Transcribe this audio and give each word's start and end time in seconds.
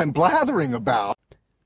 I'm 0.00 0.14
blathering 0.14 0.72
about. 0.72 1.16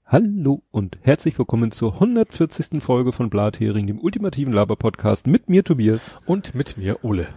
Hallo 0.07 0.65
und 0.73 0.99
herzlich 1.03 1.39
willkommen 1.39 1.71
zur 1.71 1.93
140. 1.95 2.83
Folge 2.83 3.12
von 3.12 3.30
Blathering, 3.30 3.87
dem 3.87 4.01
ultimativen 4.01 4.53
Laber-Podcast 4.53 5.29
mit 5.29 5.48
mir 5.48 5.62
Tobias. 5.62 6.16
Und 6.27 6.52
mit 6.52 6.77
mir 6.77 7.05
Ole. 7.05 7.29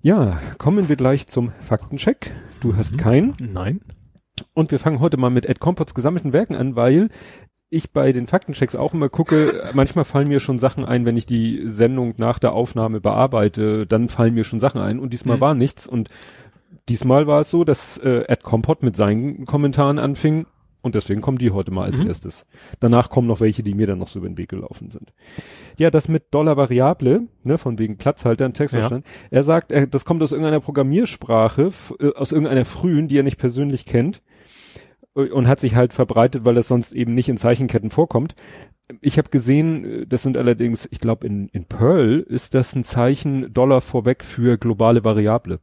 Ja, 0.00 0.40
kommen 0.56 0.88
wir 0.88 0.96
gleich 0.96 1.26
zum 1.26 1.52
Faktencheck. 1.66 2.34
Du 2.62 2.76
hast 2.76 2.94
mhm. 2.94 2.96
keinen. 2.96 3.36
Nein. 3.38 3.80
Und 4.54 4.70
wir 4.70 4.78
fangen 4.78 5.00
heute 5.00 5.18
mal 5.18 5.28
mit 5.28 5.44
Ed 5.44 5.60
Compots 5.60 5.94
gesammelten 5.94 6.32
Werken 6.32 6.54
an, 6.54 6.76
weil 6.76 7.10
ich 7.68 7.92
bei 7.92 8.12
den 8.12 8.26
Faktenchecks 8.26 8.74
auch 8.74 8.94
immer 8.94 9.10
gucke, 9.10 9.70
manchmal 9.74 10.06
fallen 10.06 10.28
mir 10.28 10.40
schon 10.40 10.58
Sachen 10.58 10.86
ein, 10.86 11.04
wenn 11.04 11.18
ich 11.18 11.26
die 11.26 11.64
Sendung 11.66 12.14
nach 12.16 12.38
der 12.38 12.54
Aufnahme 12.54 13.02
bearbeite, 13.02 13.86
dann 13.86 14.08
fallen 14.08 14.32
mir 14.32 14.44
schon 14.44 14.60
Sachen 14.60 14.80
ein 14.80 14.98
und 14.98 15.12
diesmal 15.12 15.36
mhm. 15.36 15.40
war 15.42 15.54
nichts 15.54 15.86
und 15.86 16.08
diesmal 16.88 17.26
war 17.26 17.40
es 17.40 17.50
so, 17.50 17.64
dass 17.64 17.98
äh, 17.98 18.24
Ed 18.28 18.42
Compot 18.42 18.82
mit 18.82 18.96
seinen 18.96 19.44
Kommentaren 19.44 19.98
anfing 19.98 20.46
und 20.80 20.94
deswegen 20.94 21.20
kommen 21.20 21.38
die 21.38 21.50
heute 21.50 21.70
mal 21.70 21.84
als 21.84 21.98
mhm. 21.98 22.08
erstes. 22.08 22.46
Danach 22.80 23.10
kommen 23.10 23.26
noch 23.26 23.40
welche, 23.40 23.62
die 23.62 23.74
mir 23.74 23.86
dann 23.86 23.98
noch 23.98 24.08
so 24.08 24.20
über 24.20 24.28
den 24.28 24.38
Weg 24.38 24.48
gelaufen 24.48 24.90
sind. 24.90 25.12
Ja, 25.76 25.90
das 25.90 26.08
mit 26.08 26.32
Dollar 26.32 26.56
Variable, 26.56 27.22
ne, 27.42 27.58
von 27.58 27.78
wegen 27.78 27.98
Platzhalter 27.98 28.46
im 28.46 28.52
Textverstand. 28.52 29.04
Ja. 29.04 29.12
Er 29.30 29.42
sagt, 29.42 29.72
er, 29.72 29.86
das 29.86 30.04
kommt 30.04 30.22
aus 30.22 30.32
irgendeiner 30.32 30.60
Programmiersprache, 30.60 31.70
äh, 31.98 32.14
aus 32.14 32.32
irgendeiner 32.32 32.64
frühen, 32.64 33.08
die 33.08 33.18
er 33.18 33.24
nicht 33.24 33.38
persönlich 33.38 33.86
kennt 33.86 34.22
und 35.14 35.48
hat 35.48 35.58
sich 35.58 35.74
halt 35.74 35.92
verbreitet, 35.92 36.44
weil 36.44 36.54
das 36.54 36.68
sonst 36.68 36.92
eben 36.92 37.14
nicht 37.14 37.28
in 37.28 37.38
Zeichenketten 37.38 37.90
vorkommt. 37.90 38.36
Ich 39.00 39.18
habe 39.18 39.30
gesehen, 39.30 40.06
das 40.08 40.22
sind 40.22 40.38
allerdings, 40.38 40.88
ich 40.90 41.00
glaube 41.00 41.26
in, 41.26 41.48
in 41.48 41.64
Perl 41.64 42.20
ist 42.20 42.54
das 42.54 42.74
ein 42.74 42.84
Zeichen 42.84 43.52
Dollar 43.52 43.80
vorweg 43.80 44.24
für 44.24 44.58
globale 44.58 45.04
Variable. 45.04 45.58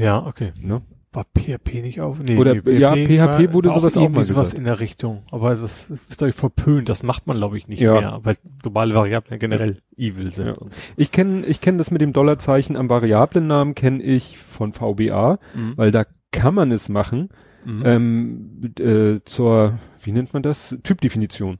Ja, 0.00 0.26
okay. 0.26 0.52
Ne? 0.60 0.82
War 1.12 1.24
PHP 1.24 1.82
nicht 1.82 2.00
auf? 2.00 2.20
Nee, 2.20 2.36
Oder 2.36 2.54
PHP 2.54 2.68
ja, 2.78 2.94
PHP 2.94 3.18
war, 3.18 3.52
wurde 3.52 3.68
sowas 3.70 3.96
auch, 3.96 4.02
auch 4.02 4.08
mal 4.08 4.22
sowas 4.22 4.54
in 4.54 4.62
der 4.62 4.78
Richtung. 4.78 5.24
Aber 5.32 5.56
das 5.56 5.90
ist, 5.90 6.18
glaube 6.18 6.30
ich, 6.30 6.36
verpönt. 6.36 6.88
Das 6.88 7.02
macht 7.02 7.26
man, 7.26 7.36
glaube 7.36 7.58
ich, 7.58 7.66
nicht 7.66 7.80
ja. 7.80 8.00
mehr, 8.00 8.20
weil 8.22 8.36
globale 8.62 8.94
Variablen 8.94 9.40
generell 9.40 9.78
evil 9.96 10.30
sind. 10.30 10.46
Ja. 10.46 10.54
So. 10.54 10.68
Ich 10.96 11.10
kenne 11.10 11.44
ich 11.46 11.60
kenn 11.60 11.78
das 11.78 11.90
mit 11.90 12.00
dem 12.00 12.12
Dollarzeichen 12.12 12.76
am 12.76 12.88
Variablennamen, 12.88 13.74
kenne 13.74 14.02
ich 14.02 14.38
von 14.38 14.72
VBA, 14.72 15.40
mhm. 15.54 15.72
weil 15.76 15.90
da 15.90 16.04
kann 16.30 16.54
man 16.54 16.70
es 16.70 16.88
machen 16.88 17.30
mhm. 17.64 17.82
ähm, 17.84 18.74
äh, 18.78 19.20
zur, 19.24 19.78
wie 20.02 20.12
nennt 20.12 20.32
man 20.32 20.42
das? 20.42 20.76
Typdefinition. 20.82 21.58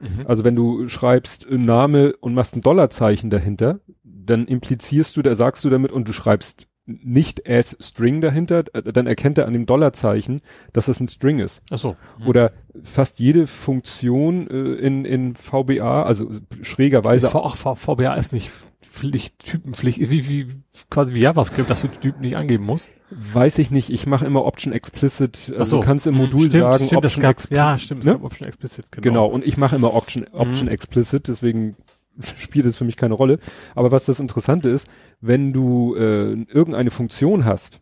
Mhm. 0.00 0.26
Also 0.26 0.44
wenn 0.44 0.56
du 0.56 0.88
schreibst 0.88 1.50
Name 1.50 2.14
und 2.20 2.34
machst 2.34 2.56
ein 2.56 2.62
Dollarzeichen 2.62 3.30
dahinter, 3.30 3.80
dann 4.04 4.46
implizierst 4.46 5.16
du, 5.16 5.22
da 5.22 5.34
sagst 5.34 5.64
du 5.64 5.70
damit 5.70 5.92
und 5.92 6.08
du 6.08 6.12
schreibst 6.12 6.66
nicht 6.86 7.48
as 7.48 7.76
String 7.80 8.20
dahinter, 8.20 8.64
äh, 8.72 8.92
dann 8.92 9.06
erkennt 9.06 9.38
er 9.38 9.46
an 9.46 9.52
dem 9.52 9.66
Dollarzeichen, 9.66 10.40
dass 10.72 10.86
das 10.86 11.00
ein 11.00 11.08
String 11.08 11.38
ist. 11.38 11.62
Ach 11.70 11.78
so. 11.78 11.96
Mhm. 12.18 12.26
Oder 12.26 12.52
fast 12.82 13.18
jede 13.18 13.46
Funktion 13.46 14.48
äh, 14.48 14.74
in, 14.74 15.04
in 15.04 15.34
VBA, 15.34 16.02
also 16.02 16.30
schrägerweise. 16.62 17.26
Ist 17.26 17.32
v, 17.32 17.48
v, 17.48 17.74
VBA 17.74 18.14
ist 18.14 18.32
nicht 18.32 18.50
Pflicht, 18.82 19.38
Typenpflicht, 19.38 19.98
wie, 20.10 20.28
wie 20.28 20.46
quasi 20.88 21.14
wie 21.14 21.20
JavaScript, 21.20 21.68
dass 21.68 21.82
du 21.82 21.88
die 21.88 21.98
Typen 21.98 22.22
nicht 22.22 22.36
angeben 22.36 22.64
musst. 22.64 22.90
Weiß 23.10 23.58
ich 23.58 23.70
nicht, 23.70 23.90
ich 23.90 24.06
mache 24.06 24.24
immer 24.24 24.44
Option 24.44 24.72
Explicit, 24.72 25.52
also 25.56 25.64
so. 25.64 25.80
du 25.80 25.86
kannst 25.86 26.06
im 26.06 26.14
Modul 26.14 26.46
stimmt, 26.46 26.62
sagen 26.62 26.86
stimmt, 26.86 27.04
Option 27.04 27.24
Explicit. 27.24 27.56
Ja, 27.56 27.78
stimmt, 27.78 28.06
ne? 28.06 28.20
Option 28.22 28.48
Explicit, 28.48 28.92
genau. 28.92 29.02
Genau, 29.02 29.26
und 29.26 29.46
ich 29.46 29.56
mache 29.58 29.76
immer 29.76 29.94
Option, 29.94 30.26
Option 30.32 30.66
mhm. 30.66 30.72
Explicit, 30.72 31.28
deswegen 31.28 31.76
spielt 32.38 32.66
es 32.66 32.76
für 32.76 32.84
mich 32.84 32.96
keine 32.96 33.14
Rolle. 33.14 33.38
Aber 33.74 33.90
was 33.90 34.06
das 34.06 34.20
Interessante 34.20 34.68
ist, 34.68 34.88
wenn 35.20 35.52
du 35.52 35.94
äh, 35.94 36.32
irgendeine 36.32 36.90
Funktion 36.90 37.44
hast, 37.44 37.80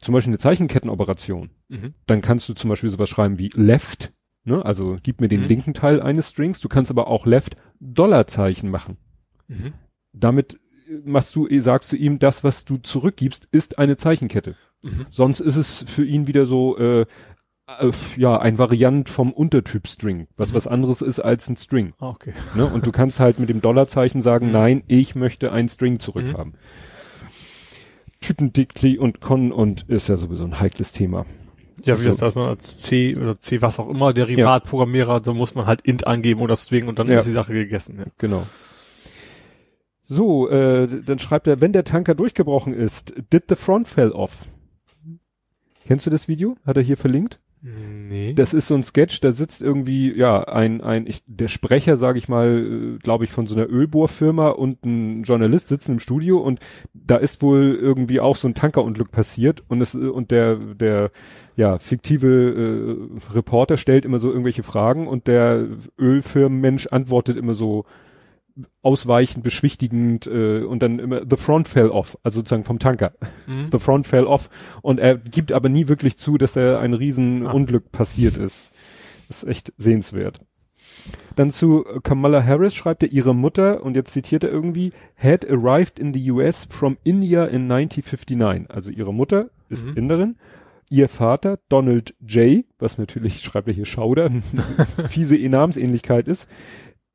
zum 0.00 0.14
Beispiel 0.14 0.30
eine 0.30 0.38
Zeichenkettenoperation, 0.38 1.50
mhm. 1.68 1.94
dann 2.06 2.20
kannst 2.20 2.48
du 2.48 2.54
zum 2.54 2.70
Beispiel 2.70 2.90
sowas 2.90 3.08
schreiben 3.08 3.38
wie 3.38 3.50
left, 3.54 4.12
ne? 4.44 4.64
also 4.64 4.96
gib 5.02 5.20
mir 5.20 5.28
den 5.28 5.42
mhm. 5.42 5.48
linken 5.48 5.74
Teil 5.74 6.00
eines 6.00 6.30
Strings, 6.30 6.60
du 6.60 6.68
kannst 6.68 6.90
aber 6.90 7.08
auch 7.08 7.26
left 7.26 7.56
Dollarzeichen 7.80 8.70
machen. 8.70 8.96
Mhm. 9.48 9.72
Damit 10.12 10.54
äh, 10.88 11.00
machst 11.04 11.34
du, 11.34 11.48
äh, 11.48 11.60
sagst 11.60 11.92
du 11.92 11.96
ihm, 11.96 12.18
das, 12.18 12.44
was 12.44 12.64
du 12.64 12.76
zurückgibst, 12.76 13.48
ist 13.50 13.78
eine 13.78 13.96
Zeichenkette. 13.96 14.54
Mhm. 14.82 15.06
Sonst 15.10 15.40
ist 15.40 15.56
es 15.56 15.84
für 15.88 16.04
ihn 16.04 16.28
wieder 16.28 16.46
so, 16.46 16.78
äh, 16.78 17.06
äh, 17.68 17.90
ja, 18.16 18.38
ein 18.38 18.58
Variant 18.58 19.08
vom 19.08 19.32
Untertyp 19.32 19.86
String, 19.86 20.26
was 20.36 20.50
mhm. 20.50 20.56
was 20.56 20.66
anderes 20.66 21.02
ist 21.02 21.20
als 21.20 21.48
ein 21.48 21.56
String. 21.56 21.92
Ah, 21.98 22.08
okay. 22.08 22.32
Ne? 22.54 22.66
Und 22.66 22.86
du 22.86 22.92
kannst 22.92 23.20
halt 23.20 23.38
mit 23.38 23.48
dem 23.48 23.60
Dollarzeichen 23.60 24.22
sagen, 24.22 24.46
mhm. 24.46 24.52
nein, 24.52 24.82
ich 24.86 25.14
möchte 25.14 25.52
ein 25.52 25.68
String 25.68 26.00
zurückhaben. 26.00 26.52
Mhm. 26.52 26.58
Typendictly 28.20 28.98
und 28.98 29.20
Con 29.20 29.52
und 29.52 29.88
ist 29.88 30.08
ja 30.08 30.16
sowieso 30.16 30.44
ein 30.44 30.58
heikles 30.58 30.92
Thema. 30.92 31.24
Ja, 31.84 32.00
wie 32.00 32.06
das, 32.06 32.16
dass 32.16 32.34
man 32.34 32.48
als 32.48 32.78
C 32.78 33.16
oder 33.16 33.38
C 33.38 33.62
was 33.62 33.78
auch 33.78 33.88
immer 33.88 34.12
Derivatprogrammierer, 34.12 35.12
ja. 35.14 35.20
da 35.20 35.32
muss 35.32 35.54
man 35.54 35.66
halt 35.66 35.82
int 35.82 36.06
angeben 36.08 36.40
oder 36.40 36.56
String 36.56 36.88
und 36.88 36.98
dann 36.98 37.08
ja. 37.08 37.20
ist 37.20 37.26
die 37.26 37.32
Sache 37.32 37.52
gegessen. 37.52 37.98
Ja. 37.98 38.06
Genau. 38.18 38.42
So, 40.02 40.48
äh, 40.48 40.88
dann 41.04 41.20
schreibt 41.20 41.46
er, 41.46 41.60
wenn 41.60 41.72
der 41.72 41.84
Tanker 41.84 42.16
durchgebrochen 42.16 42.74
ist, 42.74 43.14
did 43.32 43.44
the 43.48 43.54
front 43.54 43.86
fell 43.86 44.10
off? 44.10 44.46
Kennst 45.86 46.06
du 46.06 46.10
das 46.10 46.26
Video? 46.26 46.56
Hat 46.66 46.76
er 46.76 46.82
hier 46.82 46.96
verlinkt? 46.96 47.38
Nee. 47.60 48.34
Das 48.34 48.54
ist 48.54 48.68
so 48.68 48.74
ein 48.74 48.84
Sketch, 48.84 49.20
da 49.20 49.32
sitzt 49.32 49.62
irgendwie, 49.62 50.12
ja, 50.16 50.44
ein, 50.44 50.80
ein, 50.80 51.06
ich, 51.06 51.22
der 51.26 51.48
Sprecher, 51.48 51.96
sage 51.96 52.18
ich 52.18 52.28
mal, 52.28 52.94
äh, 52.94 52.98
glaube 52.98 53.24
ich, 53.24 53.32
von 53.32 53.46
so 53.46 53.56
einer 53.56 53.68
Ölbohrfirma 53.68 54.50
und 54.50 54.84
ein 54.84 55.22
Journalist 55.24 55.68
sitzen 55.68 55.92
im 55.92 55.98
Studio 55.98 56.38
und 56.38 56.60
da 56.94 57.16
ist 57.16 57.42
wohl 57.42 57.76
irgendwie 57.80 58.20
auch 58.20 58.36
so 58.36 58.46
ein 58.46 58.54
Tankerunglück 58.54 59.10
passiert 59.10 59.64
und 59.68 59.80
es, 59.80 59.94
und 59.94 60.30
der, 60.30 60.56
der, 60.56 61.10
ja, 61.56 61.78
fiktive 61.80 63.08
äh, 63.28 63.34
Reporter 63.34 63.76
stellt 63.76 64.04
immer 64.04 64.20
so 64.20 64.28
irgendwelche 64.28 64.62
Fragen 64.62 65.08
und 65.08 65.26
der 65.26 65.66
Ölfirmenmensch 65.98 66.86
antwortet 66.86 67.36
immer 67.36 67.54
so, 67.54 67.84
ausweichend, 68.82 69.44
beschwichtigend 69.44 70.26
äh, 70.26 70.62
und 70.62 70.82
dann 70.82 70.98
immer 70.98 71.22
the 71.28 71.36
front 71.36 71.68
fell 71.68 71.90
off, 71.90 72.18
also 72.22 72.40
sozusagen 72.40 72.64
vom 72.64 72.78
Tanker. 72.78 73.12
Mhm. 73.46 73.68
The 73.72 73.78
front 73.78 74.06
fell 74.06 74.24
off 74.24 74.50
und 74.82 74.98
er 74.98 75.16
gibt 75.16 75.52
aber 75.52 75.68
nie 75.68 75.88
wirklich 75.88 76.16
zu, 76.16 76.38
dass 76.38 76.56
er 76.56 76.80
ein 76.80 76.94
Riesenunglück 76.94 77.84
ah. 77.86 77.96
passiert 77.96 78.36
ist. 78.36 78.72
Das 79.28 79.42
ist 79.42 79.48
echt 79.48 79.72
sehenswert. 79.76 80.40
Dann 81.36 81.50
zu 81.50 81.84
Kamala 82.02 82.44
Harris 82.44 82.74
schreibt 82.74 83.02
er, 83.02 83.12
ihre 83.12 83.34
Mutter, 83.34 83.84
und 83.84 83.94
jetzt 83.94 84.12
zitiert 84.12 84.42
er 84.42 84.50
irgendwie, 84.50 84.92
had 85.16 85.48
arrived 85.48 85.98
in 85.98 86.12
the 86.12 86.30
US 86.32 86.66
from 86.68 86.98
India 87.04 87.44
in 87.44 87.70
1959. 87.70 88.68
Also 88.68 88.90
ihre 88.90 89.14
Mutter 89.14 89.50
ist 89.68 89.86
mhm. 89.86 89.96
Inderin. 89.96 90.36
Ihr 90.90 91.08
Vater, 91.08 91.58
Donald 91.68 92.14
J., 92.26 92.64
was 92.78 92.96
natürlich, 92.96 93.40
schreibt 93.42 93.68
er 93.68 93.74
hier 93.74 93.84
Schauder, 93.84 94.30
fiese 95.10 95.36
E-Namensähnlichkeit 95.36 96.26
ist, 96.26 96.48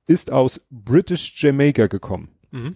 ist 0.08 0.32
aus 0.32 0.62
British 0.70 1.42
Jamaica 1.42 1.88
gekommen. 1.88 2.30
Mhm. 2.52 2.76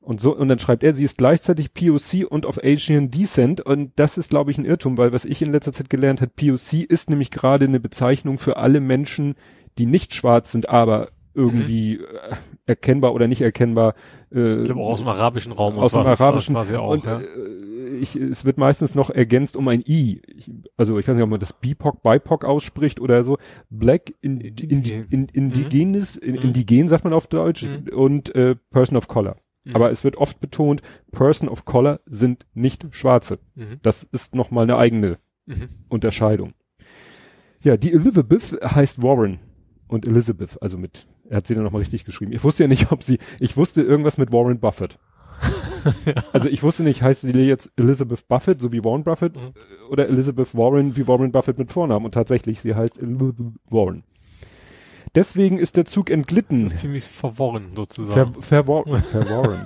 Und 0.00 0.20
so, 0.20 0.36
und 0.36 0.48
dann 0.48 0.58
schreibt 0.58 0.84
er, 0.84 0.92
sie 0.92 1.04
ist 1.04 1.16
gleichzeitig 1.16 1.72
POC 1.72 2.26
und 2.28 2.44
of 2.44 2.58
Asian 2.62 3.10
Descent. 3.10 3.62
Und 3.62 3.92
das 3.96 4.18
ist, 4.18 4.28
glaube 4.28 4.50
ich, 4.50 4.58
ein 4.58 4.66
Irrtum, 4.66 4.98
weil 4.98 5.14
was 5.14 5.24
ich 5.24 5.40
in 5.40 5.50
letzter 5.50 5.72
Zeit 5.72 5.88
gelernt 5.88 6.20
habe, 6.20 6.30
POC 6.30 6.84
ist 6.86 7.08
nämlich 7.08 7.30
gerade 7.30 7.64
eine 7.64 7.80
Bezeichnung 7.80 8.38
für 8.38 8.58
alle 8.58 8.80
Menschen, 8.80 9.34
die 9.78 9.86
nicht 9.86 10.14
schwarz 10.14 10.52
sind, 10.52 10.68
aber 10.68 11.08
irgendwie 11.34 11.98
mhm. 11.98 12.04
äh, 12.04 12.36
erkennbar 12.66 13.14
oder 13.14 13.28
nicht 13.28 13.42
erkennbar. 13.42 13.94
Äh, 14.32 14.56
ich 14.56 14.64
glaube 14.64 14.80
auch 14.80 14.90
aus 14.90 15.00
dem 15.00 15.08
arabischen 15.08 15.52
Raum. 15.52 15.78
Aus 15.78 15.92
dem 15.92 16.00
arabischen. 16.00 16.54
Quasi 16.54 16.76
auch, 16.76 16.90
und, 16.90 17.04
ja. 17.04 17.20
äh, 17.20 17.96
ich, 18.00 18.16
es 18.16 18.44
wird 18.44 18.58
meistens 18.58 18.94
noch 18.94 19.10
ergänzt 19.10 19.56
um 19.56 19.68
ein 19.68 19.82
I. 19.86 20.22
Ich, 20.36 20.50
also 20.76 20.98
ich 20.98 21.06
weiß 21.06 21.16
nicht, 21.16 21.24
ob 21.24 21.30
man 21.30 21.40
das 21.40 21.52
BIPOC, 21.52 22.02
BIPOC 22.02 22.44
ausspricht 22.44 23.00
oder 23.00 23.24
so. 23.24 23.38
Black 23.70 24.14
in, 24.20 24.40
in, 24.40 24.56
in, 24.56 25.06
in, 25.10 25.28
Indigenes, 25.28 26.20
mhm. 26.20 26.34
Indigen 26.34 26.88
sagt 26.88 27.04
man 27.04 27.12
auf 27.12 27.26
Deutsch 27.26 27.64
mhm. 27.64 27.88
und 27.94 28.34
äh, 28.34 28.56
Person 28.70 28.96
of 28.96 29.08
Color. 29.08 29.36
Mhm. 29.64 29.76
Aber 29.76 29.90
es 29.90 30.04
wird 30.04 30.16
oft 30.16 30.40
betont, 30.40 30.82
Person 31.12 31.48
of 31.48 31.64
Color 31.64 32.00
sind 32.06 32.46
nicht 32.54 32.86
Schwarze. 32.90 33.38
Mhm. 33.54 33.78
Das 33.82 34.04
ist 34.04 34.34
nochmal 34.34 34.64
eine 34.64 34.76
eigene 34.76 35.18
mhm. 35.46 35.68
Unterscheidung. 35.88 36.54
Ja, 37.62 37.76
die 37.76 37.92
Elizabeth 37.92 38.58
heißt 38.62 39.02
Warren 39.02 39.40
und 39.88 40.06
Elizabeth, 40.06 40.60
also 40.60 40.76
mit 40.76 41.06
er 41.28 41.38
hat 41.38 41.46
sie 41.46 41.54
dann 41.54 41.64
nochmal 41.64 41.80
richtig 41.80 42.04
geschrieben. 42.04 42.32
Ich 42.32 42.44
wusste 42.44 42.64
ja 42.64 42.68
nicht, 42.68 42.92
ob 42.92 43.02
sie, 43.02 43.18
ich 43.40 43.56
wusste 43.56 43.82
irgendwas 43.82 44.18
mit 44.18 44.32
Warren 44.32 44.60
Buffett. 44.60 44.98
ja. 46.06 46.14
Also 46.32 46.48
ich 46.48 46.62
wusste 46.62 46.82
nicht, 46.82 47.02
heißt 47.02 47.22
sie 47.22 47.38
jetzt 47.40 47.70
Elizabeth 47.76 48.26
Buffett, 48.26 48.60
so 48.60 48.72
wie 48.72 48.82
Warren 48.84 49.04
Buffett, 49.04 49.36
mhm. 49.36 49.52
oder 49.90 50.08
Elizabeth 50.08 50.54
Warren, 50.54 50.96
wie 50.96 51.06
Warren 51.06 51.30
Buffett 51.32 51.58
mit 51.58 51.72
Vornamen. 51.72 52.06
Und 52.06 52.12
tatsächlich, 52.12 52.60
sie 52.60 52.74
heißt 52.74 53.00
Elizabeth 53.00 53.52
Warren. 53.68 54.04
Deswegen 55.14 55.58
ist 55.58 55.76
der 55.76 55.84
Zug 55.84 56.10
entglitten. 56.10 56.64
Das 56.64 56.74
ist 56.74 56.80
ziemlich 56.80 57.04
verworren, 57.04 57.72
sozusagen. 57.76 58.34
Ver, 58.34 58.42
verwor 58.42 58.98
verworren. 58.98 59.64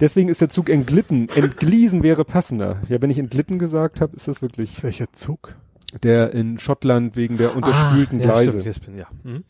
Deswegen 0.00 0.28
ist 0.28 0.40
der 0.40 0.48
Zug 0.48 0.70
entglitten. 0.70 1.28
Entgliesen 1.28 2.02
wäre 2.02 2.24
passender. 2.24 2.82
Ja, 2.88 3.00
wenn 3.00 3.10
ich 3.10 3.18
entglitten 3.18 3.58
gesagt 3.58 4.00
habe, 4.00 4.16
ist 4.16 4.26
das 4.26 4.42
wirklich. 4.42 4.82
Welcher 4.82 5.12
Zug? 5.12 5.56
Der 6.02 6.32
in 6.32 6.58
Schottland 6.58 7.16
wegen 7.16 7.36
der 7.36 7.54
unterspülten 7.54 8.18
ah, 8.20 8.22
ja, 8.22 8.30
Gleise. 8.30 8.62
Stimmt, 8.62 8.86
bin, 8.86 8.98
ja. 8.98 9.06
Mhm. 9.22 9.44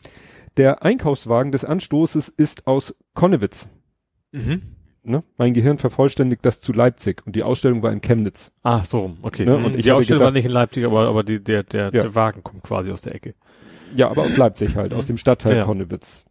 Der 0.57 0.83
Einkaufswagen 0.83 1.51
des 1.51 1.63
Anstoßes 1.65 2.29
ist 2.29 2.67
aus 2.67 2.93
Konnewitz. 3.13 3.67
Mhm. 4.31 4.61
ne? 5.03 5.23
Mein 5.37 5.53
Gehirn 5.53 5.77
vervollständigt 5.77 6.45
das 6.45 6.61
zu 6.61 6.73
Leipzig 6.73 7.25
und 7.25 7.35
die 7.35 7.43
Ausstellung 7.43 7.81
war 7.83 7.91
in 7.91 8.01
Chemnitz. 8.01 8.51
Ah, 8.63 8.83
so 8.83 8.99
rum, 8.99 9.17
okay. 9.21 9.45
Ne, 9.45 9.57
Mhm, 9.57 9.65
und 9.65 9.75
ich 9.75 9.83
die 9.83 9.89
habe 9.91 9.99
Ausstellung 9.99 10.19
gedacht- 10.19 10.25
war 10.27 10.31
nicht 10.37 10.45
in 10.45 10.51
Leipzig, 10.51 10.85
aber, 10.85 11.07
aber 11.07 11.23
die, 11.23 11.43
der, 11.43 11.63
der, 11.63 11.83
Ja. 11.85 11.89
der 12.01 12.15
Wagen 12.15 12.43
kommt 12.43 12.63
quasi 12.63 12.91
aus 12.91 13.01
der 13.01 13.15
Ecke. 13.15 13.33
Ja, 13.95 14.09
aber 14.09 14.21
aus 14.23 14.37
Leipzig 14.37 14.75
halt, 14.75 14.93
aus 14.93 15.07
dem 15.07 15.17
Stadtteil 15.17 15.57
Ja. 15.57 15.65
Konnewitz. 15.65 16.23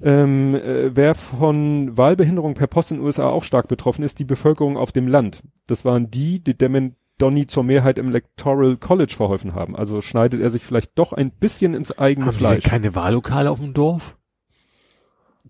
Ähm, 0.00 0.54
äh, 0.54 0.94
wer 0.94 1.14
von 1.16 1.96
Wahlbehinderung 1.96 2.54
per 2.54 2.68
Post 2.68 2.92
in 2.92 2.98
den 2.98 3.06
USA 3.06 3.28
auch 3.30 3.42
stark 3.42 3.66
betroffen 3.66 4.04
ist, 4.04 4.20
die 4.20 4.24
Bevölkerung 4.24 4.76
auf 4.76 4.92
dem 4.92 5.08
Land. 5.08 5.42
Das 5.66 5.84
waren 5.84 6.08
die, 6.10 6.38
die 6.42 6.56
Demen 6.56 6.94
Donny 7.18 7.46
zur 7.46 7.64
Mehrheit 7.64 7.98
im 7.98 8.08
Electoral 8.08 8.76
College 8.76 9.14
verholfen 9.16 9.54
haben. 9.54 9.76
Also 9.76 10.00
schneidet 10.00 10.40
er 10.40 10.50
sich 10.50 10.62
vielleicht 10.62 10.98
doch 10.98 11.12
ein 11.12 11.30
bisschen 11.30 11.74
ins 11.74 11.96
eigene 11.98 12.26
Haben 12.26 12.36
Fleisch. 12.38 12.64
keine 12.64 12.94
Wahllokale 12.94 13.50
auf 13.50 13.58
dem 13.60 13.74
Dorf? 13.74 14.16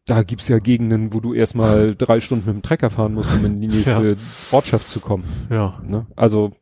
Da 0.07 0.23
gibt's 0.23 0.49
ja 0.49 0.59
Gegenden, 0.59 1.13
wo 1.13 1.21
du 1.21 1.35
erstmal 1.35 1.95
drei 1.99 2.21
Stunden 2.21 2.47
mit 2.47 2.55
dem 2.57 2.63
Trecker 2.63 2.89
fahren 2.91 3.15
musst, 3.15 3.35
um 3.35 3.45
in 3.45 3.61
die 3.61 3.69
nächste 3.69 4.17
Ortschaft 4.51 4.89
zu 4.89 5.01
kommen. 5.01 5.25
Ja. 5.51 5.81
Ne? 5.89 6.07
Also 6.17 6.53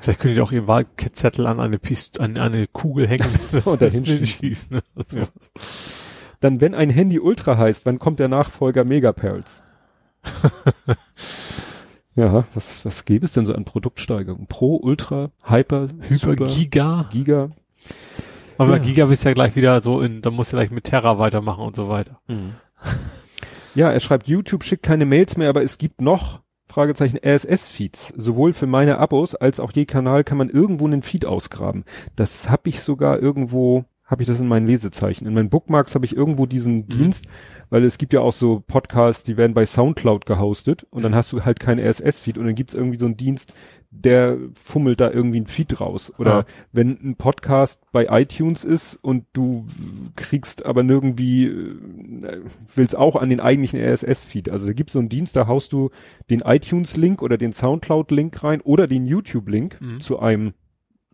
Vielleicht 0.00 0.20
können 0.20 0.34
die 0.34 0.40
auch 0.40 0.52
ihren 0.52 0.68
Wahlzettel 0.68 1.46
an 1.46 1.58
eine 1.58 1.78
Pist 1.78 2.20
an 2.20 2.38
eine 2.38 2.66
Kugel 2.68 3.08
hängen 3.08 3.28
Und 3.64 3.82
dahin 3.82 4.04
schießen. 4.06 4.80
Ne? 4.94 5.04
Ja. 5.12 5.24
dann, 6.40 6.60
wenn 6.60 6.74
ein 6.74 6.90
Handy 6.90 7.18
Ultra 7.18 7.56
heißt, 7.58 7.86
wann 7.86 7.98
kommt 7.98 8.20
der 8.20 8.28
Nachfolger 8.28 8.84
Megaperls? 8.84 9.62
Ja, 12.16 12.44
was, 12.54 12.84
was 12.84 13.04
gäbe 13.04 13.24
es 13.24 13.32
denn 13.32 13.46
so 13.46 13.54
an 13.54 13.64
Produktsteigerungen? 13.64 14.46
Pro, 14.46 14.76
Ultra, 14.76 15.30
Hyper, 15.44 15.88
Hyper 16.00 16.14
Super, 16.16 16.46
Giga. 16.46 17.08
Giga? 17.12 17.50
Aber 18.58 18.76
Ja. 18.76 18.78
Giga 18.78 19.10
ist 19.10 19.24
ja 19.24 19.34
gleich 19.34 19.54
wieder 19.54 19.82
so 19.82 20.00
in, 20.00 20.22
da 20.22 20.30
muss 20.30 20.50
ja 20.50 20.58
gleich 20.58 20.70
mit 20.70 20.84
Terra 20.84 21.18
weitermachen 21.18 21.62
und 21.64 21.76
so 21.76 21.88
weiter. 21.88 22.20
Ja, 23.74 23.90
er 23.90 24.00
schreibt, 24.00 24.28
YouTube 24.28 24.64
schickt 24.64 24.82
keine 24.82 25.04
Mails 25.04 25.36
mehr, 25.36 25.50
aber 25.50 25.62
es 25.62 25.76
gibt 25.76 26.00
noch, 26.00 26.40
Fragezeichen, 26.66 27.18
RSS-Feeds. 27.22 28.14
Sowohl 28.16 28.52
für 28.54 28.66
meine 28.66 28.98
Abos 28.98 29.34
als 29.34 29.60
auch 29.60 29.72
je 29.72 29.84
Kanal 29.84 30.24
kann 30.24 30.38
man 30.38 30.48
irgendwo 30.48 30.86
einen 30.86 31.02
Feed 31.02 31.26
ausgraben. 31.26 31.84
Das 32.16 32.48
habe 32.48 32.70
ich 32.70 32.80
sogar 32.80 33.20
irgendwo, 33.20 33.84
habe 34.06 34.22
ich 34.22 34.28
das 34.28 34.38
in 34.40 34.46
meinen 34.48 34.66
Lesezeichen. 34.66 35.26
In 35.26 35.34
meinen 35.34 35.50
Bookmarks 35.50 35.94
habe 35.94 36.04
ich 36.06 36.16
irgendwo 36.16 36.46
diesen 36.46 36.86
Dienst, 36.88 37.26
weil 37.70 37.84
es 37.84 37.98
gibt 37.98 38.12
ja 38.12 38.20
auch 38.20 38.32
so 38.32 38.62
Podcasts, 38.66 39.24
die 39.24 39.36
werden 39.36 39.52
bei 39.54 39.66
Soundcloud 39.66 40.26
gehostet 40.26 40.86
und 40.90 41.02
dann 41.02 41.14
hast 41.14 41.32
du 41.32 41.44
halt 41.44 41.58
keinen 41.60 41.80
RSS-Feed 41.84 42.38
und 42.38 42.46
dann 42.46 42.54
gibt's 42.54 42.74
irgendwie 42.74 42.98
so 42.98 43.06
einen 43.06 43.16
Dienst, 43.16 43.52
der 43.90 44.36
fummelt 44.54 45.00
da 45.00 45.10
irgendwie 45.10 45.40
ein 45.40 45.46
Feed 45.46 45.80
raus. 45.80 46.12
Oder 46.18 46.34
Ah. 46.40 46.44
wenn 46.72 46.90
ein 47.02 47.16
Podcast 47.16 47.80
bei 47.92 48.06
iTunes 48.10 48.62
ist 48.64 48.94
und 49.02 49.24
du 49.32 49.64
kriegst 50.16 50.64
aber 50.66 50.82
nirgendwie, 50.82 51.46
äh, 51.46 52.42
willst 52.74 52.96
auch 52.96 53.16
an 53.16 53.28
den 53.30 53.40
eigentlichen 53.40 53.80
RSS-Feed. 53.80 54.50
Also 54.50 54.66
da 54.66 54.72
gibt's 54.72 54.92
so 54.92 54.98
einen 54.98 55.08
Dienst, 55.08 55.34
da 55.34 55.46
haust 55.46 55.72
du 55.72 55.90
den 56.30 56.40
iTunes-Link 56.40 57.22
oder 57.22 57.38
den 57.38 57.52
Soundcloud-Link 57.52 58.44
rein 58.44 58.60
oder 58.60 58.86
den 58.86 59.06
YouTube-Link 59.06 59.80
Mhm. 59.80 60.00
zu 60.00 60.18
einem 60.20 60.52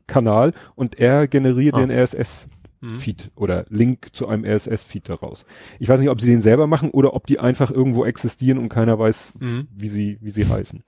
Kanal 0.07 0.53
und 0.75 0.99
er 0.99 1.29
generiert 1.29 1.77
Ah. 1.77 1.81
den 1.81 1.91
RSS. 1.91 2.49
Mhm. 2.83 2.97
Feed 2.97 3.31
oder 3.37 3.65
Link 3.71 4.09
zu 4.13 4.29
einem 4.29 4.45
RSS-Feed 4.45 5.09
daraus. 5.09 5.47
Ich 5.79 5.89
weiß 5.89 6.01
nicht, 6.01 6.11
ob 6.11 6.21
sie 6.21 6.29
den 6.29 6.41
selber 6.43 6.67
machen 6.67 6.91
oder 6.91 7.15
ob 7.15 7.27
die 7.27 7.39
einfach 7.39 7.71
irgendwo 7.71 8.05
existieren 8.05 8.59
und 8.59 8.69
keiner 8.69 8.99
weiß, 8.99 9.33
Mhm. 9.39 9.69
wie 9.75 9.89
sie, 9.89 10.19
wie 10.21 10.31
sie 10.31 10.47
heißen. 10.47 10.83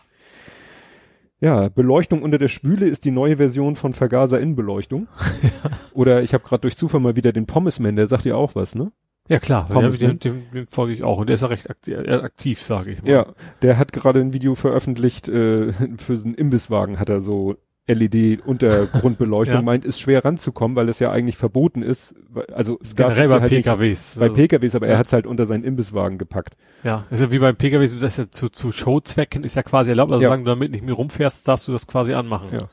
Ja, 1.40 1.68
Beleuchtung 1.68 2.22
unter 2.22 2.38
der 2.38 2.48
Spüle 2.48 2.86
ist 2.88 3.04
die 3.04 3.10
neue 3.10 3.36
Version 3.36 3.76
von 3.76 3.92
Vergaser 3.92 4.40
in 4.40 4.56
Beleuchtung. 4.56 5.08
Oder 5.92 6.22
ich 6.22 6.32
habe 6.32 6.44
gerade 6.44 6.62
durch 6.62 6.76
Zufall 6.76 7.00
mal 7.00 7.16
wieder 7.16 7.32
den 7.32 7.46
Pommesman, 7.46 7.96
der 7.96 8.06
sagt 8.06 8.24
ja 8.24 8.34
auch 8.36 8.54
was, 8.54 8.74
ne? 8.74 8.92
Ja 9.28 9.38
klar, 9.38 9.68
Pommes, 9.68 9.98
dem, 9.98 10.10
ne? 10.10 10.14
dem, 10.16 10.32
dem, 10.34 10.50
dem 10.52 10.66
folge 10.68 10.92
ich 10.92 11.02
auch 11.02 11.18
und 11.18 11.28
der 11.28 11.34
ist 11.34 11.40
ja 11.40 11.48
recht 11.48 11.70
aktiv, 11.70 11.96
äh, 11.96 12.12
aktiv 12.12 12.60
sage 12.60 12.90
ich 12.92 13.02
mal. 13.02 13.10
Ja, 13.10 13.26
der 13.62 13.78
hat 13.78 13.92
gerade 13.92 14.20
ein 14.20 14.32
Video 14.34 14.54
veröffentlicht, 14.54 15.28
äh, 15.28 15.72
für 15.96 16.16
so 16.16 16.26
einen 16.26 16.34
Imbisswagen 16.34 16.98
hat 16.98 17.08
er 17.08 17.20
so 17.20 17.56
LED-Untergrundbeleuchtung, 17.86 19.54
Ja. 19.60 19.62
meint, 19.62 19.84
ist 19.84 20.00
schwer 20.00 20.24
ranzukommen, 20.24 20.76
weil 20.76 20.88
es 20.88 20.98
ja 21.00 21.10
eigentlich 21.10 21.36
verboten 21.36 21.82
ist. 21.82 22.14
Also 22.52 22.78
generell 22.96 23.28
du 23.28 23.34
bei 23.34 23.40
halt 23.40 23.50
nicht- 23.52 23.64
PKWs. 23.66 24.16
Bei 24.18 24.24
Also, 24.26 24.36
PKWs, 24.36 24.74
aber 24.74 24.86
er 24.86 24.92
ja. 24.94 24.98
hat's 24.98 25.12
halt 25.12 25.26
unter 25.26 25.44
seinen 25.46 25.64
Imbisswagen 25.64 26.18
gepackt. 26.18 26.56
ja, 26.82 27.04
ist 27.10 27.20
ja 27.20 27.30
wie 27.30 27.38
bei 27.38 27.52
PKWs, 27.52 27.92
das 28.00 28.12
ist 28.12 28.18
ja 28.18 28.30
zu, 28.30 28.48
zu 28.48 28.72
Showzwecken 28.72 29.44
ist 29.44 29.54
ja 29.56 29.62
quasi 29.62 29.90
erlaubt, 29.90 30.12
also 30.12 30.22
Ja. 30.22 30.28
solange 30.28 30.44
du 30.44 30.50
damit 30.50 30.70
nicht 30.70 30.84
mehr 30.84 30.94
rumfährst, 30.94 31.46
darfst 31.46 31.68
du 31.68 31.72
das 31.72 31.86
quasi 31.86 32.14
anmachen. 32.14 32.48
Ja. 32.52 32.68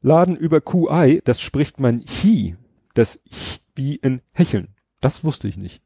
Laden 0.00 0.36
über 0.36 0.60
QI, 0.60 1.20
das 1.24 1.40
spricht 1.40 1.80
man 1.80 2.04
Hi, 2.22 2.56
das 2.94 3.18
Ch 3.30 3.58
wie 3.74 3.96
in 3.96 4.20
Hecheln. 4.32 4.68
Das 5.00 5.22
wusste 5.24 5.48
ich 5.48 5.56
nicht. 5.56 5.82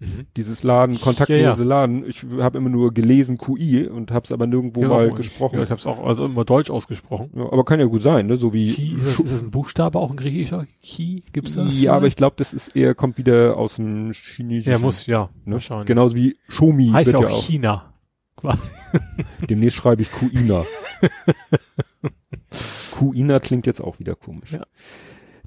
Mhm. 0.00 0.26
Dieses 0.34 0.62
Laden, 0.62 0.98
kontaktlose 0.98 1.42
Ja, 1.42 1.52
ja. 1.54 1.62
Laden. 1.62 2.06
Ich 2.06 2.24
habe 2.38 2.56
immer 2.56 2.70
nur 2.70 2.94
gelesen 2.94 3.36
QI 3.36 3.86
und 3.86 4.10
habe 4.10 4.24
es 4.24 4.32
aber 4.32 4.46
nirgendwo 4.46 4.80
Ja, 4.80 4.88
mal 4.88 5.10
gesprochen. 5.10 5.58
Ja, 5.58 5.62
ich 5.62 5.70
habe 5.70 5.78
es 5.78 5.86
auch 5.86 6.02
also 6.02 6.24
immer 6.24 6.46
deutsch 6.46 6.70
ausgesprochen. 6.70 7.30
Ja, 7.36 7.52
aber 7.52 7.66
kann 7.66 7.80
ja 7.80 7.86
gut 7.86 8.00
sein, 8.02 8.26
ne? 8.26 8.38
So 8.38 8.54
wie 8.54 8.68
Chi, 8.72 8.94
ist, 8.94 9.06
das, 9.06 9.20
ist 9.20 9.32
das 9.34 9.42
ein 9.42 9.50
Buchstabe 9.50 9.98
auch 9.98 10.10
ein 10.10 10.16
griechischer? 10.16 10.66
Chi, 10.82 11.22
gibt's 11.34 11.54
das? 11.54 11.78
Ja, 11.78 11.92
aber 11.92 12.00
vielleicht? 12.00 12.12
ich 12.12 12.16
glaube, 12.16 12.36
das 12.38 12.54
ist 12.54 12.74
eher 12.74 12.94
kommt 12.94 13.18
wieder 13.18 13.58
aus 13.58 13.76
dem 13.76 14.12
chinesischen. 14.12 14.72
Ja, 14.72 14.78
muss, 14.78 15.04
ja, 15.06 15.28
ne? 15.44 15.52
wahrscheinlich. 15.52 15.86
Genauso 15.86 16.16
wie 16.16 16.38
Shomi 16.48 16.88
Heißt 16.92 17.12
wird 17.12 17.22
ja 17.22 17.28
auch. 17.28 17.42
China. 17.42 17.92
Quasi. 18.36 18.70
Demnächst 19.50 19.76
schreibe 19.76 20.00
ich 20.00 20.10
Kuina. 20.10 20.64
Kuina 22.96 23.38
klingt 23.38 23.66
jetzt 23.66 23.82
auch 23.82 23.98
wieder 23.98 24.14
komisch. 24.14 24.52
Ja. 24.52 24.64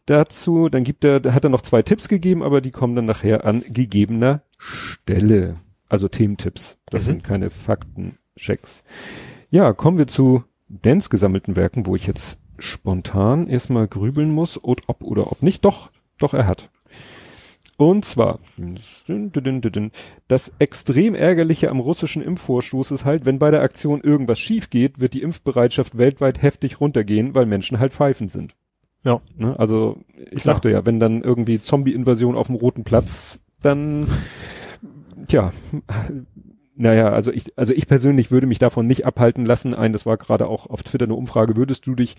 Dazu, 0.05 0.67
dann 0.69 0.83
gibt 0.83 1.03
er, 1.05 1.21
hat 1.33 1.43
er 1.43 1.49
noch 1.49 1.61
zwei 1.61 1.81
Tipps 1.81 2.07
gegeben, 2.07 2.43
aber 2.43 2.59
die 2.61 2.71
kommen 2.71 2.95
dann 2.95 3.05
nachher 3.05 3.45
an 3.45 3.63
gegebener 3.67 4.41
Stelle. 4.57 5.55
Also 5.87 6.07
Thementipps. 6.07 6.77
Das 6.87 7.03
Mhm. 7.03 7.07
sind 7.07 7.23
keine 7.23 7.49
Faktenchecks. 7.49 8.83
Ja, 9.49 9.73
kommen 9.73 9.97
wir 9.97 10.07
zu 10.07 10.43
Dance 10.67 11.09
gesammelten 11.09 11.55
Werken, 11.55 11.85
wo 11.85 11.95
ich 11.95 12.07
jetzt 12.07 12.39
spontan 12.57 13.47
erstmal 13.47 13.87
grübeln 13.87 14.31
muss, 14.31 14.59
ob, 14.63 14.81
ob 14.87 15.03
oder 15.03 15.31
ob 15.31 15.41
nicht. 15.41 15.63
Doch, 15.65 15.91
doch, 16.17 16.33
er 16.33 16.47
hat. 16.47 16.69
Und 17.77 18.05
zwar, 18.05 18.39
das 20.27 20.53
extrem 20.59 21.15
ärgerliche 21.15 21.69
am 21.71 21.79
russischen 21.79 22.21
Impfvorstoß 22.21 22.91
ist 22.91 23.03
halt, 23.05 23.25
wenn 23.25 23.39
bei 23.39 23.51
der 23.51 23.61
Aktion 23.61 24.01
irgendwas 24.01 24.39
schief 24.39 24.69
geht, 24.69 24.99
wird 24.99 25.13
die 25.15 25.21
Impfbereitschaft 25.23 25.97
weltweit 25.97 26.41
heftig 26.41 26.79
runtergehen, 26.79 27.33
weil 27.35 27.45
Menschen 27.45 27.79
halt 27.79 27.93
pfeifen 27.93 28.29
sind. 28.29 28.53
Ja. 29.03 29.21
Ne? 29.37 29.57
Also, 29.59 29.97
ich 30.31 30.41
Klar. 30.41 30.55
sagte 30.55 30.71
ja, 30.71 30.85
wenn 30.85 30.99
dann 30.99 31.21
irgendwie 31.23 31.61
Zombie-Invasion 31.61 32.35
auf 32.35 32.47
dem 32.47 32.55
Roten 32.55 32.83
Platz, 32.83 33.39
dann, 33.61 34.07
tja, 35.27 35.51
naja, 36.75 37.09
also 37.09 37.31
ich, 37.31 37.57
also 37.57 37.73
ich 37.73 37.87
persönlich 37.87 38.31
würde 38.31 38.47
mich 38.47 38.59
davon 38.59 38.87
nicht 38.87 39.05
abhalten 39.05 39.45
lassen. 39.45 39.73
Ein, 39.73 39.93
das 39.93 40.05
war 40.05 40.17
gerade 40.17 40.47
auch 40.47 40.67
auf 40.67 40.83
Twitter 40.83 41.05
eine 41.05 41.13
Umfrage, 41.15 41.55
würdest 41.55 41.85
du 41.85 41.95
dich 41.95 42.15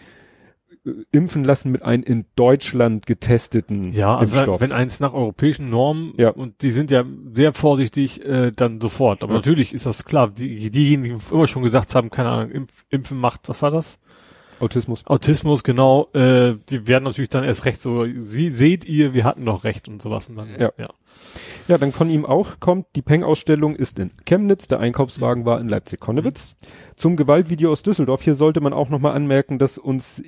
äh, 0.86 0.90
impfen 1.10 1.42
lassen 1.44 1.70
mit 1.72 1.82
einem 1.82 2.02
in 2.02 2.24
Deutschland 2.36 3.06
getesteten 3.06 3.90
Ja, 3.90 4.16
also 4.16 4.34
Impfstoff? 4.34 4.60
wenn 4.60 4.72
eins 4.72 5.00
nach 5.00 5.12
europäischen 5.12 5.70
Normen 5.70 6.12
Ja. 6.18 6.30
und 6.30 6.62
die 6.62 6.70
sind 6.70 6.90
ja 6.90 7.04
sehr 7.32 7.52
vorsichtig, 7.52 8.24
äh, 8.24 8.52
dann 8.54 8.80
sofort. 8.80 9.22
Aber 9.22 9.32
Ja. 9.32 9.38
natürlich 9.38 9.72
ist 9.74 9.86
das 9.86 10.04
klar. 10.04 10.30
Die, 10.30 10.70
diejenigen, 10.70 11.18
die 11.18 11.34
immer 11.34 11.46
schon 11.46 11.62
gesagt 11.62 11.94
haben, 11.94 12.10
keine 12.10 12.28
Ahnung, 12.30 12.50
Impf, 12.52 12.84
Impfen 12.90 13.18
macht, 13.18 13.48
was 13.48 13.60
war 13.62 13.70
das? 13.70 13.98
Autismus. 14.60 15.06
Autismus, 15.06 15.64
genau, 15.64 16.08
äh, 16.12 16.56
die 16.68 16.86
werden 16.86 17.04
natürlich 17.04 17.28
dann 17.28 17.44
erst 17.44 17.64
recht 17.64 17.80
so, 17.80 18.06
sie 18.16 18.50
seht 18.50 18.84
ihr, 18.84 19.14
wir 19.14 19.24
hatten 19.24 19.44
doch 19.44 19.64
recht 19.64 19.88
und 19.88 20.00
sowas. 20.00 20.28
Und 20.28 20.36
dann, 20.36 20.48
Ja. 20.58 20.72
ja. 20.78 20.88
Ja, 21.68 21.78
dann 21.78 21.92
von 21.92 22.10
ihm 22.10 22.26
auch 22.26 22.60
kommt, 22.60 22.86
die 22.94 23.02
Peng-Ausstellung 23.02 23.74
ist 23.76 23.98
in 23.98 24.10
Chemnitz, 24.26 24.68
der 24.68 24.80
Einkaufswagen 24.80 25.44
war 25.46 25.60
in 25.60 25.68
Leipzig-Konnewitz. 25.68 26.56
Zum 26.96 27.16
Gewaltvideo 27.16 27.70
aus 27.72 27.82
Düsseldorf, 27.82 28.22
hier 28.22 28.34
sollte 28.34 28.60
man 28.60 28.72
auch 28.72 28.90
nochmal 28.90 29.14
anmerken, 29.14 29.58
dass 29.58 29.78
uns 29.78 30.22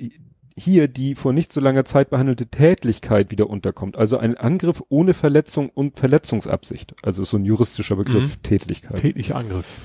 hier 0.57 0.87
die 0.87 1.13
vor 1.13 1.33
nicht 1.33 1.53
so 1.53 1.61
langer 1.61 1.85
Zeit 1.85 2.09
behandelte 2.09 2.47
Tätlichkeit 2.47 3.29
wieder 3.29 3.47
unterkommt. 3.49 3.95
Also 3.95 4.17
ein 4.17 4.35
Angriff 4.35 4.81
ohne 4.89 5.13
Verletzung 5.13 5.69
und 5.69 5.99
Verletzungsabsicht. 5.99 6.95
Also 7.03 7.23
so 7.23 7.37
ein 7.37 7.45
juristischer 7.45 7.95
Begriff, 7.95 8.37
Tätlichkeit. 8.37 8.97
Tätlicher 8.97 9.35
Angriff. 9.35 9.79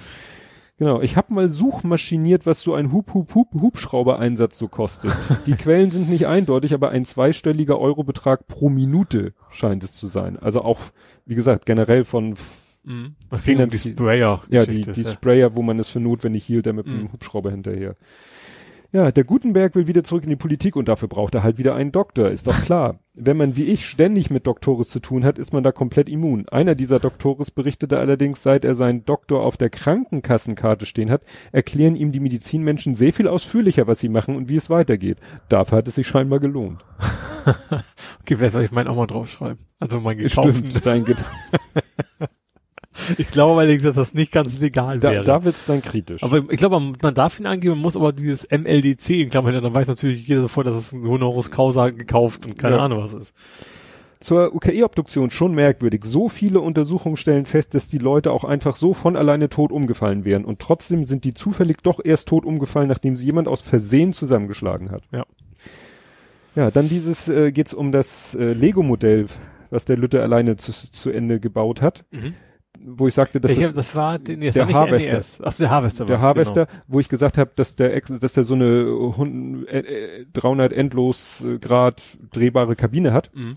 Genau, 0.79 1.01
ich 1.01 1.17
habe 1.17 1.33
mal 1.35 1.49
suchmaschiniert, 1.49 2.45
was 2.47 2.63
so 2.63 2.75
ein 2.75 2.93
Hup 2.93 3.15
Hup 3.15 3.35
Hup 3.35 3.49
Hubschrauber-Einsatz 3.55 4.59
so 4.59 4.69
kostet. 4.69 5.13
Die 5.47 5.55
Quellen 5.55 5.91
sind 5.91 6.09
nicht 6.09 6.27
eindeutig, 6.27 6.75
aber 6.75 6.91
ein 6.91 7.05
zweistelliger 7.05 7.79
Eurobetrag 7.79 8.47
pro 8.49 8.69
Minute 8.69 9.35
scheint 9.51 9.85
es 9.85 9.93
zu 9.93 10.09
sein. 10.09 10.39
Also 10.39 10.63
auch, 10.63 10.81
wie 11.27 11.35
gesagt, 11.35 11.67
generell 11.67 12.05
von 12.05 12.35
Mhm. 12.85 13.15
Das 13.31 13.45
ging 13.45 13.61
um 13.63 13.69
die 13.69 13.79
Sprayer. 13.79 14.43
ja 14.51 14.67
die, 14.67 14.81
die 14.81 15.05
Sprayer, 15.05 15.55
wo 15.55 15.63
man 15.63 15.79
es 15.79 15.89
für 15.89 16.01
notwendig 16.01 16.45
hielt, 16.45 16.67
der 16.67 16.73
mit 16.73 16.87
Mhm. 16.89 16.99
dem 16.99 17.13
Hubschrauber 17.13 17.53
hinterher. 17.53 17.95
Ja, 18.93 19.11
der 19.11 19.25
Gutenberg 19.25 19.75
will 19.75 19.87
wieder 19.87 20.05
zurück 20.05 20.25
in 20.25 20.29
die 20.29 20.37
Politik 20.37 20.77
und 20.77 20.87
dafür 20.87 21.09
braucht 21.09 21.35
er 21.35 21.43
halt 21.43 21.57
wieder 21.57 21.75
einen 21.75 21.93
Doktor, 21.93 22.29
ist 22.29 22.47
doch 22.47 22.61
klar. 22.63 22.99
Wenn 23.15 23.39
man 23.39 23.57
wie 23.57 23.65
ich 23.65 23.87
ständig 23.87 24.29
mit 24.29 24.47
Doktores 24.47 24.91
zu 24.91 25.01
tun 25.01 25.25
hat, 25.25 25.39
ist 25.39 25.51
man 25.51 25.63
da 25.63 25.73
komplett 25.73 26.11
immun. 26.11 26.47
Einer 26.51 26.75
dieser 26.75 26.99
Doktores 26.99 27.51
berichtete 27.51 27.99
allerdings, 27.99 28.43
seit 28.43 28.67
er 28.67 28.75
seinen 28.75 29.07
Doktor 29.07 29.45
auf 29.45 29.57
der 29.57 29.71
Krankenkassenkarte 29.71 30.85
stehen 30.85 31.11
hat, 31.11 31.23
erklären 31.53 31.97
ihm 31.97 32.13
die 32.13 32.21
Medizinmenschen 32.21 32.95
sehr 32.95 33.15
viel 33.15 33.29
ausführlicher, 33.29 33.87
was 33.87 33.99
sie 33.99 34.11
machen 34.11 34.37
und 34.37 34.51
wie 34.51 34.57
es 34.57 34.69
weitergeht. 34.69 35.17
Dafür 35.49 35.79
hat 35.79 35.89
es 35.89 35.95
sich 35.95 36.07
scheinbar 36.07 36.39
gelohnt. 36.39 36.85
Okay, 38.21 38.37
wer 38.39 38.51
soll 38.51 38.63
ich 38.63 38.71
meinen 38.71 38.87
auch 38.87 38.95
mal 38.95 39.09
draufschreiben? 39.09 39.59
Also 39.81 39.99
mein 39.99 40.17
gekauften. 40.17 40.71
Stimmt, 40.71 40.87
dein 40.87 41.05
Get 41.05 41.19
ich 43.19 43.31
glaube 43.31 43.61
allerdings, 43.61 43.83
dass 43.83 43.95
das 43.95 44.15
nicht 44.15 44.33
ganz 44.33 44.59
legal 44.61 45.01
da, 45.01 45.11
wäre. 45.11 45.25
Da 45.25 45.45
wird's 45.45 45.65
dann 45.65 45.83
kritisch. 45.83 46.23
Aber 46.23 46.43
ich 46.51 46.59
glaube, 46.59 46.79
man, 46.79 46.97
man 47.03 47.15
darf 47.15 47.39
ihn 47.41 47.47
angeben, 47.47 47.75
man 47.75 47.83
muss 47.83 47.97
aber 47.97 48.13
dieses 48.13 48.49
MLDC 48.51 49.11
in 49.11 49.31
Klammern, 49.31 49.63
dann 49.63 49.75
weiß 49.75 49.89
natürlich 49.89 50.27
jeder 50.27 50.43
sofort, 50.43 50.67
dass 50.67 50.75
es 50.77 50.93
ein 50.93 51.05
Honoris 51.07 51.51
Causa 51.51 51.91
gekauft 51.91 52.47
und 52.47 52.59
keine 52.59 52.77
Ja. 52.77 52.85
Ahnung 52.85 53.03
was 53.03 53.15
ist. 53.15 53.35
Zur 54.21 54.55
UKE-Obduktion 54.55 55.31
schon 55.31 55.53
merkwürdig. 55.53 56.05
So 56.05 56.29
viele 56.29 56.61
Untersuchungen 56.61 57.17
stellen 57.17 57.45
fest, 57.45 57.75
dass 57.75 57.89
die 57.89 57.99
Leute 57.99 58.31
auch 58.31 58.45
einfach 58.45 58.77
so 58.77 58.95
von 58.95 59.17
alleine 59.17 59.49
tot 59.49 59.73
umgefallen 59.73 60.25
wären. 60.25 60.45
Und 60.45 60.61
trotzdem 60.61 61.07
sind 61.07 61.25
die 61.25 61.35
zufällig 61.35 61.79
doch 61.83 61.99
erst 62.05 62.29
tot 62.29 62.45
umgefallen, 62.45 62.87
nachdem 62.89 63.17
sie 63.17 63.25
jemand 63.27 63.49
aus 63.49 63.63
Versehen 63.63 64.13
zusammengeschlagen 64.13 64.93
hat. 64.93 65.03
Ja. 65.11 65.25
Ja, 66.55 66.71
dann 66.71 66.89
dieses 66.89 67.29
äh, 67.29 67.51
geht's 67.51 67.75
um 67.75 67.93
das 67.93 68.35
äh, 68.35 68.53
Lego-Modell, 68.53 69.27
was 69.71 69.87
der 69.87 69.97
Lütte 69.97 70.23
alleine 70.23 70.57
zu, 70.57 70.71
zu 70.73 71.11
Ende 71.11 71.41
gebaut 71.41 71.81
hat. 71.81 72.05
Wo 72.85 73.07
ich 73.09 73.15
sagte, 73.15 73.41
dass 73.41 73.51
Welcher, 73.51 73.69
das, 73.69 73.75
das 73.75 73.95
war 73.95 74.19
den, 74.19 74.41
das 74.41 74.55
der 74.55 74.69
Harvester. 74.69 75.17
NES. 75.17 75.41
Ach, 75.43 75.57
der 75.57 75.71
Harvester 75.71 76.05
der 76.05 76.17
war's, 76.17 76.23
Harvester, 76.23 76.67
wo 76.89 77.01
ich 77.01 77.09
gesagt 77.09 77.39
habe, 77.39 77.53
dass 77.55 77.77
der 77.77 77.95
Ex, 77.95 78.13
dass 78.19 78.33
der 78.33 78.45
so 78.45 78.55
eine 78.55 78.87
100, 79.13 79.69
äh, 79.69 79.79
äh, 80.23 80.27
300 80.33 80.73
endlos 80.73 81.45
äh, 81.45 81.59
Grad 81.59 82.03
drehbare 82.33 82.77
Kabine 82.77 83.13
hat. 83.13 83.33
Genau. 83.33 83.47
Mhm. 83.47 83.57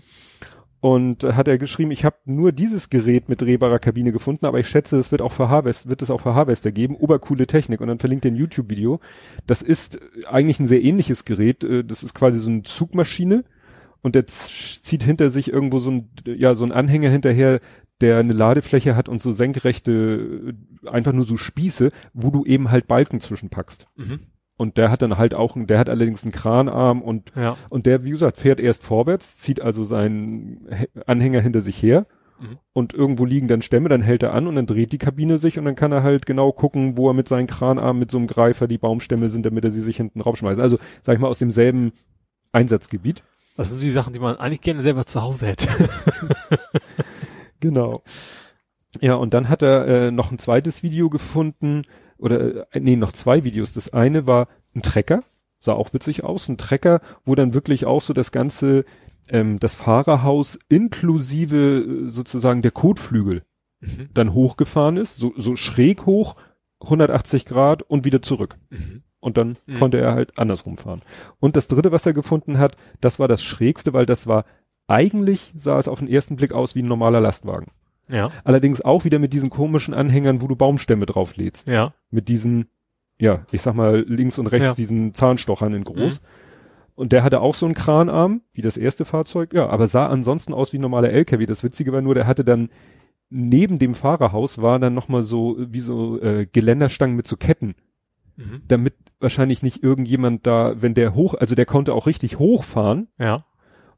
Und 0.80 1.24
äh, 1.24 1.32
hat 1.32 1.48
er 1.48 1.58
geschrieben, 1.58 1.90
ich 1.90 2.04
habe 2.04 2.16
nur 2.26 2.52
dieses 2.52 2.90
Gerät 2.90 3.28
mit 3.28 3.40
drehbarer 3.40 3.78
Kabine 3.78 4.12
gefunden, 4.12 4.46
aber 4.46 4.60
ich 4.60 4.68
schätze, 4.68 4.98
es 4.98 5.10
wird 5.10 5.22
auch 5.22 5.32
für 5.32 5.48
Harvest, 5.48 5.88
wird 5.88 6.02
es 6.02 6.10
auch 6.10 6.20
für 6.20 6.34
Harvester 6.34 6.70
geben. 6.70 6.94
Obercoole 6.96 7.46
Technik. 7.46 7.80
Und 7.80 7.88
dann 7.88 7.98
verlinkt 7.98 8.24
er 8.24 8.30
ein 8.30 8.36
YouTube-Video. 8.36 9.00
Das 9.46 9.62
ist 9.62 9.96
äh, 9.96 10.26
eigentlich 10.28 10.60
ein 10.60 10.68
sehr 10.68 10.82
ähnliches 10.84 11.24
Gerät. 11.24 11.64
Äh, 11.64 11.82
Das 11.82 12.02
ist 12.02 12.14
quasi 12.14 12.38
so 12.38 12.50
eine 12.50 12.62
Zugmaschine. 12.62 13.44
Und 14.02 14.14
der 14.14 14.26
zieht 14.26 15.02
hinter 15.02 15.30
sich 15.30 15.52
irgendwo 15.52 15.80
so 15.80 15.90
ein, 15.90 16.10
ja, 16.24 16.54
so 16.54 16.64
ein 16.64 16.70
Anhänger 16.70 17.10
hinterher, 17.10 17.60
der 18.00 18.18
eine 18.18 18.32
Ladefläche 18.32 18.94
hat 18.96 19.08
und 19.08 19.22
so 19.22 19.32
senkrechte, 19.32 20.54
äh, 20.84 20.88
einfach 20.88 21.12
nur 21.12 21.24
so 21.24 21.36
Spieße, 21.36 21.90
wo 22.12 22.30
du 22.30 22.44
eben 22.44 22.70
halt 22.70 22.86
Balken 22.88 23.20
zwischenpackst. 23.20 23.86
Mhm. 23.96 24.20
Und 24.58 24.78
der 24.78 24.90
hat 24.90 25.02
dann 25.02 25.18
halt 25.18 25.34
auch, 25.34 25.54
der 25.58 25.78
hat 25.78 25.90
allerdings 25.90 26.22
einen 26.22 26.32
Kranarm 26.32 27.02
und 27.02 27.32
Ja. 27.36 27.56
und 27.68 27.84
der, 27.86 28.04
wie 28.04 28.10
gesagt, 28.10 28.38
fährt 28.38 28.58
erst 28.60 28.82
vorwärts, 28.84 29.38
zieht 29.38 29.60
also 29.60 29.84
seinen 29.84 30.66
Anhänger 31.06 31.40
hinter 31.40 31.60
sich 31.60 31.82
her 31.82 32.06
Mhm. 32.38 32.58
und 32.74 32.92
irgendwo 32.94 33.24
liegen 33.24 33.48
dann 33.48 33.62
Stämme, 33.62 33.88
dann 33.88 34.02
hält 34.02 34.22
er 34.22 34.34
an 34.34 34.46
und 34.46 34.54
dann 34.56 34.66
dreht 34.66 34.92
die 34.92 34.98
Kabine 34.98 35.38
sich 35.38 35.58
und 35.58 35.64
dann 35.64 35.74
kann 35.74 35.92
er 35.92 36.02
halt 36.02 36.26
genau 36.26 36.52
gucken, 36.52 36.96
wo 36.98 37.08
er 37.08 37.14
mit 37.14 37.28
seinen 37.28 37.46
Kranarmen 37.46 37.98
mit 38.00 38.10
so 38.10 38.18
einem 38.18 38.26
Greifer 38.26 38.66
die 38.68 38.76
Baumstämme 38.78 39.28
sind, 39.30 39.46
damit 39.46 39.64
er 39.64 39.70
sie 39.70 39.80
sich 39.80 39.96
hinten 39.96 40.20
raufschmeißt. 40.20 40.60
Also, 40.60 40.78
sag 41.02 41.14
ich 41.14 41.20
mal, 41.20 41.28
aus 41.28 41.38
demselben 41.38 41.92
Einsatzgebiet. 42.52 43.22
Das 43.56 43.70
sind 43.70 43.80
die 43.82 43.90
Sachen, 43.90 44.12
die 44.12 44.20
man 44.20 44.36
eigentlich 44.36 44.60
gerne 44.60 44.82
selber 44.82 45.06
zu 45.06 45.22
Hause 45.22 45.46
hätte. 45.46 45.66
Genau. 47.60 48.02
Ja, 49.00 49.14
und 49.14 49.34
dann 49.34 49.48
hat 49.48 49.62
er 49.62 49.86
äh, 49.86 50.10
noch 50.10 50.30
ein 50.30 50.38
zweites 50.38 50.82
Video 50.82 51.10
gefunden, 51.10 51.82
oder 52.18 52.72
äh, 52.74 52.80
nee, 52.80 52.96
noch 52.96 53.12
zwei 53.12 53.44
Videos. 53.44 53.72
Das 53.74 53.92
eine 53.92 54.26
war 54.26 54.48
ein 54.74 54.82
Trecker, 54.82 55.22
sah 55.58 55.72
auch 55.74 55.92
witzig 55.92 56.24
aus, 56.24 56.48
ein 56.48 56.56
Trecker, 56.58 57.00
wo 57.24 57.34
dann 57.34 57.52
wirklich 57.54 57.84
auch 57.86 58.00
so 58.00 58.14
das 58.14 58.32
ganze, 58.32 58.84
ähm, 59.28 59.58
das 59.58 59.74
Fahrerhaus 59.74 60.58
inklusive 60.68 62.04
äh, 62.06 62.08
sozusagen 62.08 62.62
der 62.62 62.70
Kotflügel 62.70 63.42
Mhm. 63.80 64.08
dann 64.14 64.32
hochgefahren 64.32 64.96
ist, 64.96 65.16
so, 65.18 65.34
so 65.36 65.54
schräg 65.54 66.06
hoch, 66.06 66.34
180 66.80 67.44
Grad 67.44 67.82
und 67.82 68.06
wieder 68.06 68.22
zurück. 68.22 68.56
Mhm. 68.70 69.02
Und 69.20 69.36
dann 69.36 69.58
Mhm. 69.66 69.78
konnte 69.78 69.98
er 70.00 70.14
halt 70.14 70.38
andersrum 70.38 70.78
fahren. 70.78 71.02
Und 71.40 71.56
das 71.56 71.68
dritte, 71.68 71.92
was 71.92 72.06
er 72.06 72.14
gefunden 72.14 72.58
hat, 72.58 72.78
das 73.02 73.18
war 73.18 73.28
das 73.28 73.42
schrägste, 73.42 73.92
weil 73.92 74.06
das 74.06 74.26
war, 74.26 74.46
eigentlich 74.88 75.52
sah 75.56 75.78
es 75.78 75.88
auf 75.88 75.98
den 75.98 76.08
ersten 76.08 76.36
Blick 76.36 76.52
aus 76.52 76.74
wie 76.74 76.82
ein 76.82 76.86
normaler 76.86 77.20
Lastwagen. 77.20 77.68
Ja. 78.08 78.30
Allerdings 78.44 78.80
auch 78.82 79.04
wieder 79.04 79.18
mit 79.18 79.32
diesen 79.32 79.50
komischen 79.50 79.92
Anhängern, 79.94 80.40
wo 80.40 80.46
du 80.46 80.54
Baumstämme 80.56 81.06
drauflädst. 81.06 81.66
Ja. 81.66 81.92
Mit 82.10 82.28
diesen, 82.28 82.68
ja, 83.18 83.44
ich 83.50 83.62
sag 83.62 83.74
mal, 83.74 84.04
links 84.06 84.38
und 84.38 84.46
rechts 84.46 84.68
Ja. 84.70 84.74
diesen 84.74 85.12
Zahnstochern 85.12 85.72
in 85.74 85.84
groß. 85.84 86.20
Mhm. 86.20 86.26
Und 86.94 87.12
der 87.12 87.24
hatte 87.24 87.40
auch 87.40 87.54
so 87.54 87.66
einen 87.66 87.74
Kranarm, 87.74 88.42
wie 88.52 88.62
das 88.62 88.76
erste 88.76 89.04
Fahrzeug, 89.04 89.52
ja, 89.52 89.68
aber 89.68 89.86
sah 89.86 90.06
ansonsten 90.06 90.54
aus 90.54 90.72
wie 90.72 90.78
ein 90.78 90.82
normaler 90.82 91.10
LKW. 91.10 91.44
Das 91.46 91.62
Witzige 91.64 91.92
war 91.92 92.00
nur, 92.00 92.14
der 92.14 92.26
hatte 92.26 92.44
dann 92.44 92.70
neben 93.28 93.78
dem 93.80 93.94
Fahrerhaus 93.94 94.62
war 94.62 94.78
dann 94.78 94.94
nochmal 94.94 95.22
so, 95.22 95.56
wie 95.58 95.80
so 95.80 96.20
äh, 96.22 96.46
Geländerstangen 96.46 97.16
mit 97.16 97.26
so 97.26 97.36
Ketten, 97.36 97.74
Mhm. 98.36 98.62
damit 98.68 98.94
wahrscheinlich 99.18 99.62
nicht 99.62 99.82
irgendjemand 99.82 100.46
da, 100.46 100.80
wenn 100.80 100.94
der 100.94 101.14
hoch, 101.14 101.34
also 101.34 101.54
der 101.54 101.64
konnte 101.66 101.92
auch 101.94 102.06
richtig 102.06 102.38
hochfahren 102.38 103.08
Ja. 103.18 103.44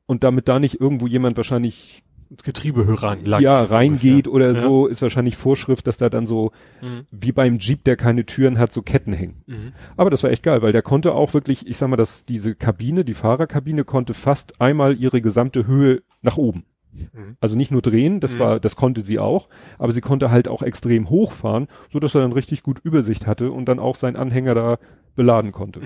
Und 0.09 0.25
damit 0.25 0.49
da 0.49 0.59
nicht 0.59 0.81
irgendwo 0.81 1.07
jemand 1.07 1.37
wahrscheinlich 1.37 2.03
Das 2.31 2.43
Getriebehörer 2.43 3.11
angelangt. 3.13 3.43
ja, 3.45 3.57
so 3.57 3.73
reingeht 3.75 4.27
oder 4.29 4.53
Ja. 4.53 4.61
so, 4.61 4.87
ist 4.87 5.01
wahrscheinlich 5.01 5.37
Vorschrift, 5.37 5.87
dass 5.87 5.97
da 5.99 6.09
dann 6.11 6.27
so, 6.27 6.51
ungefähr. 6.83 7.05
wie 7.13 7.33
beim 7.33 7.59
Jeep, 7.59 7.85
der 7.85 7.97
keine 7.97 8.27
Türen 8.27 8.59
hat, 8.59 8.73
so 8.73 8.83
Ketten 8.83 9.13
hängen. 9.13 9.43
Mhm. 9.47 9.55
Mhm. 9.55 9.73
Aber 9.97 10.11
das 10.11 10.23
war 10.23 10.31
echt 10.31 10.43
geil, 10.43 10.61
weil 10.61 10.73
der 10.73 10.83
konnte 10.83 11.15
auch 11.15 11.33
wirklich, 11.35 11.67
ich 11.67 11.77
sag 11.79 11.89
mal, 11.89 11.97
dass 11.97 12.25
diese 12.27 12.55
Kabine, 12.55 13.05
die 13.05 13.15
Fahrerkabine 13.15 13.85
konnte 13.85 14.13
fast 14.15 14.61
einmal 14.61 14.97
ihre 14.99 15.21
gesamte 15.23 15.67
Höhe 15.67 16.03
nach 16.21 16.37
oben. 16.37 16.65
Mhm. 16.93 17.37
Also 17.41 17.57
nicht 17.57 17.71
nur 17.71 17.81
drehen, 17.83 18.21
das 18.21 18.35
Mhm. 18.35 18.39
war, 18.41 18.61
das 18.61 18.77
konnte 18.77 19.03
sie 19.05 19.19
auch, 19.19 19.49
aber 19.79 19.93
sie 19.93 20.01
konnte 20.01 20.31
halt 20.31 20.49
auch 20.49 20.63
extrem 20.63 21.09
hochfahren, 21.11 21.69
so 21.93 21.99
dass 22.01 22.15
er 22.15 22.21
dann 22.23 22.33
richtig 22.33 22.63
gut 22.63 22.79
Übersicht 22.83 23.27
hatte 23.27 23.53
und 23.53 23.67
dann 23.67 23.79
auch 23.79 23.95
seinen 23.97 24.17
Anhänger 24.17 24.55
da 24.55 24.79
beladen 25.15 25.53
konnte. 25.53 25.81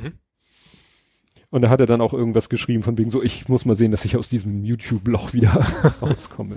Und 1.53 1.63
da 1.63 1.69
hat 1.69 1.79
er 1.81 1.87
dann 1.87 2.01
auch 2.01 2.15
irgendwas 2.15 2.49
geschrieben 2.49 2.83
von 2.83 2.97
wegen 2.99 3.11
so, 3.11 3.23
ich 3.23 3.49
muss 3.49 3.65
mal 3.67 3.77
sehen, 3.77 3.91
dass 3.93 4.05
ich 4.05 4.17
aus 4.17 4.29
diesem 4.29 4.65
YouTube-Loch 4.65 5.33
wieder 5.35 5.51
rauskomme. 6.03 6.57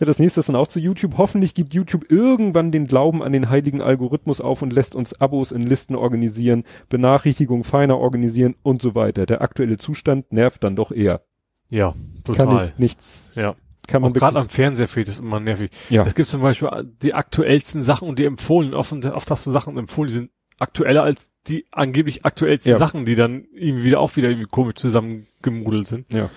Ja, 0.00 0.06
das 0.06 0.18
nächste 0.18 0.40
ist 0.40 0.48
dann 0.48 0.56
auch 0.56 0.66
zu 0.68 0.80
YouTube. 0.80 1.18
Hoffentlich 1.18 1.52
gibt 1.52 1.74
YouTube 1.74 2.10
irgendwann 2.10 2.72
den 2.72 2.86
Glauben 2.86 3.22
an 3.22 3.32
den 3.32 3.50
heiligen 3.50 3.82
Algorithmus 3.82 4.40
auf 4.40 4.62
und 4.62 4.72
lässt 4.72 4.94
uns 4.94 5.20
Abos 5.20 5.52
in 5.52 5.60
Listen 5.60 5.94
organisieren, 5.94 6.64
Benachrichtigungen 6.88 7.62
feiner 7.62 7.98
organisieren 7.98 8.54
und 8.62 8.80
so 8.80 8.94
weiter. 8.94 9.26
Der 9.26 9.42
aktuelle 9.42 9.76
Zustand 9.76 10.32
nervt 10.32 10.64
dann 10.64 10.74
doch 10.76 10.90
eher. 10.90 11.20
Ja, 11.68 11.92
Kann 12.24 12.48
total. 12.48 12.64
ich 12.72 12.78
nichts, 12.78 13.32
Ja. 13.36 13.54
kann 13.86 14.00
man 14.02 14.14
gerade 14.14 14.38
am 14.40 14.48
Fernseher 14.48 14.88
fehlt 14.88 15.08
es 15.08 15.20
immer 15.20 15.38
nervig. 15.40 15.70
ja, 15.90 16.04
Es 16.06 16.14
gibt 16.14 16.28
zum 16.28 16.40
Beispiel 16.40 16.70
die 17.02 17.12
aktuellsten 17.12 17.82
Sachen 17.82 18.08
und 18.08 18.18
die 18.18 18.24
empfohlen, 18.24 18.72
offen, 18.72 19.04
oft 19.12 19.30
hast 19.30 19.44
du 19.44 19.50
Sachen 19.50 19.76
empfohlen, 19.76 20.08
die 20.08 20.14
sind 20.14 20.30
aktueller 20.60 21.02
als 21.02 21.30
die 21.46 21.66
angeblich 21.72 22.24
aktuellsten 22.24 22.70
Ja. 22.72 22.78
Sachen, 22.78 23.04
die 23.04 23.16
dann 23.16 23.44
irgendwie 23.52 23.84
wieder 23.84 24.00
auch 24.00 24.14
wieder 24.16 24.28
irgendwie 24.28 24.48
komisch 24.48 24.76
zusammengemudelt 24.76 25.86
sind. 25.88 26.12
ja. 26.12 26.28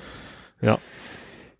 Ja. 0.61 0.79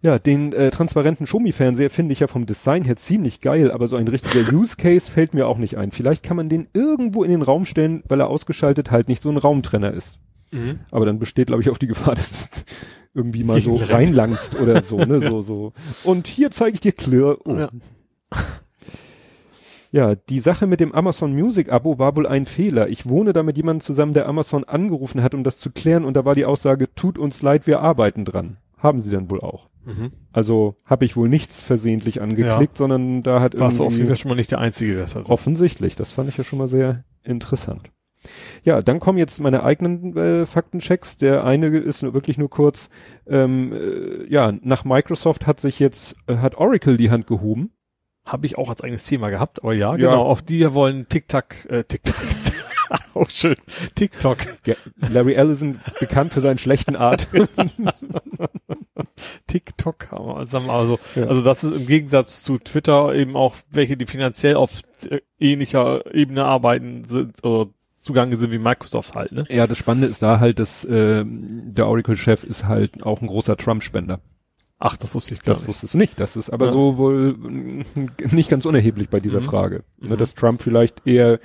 Ja, 0.02 0.20
den 0.20 0.52
äh, 0.52 0.70
transparenten 0.70 1.26
Shomi-Fernseher 1.26 1.90
finde 1.90 2.12
ich 2.12 2.20
ja 2.20 2.28
vom 2.28 2.46
Design 2.46 2.84
her 2.84 2.98
ziemlich 2.98 3.40
geil, 3.40 3.72
aber 3.72 3.88
so 3.88 3.96
ein 3.96 4.08
richtiger 4.10 4.42
Use 4.54 4.76
Case 4.76 5.10
fällt 5.10 5.34
mir 5.34 5.48
auch 5.48 5.58
nicht 5.58 5.78
ein. 5.78 5.94
Vielleicht 5.94 6.24
kann 6.24 6.36
man 6.36 6.50
den 6.50 6.68
irgendwo 6.74 7.24
in 7.24 7.32
den 7.32 7.42
Raum 7.42 7.66
stellen, 7.66 8.04
weil 8.10 8.20
er 8.20 8.28
ausgeschaltet 8.28 8.92
halt 8.92 9.08
nicht 9.08 9.24
so 9.24 9.30
ein 9.30 9.38
Raumtrenner 9.38 9.94
ist. 9.94 10.20
Mhm. 10.52 10.82
Aber 10.92 11.06
dann 11.06 11.20
besteht, 11.20 11.48
glaube 11.48 11.62
ich, 11.62 11.70
auch 11.70 11.78
die 11.78 11.88
Gefahr, 11.88 12.16
dass 12.16 12.32
du 12.34 12.38
irgendwie 13.14 13.46
mal 13.46 13.62
so 13.62 13.76
reinlangst 13.78 14.60
oder 14.60 14.82
so, 14.84 14.98
ne, 14.98 15.22
so, 15.22 15.40
so. 15.42 15.72
Und 16.04 16.28
hier 16.28 16.52
zeige 16.52 16.76
ich 16.76 16.82
dir 16.82 16.92
Clear. 16.92 17.38
Oh. 17.46 17.56
Ja. 17.56 17.70
Ja, 19.94 20.16
die 20.16 20.40
Sache 20.40 20.66
mit 20.66 20.80
dem 20.80 20.92
Amazon 20.92 21.34
Music 21.34 21.72
Abo 21.72 22.00
war 22.00 22.16
wohl 22.16 22.26
ein 22.26 22.48
Fehler. 22.48 22.90
Ich 22.90 23.08
wohne 23.08 23.32
da 23.32 23.44
mit 23.44 23.58
jemandem 23.58 23.82
zusammen, 23.82 24.16
der 24.16 24.28
Amazon 24.28 24.64
angerufen 24.64 25.22
hat, 25.22 25.36
um 25.36 25.44
das 25.44 25.60
zu 25.60 25.70
klären 25.70 26.04
und 26.04 26.16
da 26.18 26.26
war 26.26 26.34
die 26.34 26.46
Aussage, 26.46 26.92
tut 26.96 27.20
uns 27.20 27.44
leid, 27.44 27.68
wir 27.68 27.80
arbeiten 27.80 28.26
dran. 28.26 28.58
Haben 28.76 29.02
sie 29.02 29.12
dann 29.12 29.30
wohl 29.30 29.42
auch. 29.42 29.70
Mhm. 29.86 30.12
Also 30.32 30.78
habe 30.84 31.06
ich 31.06 31.16
wohl 31.16 31.30
nichts 31.30 31.62
versehentlich 31.62 32.24
angeklickt, 32.24 32.76
sondern 32.76 33.22
da 33.22 33.40
hat 33.40 33.60
Warst 33.60 33.80
irgendwie 33.80 34.08
Fall 34.08 34.16
schon 34.16 34.30
mal 34.30 34.36
nicht 34.36 34.50
der 34.50 34.58
Einzige, 34.58 34.96
der 34.96 35.04
das 35.04 35.14
hat. 35.14 35.30
offensichtlich. 35.30 35.96
Das 35.96 36.12
fand 36.12 36.28
ich 36.28 36.38
ja 36.38 36.44
schon 36.44 36.58
mal 36.58 36.68
sehr 36.68 37.04
interessant. 37.22 37.84
Ja, 38.64 38.82
dann 38.82 39.00
kommen 39.00 39.20
jetzt 39.20 39.42
meine 39.42 39.62
eigenen 39.62 40.18
äh, 40.18 40.48
Faktenchecks. 40.48 41.18
Der 41.18 41.44
eine 41.44 41.68
ist 41.68 42.02
nur, 42.02 42.16
wirklich 42.16 42.40
nur 42.40 42.50
kurz. 42.50 42.90
Ähm, 43.28 43.72
äh, 43.72 44.28
ja, 44.28 44.54
nach 44.64 44.86
Microsoft 44.86 45.46
hat 45.46 45.60
sich 45.60 45.80
jetzt 45.80 46.16
äh, 46.26 46.38
hat 46.38 46.56
Oracle 46.56 46.98
die 46.98 47.12
Hand 47.12 47.28
gehoben. 47.28 47.70
Habe 48.26 48.46
ich 48.46 48.58
auch 48.58 48.70
als 48.70 48.82
eigenes 48.82 49.06
Thema 49.06 49.30
gehabt, 49.30 49.62
aber 49.64 49.74
ja, 49.74 49.92
Ja. 49.92 49.98
genau, 49.98 50.24
auch 50.24 50.42
die 50.42 50.74
wollen 50.74 51.08
TikTok, 51.10 51.70
äh, 51.70 51.84
TikTok. 51.84 52.16
oh, 53.14 53.26
schön. 53.28 53.56
TikTok. 53.96 54.38
Ja, 54.66 54.76
Larry 54.98 55.34
Ellison 55.34 55.80
bekannt 56.00 56.34
für 56.34 56.42
seinen 56.42 56.58
schlechten 56.58 56.96
Art. 56.96 57.28
TikTok, 59.48 60.08
sagen 60.44 60.66
wir 60.68 60.74
also, 60.74 61.00
Ja. 61.16 61.26
also 61.28 61.44
das 61.44 61.64
ist 61.64 61.76
im 61.76 61.88
Gegensatz 61.88 62.44
zu 62.44 62.58
Twitter 62.60 63.14
eben 63.14 63.36
auch 63.36 63.56
welche, 63.72 63.98
die 63.98 64.06
finanziell 64.06 64.56
auf 64.56 64.82
äh, 65.10 65.20
ähnlicher 65.40 66.14
Ebene 66.14 66.46
arbeiten 66.46 67.04
sind, 67.06 67.44
oder 67.44 67.70
zugange 67.96 68.36
sind 68.36 68.52
wie 68.52 68.58
Microsoft 68.58 69.16
halt, 69.16 69.32
ne? 69.32 69.46
ja, 69.50 69.68
das 69.68 69.78
Spannende 69.78 70.08
ist 70.08 70.24
da 70.24 70.40
halt, 70.40 70.60
dass 70.60 70.86
ähm, 70.90 71.74
der 71.74 71.88
Oracle-Chef 71.88 72.44
ist 72.44 72.66
halt 72.66 73.04
auch 73.04 73.22
ein 73.22 73.28
großer 73.28 73.56
Trump-Spender. 73.58 74.20
Ach, 74.86 74.98
das 74.98 75.16
wusste 75.16 75.34
ich 75.34 75.40
gar 75.42 75.54
Das 75.54 75.60
nicht. 75.62 75.70
wusstest 75.70 75.94
du 75.94 75.98
nicht. 75.98 76.20
Das 76.20 76.36
ist 76.36 76.50
aber 76.50 76.66
Ja. 76.66 76.72
so 76.72 76.98
wohl 76.98 77.34
mm, 77.38 77.86
nicht 78.32 78.50
ganz 78.50 78.66
unerheblich 78.66 79.10
bei 79.10 79.20
dieser 79.22 79.40
Mhm. 79.40 79.46
Frage. 79.46 79.84
Ne, 80.00 80.10
Mhm. 80.16 80.18
dass 80.18 80.36
Trump 80.36 80.62
vielleicht 80.62 81.08
eher 81.08 81.40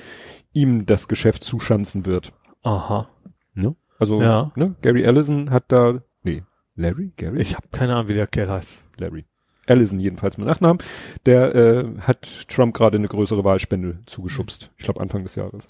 ihm 0.52 0.87
das 0.87 1.07
Geschäft 1.07 1.45
zuschanzen 1.45 2.04
wird. 2.04 2.33
Aha. 2.62 3.09
Ne? 3.54 3.76
Also, 3.99 4.21
Ja. 4.21 4.50
ne? 4.57 4.75
Gary 4.83 5.02
Ellison 5.04 5.50
hat 5.50 5.64
da, 5.68 6.02
nee, 6.25 6.42
Larry? 6.75 7.12
Gary? 7.16 7.40
Ich 7.40 7.54
habe 7.54 7.68
keine 7.71 7.95
Ahnung, 7.95 8.09
wie 8.09 8.14
der 8.14 8.26
Kerl 8.26 8.50
heißt. 8.50 8.85
Larry. 8.99 9.25
Allison 9.68 10.00
jedenfalls 10.00 10.37
mit 10.38 10.47
Nachnamen, 10.47 10.83
der 11.26 11.54
äh, 11.54 11.85
hat 12.00 12.49
Trump 12.49 12.75
gerade 12.75 12.97
eine 12.99 13.07
größere 13.07 13.45
Wahlspende 13.45 13.99
zugeschubst. 14.07 14.73
Ich 14.78 14.85
glaube 14.85 15.00
Anfang 15.00 15.23
des 15.23 15.35
Jahres. 15.37 15.68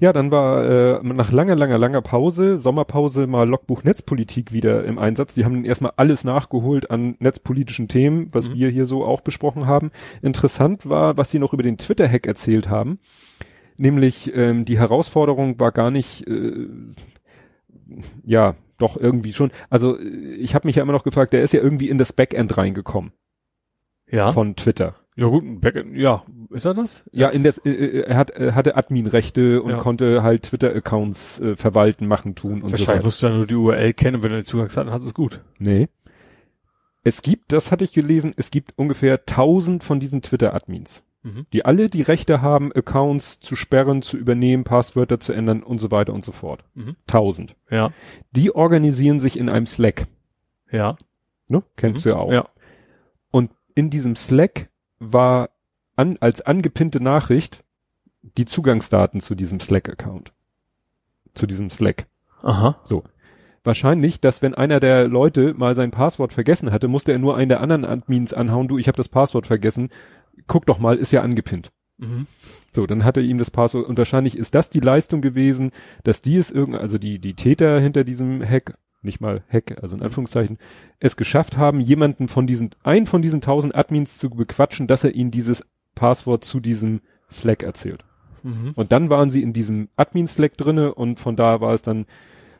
Ja, 0.00 0.12
dann 0.12 0.30
war 0.30 0.64
äh, 0.64 1.00
nach 1.02 1.32
langer, 1.32 1.54
langer, 1.56 1.78
langer 1.78 2.02
Pause, 2.02 2.58
Sommerpause, 2.58 3.26
mal 3.26 3.48
Logbuch 3.48 3.82
Netzpolitik 3.84 4.52
wieder 4.52 4.84
im 4.84 4.98
Einsatz. 4.98 5.34
Die 5.34 5.44
haben 5.44 5.64
erstmal 5.64 5.92
alles 5.96 6.24
nachgeholt 6.24 6.90
an 6.90 7.16
netzpolitischen 7.20 7.88
Themen, 7.88 8.28
was 8.32 8.48
Mhm. 8.50 8.54
wir 8.54 8.68
hier 8.70 8.86
so 8.86 9.04
auch 9.04 9.20
besprochen 9.22 9.66
haben. 9.66 9.90
Interessant 10.22 10.88
war, 10.88 11.16
was 11.16 11.30
sie 11.30 11.38
noch 11.38 11.52
über 11.54 11.62
den 11.62 11.78
Twitter-Hack 11.78 12.26
erzählt 12.26 12.68
haben. 12.68 12.98
Nämlich 13.78 14.34
ähm, 14.34 14.64
die 14.64 14.78
Herausforderung 14.78 15.60
war 15.60 15.70
gar 15.72 15.90
nicht, 15.90 16.26
äh, 16.26 16.66
ja, 18.24 18.54
doch 18.78 18.96
irgendwie 18.96 19.32
schon. 19.32 19.50
Also 19.70 19.98
äh, 19.98 20.02
ich 20.02 20.54
habe 20.54 20.66
mich 20.68 20.76
ja 20.76 20.82
immer 20.82 20.92
noch 20.92 21.04
gefragt, 21.04 21.32
der 21.32 21.42
ist 21.42 21.52
ja 21.52 21.60
irgendwie 21.60 21.88
in 21.88 21.98
das 21.98 22.12
Backend 22.12 22.56
reingekommen 22.58 23.12
Ja. 24.10 24.32
von 24.32 24.56
Twitter. 24.56 24.96
Ja 25.16 25.26
gut, 25.26 25.44
ein 25.44 25.60
Backend, 25.60 25.96
ja, 25.96 26.24
ist 26.50 26.64
er 26.66 26.74
das? 26.74 27.08
Ja, 27.12 27.28
in 27.30 27.42
das, 27.42 27.58
äh, 27.58 27.70
äh, 27.70 28.00
er 28.02 28.16
hat, 28.16 28.30
äh, 28.32 28.52
hatte 28.52 28.76
Adminrechte 28.76 29.62
und 29.62 29.70
Ja. 29.70 29.76
konnte 29.78 30.22
halt 30.22 30.42
Twitter-Accounts 30.44 31.40
äh, 31.40 31.56
verwalten, 31.56 32.06
machen, 32.06 32.34
tun 32.34 32.62
und 32.62 32.68
so 32.68 32.72
Wahrscheinlich 32.72 32.88
weiter. 32.88 33.04
musst 33.04 33.22
du 33.22 33.26
ja 33.28 33.34
nur 33.34 33.46
die 33.46 33.54
URL 33.54 33.92
kennen, 33.94 34.22
wenn 34.22 34.30
du 34.30 34.36
den 34.36 34.44
Zugangsdaten 34.44 34.92
hast, 34.92 35.04
ist 35.06 35.14
gut. 35.14 35.40
Nee. 35.58 35.88
Es 37.02 37.22
gibt, 37.22 37.52
das 37.52 37.70
hatte 37.70 37.84
ich 37.84 37.92
gelesen, 37.92 38.32
es 38.36 38.50
gibt 38.50 38.72
ungefähr 38.76 39.24
1000 39.26 39.84
von 39.84 40.00
diesen 40.00 40.22
Twitter-Admins, 40.22 41.02
Mhm. 41.22 41.46
die 41.52 41.64
alle 41.64 41.88
die 41.88 42.02
Rechte 42.02 42.42
haben, 42.42 42.72
Accounts 42.72 43.40
zu 43.40 43.56
sperren, 43.56 44.02
zu 44.02 44.16
übernehmen, 44.16 44.64
Passwörter 44.64 45.18
zu 45.20 45.32
ändern 45.32 45.62
und 45.62 45.78
so 45.78 45.90
weiter 45.90 46.12
und 46.12 46.24
so 46.24 46.32
fort. 46.32 46.64
Mhm. 46.74 46.96
1000. 47.06 47.54
Ja, 47.70 47.90
Die 48.32 48.54
organisieren 48.54 49.18
sich 49.20 49.38
in 49.38 49.48
einem 49.48 49.66
Slack. 49.66 50.06
ja. 50.70 50.96
Ne? 51.48 51.62
Kennst 51.76 52.04
du 52.04 52.08
ja 52.08 52.16
auch. 52.16 52.32
Ja. 52.32 52.48
Und 53.30 53.52
in 53.76 53.88
diesem 53.88 54.16
Slack 54.16 54.66
war 54.98 55.50
an, 55.96 56.16
als 56.20 56.42
angepinnte 56.42 57.00
Nachricht 57.00 57.64
die 58.22 58.44
Zugangsdaten 58.44 59.20
zu 59.20 59.34
diesem 59.34 59.60
Slack-Account. 59.60 60.32
Zu 61.34 61.46
diesem 61.46 61.70
Slack. 61.70 62.06
Aha. 62.42 62.80
Wahrscheinlich, 63.64 64.20
dass 64.20 64.42
wenn 64.42 64.54
einer 64.54 64.78
der 64.78 65.08
Leute 65.08 65.54
mal 65.54 65.74
sein 65.74 65.90
Passwort 65.90 66.32
vergessen 66.32 66.70
hatte, 66.70 66.86
musste 66.86 67.12
er 67.12 67.18
nur 67.18 67.36
einen 67.36 67.48
der 67.48 67.60
anderen 67.60 67.84
Admins 67.84 68.32
anhauen, 68.32 68.68
du, 68.68 68.78
ich 68.78 68.86
habe 68.86 68.96
das 68.96 69.08
Passwort 69.08 69.46
vergessen, 69.46 69.90
guck 70.46 70.66
doch 70.66 70.78
mal, 70.78 70.96
ist 70.96 71.12
ja 71.12 71.22
angepinnt. 71.22 71.72
Mhm. 71.98 72.26
So, 72.72 72.86
dann 72.86 73.04
hatte 73.04 73.20
ihm 73.20 73.38
das 73.38 73.50
Passwort 73.50 73.86
und 73.86 73.98
wahrscheinlich 73.98 74.36
ist 74.36 74.54
das 74.54 74.70
die 74.70 74.80
Leistung 74.80 75.20
gewesen, 75.20 75.72
dass 76.04 76.22
die 76.22 76.36
es 76.36 76.50
irgend, 76.50 76.76
also 76.76 76.98
die, 76.98 77.18
die 77.18 77.34
Täter 77.34 77.80
hinter 77.80 78.04
diesem 78.04 78.40
Hack, 78.46 78.78
nicht 79.02 79.20
mal 79.20 79.42
Hack, 79.48 79.78
also 79.82 79.96
in 79.96 80.02
Anführungszeichen, 80.02 80.58
es 81.00 81.16
geschafft 81.16 81.56
haben, 81.56 81.80
jemanden 81.80 82.28
von 82.28 82.46
diesen, 82.46 82.70
einen 82.82 83.06
von 83.06 83.22
diesen 83.22 83.40
tausend 83.40 83.74
Admins 83.74 84.18
zu 84.18 84.30
bequatschen, 84.30 84.86
dass 84.86 85.04
er 85.04 85.14
ihnen 85.14 85.30
dieses 85.30 85.64
Passwort 85.94 86.44
zu 86.44 86.60
diesem 86.60 87.00
Slack 87.30 87.62
erzählt. 87.62 88.04
Mhm. 88.42 88.72
Und 88.76 88.92
dann 88.92 89.10
waren 89.10 89.30
sie 89.30 89.42
in 89.42 89.52
diesem 89.52 89.88
Admin-Slack 89.96 90.56
drinne 90.56 90.94
und 90.94 91.18
von 91.18 91.36
da 91.36 91.60
war 91.60 91.74
es 91.74 91.82
dann 91.82 92.06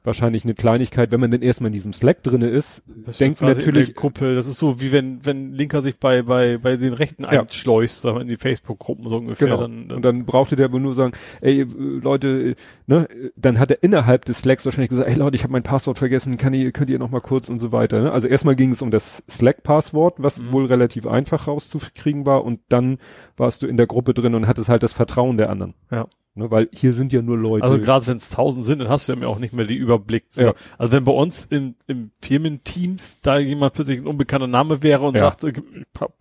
wahrscheinlich 0.06 0.44
eine 0.44 0.54
Kleinigkeit, 0.54 1.10
wenn 1.10 1.20
man 1.20 1.30
denn 1.30 1.42
erstmal 1.42 1.68
in 1.68 1.72
diesem 1.72 1.92
Slack 1.92 2.22
drinne 2.22 2.48
ist, 2.48 2.82
Das 3.04 3.18
denkt 3.18 3.40
in 3.42 3.48
natürlich, 3.48 3.94
Gruppe, 3.94 4.34
das 4.34 4.46
ist 4.46 4.58
so 4.58 4.80
wie 4.80 4.92
wenn, 4.92 5.24
wenn 5.26 5.52
Linker 5.52 5.82
sich 5.82 5.98
bei, 5.98 6.22
bei, 6.22 6.58
bei 6.58 6.76
den 6.76 6.92
Rechten 6.92 7.24
Ja. 7.24 7.30
einschleust, 7.42 8.00
sagen 8.00 8.16
wir, 8.18 8.22
in 8.22 8.28
die 8.28 8.36
Facebook-Gruppen 8.36 9.08
so 9.08 9.16
ungefähr. 9.18 9.48
Genau. 9.48 9.60
Dann, 9.60 9.88
dann, 9.88 9.96
und 9.96 10.02
dann 10.04 10.24
brauchte 10.24 10.56
der 10.56 10.72
wohl 10.72 10.80
nur 10.80 10.94
sagen, 10.94 11.12
ey, 11.40 11.60
äh, 11.62 11.66
Leute, 11.78 12.28
äh, 12.50 12.54
ne, 12.86 13.08
dann 13.36 13.58
hat 13.58 13.70
er 13.70 13.82
innerhalb 13.82 14.24
des 14.24 14.38
Slacks 14.38 14.64
wahrscheinlich 14.64 14.90
gesagt, 14.90 15.08
ey 15.08 15.14
Leute, 15.16 15.34
ich 15.36 15.42
habe 15.42 15.52
mein 15.52 15.62
Passwort 15.64 15.98
vergessen, 15.98 16.36
kann 16.36 16.54
ihr, 16.54 16.72
könnt 16.72 16.88
ihr 16.90 16.98
noch 16.98 17.10
mal 17.10 17.20
kurz 17.20 17.48
und 17.48 17.58
so 17.58 17.72
weiter. 17.72 18.00
Ne? 18.00 18.12
Also 18.12 18.28
erstmal 18.28 18.56
ging 18.56 18.70
es 18.72 18.82
um 18.82 18.90
das 18.90 19.22
Slack-Passwort, 19.28 20.14
was 20.18 20.38
Mhm. 20.38 20.52
wohl 20.52 20.64
relativ 20.66 21.06
einfach 21.06 21.48
rauszukriegen 21.48 22.26
war 22.26 22.44
und 22.44 22.60
dann 22.68 22.98
warst 23.36 23.62
du 23.62 23.66
in 23.66 23.76
der 23.76 23.86
Gruppe 23.86 24.14
drin 24.14 24.34
und 24.34 24.46
hattest 24.46 24.68
halt 24.68 24.82
das 24.82 24.92
Vertrauen 24.92 25.36
der 25.36 25.50
anderen. 25.50 25.74
Ja. 25.90 26.06
Ne, 26.38 26.50
weil 26.50 26.68
hier 26.70 26.92
sind 26.92 27.14
ja 27.14 27.22
nur 27.22 27.38
Leute. 27.38 27.64
also 27.64 27.78
gerade 27.78 28.06
wenn 28.08 28.18
es 28.18 28.28
tausend 28.28 28.62
sind, 28.64 28.80
dann 28.80 28.90
hast 28.90 29.08
du 29.08 29.14
ja 29.14 29.18
mir 29.18 29.26
auch 29.26 29.38
nicht 29.38 29.54
mehr 29.54 29.64
die 29.64 29.74
Überblick. 29.74 30.26
So. 30.28 30.42
Ja. 30.48 30.54
Also 30.76 30.92
wenn 30.92 31.02
bei 31.04 31.12
uns 31.12 31.46
im, 31.46 31.76
im 31.86 32.10
Firmenteams 32.20 33.22
da 33.22 33.38
jemand 33.38 33.72
plötzlich 33.72 33.98
ein 33.98 34.06
unbekannter 34.06 34.46
Name 34.46 34.82
wäre 34.82 35.00
und 35.06 35.14
Ja. 35.16 35.30
sagt, 35.30 35.44
äh, 35.44 35.52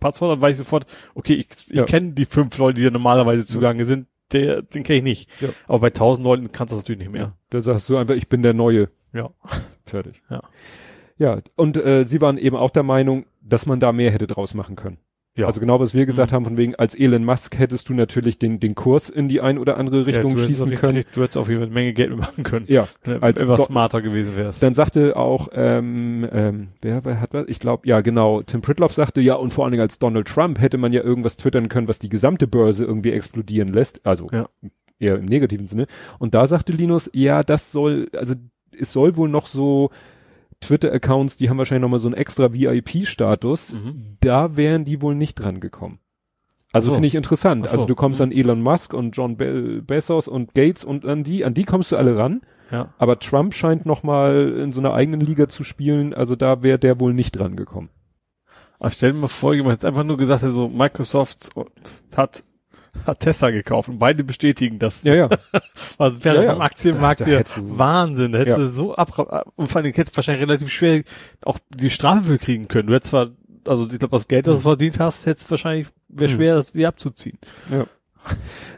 Passwort, 0.00 0.32
dann 0.32 0.40
weiß 0.42 0.52
ich 0.58 0.64
sofort, 0.64 0.86
okay, 1.14 1.34
ich, 1.34 1.48
ich 1.68 1.76
Ja. 1.76 1.84
kenne 1.84 2.12
die 2.12 2.24
fünf 2.24 2.56
Leute, 2.56 2.78
die 2.78 2.84
da 2.84 2.90
normalerweise 2.90 3.44
zugange 3.44 3.84
sind, 3.84 4.06
der, 4.32 4.62
den 4.62 4.84
kenne 4.84 4.98
ich 4.98 5.04
nicht. 5.04 5.30
Ja. 5.42 5.50
Aber 5.68 5.80
bei 5.80 5.90
tausend 5.90 6.24
Leuten 6.24 6.50
kannst 6.50 6.72
du 6.72 6.76
das 6.76 6.84
natürlich 6.84 7.00
nicht 7.02 7.12
mehr. 7.12 7.34
Da 7.50 7.60
sagst 7.60 7.88
du 7.90 7.98
einfach, 7.98 8.14
ich 8.14 8.28
bin 8.30 8.42
der 8.42 8.54
Neue. 8.54 8.88
Ja. 9.12 9.30
Fertig. 9.84 10.22
Ja. 10.30 10.42
Ja, 11.18 11.40
und 11.56 11.76
äh, 11.76 12.04
sie 12.06 12.20
waren 12.22 12.38
eben 12.38 12.56
auch 12.56 12.70
der 12.70 12.82
Meinung, 12.82 13.26
dass 13.42 13.66
man 13.66 13.80
da 13.80 13.92
mehr 13.92 14.10
hätte 14.12 14.26
draus 14.26 14.54
machen 14.54 14.76
können. 14.76 14.96
Ja. 15.36 15.46
Also 15.46 15.60
genau, 15.60 15.78
was 15.78 15.94
wir 15.94 16.06
gesagt 16.06 16.30
Mhm. 16.30 16.34
haben, 16.34 16.44
von 16.44 16.56
wegen, 16.56 16.74
als 16.76 16.94
Elon 16.94 17.24
Musk 17.24 17.58
hättest 17.58 17.88
du 17.88 17.94
natürlich 17.94 18.38
den, 18.38 18.58
den 18.58 18.74
Kurs 18.74 19.10
in 19.10 19.28
die 19.28 19.40
ein 19.40 19.58
oder 19.58 19.76
andere 19.76 20.06
Richtung 20.06 20.32
ja, 20.36 20.38
schießen 20.44 20.66
hättest, 20.66 20.82
können. 20.82 20.96
richtig- 20.96 21.14
Du 21.14 21.22
hättest 21.22 21.36
auf 21.36 21.48
jeden 21.48 21.60
Fall 21.60 21.66
eine 21.66 21.74
Menge 21.74 21.92
Geld 21.92 22.16
machen 22.16 22.42
können. 22.42 22.64
Ja, 22.68 22.88
Wenn 23.04 23.22
als 23.22 23.38
du 23.38 23.44
etwas 23.44 23.64
smarter 23.66 24.00
gewesen 24.02 24.34
wärst. 24.36 24.62
dann 24.62 24.74
sagte 24.74 25.16
auch, 25.16 25.48
ähm, 25.52 26.26
ähm, 26.32 26.68
wer, 26.82 27.04
wer 27.04 27.20
hat 27.20 27.34
was? 27.34 27.44
Ich 27.48 27.60
glaube, 27.60 27.86
ja 27.86 28.00
genau, 28.00 28.42
Tim 28.42 28.62
Pritloff 28.62 28.92
sagte, 28.94 29.20
ja, 29.20 29.34
und 29.34 29.52
vor 29.52 29.64
allen 29.64 29.72
Dingen 29.72 29.82
als 29.82 29.98
Donald 29.98 30.26
Trump 30.26 30.60
hätte 30.60 30.78
man 30.78 30.92
ja 30.92 31.02
irgendwas 31.02 31.36
twittern 31.36 31.68
können, 31.68 31.86
was 31.86 31.98
die 31.98 32.08
gesamte 32.08 32.46
Börse 32.46 32.84
irgendwie 32.84 33.12
explodieren 33.12 33.68
lässt. 33.68 34.04
Also 34.06 34.28
Ja. 34.32 34.46
eher 34.98 35.16
im 35.18 35.26
negativen 35.26 35.66
Sinne. 35.66 35.86
Und 36.18 36.34
da 36.34 36.46
sagte 36.46 36.72
Linus, 36.72 37.10
ja, 37.12 37.42
das 37.42 37.72
soll, 37.72 38.08
also 38.16 38.34
es 38.78 38.92
soll 38.92 39.16
wohl 39.16 39.28
noch 39.28 39.46
so 39.46 39.90
Twitter-Accounts, 40.60 41.36
die 41.36 41.48
haben 41.50 41.58
wahrscheinlich 41.58 41.82
nochmal 41.82 42.00
so 42.00 42.08
einen 42.08 42.16
extra 42.16 42.52
VIP-Status. 42.52 43.74
Mhm. 43.74 44.16
Da 44.20 44.56
wären 44.56 44.84
die 44.84 45.02
wohl 45.02 45.14
nicht 45.14 45.34
dran 45.36 45.60
gekommen. 45.60 45.98
Also 46.72 46.88
so. 46.88 46.94
finde 46.94 47.06
ich 47.08 47.14
interessant. 47.14 47.66
So. 47.66 47.72
Also 47.72 47.86
du 47.86 47.94
kommst 47.94 48.20
Mhm. 48.20 48.24
an 48.24 48.32
Elon 48.32 48.60
Musk 48.62 48.92
und 48.92 49.16
John 49.16 49.36
Be 49.36 49.82
Bezos 49.82 50.28
und 50.28 50.54
Gates 50.54 50.84
und 50.84 51.04
an 51.06 51.22
die, 51.24 51.44
an 51.44 51.54
die 51.54 51.64
kommst 51.64 51.92
du 51.92 51.96
alle 51.96 52.16
ran. 52.18 52.42
Ja. 52.70 52.92
Aber 52.98 53.18
Trump 53.18 53.54
scheint 53.54 53.86
noch 53.86 54.02
mal 54.02 54.48
in 54.50 54.72
so 54.72 54.80
einer 54.80 54.92
eigenen 54.92 55.20
Liga 55.20 55.48
zu 55.48 55.62
spielen. 55.62 56.12
Also 56.12 56.34
da 56.36 56.62
wäre 56.62 56.78
der 56.78 56.98
wohl 57.00 57.14
nicht 57.14 57.32
dran 57.32 57.54
gekommen. 57.56 57.90
Aber 58.78 58.90
stell 58.90 59.12
dir 59.12 59.18
mal 59.18 59.28
vor, 59.28 59.54
jemand 59.54 59.78
hat 59.78 59.84
einfach 59.86 60.04
nur 60.04 60.16
gesagt, 60.18 60.42
also 60.42 60.68
Microsoft 60.68 61.50
hat, 62.16 62.44
hat 63.04 63.20
Tesla 63.20 63.50
gekauft 63.50 63.88
und 63.88 63.98
beide 63.98 64.24
bestätigen 64.24 64.78
das. 64.78 65.02
Ja, 65.04 65.14
ja. 65.14 65.28
Also 65.98 66.24
wäre 66.24 66.36
Ja, 66.36 66.42
ja, 66.42 66.46
ja. 66.48 66.54
am 66.54 66.60
Aktienmarkt 66.62 67.24
hier 67.24 67.42
Wahnsinn. 67.58 68.32
Da 68.32 68.38
hättest 68.38 68.58
Ja. 68.58 68.64
du 68.64 68.70
so 68.70 68.94
ab, 68.94 69.18
und 69.56 69.68
vor 69.68 69.80
allem 69.82 69.92
hättest 69.92 70.16
wahrscheinlich 70.16 70.46
relativ 70.46 70.70
schwer 70.70 71.02
auch 71.44 71.58
die 71.70 71.90
Strafe 71.90 72.22
für 72.22 72.38
kriegen 72.38 72.68
können. 72.68 72.88
Du 72.88 72.94
hättest 72.94 73.10
zwar, 73.10 73.30
also 73.66 73.84
ich 73.90 73.98
glaube, 73.98 74.16
das 74.16 74.28
Geld, 74.28 74.46
das 74.46 74.58
du 74.58 74.62
verdient 74.62 74.98
hast, 75.00 75.26
hättest 75.26 75.50
wahrscheinlich, 75.50 75.88
wäre 76.08 76.30
Mhm. 76.30 76.34
schwer, 76.36 76.54
das 76.54 76.74
wieder 76.74 76.88
abzuziehen. 76.88 77.38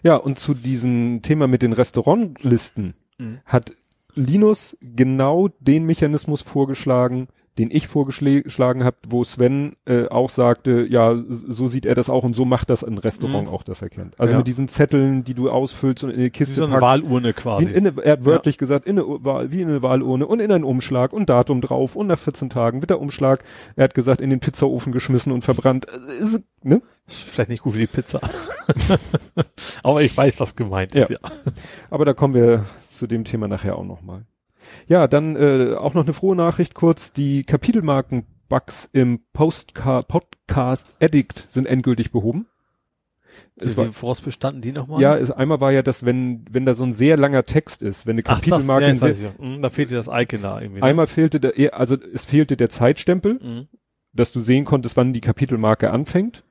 Ja, 0.02 0.16
und 0.16 0.38
zu 0.38 0.54
diesem 0.54 1.22
Thema 1.22 1.46
mit 1.46 1.62
den 1.62 1.72
Restaurantlisten 1.72 2.94
Mhm. 3.18 3.38
hat 3.44 3.72
Linus 4.14 4.76
genau 4.80 5.48
den 5.60 5.84
Mechanismus 5.84 6.42
vorgeschlagen, 6.42 7.28
den 7.58 7.70
ich 7.70 7.88
vorgeschlagen 7.88 8.84
habe, 8.84 8.96
wo 9.08 9.24
Sven 9.24 9.74
äh, 9.84 10.06
auch 10.06 10.30
sagte, 10.30 10.86
ja, 10.88 11.14
so 11.28 11.66
sieht 11.68 11.84
er 11.86 11.94
das 11.96 12.08
auch 12.08 12.22
und 12.22 12.34
so 12.34 12.44
macht 12.44 12.70
das 12.70 12.84
ein 12.84 12.98
Restaurant 12.98 13.48
Mhm. 13.48 13.52
auch, 13.54 13.62
das 13.64 13.82
er 13.82 13.90
kennt. 13.90 14.18
Also 14.18 14.32
Ja. 14.32 14.38
mit 14.38 14.46
diesen 14.46 14.68
Zetteln, 14.68 15.24
die 15.24 15.34
du 15.34 15.50
ausfüllst 15.50 16.04
und 16.04 16.10
in 16.10 16.16
eine 16.16 16.26
Wie 16.26 16.30
Kiste 16.30 16.54
so 16.54 16.62
eine 16.64 16.72
packst. 16.72 16.82
Wahlurne 16.82 17.28
Wie 17.28 17.32
quasi. 17.32 17.70
in, 17.72 17.84
in, 17.86 17.98
er 17.98 18.12
hat 18.12 18.24
wörtlich 18.24 18.58
gesagt, 18.58 18.86
in 18.86 18.98
eine, 18.98 19.06
wie 19.50 19.60
in 19.60 19.68
eine 19.68 19.82
Wahlurne 19.82 20.26
und 20.26 20.40
in 20.40 20.52
einen 20.52 20.64
Umschlag 20.64 21.12
und 21.12 21.28
Datum 21.28 21.60
drauf 21.60 21.96
und 21.96 22.06
nach 22.06 22.18
14 22.18 22.48
Tagen 22.48 22.80
wird 22.80 22.90
der 22.90 23.00
Umschlag, 23.00 23.42
er 23.76 23.84
hat 23.84 23.94
gesagt, 23.94 24.20
in 24.20 24.30
den 24.30 24.40
Pizzaofen 24.40 24.92
geschmissen 24.92 25.32
und 25.32 25.42
verbrannt. 25.42 25.86
Äh, 25.88 26.22
Ist, 26.22 26.42
ne? 26.62 26.80
Vielleicht 27.06 27.50
nicht 27.50 27.62
gut 27.62 27.72
für 27.72 27.78
die 27.80 27.86
Pizza. 27.86 28.20
Aber 29.82 30.02
ich 30.02 30.16
weiß, 30.16 30.40
was 30.40 30.56
gemeint 30.56 30.94
ist, 30.94 31.10
ja. 31.10 31.18
Aber 31.90 32.04
da 32.04 32.12
kommen 32.14 32.34
wir 32.34 32.66
zu 32.88 33.06
dem 33.06 33.24
Thema 33.24 33.48
nachher 33.48 33.76
auch 33.76 33.84
nochmal. 33.84 34.26
Ja, 34.86 35.06
dann 35.08 35.36
äh, 35.36 35.74
auch 35.74 35.94
noch 35.94 36.04
eine 36.04 36.12
frohe 36.14 36.36
Nachricht 36.36 36.74
kurz. 36.74 37.12
Die 37.12 37.44
Kapitelmarken-Bugs 37.44 38.88
im 38.92 39.20
Postca 39.32 40.02
Podcast 40.02 40.88
Addict 41.00 41.46
sind 41.48 41.66
endgültig 41.66 42.10
behoben. 42.12 42.46
Es 43.56 43.76
war, 43.76 43.86
Wie 43.88 43.92
voraus 43.92 44.20
bestanden 44.20 44.62
die 44.62 44.72
nochmal? 44.72 45.00
ja, 45.00 45.16
es, 45.16 45.30
einmal 45.30 45.60
war 45.60 45.70
ja 45.72 45.82
das, 45.82 46.04
wenn, 46.04 46.44
wenn 46.50 46.64
da 46.64 46.74
so 46.74 46.84
ein 46.84 46.92
sehr 46.92 47.16
langer 47.16 47.44
Text 47.44 47.82
ist, 47.82 48.06
wenn 48.06 48.14
eine 48.16 48.22
Ach, 48.26 48.40
das, 48.40 48.48
Kapitelmarke 48.48 48.86
ja, 48.86 48.94
sehr, 48.96 49.12
ja. 49.12 49.44
Mhm, 49.44 49.62
da 49.62 49.70
fehlt 49.70 49.90
dir 49.90 49.96
das 49.96 50.08
Icon 50.10 50.42
da 50.42 50.60
irgendwie. 50.60 50.80
Ne? 50.80 50.86
einmal 50.86 51.06
fehlte 51.06 51.38
der, 51.40 51.74
also 51.76 51.96
es 52.14 52.26
fehlte 52.26 52.56
der 52.56 52.68
Zeitstempel, 52.68 53.34
Mhm. 53.42 53.68
dass 54.12 54.32
du 54.32 54.40
sehen 54.40 54.64
konntest, 54.64 54.96
wann 54.96 55.12
die 55.12 55.20
Kapitelmarke 55.20 55.90
anfängt 55.90 56.44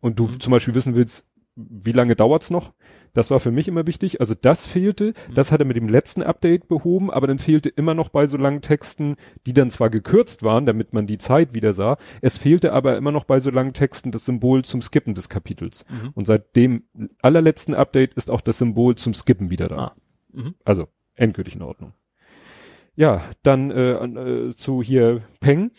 und 0.00 0.18
du 0.18 0.24
Mhm. 0.24 0.40
zum 0.40 0.50
Beispiel 0.50 0.74
wissen 0.74 0.94
willst, 0.96 1.24
wie 1.54 1.92
lange 1.92 2.16
dauert's 2.16 2.50
noch. 2.50 2.72
Das 3.14 3.30
war 3.30 3.40
für 3.40 3.50
mich 3.50 3.68
immer 3.68 3.86
wichtig. 3.86 4.20
Also 4.20 4.34
das 4.40 4.66
fehlte. 4.66 5.08
Mhm. 5.28 5.34
Das 5.34 5.52
hat 5.52 5.60
er 5.60 5.66
mit 5.66 5.76
dem 5.76 5.88
letzten 5.88 6.22
Update 6.22 6.68
behoben, 6.68 7.10
aber 7.10 7.26
dann 7.26 7.38
fehlte 7.38 7.68
immer 7.68 7.94
noch 7.94 8.08
bei 8.08 8.26
so 8.26 8.36
langen 8.38 8.62
Texten, 8.62 9.16
die 9.46 9.52
dann 9.52 9.70
zwar 9.70 9.90
gekürzt 9.90 10.42
waren, 10.42 10.66
damit 10.66 10.92
man 10.92 11.06
die 11.06 11.18
Zeit 11.18 11.54
wieder 11.54 11.74
sah. 11.74 11.98
Es 12.20 12.38
fehlte 12.38 12.72
aber 12.72 12.96
immer 12.96 13.12
noch 13.12 13.24
bei 13.24 13.40
so 13.40 13.50
langen 13.50 13.74
Texten 13.74 14.12
das 14.12 14.24
Symbol 14.24 14.64
zum 14.64 14.80
Skippen 14.80 15.14
des 15.14 15.28
Kapitels. 15.28 15.84
Mhm. 15.88 16.10
Und 16.14 16.26
seit 16.26 16.56
dem 16.56 16.84
allerletzten 17.20 17.74
Update 17.74 18.14
ist 18.14 18.30
auch 18.30 18.40
das 18.40 18.58
Symbol 18.58 18.96
zum 18.96 19.12
Skippen 19.14 19.50
wieder 19.50 19.68
da. 19.68 19.76
Ah. 19.76 19.96
Mhm. 20.32 20.54
Also 20.64 20.88
endgültig 21.14 21.56
in 21.56 21.62
Ordnung. 21.62 21.92
Ja, 22.94 23.22
dann 23.42 23.70
äh, 23.70 23.92
äh, 23.92 24.54
zu 24.54 24.82
hier 24.82 25.22
Peng. 25.40 25.70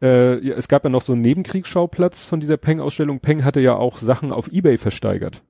Äh, 0.00 0.44
ja, 0.44 0.54
es 0.54 0.68
gab 0.68 0.84
ja 0.84 0.90
noch 0.90 1.02
so 1.02 1.12
einen 1.12 1.22
Nebenkriegsschauplatz 1.22 2.26
von 2.26 2.40
dieser 2.40 2.56
Peng-Ausstellung. 2.56 3.20
Peng 3.20 3.44
hatte 3.44 3.60
ja 3.60 3.74
auch 3.74 3.98
Sachen 3.98 4.32
auf 4.32 4.52
Ebay 4.52 4.78
versteigert. 4.78 5.42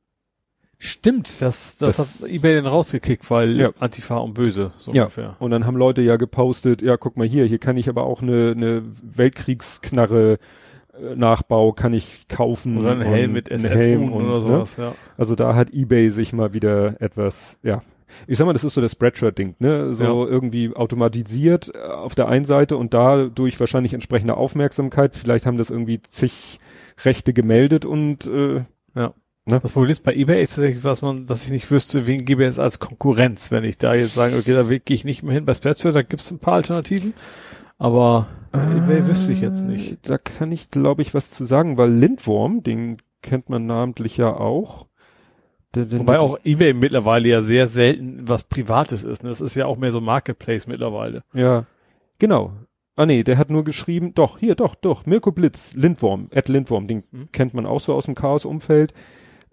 Stimmt, 0.84 1.40
das, 1.40 1.78
das, 1.78 1.96
Das- 1.96 2.22
hat 2.22 2.28
eBay 2.30 2.56
dann 2.56 2.66
rausgekickt, 2.66 3.30
weil 3.30 3.58
Ja. 3.58 3.70
Antifa 3.78 4.18
und 4.18 4.34
Böse, 4.34 4.72
so 4.76 4.92
Ja. 4.92 5.04
ungefähr. 5.04 5.34
Und 5.38 5.50
dann 5.50 5.64
haben 5.64 5.76
Leute 5.78 6.02
ja 6.02 6.16
gepostet, 6.16 6.82
ja, 6.82 6.98
guck 6.98 7.16
mal 7.16 7.26
hier, 7.26 7.46
hier 7.46 7.58
kann 7.58 7.78
ich 7.78 7.88
aber 7.88 8.04
auch 8.04 8.20
eine, 8.20 8.52
eine 8.54 8.82
Weltkriegsknarre 9.02 10.38
äh, 10.92 11.16
Nachbau 11.16 11.72
kann 11.72 11.92
ich 11.94 12.28
kaufen. 12.28 12.76
Oder 12.78 12.92
ein 12.92 12.98
und 12.98 13.04
Helm 13.06 13.32
mit 13.32 13.50
einen 13.50 13.64
SS 13.64 13.80
Helm 13.80 14.12
oder 14.12 14.34
ne? 14.34 14.40
sowas, 14.40 14.76
ja. 14.76 14.94
Also 15.16 15.34
da 15.34 15.54
hat 15.54 15.72
eBay 15.72 16.10
sich 16.10 16.32
mal 16.32 16.52
wieder 16.52 17.00
etwas, 17.00 17.58
ja. 17.62 17.82
Ich 18.28 18.38
sag 18.38 18.44
mal, 18.44 18.52
das 18.52 18.62
ist 18.62 18.74
so 18.74 18.80
das 18.80 18.92
Spreadshirt-Ding, 18.92 19.56
ne? 19.58 19.92
So 19.94 20.04
Ja. 20.04 20.10
irgendwie 20.30 20.70
automatisiert 20.76 21.72
äh, 21.74 21.78
auf 21.78 22.14
der 22.14 22.28
einen 22.28 22.44
Seite 22.44 22.76
und 22.76 22.94
dadurch 22.94 23.58
wahrscheinlich 23.58 23.92
entsprechende 23.94 24.36
Aufmerksamkeit. 24.36 25.16
Vielleicht 25.16 25.46
haben 25.46 25.56
das 25.58 25.70
irgendwie 25.70 26.00
zig 26.00 26.58
Rechte 27.04 27.32
gemeldet 27.32 27.84
und 27.84 28.26
äh, 28.26 28.62
Das 29.46 29.72
Problem 29.72 29.90
ist 29.92 30.02
bei 30.02 30.14
eBay 30.14 30.42
ist 30.42 30.54
tatsächlich, 30.54 30.84
was 30.84 31.02
man, 31.02 31.26
dass 31.26 31.44
ich 31.44 31.50
nicht 31.52 31.70
wüsste, 31.70 32.06
wen 32.06 32.24
gebe 32.24 32.42
ich 32.42 32.48
jetzt 32.48 32.58
als 32.58 32.78
Konkurrenz, 32.78 33.50
wenn 33.50 33.64
ich 33.64 33.76
da 33.76 33.94
jetzt 33.94 34.14
sage, 34.14 34.36
okay, 34.36 34.54
da 34.54 34.62
gehe 34.62 34.80
ich 34.94 35.04
nicht 35.04 35.22
mehr 35.22 35.34
hin. 35.34 35.44
Bei 35.44 35.52
Spreadshirt, 35.54 35.94
da 35.94 36.00
gibt 36.02 36.22
es 36.22 36.30
ein 36.30 36.38
paar 36.38 36.54
Alternativen, 36.54 37.12
aber 37.76 38.26
bei 38.52 38.62
eBay 38.62 39.06
wüsste 39.06 39.32
ich 39.32 39.42
jetzt 39.42 39.62
nicht. 39.66 39.92
Äh, 39.92 39.96
Da 40.02 40.16
kann 40.18 40.50
ich, 40.50 40.70
glaube 40.70 41.02
ich, 41.02 41.12
was 41.12 41.28
zu 41.30 41.44
sagen, 41.44 41.76
weil 41.76 41.92
Lindworm, 41.92 42.62
den 42.62 42.98
kennt 43.20 43.50
man 43.50 43.66
namentlich 43.66 44.16
ja 44.16 44.32
auch. 44.34 44.86
Der, 45.74 45.84
der 45.86 45.98
Wobei 45.98 46.20
auch 46.20 46.38
eBay 46.44 46.72
mittlerweile 46.72 47.28
ja 47.28 47.40
sehr 47.42 47.66
selten 47.66 48.26
was 48.28 48.44
Privates 48.44 49.02
ist. 49.02 49.24
Ne? 49.24 49.28
Das 49.28 49.40
ist 49.42 49.56
ja 49.56 49.66
auch 49.66 49.76
mehr 49.76 49.90
so 49.90 50.00
Marketplace 50.00 50.66
mittlerweile. 50.66 51.22
Ja, 51.34 51.64
genau. 52.18 52.52
Ah 52.96 53.04
nee, 53.06 53.24
der 53.24 53.36
hat 53.38 53.50
nur 53.50 53.64
geschrieben, 53.64 54.14
doch, 54.14 54.38
hier, 54.38 54.54
doch, 54.54 54.74
doch, 54.76 55.04
Mirko 55.04 55.32
Blitz, 55.32 55.74
Lindworm, 55.74 56.28
Ed 56.30 56.48
Lindworm, 56.48 56.86
den 56.86 57.02
Mhm. 57.10 57.28
kennt 57.32 57.52
man 57.52 57.66
auch 57.66 57.80
so 57.80 57.92
aus 57.92 58.06
dem 58.06 58.14
Chaos-Umfeld. 58.14 58.94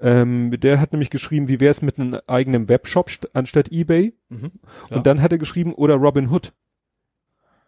Ähm, 0.01 0.51
der 0.59 0.79
hat 0.79 0.91
nämlich 0.91 1.09
geschrieben, 1.11 1.47
wie 1.47 1.59
wäre 1.59 1.71
es 1.71 1.81
mit 1.81 1.99
einem 1.99 2.19
eigenen 2.27 2.67
Webshop 2.69 3.09
st 3.09 3.35
anstatt 3.35 3.71
eBay? 3.71 4.13
Mhm. 4.29 4.51
Und 4.89 5.05
dann 5.05 5.21
hat 5.21 5.31
er 5.31 5.37
geschrieben, 5.37 5.73
oder 5.73 5.95
Robin 5.95 6.29
Hood. 6.29 6.53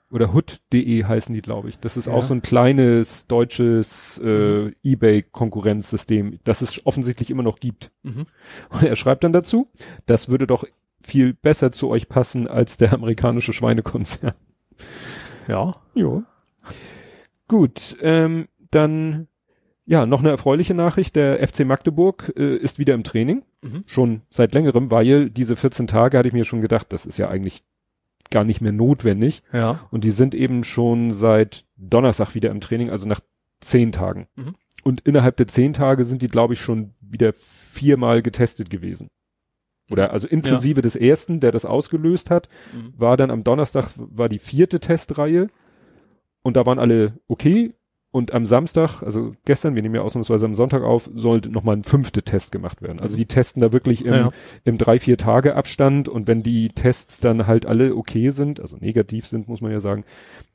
Oder 0.10 0.34
hood.de 0.34 1.04
heißen 1.06 1.34
die, 1.34 1.42
glaube 1.42 1.70
ich. 1.70 1.80
Das 1.80 1.98
ist 1.98 2.06
Ja. 2.06 2.14
auch 2.14 2.22
so 2.22 2.34
ein 2.36 2.42
kleines 2.44 3.26
deutsches 3.28 4.20
äh, 4.24 4.72
eBay-Konkurrenzsystem, 4.84 6.40
das 6.44 6.62
es 6.62 6.86
offensichtlich 6.86 7.32
immer 7.32 7.44
noch 7.44 7.60
gibt. 7.60 7.92
Mhm. 8.04 8.26
Und 8.70 8.84
er 8.84 8.96
schreibt 8.96 9.24
dann 9.24 9.34
dazu, 9.34 9.70
das 10.06 10.30
würde 10.30 10.46
doch 10.48 10.66
viel 11.02 11.34
besser 11.34 11.72
zu 11.72 11.90
euch 11.90 12.10
passen 12.10 12.48
als 12.48 12.78
der 12.78 12.94
amerikanische 12.94 13.54
Schweinekonzern. 13.54 14.34
Ja. 15.48 15.76
Jo. 15.94 16.24
Gut, 17.48 17.98
ähm, 18.02 18.48
dann 18.72 19.28
ja, 19.86 20.06
noch 20.06 20.20
eine 20.22 20.30
erfreuliche 20.30 20.74
Nachricht. 20.74 21.16
Der 21.16 21.46
FC 21.46 21.66
Magdeburg 21.66 22.34
äh, 22.38 22.56
ist 22.56 22.80
wieder 22.80 22.94
im 22.94 23.04
Training. 23.04 23.44
Mhm. 23.62 23.84
Schon 23.86 24.22
seit 24.30 24.54
längerem, 24.54 24.92
weil 24.92 25.30
diese 25.30 25.56
14 25.56 25.88
Tage 25.88 26.18
hatte 26.18 26.28
ich 26.28 26.34
mir 26.34 26.46
schon 26.46 26.62
gedacht, 26.62 26.94
das 26.94 27.06
ist 27.06 27.18
ja 27.18 27.30
eigentlich 27.30 27.64
gar 28.32 28.44
nicht 28.46 28.62
mehr 28.62 28.72
notwendig. 28.72 29.44
Ja. 29.52 29.80
Und 29.92 30.04
die 30.04 30.12
sind 30.12 30.34
eben 30.36 30.64
schon 30.64 31.12
seit 31.12 31.66
Donnerstag 31.76 32.34
wieder 32.36 32.50
im 32.52 32.62
Training, 32.62 32.90
also 32.90 33.08
nach 33.08 33.20
zehn 33.62 33.92
Tagen. 33.92 34.28
Mhm. 34.36 34.56
Und 34.84 35.02
innerhalb 35.02 35.38
der 35.38 35.48
zehn 35.48 35.74
Tage 35.74 36.06
sind 36.06 36.22
die, 36.22 36.28
glaube 36.30 36.54
ich, 36.54 36.62
schon 36.62 36.94
wieder 37.02 37.32
viermal 37.34 38.22
getestet 38.22 38.70
gewesen. 38.70 39.10
Oder 39.92 40.12
also 40.12 40.28
inklusive 40.28 40.82
des 40.82 40.96
ersten, 40.96 41.40
der 41.42 41.52
das 41.52 41.66
ausgelöst 41.66 42.30
hat, 42.32 42.48
Mhm. 42.74 42.94
war 42.98 43.18
dann 43.18 43.32
am 43.32 43.44
Donnerstag 43.44 43.90
war 43.98 44.30
die 44.30 44.40
vierte 44.40 44.80
Testreihe 44.80 45.48
und 46.42 46.56
da 46.58 46.66
waren 46.66 46.80
alle 46.80 47.20
okay. 47.28 47.72
Und 48.14 48.32
am 48.32 48.46
Samstag, 48.46 49.02
also 49.02 49.34
gestern, 49.44 49.74
wir 49.74 49.82
nehmen 49.82 49.96
ja 49.96 50.02
ausnahmsweise 50.02 50.46
am 50.46 50.54
Sonntag 50.54 50.84
auf, 50.84 51.10
sollte 51.16 51.50
nochmal 51.50 51.78
ein 51.78 51.84
fünfter 51.84 52.22
Test 52.24 52.52
gemacht 52.52 52.84
werden. 52.84 53.00
Also 53.00 53.18
die 53.18 53.26
testen 53.26 53.60
da 53.60 53.74
wirklich 53.74 54.06
im, 54.06 54.14
Ja. 54.14 54.32
im 54.66 54.78
drei, 54.78 55.00
vier 55.00 55.18
Tage 55.18 55.56
Abstand 55.56 56.08
und 56.10 56.28
wenn 56.28 56.44
die 56.44 56.70
Tests 56.70 57.20
dann 57.20 57.48
halt 57.48 57.66
alle 57.66 57.96
okay 57.96 58.30
sind, 58.30 58.60
also 58.60 58.78
negativ 58.78 59.26
sind, 59.26 59.48
muss 59.48 59.62
man 59.62 59.72
ja 59.72 59.80
sagen, 59.80 60.06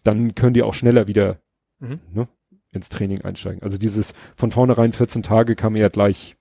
dann 0.04 0.36
können 0.36 0.54
die 0.54 0.62
auch 0.62 0.72
schneller 0.72 1.08
wieder 1.08 1.40
Mhm. 1.80 1.98
ne, 2.14 2.28
ins 2.70 2.90
Training 2.90 3.22
einsteigen. 3.22 3.60
Also 3.62 3.76
dieses 3.76 4.14
von 4.36 4.52
vornherein 4.52 4.92
14 4.92 5.24
Tage 5.24 5.56
kam 5.56 5.72
mir 5.72 5.80
ja 5.80 5.88
gleich 5.88 6.36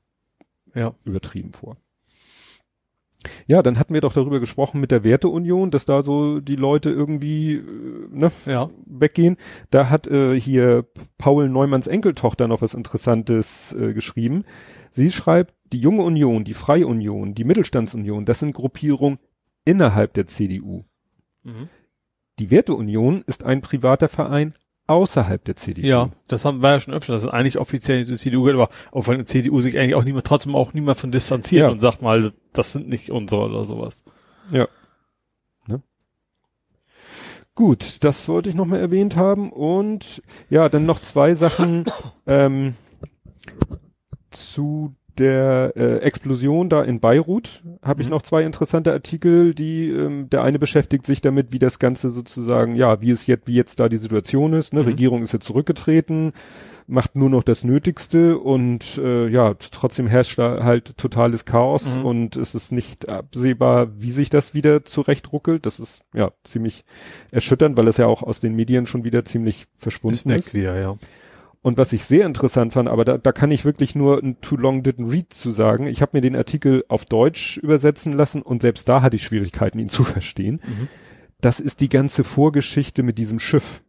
Ja. 0.76 0.94
übertrieben 1.04 1.54
vor. 1.54 1.78
Ja, 3.48 3.62
dann 3.62 3.78
hatten 3.80 3.94
wir 3.94 4.02
doch 4.02 4.14
darüber 4.14 4.40
gesprochen 4.40 4.80
mit 4.82 4.92
der 4.92 5.04
Werteunion, 5.04 5.72
dass 5.72 5.86
da 5.86 6.02
so 6.02 6.40
die 6.40 6.56
Leute 6.56 6.90
irgendwie 6.90 7.56
äh, 7.56 7.64
ne, 8.12 8.32
Ja. 8.46 8.70
weggehen. 8.86 9.38
Da 9.70 9.90
hat 9.90 10.08
äh, 10.08 10.40
hier 10.40 10.86
Paul 11.18 11.50
Neumanns 11.50 11.88
Enkeltochter 11.88 12.48
noch 12.48 12.62
was 12.62 12.74
Interessantes 12.74 13.74
äh, 13.74 13.94
geschrieben. 13.94 14.44
Sie 14.92 15.12
schreibt, 15.12 15.54
die 15.74 15.80
junge 15.80 16.04
Union, 16.04 16.44
die 16.44 16.54
Freie 16.54 16.88
Union, 16.88 17.34
die 17.34 17.44
Mittelstandsunion, 17.44 18.26
das 18.26 18.40
sind 18.40 18.54
Gruppierungen 18.54 19.20
innerhalb 19.66 20.14
der 20.14 20.28
CDU. 20.28 20.86
Mhm. 21.44 21.70
Die 22.40 22.52
Werteunion 22.52 23.24
ist 23.28 23.44
ein 23.44 23.62
privater 23.62 24.08
Verein 24.08 24.54
außerhalb 24.88 25.44
der 25.44 25.56
CDU. 25.56 25.86
Ja, 25.86 26.10
das 26.28 26.46
haben 26.46 26.62
wir 26.62 26.72
ja 26.72 26.80
schon 26.80 26.94
öfter, 26.94 27.14
dass 27.14 27.24
es 27.24 27.30
eigentlich 27.30 27.58
offiziell 27.58 28.00
nicht 28.00 28.08
zur 28.08 28.18
CDU 28.18 28.44
gehört, 28.44 28.62
aber 28.62 28.98
auch 28.98 29.04
von 29.04 29.18
der 29.18 29.26
CDU 29.28 29.62
sich 29.62 29.78
eigentlich 29.78 29.96
auch 29.96 30.04
niemand, 30.04 30.26
trotzdem 30.26 30.56
auch 30.56 30.74
niemand 30.74 30.98
von 30.98 31.12
distanziert 31.12 31.68
Ja. 31.68 31.72
und 31.72 31.82
sagt 31.82 32.02
mal, 32.02 32.32
das 32.54 32.74
sind 32.74 32.88
nicht 32.90 33.10
unsere 33.12 33.44
oder 33.46 33.66
sowas. 33.66 34.04
Ja. 34.52 34.68
Ne? 35.68 35.82
Gut, 37.54 38.04
das 38.04 38.28
wollte 38.28 38.50
ich 38.50 38.56
noch 38.56 38.66
mal 38.66 38.80
erwähnt 38.80 39.16
haben. 39.16 39.52
Und 39.52 40.22
ja, 40.50 40.70
dann 40.70 40.86
noch 40.86 41.00
zwei 41.02 41.36
Sachen 41.36 41.86
ähm, 42.26 42.76
zu 44.32 44.96
der 45.20 45.74
äh, 45.76 45.98
Explosion 46.00 46.70
da 46.70 46.84
in 46.84 47.00
Beirut. 47.00 47.64
Habe 47.82 48.02
ich 48.02 48.08
Mhm. 48.08 48.12
noch 48.12 48.22
zwei 48.22 48.44
interessante 48.44 48.92
Artikel, 48.94 49.54
die 49.54 49.90
ähm, 49.90 50.30
der 50.30 50.44
eine 50.44 50.60
beschäftigt 50.60 51.06
sich 51.06 51.22
damit, 51.22 51.52
wie 51.52 51.60
das 51.60 51.80
Ganze 51.80 52.10
sozusagen, 52.10 52.76
ja, 52.76 53.02
wie 53.02 53.12
es 53.12 53.26
jetzt, 53.28 53.48
wie 53.48 53.56
jetzt 53.56 53.80
da 53.80 53.90
die 53.90 53.98
Situation 53.98 54.54
ist. 54.54 54.74
Ne? 54.74 54.82
Mhm. 54.82 54.88
Regierung 54.88 55.22
ist 55.24 55.34
jetzt 55.34 55.46
zurückgetreten, 55.46 56.34
macht 56.90 57.16
nur 57.18 57.30
noch 57.30 57.44
das 57.44 57.64
Nötigste 57.66 58.38
und 58.38 58.98
äh, 58.98 59.28
ja, 59.28 59.56
trotzdem 59.56 60.08
herrscht 60.08 60.38
da 60.40 60.64
halt 60.64 60.96
totales 60.98 61.44
Chaos 61.44 61.86
Mhm. 61.98 62.06
und 62.06 62.36
es 62.38 62.56
ist 62.56 62.72
nicht 62.72 63.10
absehbar, 63.10 63.90
wie 64.00 64.12
sich 64.12 64.30
das 64.30 64.54
wieder 64.54 64.86
zurechtruckelt. 64.86 65.66
Das 65.66 65.80
ist 65.82 66.02
ja 66.14 66.32
ziemlich 66.46 66.86
erschütternd, 67.32 67.76
weil 67.78 67.88
es 67.90 67.98
ja 67.98 68.06
auch 68.08 68.24
aus 68.24 68.40
den 68.40 68.56
Medien 68.56 68.86
schon 68.86 69.04
wieder 69.04 69.26
ziemlich 69.26 69.66
verschwunden 69.76 70.30
ist. 70.30 70.54
wieder, 70.54 70.80
ja. 70.80 70.96
Und 71.62 71.78
was 71.78 71.92
ich 71.94 72.04
sehr 72.06 72.26
interessant 72.26 72.74
fand, 72.74 72.88
aber 72.88 73.04
da, 73.04 73.18
da 73.18 73.32
kann 73.32 73.52
ich 73.52 73.66
wirklich 73.66 73.96
nur 73.96 74.22
ein 74.24 74.40
Too 74.42 74.56
Long 74.58 74.82
Didn't 74.84 75.12
Read 75.12 75.34
zu 75.34 75.52
sagen. 75.52 75.88
Ich 75.88 76.02
habe 76.02 76.12
mir 76.16 76.22
den 76.22 76.36
Artikel 76.36 76.86
auf 76.88 77.04
Deutsch 77.06 77.58
übersetzen 77.58 78.14
lassen 78.14 78.42
und 78.42 78.62
selbst 78.62 78.88
da 78.88 79.02
hatte 79.02 79.16
ich 79.18 79.24
Schwierigkeiten, 79.24 79.80
ihn 79.80 79.90
zu 79.90 80.04
verstehen. 80.04 80.62
Mhm. 80.66 80.88
Das 81.42 81.60
ist 81.60 81.82
die 81.82 81.90
ganze 81.90 82.24
Vorgeschichte 82.24 83.04
mit 83.04 83.18
diesem 83.18 83.40
Schiff. 83.40 83.82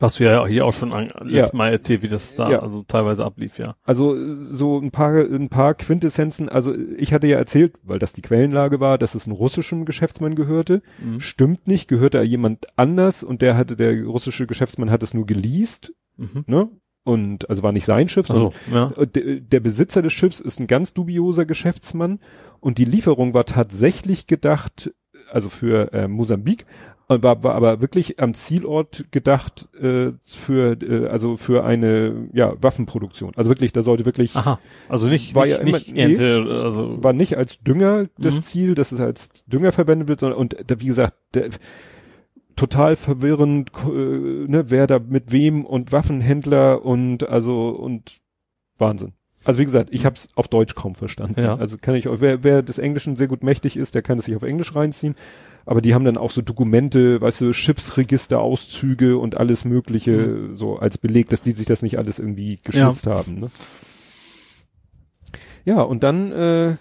Hast 0.00 0.18
du 0.18 0.24
ja 0.24 0.44
hier 0.46 0.66
auch 0.66 0.72
schon 0.74 0.92
an, 0.92 1.06
Ja. 1.06 1.22
letztes 1.22 1.52
Mal 1.52 1.70
erzählt, 1.70 2.02
wie 2.02 2.08
das 2.08 2.34
da 2.34 2.50
Ja. 2.50 2.58
also 2.58 2.82
teilweise 2.88 3.24
ablief, 3.24 3.58
ja. 3.58 3.76
Also 3.84 4.16
so 4.42 4.80
ein 4.80 4.90
paar, 4.90 5.14
ein 5.14 5.48
paar 5.48 5.74
Quintessenzen. 5.74 6.48
Also 6.48 6.74
ich 6.96 7.12
hatte 7.12 7.28
ja 7.28 7.38
erzählt, 7.38 7.76
weil 7.84 8.00
das 8.00 8.12
die 8.14 8.22
Quellenlage 8.22 8.80
war, 8.80 8.98
dass 8.98 9.14
es 9.14 9.26
einem 9.26 9.36
russischen 9.36 9.84
Geschäftsmann 9.84 10.34
gehörte. 10.34 10.82
Mhm. 11.00 11.20
Stimmt 11.20 11.68
nicht, 11.68 11.86
gehörte 11.88 12.20
jemand 12.22 12.66
anders 12.76 13.22
und 13.22 13.42
der 13.42 13.56
hatte, 13.56 13.76
der 13.76 14.02
russische 14.04 14.48
Geschäftsmann 14.48 14.90
hat 14.90 15.04
es 15.04 15.14
nur 15.14 15.24
geleast, 15.24 15.92
Mhm. 16.16 16.44
ne? 16.46 16.68
Und 17.06 17.50
also 17.50 17.62
war 17.62 17.72
nicht 17.72 17.84
sein 17.84 18.08
Schiff, 18.08 18.26
sondern 18.28 18.52
Also, 18.66 18.74
ja. 18.96 19.02
Äh, 19.02 19.06
Der, 19.06 19.40
der 19.40 19.60
Besitzer 19.60 20.00
des 20.00 20.12
Schiffs 20.14 20.40
ist 20.40 20.58
ein 20.58 20.66
ganz 20.66 20.94
dubioser 20.94 21.44
Geschäftsmann 21.44 22.18
und 22.60 22.78
die 22.78 22.86
Lieferung 22.86 23.34
war 23.34 23.44
tatsächlich 23.44 24.26
gedacht, 24.26 24.90
also 25.30 25.50
für 25.50 25.92
äh, 25.92 26.08
Mosambik, 26.08 26.64
war, 27.06 27.42
war 27.42 27.54
aber 27.54 27.82
wirklich 27.82 28.18
am 28.22 28.32
Zielort 28.32 29.04
gedacht 29.10 29.68
äh, 29.78 30.12
für 30.24 30.80
äh, 30.80 31.06
also 31.08 31.36
für 31.36 31.62
eine 31.64 32.30
ja 32.32 32.54
Waffenproduktion. 32.62 33.32
Also 33.36 33.50
wirklich, 33.50 33.74
da 33.74 33.82
sollte 33.82 34.06
wirklich 34.06 34.34
Aha. 34.34 34.58
Also 34.88 35.08
nicht, 35.08 35.34
War 35.34 35.44
nicht, 35.44 35.52
ja 35.58 35.58
immer- 35.62 35.72
nicht 35.72 35.94
Ernte, 35.94 36.46
also 36.64 37.04
war 37.04 37.12
nicht 37.12 37.36
als 37.36 37.60
Dünger 37.60 38.06
das 38.16 38.36
Mhm. 38.36 38.42
Ziel, 38.42 38.74
dass 38.74 38.90
es 38.92 39.00
als 39.00 39.44
Dünger 39.46 39.72
verwendet 39.72 40.08
wird, 40.08 40.20
sondern 40.20 40.38
und 40.38 40.56
da, 40.66 40.80
wie 40.80 40.86
gesagt, 40.86 41.14
der, 41.34 41.50
total 42.56 42.96
verwirrend, 42.96 43.70
äh, 43.84 43.88
ne, 43.88 44.64
wer 44.68 44.86
da 44.86 44.98
mit 44.98 45.32
wem 45.32 45.64
und 45.64 45.92
Waffenhändler 45.92 46.84
und 46.84 47.28
also 47.28 47.68
und 47.70 48.20
Wahnsinn. 48.78 49.12
Also 49.44 49.60
wie 49.60 49.64
gesagt, 49.64 49.90
ich 49.92 50.06
habe 50.06 50.16
es 50.16 50.28
auf 50.36 50.48
Deutsch 50.48 50.74
kaum 50.74 50.94
verstanden. 50.94 51.40
Ja. 51.40 51.56
Also 51.56 51.76
kann 51.78 51.94
ich 51.94 52.08
auch, 52.08 52.20
wer, 52.20 52.42
wer 52.44 52.62
des 52.62 52.78
Englischen 52.78 53.16
sehr 53.16 53.28
gut 53.28 53.42
mächtig 53.42 53.76
ist, 53.76 53.94
der 53.94 54.02
kann 54.02 54.18
es 54.18 54.24
sich 54.24 54.36
auf 54.36 54.42
Englisch 54.42 54.74
reinziehen. 54.74 55.14
Aber 55.66 55.80
die 55.80 55.94
haben 55.94 56.04
dann 56.04 56.16
auch 56.16 56.30
so 56.30 56.42
Dokumente, 56.42 57.20
weißt 57.20 57.42
du, 57.42 57.52
Schiffsregisterauszüge 57.52 59.16
und 59.16 59.36
alles 59.36 59.64
Mögliche 59.64 60.50
so 60.54 60.76
als 60.76 60.98
Beleg, 60.98 61.30
dass 61.30 61.42
die 61.42 61.52
sich 61.52 61.66
das 61.66 61.82
nicht 61.82 61.98
alles 61.98 62.18
irgendwie 62.18 62.58
geschützt 62.62 63.06
haben. 63.06 63.40
Ne? 63.40 63.50
Ja, 65.64 65.80
und 65.80 66.02
dann 66.02 66.32
äh, 66.32 66.76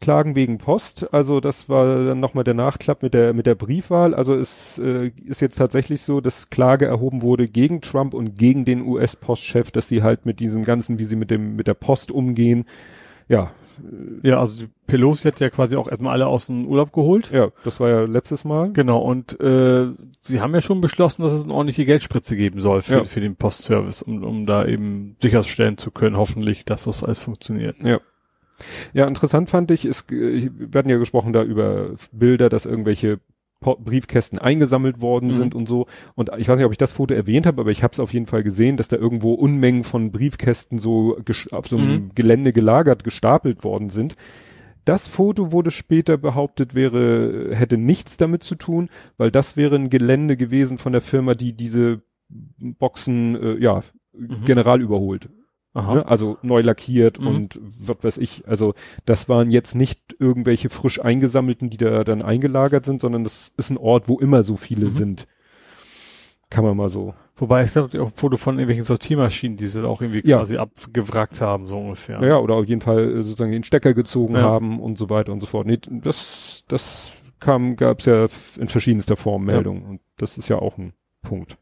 Klagen 0.00 0.34
wegen 0.34 0.58
Post. 0.58 1.12
Also 1.12 1.40
das 1.40 1.68
war 1.68 2.04
dann 2.04 2.20
nochmal 2.20 2.44
der 2.44 2.54
Nachklapp 2.54 3.02
mit 3.02 3.14
der 3.14 3.32
mit 3.34 3.46
der 3.46 3.54
Briefwahl. 3.54 4.14
Also 4.14 4.34
es 4.34 4.78
äh, 4.78 5.10
ist 5.24 5.40
jetzt 5.40 5.56
tatsächlich 5.56 6.02
so, 6.02 6.20
dass 6.20 6.50
Klage 6.50 6.86
erhoben 6.86 7.22
wurde 7.22 7.48
gegen 7.48 7.80
Trump 7.80 8.14
und 8.14 8.36
gegen 8.38 8.64
den 8.64 8.82
US-Postchef, 8.86 9.70
dass 9.70 9.88
sie 9.88 10.02
halt 10.02 10.26
mit 10.26 10.40
diesem 10.40 10.64
ganzen, 10.64 10.98
wie 10.98 11.04
sie 11.04 11.16
mit 11.16 11.30
dem 11.30 11.56
mit 11.56 11.66
der 11.66 11.74
Post 11.74 12.10
umgehen, 12.10 12.64
ja. 13.28 13.52
Ja, 14.22 14.40
also 14.40 14.66
die 14.66 14.70
Pelosi 14.86 15.22
hat 15.22 15.40
ja 15.40 15.48
quasi 15.48 15.76
auch 15.76 15.88
erstmal 15.88 16.12
alle 16.12 16.26
aus 16.26 16.48
dem 16.48 16.66
Urlaub 16.66 16.92
geholt. 16.92 17.30
Ja, 17.30 17.48
das 17.64 17.80
war 17.80 17.88
ja 17.88 18.00
letztes 18.02 18.44
Mal. 18.44 18.72
Genau, 18.74 18.98
und 18.98 19.40
äh, 19.40 19.86
sie 20.20 20.40
haben 20.42 20.52
ja 20.52 20.60
schon 20.60 20.82
beschlossen, 20.82 21.22
dass 21.22 21.32
es 21.32 21.44
eine 21.44 21.54
ordentliche 21.54 21.86
Geldspritze 21.86 22.36
geben 22.36 22.60
soll 22.60 22.82
für, 22.82 22.94
Ja. 22.96 23.04
für 23.04 23.20
den 23.22 23.36
Postservice, 23.36 24.02
um, 24.02 24.22
um 24.22 24.44
da 24.44 24.66
eben 24.66 25.16
sicherstellen 25.22 25.78
zu 25.78 25.90
können, 25.92 26.18
hoffentlich, 26.18 26.66
dass 26.66 26.84
das 26.84 27.02
alles 27.02 27.20
funktioniert. 27.20 27.76
Ja. 27.82 28.00
Ja, 28.92 29.06
interessant 29.06 29.50
fand 29.50 29.70
ich, 29.70 29.84
es, 29.84 30.02
äh, 30.10 30.50
wir 30.52 30.78
hatten 30.78 30.90
ja 30.90 30.98
gesprochen 30.98 31.32
da 31.32 31.42
über 31.42 31.90
Bilder, 32.12 32.48
dass 32.48 32.66
irgendwelche 32.66 33.20
Briefkästen 33.62 34.38
eingesammelt 34.38 35.02
worden 35.02 35.26
Mhm. 35.26 35.32
sind 35.38 35.54
und 35.54 35.68
so. 35.68 35.86
Und 36.14 36.30
ich 36.38 36.48
weiß 36.48 36.56
nicht, 36.56 36.64
ob 36.64 36.72
ich 36.72 36.78
das 36.78 36.92
Foto 36.92 37.12
erwähnt 37.12 37.46
habe, 37.46 37.60
aber 37.60 37.70
ich 37.70 37.82
habe 37.82 37.92
es 37.92 38.00
auf 38.00 38.14
jeden 38.14 38.24
Fall 38.26 38.42
gesehen, 38.42 38.78
dass 38.78 38.88
da 38.88 38.96
irgendwo 38.96 39.34
Unmengen 39.34 39.84
von 39.84 40.12
Briefkästen 40.12 40.78
so 40.78 41.18
auf 41.50 41.68
so 41.68 41.76
einem 41.76 41.92
Mhm. 41.94 42.10
Gelände 42.14 42.52
gelagert, 42.54 43.04
gestapelt 43.04 43.62
worden 43.62 43.90
sind. 43.90 44.16
Das 44.86 45.06
Foto 45.08 45.52
wurde 45.52 45.70
später 45.70 46.16
behauptet, 46.16 46.74
wäre, 46.74 47.50
hätte 47.54 47.76
nichts 47.76 48.16
damit 48.16 48.42
zu 48.42 48.54
tun, 48.54 48.88
weil 49.18 49.30
das 49.30 49.58
wäre 49.58 49.76
ein 49.76 49.90
Gelände 49.90 50.38
gewesen 50.38 50.78
von 50.78 50.92
der 50.92 51.02
Firma, 51.02 51.34
die 51.34 51.52
diese 51.52 52.00
Boxen, 52.58 53.36
äh, 53.36 53.58
ja, 53.58 53.82
general 54.46 54.80
überholt. 54.80 55.28
Ne? 55.72 56.04
Also 56.06 56.36
neu 56.42 56.62
lackiert 56.62 57.20
Mhm. 57.20 57.26
und 57.26 57.60
was 57.62 57.96
weiß 58.02 58.18
ich. 58.18 58.46
Also 58.48 58.74
das 59.04 59.28
waren 59.28 59.50
jetzt 59.50 59.74
nicht 59.76 60.00
irgendwelche 60.18 60.68
frisch 60.68 61.00
eingesammelten, 61.00 61.70
die 61.70 61.76
da 61.76 62.02
dann 62.02 62.22
eingelagert 62.22 62.84
sind, 62.84 63.00
sondern 63.00 63.22
das 63.24 63.52
ist 63.56 63.70
ein 63.70 63.76
Ort, 63.78 64.08
wo 64.08 64.18
immer 64.18 64.42
so 64.42 64.56
viele 64.56 64.86
Mhm. 64.86 64.90
sind. 64.90 65.26
Kann 66.50 66.64
man 66.64 66.76
mal 66.76 66.88
so. 66.88 67.14
Wobei 67.36 67.64
ich 67.64 67.70
glaube, 67.72 68.02
auch 68.02 68.08
ein 68.08 68.12
Foto 68.16 68.36
von 68.36 68.54
irgendwelchen 68.56 68.84
Sortiermaschinen, 68.84 69.56
die 69.56 69.68
sie 69.68 69.86
auch 69.86 70.02
irgendwie 70.02 70.22
Ja. 70.28 70.38
quasi 70.38 70.56
abgewrackt 70.56 71.40
haben, 71.40 71.68
so 71.68 71.78
ungefähr. 71.78 72.20
Ja, 72.22 72.38
oder 72.38 72.54
auf 72.56 72.66
jeden 72.66 72.80
Fall 72.80 73.18
äh, 73.18 73.22
sozusagen 73.22 73.52
den 73.52 73.62
Stecker 73.64 73.94
gezogen 73.94 74.34
Ja. 74.34 74.42
haben 74.42 74.80
und 74.80 74.98
so 74.98 75.08
weiter 75.08 75.32
und 75.32 75.40
so 75.40 75.46
fort. 75.46 75.66
Nee, 75.68 75.78
das, 75.88 76.64
das 76.66 77.12
kam, 77.38 77.76
gab's 77.76 78.04
ja 78.06 78.24
f- 78.24 78.58
in 78.60 78.66
verschiedenster 78.66 79.16
Form 79.16 79.48
Ja. 79.48 79.54
Meldungen 79.54 79.84
und 79.84 80.00
das 80.18 80.36
ist 80.36 80.48
ja 80.48 80.56
auch 80.58 80.76
ein 80.76 80.92
Punkt. 81.22 81.56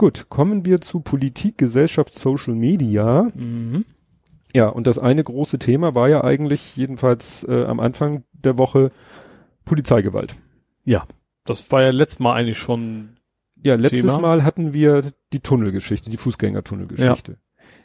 Gut, 0.00 0.30
kommen 0.30 0.64
wir 0.64 0.80
zu 0.80 1.00
Politik, 1.00 1.58
Gesellschaft, 1.58 2.14
Social 2.14 2.54
Media. 2.54 3.30
Mhm. 3.34 3.84
Ja, 4.54 4.70
und 4.70 4.86
das 4.86 4.98
eine 4.98 5.22
große 5.22 5.58
Thema 5.58 5.94
war 5.94 6.08
ja 6.08 6.24
eigentlich, 6.24 6.74
jedenfalls 6.74 7.44
äh, 7.44 7.64
am 7.64 7.80
Anfang 7.80 8.24
der 8.32 8.56
Woche, 8.56 8.92
Polizeigewalt. 9.66 10.36
Das 11.44 11.70
war 11.70 11.82
ja 11.82 11.90
letztes 11.90 12.18
Mal 12.18 12.32
eigentlich 12.32 12.56
schon, 12.56 13.18
Ja, 13.62 13.74
letztes 13.74 14.00
Thema. 14.00 14.18
Mal 14.20 14.42
hatten 14.42 14.72
wir 14.72 15.12
die 15.34 15.40
Tunnelgeschichte, 15.40 16.08
die 16.08 16.16
Fußgängertunnelgeschichte. 16.16 17.36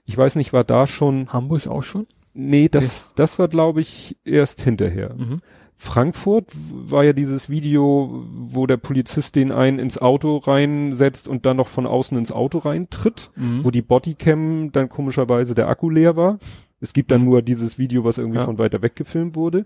Ich 0.06 0.18
weiß 0.18 0.38
nicht, 0.38 0.54
war 0.54 0.64
da 0.64 0.88
schon, 0.88 1.34
Hamburg 1.34 1.68
auch 1.68 1.84
schon? 1.84 2.08
nee, 2.34 2.70
das, 2.70 3.14
das 3.16 3.40
war 3.40 3.50
glaube 3.50 3.82
ich 3.82 4.16
erst 4.24 4.62
hinterher. 4.62 5.14
Mhm. 5.16 5.42
Frankfurt 5.78 6.52
war 6.72 7.04
ja 7.04 7.12
dieses 7.14 7.50
Video, 7.50 8.24
wo 8.38 8.66
der 8.66 8.78
Polizist 8.78 9.36
den 9.36 9.52
einen 9.52 9.78
ins 9.78 9.98
Auto 9.98 10.38
reinsetzt 10.38 11.28
und 11.28 11.46
dann 11.46 11.58
noch 11.58 11.68
von 11.68 11.86
außen 11.86 12.18
ins 12.18 12.32
Auto 12.32 12.60
reintritt, 12.60 13.30
Mhm. 13.36 13.64
wo 13.66 13.72
die 13.72 13.82
Bodycam 13.82 14.72
dann 14.72 14.88
komischerweise 14.90 15.54
der 15.54 15.68
Akku 15.68 15.90
leer 15.90 16.16
war. 16.16 16.38
Es 16.80 16.94
gibt 16.94 17.12
dann 17.12 17.26
nur 17.26 17.42
dieses 17.42 17.78
Video, 17.78 18.04
was 18.06 18.18
irgendwie 18.18 18.40
Ja. 18.40 18.46
von 18.46 18.58
weiter 18.58 18.82
weg 18.82 18.96
gefilmt 18.96 19.36
wurde. 19.36 19.66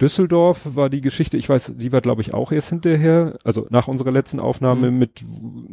Düsseldorf 0.00 0.74
war 0.74 0.88
die 0.90 1.00
Geschichte, 1.00 1.36
ich 1.36 1.48
weiß, 1.48 1.74
die 1.76 1.92
war 1.92 2.00
glaube 2.00 2.22
ich 2.22 2.34
auch 2.34 2.50
erst 2.50 2.70
hinterher, 2.70 3.38
also 3.44 3.66
nach 3.70 3.86
unserer 3.88 4.10
letzten 4.10 4.40
Aufnahme 4.40 4.90
Mhm. 4.90 4.98
mit 4.98 5.24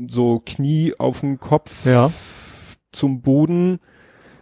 so 0.10 0.42
Knie 0.46 0.94
auf 1.00 1.22
dem 1.22 1.40
Kopf 1.40 1.86
Ja. 1.86 2.12
zum 2.92 3.22
Boden, 3.22 3.80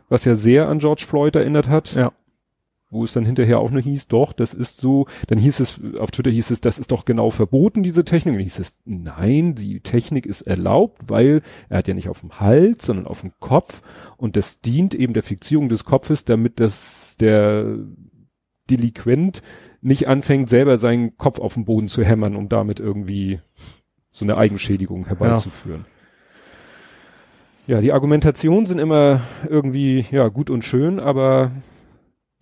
was 0.09 0.25
ja 0.25 0.35
sehr 0.35 0.67
an 0.67 0.79
George 0.79 1.05
Floyd 1.07 1.35
erinnert 1.35 1.69
hat. 1.69 1.93
Ja. 1.93 2.11
Wo 2.89 3.03
es 3.03 3.11
dann 3.11 3.25
hinterher 3.25 3.59
auch 3.59 3.69
nur 3.69 3.81
hieß, 3.81 4.07
doch, 4.07 4.31
das 4.31 4.53
ist 4.53 4.79
so, 4.79 5.07
dann 5.27 5.37
hieß 5.37 5.59
es, 5.59 5.81
auf 5.99 6.11
Twitter 6.11 6.31
hieß 6.31 6.51
es, 6.51 6.61
das 6.61 6.79
ist 6.79 6.91
doch 6.91 7.03
genau 7.03 7.31
verboten, 7.31 7.83
diese 7.83 8.05
Technik. 8.05 8.31
Und 8.33 8.37
dann 8.37 8.43
hieß 8.43 8.59
es, 8.59 8.75
nein, 8.85 9.55
die 9.55 9.81
Technik 9.81 10.25
ist 10.25 10.43
erlaubt, 10.43 11.09
weil 11.09 11.41
er 11.67 11.79
hat 11.79 11.89
ja 11.89 11.93
nicht 11.93 12.07
auf 12.07 12.21
dem 12.21 12.39
Hals, 12.39 12.85
sondern 12.85 13.05
auf 13.05 13.21
dem 13.21 13.33
Kopf. 13.41 13.81
Und 14.15 14.37
das 14.37 14.61
dient 14.61 14.95
eben 14.95 15.13
der 15.13 15.23
Fixierung 15.23 15.67
des 15.67 15.83
Kopfes, 15.83 16.23
damit 16.23 16.61
das, 16.61 17.17
der 17.19 17.77
Delinquent 18.69 19.41
nicht 19.81 20.07
anfängt, 20.07 20.47
selber 20.47 20.77
seinen 20.77 21.17
Kopf 21.17 21.39
auf 21.39 21.55
den 21.55 21.65
Boden 21.65 21.89
zu 21.89 22.03
hämmern, 22.03 22.35
um 22.35 22.47
damit 22.47 22.79
irgendwie 22.79 23.39
so 24.11 24.23
eine 24.23 24.37
Eigenschädigung 24.37 25.07
herbeizuführen. 25.07 25.85
Ja, 27.67 27.81
die 27.81 27.91
Argumentationen 27.91 28.65
sind 28.65 28.79
immer 28.79 29.21
irgendwie, 29.49 30.05
ja, 30.09 30.29
gut 30.29 30.49
und 30.49 30.63
schön, 30.63 31.01
aber 31.01 31.51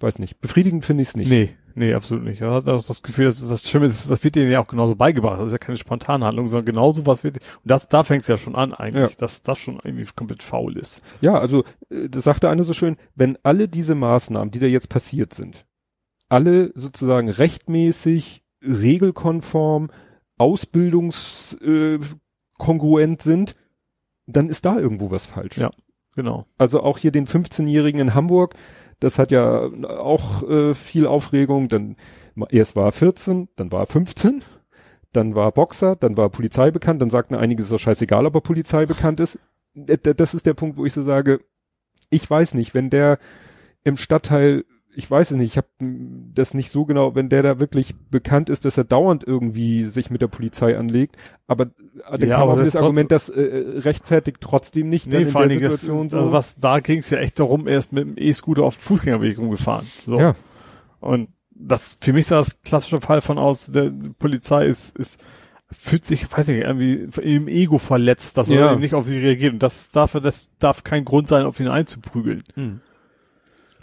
weiß 0.05 0.19
nicht, 0.19 0.39
befriedigend 0.39 0.85
finde 0.85 1.01
ich 1.03 1.09
es 1.09 1.17
nicht. 1.17 1.29
Nee, 1.29 1.49
nee, 1.75 1.93
absolut 1.93 2.23
nicht. 2.23 2.39
Ja, 2.39 2.53
hat 2.53 2.69
auch 2.69 2.85
das 2.85 3.03
Gefühl, 3.03 3.25
dass 3.25 3.45
das 3.45 3.67
Schlimme 3.67 3.87
ist, 3.87 4.09
das 4.09 4.23
wird 4.23 4.35
denen 4.35 4.49
ja 4.51 4.59
auch 4.61 4.67
genauso 4.67 4.95
beigebracht. 4.95 5.39
Das 5.39 5.47
ist 5.47 5.51
ja 5.51 5.57
keine 5.57 5.77
spontane 5.77 6.25
Handlung, 6.25 6.47
sondern 6.47 6.65
genauso 6.65 7.05
was 7.05 7.25
wird, 7.25 7.37
und 7.39 7.43
das, 7.71 7.89
da 7.89 8.05
fängt 8.05 8.21
es 8.21 8.29
ja 8.29 8.37
schon 8.37 8.55
an 8.55 8.73
eigentlich, 8.73 9.11
Ja. 9.11 9.17
dass 9.17 9.43
das 9.43 9.59
schon 9.59 9.79
irgendwie 9.83 10.05
komplett 10.15 10.41
faul 10.43 10.77
ist. 10.77 11.01
Ja, 11.19 11.37
also, 11.37 11.65
äh, 11.89 12.07
das 12.07 12.23
sagte 12.23 12.49
einer 12.49 12.63
so 12.63 12.73
schön, 12.73 12.95
wenn 13.15 13.37
alle 13.43 13.67
diese 13.67 13.95
Maßnahmen, 13.95 14.51
die 14.51 14.59
da 14.59 14.67
jetzt 14.67 14.87
passiert 14.89 15.33
sind, 15.33 15.65
alle 16.29 16.71
sozusagen 16.75 17.27
rechtmäßig, 17.29 18.43
regelkonform, 18.63 19.89
ausbildungskongruent 20.37 23.21
äh, 23.21 23.23
sind, 23.23 23.55
dann 24.27 24.49
ist 24.49 24.65
da 24.65 24.77
irgendwo 24.79 25.11
was 25.11 25.27
falsch. 25.27 25.57
Ja. 25.57 25.69
Genau. 26.15 26.45
Also 26.57 26.81
auch 26.81 26.97
hier 26.97 27.11
den 27.11 27.27
15-Jährigen 27.27 27.99
in 27.99 28.13
Hamburg, 28.13 28.55
das 28.99 29.19
hat 29.19 29.31
ja 29.31 29.69
auch 29.87 30.43
äh, 30.49 30.73
viel 30.73 31.05
Aufregung. 31.07 31.67
Dann 31.67 31.95
erst 32.49 32.75
war 32.75 32.85
er 32.87 32.91
14, 32.91 33.49
dann 33.55 33.71
war 33.71 33.81
er 33.81 33.87
15, 33.87 34.43
dann 35.13 35.35
war 35.35 35.47
er 35.47 35.51
Boxer, 35.51 35.95
dann 35.95 36.17
war 36.17 36.29
Polizei 36.29 36.71
bekannt, 36.71 37.01
dann 37.01 37.09
sagten 37.09 37.35
einige, 37.35 37.63
doch 37.63 37.79
scheißegal, 37.79 38.25
ob 38.25 38.35
er 38.35 38.41
Polizei 38.41 38.85
bekannt 38.85 39.19
ist. 39.19 39.39
D- 39.73 39.97
Das 39.97 40.33
ist 40.33 40.45
der 40.45 40.53
Punkt, 40.53 40.77
wo 40.77 40.85
ich 40.85 40.93
so 40.93 41.03
sage, 41.03 41.41
ich 42.09 42.29
weiß 42.29 42.53
nicht, 42.53 42.73
wenn 42.73 42.89
der 42.89 43.19
im 43.83 43.97
Stadtteil, 43.97 44.65
ich 44.95 45.09
weiß 45.11 45.31
es 45.31 45.37
nicht, 45.37 45.51
ich 45.51 45.57
habe 45.57 45.67
das 46.33 46.53
nicht 46.53 46.71
so 46.71 46.85
genau, 46.85 47.15
wenn 47.15 47.29
der 47.29 47.43
da 47.43 47.59
wirklich 47.59 47.95
bekannt 48.09 48.49
ist, 48.49 48.65
dass 48.65 48.77
er 48.77 48.83
dauernd 48.85 49.23
irgendwie 49.25 49.83
sich 49.85 50.09
mit 50.09 50.21
der 50.21 50.27
Polizei 50.27 50.77
anlegt, 50.77 51.17
aber 51.47 51.65
äh, 52.09 52.17
dann 52.17 52.29
Ja, 52.29 52.37
kam 52.37 52.49
aber 52.49 52.59
das 52.59 52.69
das 52.69 52.75
ist 52.75 52.81
Argument, 52.81 53.11
das 53.11 53.29
äh, 53.29 53.41
rechtfertigt 53.79 54.37
trotzdem 54.41 54.89
nicht 54.89 55.11
dann 55.11 55.21
in 55.21 55.27
vor 55.27 55.41
allen 55.41 55.49
der 55.49 55.57
Dingen, 55.59 55.69
das, 55.69 55.81
Situation 55.81 56.09
so. 56.09 56.17
also 56.19 56.31
was, 56.31 56.59
da 56.59 56.79
ging 56.79 56.99
es 56.99 57.09
ja 57.09 57.17
echt 57.19 57.39
darum, 57.39 57.67
er 57.67 57.77
ist 57.77 57.91
mit 57.91 58.05
dem 58.05 58.13
E-Scooter 58.17 58.63
auf 58.63 58.77
den 58.77 58.81
Fußgängerweg 58.83 59.37
rumgefahren. 59.37 59.85
So. 60.05 60.19
Ja. 60.19 60.33
Und 60.99 61.29
das, 61.51 61.97
für 62.01 62.13
mich 62.13 62.27
sah 62.27 62.37
das 62.37 62.61
klassische 62.61 62.99
Fall 63.01 63.21
von 63.21 63.37
aus, 63.37 63.67
der 63.67 63.89
die 63.89 64.09
Polizei 64.09 64.65
ist, 64.65 64.97
ist, 64.97 65.23
fühlt 65.71 66.05
sich, 66.05 66.31
weiß 66.31 66.47
nicht, 66.47 66.61
irgendwie 66.63 67.07
im 67.21 67.47
Ego 67.47 67.77
verletzt, 67.77 68.37
dass 68.37 68.49
Ja. 68.49 68.67
er 68.67 68.71
eben 68.73 68.81
nicht 68.81 68.93
auf 68.93 69.05
sie 69.05 69.17
reagiert. 69.17 69.53
Und 69.53 69.63
das 69.63 69.91
darf, 69.91 70.13
das 70.21 70.49
darf 70.59 70.83
kein 70.83 71.05
Grund 71.05 71.27
sein, 71.27 71.45
auf 71.45 71.59
ihn 71.59 71.67
einzuprügeln. 71.67 72.43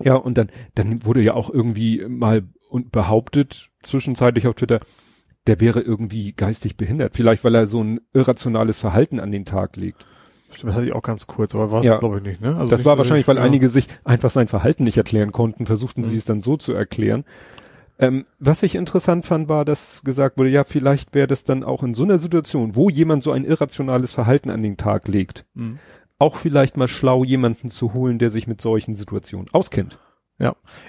Ja, 0.05 0.15
und 0.17 0.39
dann, 0.39 0.49
dann 0.75 1.05
wurde 1.05 1.21
ja 1.23 1.35
auch 1.35 1.51
irgendwie 1.51 2.05
mal 2.09 2.43
und 2.71 2.91
behauptet, 2.93 3.69
zwischenzeitlich 3.83 4.47
auf 4.47 4.55
Twitter, 4.55 4.79
der 5.47 5.61
wäre 5.61 5.81
irgendwie 5.81 6.33
geistig 6.33 6.77
behindert. 6.77 7.15
Vielleicht, 7.17 7.45
weil 7.45 7.55
er 7.55 7.67
so 7.67 7.83
ein 7.83 8.01
irrationales 8.15 8.81
Verhalten 8.81 9.21
an 9.21 9.31
den 9.33 9.45
Tag 9.45 9.77
legt. 9.77 10.07
Stimmt, 10.51 10.69
das 10.71 10.75
hatte 10.77 10.87
ich 10.87 10.93
auch 10.93 11.03
ganz 11.03 11.27
kurz, 11.27 11.55
aber 11.55 11.71
war 11.73 11.81
es 11.81 11.87
Ja. 11.87 11.99
glaube 11.99 12.19
ich 12.19 12.23
nicht, 12.23 12.41
ne? 12.41 12.57
Also 12.57 12.71
das 12.71 12.85
war 12.85 12.99
wahrscheinlich, 12.99 13.27
weil 13.29 13.37
ja. 13.37 13.43
einige 13.43 13.69
sich 13.69 13.89
einfach 14.05 14.31
sein 14.31 14.49
Verhalten 14.49 14.85
nicht 14.85 14.99
erklären 14.99 15.33
konnten, 15.33 15.67
versuchten 15.67 16.05
sie 16.05 16.13
Mhm. 16.13 16.19
es 16.19 16.25
dann 16.27 16.41
so 16.43 16.57
zu 16.57 16.73
erklären. 16.73 17.25
Ähm, 17.99 18.25
was 18.39 18.63
ich 18.63 18.75
interessant 18.75 19.25
fand, 19.27 19.49
war, 19.49 19.65
dass 19.65 20.03
gesagt 20.03 20.39
wurde, 20.39 20.49
ja, 20.51 20.65
vielleicht 20.65 21.15
wäre 21.15 21.27
das 21.27 21.45
dann 21.45 21.63
auch 21.65 21.83
in 21.83 21.95
so 21.95 22.03
einer 22.05 22.19
Situation, 22.19 22.75
wo 22.75 22.89
jemand 22.91 23.23
so 23.23 23.33
ein 23.33 23.45
irrationales 23.45 24.13
Verhalten 24.13 24.51
an 24.51 24.63
den 24.63 24.77
Tag 24.77 25.09
legt, 25.09 25.45
Mhm. 25.55 25.79
Auch 26.23 26.37
vielleicht 26.37 26.77
mal 26.77 26.89
schlau 26.89 27.25
jemanden 27.25 27.69
zu 27.71 27.93
holen, 27.93 28.19
der 28.19 28.31
sich 28.31 28.47
mit 28.47 28.61
solchen 28.61 28.95
Situationen 28.95 29.49
auskennt. 29.53 29.99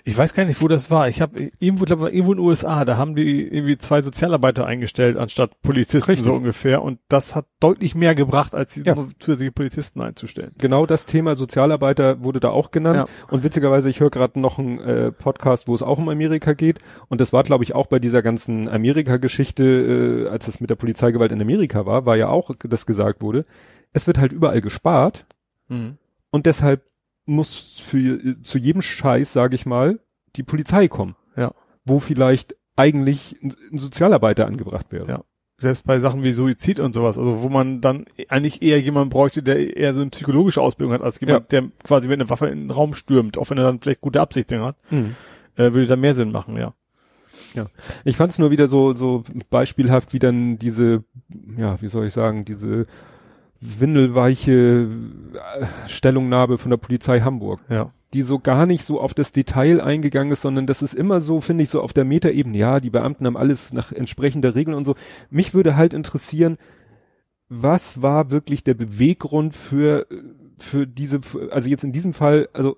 Ich 0.04 0.18
weiß 0.18 0.34
gar 0.34 0.46
nicht, 0.46 0.62
wo 0.62 0.68
das 0.68 0.90
war. 0.90 1.08
Ich 1.10 1.22
habe 1.22 1.52
irgendwo, 1.60 1.86
glaube 1.86 2.10
ich, 2.10 2.16
irgendwo 2.16 2.32
in 2.32 2.40
den 2.40 2.46
USA, 2.48 2.86
da 2.86 2.98
haben 2.98 3.16
die 3.16 3.42
irgendwie 3.48 3.78
zwei 3.78 4.02
Sozialarbeiter 4.02 4.66
eingestellt 4.66 5.16
anstatt 5.16 5.62
Polizisten 5.62 6.10
Richtig. 6.10 6.26
so 6.26 6.34
ungefähr. 6.34 6.82
Und 6.82 7.00
das 7.08 7.36
hat 7.36 7.46
deutlich 7.60 7.94
mehr 7.94 8.16
gebracht, 8.16 8.56
als 8.56 8.74
die 8.74 8.82
Ja. 8.82 8.96
nur 8.96 9.10
zusätzliche 9.20 9.52
Polizisten 9.52 10.02
einzustellen. 10.02 10.54
genau 10.58 10.88
das 10.88 11.06
Thema 11.06 11.36
Sozialarbeiter 11.36 12.24
wurde 12.24 12.40
da 12.40 12.50
auch 12.50 12.72
genannt. 12.72 12.96
Ja. 12.98 13.06
Und 13.30 13.44
witzigerweise, 13.44 13.90
ich 13.92 14.00
höre 14.00 14.10
gerade 14.10 14.40
noch 14.40 14.58
einen 14.58 14.80
äh, 14.80 15.12
Podcast, 15.12 15.68
wo 15.68 15.76
es 15.76 15.84
auch 15.84 16.00
um 16.00 16.10
Amerika 16.10 16.54
geht. 16.54 16.80
Und 17.10 17.22
das 17.22 17.32
war, 17.32 17.44
glaube 17.44 17.64
ich, 17.64 17.76
auch 17.76 17.86
bei 17.86 18.00
dieser 18.00 18.24
ganzen 18.24 18.68
Amerika-Geschichte, 18.68 20.26
äh, 20.26 20.30
als 20.30 20.48
es 20.48 20.62
mit 20.62 20.72
der 20.72 20.76
Polizeigewalt 20.76 21.32
in 21.32 21.42
Amerika 21.42 21.86
war, 21.86 22.08
war 22.08 22.16
ja 22.16 22.30
auch, 22.30 22.56
dass 22.64 22.88
gesagt 22.88 23.22
wurde, 23.22 23.46
es 23.94 24.08
wird 24.08 24.18
halt 24.18 24.32
überall 24.34 24.62
gespart 24.62 25.26
Mhm. 25.70 25.98
und 26.32 26.46
deshalb 26.46 26.84
muss 27.26 27.80
für 27.80 28.42
zu 28.44 28.58
jedem 28.58 28.82
Scheiß, 28.82 29.32
sage 29.32 29.56
ich 29.56 29.66
mal, 29.66 30.00
die 30.36 30.44
Polizei 30.44 30.88
kommen. 30.90 31.16
Ja. 31.38 31.54
Wo 31.86 32.00
vielleicht 32.00 32.56
eigentlich 32.76 33.38
ein, 33.42 33.54
ein 33.72 33.78
Sozialarbeiter 33.78 34.46
angebracht 34.46 34.88
wäre. 34.92 35.08
Ja. 35.08 35.24
Selbst 35.58 35.86
bei 35.86 36.00
Sachen 36.02 36.26
wie 36.26 36.34
Suizid 36.34 36.80
und 36.82 36.94
sowas, 36.94 37.18
also 37.18 37.42
wo 37.44 37.48
man 37.50 37.80
dann 37.80 38.06
eigentlich 38.28 38.62
eher 38.62 38.82
jemanden 38.82 39.10
bräuchte, 39.12 39.42
der 39.44 39.78
eher 39.78 39.94
so 39.94 40.02
eine 40.02 40.10
psychologische 40.10 40.60
Ausbildung 40.62 40.94
hat, 40.94 41.02
als 41.02 41.20
jemand, 41.22 41.52
der 41.54 41.70
quasi 41.84 42.08
mit 42.10 42.20
einer 42.20 42.30
Waffe 42.30 42.48
in 42.48 42.62
den 42.62 42.72
Raum 42.72 42.94
stürmt, 42.94 43.38
auch 43.38 43.50
wenn 43.52 43.58
er 43.60 43.64
dann 43.66 43.80
vielleicht 43.80 44.02
gute 44.02 44.20
Absichten 44.20 44.62
hat, 44.62 44.76
Mhm. 44.92 45.16
äh, 45.56 45.74
würde 45.74 45.86
da 45.88 45.96
mehr 45.96 46.14
Sinn 46.16 46.32
machen, 46.32 46.56
ja. 46.58 46.74
Ich 48.04 48.18
fand 48.18 48.32
es 48.32 48.40
nur 48.40 48.52
wieder 48.52 48.68
so, 48.68 48.94
so 48.94 49.24
beispielhaft, 49.50 50.14
wie 50.14 50.20
dann 50.20 50.58
diese, 50.60 51.04
ja, 51.58 51.82
wie 51.82 51.88
soll 51.88 52.08
ich 52.08 52.14
sagen, 52.14 52.46
diese 52.46 52.86
windelweiche 53.64 54.88
äh, 55.34 55.66
Stellungnahme 55.88 56.58
von 56.58 56.70
der 56.70 56.78
Polizei 56.78 57.22
Hamburg, 57.22 57.62
Ja. 57.70 57.92
die 58.14 58.22
so 58.22 58.40
gar 58.40 58.66
nicht 58.66 58.84
so 58.86 59.00
auf 59.00 59.14
das 59.14 59.32
Detail 59.32 59.82
eingegangen 59.82 60.32
ist, 60.34 60.42
sondern 60.42 60.68
das 60.68 60.82
ist 60.82 60.94
immer 60.94 61.22
so, 61.22 61.42
finde 61.42 61.64
ich, 61.64 61.70
so 61.70 61.82
auf 61.82 61.94
der 61.94 62.06
Metaebene. 62.06 62.58
Ja, 62.58 62.80
die 62.80 62.90
Beamten 62.90 63.26
haben 63.26 63.38
alles 63.38 63.74
nach 63.74 63.92
entsprechender 63.92 64.56
Regeln 64.56 64.76
und 64.76 64.86
so. 64.86 64.96
Mich 65.30 65.54
würde 65.54 65.76
halt 65.76 65.94
interessieren, 65.94 66.58
was 67.50 68.02
war 68.02 68.32
wirklich 68.32 68.64
der 68.64 68.74
Beweggrund 68.74 69.56
für, 69.56 70.08
für 70.60 70.88
diese, 70.88 71.20
also 71.52 71.70
jetzt 71.70 71.84
in 71.84 71.92
diesem 71.92 72.14
Fall, 72.14 72.50
also 72.54 72.78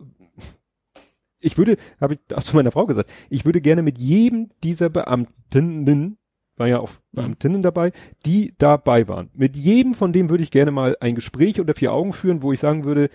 ich 1.40 1.58
würde, 1.58 1.78
habe 2.02 2.16
ich 2.16 2.36
auch 2.36 2.44
zu 2.44 2.56
meiner 2.56 2.72
Frau 2.72 2.86
gesagt, 2.86 3.10
ich 3.30 3.46
würde 3.46 3.62
gerne 3.62 3.84
mit 3.84 3.98
jedem 3.98 4.50
dieser 4.64 4.90
Beamtinnen, 4.90 6.18
war 6.58 6.68
ja 6.68 6.80
auch 6.80 6.92
Beamtinnen 7.12 7.62
dabei, 7.62 7.92
die 8.26 8.54
dabei 8.58 9.08
waren, 9.08 9.30
mit 9.34 9.56
jedem 9.56 9.94
von 9.94 10.14
dem 10.14 10.30
würde 10.30 10.44
ich 10.44 10.52
gerne 10.52 10.72
mal 10.72 10.96
ein 11.00 11.16
Gespräch 11.16 11.60
unter 11.60 11.74
vier 11.74 11.92
Augen 11.92 12.14
führen, 12.14 12.42
wo 12.42 12.52
ich 12.52 12.60
sagen 12.60 12.86
würde, 12.86 13.10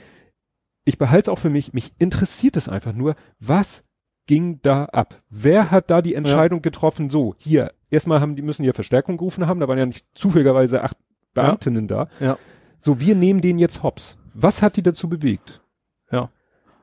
ich 0.85 0.99
behalte 0.99 1.23
es 1.23 1.29
auch 1.29 1.39
für 1.39 1.51
mich, 1.51 1.73
mich 1.73 1.93
interessiert 1.99 2.57
es 2.57 2.69
einfach 2.69 2.93
nur, 2.93 3.15
was 3.39 3.85
ging 4.27 4.61
da 4.63 4.85
ab? 4.85 5.23
Wer 5.29 5.71
hat 5.71 5.91
da 5.91 6.03
die 6.03 6.15
Entscheidung 6.15 6.63
getroffen? 6.63 7.11
So, 7.11 7.35
hier, 7.39 7.73
erstmal 7.91 8.21
haben 8.21 8.37
die 8.37 8.43
müssen 8.43 8.65
ja 8.65 8.73
Verstärkung 8.73 9.17
gerufen 9.17 9.47
haben, 9.47 9.61
da 9.61 9.69
waren 9.69 9.79
ja 9.79 9.87
nicht 9.87 10.07
zufälligerweise 10.15 10.83
acht 10.83 10.97
Beamtinnen 11.35 11.87
da. 11.87 12.09
Ja. 12.19 12.39
So, 12.81 13.01
wir 13.01 13.15
nehmen 13.15 13.41
den 13.41 13.59
jetzt 13.59 13.83
hops. 13.83 14.19
Was 14.35 14.63
hat 14.63 14.77
die 14.77 14.83
dazu 14.83 15.09
bewegt? 15.09 15.61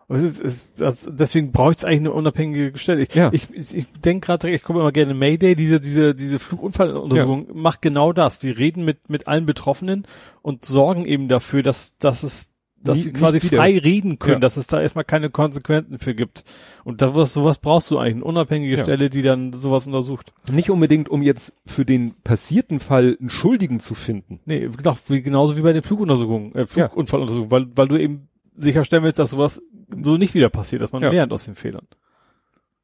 Es 0.10 0.24
ist, 0.24 0.40
es, 0.40 0.62
das, 0.78 1.10
deswegen 1.12 1.52
braucht 1.52 1.80
es 1.80 1.84
eigentlich 1.86 2.00
eine 2.00 2.14
unabhängige 2.14 2.78
Stelle. 2.78 3.04
Ich, 3.04 3.14
Ja. 3.14 3.30
ich, 3.34 3.50
ich, 3.54 3.76
ich 3.76 3.86
denke 4.06 4.26
gerade, 4.28 4.50
ich 4.50 4.64
gucke 4.64 4.80
immer 4.80 4.94
gerne 4.94 5.14
Mayday, 5.14 5.56
diese, 5.56 5.82
diese, 5.82 6.16
diese 6.16 6.40
Flugunfalluntersuchung 6.40 7.48
macht 7.54 7.82
genau 7.82 8.14
das. 8.14 8.40
Die 8.40 8.50
reden 8.52 8.86
mit, 8.86 9.10
mit 9.10 9.28
allen 9.28 9.46
Betroffenen 9.46 10.06
und 10.42 10.64
sorgen 10.66 11.04
eben 11.06 11.28
dafür, 11.28 11.62
dass, 11.62 11.98
dass 11.98 12.24
es, 12.24 12.54
dass 12.82 13.00
Nie- 13.00 13.04
sie 13.04 13.12
quasi 13.14 13.42
frei 13.42 13.78
reden 13.80 14.18
können, 14.18 14.36
Ja. 14.36 14.40
dass 14.40 14.56
es 14.56 14.68
da 14.68 14.80
erstmal 14.82 15.04
keine 15.04 15.30
Konsequenzen 15.30 15.98
für 16.00 16.16
gibt. 16.16 16.46
Und 16.86 17.02
da 17.02 17.14
was, 17.14 17.34
sowas 17.34 17.58
brauchst 17.58 17.92
du 17.92 17.98
eigentlich, 17.98 18.16
eine 18.16 18.24
unabhängige 18.24 18.78
Ja. 18.78 18.84
Stelle, 18.84 19.10
die 19.10 19.24
dann 19.24 19.52
sowas 19.52 19.88
untersucht. 19.88 20.32
Nicht 20.50 20.70
unbedingt, 20.70 21.10
um 21.10 21.22
jetzt 21.22 21.52
für 21.66 21.84
den 21.84 22.14
passierten 22.24 22.80
Fall 22.80 23.18
einen 23.20 23.30
Schuldigen 23.30 23.82
zu 23.82 23.94
finden. 23.94 24.40
Nee, 24.46 24.70
genau, 24.78 24.96
wie, 25.10 25.22
genauso 25.22 25.58
wie 25.58 25.64
bei 25.64 25.74
den 25.74 25.82
Fluguntersuchungen, 25.84 26.56
äh, 26.56 26.60
Ja. 26.76 26.88
Flugunfalluntersuchungen, 26.88 27.52
weil, 27.52 27.68
weil 27.76 27.88
du 27.90 27.98
eben 28.00 28.30
sicherstellen 28.58 29.04
willst, 29.04 29.20
dass 29.20 29.32
sowas 29.32 29.62
so 30.04 30.18
nicht 30.18 30.34
wieder 30.34 30.50
passiert, 30.50 30.82
dass 30.82 30.92
man 30.92 31.02
Ja. 31.04 31.10
lernt 31.12 31.32
aus 31.32 31.46
den 31.46 31.56
Fehlern. 31.56 31.88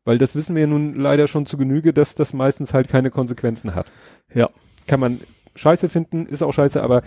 Weil 0.05 0.17
das 0.17 0.35
wissen 0.35 0.55
wir 0.55 0.61
ja 0.61 0.67
nun 0.67 0.93
leider 0.95 1.27
schon 1.27 1.45
zu 1.45 1.57
Genüge, 1.57 1.93
dass 1.93 2.15
das 2.15 2.33
meistens 2.33 2.73
halt 2.73 2.89
keine 2.89 3.09
Konsequenzen 3.11 3.73
hat. 3.75 3.91
Ja. 4.33 4.49
Kann 4.87 4.99
man 4.99 5.19
scheiße 5.55 5.87
finden, 5.89 6.25
ist 6.25 6.41
auch 6.43 6.51
scheiße, 6.51 6.81
aber 6.81 7.03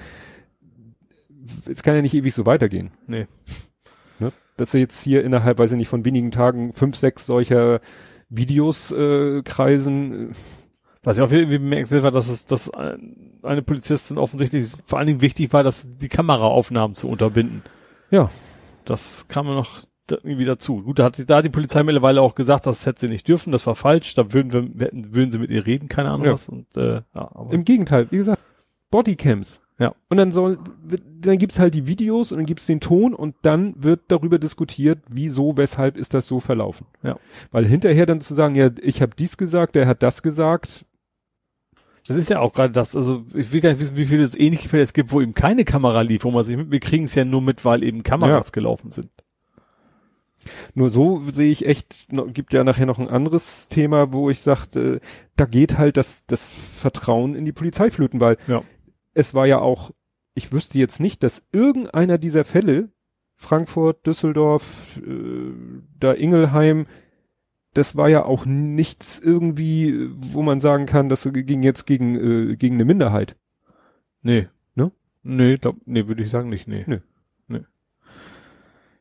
es 1.71 1.83
kann 1.83 1.95
ja 1.95 2.03
nicht 2.03 2.15
ewig 2.15 2.35
so 2.35 2.47
weitergehen. 2.47 2.91
Nee. 3.07 3.27
Ne? 4.19 4.33
Dass 4.57 4.73
er 4.73 4.81
jetzt 4.81 5.03
hier 5.03 5.23
innerhalb, 5.23 5.59
weiß 5.59 5.73
ich 5.73 5.77
nicht, 5.77 5.89
von 5.89 6.07
wenigen 6.07 6.31
Tagen 6.31 6.73
fünf, 6.73 6.97
sechs 6.97 7.27
solcher 7.27 7.83
Videos 8.31 8.91
äh, 8.91 9.43
kreisen. 9.43 10.31
äh, 10.31 10.35
Was 11.03 11.19
ja 11.19 11.25
auch 11.27 11.31
irgendwie 11.31 11.59
bemerkenswert 11.59 12.03
war, 12.03 12.13
dass 12.13 12.31
es, 12.31 12.47
dass 12.47 12.71
ein- 12.73 13.39
eine 13.43 13.61
Polizistin 13.61 14.17
offensichtlich 14.17 14.73
vor 14.87 14.99
allen 14.99 15.07
Dingen 15.09 15.21
wichtig 15.21 15.53
war, 15.53 15.63
dass 15.63 15.99
die 15.99 16.09
Kameraaufnahmen 16.09 16.95
zu 16.95 17.09
unterbinden. 17.11 17.63
Ja. 18.11 18.31
Das 18.87 19.29
kam 19.29 19.47
ja 19.47 19.55
noch 19.55 19.81
irgendwie 20.09 20.45
dazu. 20.45 20.83
Gut, 20.83 20.99
da 21.01 21.05
hat 21.05 21.19
die- 21.19 21.27
da 21.27 21.39
hat 21.39 21.45
die 21.45 21.51
Polizei 21.51 21.83
mittlerweile 21.83 22.23
auch 22.23 22.35
gesagt, 22.37 22.67
das 22.67 22.87
hätte 22.87 23.01
sie 23.01 23.09
nicht 23.09 23.27
dürfen, 23.29 23.51
das 23.53 23.67
war 23.67 23.75
falsch, 23.75 24.15
da 24.15 24.33
würden 24.33 24.53
wir, 24.75 24.91
würden 24.93 25.33
sie 25.33 25.39
mit 25.41 25.51
ihr 25.51 25.67
reden, 25.67 25.89
keine 25.89 26.11
Ahnung 26.11 26.27
Ja. 26.27 26.33
was. 26.33 26.49
Und 26.49 26.77
äh, 26.77 26.97
ja, 26.97 27.05
aber 27.15 27.53
Im 27.53 27.65
Gegenteil, 27.65 28.07
wie 28.11 28.17
gesagt, 28.19 28.41
Bodycams. 28.91 29.61
Ja. 29.79 29.95
Und 30.09 30.17
dann 30.17 30.33
soll, 30.33 30.59
dann 31.21 31.37
gibt's 31.37 31.59
halt 31.59 31.75
die 31.75 31.87
Videos 31.87 32.33
und 32.33 32.39
dann 32.39 32.47
gibt's 32.47 32.65
den 32.67 32.81
Ton 32.81 33.13
und 33.15 33.35
dann 33.43 33.75
wird 33.77 34.05
darüber 34.09 34.39
diskutiert, 34.39 35.01
wieso, 35.09 35.57
weshalb 35.59 35.99
ist 35.99 36.15
das 36.15 36.27
so 36.27 36.41
verlaufen. 36.41 36.87
Ja. 37.03 37.19
Weil 37.51 37.67
hinterher 37.67 38.07
dann 38.07 38.23
zu 38.23 38.33
sagen, 38.33 38.55
ja, 38.55 38.71
ich 38.81 39.03
habe 39.03 39.13
dies 39.19 39.37
gesagt, 39.37 39.75
der 39.75 39.87
hat 39.87 40.03
das 40.03 40.23
gesagt, 40.23 40.87
das 42.09 42.17
ist 42.17 42.29
ja 42.31 42.41
auch 42.41 42.53
gerade 42.53 42.73
das, 42.73 42.95
also 42.97 43.25
ich 43.35 43.53
will 43.53 43.61
gar 43.61 43.71
nicht 43.71 43.81
wissen, 43.81 43.97
wie 43.97 44.05
viele 44.07 44.27
so 44.27 44.39
ähnliche 44.39 44.69
Fälle 44.69 44.83
es 44.83 44.93
gibt, 44.93 45.13
wo 45.13 45.21
eben 45.21 45.35
keine 45.35 45.65
Kamera 45.65 46.01
lief, 46.03 46.25
wo 46.25 46.31
man 46.31 46.45
sich 46.45 46.57
mit, 46.57 46.71
wir 46.71 46.81
kriegen 46.81 47.05
es 47.05 47.15
ja 47.15 47.25
nur 47.25 47.43
mit, 47.43 47.65
weil 47.65 47.83
eben 47.83 48.03
Kameras 48.03 48.53
gelaufen 48.53 48.93
sind. 48.93 49.11
Nur 50.75 50.91
so 50.91 51.23
sehe 51.33 51.51
ich 51.51 51.67
echt, 51.67 52.07
gibt 52.29 52.53
ja 52.53 52.63
nachher 52.63 52.87
noch 52.87 52.99
ein 53.01 53.09
anderes 53.09 53.67
Thema, 53.69 54.13
wo 54.13 54.31
ich 54.31 54.41
sagte, 54.41 55.01
da 55.37 55.45
geht 55.45 55.77
halt 55.79 55.97
das, 55.97 56.25
das 56.27 56.49
Vertrauen 56.51 57.35
in 57.35 57.45
die 57.45 57.53
Polizei 57.53 57.91
flöten, 57.91 58.21
weil 58.21 58.37
Ja. 58.47 58.63
es 59.15 59.35
war 59.35 59.47
ja 59.47 59.59
auch, 59.59 59.91
ich 60.35 60.53
wüsste 60.53 60.79
jetzt 60.79 61.01
nicht, 61.01 61.23
dass 61.25 61.43
irgendeiner 61.51 62.19
dieser 62.19 62.45
Fälle, 62.45 62.91
Frankfurt, 63.35 64.07
Düsseldorf, 64.07 64.65
äh, 64.99 65.53
da 65.99 66.13
Ingelheim, 66.13 66.87
das 67.77 67.97
war 67.97 68.09
ja 68.09 68.25
auch 68.25 68.47
nichts 68.47 69.19
irgendwie, 69.19 70.09
wo 70.17 70.43
man 70.43 70.61
sagen 70.61 70.87
kann, 70.87 71.09
das 71.09 71.29
ging 71.31 71.63
jetzt 71.63 71.87
gegen, 71.87 72.17
äh, 72.51 72.57
gegen 72.57 72.77
eine 72.77 72.85
Minderheit. 72.85 73.37
Nee. 74.23 74.49
Ne? 74.75 74.93
Nee, 75.23 75.57
glaub, 75.57 75.77
nee, 75.85 76.07
würde 76.07 76.23
ich 76.23 76.31
sagen 76.31 76.49
nicht, 76.49 76.69
nee. 76.69 76.85
Nö. 76.87 77.01
Nee. 77.49 77.61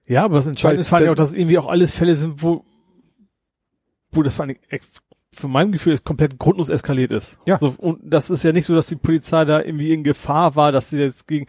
Ja, 0.06 0.26
aber 0.26 0.36
das 0.36 0.48
Entscheidende 0.48 0.82
ist 0.82 0.90
vor 0.90 0.98
allem 0.98 1.10
auch, 1.10 1.16
dass 1.16 1.30
es 1.30 1.36
irgendwie 1.36 1.58
auch 1.58 1.68
alles 1.68 1.96
Fälle 1.96 2.16
sind, 2.16 2.42
wo, 2.42 2.66
wo 4.12 4.24
das 4.24 4.36
vor 4.36 4.46
allem 4.46 4.58
von 5.34 5.52
meinem 5.52 5.72
Gefühl 5.72 5.94
es 5.94 6.04
komplett 6.04 6.38
grundlos 6.38 6.70
eskaliert 6.70 7.12
ist. 7.12 7.40
Ja. 7.46 7.58
So, 7.58 7.74
und 7.78 8.00
das 8.04 8.30
ist 8.30 8.44
ja 8.44 8.52
nicht 8.52 8.66
so, 8.66 8.76
dass 8.76 8.88
die 8.88 8.96
Polizei 8.96 9.46
da 9.46 9.62
irgendwie 9.62 9.94
in 9.94 10.04
Gefahr 10.04 10.56
war, 10.56 10.72
dass 10.72 10.90
sie 10.90 11.00
jetzt 11.00 11.28
gegen, 11.28 11.46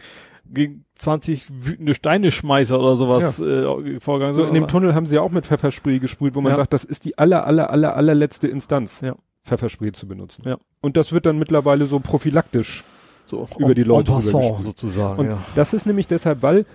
gegen 0.53 0.85
20 0.95 1.45
wütende 1.65 1.93
Steine 1.93 2.31
schmeißer 2.31 2.79
oder 2.79 2.95
sowas 2.95 3.39
äh, 3.39 3.99
vorgegangen 3.99 4.33
So 4.35 4.45
in 4.45 4.53
dem 4.53 4.67
Tunnel 4.67 4.95
haben 4.95 5.05
sie 5.05 5.15
ja 5.15 5.21
auch 5.21 5.31
mit 5.31 5.45
Pfefferspray 5.45 5.99
gesprüht, 5.99 6.35
wo 6.35 6.41
man 6.41 6.51
Ja. 6.51 6.55
sagt, 6.57 6.73
das 6.73 6.83
ist 6.83 7.05
die 7.05 7.17
aller, 7.17 7.45
aller, 7.45 7.69
aller, 7.69 7.95
allerletzte 7.95 8.47
Instanz, 8.47 9.01
Ja. 9.01 9.15
Pfefferspray 9.45 9.91
zu 9.91 10.07
benutzen. 10.07 10.43
Ja. 10.45 10.57
Und 10.81 10.97
das 10.97 11.11
wird 11.11 11.25
dann 11.25 11.37
mittlerweile 11.39 11.85
so 11.85 11.99
prophylaktisch 11.99 12.83
so 13.25 13.47
über 13.59 13.75
die 13.75 13.83
Leute 13.83 14.11
en 14.11 14.15
passant 14.17 14.61
sozusagen. 14.63 15.19
Und 15.19 15.25
ja. 15.27 15.45
das 15.55 15.73
ist 15.73 15.85
nämlich 15.85 16.07
deshalb, 16.07 16.41
weil 16.41 16.65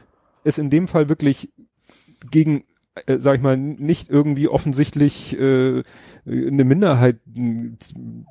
es 0.44 0.58
in 0.58 0.70
dem 0.70 0.88
Fall 0.88 1.08
wirklich 1.08 1.50
gegen, 2.30 2.64
äh, 3.06 3.18
sag 3.18 3.36
ich 3.36 3.42
mal, 3.42 3.56
nicht 3.56 4.10
irgendwie 4.10 4.48
offensichtlich 4.48 5.38
äh, 5.38 5.82
eine 6.26 6.64
Minderheit, 6.64 7.16
ein 7.26 7.78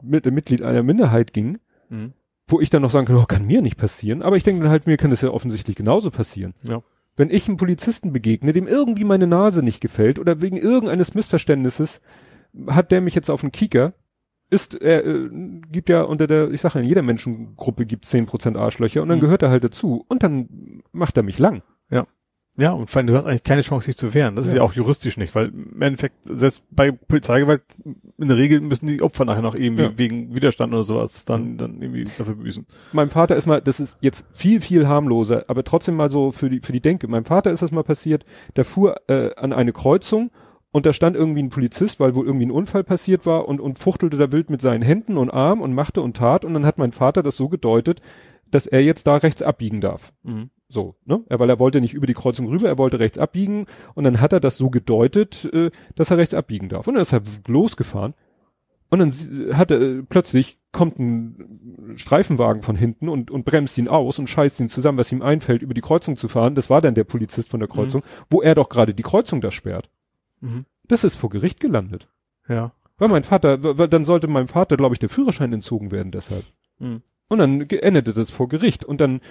mit, 0.02 0.26
ein 0.26 0.34
Mitglied 0.34 0.62
einer 0.62 0.84
Minderheit 0.84 1.34
ging, 1.34 1.60
Mhm. 1.90 2.14
Wo 2.52 2.60
ich 2.60 2.70
dann 2.70 2.82
noch 2.82 2.92
sagen 2.92 3.08
kann, 3.08 3.16
oh, 3.16 3.26
kann 3.26 3.46
mir 3.46 3.62
nicht 3.62 3.78
passieren. 3.78 4.22
Aber 4.22 4.36
ich 4.38 4.44
denke 4.44 4.62
dann 4.64 4.72
halt, 4.72 4.88
mir 4.88 4.98
kann 4.98 5.10
das 5.12 5.22
ja 5.22 5.30
offensichtlich 5.30 5.76
genauso 5.76 6.12
passieren. 6.12 6.54
Ja. 6.64 6.82
Wenn 7.16 7.30
ich 7.30 7.48
einem 7.48 7.58
Polizisten 7.58 8.14
begegne, 8.14 8.54
dem 8.54 8.68
irgendwie 8.68 9.04
meine 9.04 9.28
Nase 9.28 9.64
nicht 9.64 9.82
gefällt 9.82 10.18
oder 10.20 10.42
wegen 10.42 10.58
irgendeines 10.58 11.14
Missverständnisses, 11.14 12.02
hat 12.68 12.92
der 12.92 13.02
mich 13.02 13.16
jetzt 13.16 13.30
auf 13.30 13.42
den 13.42 13.52
Kieker, 13.52 13.94
ist, 14.50 14.76
er 14.76 15.06
äh, 15.06 15.30
gibt 15.72 15.88
ja 15.90 16.02
unter 16.04 16.28
der, 16.28 16.52
ich 16.52 16.60
sage 16.62 16.76
ja, 16.76 16.82
in 16.82 16.88
jeder 16.88 17.02
Menschengruppe 17.02 17.86
gibt 17.86 18.06
10% 18.06 18.58
Arschlöcher 18.58 19.02
und 19.02 19.10
dann 19.10 19.20
Mhm. 19.20 19.24
gehört 19.24 19.44
er 19.44 19.50
halt 19.50 19.64
dazu 19.64 20.04
und 20.10 20.24
dann 20.24 20.82
macht 20.92 21.16
er 21.18 21.24
mich 21.24 21.40
lang. 21.40 21.64
Ja, 22.58 22.72
und 22.74 22.90
vor 22.90 23.00
allem, 23.00 23.08
du 23.08 23.16
hast 23.16 23.26
eigentlich 23.26 23.44
keine 23.44 23.62
Chance, 23.62 23.86
dich 23.88 23.96
zu 23.98 24.14
wehren. 24.14 24.36
Das 24.36 24.46
ist 24.46 24.54
Ja. 24.54 24.58
ja 24.60 24.64
auch 24.64 24.74
juristisch 24.74 25.16
nicht, 25.18 25.34
weil 25.36 25.48
im 25.48 25.82
Endeffekt, 25.82 26.16
selbst 26.26 26.64
bei 26.70 26.92
Polizeigewalt, 26.92 27.62
in 28.18 28.28
der 28.28 28.38
Regel 28.38 28.60
müssen 28.60 28.88
die 28.88 29.02
Opfer 29.02 29.24
nachher 29.24 29.42
noch 29.42 29.56
irgendwie 29.56 29.84
Ja. 29.84 29.98
wegen 29.98 30.36
Widerstand 30.36 30.74
oder 30.74 30.84
sowas 30.84 31.24
dann, 31.26 31.58
dann 31.58 31.82
irgendwie 31.82 32.04
dafür 32.18 32.36
büßen. 32.36 32.66
Meinem 32.92 33.10
Vater 33.10 33.36
ist 33.38 33.46
mal, 33.46 33.62
das 33.62 33.80
ist 33.80 33.98
jetzt 34.02 34.26
viel, 34.34 34.60
viel 34.60 34.88
harmloser, 34.88 35.46
aber 35.48 35.64
trotzdem 35.64 35.96
mal 35.96 36.10
so 36.10 36.32
für 36.32 36.50
die, 36.50 36.60
für 36.60 36.74
die 36.74 36.82
Denke. 36.82 37.08
Meinem 37.08 37.26
Vater 37.26 37.52
ist 37.52 37.62
das 37.62 37.72
mal 37.72 37.84
passiert, 37.84 38.26
der 38.58 38.66
fuhr 38.66 38.98
äh, 39.08 39.34
an 39.36 39.54
eine 39.54 39.72
Kreuzung 39.72 40.30
und 40.74 40.86
da 40.86 40.92
stand 40.94 41.16
irgendwie 41.16 41.42
ein 41.44 41.50
Polizist, 41.50 42.02
weil 42.02 42.16
wohl 42.16 42.26
irgendwie 42.26 42.46
ein 42.48 42.52
Unfall 42.52 42.84
passiert 42.84 43.26
war 43.26 43.48
und, 43.48 43.62
und 43.62 43.80
fuchtelte 43.80 44.18
da 44.18 44.32
wild 44.34 44.50
mit 44.50 44.62
seinen 44.62 44.82
Händen 44.84 45.18
und 45.18 45.30
Armen 45.32 45.62
und 45.62 45.74
machte 45.74 46.02
und 46.02 46.18
tat 46.18 46.44
und 46.44 46.54
dann 46.54 46.66
hat 46.66 46.78
mein 46.78 46.92
Vater 46.92 47.24
das 47.24 47.38
so 47.38 47.48
gedeutet, 47.48 48.02
dass 48.52 48.68
er 48.68 48.84
jetzt 48.84 49.08
da 49.08 49.16
rechts 49.16 49.42
abbiegen 49.42 49.80
darf. 49.80 50.12
Mhm. 50.24 50.50
So, 50.74 50.96
ne? 51.06 51.22
Er, 51.28 51.40
weil 51.40 51.50
er 51.50 51.60
wollte 51.60 51.82
nicht 51.82 51.94
über 51.94 52.08
die 52.08 52.14
Kreuzung 52.14 52.48
rüber, 52.48 52.70
er 52.70 52.78
wollte 52.78 53.00
rechts 53.00 53.18
abbiegen 53.18 53.66
und 53.94 54.06
dann 54.06 54.22
hat 54.22 54.32
er 54.32 54.40
das 54.40 54.58
so 54.58 54.70
gedeutet, 54.70 55.44
äh, 55.54 55.70
dass 55.96 56.12
er 56.12 56.18
rechts 56.18 56.34
abbiegen 56.34 56.70
darf. 56.70 56.88
Und 56.88 56.94
dann 56.94 57.02
ist 57.02 57.12
er 57.12 57.22
losgefahren 57.46 58.14
und 58.90 59.00
dann 59.00 59.12
sie- 59.12 59.54
hat 59.54 59.70
er 59.72 59.82
äh, 59.82 60.02
plötzlich 60.08 60.60
kommt 60.72 60.98
ein 60.98 61.94
Streifenwagen 61.98 62.62
von 62.62 62.78
hinten 62.78 63.10
und, 63.10 63.32
und 63.32 63.44
bremst 63.44 63.78
ihn 63.78 63.90
aus 63.90 64.18
und 64.18 64.28
scheißt 64.28 64.62
ihn 64.62 64.70
zusammen, 64.70 64.98
was 64.98 65.12
ihm 65.12 65.22
einfällt, 65.22 65.62
über 65.62 65.74
die 65.74 65.82
Kreuzung 65.82 66.16
zu 66.16 66.30
fahren. 66.30 66.56
Das 66.56 66.70
war 66.70 66.80
dann 66.80 66.96
der 66.96 67.04
Polizist 67.04 67.50
von 67.50 67.60
der 67.60 67.68
Kreuzung, 67.68 68.04
wo 68.30 68.42
er 68.42 68.56
doch 68.56 68.70
gerade 68.70 68.94
die 68.94 69.04
Kreuzung 69.04 69.42
da 69.42 69.52
sperrt. 69.52 69.90
Mhm. 70.40 70.64
Das 70.88 71.04
ist 71.04 71.18
vor 71.18 71.30
Gericht 71.30 71.60
gelandet. 71.60 72.08
Ja. 72.48 72.72
Weil 72.98 73.10
mein 73.10 73.24
Vater, 73.24 73.62
weil 73.78 73.90
dann 73.90 74.06
sollte 74.06 74.28
meinem 74.30 74.48
Vater, 74.48 74.78
glaube 74.78 74.96
ich, 74.96 75.00
der 75.00 75.10
Führerschein 75.10 75.52
entzogen 75.52 75.92
werden 75.92 76.12
deshalb. 76.14 76.46
Mhm. 76.80 77.02
Und 77.28 77.38
dann 77.38 77.62
endete 77.62 78.14
das 78.14 78.30
vor 78.32 78.48
Gericht. 78.50 78.84
Und 78.86 79.00
dann 79.02 79.22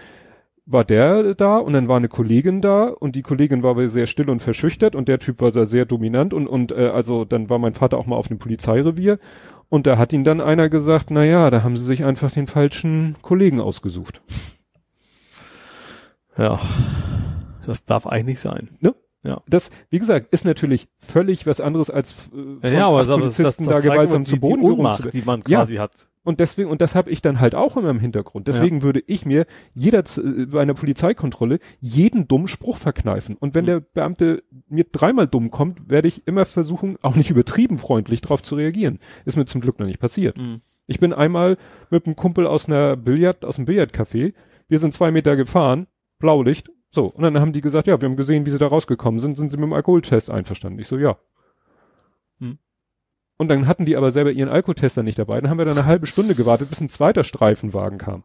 war 0.72 0.84
der 0.84 1.34
da 1.34 1.58
und 1.58 1.72
dann 1.72 1.88
war 1.88 1.96
eine 1.96 2.08
Kollegin 2.08 2.60
da 2.60 2.84
und 2.88 3.16
die 3.16 3.22
Kollegin 3.22 3.62
war 3.62 3.70
aber 3.70 3.88
sehr 3.88 4.06
still 4.06 4.30
und 4.30 4.40
verschüchtert 4.40 4.94
und 4.94 5.08
der 5.08 5.18
Typ 5.18 5.40
war 5.40 5.50
da 5.50 5.66
sehr 5.66 5.84
dominant 5.84 6.32
und, 6.34 6.46
und 6.46 6.72
äh, 6.72 6.88
also 6.88 7.24
dann 7.24 7.50
war 7.50 7.58
mein 7.58 7.74
Vater 7.74 7.98
auch 7.98 8.06
mal 8.06 8.16
auf 8.16 8.28
dem 8.28 8.38
Polizeirevier 8.38 9.18
und 9.68 9.86
da 9.86 9.98
hat 9.98 10.12
ihn 10.12 10.24
dann 10.24 10.40
einer 10.40 10.68
gesagt, 10.68 11.10
na 11.10 11.24
ja, 11.24 11.50
da 11.50 11.62
haben 11.62 11.76
sie 11.76 11.84
sich 11.84 12.04
einfach 12.04 12.30
den 12.30 12.46
falschen 12.46 13.16
Kollegen 13.22 13.60
ausgesucht. 13.60 14.22
Ja. 16.36 16.60
Das 17.66 17.84
darf 17.84 18.06
eigentlich 18.06 18.26
nicht 18.26 18.40
sein. 18.40 18.68
Das, 19.46 19.70
wie 19.90 19.98
gesagt, 19.98 20.32
ist 20.32 20.44
natürlich 20.44 20.88
völlig 20.98 21.46
was 21.46 21.60
anderes 21.60 21.90
als 21.90 22.12
äh, 22.12 22.60
von 22.60 22.72
Ja, 22.72 22.88
aber 22.88 23.00
acht 23.00 23.08
das, 23.08 23.18
das, 23.18 23.18
das, 23.18 23.36
Polizisten 23.36 23.64
da 23.66 23.80
gewaltsam 23.80 24.24
zu 24.24 24.40
Boden 24.40 24.62
die 24.62 24.66
zu 24.66 24.72
Ohnmacht, 24.74 25.04
werden. 25.04 25.10
die 25.12 25.26
man 25.26 25.42
Ja. 25.46 25.58
quasi 25.60 25.76
hat. 25.76 26.08
Und 26.22 26.38
deswegen, 26.40 26.68
und 26.68 26.82
das 26.82 26.94
habe 26.94 27.10
ich 27.10 27.22
dann 27.22 27.40
halt 27.40 27.54
auch 27.54 27.78
immer 27.78 27.88
im 27.90 27.98
Hintergrund. 27.98 28.46
Deswegen 28.46 28.82
würde 28.82 29.02
ich 29.06 29.24
mir 29.24 29.46
jeder 29.72 30.00
äh, 30.00 30.46
bei 30.46 30.60
einer 30.60 30.74
Polizeikontrolle 30.74 31.60
jeden 31.80 32.28
dummen 32.28 32.46
Spruch 32.46 32.76
verkneifen. 32.76 33.36
Und 33.38 33.54
wenn 33.54 33.64
Mhm. 33.64 33.66
der 33.66 33.80
Beamte 33.80 34.42
mir 34.68 34.84
dreimal 34.84 35.26
dumm 35.26 35.50
kommt, 35.50 35.88
werde 35.88 36.08
ich 36.08 36.26
immer 36.26 36.44
versuchen, 36.44 36.98
auch 37.00 37.16
nicht 37.16 37.30
übertrieben 37.30 37.78
freundlich 37.78 38.20
darauf 38.20 38.42
zu 38.42 38.54
reagieren. 38.54 38.98
Ist 39.24 39.36
mir 39.36 39.46
zum 39.46 39.62
Glück 39.62 39.78
noch 39.78 39.86
nicht 39.86 39.98
passiert. 39.98 40.36
Mhm. 40.36 40.60
Ich 40.86 41.00
bin 41.00 41.12
einmal 41.14 41.56
mit 41.88 42.04
einem 42.04 42.16
Kumpel 42.16 42.46
aus 42.46 42.68
einer 42.68 42.96
Billard, 42.96 43.44
aus 43.44 43.56
dem 43.56 43.64
Billardcafé. 43.64 44.34
Wir 44.68 44.78
sind 44.78 44.92
zwei 44.92 45.10
Meter 45.10 45.36
gefahren, 45.36 45.86
Blaulicht. 46.18 46.68
So. 46.90 47.06
Und 47.06 47.22
dann 47.22 47.38
haben 47.40 47.52
die 47.52 47.60
gesagt, 47.62 47.86
ja, 47.86 47.98
wir 48.00 48.08
haben 48.08 48.16
gesehen, 48.16 48.44
wie 48.44 48.50
sie 48.50 48.58
da 48.58 48.66
rausgekommen 48.66 49.20
sind. 49.20 49.36
Sind 49.38 49.50
sie 49.50 49.56
mit 49.56 49.64
dem 49.64 49.72
Alkoholtest 49.72 50.30
einverstanden? 50.30 50.80
Ich 50.80 50.88
so, 50.88 50.98
ja. 50.98 51.16
Hm. 52.40 52.58
Und 53.40 53.48
dann 53.48 53.66
hatten 53.66 53.86
die 53.86 53.96
aber 53.96 54.10
selber 54.10 54.32
ihren 54.32 54.50
Alkotester 54.50 55.02
nicht 55.02 55.18
dabei. 55.18 55.40
Dann 55.40 55.48
haben 55.48 55.56
wir 55.56 55.64
dann 55.64 55.78
eine 55.78 55.86
halbe 55.86 56.06
Stunde 56.06 56.34
gewartet, 56.34 56.68
bis 56.68 56.82
ein 56.82 56.90
zweiter 56.90 57.24
Streifenwagen 57.24 57.96
kam. 57.96 58.22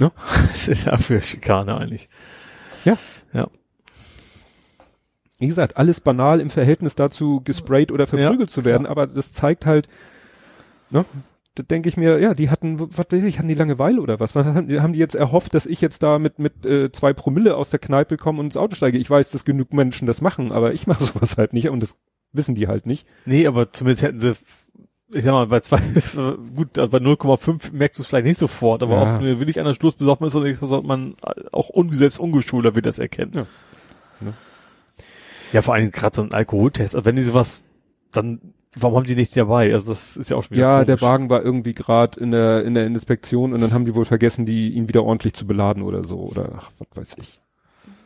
Das 0.48 0.66
ist 0.66 0.86
ja 0.86 0.96
für 0.96 1.20
Schikane 1.20 1.76
eigentlich. 1.76 2.08
Wie 5.38 5.46
gesagt, 5.46 5.76
alles 5.76 6.00
banal 6.00 6.40
im 6.40 6.50
Verhältnis 6.50 6.96
dazu, 6.96 7.40
gesprayt 7.44 7.92
oder 7.92 8.08
verprügelt 8.08 8.50
zu 8.50 8.64
werden, 8.64 8.84
aber 8.84 9.06
das 9.06 9.30
zeigt 9.30 9.64
halt, 9.64 9.88
ne, 10.90 11.04
da 11.54 11.62
denke 11.62 11.88
ich 11.88 11.96
mir, 11.96 12.18
ja, 12.18 12.34
die 12.34 12.50
hatten, 12.50 12.80
was 12.80 13.06
weiß 13.10 13.22
ich, 13.22 13.38
hatten 13.38 13.46
die 13.46 13.54
Langeweile 13.54 14.00
oder 14.00 14.18
was? 14.18 14.34
was 14.34 14.44
haben, 14.44 14.66
die, 14.66 14.80
haben 14.80 14.94
die 14.94 14.98
jetzt 14.98 15.14
erhofft, 15.14 15.54
dass 15.54 15.66
ich 15.66 15.80
jetzt 15.80 16.02
da 16.02 16.18
mit, 16.18 16.40
mit 16.40 16.66
äh, 16.66 16.90
zwei 16.90 17.12
Promille 17.12 17.54
aus 17.54 17.70
der 17.70 17.78
Kneipe 17.78 18.16
komme 18.16 18.40
und 18.40 18.46
ins 18.46 18.56
Auto 18.56 18.74
steige? 18.74 18.98
Ich 18.98 19.08
weiß, 19.08 19.30
dass 19.30 19.44
genug 19.44 19.72
Menschen 19.72 20.08
das 20.08 20.20
machen, 20.20 20.50
aber 20.50 20.72
ich 20.74 20.88
mache 20.88 21.04
sowas 21.04 21.36
halt 21.36 21.52
nicht 21.52 21.68
und 21.68 21.80
das 21.80 21.96
wissen 22.32 22.54
die 22.54 22.68
halt 22.68 22.86
nicht. 22.86 23.06
Nee, 23.24 23.46
aber 23.46 23.72
zumindest 23.72 24.02
hätten 24.02 24.20
sie, 24.20 24.32
ich 25.12 25.24
sag 25.24 25.32
mal, 25.32 25.46
bei 25.46 25.60
zwei, 25.60 25.80
gut, 26.54 26.78
also 26.78 26.90
bei 26.90 26.98
0,5 26.98 27.72
merkst 27.72 27.98
du 27.98 28.02
es 28.02 28.08
vielleicht 28.08 28.26
nicht 28.26 28.38
sofort, 28.38 28.82
aber 28.82 28.94
Ja. 28.94 29.16
auch 29.16 29.22
wenn 29.22 29.38
wirklich 29.40 29.58
einer 29.60 29.74
Stoß 29.74 29.94
besoffen 29.94 30.26
ist, 30.26 30.34
dann 30.34 30.54
sollte 30.54 30.86
man 30.86 31.14
auch 31.52 31.70
un, 31.70 31.92
selbst 31.92 32.18
ungeschulter 32.20 32.74
wird 32.76 32.86
das 32.86 32.98
erkennen. 32.98 33.32
Ja. 33.34 33.46
Ja. 34.20 34.32
Ja, 35.52 35.62
vor 35.62 35.74
allem 35.74 35.90
gerade 35.90 36.14
so 36.14 36.22
ein 36.22 36.32
Alkoholtest, 36.32 36.94
also 36.94 37.04
wenn 37.04 37.16
die 37.16 37.22
sowas, 37.22 37.62
dann, 38.12 38.40
warum 38.76 38.98
haben 38.98 39.06
die 39.06 39.16
nicht 39.16 39.36
dabei? 39.36 39.72
Also 39.72 39.90
das 39.90 40.16
ist 40.16 40.30
ja 40.30 40.36
auch 40.36 40.44
schon 40.44 40.56
wieder 40.56 40.66
Ja, 40.68 40.84
der 40.84 40.96
komisch. 40.96 41.10
Wagen 41.12 41.30
war 41.30 41.42
irgendwie 41.42 41.72
gerade 41.72 42.20
in 42.20 42.30
der, 42.30 42.64
in 42.64 42.74
der 42.74 42.86
Inspektion 42.86 43.52
und 43.52 43.60
dann 43.60 43.72
haben 43.72 43.84
die 43.84 43.96
wohl 43.96 44.04
vergessen, 44.04 44.46
die, 44.46 44.70
ihn 44.70 44.88
wieder 44.88 45.02
ordentlich 45.02 45.34
zu 45.34 45.46
beladen 45.48 45.82
oder 45.82 46.04
so 46.04 46.20
oder 46.20 46.52
ach, 46.56 46.70
was 46.78 46.86
weiß 46.94 47.16
ich. 47.20 47.40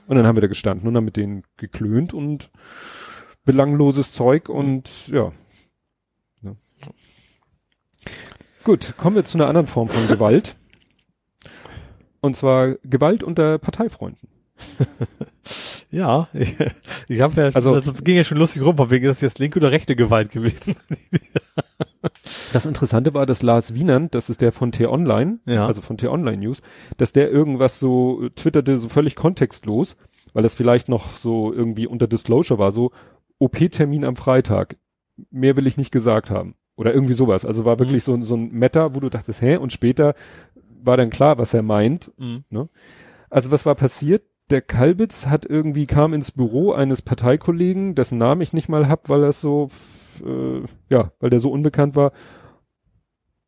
Und 0.06 0.16
dann 0.16 0.26
haben 0.26 0.36
wir 0.36 0.40
da 0.42 0.46
gestanden 0.46 0.88
und 0.88 0.96
haben 0.96 1.04
mit 1.04 1.16
denen 1.18 1.42
geklönt 1.58 2.14
und 2.14 2.50
belangloses 3.44 4.12
Zeug 4.12 4.48
und 4.48 5.08
ja. 5.08 5.32
ja. 6.42 6.56
Gut, 8.64 8.94
kommen 8.96 9.16
wir 9.16 9.24
zu 9.24 9.38
einer 9.38 9.48
anderen 9.48 9.66
Form 9.66 9.88
von 9.88 10.06
Gewalt. 10.08 10.56
Und 12.20 12.36
zwar 12.36 12.74
Gewalt 12.84 13.22
unter 13.22 13.58
Parteifreunden. 13.58 14.28
Ja, 15.90 16.26
ich, 16.34 16.56
ich 17.06 17.20
habe 17.20 17.40
ja, 17.40 17.46
Also- 17.54 17.72
also, 17.74 17.92
das 17.92 18.02
ging 18.02 18.16
ja 18.16 18.24
schon 18.24 18.38
lustig 18.38 18.62
rum, 18.62 18.76
von 18.76 18.90
wegen, 18.90 19.04
ist 19.06 19.16
das 19.18 19.20
jetzt 19.20 19.38
linke 19.38 19.60
oder 19.60 19.70
rechte 19.70 19.94
Gewalt 19.94 20.30
gewesen. 20.30 20.76
Das 22.52 22.66
Interessante 22.66 23.14
war, 23.14 23.26
dass 23.26 23.42
Lars 23.42 23.74
Wienand, 23.74 24.14
das 24.14 24.28
ist 24.30 24.40
der 24.40 24.52
von 24.52 24.70
T-Online, 24.72 25.38
Ja. 25.46 25.66
also 25.66 25.80
von 25.80 25.96
T-Online 25.96 26.36
News, 26.38 26.62
dass 26.96 27.12
der 27.12 27.30
irgendwas 27.30 27.78
so 27.80 28.24
äh, 28.24 28.30
twitterte, 28.30 28.78
so 28.78 28.88
völlig 28.88 29.16
kontextlos, 29.16 29.96
weil 30.32 30.42
das 30.42 30.54
vielleicht 30.54 30.88
noch 30.88 31.16
so 31.16 31.52
irgendwie 31.52 31.86
unter 31.86 32.06
Disclosure 32.06 32.58
war, 32.58 32.70
so 32.72 32.92
OP-Termin 33.38 34.04
am 34.04 34.16
Freitag. 34.16 34.76
Mehr 35.30 35.56
will 35.56 35.66
ich 35.66 35.76
nicht 35.76 35.92
gesagt 35.92 36.30
haben. 36.30 36.54
Oder 36.76 36.92
irgendwie 36.92 37.14
sowas. 37.14 37.44
Also 37.44 37.64
war 37.64 37.78
wirklich 37.78 38.02
so, 38.02 38.20
so 38.22 38.36
ein 38.36 38.50
Meta, 38.50 38.94
wo 38.94 39.00
du 39.00 39.08
dachtest, 39.08 39.42
hä? 39.42 39.56
Und 39.56 39.72
später 39.72 40.14
war 40.54 40.96
dann 40.96 41.10
klar, 41.10 41.38
was 41.38 41.54
er 41.54 41.62
meint. 41.62 42.12
Mhm. 42.18 42.44
Also 43.30 43.50
was 43.50 43.64
war 43.64 43.74
passiert? 43.74 44.24
Der 44.50 44.60
Kalbitz 44.60 45.26
hat 45.26 45.46
irgendwie 45.46 45.86
kam 45.86 46.12
ins 46.12 46.30
Büro 46.32 46.72
eines 46.72 47.00
Parteikollegen, 47.00 47.94
dessen 47.94 48.18
Namen 48.18 48.40
ich 48.42 48.52
nicht 48.52 48.68
mal 48.68 48.88
hab, 48.88 49.08
weil 49.08 49.22
er 49.22 49.32
so 49.32 49.68
äh, 50.24 50.62
ja, 50.90 51.12
weil 51.20 51.30
der 51.30 51.40
so 51.40 51.50
unbekannt 51.50 51.96
war. 51.96 52.12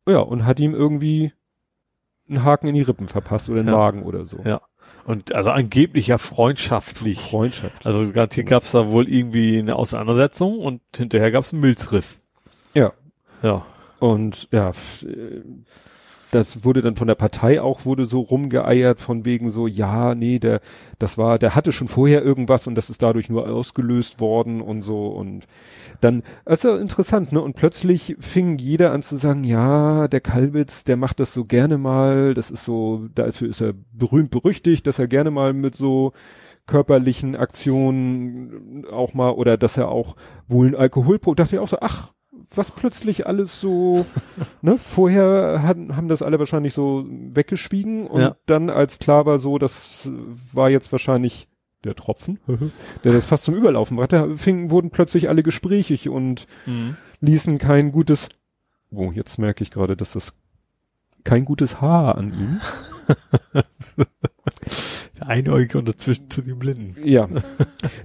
Ja, 0.07 0.19
und 0.19 0.45
hat 0.45 0.59
ihm 0.59 0.73
irgendwie 0.73 1.33
einen 2.29 2.43
Haken 2.43 2.67
in 2.67 2.75
die 2.75 2.81
Rippen 2.81 3.07
verpasst 3.07 3.49
oder 3.49 3.61
den 3.61 3.67
Ja. 3.67 3.77
Magen 3.77 4.03
oder 4.03 4.25
so. 4.25 4.39
Ja. 4.43 4.61
Und 5.05 5.33
also 5.33 5.51
angeblich 5.51 6.07
ja 6.07 6.17
freundschaftlich. 6.17 7.19
Freundschaft. 7.19 7.85
Also 7.85 8.11
gerade 8.11 8.33
hier 8.35 8.43
gab's 8.43 8.71
da 8.71 8.89
wohl 8.89 9.07
irgendwie 9.07 9.57
eine 9.59 9.77
Auseinandersetzung 9.77 10.59
und 10.59 10.81
hinterher 10.95 11.31
gab's 11.31 11.53
einen 11.53 11.61
Milzriss. 11.61 12.25
Ja. 12.73 12.91
Ja. 13.41 13.65
Und 13.99 14.49
ja, 14.51 14.71
äh, 15.03 15.41
das 16.37 16.63
wurde 16.63 16.83
dann 16.83 16.95
von 16.95 17.07
der 17.07 17.15
Partei 17.15 17.59
auch 17.59 17.83
wurde 17.85 18.05
so 18.05 18.21
rumgeeiert 18.21 19.01
von 19.01 19.25
wegen 19.25 19.49
so, 19.49 19.65
ja, 19.65 20.13
nee, 20.13 20.37
der, 20.37 20.61
das 20.99 21.17
war, 21.17 21.39
der 21.39 21.55
hatte 21.55 21.71
schon 21.71 21.87
vorher 21.87 22.23
irgendwas 22.23 22.67
und 22.67 22.75
das 22.75 22.91
ist 22.91 23.01
dadurch 23.01 23.27
nur 23.27 23.49
ausgelöst 23.49 24.19
worden 24.19 24.61
und 24.61 24.83
so 24.83 25.07
und 25.07 25.47
dann, 25.99 26.21
also 26.45 26.75
interessant, 26.75 27.31
ne? 27.31 27.41
Und 27.41 27.55
plötzlich 27.55 28.15
fing 28.19 28.59
jeder 28.59 28.91
an 28.91 29.01
zu 29.01 29.17
sagen, 29.17 29.43
ja, 29.43 30.07
der 30.07 30.21
Kalbitz, 30.21 30.83
der 30.83 30.95
macht 30.95 31.19
das 31.19 31.33
so 31.33 31.45
gerne 31.45 31.79
mal, 31.79 32.35
das 32.35 32.51
ist 32.51 32.65
so, 32.65 33.07
dafür 33.15 33.49
ist 33.49 33.61
er 33.61 33.73
berühmt 33.91 34.29
berüchtigt, 34.29 34.85
dass 34.85 34.99
er 34.99 35.07
gerne 35.07 35.31
mal 35.31 35.53
mit 35.53 35.75
so 35.75 36.13
körperlichen 36.67 37.35
Aktionen 37.35 38.85
auch 38.91 39.15
mal 39.15 39.31
oder 39.31 39.57
dass 39.57 39.77
er 39.77 39.89
auch 39.89 40.15
wohl 40.47 40.67
ein 40.67 40.75
Alkoholpro, 40.75 41.33
dachte 41.33 41.55
ich 41.55 41.61
auch 41.61 41.67
so, 41.67 41.77
ach, 41.81 42.11
was 42.55 42.71
plötzlich 42.71 43.27
alles 43.27 43.59
so, 43.61 44.05
ne, 44.61 44.77
vorher 44.77 45.61
hatten, 45.63 45.95
haben 45.95 46.07
das 46.07 46.21
alle 46.21 46.39
wahrscheinlich 46.39 46.73
so 46.73 47.05
weggeschwiegen 47.09 48.07
und 48.07 48.21
Ja. 48.21 48.35
dann 48.45 48.69
als 48.69 48.99
klar 48.99 49.25
war 49.25 49.37
so, 49.39 49.57
das 49.57 50.09
war 50.53 50.69
jetzt 50.69 50.91
wahrscheinlich 50.91 51.47
der 51.83 51.95
Tropfen, 51.95 52.39
der 53.03 53.13
das 53.13 53.27
fast 53.27 53.45
zum 53.45 53.55
Überlaufen 53.55 53.97
brachte, 53.97 54.37
fingen, 54.37 54.71
wurden 54.71 54.89
plötzlich 54.89 55.29
alle 55.29 55.43
gesprächig 55.43 56.09
und 56.09 56.47
ließen 57.21 57.57
kein 57.59 57.91
gutes, 57.91 58.29
oh, 58.91 59.11
jetzt 59.11 59.37
merke 59.37 59.63
ich 59.63 59.71
gerade, 59.71 59.95
dass 59.95 60.13
das 60.13 60.33
kein 61.23 61.45
gutes 61.45 61.81
Haar 61.81 62.17
an 62.17 62.33
ihm. 62.33 62.61
Der 65.19 65.27
Einäugige 65.27 65.77
und 65.77 65.87
dazwischen 65.87 66.29
zu 66.29 66.41
den 66.41 66.59
Blinden. 66.59 66.95
Ja. 67.03 67.27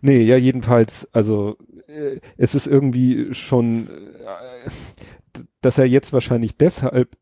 nee, 0.01 0.23
ja, 0.23 0.37
jedenfalls, 0.37 1.09
also 1.13 1.57
äh, 1.87 2.21
es 2.37 2.55
ist 2.55 2.67
irgendwie 2.67 3.33
schon, 3.35 3.89
äh, 3.89 4.71
dass 5.61 5.79
er 5.79 5.87
jetzt 5.87 6.13
wahrscheinlich 6.13 6.57
deshalb, 6.57 7.17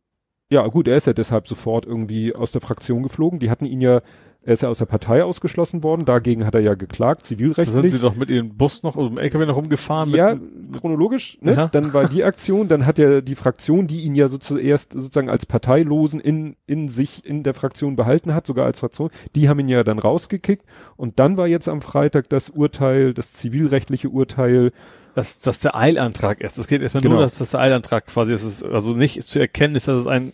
ja 0.50 0.66
gut, 0.66 0.88
er 0.88 0.96
ist 0.96 1.06
ja 1.06 1.12
deshalb 1.12 1.46
sofort 1.46 1.86
irgendwie 1.86 2.34
aus 2.34 2.52
der 2.52 2.60
Fraktion 2.60 3.02
geflogen. 3.02 3.38
Die 3.38 3.50
hatten 3.50 3.66
ihn 3.66 3.80
ja, 3.80 4.02
er 4.42 4.54
ist 4.54 4.62
ja 4.62 4.68
aus 4.70 4.78
der 4.78 4.86
Partei 4.86 5.22
ausgeschlossen 5.22 5.82
worden, 5.82 6.04
dagegen 6.06 6.46
hat 6.46 6.54
er 6.54 6.62
ja 6.62 6.74
geklagt, 6.74 7.22
Da 7.22 7.26
sind 7.26 7.38
zivilrechtlich. 7.38 7.92
sie 7.92 7.98
doch 7.98 8.16
mit 8.16 8.30
ihrem 8.30 8.56
Bus 8.56 8.82
noch, 8.82 8.96
also 8.96 9.08
im 9.08 9.18
LKW 9.18 9.44
noch 9.46 9.56
rumgefahren. 9.56 10.10
Ja, 10.14 10.34
mit, 10.34 10.80
chronologisch, 10.80 11.36
ne? 11.42 11.52
Ja. 11.54 11.66
Dann 11.68 11.92
war 11.92 12.08
die 12.08 12.24
Aktion, 12.24 12.66
dann 12.68 12.86
hat 12.86 12.98
ja 12.98 13.20
die 13.20 13.34
Fraktion, 13.34 13.86
die 13.86 14.00
ihn 14.00 14.14
ja 14.14 14.28
so 14.28 14.38
zuerst 14.38 14.94
sozusagen 14.94 15.28
als 15.28 15.44
Parteilosen 15.46 16.20
in, 16.20 16.56
in 16.66 16.88
sich, 16.88 17.24
in 17.24 17.42
der 17.42 17.52
Fraktion 17.54 17.96
behalten 17.96 18.32
hat, 18.34 18.46
sogar 18.46 18.64
als 18.66 18.80
Fraktion, 18.80 19.10
die 19.34 19.48
haben 19.48 19.58
ihn 19.60 19.68
ja 19.68 19.84
dann 19.84 19.98
rausgekickt. 19.98 20.64
Und 20.96 21.18
dann 21.18 21.36
war 21.36 21.46
jetzt 21.46 21.68
am 21.68 21.82
Freitag 21.82 22.28
das 22.30 22.48
Urteil, 22.48 23.12
das 23.12 23.32
zivilrechtliche 23.34 24.08
Urteil, 24.08 24.72
dass, 25.14 25.40
dass 25.40 25.60
der 25.60 25.76
Eilantrag 25.76 26.40
ist. 26.40 26.56
Es 26.56 26.66
geht 26.68 26.82
erstmal 26.82 27.02
Genau. 27.02 27.16
nur, 27.16 27.22
dass 27.24 27.36
das 27.38 27.50
der 27.50 27.60
Eilantrag 27.60 28.06
quasi 28.06 28.32
ist. 28.32 28.62
Also 28.62 28.94
nicht 28.94 29.22
zu 29.24 29.38
erkennen 29.40 29.74
ist, 29.74 29.88
dass 29.88 30.00
es 30.00 30.06
ein 30.06 30.32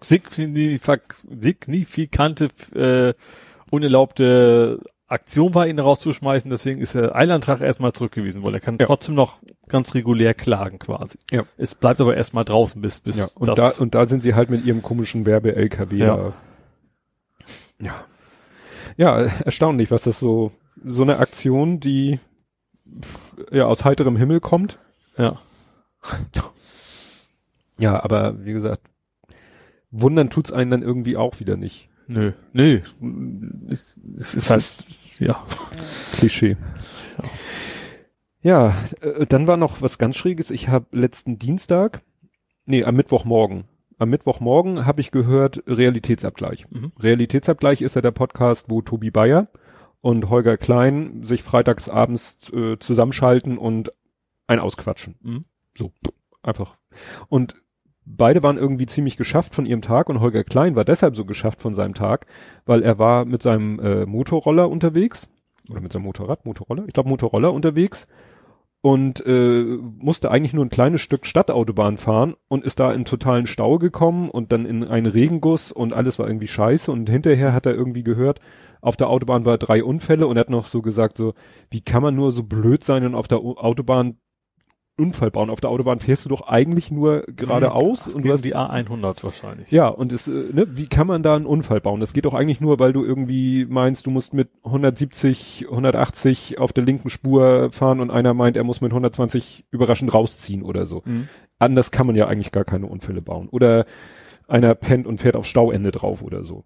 signifikante, 0.00 2.48
äh, 2.74 3.14
unerlaubte 3.70 4.80
Aktion 5.06 5.54
war, 5.54 5.66
ihn 5.66 5.78
rauszuschmeißen. 5.78 6.50
Deswegen 6.50 6.80
ist 6.80 6.94
der 6.94 7.14
Eilantrag 7.16 7.60
erstmal 7.60 7.92
zurückgewiesen 7.92 8.42
worden. 8.42 8.54
Er 8.54 8.60
kann 8.60 8.76
Ja. 8.80 8.86
trotzdem 8.86 9.14
noch 9.14 9.38
ganz 9.68 9.94
regulär 9.94 10.34
klagen 10.34 10.78
quasi. 10.78 11.18
Ja. 11.30 11.44
Es 11.56 11.74
bleibt 11.74 12.00
aber 12.00 12.16
erstmal 12.16 12.44
draußen 12.44 12.80
bis, 12.80 13.00
bis 13.00 13.18
ja, 13.18 13.26
und 13.36 13.48
das. 13.48 13.56
da, 13.56 13.68
und 13.82 13.94
da 13.94 14.06
sind 14.06 14.22
sie 14.22 14.34
halt 14.34 14.50
mit 14.50 14.64
ihrem 14.64 14.82
komischen 14.82 15.26
Werbe-LKW. 15.26 15.96
Ja. 15.96 16.32
Ja. 17.80 17.94
ja, 18.96 19.16
erstaunlich, 19.44 19.90
was 19.90 20.02
das 20.02 20.18
so, 20.18 20.52
so 20.84 21.02
eine 21.02 21.18
Aktion, 21.18 21.80
die 21.80 22.18
ja, 23.52 23.66
aus 23.66 23.84
heiterem 23.84 24.16
Himmel 24.16 24.40
kommt. 24.40 24.78
Ja. 25.16 25.38
Ja, 27.78 28.02
aber 28.02 28.44
wie 28.44 28.52
gesagt, 28.52 28.82
wundern 29.90 30.30
tut's 30.30 30.52
einen 30.52 30.70
dann 30.70 30.82
irgendwie 30.82 31.16
auch 31.16 31.40
wieder 31.40 31.56
nicht. 31.56 31.88
Nö. 32.06 32.32
Nö. 32.52 32.80
Es, 33.68 33.96
es 34.16 34.34
ist 34.34 34.50
halt, 34.50 34.84
ja. 35.18 35.44
Klischee. 36.14 36.56
Ja, 38.40 38.74
äh, 39.00 39.26
dann 39.26 39.46
war 39.46 39.56
noch 39.56 39.82
was 39.82 39.98
ganz 39.98 40.16
Schräges. 40.16 40.50
Ich 40.50 40.68
habe 40.68 40.86
letzten 40.92 41.38
Dienstag, 41.38 42.02
nee, 42.64 42.84
am 42.84 42.96
Mittwochmorgen, 42.96 43.64
am 43.98 44.10
Mittwochmorgen 44.10 44.86
habe 44.86 45.00
ich 45.00 45.10
gehört 45.10 45.62
Realitätsabgleich. 45.66 46.66
Mhm. 46.70 46.92
Realitätsabgleich 46.98 47.82
ist 47.82 47.96
ja 47.96 48.00
der 48.00 48.12
Podcast, 48.12 48.70
wo 48.70 48.80
Tobi 48.80 49.10
Bayer 49.10 49.48
und 50.00 50.30
Holger 50.30 50.56
Klein 50.56 51.24
sich 51.24 51.42
freitags 51.42 51.88
abends 51.88 52.38
äh, 52.52 52.78
zusammenschalten 52.78 53.58
und 53.58 53.92
ein 54.46 54.60
ausquatschen. 54.60 55.16
Mhm. 55.20 55.42
So, 55.76 55.92
einfach. 56.42 56.78
Und 57.28 57.56
beide 58.16 58.42
waren 58.42 58.56
irgendwie 58.58 58.86
ziemlich 58.86 59.16
geschafft 59.16 59.54
von 59.54 59.66
ihrem 59.66 59.82
Tag 59.82 60.08
und 60.08 60.20
Holger 60.20 60.44
Klein 60.44 60.76
war 60.76 60.84
deshalb 60.84 61.14
so 61.16 61.24
geschafft 61.24 61.60
von 61.60 61.74
seinem 61.74 61.94
Tag, 61.94 62.26
weil 62.66 62.82
er 62.82 62.98
war 62.98 63.24
mit 63.24 63.42
seinem 63.42 63.78
äh, 63.80 64.06
Motorroller 64.06 64.68
unterwegs 64.70 65.28
oder 65.70 65.80
mit 65.80 65.92
seinem 65.92 66.04
Motorrad, 66.04 66.46
Motorroller, 66.46 66.84
ich 66.86 66.94
glaube 66.94 67.08
Motorroller 67.10 67.52
unterwegs 67.52 68.06
und 68.80 69.24
äh, 69.26 69.62
musste 69.98 70.30
eigentlich 70.30 70.54
nur 70.54 70.64
ein 70.64 70.70
kleines 70.70 71.00
Stück 71.00 71.26
Stadtautobahn 71.26 71.98
fahren 71.98 72.36
und 72.48 72.64
ist 72.64 72.78
da 72.80 72.92
in 72.92 73.04
totalen 73.04 73.46
Stau 73.46 73.78
gekommen 73.78 74.30
und 74.30 74.52
dann 74.52 74.64
in 74.66 74.84
einen 74.84 75.06
Regenguss 75.06 75.72
und 75.72 75.92
alles 75.92 76.18
war 76.18 76.28
irgendwie 76.28 76.46
scheiße 76.46 76.90
und 76.92 77.10
hinterher 77.10 77.52
hat 77.52 77.66
er 77.66 77.74
irgendwie 77.74 78.04
gehört, 78.04 78.40
auf 78.80 78.96
der 78.96 79.08
Autobahn 79.10 79.44
war 79.44 79.58
drei 79.58 79.82
Unfälle 79.82 80.28
und 80.28 80.36
er 80.36 80.40
hat 80.40 80.50
noch 80.50 80.66
so 80.66 80.80
gesagt 80.82 81.16
so, 81.16 81.34
wie 81.70 81.80
kann 81.80 82.02
man 82.02 82.14
nur 82.14 82.30
so 82.30 82.44
blöd 82.44 82.84
sein 82.84 83.04
und 83.04 83.16
auf 83.16 83.26
der 83.26 83.42
O- 83.42 83.56
Autobahn 83.56 84.16
Unfall 84.98 85.30
bauen? 85.30 85.50
Auf 85.50 85.60
der 85.60 85.70
Autobahn 85.70 86.00
fährst 86.00 86.24
du 86.24 86.28
doch 86.28 86.42
eigentlich 86.42 86.90
nur 86.90 87.22
geradeaus 87.28 88.06
und 88.06 88.16
und 88.16 88.26
du 88.26 88.32
hast 88.32 88.44
die 88.44 88.56
A100 88.56 89.22
wahrscheinlich. 89.22 89.70
ja, 89.70 89.88
und 89.88 90.12
es, 90.12 90.28
äh, 90.28 90.30
ne, 90.52 90.66
wie 90.76 90.86
kann 90.86 91.06
man 91.06 91.22
da 91.22 91.36
einen 91.36 91.46
Unfall 91.46 91.80
bauen? 91.80 92.00
Das 92.00 92.12
geht 92.12 92.24
doch 92.24 92.34
eigentlich 92.34 92.60
nur, 92.60 92.78
weil 92.78 92.92
du 92.92 93.04
irgendwie 93.04 93.66
meinst, 93.66 94.06
du 94.06 94.10
musst 94.10 94.34
mit 94.34 94.48
170, 94.64 95.66
180 95.68 96.58
auf 96.58 96.72
der 96.72 96.84
linken 96.84 97.10
Spur 97.10 97.70
fahren 97.70 98.00
und 98.00 98.10
einer 98.10 98.34
meint, 98.34 98.56
er 98.56 98.64
muss 98.64 98.80
mit 98.80 98.90
120 98.90 99.66
überraschend 99.70 100.12
rausziehen 100.12 100.62
oder 100.62 100.86
so. 100.86 101.02
Mhm. 101.04 101.28
Anders 101.58 101.90
kann 101.90 102.06
man 102.06 102.16
ja 102.16 102.26
eigentlich 102.26 102.52
gar 102.52 102.64
keine 102.64 102.86
Unfälle 102.86 103.20
bauen. 103.20 103.48
Oder 103.48 103.86
einer 104.46 104.74
pennt 104.74 105.06
und 105.06 105.20
fährt 105.20 105.36
auf 105.36 105.46
Stauende 105.46 105.92
drauf 105.92 106.22
oder 106.22 106.42
so. 106.44 106.64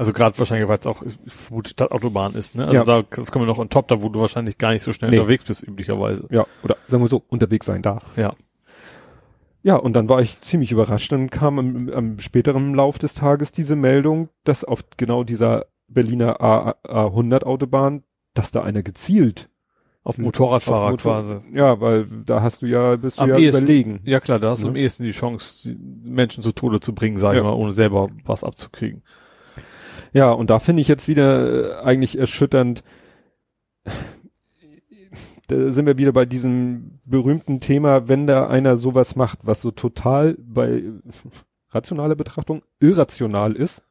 Also 0.00 0.14
gerade 0.14 0.38
wahrscheinlich, 0.38 0.66
weil 0.66 0.78
es 0.78 0.86
auch 0.86 1.02
vermute, 1.26 1.68
Stadtautobahn 1.70 2.32
ist, 2.34 2.54
ne? 2.54 2.62
Also 2.62 2.74
Ja. 2.74 2.84
da, 2.84 3.02
das 3.02 3.30
kommen 3.30 3.44
wir 3.44 3.46
noch 3.52 3.58
on 3.58 3.68
top, 3.68 3.88
da 3.88 4.00
wo 4.02 4.08
du 4.08 4.18
wahrscheinlich 4.20 4.56
gar 4.56 4.72
nicht 4.72 4.82
so 4.82 4.94
schnell 4.94 5.10
Nee. 5.10 5.18
unterwegs 5.18 5.44
bist, 5.44 5.62
üblicherweise. 5.62 6.26
Ja, 6.30 6.46
oder 6.62 6.78
sagen 6.88 7.02
wir 7.02 7.08
so, 7.10 7.22
unterwegs 7.28 7.66
sein 7.66 7.82
darf. 7.82 8.02
Ja. 8.16 8.32
Ja, 9.62 9.76
und 9.76 9.94
dann 9.94 10.08
war 10.08 10.22
ich 10.22 10.40
ziemlich 10.40 10.72
überrascht. 10.72 11.12
Dann 11.12 11.28
kam 11.28 11.58
am, 11.58 11.90
am 11.90 12.18
späteren 12.18 12.74
Lauf 12.74 12.98
des 12.98 13.12
Tages 13.12 13.52
diese 13.52 13.76
Meldung, 13.76 14.30
dass 14.44 14.64
auf 14.64 14.80
genau 14.96 15.22
dieser 15.22 15.66
Berliner 15.86 16.40
A, 16.40 16.76
A100 16.82 17.44
Autobahn, 17.44 18.02
dass 18.32 18.52
da 18.52 18.62
einer 18.62 18.82
gezielt 18.82 19.50
Auf 20.02 20.16
Motorradfahrer 20.16 20.84
auf 20.86 20.90
Motor- 20.92 21.12
quasi. 21.24 21.34
Ja, 21.52 21.78
weil 21.82 22.06
da 22.24 22.40
hast 22.40 22.62
du 22.62 22.66
ja, 22.66 22.96
bist 22.96 23.18
du 23.18 23.24
Am 23.24 23.28
ja 23.28 23.36
ehesten. 23.36 23.64
überlegen. 23.64 24.00
Ja 24.04 24.20
klar, 24.20 24.38
da 24.38 24.48
hast 24.50 24.62
du 24.62 24.68
Ne? 24.68 24.70
am 24.70 24.76
ehesten 24.76 25.02
die 25.02 25.10
Chance, 25.10 25.76
Menschen 26.04 26.42
zu 26.42 26.52
Tode 26.52 26.80
zu 26.80 26.94
bringen, 26.94 27.18
sag 27.18 27.34
Ja. 27.34 27.40
ich 27.40 27.46
mal, 27.46 27.52
ohne 27.52 27.72
selber 27.72 28.08
was 28.24 28.42
abzukriegen. 28.42 29.02
Ja, 30.12 30.32
und 30.32 30.50
da 30.50 30.58
finde 30.58 30.82
ich 30.82 30.88
jetzt 30.88 31.08
wieder 31.08 31.80
äh, 31.80 31.84
eigentlich 31.84 32.18
erschütternd, 32.18 32.82
da 35.48 35.70
sind 35.72 35.86
wir 35.86 35.98
wieder 35.98 36.12
bei 36.12 36.26
diesem 36.26 36.98
berühmten 37.04 37.60
Thema, 37.60 38.08
wenn 38.08 38.26
da 38.26 38.48
einer 38.48 38.76
sowas 38.76 39.16
macht, 39.16 39.40
was 39.42 39.60
so 39.60 39.70
total 39.70 40.36
bei 40.38 40.82
rationaler 41.70 42.14
Betrachtung 42.14 42.62
irrational 42.80 43.52
ist. 43.54 43.82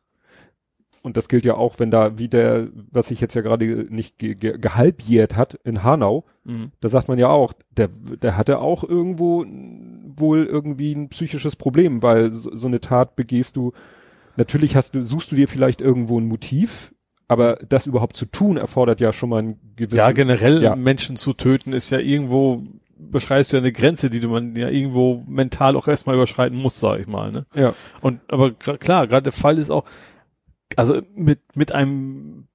Und 1.02 1.16
das 1.16 1.30
gilt 1.30 1.46
ja 1.46 1.56
auch, 1.56 1.80
wenn 1.80 1.92
da 1.92 2.18
wie 2.18 2.28
der, 2.28 2.68
was 2.92 3.08
sich 3.08 3.22
jetzt 3.22 3.34
ja 3.34 3.42
gerade 3.42 3.66
nicht 3.90 4.18
ge 4.18 4.36
ge 4.36 4.58
gehalbjährt 4.58 5.36
hat 5.38 5.54
in 5.64 5.84
Hanau, 5.84 6.26
Mhm. 6.50 6.72
da 6.80 6.90
sagt 6.90 7.08
man 7.08 7.20
ja 7.20 7.30
auch, 7.30 7.54
der, 7.70 7.90
der 7.90 8.36
hatte 8.36 8.58
auch 8.60 8.84
irgendwo 8.84 9.46
wohl 9.46 10.46
irgendwie 10.46 10.94
ein 10.94 11.10
psychisches 11.10 11.56
Problem, 11.56 12.02
weil 12.02 12.34
so, 12.34 12.56
so 12.56 12.66
eine 12.68 12.80
Tat 12.80 13.16
begehst 13.16 13.56
du, 13.56 13.72
natürlich 14.40 14.76
hast 14.76 14.96
du, 14.96 15.04
suchst 15.04 15.32
du 15.32 15.36
dir 15.36 15.48
vielleicht 15.48 15.82
irgendwo 15.82 16.20
ein 16.20 16.26
Motiv, 16.28 16.94
aber 17.28 17.58
das 17.58 17.86
überhaupt 17.86 18.18
zu 18.18 18.26
tun 18.26 18.58
erfordert 18.58 19.00
ja 19.02 19.14
schon 19.14 19.30
mal 19.30 19.44
ein 19.44 19.60
gewisses. 19.76 19.98
Ja, 20.00 20.12
generell 20.12 20.64
Ja. 20.64 20.76
Menschen 20.76 21.16
zu 21.16 21.34
töten 21.34 21.74
ist 21.74 21.92
ja 21.92 22.00
irgendwo, 22.00 22.64
beschreibst 22.98 23.52
du 23.54 23.58
ja 23.58 23.62
eine 23.62 23.72
Grenze, 23.72 24.10
die 24.10 24.20
du 24.20 24.30
man 24.30 24.56
ja 24.56 24.68
irgendwo 24.70 25.24
mental 25.28 25.76
auch 25.76 25.88
erstmal 25.88 26.16
überschreiten 26.16 26.58
muss, 26.58 26.80
sag 26.80 27.00
ich 27.00 27.06
mal, 27.08 27.32
ne? 27.32 27.46
ja, 27.54 27.76
Und 28.02 28.22
aber 28.30 28.52
klar, 28.54 29.06
gerade 29.06 29.24
der 29.24 29.32
Fall 29.32 29.60
ist 29.60 29.70
auch, 29.70 29.84
also 30.76 31.02
mit 31.14 31.40
mit 31.56 31.72
einem 31.72 32.48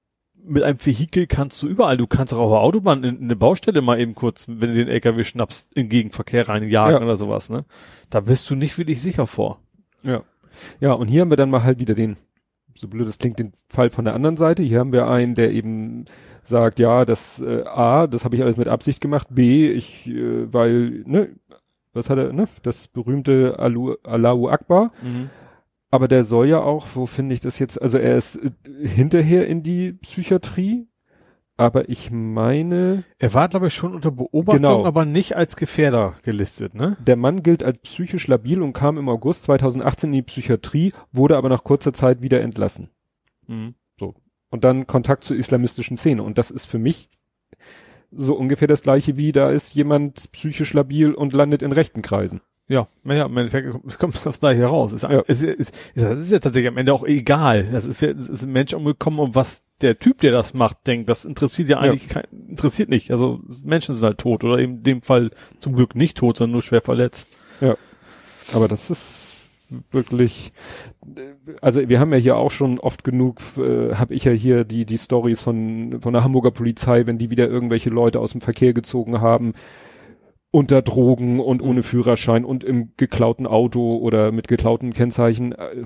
mit 0.47 0.61
einem 0.61 0.77
Vehikel 0.85 1.25
kannst 1.25 1.63
du 1.63 1.67
überall, 1.67 1.97
du 1.97 2.05
kannst 2.05 2.31
auch 2.33 2.37
auf 2.39 2.51
der 2.51 2.59
Autobahn 2.59 3.03
in, 3.03 3.17
in 3.17 3.23
eine 3.23 3.35
Baustelle 3.35 3.81
mal 3.81 3.99
eben 3.99 4.13
kurz, 4.13 4.45
wenn 4.47 4.69
du 4.69 4.75
den 4.75 4.87
LKW 4.89 5.23
schnappst, 5.23 5.73
in 5.73 5.89
Gegenverkehr 5.89 6.47
reinjagen 6.47 6.99
Ja. 6.99 7.03
oder 7.03 7.17
sowas, 7.17 7.49
ne? 7.49 7.65
Da 8.11 8.19
bist 8.19 8.47
du 8.51 8.55
nicht 8.55 8.77
wirklich 8.77 9.01
sicher 9.01 9.25
vor. 9.25 9.59
ja. 10.03 10.21
Ja, 10.79 10.93
und 10.93 11.07
hier 11.07 11.21
haben 11.21 11.29
wir 11.29 11.37
dann 11.37 11.49
mal 11.49 11.63
halt 11.63 11.79
wieder 11.79 11.95
den, 11.95 12.17
so 12.75 12.87
blöd 12.87 13.07
es 13.07 13.17
klingt, 13.17 13.39
den 13.39 13.53
Fall 13.69 13.89
von 13.89 14.05
der 14.05 14.13
anderen 14.13 14.37
Seite. 14.37 14.63
Hier 14.63 14.79
haben 14.79 14.91
wir 14.91 15.07
einen, 15.07 15.35
der 15.35 15.51
eben 15.51 16.05
sagt, 16.43 16.79
ja, 16.79 17.05
das 17.05 17.41
äh, 17.41 17.63
A, 17.65 18.07
das 18.07 18.25
habe 18.25 18.35
ich 18.35 18.43
alles 18.43 18.57
mit 18.57 18.67
Absicht 18.67 19.01
gemacht, 19.01 19.27
B, 19.31 19.67
ich, 19.69 20.07
äh, 20.07 20.53
weil, 20.53 21.03
ne, 21.05 21.29
was 21.93 22.09
hat 22.09 22.17
er, 22.17 22.33
ne, 22.33 22.47
das 22.63 22.87
berühmte 22.87 23.57
Alu, 23.59 23.95
Allahu 24.03 24.49
Akbar. 24.49 24.91
Aber 25.91 26.07
der 26.07 26.23
soll 26.23 26.47
ja 26.47 26.59
auch, 26.59 26.87
wo 26.93 27.05
finde 27.05 27.33
ich 27.33 27.39
das 27.41 27.57
jetzt, 27.57 27.81
also 27.81 27.97
er 27.97 28.17
ist 28.17 28.35
äh, 28.35 28.51
hinterher 28.87 29.47
in 29.47 29.63
die 29.63 29.93
Psychiatrie, 29.93 30.87
aber 31.57 31.89
ich 31.89 32.11
meine, 32.11 33.03
Er 33.17 33.33
war, 33.33 33.47
glaube 33.47 33.67
ich, 33.67 33.73
schon 33.73 33.93
unter 33.95 34.11
Beobachtung, 34.11 34.61
Genau. 34.61 34.85
aber 34.85 35.05
nicht 35.05 35.35
als 35.35 35.55
Gefährder 35.55 36.15
gelistet, 36.23 36.75
ne? 36.75 36.97
der 37.05 37.15
Mann 37.15 37.43
gilt 37.43 37.63
als 37.63 37.77
psychisch 37.79 38.27
labil 38.27 38.61
und 38.61 38.73
kam 38.73 38.97
im 38.97 39.07
August 39.09 39.43
2018 39.43 40.09
in 40.09 40.13
die 40.13 40.21
Psychiatrie, 40.21 40.93
wurde 41.11 41.37
aber 41.37 41.49
nach 41.49 41.63
kurzer 41.63 41.93
Zeit 41.93 42.21
wieder 42.21 42.41
entlassen. 42.41 42.89
Mhm. 43.47 43.75
Und 44.51 44.63
dann 44.63 44.87
Kontakt 44.87 45.25
zur 45.25 45.35
islamistischen 45.35 45.97
Szene. 45.97 46.23
Und 46.23 46.37
das 46.37 46.49
ist 46.49 46.65
für 46.65 46.77
mich 46.77 47.09
so 48.11 48.35
ungefähr 48.37 48.69
das 48.69 48.83
gleiche 48.83 49.17
wie, 49.17 49.33
da 49.33 49.49
ist 49.49 49.73
jemand 49.75 50.31
psychisch 50.31 50.71
labil 50.73 51.13
und 51.13 51.33
landet 51.33 51.61
in 51.61 51.73
rechten 51.73 52.01
Kreisen. 52.01 52.39
Ja, 52.67 52.87
naja, 53.03 53.25
im 53.25 53.37
Endeffekt, 53.37 53.75
es 53.87 53.99
kommt 53.99 54.25
aufs 54.25 54.39
Gleiche 54.39 54.65
raus. 54.65 54.91
Es, 54.91 55.03
Ja. 55.03 55.23
es, 55.27 55.43
es, 55.43 55.71
es, 55.93 56.03
das 56.03 56.19
ist 56.21 56.31
ja 56.31 56.39
tatsächlich 56.39 56.69
am 56.69 56.77
Ende 56.77 56.93
auch 56.93 57.03
egal. 57.03 57.65
Das 57.71 57.85
ist, 57.85 58.01
es 58.01 58.27
ist 58.27 58.43
ein 58.43 58.51
Mensch 58.51 58.73
umgekommen 58.73 59.19
und 59.19 59.35
was 59.35 59.63
der 59.81 59.99
Typ, 59.99 60.19
der 60.19 60.31
das 60.31 60.53
macht, 60.53 60.87
denkt, 60.87 61.09
das 61.09 61.25
interessiert 61.25 61.69
ja 61.69 61.79
eigentlich 61.79 62.07
kein, 62.07 62.23
interessiert 62.49 62.89
nicht. 62.89 63.11
Also 63.11 63.41
Menschen 63.65 63.93
sind 63.93 64.05
halt 64.05 64.17
tot 64.17 64.43
oder 64.43 64.57
in 64.57 64.83
dem 64.83 65.01
Fall 65.01 65.31
zum 65.59 65.75
Glück 65.75 65.95
nicht 65.95 66.17
tot, 66.17 66.37
sondern 66.37 66.53
nur 66.53 66.61
schwer 66.61 66.81
verletzt. 66.81 67.29
Aber 68.53 68.67
das 68.67 68.89
ist 68.89 69.41
wirklich, 69.91 70.53
also 71.61 71.87
wir 71.87 71.99
haben 71.99 72.13
ja 72.13 72.19
hier 72.19 72.37
auch 72.37 72.51
schon 72.51 72.79
oft 72.79 73.03
genug, 73.03 73.39
äh, 73.57 73.95
habe 73.95 74.13
ich 74.13 74.23
ja 74.23 74.31
hier 74.31 74.63
die 74.63 74.85
die 74.85 74.97
Stories 74.97 75.41
von 75.41 75.99
von 76.01 76.13
der 76.13 76.23
Hamburger 76.23 76.51
Polizei, 76.51 77.05
wenn 77.05 77.17
die 77.17 77.31
wieder 77.31 77.47
irgendwelche 77.47 77.89
Leute 77.89 78.19
aus 78.19 78.31
dem 78.31 78.41
Verkehr 78.41 78.73
gezogen 78.73 79.21
haben 79.21 79.53
unter 80.55 80.81
Drogen 80.81 81.41
und 81.41 81.61
ohne 81.61 81.83
Führerschein 81.83 82.45
und 82.45 82.63
im 82.63 82.93
geklauten 82.95 83.45
Auto 83.45 83.97
oder 83.97 84.31
mit 84.31 84.47
geklauten 84.47 84.93
Kennzeichen 84.93 85.51
äh, 85.51 85.83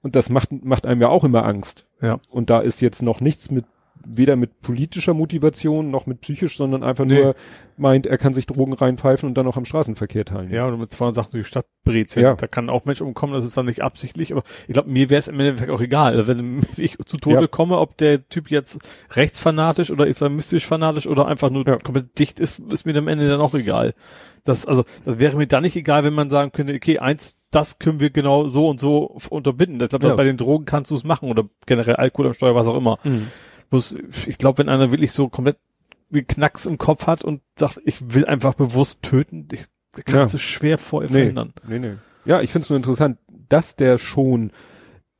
und 0.00 0.14
das 0.14 0.30
macht 0.30 0.52
macht 0.64 0.86
einem 0.86 1.00
ja 1.00 1.08
auch 1.08 1.24
immer 1.24 1.44
Angst. 1.44 1.88
Ja. 2.00 2.20
Und 2.30 2.48
da 2.48 2.60
ist 2.60 2.80
jetzt 2.82 3.02
noch 3.02 3.20
nichts 3.20 3.50
mit 3.50 3.64
weder 4.06 4.36
mit 4.36 4.60
politischer 4.62 5.14
Motivation 5.14 5.90
noch 5.90 6.06
mit 6.06 6.20
psychisch, 6.20 6.56
sondern 6.56 6.82
einfach 6.82 7.04
Nee. 7.04 7.20
nur 7.22 7.34
meint, 7.76 8.06
er 8.06 8.18
kann 8.18 8.32
sich 8.32 8.46
Drogen 8.46 8.72
reinpfeifen 8.74 9.28
und 9.28 9.34
dann 9.36 9.46
auch 9.46 9.56
am 9.56 9.64
Straßenverkehr 9.64 10.24
teilnehmen. 10.24 10.54
Ja, 10.54 10.66
und 10.66 10.78
mit 10.78 10.90
200 10.92 11.14
Sachen 11.14 11.32
durch 11.32 11.44
die 11.44 11.48
Stadt 11.48 11.66
brezeln. 11.84 12.24
Ja. 12.24 12.34
Da 12.34 12.46
kann 12.46 12.68
auch 12.70 12.84
Mensch 12.84 13.00
umkommen, 13.00 13.32
das 13.34 13.44
ist 13.44 13.56
dann 13.56 13.66
nicht 13.66 13.82
absichtlich, 13.82 14.32
aber 14.32 14.42
ich 14.68 14.74
glaube, 14.74 14.90
mir 14.90 15.10
wäre 15.10 15.18
es 15.18 15.28
im 15.28 15.40
Endeffekt 15.40 15.70
auch 15.70 15.80
egal. 15.80 16.14
Also 16.16 16.28
wenn 16.28 16.60
ich 16.76 16.96
zu 17.06 17.16
Tode 17.16 17.40
Ja. 17.42 17.46
komme, 17.46 17.78
ob 17.78 17.96
der 17.96 18.28
Typ 18.28 18.50
jetzt 18.50 18.78
rechtsfanatisch 19.16 19.90
oder 19.90 20.06
islamistisch 20.06 20.66
fanatisch 20.66 21.06
oder 21.06 21.26
einfach 21.26 21.50
nur 21.50 21.66
Ja. 21.66 21.78
komplett 21.78 22.18
dicht 22.18 22.40
ist, 22.40 22.58
ist 22.58 22.86
mir 22.86 22.96
am 22.96 23.08
Ende 23.08 23.28
dann 23.28 23.40
auch 23.40 23.54
egal. 23.54 23.94
Das, 24.44 24.66
also, 24.66 24.84
das 25.04 25.20
wäre 25.20 25.36
mir 25.36 25.46
dann 25.46 25.62
nicht 25.62 25.76
egal, 25.76 26.02
wenn 26.02 26.14
man 26.14 26.28
sagen 26.28 26.50
könnte, 26.50 26.74
okay, 26.74 26.98
eins, 26.98 27.40
das 27.52 27.78
können 27.78 28.00
wir 28.00 28.10
genau 28.10 28.48
so 28.48 28.68
und 28.68 28.80
so 28.80 29.16
unterbinden. 29.30 29.80
Ich 29.80 29.88
glaube, 29.90 30.16
bei 30.16 30.24
den 30.24 30.36
Drogen 30.36 30.64
kannst 30.64 30.90
du 30.90 30.96
es 30.96 31.04
machen 31.04 31.30
oder 31.30 31.44
generell 31.64 31.94
Alkohol 31.94 32.26
am 32.26 32.32
Steuer, 32.32 32.54
was 32.56 32.66
auch 32.66 32.76
immer. 32.76 32.98
Mhm. 33.04 33.28
Bloß, 33.72 33.96
ich 34.26 34.36
glaube, 34.38 34.58
wenn 34.58 34.68
einer 34.68 34.90
wirklich 34.92 35.12
so 35.12 35.28
komplett 35.30 35.56
wie 36.10 36.22
Knacks 36.22 36.66
im 36.66 36.76
Kopf 36.76 37.06
hat 37.06 37.24
und 37.24 37.40
sagt, 37.58 37.80
ich 37.86 38.14
will 38.14 38.26
einfach 38.26 38.52
bewusst 38.52 39.02
töten, 39.02 39.48
ich, 39.50 39.64
kannst 40.04 40.34
Ja. 40.34 40.38
du 40.38 40.42
schwer 40.42 40.76
vor 40.78 41.02
Nee, 41.02 41.08
verhindern. 41.08 41.54
nee, 41.66 41.78
nee. 41.78 41.94
Ja, 42.26 42.42
ich 42.42 42.50
finde 42.52 42.64
es 42.64 42.70
nur 42.70 42.76
interessant, 42.76 43.18
dass 43.48 43.74
der 43.74 43.96
schon 43.96 44.52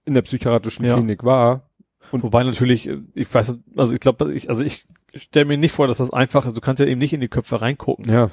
in 0.04 0.12
der 0.14 0.20
psychiatrischen 0.22 0.84
Ja. 0.84 0.94
Klinik 0.96 1.24
war. 1.24 1.70
Und 2.10 2.22
Wobei 2.22 2.44
natürlich, 2.44 2.90
ich 3.14 3.34
weiß, 3.34 3.54
also 3.78 3.94
ich 3.94 4.00
glaube, 4.00 4.34
ich, 4.34 4.50
also 4.50 4.62
ich 4.62 4.84
stelle 5.14 5.46
mir 5.46 5.56
nicht 5.56 5.72
vor, 5.72 5.88
dass 5.88 5.96
das 5.98 6.12
einfach 6.12 6.44
ist. 6.44 6.54
Du 6.54 6.60
kannst 6.60 6.78
ja 6.80 6.86
eben 6.86 6.98
nicht 6.98 7.14
in 7.14 7.20
die 7.22 7.28
Köpfe 7.28 7.62
reingucken. 7.62 8.12
Ja. 8.12 8.30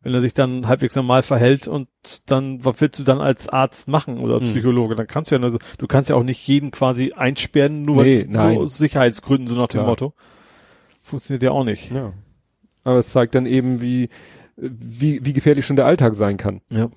Wenn 0.00 0.14
er 0.14 0.20
sich 0.20 0.32
dann 0.32 0.68
halbwegs 0.68 0.94
normal 0.94 1.22
verhält 1.22 1.66
und 1.66 1.88
dann, 2.26 2.64
was 2.64 2.80
willst 2.80 3.00
du 3.00 3.02
dann 3.04 3.20
als 3.20 3.48
Arzt 3.48 3.88
machen 3.88 4.18
oder 4.20 4.38
Mhm. 4.40 4.44
Psychologe? 4.50 4.94
Dann 4.94 5.08
kannst 5.08 5.30
du 5.30 5.34
ja, 5.36 5.42
also, 5.42 5.58
du 5.76 5.86
kannst 5.88 6.08
ja 6.08 6.14
auch 6.16 6.22
nicht 6.22 6.46
jeden 6.46 6.70
quasi 6.70 7.12
einsperren, 7.12 7.82
nur, 7.82 8.04
Nee, 8.04 8.26
aus 8.36 8.78
Sicherheitsgründen, 8.78 9.48
so 9.48 9.56
nach 9.56 9.66
dem 9.68 9.80
Klar. 9.80 9.86
Motto. 9.86 10.14
Funktioniert 11.02 11.42
ja 11.42 11.50
auch 11.50 11.64
nicht. 11.64 11.90
Ja. 11.90 12.12
Aber 12.84 12.98
es 12.98 13.10
zeigt 13.10 13.34
dann 13.34 13.44
eben, 13.46 13.80
wie, 13.80 14.08
wie, 14.56 15.24
wie 15.24 15.32
gefährlich 15.32 15.66
schon 15.66 15.76
der 15.76 15.86
Alltag 15.86 16.14
sein 16.14 16.36
kann. 16.36 16.60
Ja. 16.70 16.88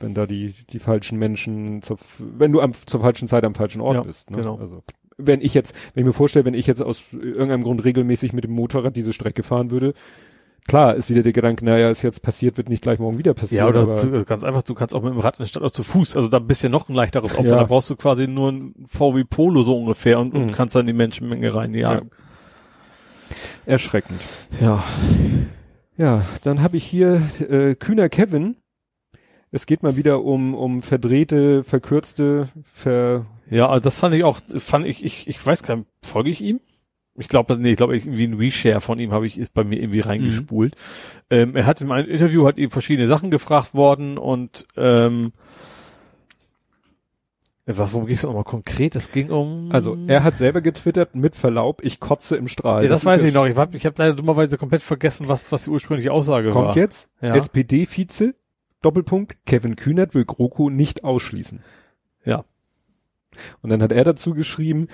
Wenn 0.00 0.12
da 0.12 0.26
die, 0.26 0.54
die 0.70 0.80
falschen 0.80 1.18
Menschen, 1.18 1.80
zur, 1.80 1.98
wenn 2.18 2.50
du 2.52 2.60
am, 2.60 2.72
zur 2.74 3.00
falschen 3.00 3.28
Zeit 3.28 3.44
am 3.44 3.54
falschen 3.54 3.80
Ort 3.80 3.94
Ja, 3.94 4.02
bist. 4.02 4.28
Ne? 4.30 4.38
genau. 4.38 4.56
Also, 4.58 4.82
wenn 5.16 5.40
ich 5.40 5.54
jetzt, 5.54 5.72
wenn 5.94 6.02
ich 6.02 6.06
mir 6.06 6.12
vorstelle, 6.12 6.44
wenn 6.44 6.54
ich 6.54 6.66
jetzt 6.66 6.82
aus 6.82 7.04
irgendeinem 7.12 7.62
Grund 7.62 7.84
regelmäßig 7.84 8.32
mit 8.32 8.42
dem 8.44 8.50
Motorrad 8.50 8.96
diese 8.96 9.12
Strecke 9.12 9.44
fahren 9.44 9.70
würde, 9.70 9.94
klar 10.66 10.94
ist 10.94 11.10
wieder 11.10 11.22
der 11.22 11.32
Gedanke, 11.32 11.64
naja, 11.64 11.90
ist 11.90 12.02
jetzt 12.02 12.22
passiert, 12.22 12.56
wird 12.56 12.68
nicht 12.68 12.82
gleich 12.82 12.98
morgen 12.98 13.18
wieder 13.18 13.34
passieren. 13.34 13.74
Ja, 13.74 13.82
oder 13.84 13.96
du, 14.02 14.24
ganz 14.24 14.44
einfach, 14.44 14.62
du 14.62 14.74
kannst 14.74 14.94
auch 14.94 15.02
mit 15.02 15.12
dem 15.12 15.18
Rad 15.20 15.34
in 15.38 15.42
der 15.44 15.48
Stadt 15.48 15.62
auch 15.62 15.70
zu 15.70 15.82
Fuß, 15.82 16.16
also 16.16 16.28
da 16.28 16.38
bist 16.38 16.62
du 16.62 16.66
ja 16.66 16.70
noch 16.70 16.88
ein 16.88 16.94
leichteres 16.94 17.34
Opfer, 17.34 17.48
Ja. 17.50 17.56
da 17.58 17.64
brauchst 17.64 17.90
du 17.90 17.96
quasi 17.96 18.26
nur 18.26 18.50
ein 18.52 18.74
VW 18.88 19.24
Polo 19.24 19.62
so 19.62 19.76
ungefähr 19.78 20.18
und, 20.20 20.34
und 20.34 20.46
Mhm. 20.46 20.52
kannst 20.52 20.74
dann 20.74 20.86
die 20.86 20.92
Menschenmenge 20.92 21.54
reinjagen. 21.54 22.10
erschreckend. 23.66 24.20
Ja. 24.60 24.82
Ja, 25.96 26.24
dann 26.42 26.60
habe 26.60 26.76
ich 26.76 26.84
hier 26.84 27.22
äh, 27.48 27.74
Kühner 27.74 28.08
Kevin. 28.08 28.56
Es 29.50 29.66
geht 29.66 29.82
mal 29.84 29.96
wieder 29.96 30.24
um, 30.24 30.54
um 30.54 30.82
verdrehte, 30.82 31.62
verkürzte, 31.62 32.48
ver, 32.64 33.26
Ja, 33.50 33.68
also 33.68 33.84
das 33.84 34.00
fand 34.00 34.14
ich 34.14 34.24
auch, 34.24 34.40
fand 34.56 34.84
ich, 34.84 35.04
ich, 35.04 35.28
ich 35.28 35.44
weiß 35.46 35.62
gar 35.62 35.76
nicht, 35.76 35.88
folge 36.04 36.30
ich 36.30 36.40
ihm? 36.42 36.60
Ich 37.16 37.28
glaube, 37.28 37.56
nee, 37.56 37.70
ich 37.70 37.76
glaube, 37.76 37.96
irgendwie 37.96 38.24
ein 38.24 38.34
Reshare 38.34 38.80
von 38.80 38.98
ihm 38.98 39.12
habe 39.12 39.26
ich, 39.26 39.38
ist 39.38 39.54
bei 39.54 39.62
mir 39.62 39.80
irgendwie 39.80 40.00
reingespult. 40.00 40.74
Ähm, 41.30 41.54
er 41.54 41.66
hat 41.66 41.80
in 41.80 41.92
einem 41.92 42.08
Interview, 42.08 42.46
hat 42.46 42.58
ihm 42.58 42.70
verschiedene 42.70 43.06
Sachen 43.06 43.30
gefragt 43.30 43.74
worden 43.74 44.18
und, 44.18 44.66
ähm, 44.76 45.32
was, 47.66 47.94
worum 47.94 48.06
ging 48.06 48.16
es 48.16 48.22
nochmal 48.22 48.44
konkret? 48.44 48.94
Es 48.94 49.10
ging 49.10 49.30
um... 49.30 49.70
Also, 49.72 49.96
er 50.06 50.22
hat 50.22 50.36
selber 50.36 50.60
getwittert, 50.60 51.14
mit 51.14 51.34
Verlaub, 51.34 51.82
ich 51.82 51.98
kotze 51.98 52.36
im 52.36 52.46
Strahl. 52.46 52.82
ja, 52.82 52.88
das, 52.90 53.00
ist 53.00 53.06
weiß 53.06 53.22
ich 53.22 53.32
noch. 53.32 53.46
Ich 53.46 53.56
habe 53.56 53.74
ich 53.76 53.86
hab 53.86 53.96
leider 53.96 54.14
dummerweise 54.14 54.58
komplett 54.58 54.82
vergessen, 54.82 55.28
was, 55.28 55.50
was 55.50 55.64
die 55.64 55.70
ursprüngliche 55.70 56.12
Aussage 56.12 56.50
Kommt 56.50 56.68
war. 56.68 56.76
jetzt. 56.76 57.08
Ja. 57.22 57.34
SPD-Vize, 57.34 58.34
Doppelpunkt, 58.82 59.38
Kevin 59.46 59.76
Kühnert 59.76 60.14
will 60.14 60.26
GroKo 60.26 60.68
nicht 60.68 61.04
ausschließen. 61.04 61.62
Ja. 62.26 62.44
Und 63.62 63.70
dann 63.70 63.82
hat 63.82 63.92
er 63.92 64.04
dazu 64.04 64.34
geschrieben, 64.34 64.88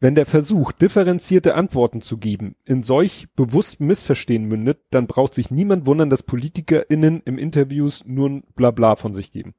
wenn 0.00 0.14
der 0.14 0.26
Versuch, 0.26 0.72
differenzierte 0.72 1.54
Antworten 1.54 2.00
zu 2.00 2.18
geben, 2.18 2.54
in 2.64 2.82
solch 2.82 3.28
bewusstem 3.34 3.86
Missverstehen 3.86 4.44
mündet, 4.44 4.78
dann 4.90 5.06
braucht 5.06 5.34
sich 5.34 5.50
niemand 5.50 5.86
wundern, 5.86 6.10
dass 6.10 6.22
PolitikerInnen 6.22 7.22
im 7.24 7.38
Interviews 7.38 8.04
nur 8.06 8.28
ein 8.28 8.44
Blabla 8.54 8.96
von 8.96 9.14
sich 9.14 9.32
geben. 9.32 9.54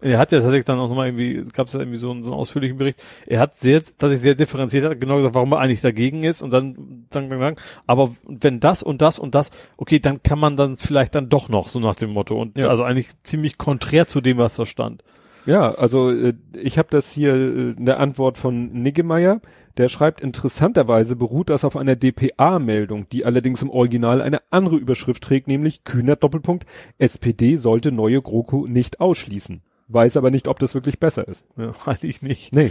Er 0.00 0.18
hat 0.18 0.32
ja 0.32 0.40
tatsächlich 0.40 0.66
dann 0.66 0.78
auch 0.78 0.88
nochmal 0.88 1.06
irgendwie, 1.08 1.34
es 1.36 1.52
gab 1.52 1.72
ja 1.72 1.80
irgendwie 1.80 1.96
so 1.96 2.10
einen, 2.10 2.24
so 2.24 2.30
einen 2.30 2.38
ausführlichen 2.38 2.76
Bericht. 2.76 3.02
Er 3.26 3.40
hat 3.40 3.56
sehr, 3.56 3.82
tatsächlich 3.82 4.20
sehr 4.20 4.34
differenziert, 4.34 4.84
hat 4.84 5.00
genau 5.00 5.16
gesagt, 5.16 5.34
warum 5.34 5.52
er 5.52 5.60
eigentlich 5.60 5.80
dagegen 5.80 6.24
ist 6.24 6.42
und 6.42 6.52
dann, 6.52 7.06
dann, 7.10 7.30
dann, 7.30 7.40
dann 7.40 7.56
aber 7.86 8.10
wenn 8.26 8.60
das 8.60 8.82
und 8.82 9.00
das 9.00 9.18
und 9.18 9.34
das, 9.34 9.50
okay, 9.78 10.00
dann 10.00 10.22
kann 10.22 10.38
man 10.38 10.56
dann 10.56 10.76
vielleicht 10.76 11.14
dann 11.14 11.30
doch 11.30 11.48
noch, 11.48 11.68
so 11.68 11.80
nach 11.80 11.96
dem 11.96 12.10
Motto. 12.10 12.38
Und 12.40 12.58
Ja. 12.58 12.68
also 12.68 12.84
eigentlich 12.84 13.08
ziemlich 13.22 13.56
konträr 13.56 14.06
zu 14.06 14.20
dem, 14.20 14.36
was 14.36 14.56
da 14.56 14.66
stand. 14.66 15.02
Ja, 15.46 15.72
also 15.74 16.10
äh, 16.10 16.34
ich 16.54 16.78
habe 16.78 16.88
das 16.90 17.10
hier 17.10 17.34
äh, 17.34 17.74
eine 17.78 17.96
Antwort 17.96 18.36
von 18.38 18.72
Niggemeier, 18.72 19.40
der 19.76 19.88
schreibt, 19.88 20.20
interessanterweise 20.20 21.16
beruht 21.16 21.50
das 21.50 21.64
auf 21.64 21.76
einer 21.76 21.96
DPA-Meldung, 21.96 23.08
die 23.10 23.24
allerdings 23.24 23.62
im 23.62 23.70
Original 23.70 24.22
eine 24.22 24.40
andere 24.50 24.76
Überschrift 24.76 25.22
trägt, 25.22 25.48
nämlich 25.48 25.84
Kühner 25.84 26.16
Doppelpunkt, 26.16 26.66
SPD 26.98 27.56
sollte 27.56 27.92
neue 27.92 28.22
GroKo 28.22 28.66
nicht 28.66 29.00
ausschließen. 29.00 29.62
Weiß 29.86 30.16
aber 30.16 30.30
nicht, 30.30 30.48
ob 30.48 30.58
das 30.60 30.74
wirklich 30.74 30.98
besser 30.98 31.28
ist. 31.28 31.46
Ja, 31.58 31.72
eigentlich 31.84 32.22
nicht. 32.22 32.54
Nee. 32.54 32.70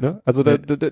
ne? 0.00 0.20
Also 0.26 0.42
da, 0.42 0.58
da, 0.58 0.76
da, 0.76 0.88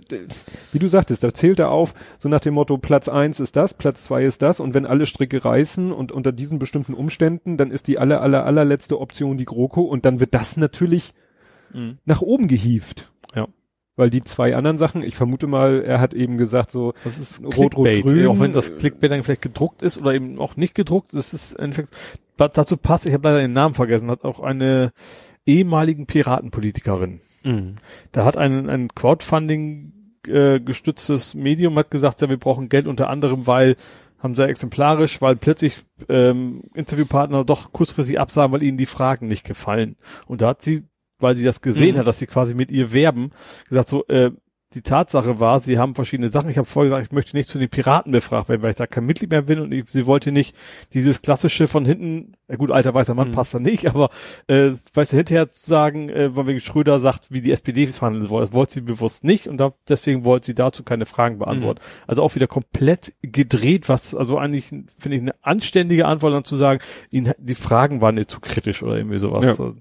wie 0.73 0.79
du 0.79 0.89
sagtest, 0.89 1.23
da 1.23 1.35
zählt 1.35 1.59
er 1.59 1.71
auf, 1.71 1.93
so 2.19 2.29
nach 2.29 2.41
dem 2.41 2.55
Motto, 2.55 2.79
Platz 2.79 3.09
eins 3.09 3.39
ist 3.39 3.55
das, 3.55 3.75
Platz 3.75 4.05
zwei 4.05 4.25
ist 4.25 4.41
das 4.41 4.61
und 4.61 4.73
wenn 4.73 4.87
alle 4.87 5.05
Stricke 5.05 5.45
reißen 5.45 5.93
und 5.93 6.11
unter 6.11 6.33
diesen 6.33 6.59
bestimmten 6.59 6.95
Umständen, 6.95 7.59
dann 7.59 7.71
ist 7.71 7.87
die 7.87 7.99
aller, 7.99 8.23
aller, 8.23 8.47
allerletzte 8.47 8.99
Option 8.99 9.37
die 9.37 9.45
GroKo 9.45 9.83
und 9.83 10.05
dann 10.05 10.21
wird 10.21 10.35
das 10.35 10.57
natürlich 10.57 11.13
Mhm. 11.73 11.99
nach 12.05 12.23
oben 12.23 12.49
gehievt. 12.49 13.11
Weil 13.99 14.11
die 14.11 14.23
zwei 14.23 14.55
anderen 14.57 14.79
Sachen, 14.79 15.03
ich 15.03 15.17
vermute 15.17 15.47
mal, 15.49 15.83
er 15.83 16.01
hat 16.01 16.15
eben 16.15 16.39
gesagt 16.39 16.71
so, 16.71 16.95
Das 17.05 17.19
ist 17.19 17.43
Rot, 17.45 17.57
Rot, 17.59 17.75
Clickbait. 17.75 18.05
Grün. 18.07 18.27
Auch 18.29 18.39
wenn 18.41 18.53
das 18.53 18.77
Clickbait 18.77 19.11
dann 19.11 19.23
vielleicht 19.25 19.43
gedruckt 19.43 19.83
ist 19.83 19.99
oder 19.99 20.15
eben 20.15 20.39
auch 20.39 20.57
nicht 20.57 20.75
gedruckt, 20.75 21.13
das 21.15 21.35
ist 21.35 21.55
Endeffekt, 21.55 21.91
da- 22.37 22.49
dazu 22.49 22.77
passt, 22.77 23.07
ich 23.07 23.13
habe 23.13 23.27
leider 23.29 23.41
den 23.41 23.53
Namen 23.53 23.75
vergessen, 23.75 24.11
hat 24.11 24.25
auch 24.25 24.39
eine 24.41 24.93
ehemaligen 25.47 26.07
Piratenpolitikerin. 26.07 27.21
Da 28.13 28.25
hat 28.25 28.37
ein, 28.37 28.69
ein 28.71 28.89
Crowdfunding 28.95 29.93
äh, 30.27 30.61
gestütztes 30.61 31.35
Medium 31.35 31.77
hat 31.79 31.91
gesagt, 31.91 32.21
ja, 32.21 32.29
wir 32.29 32.37
brauchen 32.39 32.69
Geld 32.69 32.87
unter 32.87 33.09
anderem, 33.11 33.47
weil 33.47 33.77
haben 34.21 34.35
sehr 34.35 34.49
exemplarisch, 34.49 35.23
weil 35.23 35.37
plötzlich 35.37 35.79
ähm, 36.09 36.63
Interviewpartner 36.75 37.45
doch 37.45 37.73
kurzfristig 37.73 38.19
absagen, 38.21 38.53
weil 38.53 38.65
ihnen 38.65 38.77
die 38.77 38.87
Fragen 38.87 39.29
nicht 39.29 39.45
gefallen. 39.45 39.97
Und 40.27 40.41
da 40.43 40.49
hat 40.49 40.63
sie, 40.63 40.83
weil 41.19 41.37
sie 41.37 41.45
das 41.45 41.61
gesehen 41.63 41.95
Mhm. 41.95 42.01
hat, 42.01 42.07
dass 42.07 42.19
sie 42.19 42.27
quasi 42.27 42.55
mit 42.55 42.71
ihr 42.71 42.93
werben, 42.93 43.31
gesagt 43.69 43.89
so, 43.89 44.07
äh, 44.07 44.31
die 44.75 44.83
Tatsache 44.83 45.41
war, 45.41 45.61
sie 45.61 45.79
haben 45.79 45.95
verschiedene 45.95 46.29
Sachen. 46.29 46.51
Ich 46.51 46.59
habe 46.59 46.69
vorher 46.69 46.91
gesagt, 46.91 47.07
ich 47.07 47.13
möchte 47.13 47.35
nicht 47.35 47.49
zu 47.49 47.59
den 47.59 47.71
Piraten 47.71 48.13
befragt 48.13 48.51
werden, 48.51 48.61
weil 48.61 48.69
ich 48.69 48.77
da 48.77 48.87
kein 48.87 49.07
Mitglied 49.07 49.31
mehr 49.31 49.41
bin 49.41 49.61
und 49.61 49.73
ich, 49.73 49.89
sie 49.89 50.05
wollte 50.05 50.31
nicht 50.31 50.55
dieses 50.93 51.23
klassische 51.23 51.67
von 51.69 51.87
hinten, 51.87 52.35
ja 52.51 52.57
gut, 52.57 52.71
alter 52.71 52.93
weißer 52.93 53.15
Mann 53.15 53.29
Mhm. 53.29 53.33
passt 53.33 53.55
da 53.55 53.61
nicht, 53.61 53.87
aber 53.87 54.11
äh, 54.47 54.73
weißt 54.93 55.15
du, 55.15 55.17
hinterher 55.17 55.49
zu 55.49 55.71
sagen, 55.71 56.11
äh, 56.11 56.37
weil 56.37 56.49
wegen 56.49 56.61
Schröder 56.61 56.99
sagt, 56.99 57.33
wie 57.33 57.41
die 57.41 57.51
SPD 57.51 57.87
verhandeln 57.87 58.27
soll, 58.29 58.41
das 58.43 58.53
wollte 58.53 58.75
sie 58.75 58.81
bewusst 58.83 59.25
nicht 59.25 59.47
und 59.49 59.57
da, 59.57 59.73
deswegen 59.89 60.27
wollte 60.27 60.45
sie 60.45 60.55
dazu 60.55 60.83
keine 60.83 61.07
Fragen 61.07 61.39
beantworten. 61.39 61.81
Also 62.07 62.23
auch 62.23 62.35
wieder 62.35 62.47
komplett 62.47 63.15
gedreht, 63.23 63.89
was 63.89 64.15
also 64.15 64.37
eigentlich 64.37 64.67
finde 64.67 65.17
ich 65.17 65.23
eine 65.23 65.35
anständige 65.41 66.05
Antwort 66.05 66.35
dann 66.35 66.45
zu 66.45 66.59
sagen, 66.59 66.81
ihnen 67.09 67.33
die 67.39 67.55
Fragen 67.55 68.03
waren 68.03 68.17
nicht 68.17 68.31
zu 68.31 68.39
kritisch 68.41 68.83
oder 68.83 68.99
irgendwie 68.99 69.17
sowas. 69.19 69.57
Ja. 69.57 69.73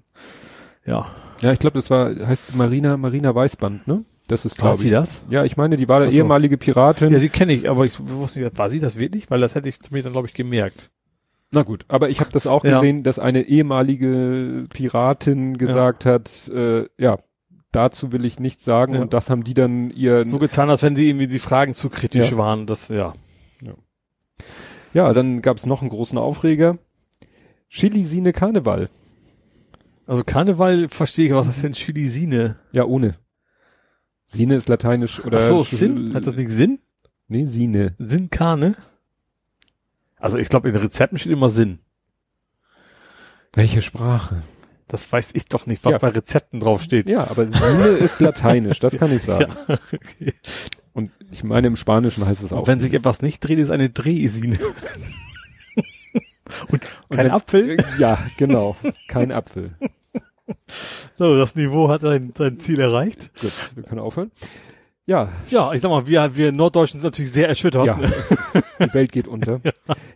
Ja. 0.85 1.07
Ja, 1.41 1.51
ich 1.51 1.59
glaube, 1.59 1.75
das 1.77 1.89
war, 1.89 2.13
heißt 2.15 2.55
Marina, 2.55 2.97
Marina 2.97 3.33
Weißband, 3.33 3.87
ne? 3.87 4.03
Das 4.27 4.43
ist, 4.43 4.59
War 4.59 4.69
glaube 4.71 4.79
sie 4.81 4.87
ich. 4.87 4.91
das? 4.93 5.25
Ja, 5.29 5.45
ich 5.45 5.55
meine, 5.55 5.77
die 5.77 5.87
war 5.87 6.01
Ach 6.03 6.09
so. 6.09 6.17
ehemalige 6.17 6.57
Piratin. 6.57 7.13
Ja, 7.13 7.19
sie 7.19 7.29
kenne 7.29 7.53
ich, 7.53 7.69
aber 7.69 7.85
ich 7.85 7.97
wusste 8.09 8.41
nicht, 8.41 8.57
war 8.57 8.69
sie 8.69 8.79
das 8.81 8.97
wirklich? 8.97 9.31
Weil 9.31 9.39
das 9.39 9.55
hätte 9.55 9.69
ich 9.69 9.79
mir 9.89 10.03
dann, 10.03 10.11
glaube 10.11 10.27
ich, 10.27 10.33
gemerkt. 10.33 10.89
Na 11.49 11.63
gut, 11.63 11.85
aber 11.87 12.09
ich 12.09 12.19
habe 12.19 12.31
das 12.33 12.45
auch 12.45 12.65
Ja. 12.65 12.75
gesehen, 12.81 13.03
dass 13.03 13.19
eine 13.19 13.43
ehemalige 13.43 14.65
Piratin 14.69 15.57
gesagt 15.57 16.03
hat, 16.05 16.49
äh, 16.53 16.87
ja, 16.97 17.19
dazu 17.71 18.11
will 18.11 18.25
ich 18.25 18.37
nichts 18.37 18.65
sagen 18.65 18.95
Ja. 18.95 19.01
und 19.01 19.13
das 19.13 19.29
haben 19.29 19.45
die 19.45 19.53
dann 19.53 19.91
ihr, 19.91 20.25
So 20.25 20.39
getan, 20.39 20.69
als 20.69 20.83
wenn 20.83 20.95
die 20.95 21.07
irgendwie 21.07 21.27
die 21.27 21.39
Fragen 21.39 21.73
zu 21.73 21.89
kritisch 21.89 22.31
Ja. 22.31 22.37
waren. 22.37 22.65
Das, 22.65 22.89
ja. 22.89 23.13
ja, 24.93 25.13
dann 25.13 25.41
gab 25.41 25.55
es 25.57 25.65
noch 25.65 25.81
einen 25.81 25.89
großen 25.89 26.17
Aufreger. 26.17 26.77
Chilisine 27.69 28.33
Karneval. 28.33 28.89
Also 30.07 30.23
Karneval 30.23 30.87
verstehe 30.89 31.25
ich, 31.27 31.33
was 31.33 31.47
ist 31.47 31.63
denn 31.63 31.73
Chilisine? 31.73 32.55
Ja, 32.71 32.85
ohne. 32.85 33.15
Sine 34.25 34.55
ist 34.55 34.67
lateinisch 34.69 35.23
oder 35.23 35.39
Ach 35.39 35.43
so, 35.43 35.63
Sinn? 35.63 36.13
Hat 36.13 36.25
das 36.27 36.35
nicht 36.35 36.49
Sinn? 36.49 36.79
Nee, 37.27 37.45
Sine. 37.45 37.95
Sinn 37.99 38.29
Karne? 38.29 38.75
Also 40.17 40.37
ich 40.37 40.49
glaube, 40.49 40.69
in 40.69 40.75
Rezepten 40.75 41.17
steht 41.17 41.31
immer 41.31 41.49
Sinn. 41.49 41.79
Welche 43.53 43.81
Sprache? 43.81 44.43
Das 44.87 45.11
weiß 45.11 45.31
ich 45.35 45.47
doch 45.47 45.65
nicht, 45.65 45.83
was 45.83 45.93
Ja. 45.93 45.97
bei 45.97 46.09
Rezepten 46.09 46.59
draufsteht. 46.61 47.09
Ja, 47.09 47.29
aber 47.29 47.47
Sine 47.47 47.87
ist 47.99 48.19
lateinisch, 48.21 48.79
das 48.79 48.95
kann 48.95 49.11
ich 49.15 49.23
sagen. 49.23 49.53
Ja, 49.67 49.77
okay. 49.93 50.33
Und 50.93 51.11
ich 51.31 51.43
meine, 51.43 51.67
im 51.67 51.75
Spanischen 51.75 52.25
heißt 52.25 52.43
es 52.43 52.53
auch. 52.53 52.59
Und 52.59 52.67
wenn 52.67 52.81
sich 52.81 52.93
etwas 52.93 53.21
nicht 53.21 53.41
dreht, 53.41 53.59
ist 53.59 53.69
eine 53.71 53.89
Drehsine. 53.89 54.57
Und 56.69 56.81
Und 57.09 57.15
kein 57.17 57.29
Apfel? 57.29 57.77
Ja, 57.99 58.17
genau. 58.37 58.77
Kein 59.09 59.31
Apfel. 59.33 59.75
So, 61.13 61.35
das 61.35 61.55
Niveau 61.55 61.89
hat 61.89 62.01
sein, 62.01 62.33
sein 62.37 62.59
Ziel 62.59 62.79
erreicht. 62.79 63.31
Gut, 63.41 63.51
wir 63.75 63.83
können 63.83 64.01
aufhören. 64.01 64.31
Ja, 65.07 65.29
Ja, 65.49 65.71
ich 65.71 65.79
sag 65.79 65.89
mal, 65.89 66.05
wir, 66.05 66.35
wir 66.35 66.51
Norddeutschen 66.51 66.99
sind 66.99 67.07
natürlich 67.07 67.31
sehr 67.31 67.47
erschüttert. 67.47 67.87
ja, 67.87 67.97
die 68.79 68.93
Welt 68.93 69.13
geht 69.13 69.25
unter. 69.25 69.61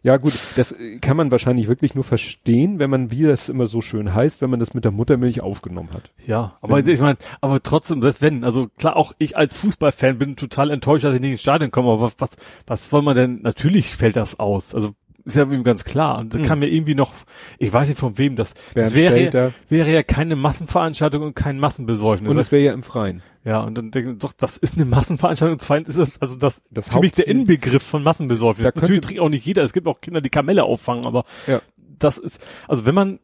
Ja. 0.03 0.17
gut, 0.17 0.33
das 0.57 0.73
äh, 0.73 0.97
kann 0.99 1.15
man 1.15 1.31
wahrscheinlich 1.31 1.69
wirklich 1.69 1.95
nur 1.95 2.03
verstehen, 2.03 2.77
wenn 2.77 2.89
man, 2.89 3.09
wie 3.09 3.23
das 3.23 3.47
immer 3.47 3.67
so 3.67 3.79
schön 3.79 4.13
heißt, 4.13 4.41
wenn 4.41 4.49
man 4.49 4.59
das 4.59 4.73
mit 4.73 4.83
der 4.83 4.91
Muttermilch 4.91 5.39
aufgenommen 5.39 5.91
hat. 5.93 6.11
Ja, 6.27 6.57
aber 6.59 6.85
ich 6.85 6.99
meine, 6.99 7.17
aber 7.39 7.63
trotzdem, 7.63 8.01
das 8.01 8.21
wenn, 8.21 8.43
also 8.43 8.67
klar, 8.77 8.97
auch 8.97 9.13
ich 9.17 9.37
als 9.37 9.55
Fußballfan 9.55 10.17
bin 10.17 10.35
total 10.35 10.69
enttäuscht, 10.71 11.05
dass 11.05 11.15
ich 11.15 11.21
nicht 11.21 11.31
ins 11.31 11.41
Stadion 11.41 11.71
komme, 11.71 11.89
aber 11.89 12.01
was, 12.01 12.15
was, 12.17 12.29
was 12.67 12.89
soll 12.89 13.01
man 13.01 13.15
denn, 13.15 13.41
natürlich 13.43 13.95
fällt 13.95 14.17
das 14.17 14.41
aus. 14.41 14.75
Also 14.75 14.91
ist 15.25 15.35
ja 15.35 15.43
ihm 15.43 15.63
ganz 15.63 15.83
klar. 15.83 16.19
Und 16.19 16.33
da 16.33 16.37
Hm. 16.39 16.45
kann 16.45 16.59
mir 16.59 16.67
irgendwie 16.67 16.95
noch, 16.95 17.11
ich 17.59 17.71
weiß 17.71 17.89
nicht 17.89 17.97
von 17.99 18.17
wem 18.17 18.35
das, 18.35 18.53
das 18.73 18.95
wäre, 18.95 19.19
ja, 19.31 19.51
wäre 19.69 19.91
ja 19.91 20.03
keine 20.03 20.35
Massenveranstaltung 20.35 21.23
und 21.23 21.35
kein 21.35 21.59
Massenbesäufnis. 21.59 22.31
Und 22.31 22.39
es 22.39 22.51
wäre 22.51 22.63
ja 22.63 22.73
im 22.73 22.83
Freien. 22.83 23.21
ja, 23.43 23.61
und 23.61 23.77
dann 23.77 23.91
denke 23.91 24.11
ich, 24.13 24.17
doch, 24.17 24.33
das 24.33 24.57
ist 24.57 24.75
eine 24.75 24.85
Massenveranstaltung. 24.85 25.53
Und 25.53 25.61
zweitens 25.61 25.89
ist 25.89 25.97
das, 25.99 26.21
also 26.21 26.37
das, 26.37 26.63
Das 26.71 26.89
für 26.89 26.99
mich 26.99 27.11
der 27.13 27.27
Inbegriff 27.27 27.83
von 27.83 28.03
Massenbesäufnis. 28.03 28.71
Da 28.73 28.79
Natürlich 28.79 29.01
trinkt 29.01 29.21
auch 29.21 29.29
nicht 29.29 29.45
jeder. 29.45 29.63
Es 29.63 29.73
gibt 29.73 29.87
auch 29.87 30.01
Kinder, 30.01 30.21
die 30.21 30.29
Kamelle 30.29 30.63
auffangen, 30.63 31.05
aber 31.05 31.23
Ja. 31.47 31.61
das 31.99 32.17
ist, 32.17 32.41
also 32.67 32.85
wenn 32.85 32.95
man 32.95 33.19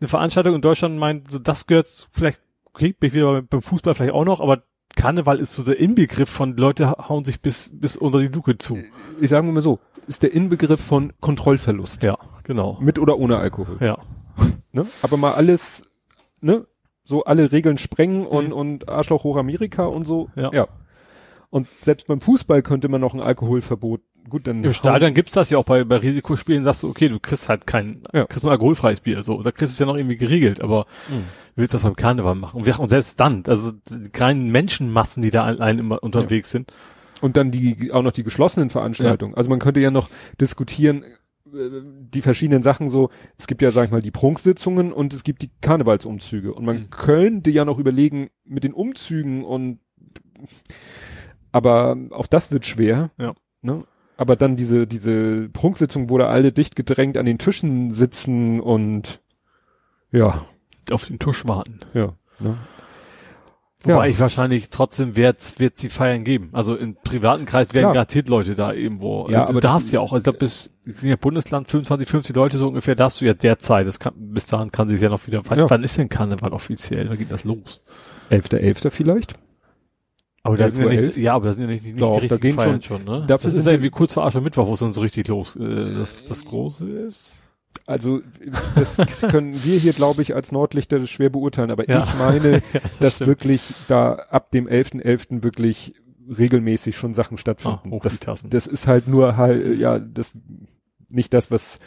eine 0.00 0.08
Veranstaltung 0.08 0.54
in 0.54 0.60
Deutschland 0.60 0.98
meint, 0.98 1.30
so 1.30 1.38
das 1.38 1.66
gehört 1.66 2.08
vielleicht, 2.12 2.40
okay, 2.64 2.92
bin 2.98 3.08
ich 3.08 3.14
wieder 3.14 3.40
beim 3.42 3.62
Fußball 3.62 3.94
vielleicht 3.94 4.12
auch 4.12 4.24
noch, 4.24 4.40
aber 4.40 4.62
Karneval 4.96 5.38
ist 5.38 5.54
so 5.54 5.62
der 5.62 5.78
Inbegriff 5.78 6.28
von 6.28 6.56
Leute 6.56 6.90
hauen 6.90 7.24
sich 7.24 7.40
bis, 7.40 7.70
bis 7.72 7.96
unter 7.96 8.18
die 8.18 8.26
Luke 8.26 8.58
zu. 8.58 8.78
Ich 9.20 9.30
sage 9.30 9.46
mal 9.46 9.60
so, 9.60 9.78
ist 10.08 10.22
der 10.22 10.32
Inbegriff 10.32 10.80
von 10.80 11.12
Kontrollverlust. 11.20 12.02
Ja, 12.02 12.18
genau. 12.42 12.78
Mit 12.80 12.98
oder 12.98 13.18
ohne 13.18 13.38
Alkohol. 13.38 13.76
Ja. 13.80 13.98
Ne? 14.72 14.84
Aber 15.00 15.16
mal 15.16 15.32
alles, 15.32 15.84
ne? 16.42 16.66
So 17.02 17.24
alle 17.24 17.50
Regeln 17.50 17.78
sprengen 17.78 18.26
und, 18.26 18.52
und 18.52 18.90
Arschloch 18.90 19.24
hoch 19.24 19.38
Amerika 19.38 19.86
und 19.86 20.04
so. 20.04 20.28
Ja. 20.36 20.52
ja. 20.52 20.68
Und 21.56 21.66
selbst 21.68 22.06
beim 22.06 22.20
Fußball 22.20 22.60
könnte 22.60 22.88
man 22.88 23.00
noch 23.00 23.14
ein 23.14 23.20
Alkoholverbot. 23.20 24.02
Gut, 24.28 24.46
dann 24.46 24.62
Im 24.62 24.74
Stadion 24.74 25.14
gibt's 25.14 25.32
das 25.32 25.48
ja 25.48 25.56
auch 25.56 25.64
bei, 25.64 25.84
bei 25.84 25.96
Risikospielen, 25.96 26.64
sagst 26.64 26.82
du, 26.82 26.88
okay, 26.90 27.08
du 27.08 27.18
kriegst 27.18 27.48
halt 27.48 27.66
kein, 27.66 28.02
Ja. 28.12 28.26
kriegst 28.26 28.42
nur 28.44 28.52
alkoholfreies 28.52 29.00
Bier, 29.00 29.22
so, 29.22 29.42
da 29.42 29.52
kriegst 29.52 29.72
du 29.72 29.74
es 29.76 29.78
ja 29.78 29.86
noch 29.86 29.96
irgendwie 29.96 30.16
geregelt, 30.16 30.60
aber 30.60 30.84
Mhm. 31.08 31.12
du 31.14 31.22
willst 31.62 31.72
das 31.72 31.80
beim 31.80 31.96
Karneval 31.96 32.34
machen. 32.34 32.58
Und, 32.58 32.66
wir, 32.66 32.78
und 32.78 32.90
selbst 32.90 33.18
dann, 33.20 33.42
also 33.46 33.72
die 33.72 34.10
kleinen 34.10 34.50
Menschenmassen, 34.52 35.22
die 35.22 35.30
da 35.30 35.44
allein 35.44 35.78
immer 35.78 36.02
unterwegs 36.02 36.50
sind. 36.50 36.70
Und 37.22 37.38
dann 37.38 37.50
die, 37.50 37.90
auch 37.90 38.02
noch 38.02 38.12
die 38.12 38.24
geschlossenen 38.24 38.68
Veranstaltungen. 38.68 39.34
Also 39.34 39.48
man 39.48 39.58
könnte 39.58 39.80
ja 39.80 39.90
noch 39.90 40.10
diskutieren, 40.38 41.04
äh, 41.04 41.70
die 42.12 42.20
verschiedenen 42.20 42.62
Sachen 42.62 42.90
so, 42.90 43.08
es 43.38 43.46
gibt 43.46 43.62
ja, 43.62 43.70
sag 43.70 43.86
ich 43.86 43.90
mal, 43.92 44.02
die 44.02 44.10
Prunksitzungen 44.10 44.92
und 44.92 45.14
es 45.14 45.22
gibt 45.24 45.40
die 45.40 45.50
Karnevalsumzüge. 45.62 46.52
Und 46.52 46.66
man 46.66 46.76
Mhm. 46.76 46.90
könnte 46.90 47.50
ja 47.50 47.64
noch 47.64 47.78
überlegen 47.78 48.28
mit 48.44 48.62
den 48.64 48.74
Umzügen 48.74 49.42
und, 49.42 49.78
aber 51.56 51.96
auch 52.10 52.26
das 52.26 52.50
wird 52.52 52.64
schwer. 52.66 53.10
Ja. 53.18 53.34
Ne? 53.62 53.84
Aber 54.18 54.36
dann 54.36 54.56
diese, 54.56 54.86
diese 54.86 55.48
Prunksitzung, 55.50 56.08
wo 56.10 56.18
da 56.18 56.28
alle 56.28 56.52
dicht 56.52 56.76
gedrängt 56.76 57.16
an 57.16 57.26
den 57.26 57.38
Tischen 57.38 57.90
sitzen 57.90 58.60
und, 58.60 59.20
ja, 60.12 60.44
Auf 60.90 61.04
den 61.06 61.18
Tusch 61.18 61.46
warten. 61.48 61.80
ja, 61.94 62.12
ne? 62.38 62.56
Wobei 63.82 64.06
Ja. 64.06 64.10
ich 64.10 64.18
wahrscheinlich 64.18 64.70
trotzdem 64.70 65.16
wird's 65.16 65.60
wird 65.60 65.76
sie 65.76 65.90
feiern 65.90 66.24
geben. 66.24 66.48
Also 66.52 66.74
im 66.76 66.96
privaten 66.96 67.44
Kreis 67.44 67.72
werden 67.74 67.84
Klar. 67.84 67.92
garantiert 67.92 68.28
Leute 68.28 68.54
da 68.54 68.72
irgendwo. 68.72 69.28
Ja, 69.30 69.40
also 69.42 69.52
aber 69.52 69.60
du 69.60 69.68
darfst 69.68 69.92
ja 69.92 70.00
auch. 70.00 70.12
Also 70.12 70.24
glaube, 70.24 70.38
bis 70.38 70.70
in 70.84 71.08
der 71.08 71.16
Bundesland 71.18 71.68
25, 71.70 72.08
50 72.08 72.34
Leute 72.34 72.56
so 72.58 72.66
ungefähr 72.68 72.94
darfst 72.96 73.20
du 73.20 73.26
ja 73.26 73.34
derzeit. 73.34 73.86
Das 73.86 74.00
kann, 74.00 74.14
bis 74.16 74.46
dahin 74.46 74.72
kann 74.72 74.88
sich 74.88 75.00
ja 75.00 75.08
noch 75.10 75.26
wieder. 75.26 75.42
Wann, 75.44 75.58
Ja. 75.58 75.70
wann 75.70 75.84
ist 75.84 75.98
denn 75.98 76.08
Karneval 76.08 76.52
offiziell? 76.52 77.08
Wann 77.08 77.18
geht 77.18 77.30
das 77.30 77.44
los? 77.44 77.82
11.11. 78.30 78.90
vielleicht? 78.90 79.34
Aber 80.46 80.56
da 80.56 80.64
11 80.64 80.72
sind 80.74 80.82
ja 80.82 80.88
nicht, 80.90 80.98
11? 81.00 81.16
ja, 81.18 81.34
aber 81.34 81.46
da 81.46 81.52
sind 81.52 81.64
ja 81.64 81.70
nicht, 81.70 81.84
nicht 81.84 82.00
Doch, 82.00 82.20
die 82.20 82.26
richtigen 82.26 82.54
Feiern 82.54 82.82
schon, 82.82 83.04
ne? 83.04 83.24
dafür 83.26 83.50
das 83.50 83.58
ist 83.58 83.66
ja 83.66 83.72
irgendwie 83.72 83.90
kurz 83.90 84.14
vor 84.14 84.24
Aschermittwoch, 84.24 84.66
wo 84.66 84.74
es 84.74 84.80
so 84.80 85.00
richtig 85.00 85.28
los, 85.28 85.56
äh, 85.56 85.94
das, 85.94 86.26
das 86.26 86.44
Große 86.44 86.88
ist. 86.88 87.42
Also 87.86 88.20
das 88.74 88.96
können 89.20 89.62
wir 89.62 89.78
hier, 89.78 89.92
glaube 89.92 90.22
ich, 90.22 90.34
als 90.34 90.50
Nordlichter 90.50 91.06
schwer 91.06 91.30
beurteilen, 91.30 91.70
aber 91.70 91.88
Ja. 91.88 92.04
ich 92.04 92.18
meine, 92.18 92.62
dass 93.00 93.16
stimmt. 93.16 93.28
wirklich 93.28 93.62
da 93.88 94.14
ab 94.14 94.50
dem 94.50 94.66
11.11. 94.66 95.42
wirklich 95.42 95.94
regelmäßig 96.28 96.96
schon 96.96 97.14
Sachen 97.14 97.38
stattfinden. 97.38 97.92
Ah, 97.92 97.98
das, 98.02 98.44
das 98.48 98.66
ist 98.66 98.86
halt 98.86 99.06
nur 99.06 99.36
halt, 99.36 99.78
ja, 99.78 99.98
das 99.98 100.32
nicht 101.08 101.32
das, 101.32 101.50
was 101.50 101.78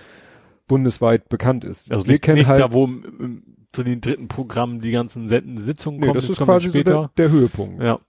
bundesweit 0.68 1.28
bekannt 1.28 1.66
ist. 1.66 1.92
Also 1.92 2.06
wir 2.06 2.14
nicht, 2.14 2.22
kennen 2.22 2.38
nicht 2.38 2.48
halt, 2.48 2.60
da, 2.62 2.72
wo 2.72 2.86
im, 2.86 3.04
im, 3.20 3.44
zu 3.74 3.84
den 3.84 4.00
dritten 4.00 4.28
Programmen 4.30 4.80
die 4.80 4.92
ganzen 4.92 5.28
Sitzungen 5.58 6.00
nee, 6.00 6.06
kommen, 6.08 6.16
das 6.16 6.26
das 6.28 6.34
ist 6.34 6.38
quasi 6.38 6.68
dann 6.68 6.74
so 6.74 6.80
später. 6.80 7.12
der, 7.18 7.28
der 7.28 7.32
Höhepunkt. 7.32 7.84
ja. 7.84 8.00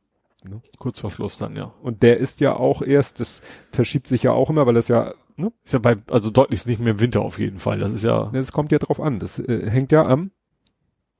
Ne? 0.45 0.63
Kurz 0.79 1.01
vor 1.01 1.11
Schluss 1.11 1.39
dann, 1.39 1.57
ja. 1.57 1.73
Und 1.83 2.03
der 2.03 2.19
ist 2.19 2.41
ja 2.41 2.55
auch 2.55 2.83
erst, 2.83 3.21
das 3.21 3.43
verschiebt 3.73 4.07
sich 4.07 4.23
ja 4.23 4.33
auch 4.33 4.51
immer, 4.51 4.67
weil 4.67 4.75
das 4.75 4.89
ja, 4.89 5.15
ne, 5.37 5.53
Ist 5.65 5.73
ja 5.73 5.79
bei, 5.79 5.97
also 6.11 6.31
deutlich 6.31 6.67
nicht 6.67 6.81
mehr 6.81 6.93
im 6.93 7.01
Winter 7.01 7.21
auf 7.21 7.39
jeden 7.39 7.59
Fall. 7.59 7.79
Das 7.79 7.93
ist 7.93 8.05
ja, 8.05 8.31
das 8.33 8.53
kommt 8.53 8.73
ja 8.73 8.79
drauf 8.79 9.01
an. 9.01 9.19
Das 9.19 9.39
äh, 9.39 9.71
hängt 9.71 9.93
ja 9.93 10.07
am 10.07 10.31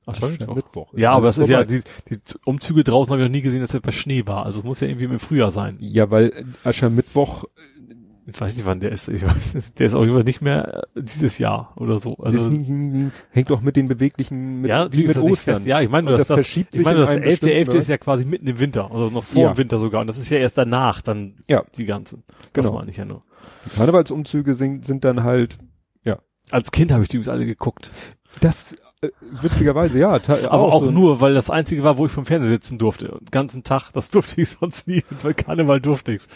Aschermittwoch. 0.05 0.55
Mittwoch. 0.55 0.93
Ja, 0.95 1.11
aber 1.11 1.27
das 1.27 1.37
ist 1.37 1.49
ja, 1.49 1.63
die, 1.63 1.81
die 2.09 2.17
Umzüge 2.45 2.83
draußen 2.83 3.11
habe 3.11 3.21
ich 3.21 3.27
noch 3.27 3.31
nie 3.31 3.41
gesehen, 3.41 3.61
dass 3.61 3.71
das 3.71 3.81
bei 3.81 3.91
Schnee 3.91 4.25
war. 4.25 4.45
Also 4.45 4.59
es 4.59 4.65
muss 4.65 4.79
ja 4.79 4.87
irgendwie 4.87 5.05
im 5.05 5.19
Frühjahr 5.19 5.51
sein. 5.51 5.77
Ja, 5.79 6.09
weil 6.09 6.45
Aschermittwoch 6.63 7.45
Ich 8.35 8.41
weiß 8.41 8.55
nicht, 8.55 8.65
wann 8.65 8.79
der 8.79 8.91
ist. 8.91 9.07
Ich 9.07 9.25
weiß. 9.25 9.73
Der 9.75 9.85
ist 9.85 9.93
auch 9.95 10.03
immer 10.03 10.23
nicht 10.23 10.41
mehr 10.41 10.83
äh, 10.95 11.01
dieses 11.03 11.37
Jahr 11.37 11.73
oder 11.75 11.99
so. 11.99 12.15
Also, 12.17 12.49
hängt 13.31 13.51
auch 13.51 13.61
mit 13.61 13.75
den 13.75 13.87
beweglichen, 13.87 14.61
mit, 14.61 14.69
ja, 14.69 14.91
wie 14.91 15.05
mit 15.07 15.17
Ostern. 15.17 15.55
fest. 15.55 15.65
Ja, 15.67 15.81
ich 15.81 15.89
meine, 15.89 16.11
das 16.11 16.27
das, 16.27 16.37
verschiebt 16.39 16.69
ich 16.75 16.77
sich 16.79 16.85
meine, 16.85 16.99
in 16.99 17.01
das 17.05 17.11
einen 17.11 17.23
11.11. 17.25 17.29
bestimmten 17.29 17.77
ist 17.77 17.87
ja 17.89 17.97
quasi 17.97 18.25
mitten 18.25 18.47
im 18.47 18.59
Winter, 18.59 18.89
also 18.91 19.09
noch 19.09 19.23
vor 19.23 19.41
Ja. 19.43 19.53
dem 19.53 19.57
Winter 19.57 19.77
sogar. 19.77 20.01
Und 20.01 20.07
das 20.07 20.17
ist 20.17 20.29
ja 20.29 20.37
erst 20.39 20.57
danach 20.57 21.01
dann 21.01 21.35
Ja. 21.47 21.63
die 21.77 21.85
ganzen. 21.85 22.23
Das 22.53 22.65
Genau. 22.67 22.77
meine 22.79 22.91
ich 22.91 22.97
ja 22.97 23.05
nur. 23.05 23.23
Die 23.65 23.75
Karnevalsumzüge 23.77 24.55
sind, 24.55 24.85
sind 24.85 25.03
dann 25.05 25.23
halt, 25.23 25.57
Als 26.49 26.71
Kind 26.71 26.91
habe 26.91 27.03
ich 27.03 27.07
die 27.09 27.15
übrigens 27.17 27.29
alle 27.29 27.45
geguckt. 27.45 27.91
das, 28.41 28.73
äh, 29.01 29.09
witzigerweise, 29.41 29.99
ja. 29.99 30.09
Aber 30.49 30.73
auch 30.73 30.83
so- 30.83 30.91
nur, 30.91 31.21
weil 31.21 31.33
das 31.33 31.49
einzige 31.49 31.83
war, 31.83 31.97
wo 31.97 32.05
ich 32.07 32.11
vom 32.11 32.25
Fernseher 32.25 32.51
sitzen 32.51 32.77
durfte. 32.77 33.07
Den 33.21 33.31
ganzen 33.31 33.63
Tag, 33.63 33.91
das 33.93 34.09
durfte 34.09 34.41
ich 34.41 34.49
sonst 34.59 34.87
nie. 34.87 35.03
Bei 35.23 35.33
Karneval 35.33 35.79
durfte 35.79 36.11
ich's. 36.13 36.27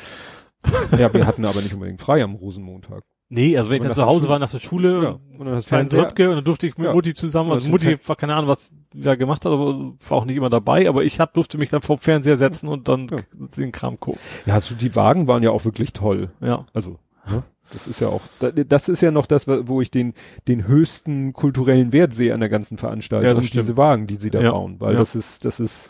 Ja, 0.98 1.14
wir 1.14 1.26
hatten 1.28 1.46
aber 1.46 1.62
nicht 1.62 1.74
unbedingt 1.74 2.02
frei 2.02 2.24
am 2.24 2.36
Rosenmontag. 2.36 3.04
Nee, 3.28 3.58
also 3.58 3.72
wenn 3.72 3.78
ich 3.78 3.84
dann 3.84 3.96
zu 3.96 4.06
Hause 4.06 4.30
war 4.30 4.38
nach 4.38 4.52
der 4.52 4.60
Schule, 4.60 5.02
Ja. 5.04 5.10
Und 5.40 5.46
dann 5.48 5.56
das 5.56 5.66
Fernseher. 5.66 6.04
Röpke, 6.04 6.30
und 6.30 6.36
dann 6.36 6.44
durfte 6.44 6.68
ich 6.68 6.78
mit 6.78 6.86
Ja. 6.88 6.94
Mutti 6.94 7.14
zusammen, 7.16 7.52
also 7.52 7.66
das 7.66 7.72
Mutti 7.72 7.96
Fer- 7.96 8.08
war 8.10 8.16
keine 8.16 8.36
Ahnung, 8.36 8.50
was 8.50 8.72
da 8.94 9.16
gemacht 9.16 9.44
hat, 9.46 9.52
aber 9.52 9.66
war 9.76 10.12
auch 10.18 10.26
nicht 10.26 10.38
immer 10.38 10.52
dabei, 10.52 10.88
aber 10.88 11.04
ich 11.04 11.20
hab, 11.20 11.34
durfte 11.34 11.58
mich 11.58 11.72
dann 11.72 11.82
vor 11.82 11.98
dem 11.98 12.02
Fernseher 12.02 12.38
setzen 12.38 12.68
und 12.70 12.88
dann 12.88 13.08
Ja. 13.10 13.18
den 13.58 13.72
Kram 13.72 14.00
gucken. 14.00 14.20
Ja, 14.46 14.54
also 14.54 14.76
die 14.76 14.96
Wagen 14.96 15.28
waren 15.28 15.42
ja 15.42 15.50
auch 15.50 15.66
wirklich 15.66 15.92
toll. 15.94 16.30
Ja. 16.40 16.68
Also, 16.74 17.00
ne? 17.28 17.42
das 17.74 17.88
ist 17.88 18.00
ja 18.00 18.10
auch, 18.10 18.22
da- 18.40 18.52
das 18.52 18.88
ist 18.90 19.02
ja 19.02 19.10
noch 19.10 19.26
das, 19.26 19.48
wo 19.48 19.82
ich 19.82 19.90
den, 19.90 20.14
den 20.48 20.68
höchsten 20.68 21.34
kulturellen 21.34 21.94
Wert 21.94 22.14
sehe 22.14 22.32
an 22.32 22.42
der 22.42 22.50
ganzen 22.50 22.78
Veranstaltung. 22.78 23.28
Ja, 23.28 23.34
das 23.34 23.50
diese. 23.50 23.76
Wagen, 23.76 24.06
die 24.06 24.16
sie 24.18 24.30
da 24.30 24.40
bauen, 24.52 24.76
weil 24.80 24.96
das 24.96 25.16
ist, 25.16 25.46
das 25.46 25.60
ist, 25.60 25.90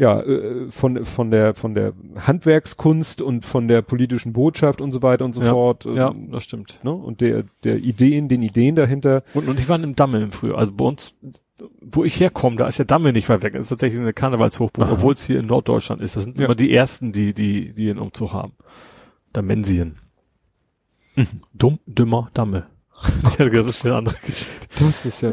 ja, 0.00 0.20
äh, 0.22 0.70
von, 0.70 1.04
von 1.04 1.30
der, 1.30 1.54
von 1.54 1.74
der 1.74 1.92
Handwerkskunst 2.16 3.20
und 3.20 3.44
von 3.44 3.68
der 3.68 3.82
politischen 3.82 4.32
Botschaft 4.32 4.80
und 4.80 4.92
so 4.92 5.02
weiter 5.02 5.26
und 5.26 5.34
so 5.34 5.42
Ja. 5.42 5.50
fort. 5.52 5.84
Ja, 5.84 6.10
ähm, 6.10 6.30
das 6.32 6.44
stimmt. 6.44 6.82
ne? 6.82 6.90
Und 6.92 7.20
der, 7.20 7.44
der 7.64 7.76
Ideen, 7.76 8.26
den 8.28 8.42
Ideen 8.42 8.74
dahinter. 8.76 9.22
Und, 9.34 9.46
und 9.48 9.60
ich 9.60 9.68
war 9.68 9.78
im 9.78 9.94
Damme 9.94 10.22
im 10.22 10.32
Frühjahr. 10.32 10.56
Also 10.58 10.72
bei 10.72 10.86
uns, 10.86 11.14
wo 11.82 12.02
ich 12.04 12.18
herkomme, 12.18 12.56
da 12.56 12.66
ist 12.66 12.78
der 12.78 12.86
Damme 12.86 13.12
nicht 13.12 13.28
weit 13.28 13.42
weg. 13.42 13.52
Das 13.52 13.62
ist 13.62 13.68
tatsächlich 13.68 14.00
eine 14.00 14.14
Karnevalshochburg, 14.14 14.90
obwohl 14.90 15.12
es 15.12 15.24
hier 15.24 15.38
in 15.38 15.46
Norddeutschland 15.46 16.00
ist. 16.00 16.16
Das 16.16 16.24
sind 16.24 16.38
Ja. 16.38 16.46
immer 16.46 16.54
die 16.54 16.72
ersten, 16.72 17.12
die, 17.12 17.34
die, 17.34 17.74
die 17.74 17.90
einen 17.90 17.98
Umzug 17.98 18.32
haben. 18.32 18.54
Damensien. 19.34 19.98
Dumm, 21.52 21.78
dümmer, 21.86 22.30
Damme. 22.32 22.66
ja, 23.38 23.48
das 23.48 23.66
ist 23.66 23.84
eine 23.84 23.96
andere 23.96 24.16
Geschichte. 24.24 24.66
Das 24.78 25.04
ist 25.06 25.20
ja 25.22 25.32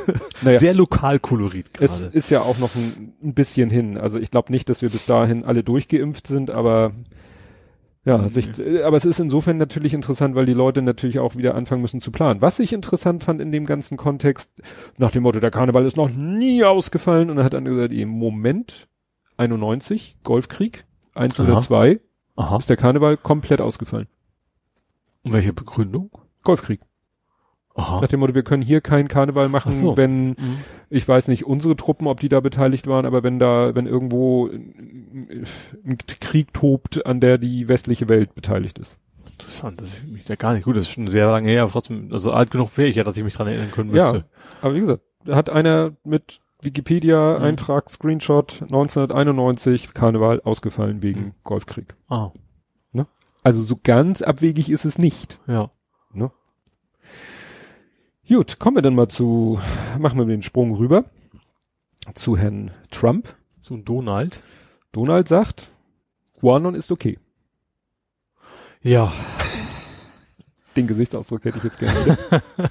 naja, 0.42 0.58
Sehr 0.58 0.74
Lokalkolorit 0.74 1.70
es 1.80 2.02
gerade. 2.02 2.16
ist 2.16 2.30
ja 2.30 2.42
auch 2.42 2.58
noch 2.58 2.74
ein, 2.74 3.14
ein 3.22 3.34
bisschen 3.34 3.70
hin. 3.70 3.96
Also 3.98 4.18
ich 4.18 4.30
glaube 4.30 4.52
nicht, 4.52 4.68
dass 4.68 4.82
wir 4.82 4.90
bis 4.90 5.06
dahin 5.06 5.44
alle 5.44 5.62
durchgeimpft 5.64 6.26
sind, 6.26 6.50
aber 6.50 6.92
ja, 8.04 8.18
Mhm. 8.18 8.28
sich, 8.28 8.58
äh, 8.58 8.82
aber 8.82 8.96
es 8.96 9.04
ist 9.04 9.18
insofern 9.18 9.56
natürlich 9.56 9.92
interessant, 9.94 10.34
weil 10.36 10.46
die 10.46 10.52
Leute 10.52 10.80
natürlich 10.82 11.18
auch 11.18 11.34
wieder 11.36 11.54
anfangen 11.56 11.82
müssen 11.82 12.00
zu 12.00 12.12
planen. 12.12 12.40
Was 12.40 12.58
ich 12.60 12.72
interessant 12.72 13.24
fand 13.24 13.40
in 13.40 13.50
dem 13.50 13.64
ganzen 13.66 13.96
Kontext, 13.96 14.52
nach 14.96 15.10
dem 15.10 15.24
Motto, 15.24 15.40
der 15.40 15.50
Karneval 15.50 15.84
ist 15.86 15.96
noch 15.96 16.10
nie 16.10 16.62
ausgefallen 16.62 17.30
und 17.30 17.36
dann 17.36 17.44
hat 17.44 17.54
einer 17.54 17.68
gesagt, 17.70 17.92
im 17.92 18.08
Moment 18.10 18.86
91, 19.38 20.18
Golfkrieg, 20.22 20.84
eins 21.14 21.40
oder 21.40 21.54
Aha. 21.54 21.60
zwei, 21.60 22.00
Aha. 22.36 22.58
ist 22.58 22.70
der 22.70 22.76
Karneval 22.76 23.16
komplett 23.16 23.60
ausgefallen. 23.60 24.06
Und 25.24 25.32
welche 25.32 25.52
Begründung? 25.52 26.10
Golfkrieg. 26.44 26.80
Aha. 27.76 28.00
Nach 28.00 28.08
dem 28.08 28.20
Motto, 28.20 28.34
wir 28.34 28.42
können 28.42 28.62
hier 28.62 28.80
keinen 28.80 29.06
Karneval 29.06 29.48
machen, 29.48 29.72
Ach 29.74 29.78
so. 29.80 29.96
wenn 29.96 30.28
Mhm. 30.30 30.58
ich 30.90 31.06
weiß 31.06 31.28
nicht, 31.28 31.44
unsere 31.44 31.76
Truppen, 31.76 32.06
ob 32.06 32.20
die 32.20 32.28
da 32.30 32.40
beteiligt 32.40 32.86
waren, 32.86 33.04
aber 33.06 33.22
wenn 33.22 33.38
da, 33.38 33.74
wenn 33.74 33.86
irgendwo 33.86 34.48
ein 34.48 35.98
Krieg 36.20 36.52
tobt, 36.54 37.04
an 37.06 37.20
der 37.20 37.38
die 37.38 37.68
westliche 37.68 38.08
Welt 38.08 38.34
beteiligt 38.34 38.78
ist. 38.78 38.96
Interessant, 39.38 39.80
das 39.80 39.88
ist 39.98 40.08
mich 40.08 40.26
ja 40.28 40.34
gar 40.36 40.54
nicht 40.54 40.64
gut. 40.64 40.76
Das 40.76 40.84
ist 40.84 40.90
schon 40.92 41.06
sehr 41.08 41.26
lange 41.26 41.50
her, 41.50 41.62
aber 41.62 41.72
trotzdem, 41.72 42.08
also 42.12 42.30
alt 42.32 42.50
genug 42.50 42.76
wäre 42.78 42.88
ich 42.88 42.96
ja, 42.96 43.04
dass 43.04 43.16
ich 43.18 43.24
mich 43.24 43.34
dran 43.34 43.46
erinnern 43.48 43.70
können 43.70 43.94
Ja. 43.94 44.12
müsste. 44.12 44.28
Aber 44.62 44.74
wie 44.74 44.80
gesagt, 44.80 45.02
da 45.24 45.36
hat 45.36 45.50
einer 45.50 45.92
mit 46.04 46.40
Wikipedia 46.62 47.38
Mhm. 47.38 47.56
Screenshot 47.88 48.62
1991 48.70 49.92
Karneval 49.92 50.40
ausgefallen 50.42 51.02
wegen 51.02 51.20
Mhm. 51.20 51.32
Golfkrieg. 51.42 51.94
Ah, 52.08 52.30
Also 53.42 53.62
so 53.62 53.76
ganz 53.84 54.22
abwegig 54.22 54.70
ist 54.70 54.84
es 54.84 54.98
nicht. 54.98 55.38
ja. 55.46 55.70
Gut, 58.28 58.58
kommen 58.58 58.76
wir 58.76 58.82
dann 58.82 58.94
mal 58.94 59.08
zu, 59.08 59.60
machen 59.98 60.18
wir 60.18 60.26
den 60.26 60.42
Sprung 60.42 60.74
rüber 60.74 61.04
zu 62.14 62.36
Herrn 62.36 62.70
Trump. 62.90 63.34
Ein 63.70 63.84
Donald. 63.84 64.42
Donald 64.92 65.26
sagt, 65.28 65.70
Guanon 66.40 66.74
ist 66.74 66.92
okay. 66.92 67.18
Ja. 68.82 69.12
Den 70.76 70.86
Gesichtsausdruck 70.86 71.44
hätte 71.44 71.58
ich 71.58 71.64
jetzt 71.64 71.78
gerne. 71.78 72.18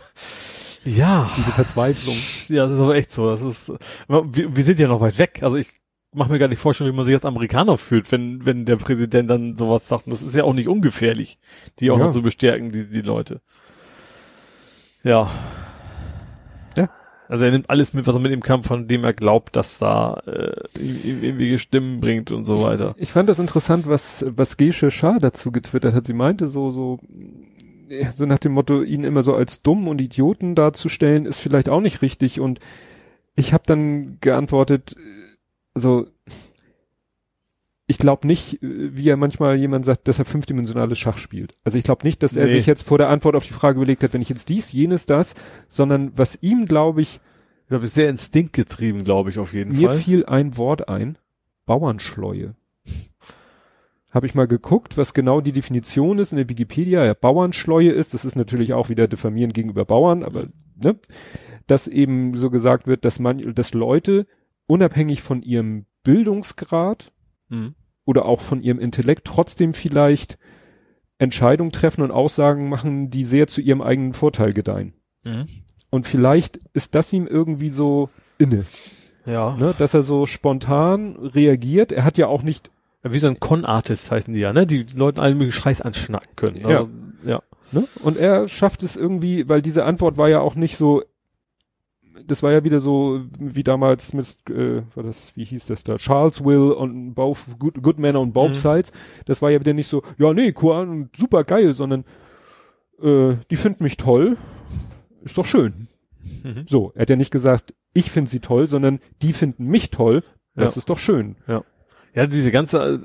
Ja. 0.87 1.31
Diese 1.35 1.49
Verzweiflung. 1.51 2.13
Ja, 2.55 2.65
das 2.65 2.73
ist 2.73 2.79
aber 2.79 2.93
echt 2.95 3.09
so. 3.11 3.27
Das 3.27 3.41
ist, 3.41 3.71
wir, 4.07 4.55
wir 4.55 4.63
sind 4.63 4.79
ja 4.79 4.87
noch 4.87 5.01
weit 5.01 5.17
weg. 5.17 5.39
Also 5.41 5.55
ich 5.55 5.67
mache 6.13 6.31
mir 6.31 6.37
gar 6.37 6.47
nicht 6.47 6.59
vorstellen, 6.59 6.93
wie 6.93 6.95
man 6.95 7.05
sich 7.07 7.15
als 7.15 7.25
Amerikaner 7.25 7.79
fühlt, 7.79 8.11
wenn, 8.11 8.45
wenn 8.45 8.65
der 8.65 8.75
Präsident 8.75 9.27
dann 9.27 9.57
sowas 9.57 9.87
sagt. 9.87 10.05
Und 10.05 10.11
das 10.11 10.21
ist 10.21 10.35
ja 10.35 10.43
auch 10.43 10.53
nicht 10.53 10.67
ungefährlich, 10.67 11.39
die 11.79 11.89
auch 11.89 11.97
Ja. 11.97 12.05
noch 12.05 12.11
zu 12.11 12.21
bestärken, 12.21 12.71
die, 12.71 12.87
die 12.87 13.01
Leute. 13.01 13.41
Ja. 15.05 15.29
Ja. 16.75 16.89
Also 17.29 17.45
er 17.45 17.51
nimmt 17.51 17.69
alles 17.69 17.93
mit, 17.93 18.07
was 18.07 18.15
er 18.15 18.21
mit 18.21 18.31
ihm 18.31 18.41
kann, 18.41 18.63
von 18.63 18.87
dem 18.87 19.03
er 19.03 19.13
glaubt, 19.13 19.55
dass 19.55 19.77
da 19.77 20.19
äh, 20.25 20.79
ihm, 20.79 21.23
irgendwie 21.23 21.59
Stimmen 21.59 22.01
bringt 22.01 22.31
und 22.31 22.45
so 22.45 22.63
weiter. 22.63 22.95
Ich 22.97 23.11
fand 23.11 23.29
das 23.29 23.37
interessant, 23.37 23.87
was, 23.87 24.25
was 24.27 24.57
Gesche 24.57 24.89
Schar 24.89 25.19
dazu 25.19 25.51
getwittert 25.51 25.93
hat. 25.93 26.07
Sie 26.07 26.13
meinte 26.13 26.47
so, 26.47 26.71
so, 26.71 26.99
so 28.15 28.25
nach 28.25 28.39
dem 28.39 28.53
Motto, 28.53 28.81
ihn 28.81 29.03
immer 29.03 29.21
so 29.21 29.35
als 29.35 29.61
dumm 29.61 29.87
und 29.87 30.01
Idioten 30.01 30.55
darzustellen, 30.55 31.27
ist 31.27 31.39
vielleicht 31.39 31.69
auch 31.69 31.81
nicht 31.81 32.01
richtig. 32.01 32.39
Und 32.39 32.59
ich 33.35 33.53
habe 33.53 33.63
dann 33.67 34.17
geantwortet, 34.21 34.95
äh, 34.97 35.79
so, 35.79 36.07
ich 37.87 37.97
glaube 37.97 38.25
nicht, 38.27 38.61
äh, 38.63 38.95
wie 38.95 39.03
ja 39.03 39.15
manchmal 39.15 39.55
jemand 39.57 39.85
sagt, 39.85 40.07
dass 40.07 40.19
er 40.19 40.25
fünfdimensionales 40.25 40.97
Schach 40.97 41.17
spielt. 41.17 41.55
Also 41.63 41.77
ich 41.77 41.83
glaube 41.83 42.05
nicht, 42.05 42.23
dass 42.23 42.35
er 42.35 42.45
Nee. 42.45 42.53
sich 42.53 42.65
jetzt 42.65 42.83
vor 42.83 42.97
der 42.97 43.09
Antwort 43.09 43.35
auf 43.35 43.45
die 43.45 43.53
Frage 43.53 43.77
überlegt 43.77 44.03
hat, 44.03 44.13
wenn 44.13 44.21
ich 44.21 44.29
jetzt 44.29 44.49
dies, 44.49 44.71
jenes, 44.71 45.05
das, 45.05 45.35
sondern 45.67 46.11
was 46.17 46.37
ihm, 46.41 46.65
glaube 46.65 47.01
ich, 47.01 47.19
Ich 47.63 47.69
glaube, 47.69 47.87
sehr 47.87 48.09
instinktgetrieben, 48.09 49.03
glaube 49.03 49.29
ich, 49.31 49.39
auf 49.39 49.53
jeden 49.53 49.75
mir 49.75 49.89
Fall. 49.89 49.97
fiel 49.97 50.25
ein 50.25 50.55
Wort 50.57 50.87
ein. 50.87 51.17
Bauernschleue. 51.65 52.53
Habe 54.11 54.27
ich 54.27 54.35
mal 54.35 54.47
geguckt, 54.47 54.97
was 54.97 55.13
genau 55.13 55.41
die 55.41 55.51
Definition 55.51 56.19
ist 56.19 56.31
in 56.31 56.37
der 56.37 56.47
Wikipedia. 56.47 57.03
Ja, 57.03 57.13
Bauernschleue 57.13 57.91
ist, 57.91 58.13
das 58.13 58.23
ist 58.23 58.35
natürlich 58.35 58.73
auch 58.73 58.87
wieder 58.89 59.07
diffamierend 59.07 59.53
gegenüber 59.53 59.83
Bauern, 59.83 60.23
aber 60.23 60.45
ne, 60.79 60.97
dass 61.67 61.87
eben 61.87 62.37
so 62.37 62.49
gesagt 62.49 62.87
wird, 62.87 63.03
dass 63.03 63.19
man, 63.19 63.39
dass 63.55 63.73
Leute 63.73 64.25
unabhängig 64.67 65.21
von 65.21 65.41
ihrem 65.41 65.85
Bildungsgrad 66.03 67.11
Mhm. 67.49 67.75
oder 68.05 68.25
auch 68.25 68.41
von 68.41 68.61
ihrem 68.61 68.79
Intellekt 68.79 69.25
trotzdem 69.25 69.73
vielleicht 69.73 70.37
Entscheidungen 71.17 71.71
treffen 71.71 72.01
und 72.01 72.11
Aussagen 72.11 72.67
machen, 72.69 73.09
die 73.09 73.23
sehr 73.23 73.47
zu 73.47 73.61
ihrem 73.61 73.81
eigenen 73.81 74.13
Vorteil 74.13 74.51
gedeihen. 74.53 74.93
Mhm. 75.23 75.45
Und 75.89 76.07
vielleicht 76.07 76.59
ist 76.73 76.93
das 76.95 77.13
ihm 77.13 77.25
irgendwie 77.27 77.69
so 77.69 78.09
inne 78.37 78.65
Ja. 79.25 79.55
ne, 79.55 79.73
dass 79.77 79.93
er 79.93 80.03
so 80.03 80.25
spontan 80.25 81.15
reagiert. 81.15 81.91
Er 81.91 82.03
hat 82.03 82.17
ja 82.17 82.27
auch 82.27 82.43
nicht, 82.43 82.69
Ja, 83.03 83.13
Wie 83.13 83.19
so 83.19 83.27
ein 83.27 83.39
Con-Artist 83.39 84.11
heißen 84.11 84.33
die 84.33 84.39
ja, 84.41 84.51
ne? 84.51 84.65
Die 84.67 84.83
Leuten 84.95 85.19
allen 85.19 85.37
möglichen 85.37 85.61
Scheiß 85.61 85.81
anschnacken 85.81 86.35
können. 86.35 86.57
Ja. 86.57 86.67
Also, 86.67 86.89
ja. 87.25 87.41
ne, 87.71 87.87
und 88.01 88.17
er 88.17 88.47
schafft 88.47 88.83
es 88.83 88.95
irgendwie, 88.95 89.47
weil 89.47 89.61
diese 89.61 89.85
Antwort 89.85 90.17
war 90.17 90.27
ja 90.27 90.41
auch 90.41 90.55
nicht 90.55 90.75
so, 90.77 91.03
das 92.25 92.43
war 92.43 92.51
ja 92.51 92.63
wieder 92.63 92.79
so 92.79 93.21
wie 93.39 93.63
damals 93.63 94.13
mit, 94.13 94.37
äh, 94.49 94.83
war 94.95 95.03
das, 95.03 95.35
wie 95.35 95.43
hieß 95.43 95.65
das 95.67 95.83
da, 95.83 95.97
Charles 95.97 96.43
Will 96.43 96.71
on 96.73 97.13
both, 97.13 97.39
good, 97.59 97.81
good 97.81 97.99
men 97.99 98.15
on 98.15 98.31
both 98.33 98.49
Mhm. 98.51 98.53
sides. 98.53 98.91
Das 99.25 99.41
war 99.41 99.51
ja 99.51 99.59
wieder 99.59 99.73
nicht 99.73 99.87
so, 99.87 100.01
ja 100.17 100.33
nee, 100.33 100.51
Koran, 100.51 101.09
super 101.15 101.43
geil, 101.43 101.73
sondern 101.73 102.05
äh, 103.01 103.35
die 103.49 103.55
finden 103.57 103.83
mich 103.83 103.97
toll, 103.97 104.37
ist 105.23 105.37
doch 105.37 105.45
schön. 105.45 105.87
Mhm. 106.43 106.65
So, 106.67 106.91
er 106.95 107.01
hat 107.03 107.09
ja 107.09 107.15
nicht 107.15 107.31
gesagt, 107.31 107.73
ich 107.93 108.09
finde 108.11 108.29
sie 108.29 108.39
toll, 108.39 108.67
sondern 108.67 108.99
die 109.21 109.33
finden 109.33 109.65
mich 109.65 109.89
toll, 109.91 110.23
das 110.55 110.75
Ja. 110.75 110.79
ist 110.79 110.89
doch 110.89 110.97
schön. 110.97 111.35
Ja, 111.47 111.63
diese 112.27 112.51
ganze, 112.51 112.99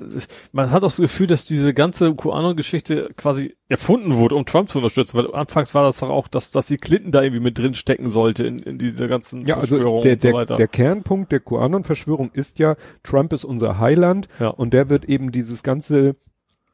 man 0.53 0.71
hat 0.71 0.83
auch 0.83 0.87
das 0.87 0.97
Gefühl, 0.97 1.27
dass 1.27 1.45
diese 1.45 1.73
ganze 1.73 2.15
QAnon-Geschichte 2.15 3.09
quasi 3.17 3.55
erfunden 3.67 4.15
wurde, 4.15 4.35
um 4.35 4.45
Trump 4.45 4.69
zu 4.69 4.77
unterstützen, 4.77 5.17
weil 5.17 5.33
anfangs 5.33 5.75
war 5.75 5.83
das 5.83 5.99
doch 5.99 6.09
auch, 6.09 6.27
dass, 6.29 6.51
dass 6.51 6.67
die 6.67 6.77
Clinton 6.77 7.11
da 7.11 7.21
irgendwie 7.21 7.41
mit 7.43 7.57
drin 7.57 7.73
stecken 7.73 8.09
sollte 8.09 8.45
in, 8.47 8.57
in 8.59 8.77
dieser 8.77 9.07
ganzen 9.09 9.45
Ja, 9.45 9.55
also 9.57 9.75
Verschwörung 9.75 10.01
der, 10.03 10.13
und 10.13 10.21
so 10.21 10.27
der, 10.29 10.33
weiter. 10.37 10.55
der 10.55 10.67
Kernpunkt 10.67 11.31
der 11.31 11.41
QAnon-Verschwörung 11.41 12.31
ist 12.33 12.57
ja, 12.59 12.75
Trump 13.03 13.33
ist 13.33 13.43
unser 13.43 13.79
Heiland 13.79 14.29
Ja. 14.39 14.47
und 14.47 14.73
der 14.73 14.89
wird 14.89 15.05
eben 15.05 15.31
dieses 15.31 15.61
ganze, 15.63 16.15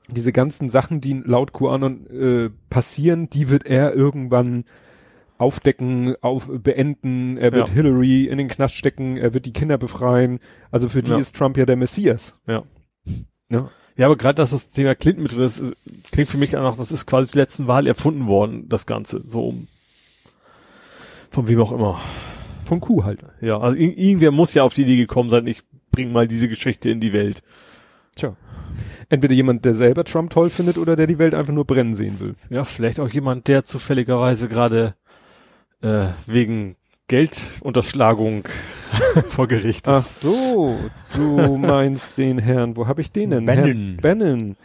diese 0.09 0.31
ganzen 0.31 0.69
Sachen, 0.69 1.01
die 1.01 1.13
laut 1.25 1.53
QAnon 1.53 2.07
äh, 2.07 2.49
passieren, 2.69 3.29
die 3.29 3.49
wird 3.49 3.65
er 3.65 3.93
irgendwann 3.95 4.65
aufdecken, 5.37 6.15
auf, 6.21 6.47
beenden, 6.51 7.37
er 7.37 7.51
wird 7.53 7.67
Ja. 7.67 7.73
Hillary 7.73 8.25
in 8.25 8.37
den 8.37 8.47
Knast 8.47 8.75
stecken, 8.75 9.17
er 9.17 9.33
wird 9.33 9.45
die 9.45 9.53
Kinder 9.53 9.77
befreien. 9.77 10.39
Also 10.71 10.89
für 10.89 11.03
die 11.03 11.11
Ja. 11.11 11.17
ist 11.17 11.35
Trump 11.35 11.57
ja 11.57 11.65
der 11.65 11.75
Messias. 11.75 12.33
Ja. 12.47 12.63
Ja. 13.49 13.69
ja, 13.95 14.05
aber 14.05 14.17
gerade, 14.17 14.35
dass 14.35 14.49
das 14.49 14.69
Thema 14.69 14.95
Clinton 14.95 15.23
mit 15.23 15.31
drin 15.33 15.43
ist, 15.43 15.61
äh, 15.61 15.71
klingt 16.11 16.29
für 16.29 16.37
mich 16.37 16.51
danach, 16.51 16.75
das 16.75 16.91
ist 16.91 17.05
quasi 17.05 17.29
zur 17.31 17.41
letzten 17.41 17.67
Wahl 17.67 17.87
erfunden 17.87 18.27
worden, 18.27 18.67
das 18.67 18.85
Ganze, 18.85 19.23
so 19.27 19.47
um, 19.49 19.67
von 21.29 21.47
wem 21.47 21.61
auch 21.61 21.71
immer. 21.71 21.99
Von 22.65 22.79
Kuh 22.81 23.03
halt. 23.03 23.19
Ja, 23.41 23.59
also 23.59 23.77
ir- 23.77 23.95
irgendwer 23.97 24.31
muss 24.31 24.53
ja 24.53 24.63
auf 24.63 24.73
die 24.73 24.81
Idee 24.83 24.97
gekommen 24.97 25.29
sein, 25.29 25.47
ich 25.47 25.61
bring 25.91 26.11
mal 26.11 26.27
diese 26.27 26.49
Geschichte 26.49 26.89
in 26.89 26.99
die 26.99 27.13
Welt. 27.13 27.41
Tja. 28.15 28.35
Entweder 29.09 29.33
jemand, 29.33 29.63
der 29.63 29.73
selber 29.73 30.03
Trump 30.03 30.31
toll 30.31 30.49
findet 30.49 30.77
oder 30.77 30.95
der 30.97 31.07
die 31.07 31.17
Welt 31.17 31.33
einfach 31.33 31.53
nur 31.53 31.63
brennen 31.65 31.93
sehen 31.93 32.19
will. 32.19 32.35
Ja, 32.49 32.65
vielleicht 32.65 32.99
auch 32.99 33.07
jemand, 33.09 33.47
der 33.47 33.63
zufälligerweise 33.63 34.49
gerade 34.49 34.95
äh, 35.81 36.07
wegen 36.25 36.75
Geldunterschlagung 37.07 38.43
vor 39.29 39.47
Gericht 39.47 39.87
Ach 39.87 39.99
ist. 39.99 40.21
so, 40.21 40.77
du 41.15 41.57
meinst 41.57 42.17
den 42.17 42.37
Herrn, 42.37 42.75
wo 42.75 42.87
habe 42.87 43.01
ich 43.01 43.11
den 43.11 43.29
denn? 43.29 43.45
Bannon. 43.45 43.65
Herrn 43.65 43.97
Bannon. 44.01 44.55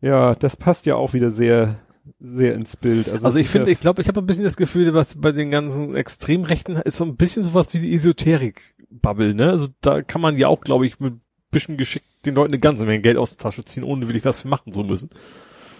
Ja, 0.00 0.34
das 0.34 0.56
passt 0.56 0.86
ja 0.86 0.96
auch 0.96 1.12
wieder 1.12 1.30
sehr, 1.30 1.76
sehr 2.18 2.54
ins 2.54 2.76
Bild. 2.76 3.08
Also, 3.10 3.26
Also 3.26 3.38
ich 3.38 3.48
finde, 3.48 3.70
ich 3.70 3.80
glaube, 3.80 4.00
ich 4.00 4.08
habe 4.08 4.20
ein 4.20 4.26
bisschen 4.26 4.44
das 4.44 4.56
Gefühl, 4.56 4.94
was 4.94 5.14
bei 5.16 5.32
den 5.32 5.50
ganzen 5.50 5.94
Extremrechten 5.94 6.76
ist 6.76 6.96
so 6.96 7.04
ein 7.04 7.16
bisschen 7.16 7.44
sowas 7.44 7.74
wie 7.74 7.80
die 7.80 7.94
Esoterik-Bubble, 7.94 9.34
ne? 9.34 9.50
Also 9.50 9.68
da 9.82 10.00
kann 10.00 10.22
man 10.22 10.38
ja 10.38 10.48
auch, 10.48 10.62
glaube 10.62 10.86
ich, 10.86 11.00
mit 11.00 11.14
bisschen 11.50 11.76
geschickt 11.76 12.06
den 12.24 12.34
Leuten 12.34 12.52
eine 12.52 12.60
ganze 12.60 12.86
Menge 12.86 13.00
Geld 13.00 13.16
aus 13.16 13.30
der 13.36 13.38
Tasche 13.38 13.64
ziehen, 13.64 13.84
ohne 13.84 14.06
wirklich 14.06 14.24
was 14.24 14.40
für 14.40 14.48
machen 14.48 14.72
zu 14.72 14.84
müssen. 14.84 15.10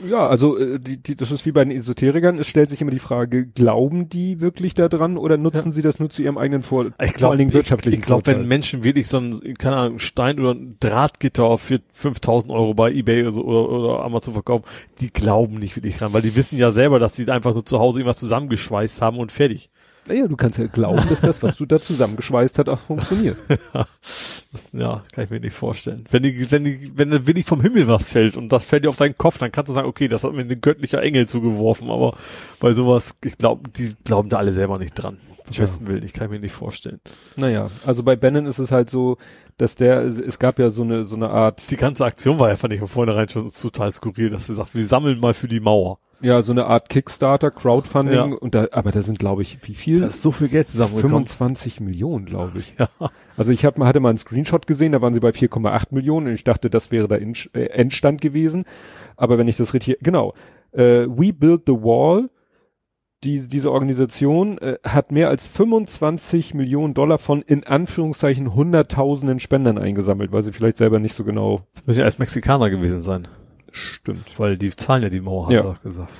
Ja, 0.09 0.27
also 0.27 0.59
äh, 0.59 0.79
die, 0.79 0.97
die, 0.97 1.17
das 1.17 1.31
ist 1.31 1.47
wie 1.47 1.53
bei 1.53 1.65
den 1.65 1.77
Esoterikern. 1.77 2.39
Es 2.39 2.47
stellt 2.47 2.71
sich 2.71 2.81
immer 2.81 2.91
die 2.91 2.99
Frage, 2.99 3.47
glauben 3.47 4.09
die 4.09 4.41
wirklich 4.41 4.75
daran 4.75 5.17
oder 5.17 5.37
nutzen 5.37 5.73
sie 5.73 5.83
das 5.83 5.99
nur 5.99 6.11
zu 6.11 6.23
ihrem 6.23 6.39
eigenen 6.39 6.63
Vor 6.63 6.87
Ich 6.87 6.93
vor 6.93 7.07
glaube, 7.13 7.31
allen 7.33 7.39
Dingen 7.39 7.51
ich, 7.51 7.55
wirtschaftlichen 7.55 8.01
ich 8.01 8.07
glaube, 8.07 8.25
Vorteil? 8.25 8.41
wenn 8.43 8.49
Menschen 8.49 8.85
wirklich 8.85 9.09
so 9.09 9.19
ein, 9.19 9.55
keine 9.59 9.77
Ahnung, 9.77 9.99
Stein 9.99 10.39
oder 10.41 10.53
ein 10.53 10.77
Drahtgitter 10.81 11.59
für 11.59 11.81
5000 11.93 12.53
Euro 12.53 12.75
bei 12.75 12.93
Ebay 12.93 13.23
oder, 13.23 13.33
so- 13.33 13.45
oder, 13.45 13.69
oder 13.71 14.05
Amazon 14.05 14.35
verkaufen, 14.35 14.65
die 15.01 15.13
glauben 15.13 15.59
nicht 15.59 15.77
wirklich 15.77 15.97
dran, 15.99 16.13
weil 16.13 16.23
die 16.23 16.37
wissen 16.37 16.59
ja 16.59 16.73
selber, 16.73 16.99
dass 16.99 17.17
sie 17.17 17.29
einfach 17.29 17.55
nur 17.55 17.67
zu 17.67 17.79
Hause 17.79 17.99
irgendwas 18.01 18.19
zusammengeschweißt 18.19 19.03
haben 19.03 19.19
und 19.19 19.33
fertig. 19.33 19.71
Naja, 20.07 20.27
du 20.27 20.37
kannst 20.37 20.59
ja 20.59 20.67
glauben, 20.67 21.09
dass 21.09 21.21
das, 21.21 21.43
was 21.43 21.57
du 21.57 21.67
da 21.67 21.81
zusammengeschweißt 21.81 22.59
hast, 22.59 22.69
auch 22.69 22.81
funktioniert. 22.81 23.37
Das, 24.53 24.71
ja, 24.73 25.05
kann 25.13 25.25
ich 25.25 25.31
mir 25.31 25.39
nicht 25.39 25.55
vorstellen. 25.55 26.05
Wenn 26.11 26.25
die, 26.25 26.51
wenn 26.51 26.65
die, 26.65 26.91
wenn 26.97 27.13
da 27.13 27.25
wirklich 27.25 27.47
vom 27.47 27.61
Himmel 27.61 27.87
was 27.87 28.09
fällt 28.09 28.37
und 28.37 28.49
das 28.49 28.65
fällt 28.65 28.83
dir 28.85 28.89
auf 28.89 28.97
deinen 28.97 29.17
Kopf, 29.17 29.39
dann 29.39 29.53
kannst 29.53 29.69
du 29.69 29.75
sagen, 29.75 29.87
okay, 29.87 30.09
das 30.09 30.25
hat 30.25 30.33
mir 30.33 30.41
ein 30.41 30.61
göttlicher 30.61 31.01
Engel 31.01 31.29
zugeworfen, 31.29 31.89
aber 31.89 32.17
bei 32.59 32.73
sowas, 32.73 33.15
ich 33.25 33.39
glaube, 33.39 33.71
die 33.71 33.95
glauben 34.03 34.29
da 34.29 34.39
alle 34.39 34.53
selber 34.53 34.79
nicht 34.81 34.95
dran. 34.95 35.19
Am 35.45 35.51
Tja. 35.53 35.63
besten 35.63 35.87
Willen, 35.87 36.05
ich 36.05 36.13
kann 36.13 36.31
mir 36.31 36.41
nicht 36.41 36.53
vorstellen. 36.53 37.01
naja, 37.37 37.71
also 37.87 38.03
bei 38.03 38.17
Bannon 38.17 38.47
ist 38.47 38.59
es 38.59 38.73
halt 38.73 38.91
so, 38.91 39.19
dass 39.61 39.75
der, 39.75 40.03
es, 40.03 40.39
gab 40.39 40.59
ja 40.59 40.71
so 40.71 40.83
eine, 40.83 41.05
so 41.05 41.17
eine 41.17 41.29
Art, 41.31 41.63
Die 41.71 41.77
ganze 41.77 42.05
Aktion 42.05 42.39
war 42.39 42.49
ja, 42.49 42.57
fand 42.57 42.73
ich 42.73 42.79
von 42.81 42.89
vornherein 42.89 43.29
schon 43.29 43.51
total 43.51 43.93
skurril, 43.93 44.31
dass 44.31 44.47
sie 44.47 44.55
sagt, 44.55 44.75
wir 44.75 44.87
sammeln 44.87 45.21
mal 45.21 45.35
für 45.35 45.49
die 45.49 45.61
Mauer. 45.61 45.99
ja, 46.23 46.41
so 46.43 46.53
eine 46.53 46.67
Art 46.67 46.89
Kickstarter, 46.89 47.51
Crowdfunding 47.51 48.15
Ja. 48.15 48.25
und 48.25 48.55
da, 48.55 48.69
aber 48.73 48.91
da 48.91 49.03
sind, 49.03 49.19
glaube 49.19 49.43
ich, 49.43 49.59
wie 49.63 49.75
viel? 49.75 50.01
Da 50.01 50.07
ist 50.07 50.23
so 50.23 50.33
viel 50.33 50.49
Geld 50.49 50.69
zusammengekommen. 50.69 51.27
25 51.27 51.81
Millionen, 51.81 52.25
glaube 52.27 52.59
ich. 52.59 52.75
Ja. 52.79 52.89
Also 53.37 53.53
ich 53.53 53.65
hab, 53.65 53.79
hatte 53.79 54.01
mal 54.01 54.11
einen 54.11 54.19
Screenshot 54.19 54.67
gesehen, 54.67 54.93
da 54.93 55.01
waren 55.01 55.15
sie 55.15 55.21
bei 55.21 55.31
4,8 55.31 55.87
Millionen 55.91 56.27
und 56.29 56.35
ich 56.35 56.45
dachte, 56.45 56.69
das 56.69 56.91
wäre 56.91 57.09
der 57.09 57.21
äh, 57.21 57.67
Endstand 57.67 58.21
gewesen. 58.21 58.65
Aber 59.17 59.39
wenn 59.39 59.49
ich 59.49 59.57
das 59.57 59.73
richtig, 59.75 59.99
genau, 60.03 60.35
äh, 60.73 61.07
We 61.07 61.33
Build 61.33 61.63
the 61.67 61.73
Wall, 61.73 62.31
die, 63.25 63.47
diese 63.49 63.71
Organisation 63.71 64.59
äh, 64.59 64.79
hat 64.85 65.13
mehr 65.13 65.29
als 65.29 65.47
25 65.49 66.55
Millionen 66.55 66.95
Dollar 66.95 67.19
von 67.19 67.43
in 67.43 67.67
Anführungszeichen 67.67 68.55
hunderttausenden 68.55 69.41
Spendern 69.41 69.79
eingesammelt, 69.79 70.33
weil 70.33 70.43
sie 70.43 70.53
vielleicht 70.53 70.79
selber 70.79 70.99
nicht 70.99 71.15
so 71.15 71.25
genau 71.25 71.61
Das 71.75 71.87
müssen 71.87 71.99
ja 72.01 72.05
als 72.07 72.19
Mexikaner 72.19 72.71
gewesen 72.71 73.03
sein. 73.03 73.29
stimmt. 73.73 74.39
Weil 74.39 74.57
die 74.59 74.71
zahlen 74.71 75.03
ja 75.03 75.11
die 75.11 75.21
Mauer, 75.21 75.47
hat 75.47 75.53
Ja. 75.53 75.63
er 75.63 75.77
gesagt. 75.83 76.11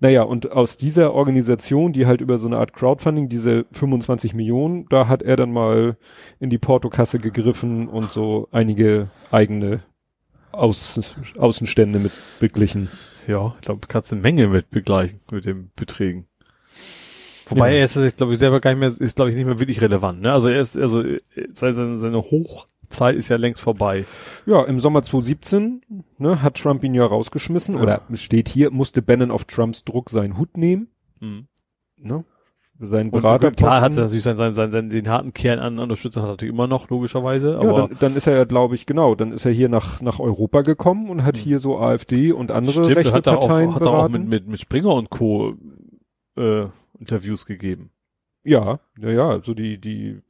Naja, 0.00 0.22
und 0.22 0.52
aus 0.52 0.76
dieser 0.76 1.12
Organisation, 1.14 1.92
die 1.92 2.06
halt 2.06 2.20
über 2.20 2.38
so 2.38 2.46
eine 2.46 2.58
Art 2.58 2.72
Crowdfunding, 2.72 3.28
diese 3.28 3.64
25 3.72 4.34
Millionen, 4.34 4.86
da 4.90 5.08
hat 5.08 5.22
er 5.22 5.36
dann 5.36 5.52
mal 5.52 5.96
in 6.38 6.50
die 6.50 6.58
Portokasse 6.58 7.18
gegriffen 7.18 7.88
und 7.88 8.12
so 8.12 8.48
einige 8.52 9.08
eigene 9.30 9.82
Aus 10.52 11.00
Außenstände 11.38 12.00
mit 12.00 12.12
beglichen. 12.38 12.88
Ja, 13.26 13.54
ich 13.56 13.62
glaube, 13.62 13.86
kannst 13.88 14.12
eine 14.12 14.20
Menge 14.22 14.48
mit 14.48 14.70
begleichen, 14.70 15.20
mit 15.30 15.44
den 15.46 15.70
Beträgen. 15.76 16.26
Wobei 17.50 17.72
Ja. 17.72 17.78
er 17.78 17.84
ist, 17.84 17.96
jetzt, 17.96 18.16
glaube 18.18 18.32
ich, 18.32 18.38
selber 18.38 18.60
gar 18.60 18.70
nicht 18.70 18.80
mehr, 18.80 18.88
ist, 18.88 19.16
glaube 19.16 19.30
ich, 19.30 19.36
nicht 19.36 19.46
mehr 19.46 19.58
wirklich 19.60 19.80
relevant, 19.80 20.22
ne? 20.22 20.32
Also 20.32 20.48
er 20.48 20.60
ist, 20.60 20.76
also, 20.78 21.02
seine, 21.54 21.98
seine 21.98 22.22
Zeit 22.88 23.16
ist 23.16 23.28
ja 23.28 23.36
längst 23.36 23.62
vorbei. 23.62 24.04
Ja, 24.46 24.64
im 24.64 24.80
Sommer 24.80 25.02
2017 25.02 25.82
ne, 26.18 26.42
hat 26.42 26.56
Trump 26.56 26.82
ihn 26.84 26.94
ja 26.94 27.04
rausgeschmissen 27.04 27.76
Ja. 27.76 27.82
oder 27.82 28.02
es 28.12 28.20
steht 28.22 28.48
hier, 28.48 28.70
musste 28.70 29.00
Bannon 29.02 29.30
auf 29.30 29.44
Trumps 29.44 29.84
Druck 29.84 30.10
seinen 30.10 30.38
Hut 30.38 30.56
nehmen. 30.56 30.88
Mhm. 31.20 31.46
Ne? 31.96 32.24
Sein 32.82 33.10
Und 33.10 33.20
Berater. 33.20 33.50
klar 33.50 33.82
hat 33.82 33.92
er 33.94 34.04
natürlich 34.04 34.22
seinen, 34.22 34.38
seinen, 34.38 34.54
seinen, 34.54 34.72
seinen, 34.72 34.88
den 34.90 35.06
harten 35.08 35.34
Kern 35.34 35.58
an 35.58 35.78
Unterstützern 35.78 36.22
hat 36.22 36.30
er 36.30 36.32
natürlich 36.32 36.54
immer 36.54 36.66
noch, 36.66 36.88
logischerweise, 36.88 37.52
ja, 37.52 37.58
aber 37.60 37.88
dann, 37.88 37.96
dann 38.00 38.16
ist 38.16 38.26
er 38.26 38.34
ja, 38.36 38.44
glaube 38.44 38.74
ich, 38.74 38.86
genau, 38.86 39.14
dann 39.14 39.32
ist 39.32 39.44
er 39.44 39.52
hier 39.52 39.68
nach, 39.68 40.00
nach 40.00 40.18
Europa 40.18 40.62
gekommen 40.62 41.10
und 41.10 41.22
hat 41.22 41.36
Mhm. 41.36 41.40
hier 41.40 41.58
so 41.58 41.78
AfD 41.78 42.32
und 42.32 42.50
andere 42.50 42.72
stimmt, 42.84 42.96
rechte 42.96 43.12
hat 43.12 43.26
er 43.26 43.36
auch, 43.38 43.48
Parteien 43.48 43.74
hat 43.74 43.82
er 43.82 43.90
auch 43.92 44.08
mit, 44.08 44.26
mit, 44.26 44.48
mit 44.48 44.60
Springer 44.60 44.94
und 44.94 45.10
Co. 45.10 45.54
Äh, 46.38 46.66
Interviews 47.00 47.46
gegeben. 47.46 47.90
Ja, 48.44 48.78
ja, 48.98 49.10
ja, 49.10 49.40
so 49.42 49.52
die, 49.54 49.78
die, 49.78 50.20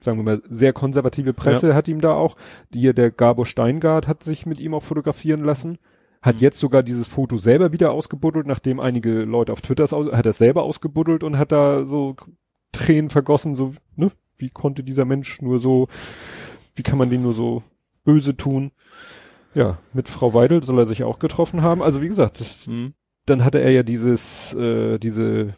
sagen 0.00 0.18
wir 0.18 0.24
mal, 0.24 0.42
sehr 0.48 0.72
konservative 0.72 1.32
Presse 1.34 1.74
hat 1.74 1.88
ihm 1.88 2.00
da 2.00 2.12
auch, 2.14 2.36
die 2.72 2.80
hier 2.80 2.92
der 2.94 3.10
Gabo 3.10 3.44
Steingart 3.44 4.06
hat 4.06 4.22
sich 4.22 4.46
mit 4.46 4.60
ihm 4.60 4.74
auch 4.74 4.82
fotografieren 4.84 5.42
lassen, 5.42 5.78
hat 6.22 6.36
Mhm. 6.36 6.40
jetzt 6.42 6.58
sogar 6.60 6.82
dieses 6.82 7.08
Foto 7.08 7.36
selber 7.38 7.72
wieder 7.72 7.90
ausgebuddelt, 7.92 8.46
nachdem 8.46 8.80
einige 8.80 9.24
Leute 9.24 9.52
auf 9.52 9.60
Twitter 9.60 9.84
hat 9.84 10.26
er 10.26 10.30
es 10.30 10.38
selber 10.38 10.62
ausgebuddelt 10.62 11.24
und 11.24 11.36
hat 11.38 11.50
da 11.52 11.84
so 11.84 12.16
Tränen 12.72 13.10
vergossen, 13.10 13.54
so, 13.54 13.74
ne, 13.96 14.10
wie 14.36 14.50
konnte 14.50 14.84
dieser 14.84 15.04
Mensch 15.04 15.40
nur 15.42 15.58
so, 15.58 15.88
wie 16.76 16.82
kann 16.82 16.98
man 16.98 17.10
den 17.10 17.22
nur 17.22 17.32
so 17.32 17.62
böse 18.04 18.36
tun? 18.36 18.70
Ja, 19.54 19.78
mit 19.92 20.08
Frau 20.08 20.32
Weidel 20.34 20.62
soll 20.62 20.78
er 20.78 20.86
sich 20.86 21.02
auch 21.02 21.18
getroffen 21.18 21.62
haben. 21.62 21.82
Also 21.82 22.00
wie 22.02 22.08
gesagt, 22.08 22.40
das, 22.40 22.66
Mhm. 22.66 22.92
dann 23.26 23.44
hatte 23.44 23.60
er 23.60 23.70
ja 23.72 23.82
dieses, 23.82 24.54
äh, 24.54 24.98
diese 24.98 25.48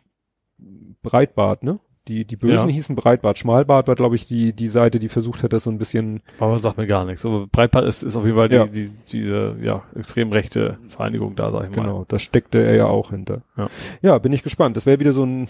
Breitbart, 1.03 1.63
ne? 1.63 1.81
Die, 2.09 2.25
die 2.25 2.37
Bösen 2.37 2.69
Ja. 2.69 2.75
hießen 2.75 2.97
Breitbart. 2.97 3.39
Schmalbart 3.39 3.87
war, 3.87 3.95
glaube 3.95 4.17
ich, 4.17 4.27
die, 4.27 4.53
die 4.55 4.69
Seite, 4.69 4.99
die 4.99 5.09
versucht 5.11 5.43
hat, 5.43 5.53
das 5.53 5.65
so 5.65 5.71
ein 5.71 5.79
bisschen, 5.79 6.23
Aber 6.41 6.59
sagt 6.59 6.79
mir 6.79 6.87
gar 6.87 7.05
nichts. 7.05 7.25
Aber 7.27 7.47
Breitbart 7.47 7.85
ist, 7.85 8.03
ist 8.03 8.17
auf 8.17 8.25
jeden 8.25 8.37
Fall 8.37 8.49
die, 8.49 8.57
Ja. 8.57 8.65
die, 8.67 8.91
diese, 9.13 9.57
ja, 9.63 9.85
extrem 9.95 10.33
rechte 10.33 10.79
Vereinigung 10.89 11.37
da, 11.37 11.53
sag 11.53 11.71
ich 11.71 11.77
mal. 11.77 11.83
genau, 11.83 12.05
da 12.09 12.19
steckte 12.19 12.59
er 12.65 12.75
ja 12.75 12.87
auch 12.87 13.11
hinter. 13.11 13.43
Ja. 13.57 13.69
ja 14.03 14.19
bin 14.19 14.33
ich 14.33 14.43
gespannt. 14.43 14.77
Das 14.77 14.87
wäre 14.87 14.99
wieder 14.99 15.13
so 15.13 15.25
ein 15.25 15.47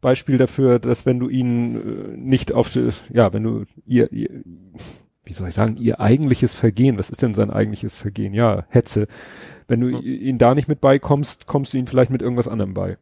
Beispiel 0.00 0.36
dafür, 0.36 0.78
dass 0.78 1.06
wenn 1.06 1.18
du 1.18 1.28
ihn 1.28 1.76
äh, 1.76 2.16
nicht 2.16 2.52
auf, 2.52 2.70
die- 2.70 2.90
ja, 3.12 3.32
wenn 3.32 3.42
du 3.44 3.64
ihr, 3.86 4.12
ihr, 4.12 4.28
wie 5.24 5.32
soll 5.32 5.48
ich 5.48 5.54
sagen, 5.54 5.76
ihr 5.78 6.00
eigentliches 6.00 6.54
Vergehen, 6.54 6.98
was 6.98 7.08
ist 7.10 7.22
denn 7.22 7.34
sein 7.34 7.50
eigentliches 7.50 7.96
Vergehen? 7.96 8.34
Ja, 8.34 8.66
Hetze. 8.68 9.06
Wenn 9.68 9.80
du 9.80 9.88
Ja. 9.88 10.00
ihn 10.00 10.38
da 10.38 10.54
nicht 10.54 10.68
mit 10.68 10.80
beikommst, 10.80 11.46
kommst 11.46 11.72
du 11.72 11.78
ihn 11.78 11.86
vielleicht 11.86 12.10
mit 12.10 12.20
irgendwas 12.22 12.46
anderem 12.48 12.74
bei. 12.74 12.98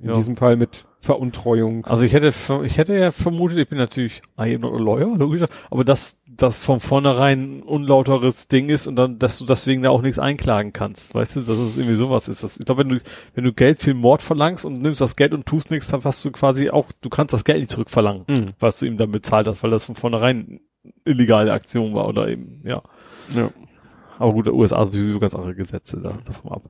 In 0.00 0.08
Ja. 0.08 0.14
diesem 0.16 0.36
Fall 0.36 0.56
mit 0.56 0.86
Veruntreuung. 1.00 1.84
Also 1.86 2.02
ich 2.04 2.12
hätte, 2.14 2.32
ich 2.64 2.78
hätte 2.78 2.96
ja 2.98 3.10
vermutet, 3.10 3.58
ich 3.58 3.68
bin 3.68 3.78
natürlich 3.78 4.20
I 4.38 4.54
am 4.54 4.62
not 4.62 4.74
a 4.74 4.82
lawyer, 4.82 5.16
logisch, 5.16 5.42
aber 5.70 5.84
dass 5.84 6.18
das 6.26 6.58
von 6.58 6.80
vornherein 6.80 7.58
ein 7.58 7.62
unlauteres 7.62 8.48
Ding 8.48 8.68
ist 8.70 8.86
und 8.88 8.96
dann, 8.96 9.18
dass 9.18 9.38
du 9.38 9.44
deswegen 9.44 9.82
da 9.82 9.90
auch 9.90 10.02
nichts 10.02 10.18
einklagen 10.18 10.72
kannst, 10.72 11.14
weißt 11.14 11.36
du, 11.36 11.40
dass 11.42 11.58
es 11.58 11.76
irgendwie 11.76 11.94
sowas 11.96 12.26
ist. 12.28 12.42
Das, 12.42 12.58
ich 12.58 12.64
glaube, 12.66 12.80
wenn 12.80 12.88
du, 12.88 13.00
wenn 13.34 13.44
du 13.44 13.52
Geld 13.52 13.78
für 13.80 13.94
Mord 13.94 14.20
verlangst 14.22 14.64
und 14.64 14.82
nimmst 14.82 15.00
das 15.00 15.14
Geld 15.14 15.32
und 15.32 15.46
tust 15.46 15.70
nichts, 15.70 15.88
dann 15.88 16.02
hast 16.02 16.24
du 16.24 16.32
quasi 16.32 16.70
auch, 16.70 16.86
du 17.02 17.08
kannst 17.08 17.32
das 17.32 17.44
Geld 17.44 17.60
nicht 17.60 17.70
zurückverlangen, 17.70 18.24
Mhm. 18.28 18.50
was 18.58 18.80
du 18.80 18.86
ihm 18.86 18.96
dann 18.96 19.12
bezahlt 19.12 19.46
hast, 19.46 19.62
weil 19.62 19.70
das 19.70 19.84
von 19.84 19.94
vornherein 19.94 20.60
illegale 21.04 21.52
Aktion 21.52 21.94
war 21.94 22.08
oder 22.08 22.28
eben, 22.28 22.62
ja. 22.64 22.82
Ja. 23.34 23.50
Aber 24.18 24.32
gut, 24.32 24.46
der 24.46 24.54
USA 24.54 24.78
hat 24.80 24.92
sowieso 24.92 25.18
ganz 25.20 25.34
andere 25.34 25.54
Gesetze 25.54 26.00
da, 26.00 26.18
davon 26.24 26.50
ab. 26.52 26.62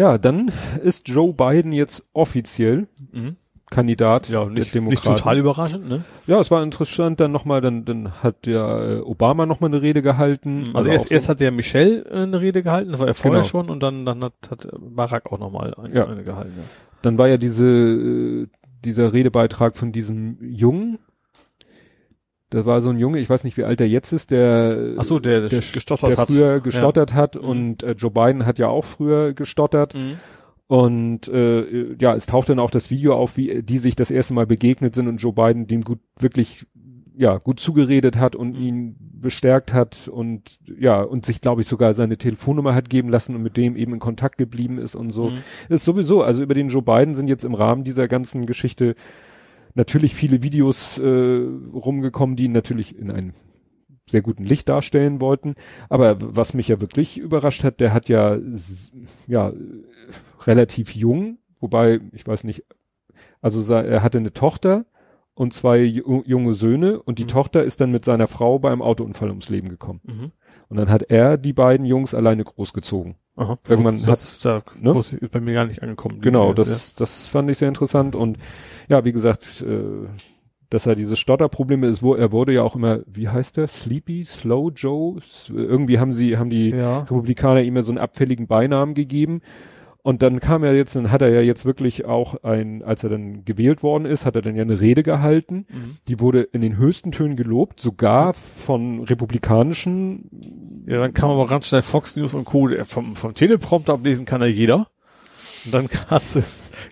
Ja, 0.00 0.16
dann 0.18 0.50
ist 0.82 1.08
Joe 1.08 1.32
Biden 1.34 1.72
jetzt 1.72 2.02
offiziell 2.12 2.88
Mhm. 3.12 3.36
Kandidat 3.70 4.28
Ja, 4.28 4.40
der 4.40 4.48
nicht, 4.50 4.58
nicht 4.58 4.74
Demokraten. 4.74 5.16
total 5.16 5.38
überraschend, 5.38 5.88
ne? 5.88 6.02
Ja, 6.26 6.40
es 6.40 6.50
war 6.50 6.60
interessant, 6.64 7.20
dann 7.20 7.30
nochmal, 7.30 7.60
dann, 7.60 7.84
dann 7.84 8.10
hat 8.22 8.48
ja 8.48 8.96
äh, 8.96 9.00
Obama 9.00 9.46
nochmal 9.46 9.70
eine 9.70 9.80
Rede 9.80 10.02
gehalten. 10.02 10.70
Also 10.74 10.88
auch 10.88 10.92
erst, 10.94 11.08
so- 11.08 11.14
erst 11.14 11.28
hat 11.28 11.38
der 11.38 11.52
Michelle 11.52 12.04
äh, 12.06 12.22
eine 12.22 12.40
Rede 12.40 12.64
gehalten, 12.64 12.90
das 12.90 13.00
war 13.00 13.06
er 13.06 13.14
vorher 13.14 13.42
Genau. 13.42 13.48
schon, 13.48 13.70
und 13.70 13.80
dann, 13.82 14.04
dann 14.04 14.24
hat, 14.24 14.32
hat 14.50 14.66
Barack 14.80 15.30
auch 15.30 15.38
nochmal 15.38 15.72
eine, 15.74 15.94
Ja. 15.94 16.06
eine 16.08 16.22
gehalten. 16.24 16.54
Ja. 16.56 16.64
dann 17.02 17.16
war 17.16 17.28
ja 17.28 17.36
diese, 17.36 17.64
äh, 17.66 18.46
dieser 18.84 19.12
Redebeitrag 19.12 19.76
von 19.76 19.92
diesem 19.92 20.38
Jungen. 20.40 20.98
Da 22.50 22.64
war 22.66 22.80
so 22.80 22.90
ein 22.90 22.98
Junge, 22.98 23.18
ich 23.20 23.30
weiß 23.30 23.44
nicht, 23.44 23.56
wie 23.56 23.64
alt 23.64 23.80
er 23.80 23.88
jetzt 23.88 24.12
ist, 24.12 24.30
der, 24.32 24.94
Ach 24.98 25.04
so, 25.04 25.18
der, 25.20 25.48
der, 25.48 25.60
gestottert 25.60 26.10
der 26.10 26.16
hat. 26.18 26.28
früher 26.28 26.60
gestottert 26.60 27.14
hat 27.14 27.36
Mhm. 27.36 27.48
und 27.48 27.82
äh, 27.82 27.92
Joe 27.92 28.10
Biden 28.10 28.44
hat 28.44 28.58
ja 28.58 28.68
auch 28.68 28.84
früher 28.84 29.32
gestottert. 29.32 29.94
Mhm. 29.94 30.14
Und 30.66 31.26
äh, 31.28 31.94
ja, 32.00 32.14
es 32.14 32.26
taucht 32.26 32.48
dann 32.48 32.60
auch 32.60 32.70
das 32.70 32.90
Video 32.90 33.14
auf, 33.14 33.36
wie 33.36 33.62
die 33.62 33.78
sich 33.78 33.96
das 33.96 34.10
erste 34.12 34.34
Mal 34.34 34.46
begegnet 34.46 34.94
sind 34.94 35.08
und 35.08 35.16
Joe 35.16 35.32
Biden 35.32 35.66
dem 35.66 35.82
gut 35.82 35.98
wirklich 36.18 36.66
ja 37.16 37.38
gut 37.38 37.58
zugeredet 37.60 38.16
hat 38.16 38.36
und 38.36 38.56
Mhm. 38.56 38.62
ihn 38.62 38.96
bestärkt 39.20 39.72
hat 39.74 40.08
und 40.08 40.58
ja 40.78 41.02
und 41.02 41.24
sich 41.26 41.40
glaube 41.40 41.60
ich 41.60 41.66
sogar 41.66 41.92
seine 41.92 42.16
Telefonnummer 42.16 42.74
hat 42.74 42.88
geben 42.88 43.08
lassen 43.10 43.34
und 43.34 43.42
mit 43.42 43.56
dem 43.56 43.76
eben 43.76 43.92
in 43.94 43.98
Kontakt 43.98 44.38
geblieben 44.38 44.78
ist 44.78 44.94
und 44.94 45.10
so. 45.10 45.30
Mhm. 45.30 45.38
Ist 45.68 45.84
sowieso, 45.84 46.22
also 46.22 46.42
über 46.42 46.54
den 46.54 46.68
Joe 46.68 46.82
Biden 46.82 47.14
sind 47.14 47.28
jetzt 47.28 47.44
im 47.44 47.54
Rahmen 47.54 47.84
dieser 47.84 48.08
ganzen 48.08 48.46
Geschichte 48.46 48.94
natürlich 49.74 50.14
viele 50.14 50.42
Videos 50.42 50.98
äh, 50.98 51.04
rumgekommen, 51.72 52.36
die 52.36 52.44
ihn 52.44 52.52
natürlich 52.52 52.96
in 52.98 53.10
einem 53.10 53.32
sehr 54.08 54.22
guten 54.22 54.44
Licht 54.44 54.68
darstellen 54.68 55.20
wollten. 55.20 55.54
Aber 55.88 56.16
was 56.20 56.54
mich 56.54 56.68
ja 56.68 56.80
wirklich 56.80 57.18
überrascht 57.18 57.62
hat, 57.64 57.80
der 57.80 57.92
hat 57.94 58.08
ja, 58.08 58.38
ja, 59.26 59.52
relativ 60.46 60.94
jung, 60.94 61.38
wobei, 61.60 62.00
ich 62.12 62.26
weiß 62.26 62.44
nicht, 62.44 62.64
also 63.40 63.72
er 63.72 64.02
hatte 64.02 64.18
eine 64.18 64.32
Tochter 64.32 64.86
und 65.34 65.52
zwei 65.54 65.80
ju 65.82 66.22
junge 66.26 66.52
Söhne 66.54 67.00
und 67.02 67.18
die 67.18 67.24
Mhm. 67.24 67.28
Tochter 67.28 67.64
ist 67.64 67.80
dann 67.80 67.90
mit 67.92 68.04
seiner 68.04 68.26
Frau 68.26 68.58
bei 68.58 68.70
einem 68.70 68.82
Autounfall 68.82 69.28
ums 69.30 69.48
Leben 69.48 69.68
gekommen. 69.68 70.00
Mhm. 70.04 70.24
Und 70.68 70.76
dann 70.76 70.90
hat 70.90 71.04
er 71.04 71.36
die 71.38 71.52
beiden 71.52 71.86
Jungs 71.86 72.14
alleine 72.14 72.44
großgezogen. 72.44 73.14
Aha. 73.40 73.58
Irgendwann 73.68 74.02
das, 74.04 74.38
da 74.40 74.62
ne? 74.78 74.90
ist 74.98 75.18
bei 75.30 75.40
mir 75.40 75.54
gar 75.54 75.64
nicht 75.64 75.82
angekommen. 75.82 76.20
Genau, 76.20 76.48
Ja. 76.48 76.54
das, 76.54 76.94
das 76.94 77.26
fand 77.26 77.50
ich 77.50 77.56
sehr 77.56 77.68
interessant 77.68 78.14
und 78.14 78.36
ja, 78.90 79.02
wie 79.06 79.12
gesagt, 79.12 79.64
äh, 79.66 80.08
dass 80.68 80.86
er 80.86 80.94
diese 80.94 81.16
Stotterprobleme 81.16 81.86
ist, 81.88 82.02
wo 82.02 82.14
er 82.14 82.32
wurde 82.32 82.52
ja 82.52 82.62
auch 82.62 82.76
immer, 82.76 83.00
wie 83.06 83.28
heißt 83.28 83.56
der? 83.56 83.66
Sleepy, 83.66 84.24
Slow 84.24 84.70
Joe? 84.74 85.16
Irgendwie 85.48 85.98
haben 85.98 86.12
sie, 86.12 86.36
haben 86.36 86.50
die 86.50 86.68
Ja. 86.70 87.00
Republikaner 87.00 87.62
ihm 87.62 87.76
ja 87.76 87.82
so 87.82 87.90
einen 87.92 87.98
abfälligen 87.98 88.46
Beinamen 88.46 88.94
gegeben. 88.94 89.40
Und 90.02 90.22
dann 90.22 90.40
kam 90.40 90.64
er 90.64 90.74
jetzt, 90.74 90.96
dann 90.96 91.10
hat 91.10 91.22
er 91.22 91.28
ja 91.28 91.40
jetzt 91.40 91.64
wirklich 91.64 92.06
auch 92.06 92.42
ein, 92.42 92.82
als 92.82 93.04
er 93.04 93.10
dann 93.10 93.44
gewählt 93.44 93.82
worden 93.82 94.06
ist, 94.06 94.24
hat 94.24 94.34
er 94.34 94.42
dann 94.42 94.56
ja 94.56 94.62
eine 94.62 94.80
Rede 94.80 95.02
gehalten. 95.02 95.66
Mhm. 95.68 95.96
Die 96.08 96.20
wurde 96.20 96.42
in 96.42 96.62
den 96.62 96.76
höchsten 96.76 97.12
Tönen 97.12 97.36
gelobt, 97.36 97.80
sogar 97.80 98.32
von 98.32 99.04
republikanischen. 99.04 100.84
Ja, 100.86 101.00
dann 101.00 101.12
kam 101.12 101.30
aber 101.30 101.46
ganz 101.46 101.68
schnell 101.68 101.82
Fox 101.82 102.16
News 102.16 102.34
und 102.34 102.44
Co. 102.44 102.68
Vom, 102.84 103.16
vom 103.16 103.34
Teleprompter 103.34 103.94
ablesen 103.94 104.26
kann 104.26 104.40
ja 104.40 104.46
jeder. 104.46 104.88
Und 105.64 105.74
dann 105.74 105.88
hat 106.08 106.22
sie, 106.22 106.42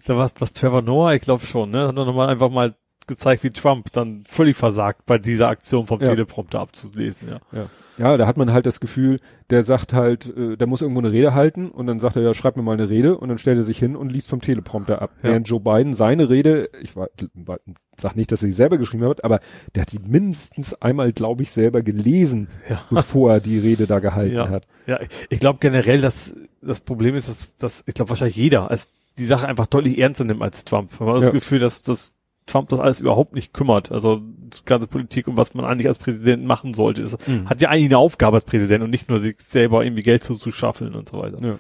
da 0.07 0.17
was, 0.17 0.35
was 0.41 0.53
Trevor 0.53 0.83
Noah, 0.83 1.15
ich 1.15 1.23
glaube 1.23 1.45
schon, 1.45 1.71
ne, 1.71 1.89
hat 1.89 1.97
er 1.97 2.05
nochmal 2.05 2.29
einfach 2.29 2.51
mal 2.51 2.75
gezeigt, 3.07 3.43
wie 3.43 3.51
Trump 3.51 3.91
dann 3.93 4.25
völlig 4.27 4.57
versagt 4.57 5.07
bei 5.07 5.19
dieser 5.19 5.49
Aktion 5.49 5.87
vom 5.87 6.01
Ja. 6.01 6.09
Teleprompter 6.09 6.61
abzulesen, 6.61 7.29
ja. 7.29 7.39
Ja, 7.53 7.67
da 7.99 8.27
hat 8.27 8.37
man 8.37 8.53
halt 8.53 8.67
das 8.67 8.81
Gefühl, 8.81 9.21
der 9.51 9.63
sagt 9.63 9.93
halt, 9.93 10.35
äh, 10.37 10.57
der 10.57 10.67
muss 10.67 10.83
irgendwo 10.83 11.01
eine 11.01 11.13
Rede 11.13 11.35
halten 11.35 11.71
und 11.71 11.87
dann 11.87 11.99
sagt 11.99 12.17
er, 12.17 12.23
ja, 12.23 12.33
schreib 12.35 12.57
mir 12.57 12.63
mal 12.63 12.73
eine 12.75 12.89
Rede 12.89 13.19
und 13.19 13.29
dann 13.29 13.39
stellt 13.39 13.59
er 13.59 13.65
sich 13.65 13.79
hin 13.79 13.97
und 13.97 14.11
liest 14.13 14.29
vom 14.29 14.41
Teleprompter 14.41 15.03
ab. 15.03 15.11
Ja. 15.23 15.31
Während 15.31 15.49
Joe 15.49 15.61
Biden 15.61 15.93
seine 15.93 16.31
Rede, 16.31 16.71
ich 16.81 16.95
war, 16.97 17.09
war, 17.35 17.59
sag 17.97 18.15
nicht, 18.17 18.31
dass 18.33 18.43
er 18.43 18.47
sie 18.47 18.53
selber 18.53 18.79
geschrieben 18.79 19.05
hat, 19.09 19.25
aber 19.25 19.41
der 19.75 19.83
hat 19.83 19.93
die 19.93 19.99
mindestens 19.99 20.75
einmal, 20.81 21.13
glaube 21.13 21.43
ich, 21.43 21.51
selber 21.51 21.81
gelesen, 21.83 22.49
Ja. 22.69 22.81
bevor 22.91 23.33
er 23.33 23.41
die 23.41 23.59
Rede 23.59 23.87
da 23.87 23.99
gehalten 23.99 24.35
Ja. 24.37 24.49
hat. 24.49 24.67
Ja, 24.87 25.01
ich 25.29 25.41
glaube 25.41 25.59
generell, 25.61 26.01
dass 26.01 26.35
das 26.63 26.81
Problem 26.81 27.15
ist, 27.15 27.29
dass, 27.29 27.57
dass 27.57 27.85
ich 27.87 27.95
glaube 27.95 28.11
wahrscheinlich 28.11 28.37
jeder 28.37 28.71
als 28.71 28.91
die 29.19 29.25
Sache 29.25 29.49
einfach 29.49 29.67
deutlich 29.67 29.99
ernster 29.99 30.25
nimmt 30.25 30.43
als 30.43 30.65
Trump. 30.65 30.99
Man 31.01 31.09
hat 31.09 31.17
das 31.17 31.25
Ja. 31.27 31.31
Gefühl, 31.33 31.59
dass, 31.59 31.83
dass 31.83 32.15
Trump 32.49 32.69
das 32.71 32.81
alles 32.81 33.01
überhaupt 33.01 33.35
nicht 33.35 33.53
kümmert. 33.53 33.93
Also 33.93 34.21
die 34.23 34.65
ganze 34.65 34.87
Politik 34.89 35.29
und 35.29 35.37
was 35.37 35.55
man 35.55 35.65
eigentlich 35.65 35.87
als 35.89 35.99
Präsident 35.99 36.45
machen 36.45 36.75
sollte. 36.75 37.03
Das 37.03 37.17
Mhm. 37.27 37.49
hat 37.49 37.61
ja 37.61 37.69
eigentlich 37.69 37.87
eine 37.87 37.99
Aufgabe 37.99 38.37
als 38.37 38.45
Präsident 38.45 38.83
und 38.83 38.91
nicht 38.91 39.09
nur 39.09 39.19
sich 39.19 39.37
selber 39.41 39.85
irgendwie 39.85 40.03
Geld 40.03 40.25
zuzuschaffeln 40.25 40.95
und 40.95 41.09
so 41.09 41.19
weiter. 41.19 41.39
Ja. 41.45 41.59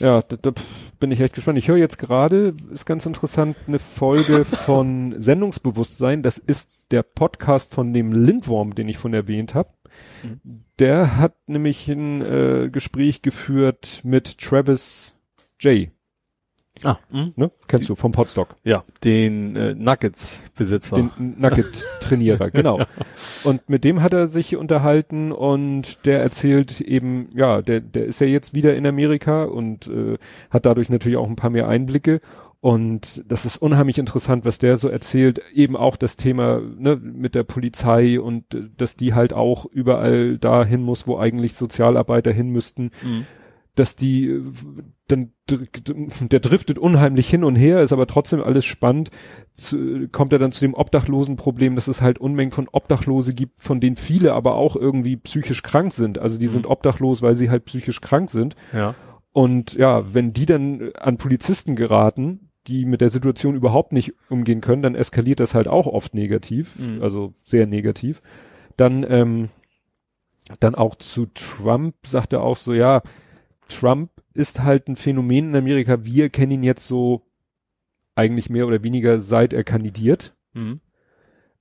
Ja, 0.00 0.22
da, 0.22 0.36
da 0.36 0.52
bin 1.00 1.10
ich 1.10 1.20
echt 1.20 1.34
gespannt. 1.34 1.58
Ich 1.58 1.66
höre 1.68 1.76
jetzt 1.76 1.98
gerade, 1.98 2.54
ist 2.70 2.86
ganz 2.86 3.04
interessant, 3.04 3.56
eine 3.66 3.80
Folge 3.80 4.44
von 4.44 5.20
Sendungsbewusstsein. 5.20 6.22
Das 6.22 6.38
ist 6.38 6.70
der 6.92 7.02
Podcast 7.02 7.74
von 7.74 7.92
dem 7.92 8.12
Lindworm, 8.12 8.74
den 8.76 8.88
ich 8.88 8.96
von 8.98 9.12
erwähnt 9.12 9.54
habe. 9.54 9.70
Mhm. 10.22 10.64
Der 10.78 11.16
hat 11.16 11.34
nämlich 11.48 11.88
ein 11.88 12.22
äh, 12.22 12.68
Gespräch 12.70 13.22
geführt 13.22 14.00
mit 14.04 14.38
Travis 14.38 15.14
J. 15.58 15.88
Ah, 16.84 16.98
hm? 17.10 17.32
Ne? 17.36 17.50
Kennst 17.66 17.88
du 17.88 17.94
vom 17.94 18.12
Podstock, 18.12 18.56
ja, 18.64 18.84
den 19.04 19.56
äh, 19.56 19.74
Nuggets-Besitzer. 19.74 20.96
den 20.96 21.34
Nugget-Trainierer, 21.38 22.50
genau. 22.52 22.80
Und 23.44 23.68
mit 23.68 23.84
dem 23.84 24.02
hat 24.02 24.12
er 24.12 24.26
sich 24.26 24.56
unterhalten 24.56 25.32
und 25.32 26.06
der 26.06 26.20
erzählt 26.20 26.80
eben, 26.80 27.28
ja, 27.34 27.62
der, 27.62 27.80
der 27.80 28.06
ist 28.06 28.20
ja 28.20 28.26
jetzt 28.26 28.54
wieder 28.54 28.74
in 28.74 28.86
Amerika 28.86 29.44
und 29.44 29.88
äh, 29.88 30.18
hat 30.50 30.66
dadurch 30.66 30.90
natürlich 30.90 31.18
auch 31.18 31.28
ein 31.28 31.36
paar 31.36 31.50
mehr 31.50 31.68
Einblicke. 31.68 32.20
Und 32.60 33.22
das 33.30 33.44
ist 33.44 33.56
unheimlich 33.58 33.98
interessant, 33.98 34.44
was 34.44 34.58
der 34.58 34.76
so 34.76 34.88
erzählt. 34.88 35.40
Eben 35.52 35.76
auch 35.76 35.96
das 35.96 36.16
Thema 36.16 36.60
ne, 36.60 36.96
mit 36.96 37.36
der 37.36 37.44
Polizei 37.44 38.20
und 38.20 38.52
äh, 38.54 38.68
dass 38.76 38.96
die 38.96 39.14
halt 39.14 39.32
auch 39.32 39.64
überall 39.66 40.38
dahin 40.38 40.82
muss, 40.82 41.06
wo 41.06 41.18
eigentlich 41.18 41.54
Sozialarbeiter 41.54 42.32
hin 42.32 42.50
müssten. 42.50 42.90
Mhm. 43.02 43.26
Dass 43.76 43.94
die 43.94 44.26
äh, 44.28 44.44
dann 45.08 45.32
der 45.48 46.40
driftet 46.40 46.78
unheimlich 46.78 47.28
hin 47.28 47.42
und 47.42 47.56
her, 47.56 47.82
ist 47.82 47.92
aber 47.92 48.06
trotzdem 48.06 48.42
alles 48.42 48.64
spannend. 48.64 49.10
Zu, 49.54 50.08
kommt 50.12 50.32
er 50.32 50.38
dann 50.38 50.52
zu 50.52 50.60
dem 50.60 50.74
Obdachlosenproblem, 50.74 51.74
dass 51.74 51.88
es 51.88 52.00
halt 52.02 52.18
Unmengen 52.18 52.52
von 52.52 52.68
Obdachlose 52.70 53.34
gibt, 53.34 53.60
von 53.62 53.80
denen 53.80 53.96
viele 53.96 54.34
aber 54.34 54.54
auch 54.54 54.76
irgendwie 54.76 55.16
psychisch 55.16 55.62
krank 55.62 55.92
sind. 55.92 56.18
Also 56.18 56.38
die 56.38 56.46
Mhm. 56.46 56.50
sind 56.52 56.66
obdachlos, 56.66 57.22
weil 57.22 57.34
sie 57.34 57.50
halt 57.50 57.64
psychisch 57.64 58.00
krank 58.00 58.30
sind. 58.30 58.54
Ja. 58.72 58.94
Und 59.32 59.74
ja, 59.74 60.12
wenn 60.14 60.32
die 60.32 60.46
dann 60.46 60.90
an 60.94 61.16
Polizisten 61.16 61.74
geraten, 61.74 62.50
die 62.66 62.84
mit 62.84 63.00
der 63.00 63.08
Situation 63.10 63.54
überhaupt 63.56 63.92
nicht 63.92 64.12
umgehen 64.28 64.60
können, 64.60 64.82
dann 64.82 64.94
eskaliert 64.94 65.40
das 65.40 65.54
halt 65.54 65.68
auch 65.68 65.86
oft 65.86 66.12
negativ, 66.14 66.74
Mhm. 66.78 67.02
also 67.02 67.32
sehr 67.46 67.66
negativ. 67.66 68.20
Dann, 68.76 69.06
ähm, 69.08 69.48
dann 70.60 70.74
auch 70.74 70.94
zu 70.96 71.26
Trump 71.34 71.94
sagt 72.04 72.32
er 72.34 72.42
auch 72.42 72.56
so, 72.56 72.74
ja, 72.74 73.02
Trump 73.68 74.10
ist 74.38 74.62
halt 74.62 74.88
ein 74.88 74.96
Phänomen 74.96 75.50
in 75.50 75.56
Amerika. 75.56 76.04
Wir 76.04 76.28
kennen 76.30 76.52
ihn 76.52 76.62
jetzt 76.62 76.86
so 76.86 77.22
eigentlich 78.14 78.48
mehr 78.48 78.66
oder 78.66 78.82
weniger 78.82 79.20
seit 79.20 79.52
er 79.52 79.64
kandidiert. 79.64 80.34
Mhm. 80.54 80.80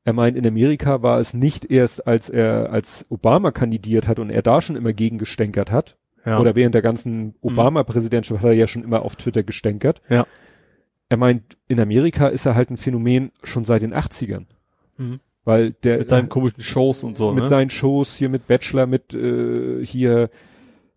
Er 0.03 0.13
meint, 0.13 0.38
in 0.38 0.47
Amerika 0.47 1.01
war 1.01 1.19
es 1.19 1.34
nicht 1.34 1.69
erst, 1.69 2.07
als 2.07 2.30
er, 2.30 2.71
als 2.71 3.05
Obama 3.09 3.51
kandidiert 3.51 4.07
hat 4.07 4.19
und 4.19 4.30
er 4.30 4.41
da 4.41 4.61
schon 4.61 4.75
immer 4.75 4.93
gegen 4.93 5.17
gestänkert 5.17 5.71
hat, 5.71 5.97
Ja. 6.25 6.39
oder 6.39 6.55
während 6.55 6.75
der 6.75 6.82
ganzen 6.82 7.36
Obama-Präsidentschaft 7.41 8.41
hat 8.41 8.49
er 8.49 8.53
ja 8.55 8.67
schon 8.67 8.84
immer 8.84 9.01
auf 9.01 9.15
Twitter 9.17 9.43
gestänkert. 9.43 10.01
Ja. 10.07 10.25
Er 11.09 11.17
meint, 11.17 11.57
in 11.67 11.80
Amerika 11.80 12.28
ist 12.28 12.45
er 12.45 12.55
halt 12.55 12.69
ein 12.69 12.78
Phänomen 12.78 13.32
schon 13.43 13.63
seit 13.63 13.82
den 13.82 13.93
80ern. 13.93 14.45
Mhm. 14.97 15.19
Weil 15.43 15.71
der 15.71 15.99
Mit 15.99 16.09
seinen 16.09 16.30
komischen 16.30 16.61
Shows 16.61 17.03
und 17.03 17.17
so, 17.17 17.32
mit 17.32 17.45
ne? 17.45 17.49
seinen 17.49 17.69
Shows 17.69 18.15
hier 18.15 18.30
mit 18.30 18.47
Bachelor, 18.47 18.86
mit 18.86 19.13
äh, 19.13 19.84
hier, 19.84 20.30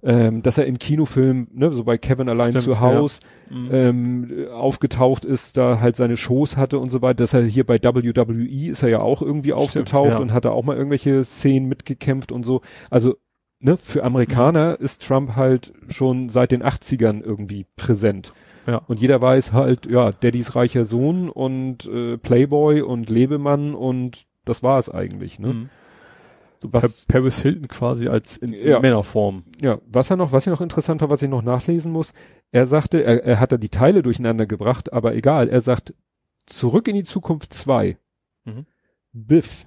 ähm, 0.03 0.43
dass 0.43 0.59
er 0.59 0.67
in 0.67 0.79
Kinofilmen, 0.79 1.49
ne, 1.53 1.71
so 1.73 1.85
bei 1.85 1.99
Kevin 1.99 2.29
allein 2.29 2.51
Stimmt, 2.53 2.65
zu 2.65 2.81
Haus 2.81 3.21
Mhm. 3.51 3.69
ähm, 3.73 4.47
aufgetaucht 4.53 5.25
ist, 5.25 5.57
da 5.57 5.81
halt 5.81 5.97
seine 5.97 6.17
Shows 6.17 6.57
hatte 6.57 6.79
und 6.79 6.89
so 6.91 7.03
weiter. 7.03 7.25
Dass 7.25 7.35
er 7.35 7.43
hier 7.43 7.65
bei 7.67 7.79
WWE 7.83 8.71
ist 8.71 8.83
er 8.85 8.89
ja 8.91 9.01
auch 9.01 9.23
irgendwie 9.23 9.53
aufgetaucht 9.53 10.11
ja. 10.13 10.19
und 10.21 10.33
hatte 10.33 10.53
auch 10.53 10.63
mal 10.63 10.77
irgendwelche 10.77 11.25
Szenen 11.25 11.69
mitgekämpft 11.69 12.31
und 12.31 12.45
so. 12.45 12.61
Also 12.91 13.17
ne, 13.59 13.77
für 13.77 14.05
Amerikaner 14.05 14.77
Mhm. 14.79 14.85
ist 14.85 15.07
Trump 15.07 15.35
halt 15.37 15.73
schon 15.89 16.29
seit 16.29 16.53
den 16.53 16.63
80ern 16.63 17.23
irgendwie 17.23 17.67
präsent. 17.77 18.33
Ja. 18.67 18.83
Und 18.87 19.01
jeder 19.01 19.21
weiß 19.21 19.53
halt, 19.53 19.87
ja, 19.91 20.13
Daddys 20.13 20.55
reicher 20.55 20.85
Sohn 20.85 21.29
und 21.29 21.87
äh, 21.87 22.17
Playboy 22.19 22.83
und 22.83 23.11
Lebemann 23.11 23.75
und 23.75 24.27
das 24.45 24.63
war 24.63 24.79
es 24.79 24.89
eigentlich, 24.89 25.39
ne? 25.41 25.49
Mhm. 25.55 25.69
Was- 26.63 27.07
Pa- 27.07 27.15
Paris 27.21 27.41
Hilton 27.43 27.69
quasi 27.69 28.09
als 28.09 28.37
in 28.37 28.53
Ja. 28.53 28.81
Männerform. 28.81 29.45
Ja, 29.63 29.79
was 29.87 30.11
er 30.11 30.17
noch, 30.17 30.33
was 30.33 30.47
ich 30.47 30.51
noch 30.53 30.61
interessant 30.61 31.01
war, 31.01 31.09
was 31.11 31.23
ich 31.23 31.29
noch 31.31 31.43
nachlesen 31.43 31.91
muss, 31.93 32.13
er 32.53 32.67
sagte, 32.67 33.03
er, 33.03 33.25
er 33.25 33.41
hat 33.41 33.53
da 33.53 33.57
die 33.57 33.69
Teile 33.71 34.03
durcheinander 34.03 34.47
gebracht, 34.47 34.93
aber 34.93 35.15
egal, 35.15 35.49
er 35.49 35.61
sagt, 35.61 35.95
zurück 36.47 36.87
in 36.89 36.97
die 36.97 37.05
Zukunft 37.05 37.55
2. 37.55 37.97
Mhm. 38.45 38.67
Biff 39.13 39.65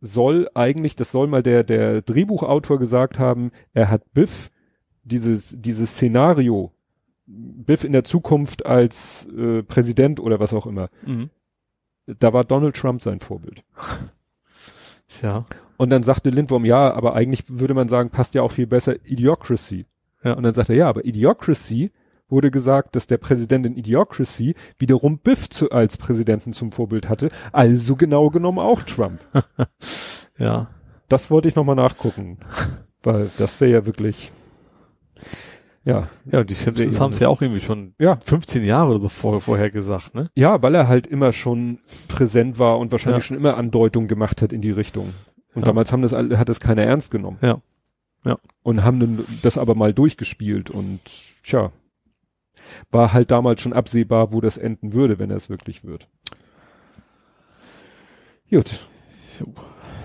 soll 0.00 0.48
eigentlich, 0.54 0.96
das 0.96 1.12
soll 1.12 1.26
mal 1.26 1.42
der, 1.42 1.62
der 1.64 2.02
Drehbuchautor 2.02 2.78
gesagt 2.78 3.18
haben, 3.18 3.50
er 3.72 3.88
hat 3.90 4.12
Biff 4.14 4.50
dieses, 5.04 5.54
dieses 5.58 5.90
Szenario, 5.94 6.72
Biff 7.26 7.84
in 7.84 7.92
der 7.92 8.04
Zukunft 8.04 8.66
als 8.66 9.26
äh, 9.36 9.62
Präsident 9.62 10.20
oder 10.20 10.40
was 10.40 10.52
auch 10.54 10.66
immer, 10.66 10.88
Mhm. 11.06 11.30
da 12.06 12.32
war 12.32 12.44
Donald 12.44 12.76
Trump 12.76 13.02
sein 13.02 13.20
Vorbild. 13.20 13.62
Ja. 15.20 15.44
Und 15.76 15.90
dann 15.90 16.02
sagte 16.02 16.30
Lindworm, 16.30 16.64
ja, 16.64 16.92
aber 16.92 17.14
eigentlich 17.14 17.44
würde 17.48 17.74
man 17.74 17.88
sagen, 17.88 18.10
passt 18.10 18.34
ja 18.34 18.42
auch 18.42 18.52
viel 18.52 18.66
besser 18.66 18.94
Idiocracy. 19.04 19.86
Ja. 20.22 20.34
Und 20.34 20.44
dann 20.44 20.54
sagte 20.54 20.72
er, 20.72 20.78
ja, 20.78 20.88
aber 20.88 21.04
Idiocracy 21.04 21.90
wurde 22.28 22.50
gesagt, 22.50 22.96
dass 22.96 23.06
der 23.06 23.18
Präsident 23.18 23.66
in 23.66 23.76
Idiocracy 23.76 24.54
wiederum 24.78 25.18
Biff 25.18 25.50
zu, 25.50 25.70
als 25.70 25.98
Präsidenten 25.98 26.52
zum 26.52 26.72
Vorbild 26.72 27.08
hatte. 27.08 27.30
Also 27.52 27.96
genau 27.96 28.30
genommen 28.30 28.58
auch 28.58 28.82
Trump. 28.82 29.20
Ja. 30.38 30.68
Das 31.08 31.30
wollte 31.30 31.46
ich 31.46 31.54
nochmal 31.54 31.76
nachgucken. 31.76 32.38
Weil 33.02 33.30
das 33.36 33.60
wäre 33.60 33.70
ja 33.70 33.86
wirklich, 33.86 34.32
ja. 35.84 36.08
Ja, 36.30 36.44
die 36.44 36.54
Simpsons 36.54 37.00
haben 37.00 37.12
es 37.12 37.18
ja 37.18 37.28
auch 37.28 37.42
irgendwie 37.42 37.60
schon 37.60 37.94
Ja. 37.98 38.18
15 38.22 38.64
Jahre 38.64 38.90
oder 38.90 38.98
so 38.98 39.08
vor, 39.08 39.40
vorher 39.40 39.70
gesagt, 39.70 40.14
ne? 40.14 40.30
Ja, 40.34 40.62
weil 40.62 40.74
er 40.74 40.88
halt 40.88 41.06
immer 41.06 41.32
schon 41.32 41.78
präsent 42.08 42.58
war 42.58 42.78
und 42.78 42.92
wahrscheinlich 42.92 43.22
Ja. 43.24 43.26
schon 43.28 43.36
immer 43.36 43.56
Andeutungen 43.56 44.08
gemacht 44.08 44.42
hat 44.42 44.52
in 44.52 44.60
die 44.60 44.70
Richtung. 44.70 45.12
Und 45.54 45.62
Ja. 45.62 45.66
damals 45.66 45.92
haben 45.92 46.02
das 46.02 46.12
hat 46.12 46.48
das 46.48 46.60
keiner 46.60 46.82
ernst 46.82 47.10
genommen. 47.10 47.38
Ja. 47.42 47.60
Ja. 48.24 48.38
Und 48.62 48.84
haben 48.84 49.00
dann 49.00 49.24
das 49.42 49.58
aber 49.58 49.74
mal 49.74 49.92
durchgespielt 49.92 50.70
und 50.70 51.00
tja, 51.42 51.72
war 52.92 53.12
halt 53.12 53.30
damals 53.32 53.60
schon 53.60 53.72
absehbar, 53.72 54.32
wo 54.32 54.40
das 54.40 54.56
enden 54.56 54.92
würde, 54.92 55.18
wenn 55.18 55.30
er 55.30 55.36
es 55.36 55.50
wirklich 55.50 55.84
wird. 55.84 56.08
Gut. 58.50 58.80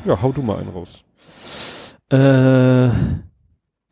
Ja, 0.06 0.22
hau 0.22 0.32
du 0.32 0.42
mal 0.42 0.58
einen 0.58 0.70
raus. 0.70 1.04
Äh, 2.10 2.90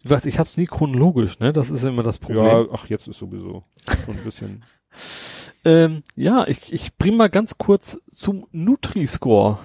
ich 0.06 0.12
weiß, 0.12 0.26
ich 0.28 0.40
hab's 0.40 0.56
nie 0.56 0.68
chronologisch, 0.68 1.40
ne? 1.40 1.52
Das 1.52 1.70
ist 1.70 1.84
immer 1.84 2.04
das 2.04 2.20
Problem. 2.20 2.46
Ja, 2.46 2.66
ach, 2.72 2.88
jetzt 2.88 3.08
ist 3.08 3.18
sowieso 3.18 3.64
so 4.06 4.12
ein 4.12 4.24
bisschen. 4.24 4.64
Ähm, 5.68 6.04
ja, 6.16 6.46
ich, 6.48 6.72
ich 6.72 6.96
bring 6.96 7.18
mal 7.18 7.28
ganz 7.28 7.58
kurz 7.58 8.00
zum 8.12 8.46
Nutri-Score. 8.52 9.58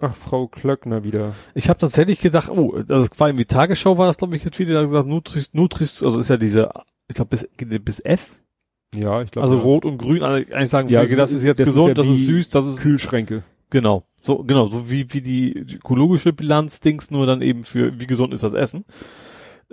Ach, 0.00 0.14
Frau 0.16 0.48
Klöckner 0.48 1.04
wieder. 1.04 1.34
Ich 1.54 1.68
habe 1.68 1.78
tatsächlich 1.78 2.18
gedacht, 2.18 2.50
oh, 2.50 2.74
also 2.74 3.06
es 3.10 3.20
war 3.20 3.28
irgendwie 3.28 3.44
Tagesschau 3.44 3.96
war 3.96 4.08
das, 4.08 4.18
glaube 4.18 4.34
ich, 4.36 4.42
jetzt 4.42 4.58
wieder 4.58 4.74
da 4.74 4.82
gesagt, 4.82 5.06
Nutris, 5.06 5.54
Nutris, 5.54 6.02
also 6.02 6.18
ist 6.18 6.30
ja 6.30 6.36
diese, 6.36 6.70
ich 7.06 7.14
glaube 7.14 7.28
bis, 7.28 7.48
bis 7.84 8.00
F, 8.00 8.40
Ja, 8.92 9.22
ich 9.22 9.30
glaube. 9.30 9.44
also 9.44 9.56
ja. 9.56 9.62
rot 9.62 9.84
und 9.84 9.98
grün, 9.98 10.22
eigentlich 10.24 10.68
sagen, 10.68 10.88
Ja, 10.88 11.02
okay, 11.02 11.14
das 11.14 11.30
ist 11.30 11.44
jetzt 11.44 11.60
das 11.60 11.68
ist 11.68 11.74
gesund, 11.74 11.88
ja 11.88 11.94
das 11.94 12.08
ist 12.08 12.26
süß, 12.26 12.48
das 12.48 12.66
ist 12.66 12.80
Kühlschränke. 12.80 13.44
genau, 13.70 14.02
so 14.20 14.42
genau, 14.42 14.66
so 14.66 14.90
wie 14.90 15.12
wie 15.14 15.20
die 15.22 15.56
ökologische 15.76 16.32
Bilanz 16.32 16.80
Dings, 16.80 17.12
nur 17.12 17.26
dann 17.26 17.40
eben 17.40 17.62
für 17.62 18.00
wie 18.00 18.06
gesund 18.08 18.34
ist 18.34 18.42
das 18.42 18.52
Essen. 18.52 18.84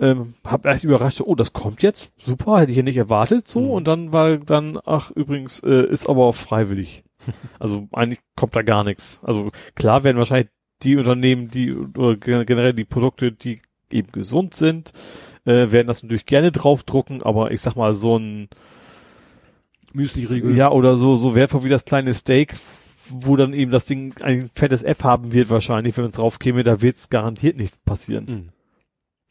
Ähm, 0.00 0.34
hab 0.46 0.64
echt 0.66 0.84
überrascht, 0.84 1.20
oh, 1.20 1.34
das 1.34 1.52
kommt 1.52 1.82
jetzt, 1.82 2.12
super, 2.24 2.60
hätte 2.60 2.70
ich 2.70 2.76
ja 2.76 2.84
nicht 2.84 2.96
erwartet, 2.96 3.48
so 3.48 3.60
Mhm. 3.60 3.70
und 3.70 3.88
dann 3.88 4.12
war 4.12 4.36
dann, 4.38 4.78
ach 4.84 5.10
übrigens, 5.10 5.60
äh, 5.60 5.86
ist 5.88 6.08
aber 6.08 6.32
freiwillig. 6.32 7.02
Also 7.58 7.88
eigentlich 7.92 8.20
kommt 8.36 8.54
da 8.54 8.62
gar 8.62 8.84
nichts. 8.84 9.20
Also 9.24 9.50
klar 9.74 10.04
werden 10.04 10.16
wahrscheinlich 10.18 10.48
die 10.84 10.96
Unternehmen, 10.96 11.50
die 11.50 11.72
oder 11.74 12.16
gen- 12.16 12.46
generell 12.46 12.72
die 12.74 12.84
Produkte, 12.84 13.32
die 13.32 13.60
eben 13.90 14.12
gesund 14.12 14.54
sind, 14.54 14.92
äh, 15.44 15.72
werden 15.72 15.88
das 15.88 16.02
natürlich 16.04 16.26
gerne 16.26 16.52
draufdrucken, 16.52 17.22
aber 17.24 17.50
ich 17.50 17.60
sag 17.60 17.74
mal 17.74 17.92
so 17.92 18.16
ein 18.16 18.48
Müsli-Riegel. 19.92 20.54
ja 20.56 20.70
oder 20.70 20.96
so 20.96 21.16
so 21.16 21.34
wertvoll 21.34 21.64
wie 21.64 21.68
das 21.70 21.84
kleine 21.84 22.14
Steak, 22.14 22.54
wo 23.10 23.36
dann 23.36 23.52
eben 23.54 23.70
das 23.70 23.86
Ding 23.86 24.14
ein 24.20 24.50
fettes 24.52 24.82
F 24.84 25.02
haben 25.02 25.32
wird 25.32 25.50
wahrscheinlich, 25.50 25.96
wenn 25.96 26.04
es 26.06 26.16
drauf 26.16 26.38
käme, 26.38 26.62
da 26.62 26.82
wird 26.82 26.96
es 26.96 27.08
garantiert 27.08 27.56
nicht 27.56 27.82
passieren. 27.84 28.24
Mhm. 28.26 28.48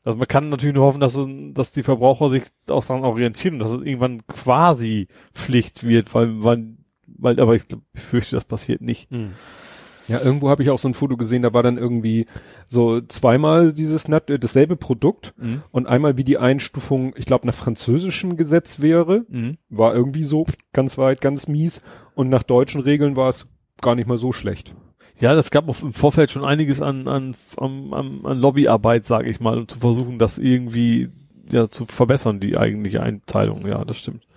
Also 0.08 0.20
man 0.20 0.28
kann 0.30 0.48
natürlich 0.48 0.74
nur 0.76 0.86
hoffen, 0.86 1.02
dass, 1.02 1.20
dass 1.52 1.74
die 1.74 1.84
Verbraucher 1.84 2.30
sich 2.30 2.44
auch 2.70 2.86
daran 2.86 3.04
orientieren 3.04 3.56
und 3.56 3.60
dass 3.60 3.72
es 3.72 3.82
irgendwann 3.82 4.26
quasi 4.26 5.10
Pflicht 5.34 5.84
wird, 5.86 6.16
weil, 6.16 6.46
weil, 6.46 6.66
weil 7.08 7.38
aber 7.42 7.56
ich 7.56 7.64
befürchte, 7.92 8.38
das 8.38 8.46
passiert 8.46 8.80
nicht. 8.80 9.12
Mhm. 9.12 9.32
Ja, 10.08 10.22
irgendwo 10.24 10.48
habe 10.50 10.64
ich 10.64 10.70
auch 10.70 10.80
so 10.80 10.88
ein 10.88 10.94
Foto 10.94 11.18
gesehen, 11.18 11.42
da 11.42 11.54
war 11.54 11.62
dann 11.62 11.78
irgendwie 11.78 12.26
so 12.70 13.02
zweimal 13.02 13.74
dieses 13.74 14.06
äh, 14.06 14.40
dasselbe 14.40 14.78
Produkt 14.78 15.34
Mhm. 15.38 15.62
und 15.74 15.88
einmal 15.88 16.18
wie 16.18 16.24
die 16.24 16.38
Einstufung, 16.38 17.14
ich 17.18 17.26
glaube 17.26 17.46
nach 17.46 17.54
französischem 17.54 18.38
Gesetz 18.38 18.80
wäre, 18.80 19.26
Mhm. 19.28 19.58
war 19.68 19.94
irgendwie 19.94 20.24
so 20.24 20.46
ganz 20.72 20.98
weit, 20.98 21.20
ganz 21.20 21.50
mies 21.50 21.82
und 22.16 22.30
nach 22.30 22.44
deutschen 22.44 22.80
Regeln 22.80 23.18
war 23.18 23.28
es 23.28 23.50
gar 23.82 23.96
nicht 23.96 24.08
mal 24.08 24.18
so 24.18 24.32
schlecht. 24.32 24.74
Ja, 25.20 25.34
das 25.34 25.50
gab 25.52 25.68
auch 25.68 25.82
im 25.82 25.94
Vorfeld 25.94 26.30
schon 26.30 26.46
einiges 26.46 26.82
an, 26.82 27.08
an, 27.08 27.36
an, 27.58 27.94
an, 27.94 28.20
an 28.24 28.38
Lobbyarbeit, 28.40 29.04
sage 29.06 29.30
ich 29.30 29.40
mal, 29.40 29.58
um 29.58 29.68
zu 29.68 29.80
versuchen, 29.80 30.20
das 30.20 30.38
irgendwie 30.38 31.10
ja 31.52 31.70
zu 31.70 31.86
verbessern, 31.86 32.40
die 32.40 32.58
eigentliche 32.58 33.02
Einteilung. 33.02 33.66
Ja, 33.68 33.84
das 33.84 33.98
stimmt. 33.98 34.28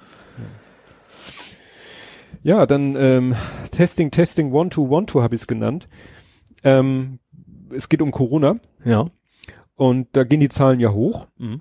Ja, 2.42 2.64
dann 2.66 2.96
ähm, 2.96 3.36
Testing, 3.70 4.10
Testing, 4.10 4.52
One, 4.52 4.70
Two, 4.70 4.88
One, 4.88 5.06
Two 5.06 5.22
habe 5.22 5.34
ich 5.34 5.42
es 5.42 5.46
genannt. 5.46 5.88
Ähm, 6.64 7.18
es 7.74 7.88
geht 7.88 8.00
um 8.00 8.10
Corona 8.12 8.56
Ja. 8.84 9.06
und 9.76 10.08
da 10.12 10.24
gehen 10.24 10.40
die 10.40 10.48
Zahlen 10.48 10.80
ja 10.80 10.92
hoch. 10.92 11.26
Mhm. 11.36 11.60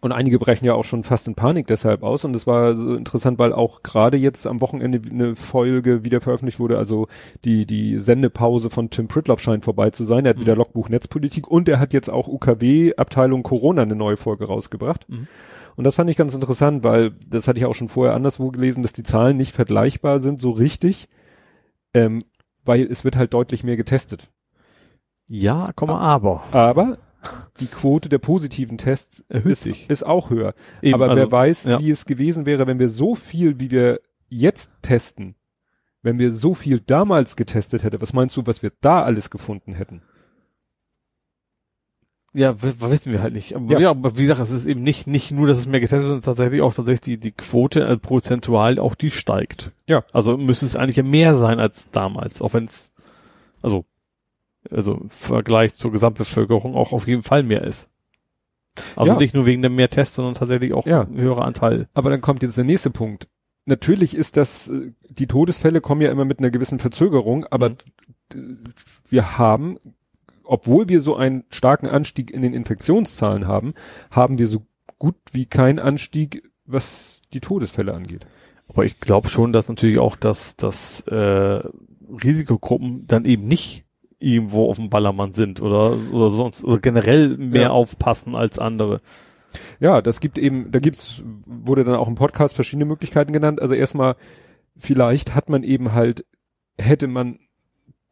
Und 0.00 0.12
einige 0.12 0.38
brechen 0.38 0.64
ja 0.64 0.74
auch 0.74 0.84
schon 0.84 1.04
fast 1.04 1.28
in 1.28 1.34
Panik 1.34 1.66
deshalb 1.66 2.02
aus. 2.02 2.24
Und 2.24 2.34
es 2.34 2.46
war 2.46 2.74
so 2.74 2.94
interessant, 2.94 3.38
weil 3.38 3.52
auch 3.52 3.82
gerade 3.82 4.16
jetzt 4.16 4.46
am 4.46 4.60
Wochenende 4.60 5.00
eine 5.10 5.36
Folge 5.36 6.04
wieder 6.04 6.20
veröffentlicht 6.20 6.58
wurde. 6.58 6.78
Also 6.78 7.08
die, 7.44 7.66
die 7.66 7.98
Sendepause 7.98 8.70
von 8.70 8.90
Tim 8.90 9.08
Pritloff 9.08 9.40
scheint 9.40 9.64
vorbei 9.64 9.90
zu 9.90 10.04
sein. 10.04 10.24
Er 10.24 10.30
hat 10.30 10.36
Mhm. 10.38 10.42
wieder 10.42 10.56
Logbuch 10.56 10.88
Netzpolitik 10.88 11.48
und 11.48 11.68
er 11.68 11.78
hat 11.78 11.92
jetzt 11.92 12.10
auch 12.10 12.28
UKW 12.28 12.94
Abteilung 12.96 13.42
Corona 13.42 13.82
eine 13.82 13.94
neue 13.96 14.16
Folge 14.16 14.46
rausgebracht. 14.46 15.08
Mhm. 15.08 15.28
Und 15.76 15.84
das 15.84 15.94
fand 15.94 16.10
ich 16.10 16.16
ganz 16.16 16.34
interessant, 16.34 16.84
weil 16.84 17.12
das 17.26 17.48
hatte 17.48 17.58
ich 17.58 17.64
auch 17.66 17.74
schon 17.74 17.88
vorher 17.88 18.14
anderswo 18.14 18.50
gelesen, 18.50 18.82
dass 18.82 18.92
die 18.92 19.02
Zahlen 19.04 19.36
nicht 19.36 19.54
vergleichbar 19.54 20.20
sind, 20.20 20.40
so 20.40 20.50
richtig. 20.50 21.08
Ähm, 21.94 22.20
weil 22.64 22.82
es 22.82 23.04
wird 23.04 23.16
halt 23.16 23.32
deutlich 23.34 23.64
mehr 23.64 23.76
getestet. 23.76 24.28
Ja, 25.28 25.72
Komma, 25.74 25.98
aber. 25.98 26.42
Aber 26.52 26.98
die 27.60 27.66
Quote 27.66 28.08
der 28.08 28.18
positiven 28.18 28.78
Tests 28.78 29.24
Erhöht 29.28 29.52
ist, 29.52 29.62
sich. 29.62 29.88
ist 29.90 30.04
auch 30.06 30.30
höher. 30.30 30.54
Eben, 30.80 30.94
Aber 30.94 31.10
also, 31.10 31.22
wer 31.22 31.32
weiß, 31.32 31.64
ja. 31.64 31.78
wie 31.80 31.90
es 31.90 32.04
gewesen 32.04 32.46
wäre, 32.46 32.66
wenn 32.66 32.78
wir 32.78 32.88
so 32.88 33.14
viel, 33.14 33.60
wie 33.60 33.70
wir 33.70 34.00
jetzt 34.28 34.72
testen, 34.82 35.34
wenn 36.02 36.18
wir 36.18 36.32
so 36.32 36.54
viel 36.54 36.80
damals 36.80 37.36
getestet 37.36 37.84
hätten, 37.84 38.00
was 38.00 38.12
meinst 38.12 38.36
du, 38.36 38.46
was 38.46 38.62
wir 38.62 38.72
da 38.80 39.02
alles 39.02 39.30
gefunden 39.30 39.74
hätten? 39.74 40.02
Ja, 42.34 42.54
wissen 42.62 43.12
wir 43.12 43.20
halt 43.20 43.34
nicht. 43.34 43.54
Aber, 43.54 43.72
Ja. 43.72 43.78
ja. 43.78 43.90
aber 43.90 44.16
wie 44.16 44.22
gesagt, 44.22 44.40
es 44.40 44.50
ist 44.50 44.64
eben 44.66 44.82
nicht, 44.82 45.06
nicht 45.06 45.32
nur, 45.32 45.46
dass 45.46 45.58
es 45.58 45.66
mehr 45.66 45.80
getestet 45.80 46.04
ist, 46.04 46.08
sondern 46.08 46.24
tatsächlich 46.24 46.62
auch 46.62 46.72
tatsächlich 46.72 47.02
die, 47.02 47.18
die 47.18 47.32
Quote 47.32 47.84
äh, 47.84 47.98
prozentual 47.98 48.78
auch 48.78 48.94
die 48.94 49.10
steigt. 49.10 49.70
Ja. 49.86 50.02
Also 50.14 50.38
müsste 50.38 50.64
es 50.64 50.74
eigentlich 50.74 51.02
mehr 51.04 51.34
sein 51.34 51.60
als 51.60 51.90
damals, 51.90 52.40
auch 52.40 52.54
wenn 52.54 52.64
es, 52.64 52.90
also, 53.60 53.84
also 54.70 54.94
im 54.94 55.10
Vergleich 55.10 55.74
zur 55.74 55.92
Gesamtbevölkerung 55.92 56.74
auch 56.74 56.92
auf 56.92 57.06
jeden 57.06 57.22
Fall 57.22 57.42
mehr 57.42 57.62
ist. 57.62 57.90
Also 58.96 59.12
Ja. 59.12 59.18
nicht 59.18 59.34
nur 59.34 59.44
wegen 59.46 59.62
der 59.62 59.70
mehr 59.70 59.90
Tests, 59.90 60.16
sondern 60.16 60.34
tatsächlich 60.34 60.72
auch 60.72 60.86
Ja. 60.86 61.02
ein 61.02 61.16
höherer 61.20 61.44
Anteil. 61.44 61.88
Aber 61.94 62.10
dann 62.10 62.20
kommt 62.20 62.42
jetzt 62.42 62.56
der 62.56 62.64
nächste 62.64 62.90
Punkt. 62.90 63.28
Natürlich 63.66 64.16
ist 64.16 64.36
das, 64.36 64.68
äh, 64.70 64.92
die 65.08 65.26
Todesfälle 65.26 65.80
kommen 65.80 66.00
ja 66.00 66.10
immer 66.10 66.24
mit 66.24 66.38
einer 66.38 66.50
gewissen 66.50 66.78
Verzögerung, 66.78 67.46
aber 67.50 67.76
Mhm. 68.34 68.64
wir 69.08 69.36
haben, 69.38 69.78
obwohl 70.44 70.88
wir 70.88 71.00
so 71.00 71.16
einen 71.16 71.44
starken 71.50 71.86
Anstieg 71.86 72.30
in 72.30 72.42
den 72.42 72.54
Infektionszahlen 72.54 73.46
haben, 73.46 73.74
haben 74.10 74.38
wir 74.38 74.48
so 74.48 74.66
gut 74.98 75.16
wie 75.32 75.46
keinen 75.46 75.78
Anstieg, 75.78 76.50
was 76.64 77.20
die 77.34 77.40
Todesfälle 77.40 77.92
angeht. 77.94 78.26
Aber 78.68 78.84
ich 78.84 78.98
glaube 78.98 79.28
schon, 79.28 79.52
dass 79.52 79.68
natürlich 79.68 79.98
auch, 79.98 80.16
dass, 80.16 80.56
dass 80.56 81.00
äh, 81.02 81.62
Risikogruppen 82.24 83.06
dann 83.06 83.24
eben 83.26 83.46
nicht 83.46 83.84
irgendwo 84.22 84.68
auf 84.68 84.76
dem 84.76 84.90
Ballermann 84.90 85.34
sind 85.34 85.60
oder, 85.60 85.96
oder 86.12 86.30
sonst 86.30 86.64
oder 86.64 86.78
generell 86.78 87.36
mehr 87.36 87.62
Ja. 87.62 87.70
aufpassen 87.70 88.34
als 88.36 88.58
andere. 88.58 89.00
Ja, 89.80 90.00
das 90.00 90.20
gibt 90.20 90.38
eben, 90.38 90.70
da 90.70 90.78
gibt's, 90.78 91.22
wurde 91.46 91.84
dann 91.84 91.96
auch 91.96 92.08
im 92.08 92.14
Podcast 92.14 92.54
verschiedene 92.54 92.86
Möglichkeiten 92.86 93.32
genannt. 93.32 93.60
Also 93.60 93.74
erstmal, 93.74 94.16
vielleicht 94.78 95.34
hat 95.34 95.50
man 95.50 95.62
eben 95.62 95.92
halt, 95.92 96.24
hätte 96.78 97.06
man, 97.06 97.38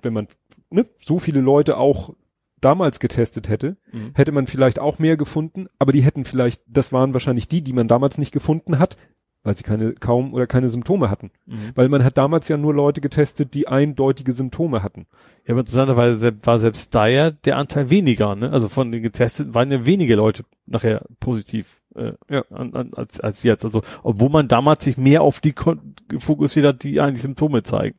wenn 0.03 0.13
man 0.13 0.29
ne, 0.71 0.87
so 1.03 1.19
viele 1.19 1.41
Leute 1.41 1.77
auch 1.79 2.15
damals 2.61 3.01
getestet 3.01 3.49
hätte, 3.49 3.79
Mhm. 3.91 4.11
hätte 4.15 4.33
man 4.33 4.47
vielleicht 4.47 4.79
auch 4.81 4.99
mehr 4.99 5.17
gefunden, 5.17 5.69
aber 5.79 5.93
die 5.93 6.03
hätten 6.03 6.27
vielleicht, 6.27 6.63
das 6.67 6.93
waren 6.93 7.15
wahrscheinlich 7.15 7.49
die, 7.49 7.63
die 7.63 7.73
man 7.73 7.89
damals 7.89 8.19
nicht 8.19 8.33
gefunden 8.33 8.79
hat, 8.79 8.99
weil 9.43 9.55
sie 9.57 9.63
keine, 9.63 9.93
kaum 9.95 10.35
oder 10.35 10.47
keine 10.47 10.69
Symptome 10.69 11.09
hatten. 11.11 11.31
Mhm. 11.47 11.73
Weil 11.75 11.89
man 11.89 12.05
hat 12.05 12.19
damals 12.19 12.49
ja 12.49 12.57
nur 12.57 12.75
Leute 12.75 13.01
getestet, 13.01 13.55
die 13.55 13.69
eindeutige 13.69 14.33
Symptome 14.33 14.83
hatten. 14.83 15.07
Ja, 15.47 15.53
aber 15.55 15.61
interessanterweise 15.61 16.19
se- 16.19 16.37
war 16.43 16.59
selbst 16.59 16.95
da 16.95 17.07
ja 17.07 17.31
der 17.31 17.57
Anteil 17.57 17.89
weniger, 17.91 18.35
ne? 18.37 18.51
Also 18.53 18.69
von 18.69 18.93
den 18.93 19.03
Getesteten 19.03 19.55
waren 19.55 19.71
ja 19.71 19.87
wenige 19.87 20.15
Leute 20.17 20.45
nachher 20.67 21.07
positiv 21.21 21.81
äh, 21.97 22.13
Ja. 22.29 22.45
an, 22.51 22.75
an, 22.75 22.93
als, 22.95 23.19
als 23.21 23.43
jetzt. 23.43 23.65
Also 23.65 23.81
obwohl 24.03 24.29
man 24.29 24.47
damals 24.47 24.85
sich 24.85 24.97
mehr 24.99 25.23
auf 25.23 25.41
die 25.41 25.53
kon- 25.53 25.95
fokussiert 26.19 26.67
hat, 26.67 26.83
die 26.85 27.01
eigentlich 27.01 27.23
Symptome 27.23 27.63
zeigen. 27.63 27.97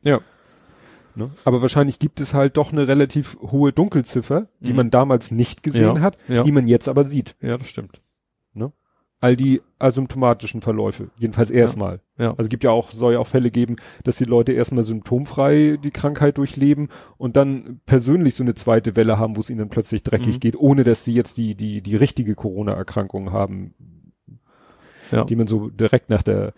Ne? 1.14 1.30
Aber 1.44 1.60
wahrscheinlich 1.60 1.98
gibt 1.98 2.22
es 2.22 2.32
halt 2.32 2.56
doch 2.56 2.72
eine 2.72 2.88
relativ 2.88 3.36
hohe 3.42 3.70
Dunkelziffer, 3.72 4.46
die 4.60 4.70
Mhm. 4.70 4.76
man 4.76 4.90
damals 4.90 5.30
nicht 5.30 5.62
gesehen 5.62 5.96
Ja, 5.96 6.00
hat, 6.00 6.16
ja. 6.26 6.42
die 6.42 6.52
man 6.52 6.66
jetzt 6.66 6.88
aber 6.88 7.04
sieht. 7.04 7.36
Ja, 7.42 7.58
das 7.58 7.68
stimmt. 7.68 8.00
All 9.22 9.36
die 9.36 9.62
asymptomatischen 9.78 10.60
Verläufe. 10.60 11.10
Jedenfalls 11.16 11.50
erstmal. 11.50 12.00
Ja. 12.18 12.30
Also 12.30 12.42
es 12.42 12.48
gibt 12.48 12.64
ja 12.64 12.70
auch, 12.70 12.90
soll 12.92 13.14
ja 13.14 13.18
auch 13.20 13.26
Fälle 13.26 13.50
geben, 13.50 13.76
dass 14.04 14.16
die 14.16 14.24
Leute 14.24 14.52
erstmal 14.52 14.82
symptomfrei 14.82 15.78
die 15.82 15.90
Krankheit 15.92 16.36
durchleben 16.38 16.88
und 17.16 17.36
dann 17.36 17.80
persönlich 17.86 18.34
so 18.34 18.42
eine 18.44 18.54
zweite 18.54 18.96
Welle 18.96 19.18
haben, 19.18 19.36
wo 19.36 19.40
es 19.40 19.48
ihnen 19.48 19.60
dann 19.60 19.68
plötzlich 19.70 20.02
dreckig 20.02 20.36
Mhm. 20.36 20.40
geht, 20.40 20.56
ohne 20.56 20.84
dass 20.84 21.04
sie 21.04 21.14
jetzt 21.14 21.38
die, 21.38 21.54
die, 21.54 21.82
die 21.82 21.96
richtige 21.96 22.34
Corona-Erkrankung 22.34 23.32
haben, 23.32 23.74
Ja. 25.10 25.24
die 25.24 25.36
man 25.36 25.46
so 25.46 25.68
direkt 25.70 26.10
nach 26.10 26.22
der 26.22 26.52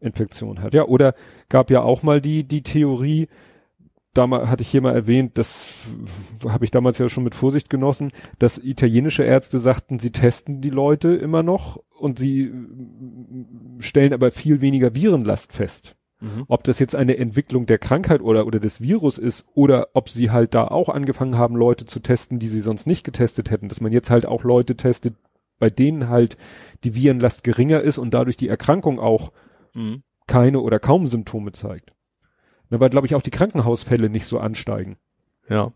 Infektion 0.00 0.60
hat. 0.62 0.74
Ja, 0.74 0.84
oder 0.86 1.14
gab 1.48 1.70
ja 1.70 1.82
auch 1.82 2.02
mal 2.02 2.20
die, 2.20 2.44
die 2.44 2.62
Theorie, 2.62 3.28
damals 4.14 4.48
hatte 4.48 4.62
ich 4.62 4.68
hier 4.68 4.80
mal 4.80 4.94
erwähnt, 4.94 5.38
das 5.38 5.72
habe 6.48 6.64
ich 6.64 6.70
damals 6.70 6.98
ja 6.98 7.08
schon 7.08 7.24
mit 7.24 7.34
Vorsicht 7.34 7.70
genossen, 7.70 8.10
dass 8.38 8.58
italienische 8.58 9.22
Ärzte 9.22 9.60
sagten, 9.60 9.98
sie 9.98 10.10
testen 10.10 10.60
die 10.60 10.70
Leute 10.70 11.14
immer 11.14 11.42
noch 11.42 11.80
und 12.00 12.18
sie 12.18 12.42
äh, 12.44 12.52
stellen 13.78 14.12
aber 14.12 14.30
viel 14.30 14.60
weniger 14.60 14.94
Virenlast 14.94 15.52
fest. 15.52 15.96
Mhm. 16.20 16.44
Ob 16.48 16.64
das 16.64 16.78
jetzt 16.78 16.94
eine 16.94 17.16
Entwicklung 17.16 17.66
der 17.66 17.78
Krankheit 17.78 18.20
oder, 18.20 18.46
oder 18.46 18.60
des 18.60 18.80
Virus 18.80 19.16
ist 19.18 19.46
oder 19.54 19.88
ob 19.94 20.08
sie 20.08 20.30
halt 20.30 20.54
da 20.54 20.68
auch 20.68 20.88
angefangen 20.88 21.38
haben, 21.38 21.56
Leute 21.56 21.86
zu 21.86 22.00
testen, 22.00 22.38
die 22.38 22.48
sie 22.48 22.60
sonst 22.60 22.86
nicht 22.86 23.04
getestet 23.04 23.50
hätten, 23.50 23.68
dass 23.68 23.80
man 23.80 23.92
jetzt 23.92 24.10
halt 24.10 24.26
auch 24.26 24.44
Leute 24.44 24.76
testet, 24.76 25.14
bei 25.58 25.68
denen 25.68 26.08
halt 26.08 26.36
die 26.84 26.94
Virenlast 26.94 27.44
geringer 27.44 27.80
ist 27.80 27.98
und 27.98 28.12
dadurch 28.12 28.36
die 28.36 28.48
Erkrankung 28.48 28.98
auch 28.98 29.32
Mhm. 29.74 30.02
keine 30.26 30.60
oder 30.60 30.78
kaum 30.80 31.06
Symptome 31.06 31.52
zeigt. 31.52 31.92
Na, 32.70 32.80
weil, 32.80 32.90
glaube 32.90 33.06
ich, 33.06 33.14
auch 33.14 33.22
die 33.22 33.30
Krankenhausfälle 33.30 34.10
nicht 34.10 34.26
so 34.26 34.38
ansteigen. 34.40 34.96
Ja. 35.48 35.72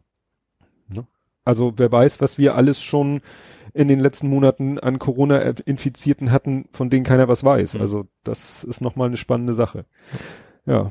Also 1.47 1.75
wer 1.77 1.93
weiß, 1.93 2.23
was 2.23 2.39
wir 2.39 2.55
alles 2.55 2.81
schon 2.81 3.21
in 3.75 3.89
den 3.89 3.99
letzten 4.01 4.29
Monaten 4.29 4.79
an 4.79 4.99
Corona-Infizierten 4.99 6.31
hatten, 6.31 6.67
von 6.73 6.91
denen 6.91 7.05
keiner 7.05 7.29
was 7.29 7.45
weiß. 7.45 7.75
Mhm. 7.75 7.81
Also 7.81 8.07
das 8.23 8.65
ist 8.65 8.81
nochmal 8.81 9.09
eine 9.09 9.17
spannende 9.17 9.53
Sache. 9.53 9.85
Ja. 10.67 10.91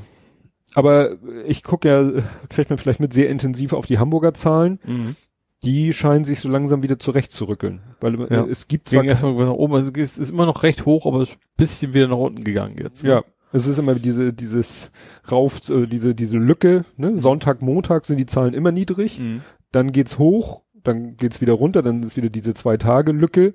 Aber 0.76 1.18
ich 1.45 1.64
gucke 1.64 1.88
ja, 1.88 2.23
kriegt 2.49 2.69
man 2.69 2.77
vielleicht 2.80 2.99
mit 2.99 3.14
sehr 3.14 3.30
intensiv 3.30 3.73
auf 3.73 3.85
die 3.85 3.99
Hamburger 3.99 4.34
Zahlen. 4.34 4.80
Mhm. 4.85 5.15
Die 5.64 5.93
scheinen 5.93 6.26
sich 6.26 6.41
so 6.41 6.49
langsam 6.49 6.84
wieder 6.84 6.99
zurechtzurückeln. 6.99 7.81
Weil 8.01 8.19
äh, 8.22 8.34
Ja. 8.34 8.45
es 8.45 8.68
gibt 8.68 8.89
zwar 8.89 9.03
erstmal 9.03 9.34
nach 9.35 9.53
oben, 9.53 9.76
also 9.76 9.91
es 9.95 10.18
ist 10.18 10.30
immer 10.31 10.45
noch 10.45 10.64
recht 10.64 10.85
hoch, 10.85 11.05
aber 11.05 11.22
es 11.22 11.30
ist 11.30 11.35
ein 11.38 11.39
bisschen 11.57 11.93
wieder 11.93 12.07
nach 12.10 12.18
unten 12.18 12.43
gegangen 12.43 12.76
jetzt. 12.81 13.03
ne? 13.03 13.10
Ja, 13.11 13.23
es 13.53 13.65
ist 13.68 13.77
immer 13.77 13.95
diese, 13.95 14.34
dieses 14.34 14.91
Rauf, 15.31 15.69
äh, 15.69 15.85
diese, 15.88 16.15
diese 16.15 16.38
Lücke, 16.38 16.81
ne? 16.97 17.18
Sonntag, 17.18 17.61
Montag 17.61 18.05
sind 18.05 18.18
die 18.18 18.26
Zahlen 18.26 18.53
immer 18.53 18.72
niedrig, 18.73 19.19
Mhm. 19.19 19.41
dann 19.72 19.91
geht's 19.93 20.18
hoch, 20.18 20.64
dann 20.84 21.18
geht's 21.18 21.41
wieder 21.41 21.53
runter, 21.53 21.81
dann 21.81 22.03
ist 22.03 22.18
wieder 22.18 22.30
diese 22.30 22.53
zwei 22.53 22.77
Tage 22.77 23.11
Lücke 23.11 23.53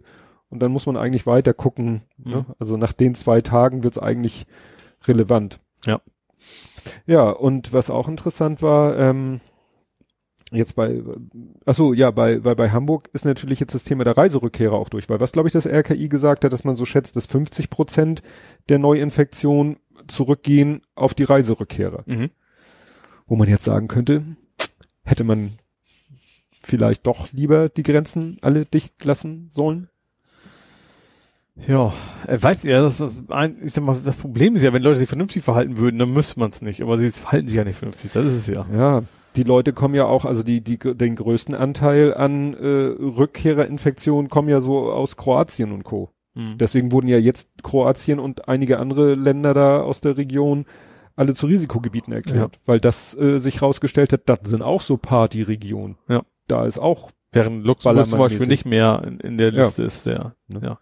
und 0.51 0.61
dann 0.61 0.73
muss 0.73 0.87
man 0.87 0.97
eigentlich 0.97 1.27
weiter 1.27 1.55
gucken, 1.55 2.03
ne? 2.17 2.47
Mhm. 2.49 2.55
Also 2.59 2.77
nach 2.77 2.93
den 2.93 3.15
zwei 3.15 3.41
Tagen 3.41 3.83
wird's 3.83 3.99
eigentlich 3.99 4.47
relevant. 5.07 5.61
Ja. 5.85 6.01
Ja, 7.07 7.31
und 7.31 7.73
was 7.73 7.91
auch 7.91 8.09
interessant 8.09 8.63
war, 8.63 8.99
ähm, 8.99 9.41
jetzt 10.51 10.77
bei, 10.77 11.03
ach 11.67 11.75
so, 11.75 11.93
ja, 11.93 12.11
bei, 12.11 12.39
bei, 12.39 12.55
bei 12.55 12.71
Hamburg 12.71 13.11
ist 13.13 13.25
natürlich 13.25 13.61
jetzt 13.61 13.75
das 13.75 13.85
Thema 13.85 14.05
der 14.05 14.17
Reiserückkehrer 14.17 14.75
auch 14.75 14.89
durch, 14.89 15.09
weil 15.09 15.21
was 15.21 15.33
glaube 15.33 15.49
ich 15.49 15.53
das 15.53 15.67
RKI 15.67 16.09
gesagt 16.09 16.45
hat, 16.45 16.53
dass 16.53 16.65
man 16.65 16.77
so 16.77 16.85
schätzt, 16.85 17.17
dass 17.17 17.27
50 17.27 17.71
Prozent 17.71 18.23
der 18.69 18.79
Neuinfektionen 18.79 19.77
zurückgehen 20.07 20.83
auf 20.95 21.15
die 21.15 21.25
Reiserückkehrer. 21.25 22.05
Mhm. 22.07 22.31
Wo 23.27 23.37
man 23.37 23.49
jetzt 23.49 23.65
sagen 23.65 23.89
könnte, 23.89 24.25
hätte 25.05 25.25
man 25.25 25.59
vielleicht 26.63 27.07
doch 27.07 27.33
lieber 27.33 27.69
die 27.69 27.83
Grenzen 27.83 28.39
alle 28.41 28.65
dicht 28.65 29.05
lassen 29.05 29.49
sollen? 29.51 29.89
Ja, 31.67 31.93
er 32.27 32.43
weiß 32.43 32.63
ja, 32.65 32.81
das, 32.83 33.03
ein, 33.29 33.57
ich 33.63 33.73
sag 33.73 33.83
mal, 33.83 33.97
das 34.05 34.17
Problem 34.17 34.55
ist 34.55 34.63
ja, 34.63 34.73
wenn 34.73 34.83
Leute 34.83 34.99
sich 34.99 35.09
vernünftig 35.09 35.43
verhalten 35.43 35.77
würden, 35.77 35.99
dann 35.99 36.13
müsste 36.13 36.39
man 36.39 36.51
es 36.51 36.63
nicht, 36.63 36.83
aber 36.83 36.99
sie 36.99 37.09
verhalten 37.11 37.49
sich 37.49 37.57
ja 37.57 37.65
nicht 37.65 37.79
vernünftig, 37.79 38.13
das 38.13 38.27
ist 38.27 38.35
es 38.35 38.47
ja. 38.47 38.67
Ja, 38.73 39.03
die 39.35 39.43
Leute 39.43 39.73
kommen 39.73 39.95
ja 39.95 40.05
auch, 40.07 40.25
also 40.25 40.43
die, 40.43 40.61
die, 40.61 40.79
den 40.79 41.17
größten 41.17 41.55
Anteil 41.55 42.15
an 42.15 42.55
äh, 42.55 42.67
Rückkehrerinfektionen 42.67 44.31
kommen 44.31 44.49
ja 44.49 44.61
so 44.61 44.93
aus 44.93 45.17
Kroatien 45.17 45.73
und 45.73 45.83
Co. 45.83 46.11
Mhm. 46.35 46.59
Deswegen 46.59 46.93
wurden 46.93 47.09
ja 47.09 47.19
jetzt 47.19 47.51
Kroatien 47.63 48.21
und 48.21 48.49
einige 48.49 48.79
andere 48.79 49.15
Länder 49.15 49.55
da 49.55 49.81
aus 49.81 50.01
der 50.01 50.17
Region 50.17 50.65
alle 51.17 51.35
zu 51.35 51.47
Risikogebieten 51.47 52.13
erklärt, 52.13 52.61
weil 52.65 52.79
das 52.79 53.17
äh, 53.19 53.41
sich 53.41 53.61
rausgestellt 53.61 54.13
hat, 54.13 54.23
das 54.27 54.39
sind 54.45 54.63
auch 54.63 54.83
so 54.83 54.97
Partyregionen. 54.97 55.97
Ja. 56.09 56.23
Da 56.49 56.67
ist 56.67 56.79
auch, 56.79 57.11
Während 57.31 57.65
Luxemburg 57.65 58.09
zum 58.09 58.19
Beispiel 58.19 58.47
nicht 58.47 58.65
mehr 58.65 59.03
in, 59.07 59.21
in 59.21 59.39
der 59.39 59.53
Ja. 59.53 59.63
Liste 59.65 59.83
ist, 59.85 60.07
ja. 60.07 60.35
Ne? 60.49 60.61
ja. 60.63 60.79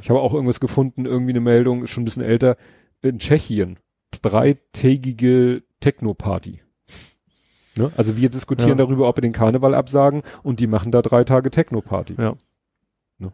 ich 0.00 0.08
habe 0.10 0.20
auch 0.20 0.32
irgendwas 0.32 0.60
gefunden, 0.60 1.04
irgendwie 1.06 1.32
eine 1.32 1.40
Meldung, 1.40 1.84
ist 1.84 1.90
schon 1.90 2.02
ein 2.02 2.06
bisschen 2.06 2.22
älter, 2.22 2.56
in 3.02 3.18
Tschechien, 3.18 3.78
dreitägige 4.22 5.62
Techno-Party. 5.80 6.62
Ne? 7.76 7.92
Also 7.96 8.16
wir 8.16 8.30
diskutieren 8.30 8.70
Ja. 8.78 8.86
darüber, 8.86 9.08
ob 9.08 9.18
wir 9.18 9.22
den 9.22 9.32
Karneval 9.32 9.74
absagen 9.74 10.22
und 10.42 10.60
die 10.60 10.66
machen 10.66 10.90
da 10.90 11.02
drei 11.02 11.24
Tage 11.24 11.50
Techno-Party. 11.50 12.14
Ja. 12.18 12.34
Ne? 13.18 13.32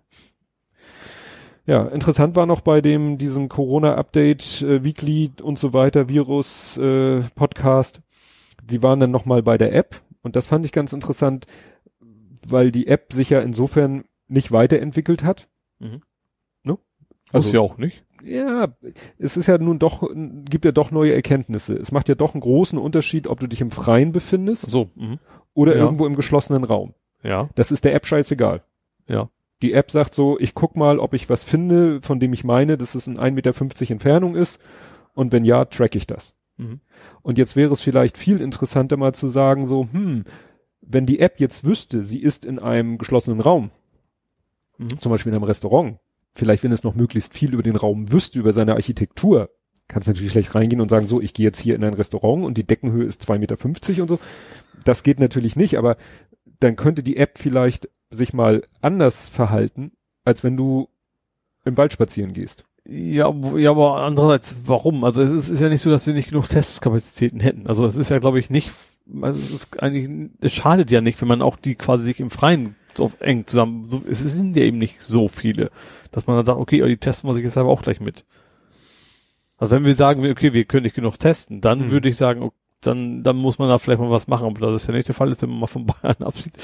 Ja, 1.65 1.86
interessant 1.86 2.35
war 2.35 2.47
noch 2.47 2.61
bei 2.61 2.81
dem, 2.81 3.19
diesem 3.19 3.49
Corona-Update, 3.49 4.62
äh, 4.62 4.82
Weekly 4.82 5.31
und 5.40 5.61
so 5.61 5.73
weiter, 5.73 6.09
Virus, 6.09 6.77
äh, 6.78 7.20
Podcast. 7.36 8.01
Sie 8.69 8.82
waren 8.82 8.99
dann 8.99 9.12
nochmal 9.12 9.44
bei 9.44 9.59
der 9.59 9.73
App 9.73 10.01
und 10.23 10.36
das 10.36 10.47
fand 10.47 10.65
ich 10.65 10.73
ganz 10.73 10.93
interessant, 10.93 11.47
weil 12.47 12.70
die 12.73 12.86
App 12.86 13.12
sich 13.12 13.31
ja 13.31 13.40
insofern 13.40 14.05
nicht 14.28 14.51
weiterentwickelt 14.53 15.23
hat. 15.24 15.49
Mhm. 15.78 16.03
Ne? 16.65 16.73
Muss 16.73 16.78
Also- 17.32 17.55
ja 17.55 17.61
auch 17.61 17.78
nicht. 17.78 18.05
Ja, 18.24 18.69
es 19.19 19.36
ist 19.36 19.49
ja 19.49 19.59
nun 19.59 19.81
doch, 19.81 20.09
gibt 20.49 20.65
ja 20.65 20.70
doch 20.70 20.93
neue 20.93 21.12
Erkenntnisse. 21.12 21.74
Es 21.74 21.90
macht 21.90 22.09
ja 22.09 22.15
doch 22.15 22.35
einen 22.35 22.40
großen 22.40 22.78
Unterschied, 22.78 23.27
ob 23.27 23.40
du 23.40 23.49
dich 23.49 23.61
im 23.61 23.73
Freien 23.73 24.12
befindest 24.12 24.70
So. 24.70 24.90
Mhm. 24.94 25.19
oder 25.55 25.74
Ja. 25.77 25.82
irgendwo 25.82 26.07
im 26.07 26.15
geschlossenen 26.15 26.62
Raum. 26.62 26.94
Ja. 27.24 27.49
Das 27.57 27.73
ist 27.73 27.85
der 27.85 27.94
App 27.94 28.07
scheißegal. 28.07 28.62
Ja. 29.09 29.28
Die 29.61 29.73
App 29.73 29.90
sagt 29.90 30.15
so, 30.15 30.39
ich 30.39 30.55
guck 30.55 30.77
mal, 30.77 30.99
ob 31.01 31.15
ich 31.15 31.28
was 31.31 31.43
finde, 31.43 32.01
von 32.03 32.20
dem 32.20 32.32
ich 32.32 32.44
meine, 32.44 32.77
dass 32.77 32.94
es 32.94 33.09
in 33.09 33.19
1,50 33.19 33.32
Meter 33.32 33.90
Entfernung 33.93 34.36
ist. 34.36 34.61
Und 35.15 35.32
wenn 35.32 35.44
ja, 35.44 35.65
track 35.65 35.94
ich 35.97 36.07
das. 36.07 36.35
Mhm. 36.63 36.81
Und 37.23 37.39
jetzt 37.39 37.57
wäre 37.57 37.73
es 37.73 37.81
vielleicht 37.81 38.17
viel 38.17 38.41
interessanter 38.41 38.97
mal 38.97 39.15
zu 39.15 39.29
sagen 39.29 39.67
so, 39.67 39.89
hm, 39.91 40.25
wenn 40.81 41.07
die 41.07 41.21
App 41.21 41.41
jetzt 41.41 41.65
wüsste, 41.65 42.03
sie 42.03 42.21
ist 42.21 42.45
in 42.45 42.59
einem 42.59 42.99
geschlossenen 42.99 43.41
Raum, 43.41 43.71
Mhm. 44.79 45.01
zum 45.01 45.11
Beispiel 45.11 45.31
in 45.31 45.37
einem 45.37 45.45
Restaurant, 45.45 45.99
vielleicht 46.35 46.63
wenn 46.63 46.73
es 46.73 46.83
noch 46.83 46.95
möglichst 46.95 47.35
viel 47.35 47.53
über 47.53 47.63
den 47.63 47.77
Raum 47.77 48.11
wüsste, 48.13 48.39
über 48.39 48.53
seine 48.53 48.75
Architektur, 48.75 49.51
kannst 49.89 50.09
natürlich 50.09 50.33
schlecht 50.33 50.55
reingehen 50.55 50.81
und 50.81 50.89
sagen 50.89 51.07
so, 51.07 51.21
ich 51.21 51.35
gehe 51.35 51.45
jetzt 51.45 51.61
hier 51.61 51.75
in 51.75 51.85
ein 51.85 51.95
Restaurant 51.95 52.45
und 52.45 52.57
die 52.57 52.65
Deckenhöhe 52.67 53.05
ist 53.05 53.23
2,50 53.29 53.39
Meter 53.39 54.03
und 54.03 54.09
so. 54.09 54.19
Das 54.85 55.03
geht 55.03 55.21
natürlich 55.21 55.57
nicht, 55.57 55.77
aber 55.77 55.97
dann 56.61 56.77
könnte 56.77 57.03
die 57.03 57.17
App 57.17 57.39
vielleicht 57.39 57.89
sich 58.11 58.33
mal 58.33 58.65
anders 58.81 59.29
verhalten, 59.29 59.93
als 60.25 60.45
wenn 60.45 60.57
du 60.57 60.89
im 61.65 61.77
Wald 61.77 61.93
spazieren 61.93 62.33
gehst. 62.33 62.65
Ja, 62.85 63.33
ja, 63.57 63.71
aber 63.71 64.03
andererseits, 64.03 64.57
warum? 64.67 65.05
Also 65.05 65.23
es 65.23 65.33
ist, 65.33 65.49
ist 65.49 65.61
ja 65.61 65.69
nicht 65.69 65.81
so, 65.83 65.91
dass 65.91 66.07
wir 66.07 66.15
nicht 66.15 66.31
genug 66.31 66.49
Testkapazitäten 66.49 67.39
hätten. 67.41 67.67
Also 67.69 67.87
es 67.87 67.97
ist 67.97 68.09
ja, 68.11 68.19
glaube 68.19 68.41
ich, 68.41 68.51
nicht, 68.51 68.73
also 69.21 69.39
es 69.39 69.51
ist 69.53 69.83
eigentlich, 69.83 70.31
es 70.41 70.53
schadet 70.53 70.91
ja 70.91 71.01
nicht, 71.01 71.21
wenn 71.21 71.29
man 71.29 71.43
auch 71.43 71.57
die 71.57 71.77
quasi 71.77 72.05
sich 72.05 72.19
im 72.21 72.31
Freien 72.31 72.75
so 72.95 73.13
eng 73.21 73.47
zusammen, 73.47 73.89
so, 73.89 74.03
es 74.09 74.19
sind 74.19 74.57
ja 74.57 74.65
eben 74.65 74.79
nicht 74.79 75.01
so 75.01 75.29
viele, 75.29 75.71
dass 76.11 76.27
man 76.27 76.37
dann 76.37 76.45
sagt, 76.45 76.59
okay, 76.59 76.87
die 76.87 76.97
testen 76.97 77.31
wir 77.31 77.35
sich 77.35 77.45
jetzt 77.45 77.57
aber 77.57 77.71
auch 77.71 77.83
gleich 77.83 78.01
mit. 78.01 78.25
Also 79.59 79.77
wenn 79.77 79.85
wir 79.85 79.95
sagen, 79.95 80.29
okay, 80.29 80.53
wir 80.53 80.65
können 80.65 80.83
nicht 80.83 80.97
genug 80.97 81.19
testen, 81.19 81.61
dann 81.61 81.85
Hm. 81.85 81.91
würde 81.93 82.09
ich 82.09 82.17
sagen, 82.17 82.43
ok- 82.43 82.55
dann, 82.87 83.23
dann 83.23 83.37
muss 83.37 83.59
man 83.59 83.69
da 83.69 83.79
vielleicht 83.79 84.01
mal 84.01 84.11
was 84.11 84.29
machen, 84.29 84.47
aber 84.47 84.73
das 84.73 84.83
ist 84.83 84.89
ja 84.89 84.95
nicht 84.95 85.09
der 85.09 85.15
Fall 85.15 85.31
ist, 85.31 85.41
wenn 85.43 85.51
man 85.51 85.61
mal 85.61 85.67
von 85.67 85.87
Bayern 85.87 86.17
absieht. 86.21 86.55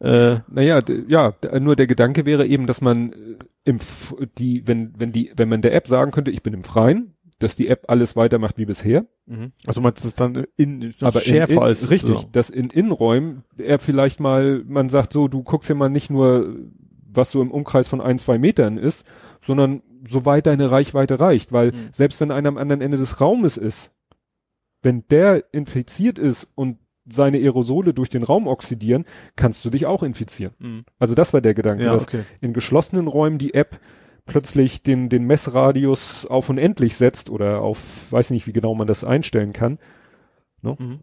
Äh, 0.00 0.38
Naja, 0.48 0.80
ja, 1.08 1.34
nur 1.60 1.76
der 1.76 1.86
Gedanke 1.86 2.26
wäre 2.26 2.46
eben, 2.46 2.66
dass 2.66 2.80
man 2.80 3.12
äh, 3.12 3.16
im 3.64 3.76
F 3.76 4.14
die, 4.38 4.66
wenn, 4.66 4.92
wenn 4.98 5.12
die, 5.12 5.32
wenn 5.36 5.48
man 5.48 5.62
der 5.62 5.74
App 5.74 5.86
sagen 5.86 6.10
könnte, 6.10 6.30
ich 6.30 6.42
bin 6.42 6.54
im 6.54 6.64
Freien, 6.64 7.14
dass 7.38 7.56
die 7.56 7.68
App 7.68 7.84
alles 7.88 8.16
weitermacht 8.16 8.58
wie 8.58 8.66
bisher. 8.66 9.06
also 9.66 9.80
meinst 9.80 10.04
du 10.04 10.08
es 10.08 10.14
dann 10.14 10.44
in, 10.56 10.92
aber 11.00 11.20
schärfer 11.20 11.52
in, 11.52 11.58
in, 11.58 11.64
als 11.64 11.90
richtig, 11.90 12.18
so. 12.18 12.28
dass 12.32 12.50
in 12.50 12.68
Innenräumen 12.68 13.44
er 13.56 13.78
vielleicht 13.78 14.20
mal, 14.20 14.62
man 14.66 14.88
sagt 14.90 15.12
so, 15.14 15.26
du 15.28 15.42
guckst 15.42 15.68
ja 15.70 15.74
mal 15.74 15.88
nicht 15.88 16.10
nur, 16.10 16.54
was 17.12 17.30
so 17.30 17.40
im 17.40 17.50
Umkreis 17.50 17.88
von 17.88 18.00
ein, 18.00 18.18
zwei 18.18 18.38
Metern 18.38 18.76
ist, 18.76 19.06
sondern 19.40 19.82
soweit 20.06 20.46
deine 20.46 20.70
Reichweite 20.70 21.18
reicht, 21.20 21.52
weil 21.52 21.72
Mhm. 21.72 21.88
selbst 21.92 22.20
wenn 22.20 22.30
einer 22.30 22.48
am 22.48 22.58
anderen 22.58 22.80
Ende 22.82 22.96
des 22.98 23.20
Raumes 23.20 23.56
ist, 23.56 23.90
wenn 24.82 25.04
der 25.10 25.44
infiziert 25.52 26.18
ist 26.18 26.48
und 26.54 26.78
seine 27.08 27.38
Aerosole 27.38 27.92
durch 27.92 28.08
den 28.08 28.22
Raum 28.22 28.46
oxidieren, 28.46 29.04
kannst 29.36 29.64
du 29.64 29.70
dich 29.70 29.86
auch 29.86 30.02
infizieren. 30.02 30.54
Mhm. 30.58 30.84
Also 30.98 31.14
das 31.14 31.32
war 31.32 31.40
der 31.40 31.54
Gedanke, 31.54 31.84
Ja, 31.84 31.92
dass 31.92 32.04
okay. 32.04 32.22
in 32.40 32.52
geschlossenen 32.52 33.08
Räumen 33.08 33.38
die 33.38 33.54
App 33.54 33.80
plötzlich 34.26 34.82
den, 34.82 35.08
den 35.08 35.24
Messradius 35.24 36.24
auf 36.26 36.48
unendlich 36.50 36.96
setzt 36.96 37.30
oder 37.30 37.62
auf, 37.62 37.80
weiß 38.12 38.30
nicht, 38.30 38.46
wie 38.46 38.52
genau 38.52 38.74
man 38.74 38.86
das 38.86 39.02
einstellen 39.02 39.52
kann, 39.52 39.78
Mhm. 40.62 41.00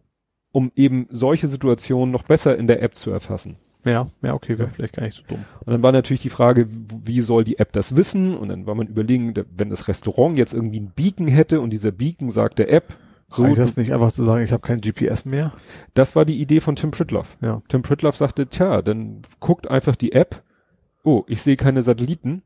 um 0.51 0.71
eben 0.75 1.07
solche 1.09 1.47
Situationen 1.47 2.11
noch 2.11 2.23
besser 2.23 2.57
in 2.57 2.67
der 2.67 2.81
App 2.83 2.95
zu 2.95 3.11
erfassen. 3.11 3.57
Ja, 3.83 4.07
ja, 4.21 4.33
okay, 4.33 4.57
wäre 4.57 4.69
vielleicht 4.69 4.95
gar 4.95 5.05
nicht 5.05 5.15
so 5.17 5.23
dumm. 5.27 5.45
Und 5.65 5.71
dann 5.73 5.81
war 5.81 5.91
natürlich 5.91 6.21
die 6.21 6.29
Frage, 6.29 6.67
wie 7.03 7.21
soll 7.21 7.43
die 7.43 7.57
App 7.59 7.71
das 7.73 7.95
wissen? 7.95 8.35
Und 8.37 8.49
dann 8.49 8.65
war 8.65 8.75
man 8.75 8.87
überlegen, 8.87 9.33
wenn 9.55 9.69
das 9.69 9.87
Restaurant 9.87 10.37
jetzt 10.37 10.53
irgendwie 10.53 10.77
einen 10.77 10.91
Beacon 10.95 11.27
hätte 11.27 11.59
und 11.61 11.71
dieser 11.71 11.91
Beacon 11.91 12.29
sagt 12.29 12.59
der 12.59 12.71
App, 12.71 12.97
so, 13.29 13.43
Reicht 13.43 13.59
das 13.59 13.75
nicht 13.77 13.91
einfach 13.93 14.11
zu 14.11 14.23
sagen, 14.23 14.43
ich 14.43 14.51
habe 14.51 14.61
kein 14.61 14.79
GPS 14.79 15.25
mehr? 15.25 15.51
das 15.93 16.15
war 16.15 16.23
die 16.25 16.39
Idee 16.39 16.61
von 16.61 16.75
Tim 16.75 16.91
Pritloff. 16.91 17.37
Ja. 17.41 17.61
Tim 17.67 17.81
Pritloff 17.81 18.15
sagte, 18.15 18.47
tja, 18.47 18.81
dann 18.81 19.21
guckt 19.39 19.69
einfach 19.69 19.95
die 19.97 20.13
App, 20.13 20.43
oh, 21.03 21.23
ich 21.27 21.41
sehe 21.41 21.57
keine 21.57 21.81
Satelliten. 21.81 22.43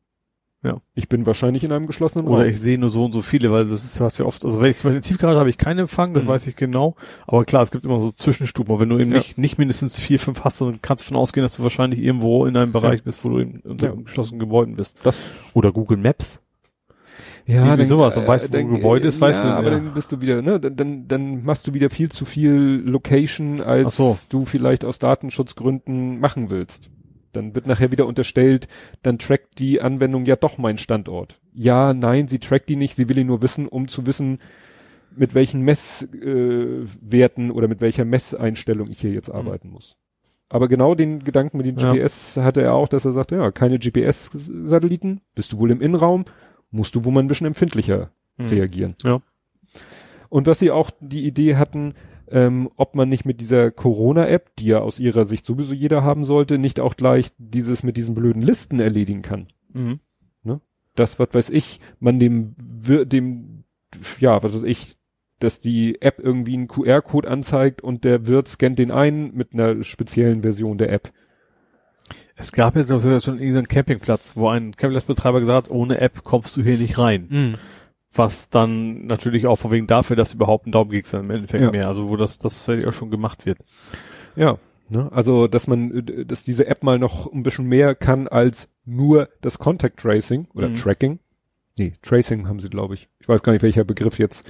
Ja. 0.64 0.78
Ich 0.94 1.10
bin 1.10 1.26
wahrscheinlich 1.26 1.64
in 1.64 1.72
einem 1.72 1.88
geschlossenen 1.88 2.28
Raum. 2.28 2.36
Oder 2.36 2.46
ich 2.46 2.60
sehe 2.60 2.78
nur 2.78 2.90
so 2.90 3.04
und 3.06 3.14
so 3.14 3.24
viele, 3.24 3.52
weil 3.52 3.66
das 3.68 3.84
ist 3.84 4.00
was 4.00 4.20
ja 4.20 4.26
oft, 4.26 4.46
also 4.46 4.62
wenn 4.62 4.70
ich 4.70 4.78
zum 4.78 4.90
Beispiel 4.90 4.98
in 4.98 5.02
Tiefgarage 5.02 5.40
habe 5.40 5.50
ich 5.50 5.58
keinen 5.58 5.80
Empfang, 5.80 6.14
das 6.14 6.24
Mhm. 6.24 6.28
weiß 6.28 6.46
ich 6.46 6.56
genau. 6.56 6.96
Aber 7.26 7.46
klar, 7.46 7.64
es 7.64 7.72
gibt 7.72 7.84
immer 7.84 7.98
so 7.98 8.12
Zwischenstufen. 8.12 8.72
Und 8.72 8.80
wenn 8.80 8.90
du 8.90 9.00
eben 9.00 9.10
Ja. 9.12 9.18
nicht, 9.18 9.40
nicht 9.40 9.58
mindestens 9.58 9.96
vier, 10.00 10.20
fünf 10.20 10.44
hast, 10.44 10.62
dann 10.62 10.80
kannst 10.84 11.04
du 11.04 11.06
davon 11.06 11.18
ausgehen, 11.22 11.44
dass 11.44 11.58
du 11.58 11.64
wahrscheinlich 11.64 12.00
irgendwo 12.00 12.46
in 12.46 12.56
einem 12.58 12.72
Bereich 12.74 13.04
bist, 13.04 13.26
wo 13.26 13.30
du 13.30 13.38
in, 13.40 13.60
unter 13.62 13.88
Ja. 13.88 13.94
geschlossenen 13.96 14.40
Gebäuden 14.40 14.76
bist. 14.76 14.98
Das- 15.04 15.18
Oder 15.56 15.72
Google 15.72 15.98
Maps. 15.98 16.42
Ja, 17.46 17.66
Irgendwie 17.66 17.84
sowas, 17.86 18.16
dann 18.16 18.28
weißt 18.28 18.50
du, 18.50 18.54
wo 18.54 18.58
ein 18.58 18.74
Gebäude 18.76 19.08
ist, 19.08 19.20
weißt 19.20 19.44
ja, 19.44 19.50
du, 19.52 19.56
aber 19.58 19.72
ja. 19.72 19.80
dann 19.80 19.94
bist 19.94 20.12
du 20.12 20.22
wieder, 20.22 20.42
ne, 20.42 20.60
dann- 20.60 20.76
dann, 20.76 21.08
dann 21.08 21.44
machst 21.44 21.68
du 21.68 21.74
wieder 21.74 21.90
viel 21.90 22.10
zu 22.10 22.26
viel 22.26 22.84
Location, 22.86 23.62
als 23.62 23.96
so. 23.98 24.18
du 24.30 24.46
vielleicht 24.46 24.86
aus 24.86 25.00
Datenschutzgründen 25.00 26.20
machen 26.20 26.50
willst. 26.50 26.90
Dann 27.34 27.56
wird 27.56 27.66
nachher 27.66 27.92
wieder 27.92 28.06
unterstellt, 28.08 28.68
dann 29.04 29.18
trackt 29.18 29.60
die 29.60 29.82
Anwendung 29.82 30.26
ja 30.26 30.36
doch 30.36 30.58
meinen 30.58 30.78
Standort. 30.78 31.40
Ja, 31.54 31.94
nein, 31.94 32.28
sie 32.28 32.40
trackt 32.40 32.68
die 32.70 32.76
nicht, 32.76 32.96
sie 32.96 33.08
will 33.10 33.18
ihn 33.18 33.28
nur 33.28 33.42
wissen, 33.42 33.68
um 33.68 33.88
zu 33.88 34.06
wissen, 34.06 34.40
mit 35.16 35.34
welchen 35.34 35.62
Messwerten 35.62 37.50
äh, 37.50 37.52
oder 37.54 37.68
mit 37.68 37.82
welcher 37.82 38.06
Messeinstellung 38.06 38.90
ich 38.90 39.00
hier 39.02 39.12
jetzt 39.12 39.30
arbeiten 39.30 39.70
muss. 39.70 39.96
Aber 40.50 40.68
genau 40.68 40.96
den 40.96 41.24
Gedanken 41.24 41.58
mit 41.58 41.66
den 41.66 41.78
Ja. 41.78 41.94
GPS 41.94 42.36
hatte 42.38 42.62
er 42.62 42.74
auch, 42.74 42.90
dass 42.90 43.06
er 43.06 43.14
sagte, 43.14 43.36
ja, 43.36 43.52
keine 43.52 43.80
GPS-Satelliten, 43.80 45.22
bist 45.36 45.54
du 45.54 45.58
wohl 45.58 45.72
im 45.72 45.82
Innenraum, 45.82 46.26
musst 46.72 46.96
du 46.96 47.06
wohl 47.06 47.14
mal 47.14 47.22
ein 47.22 47.28
bisschen 47.28 47.48
empfindlicher 47.48 48.12
reagieren. 48.40 48.96
Ja. 49.04 49.22
Und 50.30 50.48
was 50.48 50.60
sie 50.60 50.72
auch 50.72 50.90
die 51.00 51.26
Idee 51.26 51.58
hatten, 51.58 51.94
ähm, 52.30 52.70
ob 52.78 52.96
man 52.96 53.10
nicht 53.10 53.26
mit 53.26 53.42
dieser 53.42 53.72
Corona-App, 53.72 54.56
die 54.56 54.68
ja 54.68 54.80
aus 54.80 55.00
ihrer 55.00 55.26
Sicht 55.26 55.46
sowieso 55.46 55.74
jeder 55.74 56.04
haben 56.04 56.24
sollte, 56.24 56.58
nicht 56.58 56.80
auch 56.80 56.96
gleich 56.96 57.32
dieses 57.38 57.84
mit 57.84 57.98
diesen 57.98 58.16
blöden 58.16 58.42
Listen 58.42 58.80
erledigen 58.80 59.22
kann. 59.22 59.48
Mhm. 59.74 60.00
Das, 60.96 61.20
was 61.20 61.30
weiß 61.32 61.50
ich, 61.52 61.80
man 62.00 62.20
dem, 62.20 62.56
dem, 62.58 63.64
ja, 64.20 64.44
was 64.44 64.54
weiß 64.54 64.64
ich, 64.64 64.98
dass 65.40 65.60
die 65.60 66.02
App 66.02 66.20
irgendwie 66.20 66.54
einen 66.54 66.68
QR-Code 66.68 67.30
anzeigt 67.30 67.82
und 67.82 68.04
der 68.04 68.28
Wirt 68.28 68.48
scannt 68.48 68.78
den 68.78 68.92
ein 68.92 69.34
mit 69.34 69.54
einer 69.54 69.84
speziellen 69.84 70.42
Version 70.42 70.78
der 70.78 70.92
App. 70.92 71.12
Es 72.36 72.52
gab 72.52 72.76
jetzt 72.76 72.88
glaub 72.88 73.04
ich, 73.06 73.24
schon 73.24 73.38
irgendeinen 73.40 73.68
Campingplatz, 73.68 74.32
wo 74.36 74.48
ein 74.50 74.72
Campingplatzbetreiber 74.76 75.40
gesagt 75.40 75.68
hat, 75.68 75.72
ohne 75.72 76.00
App 76.00 76.24
kommst 76.24 76.58
du 76.58 76.64
hier 76.64 76.78
nicht 76.78 76.98
rein. 76.98 77.58
Was 78.14 78.50
dann 78.50 79.06
natürlich 79.06 79.48
auch 79.48 79.58
von 79.58 79.72
wegen 79.72 79.88
dafür, 79.88 80.16
dass 80.16 80.34
überhaupt 80.34 80.68
ein 80.68 80.72
Daumen 80.72 80.92
sein 81.04 81.26
im 81.26 81.32
Endeffekt 81.32 81.64
Ja. 81.64 81.72
mehr. 81.72 81.88
Also 81.88 82.10
wo 82.10 82.18
das, 82.18 82.40
das 82.40 82.60
vielleicht 82.60 82.88
auch 82.88 82.94
schon 82.94 83.12
gemacht 83.12 83.46
wird. 83.46 83.60
Ja, 84.36 84.58
ne? 84.90 85.10
also 85.14 85.48
dass 85.48 85.68
man, 85.68 86.04
dass 86.26 86.44
diese 86.44 86.68
App 86.68 86.84
mal 86.84 87.00
noch 87.00 87.32
ein 87.32 87.44
bisschen 87.44 87.66
mehr 87.68 87.96
kann 87.96 88.28
als 88.28 88.68
nur 88.86 89.30
das 89.42 89.60
Contact 89.60 90.00
Tracing 90.00 90.48
oder 90.54 90.70
Mhm. 90.70 90.76
Tracking. 90.76 91.20
Nee, 91.78 91.94
Tracing 92.02 92.48
haben 92.48 92.60
sie, 92.60 92.70
glaube 92.70 92.96
ich. 92.96 93.08
Ich 93.20 93.30
weiß 93.30 93.44
gar 93.44 93.54
nicht, 93.54 93.62
welcher 93.62 93.84
Begriff 93.86 94.20
jetzt 94.20 94.46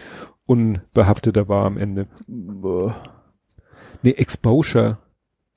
unbehafteter 0.46 1.48
war 1.48 1.66
am 1.66 1.78
Ende. 1.78 2.08
Nee, 4.04 4.12
Exposure. 4.12 4.98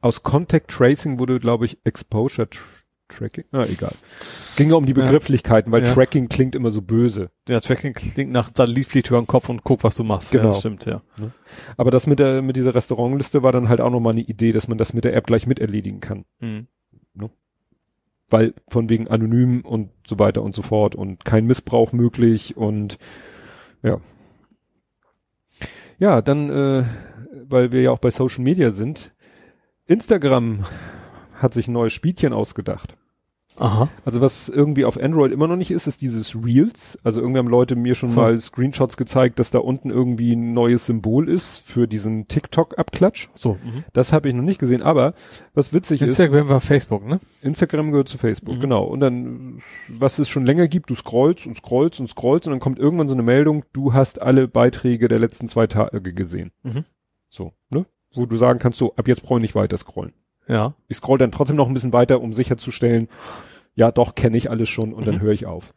Aus 0.04 0.22
Contact 0.22 0.70
Tracing 0.70 1.18
wurde, 1.18 1.40
glaube 1.40 1.64
ich, 1.64 1.78
Exposure 1.84 2.48
tr 2.50 2.60
Tracking. 3.08 3.44
Ah, 3.52 3.64
egal. 3.64 3.92
Es 4.48 4.56
ging 4.56 4.70
ja 4.70 4.76
um 4.76 4.86
die 4.86 4.92
Ja. 4.92 5.02
Begrifflichkeiten, 5.04 5.70
weil 5.70 5.84
Ja. 5.84 5.92
Tracking 5.92 6.28
klingt 6.30 6.54
immer 6.54 6.70
so 6.70 6.80
böse. 6.80 7.30
Ja, 7.48 7.60
Tracking 7.60 7.92
klingt 7.92 8.32
nach 8.32 8.46
Satellit 8.54 8.86
fliegt 8.86 9.08
über 9.10 9.20
den 9.20 9.26
Kopf 9.26 9.48
und 9.50 9.62
guck, 9.62 9.84
was 9.84 9.94
du 9.96 10.04
machst. 10.04 10.32
Ja, 10.32 10.40
Genau. 10.40 10.52
das 10.52 10.60
stimmt, 10.60 10.86
ja. 10.86 11.02
Aber 11.76 11.90
das 11.90 12.06
mit 12.06 12.18
der, 12.18 12.40
mit 12.42 12.56
dieser 12.56 12.74
Restaurantliste 12.74 13.42
war 13.42 13.52
dann 13.52 13.68
halt 13.68 13.80
auch 13.82 13.90
nochmal 13.90 14.14
eine 14.14 14.22
Idee, 14.22 14.52
dass 14.52 14.68
man 14.68 14.78
das 14.78 14.94
mit 14.94 15.04
der 15.04 15.14
App 15.14 15.26
gleich 15.26 15.46
miterledigen 15.46 16.00
kann. 16.00 16.24
Mhm. 16.40 16.66
weil 18.30 18.54
von 18.68 18.88
wegen 18.88 19.06
anonym 19.08 19.60
und 19.60 19.90
so 20.08 20.18
weiter 20.18 20.42
und 20.42 20.54
so 20.56 20.62
fort 20.62 20.94
und 20.96 21.24
kein 21.24 21.46
Missbrauch 21.46 21.92
möglich 21.92 22.56
und 22.56 22.98
ja. 23.82 24.00
Ja, 25.98 26.20
dann, 26.22 26.50
äh, 26.50 26.84
weil 27.48 27.70
wir 27.70 27.82
ja 27.82 27.90
auch 27.92 27.98
bei 28.00 28.10
Social 28.10 28.42
Media 28.42 28.70
sind, 28.70 29.13
Instagram 29.86 30.64
hat 31.34 31.54
sich 31.54 31.68
ein 31.68 31.72
neues 31.72 31.92
Spielchen 31.92 32.32
ausgedacht. 32.32 32.96
Aha. 33.56 33.88
Also 34.04 34.20
was 34.20 34.48
irgendwie 34.48 34.84
auf 34.84 34.98
Android 35.00 35.30
immer 35.30 35.46
noch 35.46 35.54
nicht 35.54 35.70
ist, 35.70 35.86
ist 35.86 36.02
dieses 36.02 36.34
Reels. 36.34 36.98
Also 37.04 37.20
irgendwie 37.20 37.38
haben 37.38 37.46
Leute 37.46 37.76
mir 37.76 37.94
schon 37.94 38.10
So. 38.10 38.20
mal 38.20 38.40
Screenshots 38.40 38.96
gezeigt, 38.96 39.38
dass 39.38 39.52
da 39.52 39.60
unten 39.60 39.90
irgendwie 39.90 40.34
ein 40.34 40.54
neues 40.54 40.86
Symbol 40.86 41.28
ist 41.28 41.60
für 41.60 41.86
diesen 41.86 42.26
TikTok-Abklatsch. 42.26 43.28
So. 43.34 43.52
Mhm. 43.64 43.84
Das 43.92 44.12
habe 44.12 44.28
ich 44.28 44.34
noch 44.34 44.42
nicht 44.42 44.58
gesehen, 44.58 44.82
aber 44.82 45.14
was 45.54 45.72
witzig 45.72 46.02
ist, 46.02 46.08
Instagram 46.18 46.48
war 46.48 46.60
Facebook, 46.60 47.06
ne? 47.06 47.20
Instagram 47.42 47.92
gehört 47.92 48.08
zu 48.08 48.18
Facebook, 48.18 48.56
Mhm. 48.56 48.60
genau. 48.60 48.84
Und 48.86 48.98
dann, 48.98 49.62
was 49.86 50.18
es 50.18 50.28
schon 50.28 50.44
länger 50.46 50.66
gibt, 50.66 50.90
du 50.90 50.96
scrollst 50.96 51.46
und 51.46 51.56
scrollst 51.56 52.00
und 52.00 52.08
scrollst 52.08 52.48
und 52.48 52.52
dann 52.54 52.60
kommt 52.60 52.80
irgendwann 52.80 53.08
so 53.08 53.14
eine 53.14 53.22
Meldung, 53.22 53.64
du 53.72 53.92
hast 53.92 54.20
alle 54.20 54.48
Beiträge 54.48 55.06
der 55.06 55.20
letzten 55.20 55.46
zwei 55.46 55.68
Tage 55.68 56.12
gesehen. 56.12 56.50
Mhm. 56.64 56.84
So, 57.28 57.52
ne? 57.70 57.86
Wo 58.14 58.26
du 58.26 58.36
sagen 58.36 58.58
kannst, 58.58 58.78
so, 58.78 58.94
ab 58.96 59.08
jetzt 59.08 59.22
brauche 59.22 59.38
ich 59.38 59.42
nicht 59.42 59.54
weiter 59.54 59.76
scrollen. 59.76 60.12
Ja. 60.48 60.74
Ich 60.88 60.98
scroll 60.98 61.18
dann 61.18 61.32
trotzdem 61.32 61.56
noch 61.56 61.68
ein 61.68 61.74
bisschen 61.74 61.92
weiter, 61.92 62.20
um 62.20 62.32
sicherzustellen, 62.34 63.08
ja 63.74 63.90
doch, 63.90 64.14
kenne 64.14 64.36
ich 64.36 64.50
alles 64.50 64.68
schon 64.68 64.92
und 64.92 65.06
dann 65.06 65.16
Mhm. 65.16 65.20
höre 65.22 65.32
ich 65.32 65.46
auf. 65.46 65.74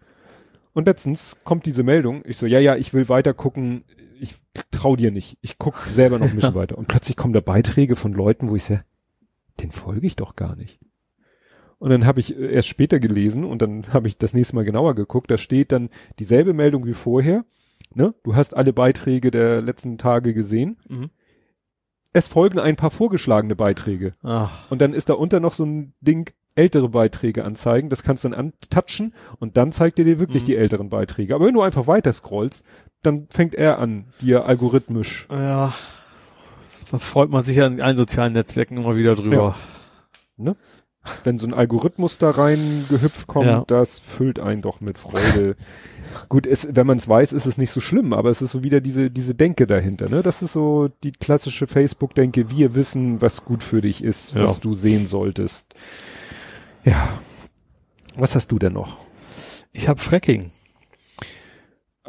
Und 0.73 0.85
letztens 0.87 1.35
kommt 1.43 1.65
diese 1.65 1.83
Meldung, 1.83 2.21
ich 2.25 2.37
so, 2.37 2.45
ja, 2.45 2.59
ja, 2.59 2.75
ich 2.75 2.93
will 2.93 3.09
weiter 3.09 3.33
gucken, 3.33 3.83
ich 4.19 4.35
trau 4.71 4.95
dir 4.95 5.11
nicht, 5.11 5.37
ich 5.41 5.57
guck 5.57 5.77
selber 5.77 6.19
noch 6.19 6.27
ein 6.29 6.35
bisschen 6.35 6.53
weiter. 6.55 6.77
Und 6.77 6.87
plötzlich 6.87 7.15
kommen 7.17 7.33
da 7.33 7.39
Beiträge 7.39 7.95
von 7.95 8.13
Leuten, 8.13 8.49
wo 8.49 8.55
ich 8.55 8.63
sage, 8.63 8.83
den 9.61 9.71
folge 9.71 10.05
ich 10.05 10.15
doch 10.15 10.35
gar 10.35 10.55
nicht. 10.55 10.79
Und 11.79 11.89
dann 11.91 12.05
habe 12.05 12.19
ich 12.19 12.35
äh, 12.37 12.51
erst 12.53 12.67
später 12.67 12.99
gelesen 12.99 13.43
und 13.43 13.61
dann 13.61 13.91
habe 13.93 14.07
ich 14.07 14.17
das 14.17 14.33
nächste 14.33 14.55
Mal 14.55 14.65
genauer 14.65 14.93
geguckt, 14.95 15.31
da 15.31 15.37
steht 15.37 15.71
dann 15.71 15.89
dieselbe 16.19 16.53
Meldung 16.53 16.85
wie 16.85 16.93
vorher, 16.93 17.45
ne? 17.93 18.13
Du 18.23 18.35
hast 18.35 18.55
alle 18.55 18.73
Beiträge 18.73 19.31
der 19.31 19.61
letzten 19.61 19.97
Tage 19.97 20.33
gesehen. 20.33 20.77
Mhm. 20.89 21.09
Es 22.17 22.27
folgen 22.27 22.57
ein 22.57 22.75
paar 22.75 22.89
vorgeschlagene 22.89 23.55
Beiträge. 23.55 24.11
Ach. 24.23 24.49
Und 24.71 24.81
dann 24.81 24.93
ist 24.93 25.07
da 25.09 25.13
unter 25.13 25.39
noch 25.39 25.53
so 25.53 25.63
ein 25.65 25.93
Ding, 26.01 26.31
ältere 26.55 26.89
Beiträge 26.89 27.45
anzeigen. 27.45 27.89
Das 27.91 28.01
kannst 28.01 28.23
du 28.23 28.29
dann 28.29 28.39
antatschen 28.39 29.13
und 29.37 29.55
dann 29.55 29.71
zeigt 29.71 29.99
er 29.99 30.05
dir 30.05 30.17
wirklich 30.17 30.41
Mhm. 30.41 30.47
die 30.47 30.55
älteren 30.55 30.89
Beiträge. 30.89 31.35
Aber 31.35 31.45
wenn 31.45 31.53
du 31.53 31.61
einfach 31.61 31.85
weiter 31.85 32.11
scrollst, 32.11 32.65
dann 33.03 33.27
fängt 33.29 33.53
er 33.53 33.77
an, 33.77 34.05
dir 34.19 34.47
algorithmisch. 34.47 35.27
Ja. 35.29 35.73
Da 36.91 36.97
freut 36.97 37.29
man 37.29 37.43
sich 37.43 37.57
ja 37.57 37.67
in 37.67 37.81
allen 37.81 37.97
sozialen 37.97 38.33
Netzwerken 38.33 38.77
immer 38.77 38.95
wieder 38.97 39.13
drüber. 39.13 39.55
Wenn 41.23 41.37
so 41.37 41.45
ein 41.47 41.53
Algorithmus 41.53 42.17
da 42.17 42.31
rein 42.31 42.85
gehüpft 42.89 43.27
kommt, 43.27 43.45
Ja. 43.47 43.63
das 43.67 43.99
füllt 43.99 44.39
einen 44.39 44.61
doch 44.61 44.81
mit 44.81 44.97
Freude. 44.97 45.55
Gut, 46.29 46.47
es, 46.47 46.67
wenn 46.71 46.87
man 46.87 46.97
es 46.97 47.07
weiß, 47.07 47.33
ist 47.33 47.45
es 47.45 47.57
nicht 47.57 47.71
so 47.71 47.81
schlimm, 47.81 48.13
aber 48.13 48.29
es 48.29 48.41
ist 48.41 48.51
so 48.51 48.63
wieder 48.63 48.79
diese, 48.81 49.11
diese 49.11 49.35
Denke 49.35 49.67
dahinter, 49.67 50.09
ne? 50.09 50.21
Das 50.23 50.41
ist 50.41 50.53
so 50.53 50.89
die 51.03 51.11
klassische 51.11 51.67
Facebook-Denke, 51.67 52.49
wir 52.49 52.75
wissen, 52.75 53.21
was 53.21 53.43
gut 53.45 53.63
für 53.63 53.81
dich 53.81 54.03
ist, 54.03 54.33
Ja. 54.33 54.45
was 54.45 54.59
du 54.59 54.73
sehen 54.73 55.05
solltest. 55.07 55.73
Ja. 56.85 57.19
Was 58.15 58.35
hast 58.35 58.51
du 58.51 58.57
denn 58.59 58.73
noch? 58.73 58.97
Ich 59.73 59.87
habe 59.87 60.01
Fracking. 60.01 60.51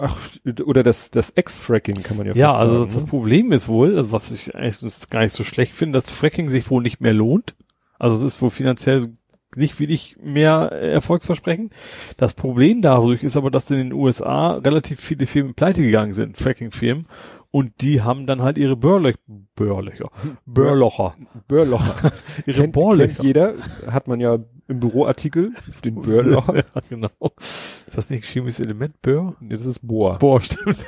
Ach, 0.01 0.17
oder 0.65 0.85
das, 0.85 1.11
das 1.11 1.31
Ex-Fracking 1.31 2.05
kann 2.05 2.17
man 2.17 2.27
ja 2.29 2.35
Ja, 2.35 2.55
also 2.55 2.79
sagen. 2.85 2.93
das 2.93 3.03
ne? 3.03 3.09
Problem 3.09 3.51
ist 3.53 3.67
wohl, 3.67 3.97
also 3.97 4.13
was 4.13 4.31
ich 4.31 4.55
eigentlich 4.55 5.11
gar 5.11 5.23
nicht 5.23 5.33
so 5.33 5.43
schlecht 5.43 5.75
finde, 5.75 5.97
dass 5.97 6.09
Fracking 6.09 6.49
sich 6.51 6.71
wohl 6.71 6.83
nicht 6.83 7.01
mehr 7.01 7.13
lohnt. 7.13 7.57
Also 7.99 8.17
es 8.17 8.23
ist 8.23 8.43
wohl 8.43 8.51
finanziell 8.51 9.09
nicht 9.57 9.81
wirklich 9.81 10.17
mehr 10.23 10.71
Erfolgsversprechen. 10.73 11.71
Das 12.17 12.35
Problem 12.35 12.83
dadurch 12.83 13.23
ist 13.23 13.37
aber, 13.37 13.51
dass 13.51 13.71
in 13.71 13.79
den 13.79 13.93
USA 13.93 14.53
relativ 14.57 15.01
viele 15.01 15.27
Firmen 15.27 15.55
pleite 15.55 15.83
gegangen 15.83 16.13
sind, 16.13 16.37
Fracking-Firmen, 16.37 17.07
und 17.51 17.81
die 17.81 18.03
haben 18.03 18.27
dann 18.27 18.43
halt 18.43 18.59
ihre 18.59 18.77
Bohrlöcher, 18.77 19.19
Bohrlöcher, 19.57 20.11
Bohrlocher, 20.45 21.15
Börlocher. 21.49 22.13
ihre 22.47 22.61
kennt, 22.63 22.73
Bohrlöcher. 22.75 23.15
kennt 23.15 23.25
jeder, 23.25 23.55
hat 23.87 24.07
man 24.07 24.21
ja 24.21 24.39
im 24.69 24.81
Büroartikel, 24.81 25.55
den 25.83 25.95
Börlocher. 26.03 26.57
Ja, 26.57 26.65
genau. 26.91 27.09
Ist 27.87 27.97
das 27.97 28.11
nicht 28.11 28.25
ein 28.25 28.27
chemisches 28.27 28.61
Element, 28.61 29.01
Bohr? 29.01 29.35
Nee, 29.41 29.55
das 29.55 29.65
ist 29.65 29.81
Bohr. 29.81 30.19
Bohr, 30.19 30.43
stimmt. 30.43 30.87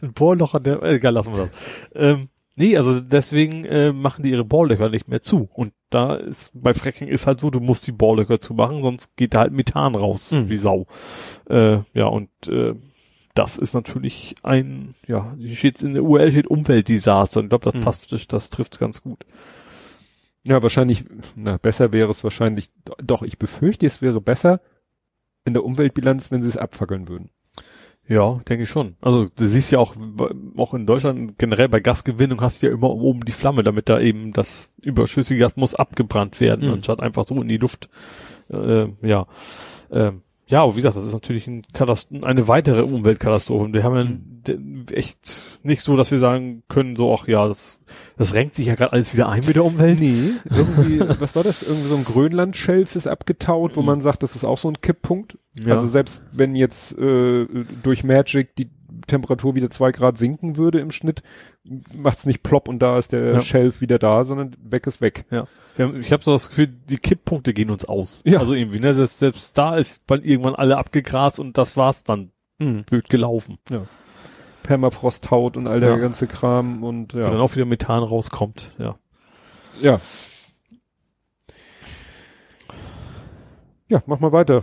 ein 0.00 0.12
Bohrlocher, 0.12 0.60
der, 0.60 0.82
egal, 0.84 1.14
lassen 1.14 1.34
wir 1.34 1.48
das. 1.48 1.50
Ähm, 1.94 2.28
nee, 2.60 2.76
also 2.76 3.00
deswegen 3.00 3.64
äh, 3.64 3.92
machen 3.92 4.22
die 4.22 4.30
ihre 4.30 4.44
Bohrlöcher 4.44 4.88
nicht 4.90 5.08
mehr 5.08 5.22
zu. 5.22 5.48
Und 5.52 5.72
da 5.88 6.14
ist, 6.14 6.52
bei 6.54 6.74
Fracking 6.74 7.08
ist 7.08 7.26
halt 7.26 7.40
so, 7.40 7.50
du 7.50 7.58
musst 7.60 7.86
die 7.86 7.92
Bohrlöcher 7.92 8.40
zumachen, 8.40 8.82
sonst 8.82 9.16
geht 9.16 9.34
da 9.34 9.40
halt 9.40 9.52
Methan 9.52 9.94
raus, 9.94 10.30
Mhm. 10.32 10.48
wie 10.48 10.58
Sau. 10.58 10.86
Äh, 11.48 11.78
ja, 11.94 12.06
und 12.06 12.28
äh, 12.46 12.74
das 13.34 13.56
ist 13.56 13.74
natürlich 13.74 14.34
ein, 14.42 14.94
ja, 15.06 15.34
hier 15.38 15.56
steht 15.56 15.82
in 15.82 15.94
der 15.94 16.04
URL 16.04 16.30
steht 16.30 16.46
Umweltdesaster. 16.48 17.40
Und 17.40 17.46
ich 17.46 17.50
glaube, 17.50 17.64
das 17.64 17.74
Mhm. 17.74 17.80
passt, 17.84 18.12
das, 18.12 18.28
das 18.28 18.50
trifft 18.50 18.78
ganz 18.78 19.02
gut. 19.02 19.24
Ja, 20.44 20.62
wahrscheinlich, 20.62 21.04
na, 21.36 21.56
besser 21.58 21.92
wäre 21.92 22.10
es 22.10 22.24
wahrscheinlich, 22.24 22.70
doch, 23.02 23.22
ich 23.22 23.38
befürchte, 23.38 23.86
es 23.86 24.00
wäre 24.02 24.20
besser 24.20 24.60
in 25.44 25.54
der 25.54 25.64
Umweltbilanz, 25.64 26.30
wenn 26.30 26.42
sie 26.42 26.48
es 26.48 26.56
abfackeln 26.56 27.08
würden. 27.08 27.30
Ja, 28.10 28.40
denke 28.48 28.64
ich 28.64 28.68
schon. 28.68 28.96
Also 29.00 29.26
du 29.36 29.44
siehst 29.44 29.70
ja 29.70 29.78
auch, 29.78 29.94
auch 30.56 30.74
in 30.74 30.84
Deutschland 30.84 31.38
generell 31.38 31.68
bei 31.68 31.78
Gasgewinnung 31.78 32.40
hast 32.40 32.60
du 32.60 32.66
ja 32.66 32.72
immer 32.72 32.90
oben 32.90 33.20
die 33.20 33.30
Flamme, 33.30 33.62
damit 33.62 33.88
da 33.88 34.00
eben 34.00 34.32
das 34.32 34.74
überschüssige 34.82 35.38
Gas 35.38 35.54
muss 35.56 35.76
abgebrannt 35.76 36.40
werden, 36.40 36.66
Mhm. 36.66 36.74
anstatt 36.74 36.98
einfach 37.00 37.24
so 37.24 37.40
in 37.40 37.46
die 37.46 37.56
Luft. 37.56 37.88
Äh, 38.52 38.88
ja. 39.02 39.26
Ähm, 39.92 40.22
ja, 40.50 40.62
aber 40.62 40.72
wie 40.72 40.76
gesagt, 40.76 40.96
das 40.96 41.06
ist 41.06 41.12
natürlich 41.14 41.46
ein 41.46 41.62
eine 42.22 42.48
weitere 42.48 42.82
Umweltkatastrophe. 42.82 43.72
Wir 43.72 43.82
haben 43.84 43.96
ja 43.96 44.54
de- 44.56 44.94
echt 44.96 45.40
nicht 45.62 45.80
so, 45.82 45.96
dass 45.96 46.10
wir 46.10 46.18
sagen 46.18 46.62
können, 46.68 46.96
so, 46.96 47.14
ach 47.14 47.26
ja, 47.28 47.46
das, 47.48 47.78
das 48.18 48.34
renkt 48.34 48.54
sich 48.54 48.66
ja 48.66 48.74
gerade 48.74 48.92
alles 48.92 49.12
wieder 49.14 49.28
ein 49.28 49.44
mit 49.46 49.56
der 49.56 49.64
Umwelt. 49.64 50.00
Nee, 50.00 50.32
irgendwie, 50.50 51.00
was 51.20 51.36
war 51.36 51.42
das? 51.44 51.62
Irgendwie 51.62 51.88
so 51.88 51.96
ein 51.96 52.04
Grönland-Schelf 52.04 52.96
ist 52.96 53.06
abgetaut, 53.06 53.76
wo 53.76 53.80
Mhm. 53.80 53.86
man 53.86 54.00
sagt, 54.00 54.22
das 54.22 54.34
ist 54.36 54.44
auch 54.44 54.58
so 54.58 54.68
ein 54.68 54.80
Kipppunkt. 54.80 55.38
Ja. 55.64 55.74
Also 55.76 55.88
selbst 55.88 56.22
wenn 56.32 56.54
jetzt 56.54 56.98
äh, 56.98 57.46
durch 57.82 58.04
Magic 58.04 58.54
die 58.56 58.68
Temperatur 59.06 59.54
wieder 59.54 59.70
zwei 59.70 59.92
Grad 59.92 60.18
sinken 60.18 60.56
würde 60.56 60.80
im 60.80 60.90
Schnitt, 60.90 61.22
macht's 61.96 62.26
nicht 62.26 62.42
plopp 62.42 62.68
und 62.68 62.80
da 62.80 62.98
ist 62.98 63.12
der 63.12 63.32
Ja. 63.34 63.40
Schelf 63.40 63.80
wieder 63.80 63.98
da, 63.98 64.24
sondern 64.24 64.56
weg 64.62 64.86
ist 64.86 65.00
weg. 65.00 65.24
Ja. 65.30 65.46
Haben, 65.80 66.00
ich 66.00 66.12
habe 66.12 66.22
so 66.22 66.32
das 66.32 66.48
Gefühl, 66.48 66.66
die 66.68 66.98
Kipppunkte 66.98 67.52
gehen 67.52 67.70
uns 67.70 67.84
aus. 67.84 68.22
Ja. 68.26 68.38
Also 68.38 68.54
irgendwie, 68.54 68.80
ne, 68.80 68.92
selbst, 68.94 69.18
selbst 69.18 69.56
da 69.58 69.76
ist 69.76 70.06
bald 70.06 70.24
irgendwann 70.24 70.54
alle 70.54 70.76
abgegrast 70.78 71.38
und 71.38 71.56
das 71.58 71.76
war's 71.76 72.04
dann. 72.04 72.30
Blöd 72.58 73.08
gelaufen. 73.08 73.56
Permafrost-Haut 74.64 75.56
und 75.56 75.66
all 75.66 75.80
der 75.80 75.90
Ja. 75.90 75.96
ganze 75.96 76.26
Kram 76.26 76.84
und 76.84 77.14
Wo 77.14 77.20
dann 77.20 77.32
ja. 77.32 77.38
auch 77.38 77.54
wieder 77.54 77.64
Methan 77.64 78.02
rauskommt. 78.02 78.74
Ja. 78.78 78.98
Ja. 79.80 79.98
Ja, 83.88 84.02
mach 84.06 84.20
mal 84.20 84.32
weiter, 84.32 84.62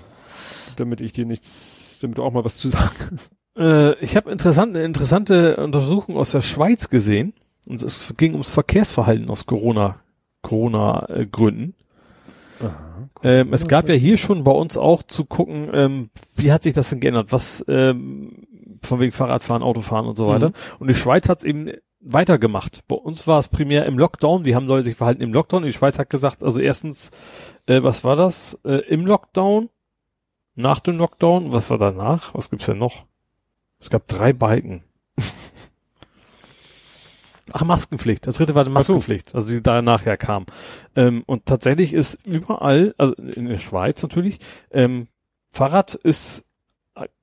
damit 0.78 1.02
ich 1.02 1.12
dir 1.12 1.26
nichts, 1.26 1.98
damit 2.02 2.18
du 2.18 2.24
auch 2.24 2.32
mal 2.32 2.46
was 2.46 2.58
zu 2.58 2.70
sagen 2.70 2.94
hast. 3.12 3.32
Äh, 3.58 3.98
ich 4.00 4.16
habe 4.16 4.32
interessant, 4.32 4.76
eine 4.76 4.86
interessante 4.86 5.58
Untersuchung 5.58 6.18
aus 6.18 6.32
der 6.32 6.42
Schweiz 6.42 6.90
gesehen. 6.90 7.34
Und 7.68 7.82
es 7.82 8.14
ging 8.16 8.32
ums 8.34 8.50
Verkehrsverhalten 8.52 9.30
aus 9.30 9.46
Corona, 9.46 10.00
Corona-Gründen. 10.42 11.76
Ähm, 13.24 13.54
es 13.54 13.68
gab 13.68 13.90
ja 13.90 13.96
hier 13.96 14.18
schon 14.18 14.44
bei 14.44 14.52
uns 14.52 14.78
auch 14.78 15.04
zu 15.04 15.26
gucken, 15.26 15.70
ähm, 15.74 16.10
wie 16.36 16.52
hat 16.52 16.64
sich 16.64 16.74
das 16.74 16.90
denn 16.90 17.00
geändert? 17.00 17.32
Was 17.32 17.64
ähm, 17.68 18.48
von 18.82 19.00
wegen 19.00 19.12
Fahrradfahren, 19.12 19.64
Autofahren 19.64 20.08
und 20.08 20.18
so 20.18 20.28
weiter. 20.28 20.52
Und 20.80 20.88
die 20.88 20.96
Schweiz 20.96 21.30
hat 21.30 21.40
es 21.40 21.46
eben 21.46 21.70
weitergemacht. 22.00 22.88
Bei 22.88 22.96
uns 22.96 23.28
war 23.28 23.40
es 23.40 23.48
primär 23.48 23.86
im 23.86 23.98
Lockdown. 23.98 24.46
Wie 24.46 24.56
haben 24.56 24.68
Leute 24.68 24.86
sich 24.86 24.96
verhalten 24.96 25.22
im 25.22 25.34
Lockdown? 25.34 25.64
Die 25.64 25.74
Schweiz 25.74 26.00
hat 26.00 26.10
gesagt, 26.10 26.44
also 26.44 26.62
erstens, 26.62 27.12
äh, 27.66 27.84
was 27.84 28.04
war 28.04 28.16
das? 28.16 28.58
Äh, 28.64 28.82
Im 28.88 29.06
Lockdown, 29.06 29.70
nach 30.56 30.80
dem 30.80 30.98
Lockdown, 30.98 31.52
was 31.52 31.70
war 31.70 31.78
danach? 31.78 32.34
Was 32.34 32.50
gibt's 32.50 32.66
denn 32.66 32.78
noch? 32.78 33.06
Es 33.80 33.90
gab 33.90 34.08
drei 34.08 34.34
Balken. 34.34 34.84
Ach, 37.54 37.64
Maskenpflicht. 37.64 38.28
Das 38.28 38.38
dritte 38.38 38.56
war 38.56 38.64
die 38.64 38.70
so. 38.70 38.74
Maskenpflicht, 38.74 39.36
also 39.36 39.50
die 39.50 39.62
da 39.62 39.82
nachher 39.82 40.18
kam. 40.18 40.46
Ähm, 40.96 41.24
und 41.26 41.46
tatsächlich 41.46 41.94
ist 41.94 42.26
überall, 42.28 42.94
also 42.98 43.14
in 43.14 43.46
der 43.48 43.60
Schweiz 43.60 44.02
natürlich, 44.04 44.40
ähm, 44.72 45.08
Fahrrad 45.52 45.96
ist 45.96 46.46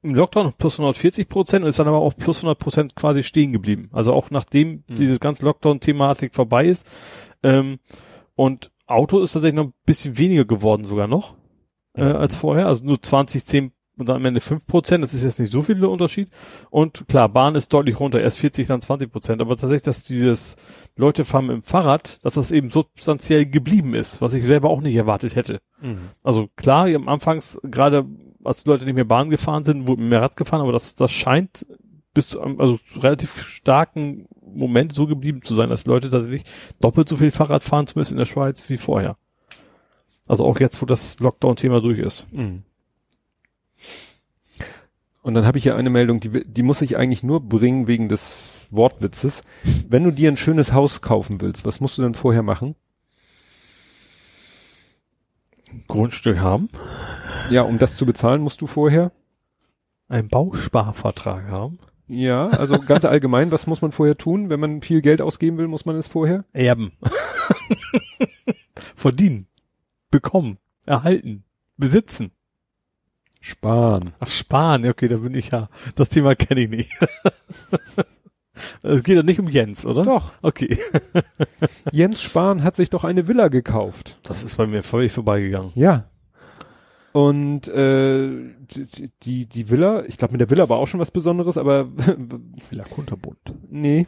im 0.03 0.15
Lockdown 0.15 0.53
plus 0.57 0.79
140 0.79 1.29
Prozent 1.29 1.65
und 1.65 1.69
ist 1.69 1.79
dann 1.81 1.89
aber 1.89 1.99
auf 1.99 2.17
plus 2.17 2.39
100 2.39 2.59
Prozent 2.59 2.95
quasi 2.95 3.23
stehen 3.25 3.53
geblieben. 3.53 3.91
Also 3.93 4.13
auch 4.13 4.31
nachdem 4.31 4.85
Hm. 4.89 4.97
dieses 4.97 5.19
ganze 5.19 5.45
Lockdown-Thematik 5.45 6.35
vorbei 6.35 6.67
ist. 6.67 6.87
Ähm, 7.43 7.79
und 8.37 8.71
Auto 8.87 9.19
ist 9.21 9.33
tatsächlich 9.33 9.57
noch 9.57 9.67
ein 9.67 9.75
bisschen 9.85 10.17
weniger 10.19 10.45
geworden 10.45 10.85
sogar 10.85 11.09
noch 11.09 11.35
äh, 11.97 12.05
Mhm. 12.05 12.17
als 12.17 12.37
vorher. 12.37 12.67
Also 12.67 12.85
nur 12.85 13.01
20, 13.03 13.45
10 13.45 13.73
und 13.97 14.09
dann 14.09 14.17
am 14.17 14.25
Ende 14.25 14.41
5 14.41 14.67
Prozent. 14.67 15.05
Das 15.05 15.15
ist 15.15 15.25
jetzt 15.25 15.39
nicht 15.39 15.53
so 15.53 15.63
viel 15.63 15.85
Unterschied. 15.85 16.29
Und 16.71 17.07
klar, 17.09 17.29
Bahn 17.29 17.55
ist 17.55 17.73
deutlich 17.73 18.01
runter. 18.01 18.21
Erst 18.21 18.39
40, 18.39 18.67
dann 18.67 18.81
20 18.81 19.11
Prozent. 19.11 19.41
Aber 19.41 19.57
tatsächlich, 19.57 19.83
dass 19.83 20.05
dieses 20.05 20.57
Leute 20.97 21.25
fahren 21.25 21.47
mit 21.47 21.57
dem 21.57 21.63
Fahrrad, 21.63 22.25
dass 22.25 22.35
das 22.35 22.53
eben 22.53 22.71
substanziell 22.71 23.47
geblieben 23.47 23.95
ist, 23.95 24.21
was 24.21 24.35
ich 24.35 24.45
selber 24.45 24.71
auch 24.71 24.81
nicht 24.81 24.97
erwartet 24.97 25.37
hätte. 25.37 25.61
Mhm. 25.81 26.11
Also 26.23 26.49
klar, 26.57 26.87
am 26.89 27.09
Anfangs, 27.09 27.59
gerade 27.63 28.05
als 28.43 28.65
die 28.65 28.71
Leute 28.71 28.85
nicht 28.85 28.95
mehr 28.95 29.05
Bahn 29.05 29.31
gefahren 29.31 29.65
sind, 29.65 29.89
wurden 29.89 30.09
mehr 30.09 30.23
Rad 30.23 30.37
gefahren, 30.37 30.61
aber 30.61 30.73
das, 30.73 30.95
das 30.95 31.13
scheint 31.13 31.67
bis 32.13 32.29
zu 32.29 32.41
einem 32.41 32.61
also 32.61 32.79
relativ 32.97 33.49
starken 33.49 34.29
Moment 34.41 34.93
so 34.93 35.07
geblieben 35.07 35.43
zu 35.43 35.55
sein, 35.55 35.69
dass 35.69 35.87
Leute 35.87 36.11
tatsächlich 36.11 36.45
doppelt 36.81 37.09
so 37.09 37.17
viel 37.17 37.31
Fahrrad 37.31 37.65
fahren, 37.65 37.87
zumindest 37.87 38.13
in 38.13 38.19
der 38.19 38.25
Schweiz, 38.25 38.69
wie 38.69 38.77
vorher. 38.77 39.17
Also 40.29 40.45
auch 40.45 40.61
jetzt, 40.61 40.81
wo 40.81 40.87
das 40.87 41.19
Lockdown-Thema 41.19 41.81
durch 41.81 41.99
ist. 41.99 42.33
Mhm. 42.33 42.63
Und 45.23 45.35
dann 45.35 45.47
habe 45.47 45.57
ich 45.57 45.65
hier 45.65 45.77
eine 45.77 45.91
Meldung, 45.91 46.21
die, 46.21 46.45
die 46.45 46.63
muss 46.63 46.83
ich 46.83 46.99
eigentlich 46.99 47.23
nur 47.23 47.41
bringen 47.41 47.87
wegen 47.87 48.09
des 48.09 48.69
Wortwitzes. 48.71 49.43
Wenn 49.89 50.05
du 50.05 50.11
dir 50.11 50.31
ein 50.31 50.37
schönes 50.37 50.73
Haus 50.73 51.01
kaufen 51.01 51.41
willst, 51.41 51.65
was 51.65 51.81
musst 51.81 51.97
du 51.97 52.03
denn 52.03 52.15
vorher 52.15 52.43
machen? 52.43 52.75
Grundstück 55.89 56.39
haben. 56.39 56.69
Ja, 57.51 57.63
um 57.63 57.79
das 57.79 57.97
zu 57.97 58.07
bezahlen, 58.07 58.43
musst 58.43 58.61
du 58.61 58.67
vorher? 58.67 59.13
Einen 60.09 60.29
Bausparvertrag 60.29 61.49
haben. 61.49 61.79
Ja, 62.07 62.49
also 62.49 62.79
ganz 62.79 63.07
allgemein, 63.07 63.51
was 63.51 63.67
muss 63.67 63.81
man 63.81 63.93
vorher 63.93 64.19
tun? 64.19 64.51
Wenn 64.51 64.61
man 64.61 64.83
viel 64.83 65.01
Geld 65.01 65.23
ausgeben 65.23 65.57
will, 65.57 65.69
muss 65.69 65.87
man 65.87 65.97
es 65.97 66.07
vorher? 66.07 66.45
Erben. 66.53 66.93
Verdienen. 68.95 69.47
Bekommen. 70.11 70.59
Erhalten. 70.85 71.45
Besitzen. 71.79 72.33
Sparen. 73.45 74.15
Ach, 74.21 74.27
sparen. 74.27 74.85
Ja, 74.85 74.91
Okay, 74.91 75.07
da 75.07 75.17
bin 75.19 75.35
ich 75.35 75.51
ja. 75.51 75.69
Das 75.97 76.09
Thema 76.09 76.35
kenne 76.35 76.63
ich 76.63 76.71
nicht. 76.71 76.91
Es 78.83 79.03
geht 79.03 79.19
doch 79.19 79.25
nicht 79.25 79.41
um 79.41 79.49
Jens, 79.49 79.85
oder? 79.85 80.05
Doch. 80.05 80.33
Okay. 80.41 80.79
Jens 81.91 82.23
Spahn 82.23 82.63
hat 82.63 82.77
sich 82.77 82.89
doch 82.89 83.03
eine 83.03 83.27
Villa 83.27 83.49
gekauft. 83.49 84.17
Das 84.23 84.45
ist 84.45 84.57
bei 84.57 84.67
mir 84.69 84.85
völlig 84.85 85.11
vorbeigegangen. 85.11 85.73
Ja. 85.75 86.09
Und 87.13 87.67
äh, 87.67 88.29
die, 88.71 89.11
die, 89.25 89.47
die 89.47 89.71
Villa, 89.71 90.05
ich 90.05 90.19
glaube 90.19 90.33
mit 90.33 90.41
der 90.41 90.51
Villa 90.51 90.69
war 90.69 90.79
auch 90.79 90.87
schon 90.87 91.01
was 91.01 91.11
Besonderes, 91.11 91.59
aber 91.59 91.89
Villa 92.71 92.85
Kunterbund. 92.85 93.39
nee. 93.69 94.07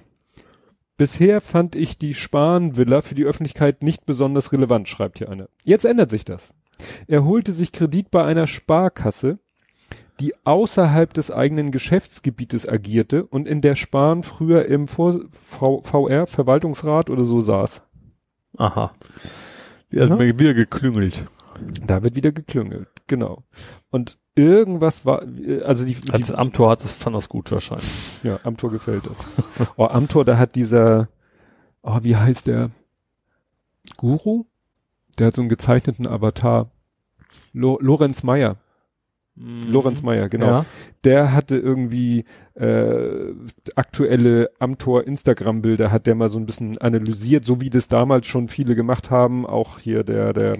Bisher 0.97 1.41
fand 1.43 1.75
ich 1.75 1.99
die 1.99 2.15
Spahn-Villa 2.15 3.03
für 3.03 3.17
die 3.17 3.25
Öffentlichkeit 3.25 3.83
nicht 3.83 4.07
besonders 4.07 4.53
relevant, 4.53 4.89
schreibt 4.89 5.19
hier 5.19 5.29
einer. 5.29 5.49
Jetzt 5.65 5.85
ändert 5.85 6.09
sich 6.09 6.25
das. 6.25 6.55
Er 7.07 7.25
holte 7.25 7.53
sich 7.53 7.73
Kredit 7.73 8.11
bei 8.11 8.25
einer 8.25 8.47
Sparkasse, 8.47 9.39
die 10.21 10.35
außerhalb 10.45 11.13
des 11.13 11.31
eigenen 11.31 11.71
Geschäftsgebietes 11.71 12.69
agierte 12.69 13.25
und 13.27 13.47
in 13.47 13.61
der 13.61 13.75
Spahn 13.75 14.23
früher 14.23 14.65
im 14.67 14.89
Vor 14.89 15.21
v 15.31 15.83
VR, 15.83 16.27
Verwaltungsrat 16.27 17.11
oder 17.11 17.25
so 17.25 17.41
saß. 17.41 17.83
Aha. 18.57 18.93
Hat 18.93 18.93
Ja. 19.91 20.17
mir 20.17 20.39
wieder 20.39 20.55
geklüngelt. 20.55 21.27
Da 21.87 22.03
wird 22.03 22.17
wieder 22.17 22.33
geklüngelt, 22.33 22.89
genau. 23.07 23.45
Und 23.91 24.19
irgendwas 24.35 25.07
war, 25.07 25.23
also 25.65 25.87
die, 25.87 25.95
die 25.95 26.11
Als 26.13 26.31
Amtor 26.31 26.71
hat 26.71 26.85
das, 26.85 26.95
fand 26.95 27.17
das 27.17 27.29
gut 27.31 27.51
wahrscheinlich. 27.51 27.89
ja, 28.23 28.39
am 28.43 28.57
Tor 28.59 28.71
gefällt 28.71 29.05
das. 29.07 29.69
oh, 29.77 29.87
am 29.87 30.09
Tor, 30.09 30.25
da 30.27 30.37
hat 30.37 30.55
dieser, 30.55 31.09
oh, 31.83 31.99
wie 32.03 32.17
heißt 32.17 32.47
der? 32.47 32.71
Guru? 33.97 34.45
Der 35.19 35.29
hat 35.29 35.35
so 35.35 35.43
einen 35.43 35.49
gezeichneten 35.49 36.07
Avatar. 36.07 36.71
Lo 37.53 37.79
Lorenz 37.81 38.23
Meyer. 38.23 38.57
Lorenz 39.39 40.03
Meyer, 40.03 40.31
genau. 40.31 40.47
Ja. 40.47 40.67
Der 41.05 41.33
hatte 41.33 41.59
irgendwie 41.59 42.25
äh, 42.55 43.35
aktuelle 43.75 44.51
Amtor 44.59 45.07
Instagram-Bilder, 45.07 45.93
hat 45.93 46.07
der 46.07 46.15
mal 46.15 46.31
so 46.31 46.39
ein 46.39 46.47
bisschen 46.47 46.79
analysiert, 46.79 47.45
so 47.45 47.61
wie 47.61 47.69
das 47.69 47.89
damals 47.89 48.27
schon 48.27 48.49
viele 48.49 48.75
gemacht 48.75 49.11
haben. 49.11 49.45
Auch 49.45 49.79
hier 49.79 50.05
der, 50.05 50.33
der 50.33 50.55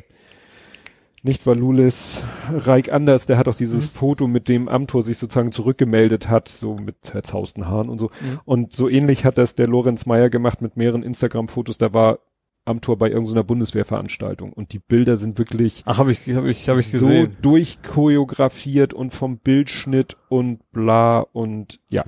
nicht 1.23 1.47
Valulis, 1.47 2.23
Reik 2.53 2.93
Anders, 2.93 3.25
der 3.25 3.39
hat 3.39 3.49
auch 3.49 3.55
dieses 3.55 3.89
Foto, 3.89 4.27
mit 4.27 4.47
dem 4.47 4.69
Amtor 4.69 5.03
sich 5.03 5.17
sozusagen 5.17 5.53
zurückgemeldet 5.53 6.29
hat, 6.29 6.49
so 6.49 6.77
mit 6.77 6.97
zerzausten 7.01 7.67
Haaren 7.67 7.89
und 7.89 7.99
so. 7.99 8.11
Mhm. 8.21 8.41
Und 8.45 8.73
so 8.75 8.91
ähnlich 8.91 9.25
hat 9.25 9.39
das 9.39 9.55
der 9.55 9.69
Lorenz 9.69 10.05
Meyer 10.05 10.29
gemacht 10.29 10.61
mit 10.61 10.77
mehreren 10.77 11.03
Instagram-Fotos. 11.03 11.79
Da 11.79 11.95
war 11.95 12.19
Amtor 12.67 12.99
bei 12.99 13.11
irgendeiner 13.11 13.45
Bundeswehrveranstaltung 13.45 14.53
und 14.53 14.73
die 14.73 14.79
Bilder 14.79 15.17
sind 15.17 15.39
wirklich 15.39 15.83
Ach, 15.87 15.99
habe 15.99 16.13
ich, 16.13 16.29
habe 16.35 16.51
ich, 16.51 16.69
habe 16.69 16.81
ich 16.81 16.91
so 16.91 16.99
gesehen. 16.99 17.37
durchchoreografiert 17.43 18.93
und 18.93 19.15
vom 19.15 19.39
Bildschnitt 19.39 20.17
und 20.29 20.61
bla 20.73 21.21
und 21.21 21.81
ja, 21.89 22.05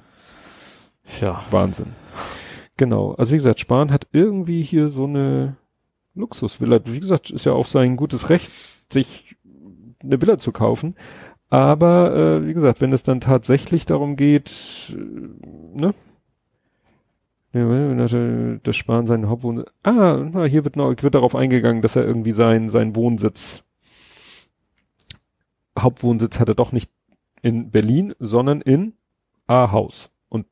Tja. 1.05 1.43
Wahnsinn. 1.51 1.87
Genau. 2.77 3.13
Also 3.13 3.33
wie 3.33 3.37
gesagt, 3.37 3.61
Spahn 3.61 3.91
hat 3.91 4.07
irgendwie 4.13 4.63
hier 4.63 4.89
so 4.89 5.05
eine 5.05 5.57
Luxusvilla. 6.15 6.81
Wie 6.85 7.01
gesagt, 7.01 7.31
ist 7.31 7.45
ja 7.47 7.53
auch 7.53 7.67
sein 7.67 7.97
gutes 7.97 8.31
Recht, 8.31 8.51
sich 8.93 9.37
eine 10.03 10.21
Villa 10.21 10.39
zu 10.39 10.53
kaufen. 10.53 10.95
Aber 11.51 12.15
äh, 12.15 12.47
wie 12.47 12.53
gesagt, 12.53 12.81
wenn 12.81 12.93
es 12.93 13.03
dann 13.03 13.21
tatsächlich 13.21 13.87
darum 13.87 14.17
geht, 14.17 14.95
äh, 14.95 15.81
ne? 15.81 15.95
Er- 17.53 18.59
Das 18.63 18.77
Spahn 18.77 19.07
seinen 19.07 19.29
Hauptwohnsitz. 19.29 19.69
Ah, 19.83 20.19
na, 20.31 20.45
hier 20.45 20.65
wird 20.65 20.77
noch 20.77 20.95
wird 21.03 21.15
darauf 21.15 21.35
eingegangen, 21.35 21.83
dass 21.83 21.97
er 21.97 22.05
irgendwie 22.05 22.33
sein 22.33 22.69
sein 22.69 22.95
Wohnsitz 22.97 23.65
Hauptwohnsitz 25.79 26.41
hat 26.41 26.49
er 26.49 26.55
doch 26.57 26.73
nicht 26.73 26.91
in 27.41 27.71
Berlin, 27.71 28.15
sondern 28.19 28.61
in 28.61 28.95
Ahaus. 29.47 30.11
Und 30.29 30.47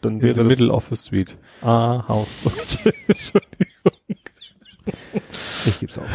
dann 0.00 0.14
In 0.14 0.22
wäre 0.22 0.34
das 0.34 0.46
Middle 0.46 0.72
Office 0.72 1.04
Suite. 1.04 1.36
Ah, 1.60 2.08
Haus. 2.08 2.28
Entschuldigung. 3.06 3.92
Ich 5.66 5.78
geb's 5.78 5.98
auf. 5.98 6.08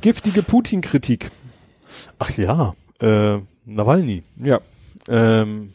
Giftige 0.00 0.42
Putin-Kritik. 0.42 1.30
Ach 2.18 2.30
ja, 2.36 2.74
äh, 3.00 3.38
Nawalny. 3.64 4.22
Ja. 4.36 4.60
Ähm, 5.08 5.72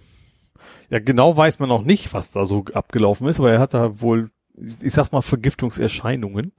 ja, 0.91 0.99
genau 0.99 1.35
weiß 1.35 1.59
man 1.59 1.69
noch 1.69 1.83
nicht, 1.83 2.13
was 2.13 2.31
da 2.31 2.45
so 2.45 2.65
abgelaufen 2.73 3.27
ist, 3.27 3.39
aber 3.39 3.51
er 3.51 3.59
hat 3.59 3.73
da 3.73 4.01
wohl, 4.01 4.29
ich 4.55 4.91
sag's 4.91 5.13
mal, 5.13 5.21
Vergiftungserscheinungen. 5.21 6.51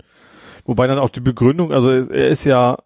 Wobei 0.65 0.87
dann 0.87 0.99
auch 0.99 1.11
die 1.11 1.21
Begründung, 1.21 1.71
also 1.71 1.91
er 1.91 2.11
er 2.11 2.29
ist 2.29 2.45
ja 2.45 2.79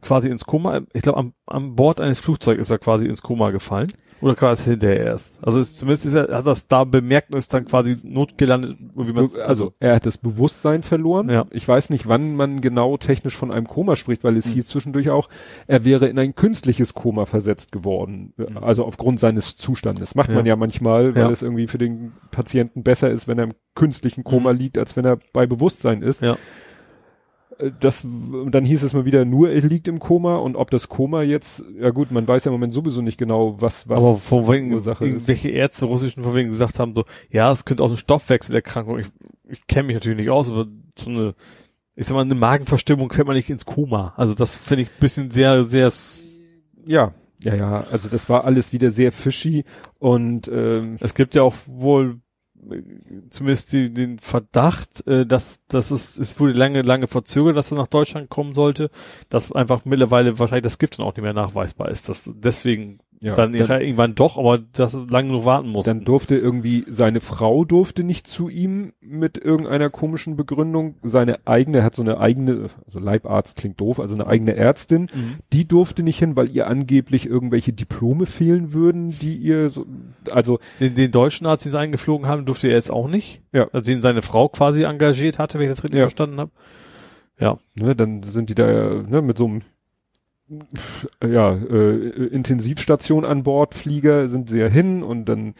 quasi 0.00 0.28
ins 0.28 0.44
Koma, 0.44 0.80
ich 0.92 1.02
glaube, 1.02 1.18
am, 1.18 1.34
am 1.46 1.76
Bord 1.76 2.00
eines 2.00 2.18
Flugzeugs 2.18 2.60
ist 2.60 2.70
er 2.70 2.78
quasi 2.78 3.06
ins 3.06 3.22
Koma 3.22 3.50
gefallen. 3.50 3.92
Oder 4.20 4.34
quasi 4.34 4.70
hinterher 4.70 5.04
erst. 5.06 5.38
Also 5.42 5.60
ist, 5.60 5.78
zumindest 5.78 6.04
ist 6.06 6.14
er, 6.14 6.28
hat 6.36 6.46
das 6.46 6.68
da 6.68 6.84
bemerkt 6.84 7.30
und 7.32 7.38
ist 7.38 7.52
dann 7.54 7.64
quasi 7.64 7.96
notgelandet, 8.02 8.76
wie 8.94 9.12
man, 9.12 9.30
Also 9.46 9.72
er 9.80 9.94
hat 9.96 10.06
das 10.06 10.18
Bewusstsein 10.18 10.82
verloren. 10.82 11.28
Ja. 11.30 11.46
Ich 11.50 11.66
weiß 11.66 11.90
nicht, 11.90 12.06
wann 12.08 12.36
man 12.36 12.60
genau 12.60 12.96
technisch 12.96 13.36
von 13.36 13.50
einem 13.50 13.66
Koma 13.66 13.96
spricht, 13.96 14.22
weil 14.24 14.36
es 14.36 14.46
Hm. 14.46 14.52
hieß 14.54 14.66
zwischendurch 14.66 15.10
auch, 15.10 15.28
er 15.66 15.84
wäre 15.84 16.06
in 16.08 16.18
ein 16.18 16.34
künstliches 16.34 16.92
Koma 16.94 17.24
versetzt 17.26 17.72
geworden. 17.72 18.34
Also 18.60 18.84
aufgrund 18.84 19.20
seines 19.20 19.56
Zustandes. 19.56 20.14
Macht 20.14 20.28
man. 20.30 20.44
Ja. 20.44 20.50
ja 20.52 20.56
manchmal, 20.56 21.14
weil 21.14 21.22
Ja. 21.22 21.30
es 21.30 21.42
irgendwie 21.42 21.66
für 21.66 21.78
den 21.78 22.12
Patienten 22.30 22.82
besser 22.82 23.10
ist, 23.10 23.26
wenn 23.28 23.38
er 23.38 23.44
im 23.44 23.54
künstlichen 23.74 24.24
Koma 24.24 24.52
Mhm. 24.52 24.58
liegt, 24.58 24.78
als 24.78 24.96
wenn 24.96 25.04
er 25.04 25.18
bei 25.32 25.46
Bewusstsein 25.46 26.02
ist. 26.02 26.20
Ja. 26.22 26.36
Äh, 27.60 27.70
Das, 27.80 28.06
dann 28.50 28.64
hieß 28.64 28.82
es 28.82 28.94
mal 28.94 29.04
wieder, 29.04 29.24
nur 29.24 29.50
er 29.50 29.60
liegt 29.60 29.88
im 29.88 29.98
Koma 29.98 30.36
und 30.36 30.56
ob 30.56 30.70
das 30.70 30.88
Koma 30.88 31.22
jetzt, 31.22 31.62
ja 31.78 31.90
gut, 31.90 32.10
man 32.10 32.26
weiß 32.26 32.44
ja 32.44 32.50
im 32.50 32.54
Moment 32.54 32.72
sowieso 32.74 33.02
nicht 33.02 33.18
genau, 33.18 33.60
was, 33.60 33.88
was 33.88 34.02
aber 34.02 34.16
von 34.16 34.48
wegen, 34.48 34.72
Ursache 34.72 35.04
ist. 35.04 35.10
irgendwelche 35.10 35.50
Ärzte 35.50 35.86
russischen 35.86 36.22
von 36.22 36.34
wegen 36.34 36.48
gesagt 36.48 36.78
haben, 36.78 36.94
so, 36.94 37.04
ja, 37.30 37.50
es 37.52 37.64
könnte 37.64 37.82
auch 37.82 37.88
eine 37.88 37.96
Stoffwechselerkrankung. 37.96 38.98
Ich, 38.98 39.08
ich 39.48 39.66
kenne 39.66 39.88
mich 39.88 39.94
natürlich 39.94 40.18
nicht 40.18 40.30
aus, 40.30 40.50
aber 40.50 40.66
so 40.98 41.10
eine, 41.10 41.34
ich 41.96 42.06
sag 42.06 42.14
mal, 42.14 42.22
eine 42.22 42.34
Magenverstimmung 42.34 43.12
fällt 43.12 43.26
man 43.26 43.36
nicht 43.36 43.50
ins 43.50 43.66
Koma. 43.66 44.14
Also 44.16 44.34
das 44.34 44.54
finde 44.54 44.82
ich 44.82 44.88
ein 44.88 45.00
bisschen 45.00 45.30
sehr, 45.30 45.64
sehr, 45.64 45.92
Ja, 46.86 47.12
ja, 47.42 47.54
ja, 47.54 47.84
also 47.90 48.08
das 48.08 48.28
war 48.28 48.44
alles 48.44 48.72
wieder 48.72 48.90
sehr 48.90 49.12
fishy 49.12 49.64
und 49.98 50.48
ähm, 50.52 50.96
es 51.00 51.14
gibt 51.14 51.34
ja 51.34 51.42
auch 51.42 51.54
wohl 51.66 52.20
zumindest 53.30 53.72
die, 53.72 53.92
den 53.92 54.18
Verdacht, 54.18 55.06
äh, 55.06 55.26
dass, 55.26 55.64
dass 55.66 55.90
es, 55.90 56.18
es 56.18 56.38
wurde 56.38 56.52
lange, 56.52 56.82
lange 56.82 57.06
verzögert, 57.06 57.56
dass 57.56 57.72
er 57.72 57.78
nach 57.78 57.88
Deutschland 57.88 58.28
kommen 58.28 58.54
sollte, 58.54 58.90
dass 59.28 59.52
einfach 59.52 59.84
mittlerweile 59.84 60.38
wahrscheinlich 60.38 60.64
das 60.64 60.78
Gift 60.78 60.98
dann 60.98 61.06
auch 61.06 61.14
nicht 61.14 61.22
mehr 61.22 61.32
nachweisbar 61.32 61.90
ist, 61.90 62.08
dass 62.08 62.30
deswegen 62.34 63.00
ja, 63.22 63.34
dann, 63.34 63.52
dann, 63.52 63.80
irgendwann 63.82 64.14
doch, 64.14 64.38
aber 64.38 64.56
dass 64.58 64.94
er 64.94 65.06
lange 65.10 65.28
nur 65.28 65.44
warten 65.44 65.68
muss. 65.68 65.84
dann 65.84 66.04
durfte 66.06 66.36
irgendwie, 66.36 66.86
seine 66.88 67.20
Frau 67.20 67.66
durfte 67.66 68.02
nicht 68.02 68.26
zu 68.26 68.48
ihm 68.48 68.94
mit 69.02 69.36
irgendeiner 69.36 69.90
komischen 69.90 70.36
Begründung, 70.36 70.94
seine 71.02 71.38
eigene, 71.46 71.82
hat 71.84 71.94
so 71.94 72.00
eine 72.02 72.18
eigene, 72.18 72.70
also 72.86 72.98
Leibarzt 72.98 73.58
klingt 73.58 73.78
doof, 73.78 74.00
also 74.00 74.14
eine 74.14 74.26
eigene 74.26 74.56
Ärztin, 74.56 75.02
Mhm. 75.14 75.34
die 75.52 75.68
durfte 75.68 76.02
nicht 76.02 76.18
hin, 76.18 76.34
weil 76.34 76.50
ihr 76.50 76.66
angeblich 76.66 77.26
irgendwelche 77.26 77.74
Diplome 77.74 78.24
fehlen 78.24 78.72
würden, 78.72 79.10
die 79.10 79.36
ihr 79.36 79.68
so, 79.68 79.84
also 80.30 80.58
Den, 80.80 80.94
den 80.94 81.10
deutschen 81.10 81.46
Arzt, 81.46 81.66
den 81.66 81.72
sie 81.72 81.78
eingeflogen 81.78 82.26
haben, 82.26 82.46
durfte 82.46 82.68
er 82.68 82.74
jetzt 82.74 82.90
auch 82.90 83.06
nicht. 83.08 83.42
Ja. 83.52 83.68
Also 83.72 83.90
den 83.90 84.00
seine 84.00 84.22
Frau 84.22 84.48
quasi 84.48 84.84
engagiert 84.84 85.38
hatte, 85.38 85.58
wenn 85.58 85.66
ich 85.66 85.70
das 85.72 85.84
richtig 85.84 85.98
Ja. 85.98 86.04
verstanden 86.04 86.40
habe. 86.40 86.50
Ja. 87.38 87.58
ne, 87.80 87.96
dann 87.96 88.22
sind 88.22 88.50
die 88.50 88.54
da 88.54 88.90
ne, 89.06 89.22
mit 89.22 89.38
so 89.38 89.46
einem 89.46 89.62
ja, 91.24 91.54
äh, 91.54 92.26
Intensivstation 92.26 93.24
an 93.24 93.42
Bord, 93.42 93.74
Flieger 93.74 94.28
sind 94.28 94.48
sehr 94.48 94.68
hin 94.68 95.02
und 95.02 95.26
dann 95.26 95.54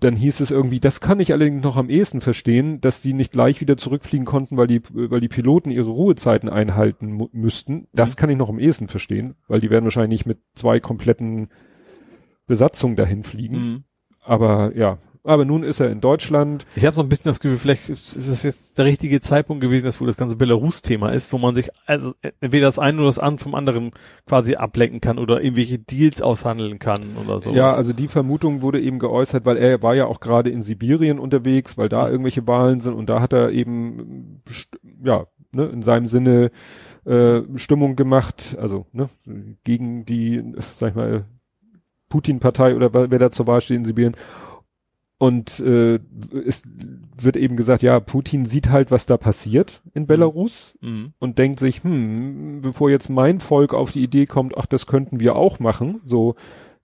dann 0.00 0.16
hieß 0.16 0.40
es 0.40 0.50
irgendwie, 0.50 0.80
das 0.80 1.00
kann 1.02 1.20
ich 1.20 1.32
allerdings 1.32 1.62
noch 1.62 1.76
am 1.76 1.90
ehesten 1.90 2.22
verstehen, 2.22 2.80
dass 2.80 3.02
die 3.02 3.12
nicht 3.12 3.32
gleich 3.32 3.60
wieder 3.60 3.76
zurückfliegen 3.76 4.24
konnten, 4.24 4.56
weil 4.56 4.66
die, 4.66 4.80
weil 4.90 5.20
die 5.20 5.28
Piloten 5.28 5.70
ihre 5.70 5.90
Ruhezeiten 5.90 6.48
einhalten 6.48 7.28
müssten. 7.32 7.86
Das 7.92 8.12
Mhm. 8.12 8.16
kann 8.16 8.30
ich 8.30 8.38
noch 8.38 8.48
am 8.48 8.58
ehesten 8.58 8.88
verstehen, 8.88 9.34
weil 9.48 9.60
die 9.60 9.68
werden 9.68 9.84
wahrscheinlich 9.84 10.24
mit 10.24 10.38
zwei 10.54 10.80
kompletten 10.80 11.48
Besatzungen 12.46 12.96
dahin 12.96 13.24
fliegen. 13.24 13.56
Mhm. 13.56 13.84
Aber 14.24 14.74
ja, 14.74 14.98
Aber 15.24 15.44
nun 15.44 15.62
ist 15.62 15.78
er 15.78 15.88
in 15.90 16.00
Deutschland. 16.00 16.66
Ich 16.74 16.84
habe 16.84 16.96
so 16.96 17.02
ein 17.02 17.08
bisschen 17.08 17.26
das 17.26 17.38
Gefühl, 17.38 17.58
vielleicht 17.58 17.88
ist 17.88 18.16
es 18.16 18.42
jetzt 18.42 18.76
der 18.76 18.86
richtige 18.86 19.20
Zeitpunkt 19.20 19.60
gewesen, 19.60 19.86
dass 19.86 20.00
wo 20.00 20.06
das 20.06 20.16
ganze 20.16 20.34
Belarus-Thema 20.34 21.10
ist, 21.10 21.32
wo 21.32 21.38
man 21.38 21.54
sich 21.54 21.70
also 21.86 22.14
entweder 22.40 22.66
das 22.66 22.80
eine 22.80 22.98
oder 22.98 23.06
das 23.06 23.20
andere 23.20 23.44
vom 23.44 23.54
anderen 23.54 23.92
quasi 24.26 24.56
ablenken 24.56 25.00
kann 25.00 25.18
oder 25.18 25.40
irgendwelche 25.40 25.78
Deals 25.78 26.22
aushandeln 26.22 26.80
kann 26.80 27.16
oder 27.24 27.38
so. 27.38 27.52
Ja, 27.52 27.68
also 27.68 27.92
die 27.92 28.08
Vermutung 28.08 28.62
wurde 28.62 28.80
eben 28.80 28.98
geäußert, 28.98 29.46
weil 29.46 29.58
er 29.58 29.80
war 29.80 29.94
ja 29.94 30.06
auch 30.06 30.18
gerade 30.18 30.50
in 30.50 30.62
Sibirien 30.62 31.20
unterwegs, 31.20 31.78
weil 31.78 31.88
da 31.88 32.08
irgendwelche 32.08 32.48
Wahlen 32.48 32.80
sind 32.80 32.94
und 32.94 33.08
da 33.08 33.20
hat 33.20 33.32
er 33.32 33.50
eben 33.50 34.42
ja 35.04 35.26
ne, 35.52 35.66
in 35.66 35.82
seinem 35.82 36.06
Sinne 36.06 36.50
äh, 37.04 37.42
Stimmung 37.54 37.94
gemacht, 37.94 38.56
also 38.58 38.86
ne, 38.92 39.08
gegen 39.62 40.04
die, 40.04 40.42
sag 40.72 40.90
ich 40.90 40.96
mal, 40.96 41.26
Putin-Partei 42.08 42.76
oder 42.76 42.92
wer 42.92 43.18
da 43.18 43.30
zur 43.30 43.46
Wahl 43.46 43.60
steht 43.60 43.78
in 43.78 43.84
Sibirien. 43.84 44.16
Und 45.22 45.60
äh, 45.60 46.00
es 46.44 46.64
wird 47.16 47.36
eben 47.36 47.54
gesagt, 47.54 47.82
ja, 47.82 48.00
Putin 48.00 48.44
sieht 48.44 48.70
halt, 48.70 48.90
was 48.90 49.06
da 49.06 49.16
passiert 49.16 49.80
in 49.94 50.08
Belarus 50.08 50.76
mhm. 50.80 51.12
und 51.20 51.38
denkt 51.38 51.60
sich, 51.60 51.84
hm, 51.84 52.60
bevor 52.60 52.90
jetzt 52.90 53.08
mein 53.08 53.38
Volk 53.38 53.72
auf 53.72 53.92
die 53.92 54.02
Idee 54.02 54.26
kommt, 54.26 54.58
ach, 54.58 54.66
das 54.66 54.88
könnten 54.88 55.20
wir 55.20 55.36
auch 55.36 55.60
machen, 55.60 56.00
so, 56.04 56.34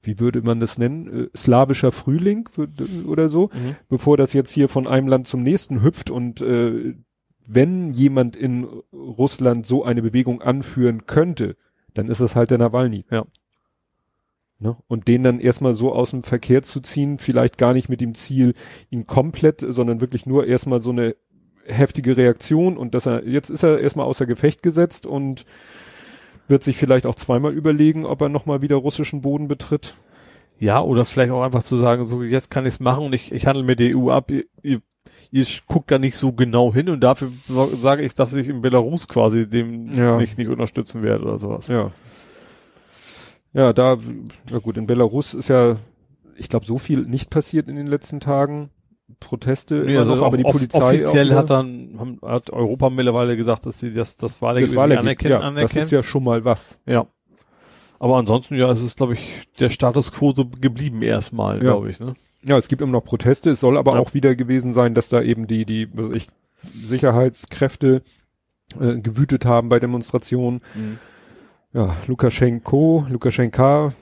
wie 0.03 0.21
würde 0.21 0.41
man 0.43 0.61
das 0.61 0.79
nennen, 0.79 1.25
äh, 1.25 1.37
slawischer 1.37 1.91
Frühling 1.91 2.49
oder 3.09 3.29
so, 3.29 3.51
mhm. 3.53 3.75
bevor 3.89 4.17
das 4.17 4.35
jetzt 4.35 4.53
hier 4.53 4.69
von 4.69 4.87
einem 4.87 5.09
Land 5.09 5.27
zum 5.27 5.43
nächsten 5.43 5.83
hüpft 5.83 6.09
und 6.09 6.41
äh, 6.41 6.95
wenn 7.49 7.93
jemand 7.93 8.37
in 8.37 8.69
Russland 8.93 9.67
so 9.67 9.83
eine 9.83 10.01
Bewegung 10.01 10.43
anführen 10.43 11.07
könnte, 11.07 11.57
dann 11.93 12.07
ist 12.07 12.21
es 12.21 12.37
halt 12.37 12.53
der 12.53 12.59
Nawalny. 12.59 13.05
Ja. 13.11 13.25
Ne? 14.61 14.77
Und 14.89 15.07
den 15.07 15.23
dann 15.23 15.41
erstmal 15.41 15.75
so 15.75 15.93
aus 15.93 16.11
dem 16.11 16.23
Verkehr 16.23 16.63
zu 16.63 16.81
ziehen, 16.81 17.19
vielleicht 17.19 17.59
gar 17.59 17.75
nicht 17.75 17.89
mit 17.89 18.01
dem 18.01 18.15
Ziel, 18.15 18.55
ihn 18.91 19.07
komplett, 19.07 19.65
sondern 19.67 20.01
wirklich 20.01 20.27
nur 20.27 20.47
erstmal 20.47 20.81
so 20.81 20.91
eine 20.91 21.15
heftige 21.65 22.17
Reaktion 22.17 22.77
und 22.77 22.95
dass 22.95 23.07
er, 23.07 23.27
jetzt 23.27 23.51
ist 23.51 23.63
er 23.63 23.79
erstmal 23.79 24.07
außer 24.07 24.27
Gefecht 24.27 24.63
gesetzt 24.63 25.07
und 25.07 25.45
wird 26.49 26.65
sich 26.65 26.77
vielleicht 26.77 27.07
auch 27.07 27.15
zweimal 27.15 27.53
überlegen, 27.53 28.07
ob 28.07 28.21
er 28.23 28.31
nochmal 28.31 28.63
wieder 28.63 28.77
russischen 28.77 29.21
Boden 29.21 29.49
betritt. 29.49 29.97
Ja, 30.59 30.81
oder 30.81 31.05
vielleicht 31.05 31.31
auch 31.31 31.43
einfach 31.43 31.63
zu 31.63 31.77
sagen, 31.77 32.05
so 32.05 32.23
jetzt 32.23 32.51
kann 32.51 32.65
ich 32.65 32.75
es 32.75 32.81
machen 32.81 33.05
und 33.05 33.15
ich, 33.15 33.31
ich 33.31 33.47
handle 33.47 33.63
mit 33.63 33.79
der 33.79 33.97
EU 33.97 34.11
ab, 34.11 34.31
ihr, 34.31 34.45
ihr 34.63 34.81
ihr 35.31 35.45
guckt 35.67 35.91
da 35.91 35.99
nicht 35.99 36.17
so 36.17 36.33
genau 36.33 36.73
hin 36.73 36.89
und 36.89 37.01
dafür 37.01 37.31
sage 37.47 38.03
ich, 38.03 38.15
dass 38.15 38.35
ich 38.35 38.49
in 38.49 38.63
Belarus 38.63 39.09
quasi 39.09 39.49
dem 39.49 39.93
ja. 39.93 40.17
nicht, 40.17 40.39
nicht 40.39 40.49
unterstützen 40.49 41.03
werde 41.03 41.25
oder 41.25 41.39
sowas. 41.39 41.69
Ja. 41.69 41.91
Ja, 43.53 43.73
da, 43.73 43.99
na 44.51 44.59
gut, 44.59 44.77
in 44.77 44.87
Belarus 44.87 45.35
ist 45.35 45.49
ja, 45.49 45.77
ich 46.37 46.49
glaube, 46.49 46.67
so 46.67 46.79
viel 46.79 47.01
nicht 47.01 47.31
passiert 47.31 47.69
in 47.69 47.77
den 47.77 47.87
letzten 47.87 48.21
Tagen. 48.21 48.71
Proteste, 49.21 49.85
nee, 49.87 49.97
also 49.97 50.15
noch, 50.15 50.27
aber 50.27 50.37
die 50.37 50.43
Polizei 50.43 50.79
offiziell 50.79 51.35
hat 51.35 51.49
dann 51.49 52.19
hat 52.23 52.51
Europa 52.51 52.91
mittlerweile 52.91 53.39
gesagt, 53.39 53.65
dass 53.65 53.79
sie 53.79 53.93
das 53.93 54.19
das 54.19 54.43
Wahlergebnis 54.43 54.75
das 54.75 54.83
Wahlergebnis, 54.83 55.09
anerkennen, 55.09 55.33
ja, 55.33 55.41
anerkennt. 55.41 55.77
Das 55.77 55.85
ist 55.87 55.91
ja 55.91 56.03
schon 56.03 56.25
mal 56.25 56.45
was. 56.45 56.79
Ja. 56.85 57.07
Aber 57.99 58.19
ansonsten 58.19 58.57
ja, 58.57 58.71
es 58.71 58.83
ist 58.83 58.99
glaube 58.99 59.15
ich 59.15 59.49
der 59.59 59.71
Status 59.71 60.13
quo 60.13 60.35
so 60.37 60.45
geblieben 60.45 61.01
erstmal, 61.01 61.57
ja. 61.57 61.63
glaube 61.63 61.89
ich, 61.89 62.01
ne? 62.01 62.15
Ja, 62.43 62.57
es 62.57 62.69
gibt 62.69 62.83
immer 62.83 62.93
noch 62.93 63.05
Proteste. 63.05 63.51
Es 63.51 63.61
soll 63.61 63.77
aber 63.77 63.95
ja. 63.95 63.99
auch 63.99 64.15
wieder 64.15 64.35
gewesen 64.35 64.73
sein, 64.73 64.95
dass 64.95 65.09
da 65.09 65.23
eben 65.23 65.47
die, 65.47 65.65
die, 65.65 65.89
was 65.93 66.11
ich, 66.11 66.29
Sicherheitskräfte 66.63 68.03
äh, 68.81 68.99
gewütet 68.99 69.45
haben 69.45 69.69
bei 69.69 69.81
Demonstrationen. 69.81 70.61
Mhm. 70.75 70.99
Ja, 71.73 71.97
Lukaschenko, 72.07 73.07
Lukaschenka 73.11 73.93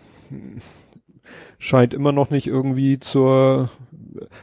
scheint 1.59 1.95
immer 1.95 2.13
noch 2.13 2.31
nicht 2.31 2.47
irgendwie 2.47 2.99
zur, 2.99 3.71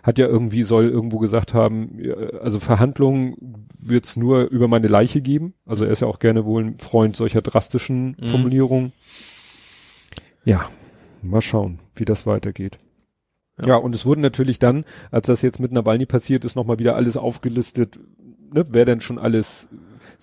hat 0.01 0.17
ja 0.17 0.27
irgendwie, 0.27 0.63
soll 0.63 0.89
irgendwo 0.89 1.19
gesagt 1.19 1.53
haben, 1.53 1.99
also 2.41 2.59
Verhandlungen 2.59 3.67
wird 3.79 4.05
es 4.05 4.17
nur 4.17 4.49
über 4.49 4.67
meine 4.67 4.87
Leiche 4.87 5.21
geben. 5.21 5.53
Also 5.65 5.83
er 5.83 5.91
ist 5.91 6.01
ja 6.01 6.07
auch 6.07 6.19
gerne 6.19 6.45
wohl 6.45 6.63
ein 6.63 6.79
Freund 6.79 7.15
solcher 7.15 7.41
drastischen 7.41 8.17
mhm. 8.19 8.29
Formulierungen. 8.29 8.93
Ja, 10.43 10.69
mal 11.21 11.41
schauen, 11.41 11.79
wie 11.95 12.05
das 12.05 12.25
weitergeht. 12.25 12.77
Ja. 13.59 13.67
ja, 13.67 13.75
und 13.75 13.93
es 13.93 14.05
wurden 14.05 14.21
natürlich 14.21 14.59
dann, 14.59 14.83
als 15.11 15.27
das 15.27 15.41
jetzt 15.41 15.59
mit 15.59 15.71
Nawalny 15.71 16.05
passiert 16.05 16.43
ist, 16.43 16.55
nochmal 16.55 16.79
wieder 16.79 16.95
alles 16.95 17.17
aufgelistet, 17.17 17.99
ne, 18.51 18.65
wer 18.69 18.85
denn 18.85 18.99
schon 18.99 19.19
alles 19.19 19.67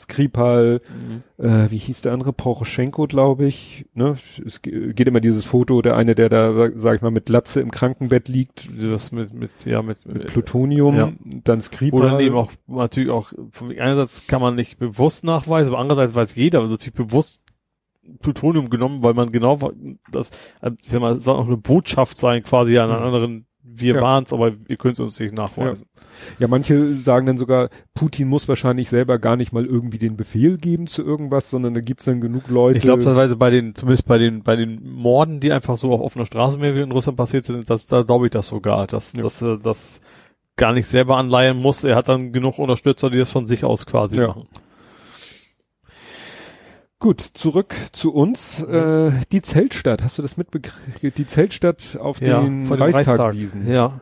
Skripal, 0.01 0.81
mhm. 0.89 1.45
äh, 1.45 1.71
wie 1.71 1.77
hieß 1.77 2.03
der 2.03 2.13
andere, 2.13 2.33
Poroschenko, 2.33 3.07
glaube 3.07 3.47
ich, 3.47 3.87
ne, 3.95 4.17
es 4.45 4.63
geht 4.63 5.07
immer 5.07 5.21
dieses 5.21 5.45
Foto, 5.45 5.83
der 5.83 5.97
eine, 5.97 6.15
der 6.15 6.29
da, 6.29 6.71
sag 6.75 6.97
ich 6.97 7.03
mal, 7.03 7.11
mit 7.11 7.29
Latze 7.29 7.61
im 7.61 7.71
Krankenbett 7.71 8.29
liegt, 8.29 8.69
das 8.81 9.13
mit, 9.13 9.35
mit, 9.35 9.51
ja, 9.65 9.83
mit, 9.83 10.07
mit 10.07 10.27
Plutonium, 10.29 10.97
ja. 10.97 11.13
dann 11.45 11.61
Skripal. 11.61 12.01
Oder 12.01 12.21
eben 12.21 12.35
auch, 12.35 12.51
natürlich 12.67 13.11
auch, 13.11 13.33
einerseits 13.79 14.27
kann 14.27 14.41
man 14.41 14.55
nicht 14.55 14.79
bewusst 14.79 15.25
nachweisen, 15.25 15.73
aber 15.73 15.81
andererseits 15.81 16.15
weiß 16.15 16.35
jeder, 16.35 16.61
aber 16.61 16.69
natürlich 16.69 16.95
bewusst 16.95 17.41
Plutonium 18.21 18.71
genommen, 18.71 19.03
weil 19.03 19.15
man 19.15 19.31
genau 19.31 19.59
das, 20.11 20.31
äh, 20.63 20.71
ich 20.83 20.91
sag 20.91 21.01
mal, 21.01 21.13
es 21.13 21.25
soll 21.25 21.37
auch 21.37 21.47
eine 21.47 21.57
Botschaft 21.57 22.19
sein, 22.19 22.43
quasi 22.43 22.77
an 22.79 22.91
einen 22.91 23.01
mhm. 23.01 23.07
anderen, 23.07 23.47
wir 23.73 23.95
ja. 23.95 24.01
waren's, 24.01 24.33
aber 24.33 24.53
ihr 24.69 24.77
könnt 24.77 24.95
es 24.95 25.01
uns 25.01 25.19
nicht 25.21 25.35
nachweisen. 25.35 25.87
Ja. 25.95 26.03
ja, 26.41 26.49
manche 26.49 26.95
sagen 26.95 27.27
dann 27.27 27.39
sogar, 27.39 27.71
Putin 27.95 28.29
muss 28.29 28.49
wahrscheinlich 28.49 28.89
selber 28.89 29.19
gar 29.19 29.37
nicht 29.37 29.53
mal 29.53 29.65
irgendwie 29.65 29.99
den 29.99 30.17
Befehl 30.17 30.59
geben 30.59 30.87
zu 30.87 31.03
irgendwas, 31.03 31.51
sondern 31.51 31.75
da 31.75 31.81
gibt's 31.81 32.05
dann 32.05 32.21
genug 32.21 32.49
Leute. 32.49 32.79
Ich 32.79 32.83
glaube, 32.83 33.03
das 33.03 33.17
heißt 33.17 33.39
bei 33.39 33.51
den, 33.51 33.75
zumindest 33.75 34.07
bei 34.07 34.19
den, 34.19 34.43
bei 34.43 34.57
den 34.57 34.81
Morden, 34.83 35.41
die 35.41 35.53
einfach 35.53 35.77
so 35.77 35.93
auf 35.93 36.01
offener 36.01 36.27
Straße 36.27 36.59
mehr 36.59 36.75
wie 36.75 36.81
in 36.81 36.93
Russland 36.93 37.17
passiert 37.17 37.45
sind, 37.45 37.69
das, 37.69 37.87
da 37.87 38.03
glaube 38.03 38.27
ich 38.27 38.31
das 38.31 38.49
sogar, 38.49 38.87
dass, 38.87 39.13
ja. 39.13 39.23
dass, 39.23 39.39
dass, 39.39 39.61
das 39.63 40.01
gar 40.57 40.73
nicht 40.73 40.87
selber 40.87 41.17
anleihen 41.17 41.57
muss. 41.57 41.85
Er 41.85 41.97
hat 41.97 42.09
dann 42.09 42.33
genug 42.33 42.59
Unterstützer, 42.59 43.11
die 43.11 43.19
das 43.19 43.33
von 43.33 43.47
sich 43.47 43.65
aus 43.65 43.87
quasi 43.87 44.19
ja. 44.19 44.29
machen. 44.29 44.47
Gut, 47.01 47.23
zurück 47.23 47.75
zu 47.93 48.13
uns. 48.13 48.65
Mhm. 48.65 48.75
Äh, 48.75 49.13
die 49.33 49.41
Zeltstadt, 49.41 50.05
hast 50.05 50.19
du 50.19 50.23
das 50.23 50.37
mitbekriegt? 50.37 51.17
Die 51.17 51.27
Zeltstadt 51.27 51.99
auf 51.99 52.21
ja, 52.21 52.43
den 52.43 52.71
Reichstagwiesen. 52.71 53.63
Reichstag. 53.63 53.75
Ja. 53.75 54.01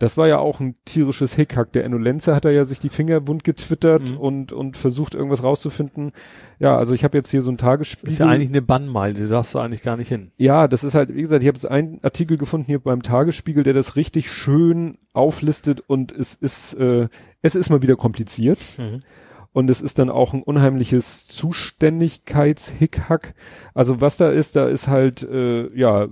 Das 0.00 0.16
war 0.16 0.26
ja 0.26 0.38
auch 0.38 0.60
ein 0.60 0.74
tierisches 0.84 1.34
Hickhack. 1.34 1.72
Der 1.72 1.84
Ennolenze 1.84 2.34
hat 2.34 2.44
er 2.46 2.50
ja 2.50 2.64
sich 2.64 2.80
die 2.80 2.88
Finger 2.88 3.28
wund 3.28 3.44
getwittert 3.44 4.12
mhm. 4.12 4.16
und, 4.16 4.52
und 4.52 4.76
versucht 4.76 5.14
irgendwas 5.14 5.44
rauszufinden. 5.44 6.12
Ja, 6.58 6.76
also 6.76 6.92
ich 6.92 7.04
habe 7.04 7.16
jetzt 7.18 7.30
hier 7.30 7.42
so 7.42 7.52
ein 7.52 7.58
Tagesspiegel. 7.58 8.10
ist 8.10 8.18
ja 8.18 8.26
eigentlich 8.26 8.48
eine 8.48 8.62
Bannmeile, 8.62 9.14
da 9.14 9.26
darfst 9.26 9.54
du 9.54 9.58
eigentlich 9.60 9.82
gar 9.82 9.96
nicht 9.96 10.08
hin. 10.08 10.32
Ja, 10.36 10.68
das 10.68 10.82
ist 10.82 10.94
halt, 10.94 11.14
wie 11.14 11.20
gesagt, 11.20 11.42
ich 11.42 11.48
habe 11.48 11.56
jetzt 11.56 11.70
einen 11.70 12.02
Artikel 12.02 12.36
gefunden 12.36 12.66
hier 12.66 12.80
beim 12.80 13.02
Tagesspiegel, 13.02 13.62
der 13.62 13.74
das 13.74 13.94
richtig 13.94 14.30
schön 14.30 14.98
auflistet 15.12 15.82
und 15.86 16.10
es 16.12 16.34
ist, 16.34 16.74
äh, 16.74 17.08
es 17.42 17.54
ist 17.54 17.70
mal 17.70 17.82
wieder 17.82 17.96
kompliziert. 17.96 18.58
Mhm 18.78 19.02
und 19.52 19.68
es 19.70 19.82
ist 19.82 19.98
dann 19.98 20.10
auch 20.10 20.32
ein 20.32 20.42
unheimliches 20.42 21.26
Zuständigkeitshickhack. 21.26 23.34
Also 23.74 24.00
was 24.00 24.16
da 24.16 24.30
ist, 24.30 24.54
da 24.56 24.66
ist 24.68 24.88
halt, 24.88 25.22
äh, 25.22 25.70
ja, 25.76 26.08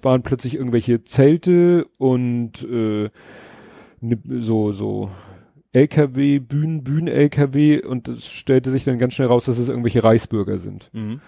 waren 0.00 0.22
plötzlich 0.22 0.54
irgendwelche 0.54 1.04
Zelte 1.04 1.86
und 1.98 2.62
äh, 2.62 3.10
ne, 4.00 4.18
so, 4.40 4.72
so 4.72 5.10
LKW, 5.72 6.38
Bühnen, 6.38 6.82
Bühnen-LKW 6.84 7.82
und 7.82 8.08
es 8.08 8.26
stellte 8.28 8.70
sich 8.70 8.84
dann 8.84 8.98
ganz 8.98 9.12
schnell 9.14 9.28
raus, 9.28 9.46
dass 9.46 9.58
es 9.58 9.68
irgendwelche 9.68 10.04
Reichsbürger 10.04 10.58
sind. 10.58 10.90
Mhm. 10.92 11.20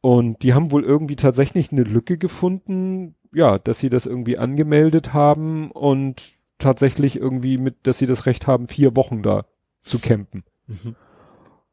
Und 0.00 0.42
die 0.42 0.52
haben 0.52 0.72
wohl 0.72 0.84
irgendwie 0.84 1.16
tatsächlich 1.16 1.72
eine 1.72 1.84
Lücke 1.84 2.18
gefunden, 2.18 3.14
ja, 3.32 3.58
dass 3.58 3.78
sie 3.78 3.88
das 3.88 4.04
irgendwie 4.06 4.36
angemeldet 4.38 5.14
haben 5.14 5.70
und 5.70 6.34
tatsächlich 6.58 7.16
irgendwie 7.16 7.56
mit, 7.56 7.86
dass 7.86 7.98
sie 7.98 8.06
das 8.06 8.26
Recht 8.26 8.46
haben, 8.46 8.68
vier 8.68 8.94
Wochen 8.94 9.22
da 9.22 9.46
zu 9.80 9.98
campen. 10.00 10.44
Mhm. 10.66 10.96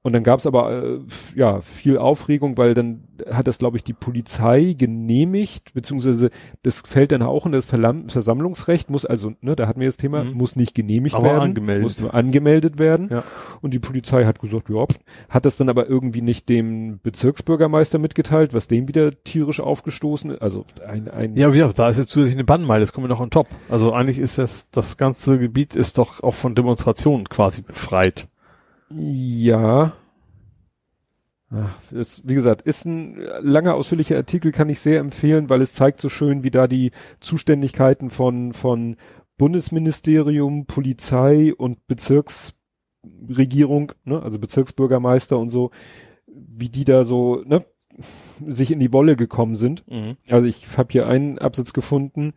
Und 0.05 0.13
dann 0.13 0.21
gab 0.21 0.37
es 0.37 0.45
aber 0.45 0.83
äh, 0.83 0.99
ja 1.33 1.61
viel 1.61 1.97
Aufregung, 1.97 2.59
weil 2.59 2.75
dann 2.75 3.05
hat 3.27 3.47
das, 3.47 3.57
glaube 3.57 3.75
ich, 3.77 3.83
die 3.83 3.93
Polizei 3.93 4.75
genehmigt, 4.77 5.73
beziehungsweise 5.73 6.29
das 6.61 6.81
fällt 6.81 7.11
dann 7.11 7.23
auch 7.23 7.47
in 7.47 7.51
das 7.51 7.65
Verlam 7.65 8.07
Versammlungsrecht, 8.07 8.91
muss 8.91 9.03
also, 9.03 9.33
ne, 9.41 9.55
da 9.55 9.67
hatten 9.67 9.79
wir 9.79 9.87
das 9.87 9.97
Thema, 9.97 10.23
mhm. 10.23 10.33
muss 10.33 10.55
nicht 10.55 10.75
genehmigt 10.75 11.15
aber 11.15 11.25
werden, 11.25 11.41
angemeldet. 11.41 11.81
muss 11.81 11.99
nur 11.99 12.13
angemeldet 12.13 12.77
werden. 12.77 13.09
Ja. 13.09 13.23
Und 13.61 13.73
die 13.73 13.79
Polizei 13.79 14.25
hat 14.25 14.37
gesagt, 14.37 14.69
ja, 14.69 14.85
hat 15.27 15.45
das 15.45 15.57
dann 15.57 15.69
aber 15.69 15.89
irgendwie 15.89 16.21
nicht 16.21 16.49
dem 16.49 16.99
Bezirksbürgermeister 17.01 17.97
mitgeteilt, 17.97 18.53
was 18.53 18.67
dem 18.67 18.87
wieder 18.87 19.09
tierisch 19.23 19.59
aufgestoßen, 19.59 20.39
also 20.39 20.65
ein, 20.87 21.07
ein 21.07 21.35
Ja, 21.35 21.49
ja, 21.49 21.73
da 21.73 21.89
ist 21.89 21.97
jetzt 21.97 22.11
zusätzlich 22.11 22.35
eine 22.35 22.43
Bannmeile, 22.43 22.81
das 22.81 22.93
kommt 22.93 23.05
ja 23.05 23.09
noch 23.09 23.21
on 23.21 23.31
top. 23.31 23.47
Also 23.69 23.91
eigentlich 23.91 24.19
ist 24.19 24.37
das, 24.37 24.69
das 24.69 24.97
ganze 24.97 25.39
Gebiet 25.39 25.75
ist 25.75 25.97
doch 25.97 26.21
auch 26.21 26.35
von 26.35 26.53
Demonstrationen 26.53 27.27
quasi 27.27 27.63
befreit. 27.63 28.27
Ja. 28.89 29.93
Ach, 31.51 31.77
das, 31.91 32.23
wie 32.25 32.35
gesagt, 32.35 32.63
ist 32.63 32.85
ein 32.85 33.17
langer, 33.41 33.75
ausführlicher 33.75 34.17
Artikel, 34.17 34.51
kann 34.51 34.69
ich 34.69 34.79
sehr 34.79 34.99
empfehlen, 34.99 35.49
weil 35.49 35.61
es 35.61 35.73
zeigt 35.73 36.01
so 36.01 36.09
schön, 36.09 36.43
wie 36.43 36.51
da 36.51 36.67
die 36.67 36.91
Zuständigkeiten 37.19 38.09
von, 38.09 38.53
von 38.53 38.97
Bundesministerium, 39.37 40.65
Polizei 40.65 41.53
und 41.53 41.85
Bezirksregierung, 41.87 43.93
ne, 44.03 44.21
also 44.21 44.39
Bezirksbürgermeister 44.39 45.37
und 45.37 45.49
so, 45.49 45.71
wie 46.27 46.69
die 46.69 46.83
da 46.83 47.03
so, 47.03 47.43
ne, 47.45 47.63
sich 48.45 48.71
in 48.71 48.79
die 48.79 48.91
Wolle 48.91 49.15
gekommen 49.15 49.55
sind. 49.55 49.89
Mhm. 49.89 50.17
Also 50.29 50.47
ich 50.47 50.77
habe 50.77 50.91
hier 50.91 51.07
einen 51.07 51.37
Absatz 51.37 51.73
gefunden, 51.73 52.33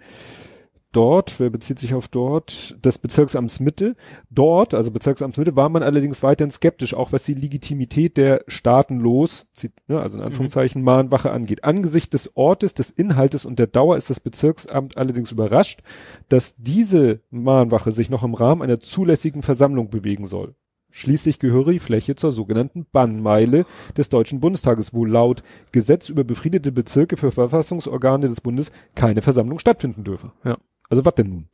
dort, 0.93 1.39
wer 1.39 1.51
bezieht 1.51 1.79
sich 1.79 1.95
auf 1.95 2.09
dort, 2.09 2.77
des 2.85 2.99
Bezirksamts 2.99 3.61
Mitte. 3.61 3.95
Dort, 4.31 4.75
also 4.75 4.91
Bezirksamts 4.91 5.37
Mitte, 5.37 5.57
war 5.57 5.69
man 5.69 5.83
allerdings 5.83 6.23
weiterhin 6.23 6.51
skeptisch, 6.51 6.95
auch 6.95 7.13
was 7.13 7.25
die 7.25 7.35
Legitimität 7.35 8.17
der 8.17 8.45
staatenlos, 8.47 9.47
ne, 9.87 10.01
also 10.01 10.19
in 10.19 10.25
Anführungszeichen, 10.25 10.83
Mahnwache 10.83 11.31
angeht. 11.31 11.65
Angesichts 11.65 12.11
des 12.11 12.37
Ortes, 12.37 12.75
des 12.75 12.91
Inhaltes 12.91 13.45
und 13.45 13.59
der 13.59 13.67
Dauer 13.67 13.97
ist 13.97 14.11
das 14.11 14.21
Bezirksamt 14.21 14.97
allerdings 14.97 15.33
überrascht, 15.33 15.83
dass 16.29 16.57
diese 16.57 17.21
Mahnwache 17.31 17.93
sich 17.93 18.11
noch 18.11 18.25
im 18.25 18.35
Rahmen 18.35 18.63
einer 18.63 18.81
zulässigen 18.81 19.43
Versammlung 19.43 19.91
bewegen 19.91 20.27
soll. 20.27 20.55
Schließlich 20.91 21.39
gehöre 21.39 21.73
die 21.73 21.79
Fläche 21.79 22.15
zur 22.15 22.33
sogenannten 22.33 22.87
Bannmeile 22.91 23.67
des 23.97 24.09
Deutschen 24.09 24.41
Bundestages, 24.41 24.95
wo 24.95 25.05
laut 25.05 25.43
Gesetz 25.71 26.09
über 26.09 26.25
befriedete 26.25 26.73
Bezirke 26.73 27.17
für 27.17 27.31
Verfassungsorgane 27.31 28.27
des 28.27 28.41
Bundes 28.41 28.73
keine 28.95 29.21
Versammlung 29.21 29.59
stattfinden 29.59 30.05
dürfe. 30.05 30.33
Ja. 30.45 30.57
Also 30.89 31.05
was 31.05 31.15
denn 31.15 31.29
nun? 31.29 31.49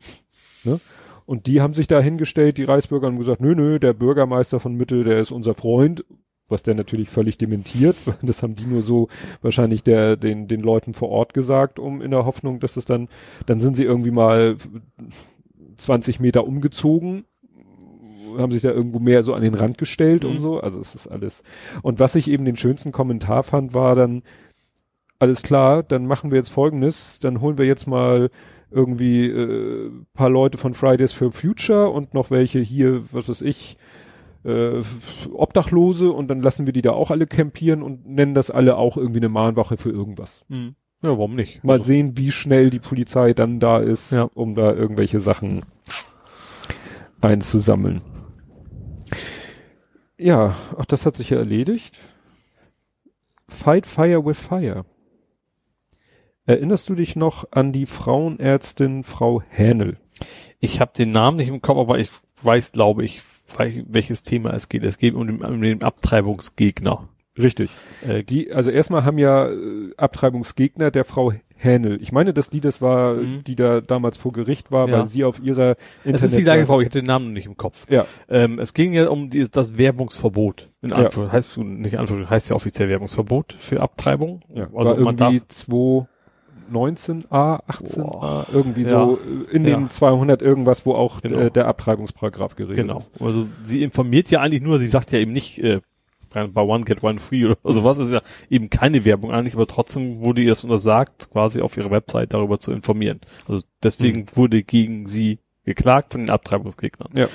Ne? 0.65 0.81
Und 1.27 1.47
die 1.47 1.61
haben 1.61 1.74
sich 1.74 1.86
da 1.86 2.01
hingestellt, 2.01 2.59
die 2.59 2.65
Reichsbürger, 2.65 3.09
und 3.09 3.19
gesagt, 3.19 3.40
nö, 3.40 3.55
nö, 3.55 3.78
der 3.78 3.94
Bürgermeister 3.94 4.61
von 4.61 4.74
Mitte, 4.74 5.05
der 5.05 5.19
ist 5.20 5.31
unser 5.31 5.55
Freund, 5.55 6.05
was 6.48 6.62
der 6.62 6.74
natürlich 6.74 7.09
völlig 7.09 7.39
dementiert. 7.39 7.97
Das 8.23 8.43
haben 8.43 8.55
die 8.55 8.66
nur 8.66 8.82
so 8.82 9.09
wahrscheinlich 9.43 9.82
der, 9.82 10.16
den, 10.16 10.48
den 10.48 10.61
Leuten 10.61 10.93
vor 10.94 11.09
Ort 11.09 11.35
gesagt, 11.35 11.78
um 11.78 12.02
in 12.02 12.11
der 12.11 12.27
Hoffnung, 12.27 12.61
dass 12.61 12.77
es 12.77 12.85
dann, 12.85 13.09
dann 13.47 13.61
sind 13.61 13.74
sie 13.77 13.85
irgendwie 13.85 14.11
mal 14.11 14.56
20 15.78 16.20
Meter 16.20 16.47
umgezogen 16.47 17.24
haben 18.39 18.52
sich 18.52 18.62
da 18.62 18.70
irgendwo 18.70 18.98
mehr 18.98 19.23
so 19.23 19.35
an 19.35 19.43
den 19.43 19.55
Rand 19.55 19.78
gestellt 19.78 20.24
Mhm. 20.24 20.31
und 20.31 20.40
so. 20.40 20.61
Also 20.61 20.81
es 20.81 20.94
ist 20.94 21.06
alles. 21.06 21.43
Und 21.82 22.01
was 22.01 22.15
ich 22.15 22.28
eben 22.28 22.44
den 22.44 22.56
schönsten 22.56 22.93
Kommentar 22.93 23.43
fand, 23.43 23.74
war 23.74 23.94
dann, 23.94 24.23
alles 25.19 25.43
klar, 25.43 25.82
dann 25.82 26.06
machen 26.06 26.31
wir 26.31 26.39
jetzt 26.39 26.51
folgendes, 26.51 27.19
dann 27.20 27.40
holen 27.40 27.59
wir 27.59 27.65
jetzt 27.66 27.86
mal 27.86 28.31
irgendwie 28.74 29.26
äh, 29.26 29.90
paar 30.14 30.28
Leute 30.30 30.59
von 30.59 30.74
Fridays 30.74 31.12
for 31.12 31.32
Future 31.32 31.88
und 31.90 32.12
noch 32.14 32.30
welche 32.30 32.59
hier, 32.60 33.02
was 33.12 33.28
weiß 33.28 33.42
ich, 33.42 33.76
äh, 34.44 34.82
Obdachlose 35.32 36.10
und 36.12 36.28
dann 36.28 36.42
lassen 36.42 36.66
wir 36.66 36.72
die 36.72 36.82
da 36.82 36.90
auch 36.92 37.10
alle 37.10 37.26
campieren 37.26 37.82
und 37.82 38.06
nennen 38.06 38.34
das 38.34 38.51
alle 38.51 38.76
auch 38.76 38.96
irgendwie 38.96 39.20
eine 39.20 39.28
Mahnwache 39.30 39.76
für 39.76 39.90
irgendwas. 39.90 40.44
Mhm. 40.48 40.74
Ja, 41.02 41.10
warum 41.10 41.34
nicht? 41.34 41.62
Mal 41.64 41.74
Also, 41.74 41.84
sehen, 41.86 42.16
wie 42.16 42.30
schnell 42.30 42.70
die 42.70 42.78
Polizei 42.78 43.32
dann 43.34 43.60
da 43.60 43.78
ist, 43.78 44.10
Ja. 44.12 44.28
um 44.34 44.55
da 44.55 44.72
irgendwelche 44.72 45.20
Sachen 45.20 45.62
einzusammeln. 47.20 48.01
Ja, 50.18 50.56
ach, 50.78 50.86
das 50.86 51.06
hat 51.06 51.16
sich 51.16 51.30
ja 51.30 51.38
erledigt. 51.38 51.98
Fight 53.48 53.86
Fire 53.86 54.24
with 54.24 54.38
Fire. 54.38 54.84
Erinnerst 56.46 56.88
du 56.90 56.94
dich 56.94 57.16
noch 57.16 57.46
an 57.52 57.72
die 57.72 57.86
Frauenärztin 57.86 59.02
Frau 59.02 59.42
Hähnel? 59.48 59.96
Ich 60.60 60.80
habe 60.80 60.92
den 60.96 61.10
Namen 61.10 61.38
nicht 61.38 61.48
im 61.48 61.62
Kopf, 61.62 61.78
aber 61.78 61.98
ich 61.98 62.10
weiß, 62.42 62.72
glaube 62.72 63.04
ich, 63.04 63.22
wel- 63.56 63.84
welches 63.88 64.22
Thema 64.22 64.52
es 64.52 64.68
geht. 64.68 64.84
Es 64.84 64.98
geht 64.98 65.14
um 65.14 65.26
den, 65.26 65.42
um 65.44 65.60
den 65.62 65.82
Abtreibungsgegner. 65.82 67.08
Richtig. 67.38 67.70
Äh, 68.06 68.22
Die, 68.24 68.52
also 68.52 68.70
erstmal 68.70 69.04
haben 69.04 69.18
ja 69.18 69.48
äh, 69.50 69.92
Abtreibungsgegner 69.96 70.90
der 70.90 71.04
Frau 71.04 71.32
Hähnel. 71.56 72.00
Ich 72.02 72.12
meine, 72.12 72.34
dass 72.34 72.50
die 72.50 72.60
das 72.60 72.82
war, 72.82 73.14
Mhm. 73.14 73.42
die 73.46 73.56
da 73.56 73.80
damals 73.80 74.18
vor 74.18 74.32
Gericht 74.32 74.70
war, 74.70 74.86
Ja. 74.88 74.98
weil 74.98 75.06
sie 75.06 75.24
auf 75.24 75.40
ihrer 75.42 75.76
es 76.04 76.22
ist 76.22 76.36
die 76.36 76.42
gleiche 76.44 76.66
Frau, 76.66 76.80
ich 76.80 76.86
hatte 76.88 76.98
den 77.00 77.06
Namen 77.06 77.26
noch 77.28 77.32
nicht 77.32 77.46
im 77.46 77.56
Kopf. 77.56 77.86
Ja, 77.90 78.06
Ähm, 78.28 78.58
es 78.58 78.74
ging 78.74 78.92
ja 78.92 79.08
um 79.08 79.30
die, 79.30 79.48
das 79.50 79.78
Werbungsverbot. 79.78 80.68
In 80.82 80.90
Ja. 80.90 80.96
Anführungszeichen, 80.96 81.32
heißt 81.32 81.58
nicht 81.58 81.98
Anführungszeichen, 81.98 82.30
heißt 82.30 82.50
ja 82.50 82.56
offiziell 82.56 82.88
Werbungsverbot 82.90 83.54
für 83.58 83.80
Abtreibung. 83.80 84.40
ja. 84.54 84.64
Also 84.74 84.76
war 84.90 84.96
man 84.98 85.16
darf, 85.16 85.32
irgendwie 85.32 85.46
219a, 86.72 87.62
18a, 87.66 87.96
Boah. 88.02 88.46
irgendwie 88.52 88.82
Ja. 88.82 89.06
so 89.06 89.18
äh, 89.50 89.54
in 89.56 89.64
Ja. 89.66 89.76
den 89.76 89.90
200 89.90 90.42
irgendwas, 90.42 90.84
wo 90.86 90.94
auch 90.94 91.20
Genau. 91.20 91.38
äh, 91.38 91.50
der 91.50 91.66
Abtreibungsparagraph 91.68 92.56
geregelt 92.56 92.76
genau. 92.86 92.98
ist. 92.98 93.10
Also 93.20 93.46
sie 93.62 93.82
informiert 93.82 94.30
ja 94.30 94.40
eigentlich 94.40 94.62
nur, 94.62 94.78
sie 94.78 94.86
sagt 94.86 95.12
ja 95.12 95.18
eben 95.18 95.32
nicht, 95.32 95.58
äh, 95.60 95.80
bei 96.32 96.62
One 96.62 96.82
Get 96.84 97.04
One 97.04 97.20
Free 97.20 97.44
oder 97.44 97.56
sowas, 97.72 97.98
ist 97.98 98.10
ja 98.12 98.20
eben 98.50 98.68
keine 98.68 99.04
Werbung 99.04 99.30
eigentlich, 99.30 99.54
aber 99.54 99.68
trotzdem 99.68 100.20
wurde 100.20 100.42
ihr 100.42 100.50
es 100.52 100.64
untersagt, 100.64 101.30
quasi 101.30 101.60
auf 101.60 101.76
ihrer 101.76 101.92
Website 101.92 102.34
darüber 102.34 102.58
zu 102.58 102.72
informieren. 102.72 103.20
Also 103.46 103.62
deswegen 103.82 104.20
Mhm. 104.22 104.26
wurde 104.36 104.62
gegen 104.64 105.06
sie 105.06 105.38
geklagt 105.64 106.12
von 106.12 106.22
den 106.22 106.30
Abtreibungsgegnern. 106.30 107.10
Ja. 107.14 107.28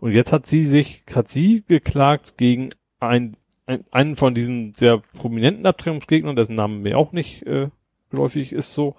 Und 0.00 0.12
jetzt 0.12 0.32
hat 0.32 0.46
sie 0.46 0.62
sich, 0.64 1.02
hat 1.14 1.28
sie 1.30 1.64
geklagt 1.68 2.36
gegen 2.38 2.70
ein, 2.98 3.36
ein, 3.66 3.84
einen 3.90 4.16
von 4.16 4.34
diesen 4.34 4.74
sehr 4.74 5.02
prominenten 5.18 5.66
Abtreibungsgegnern, 5.66 6.34
dessen 6.34 6.54
Name 6.54 6.78
mir 6.78 6.96
auch 6.96 7.12
nicht 7.12 7.42
äh, 7.46 7.68
geläufig 8.10 8.52
ist 8.52 8.72
so, 8.72 8.96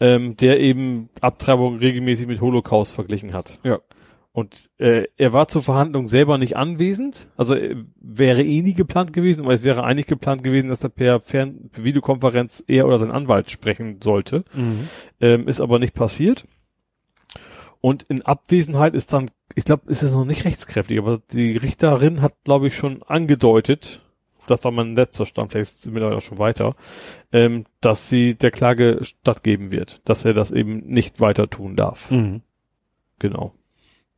ähm, 0.00 0.36
der 0.36 0.60
eben 0.60 1.08
Abtreibung 1.20 1.78
regelmäßig 1.78 2.26
mit 2.26 2.40
Holocaust 2.40 2.94
verglichen 2.94 3.34
hat. 3.34 3.58
Ja. 3.62 3.80
Und 4.32 4.68
äh, 4.78 5.04
er 5.16 5.32
war 5.32 5.46
zur 5.46 5.62
Verhandlung 5.62 6.08
selber 6.08 6.38
nicht 6.38 6.56
anwesend, 6.56 7.28
also 7.36 7.54
äh, 7.54 7.76
wäre 8.00 8.42
eh 8.42 8.62
nie 8.62 8.74
geplant 8.74 9.12
gewesen, 9.12 9.44
aber 9.44 9.54
es 9.54 9.62
wäre 9.62 9.84
eigentlich 9.84 10.08
geplant 10.08 10.42
gewesen, 10.42 10.70
dass 10.70 10.82
er 10.82 10.88
per 10.88 11.20
Fern 11.20 11.70
per 11.70 11.84
Videokonferenz 11.84 12.64
er 12.66 12.88
oder 12.88 12.98
sein 12.98 13.12
Anwalt 13.12 13.48
sprechen 13.48 14.00
sollte. 14.02 14.42
Ähm, 15.20 15.46
ist 15.46 15.60
aber 15.60 15.78
nicht 15.78 15.94
passiert. 15.94 16.48
Und 17.80 18.04
in 18.04 18.22
Abwesenheit 18.22 18.94
ist 18.94 19.12
dann, 19.12 19.30
ich 19.54 19.66
glaube, 19.66 19.88
ist 19.88 20.02
es 20.02 20.14
noch 20.14 20.24
nicht 20.24 20.44
rechtskräftig, 20.44 20.98
aber 20.98 21.20
die 21.30 21.56
Richterin 21.56 22.20
hat, 22.20 22.32
glaube 22.42 22.66
ich, 22.66 22.76
schon 22.76 23.04
angedeutet, 23.04 24.00
das 24.46 24.64
war 24.64 24.70
mein 24.70 24.94
letzter 24.94 25.26
Stand, 25.26 25.52
vielleicht 25.52 25.82
sind 25.82 25.92
wir 25.92 25.94
mittlerweile 25.94 26.18
auch 26.18 26.22
schon 26.22 26.38
weiter, 26.38 26.74
ähm, 27.32 27.64
dass 27.80 28.08
sie 28.08 28.34
der 28.34 28.50
Klage 28.50 28.98
stattgeben 29.02 29.72
wird, 29.72 30.00
dass 30.04 30.24
er 30.24 30.34
das 30.34 30.50
eben 30.50 30.86
nicht 30.86 31.20
weiter 31.20 31.48
tun 31.48 31.76
darf. 31.76 32.10
Mhm. 32.10 32.42
Genau. 33.18 33.54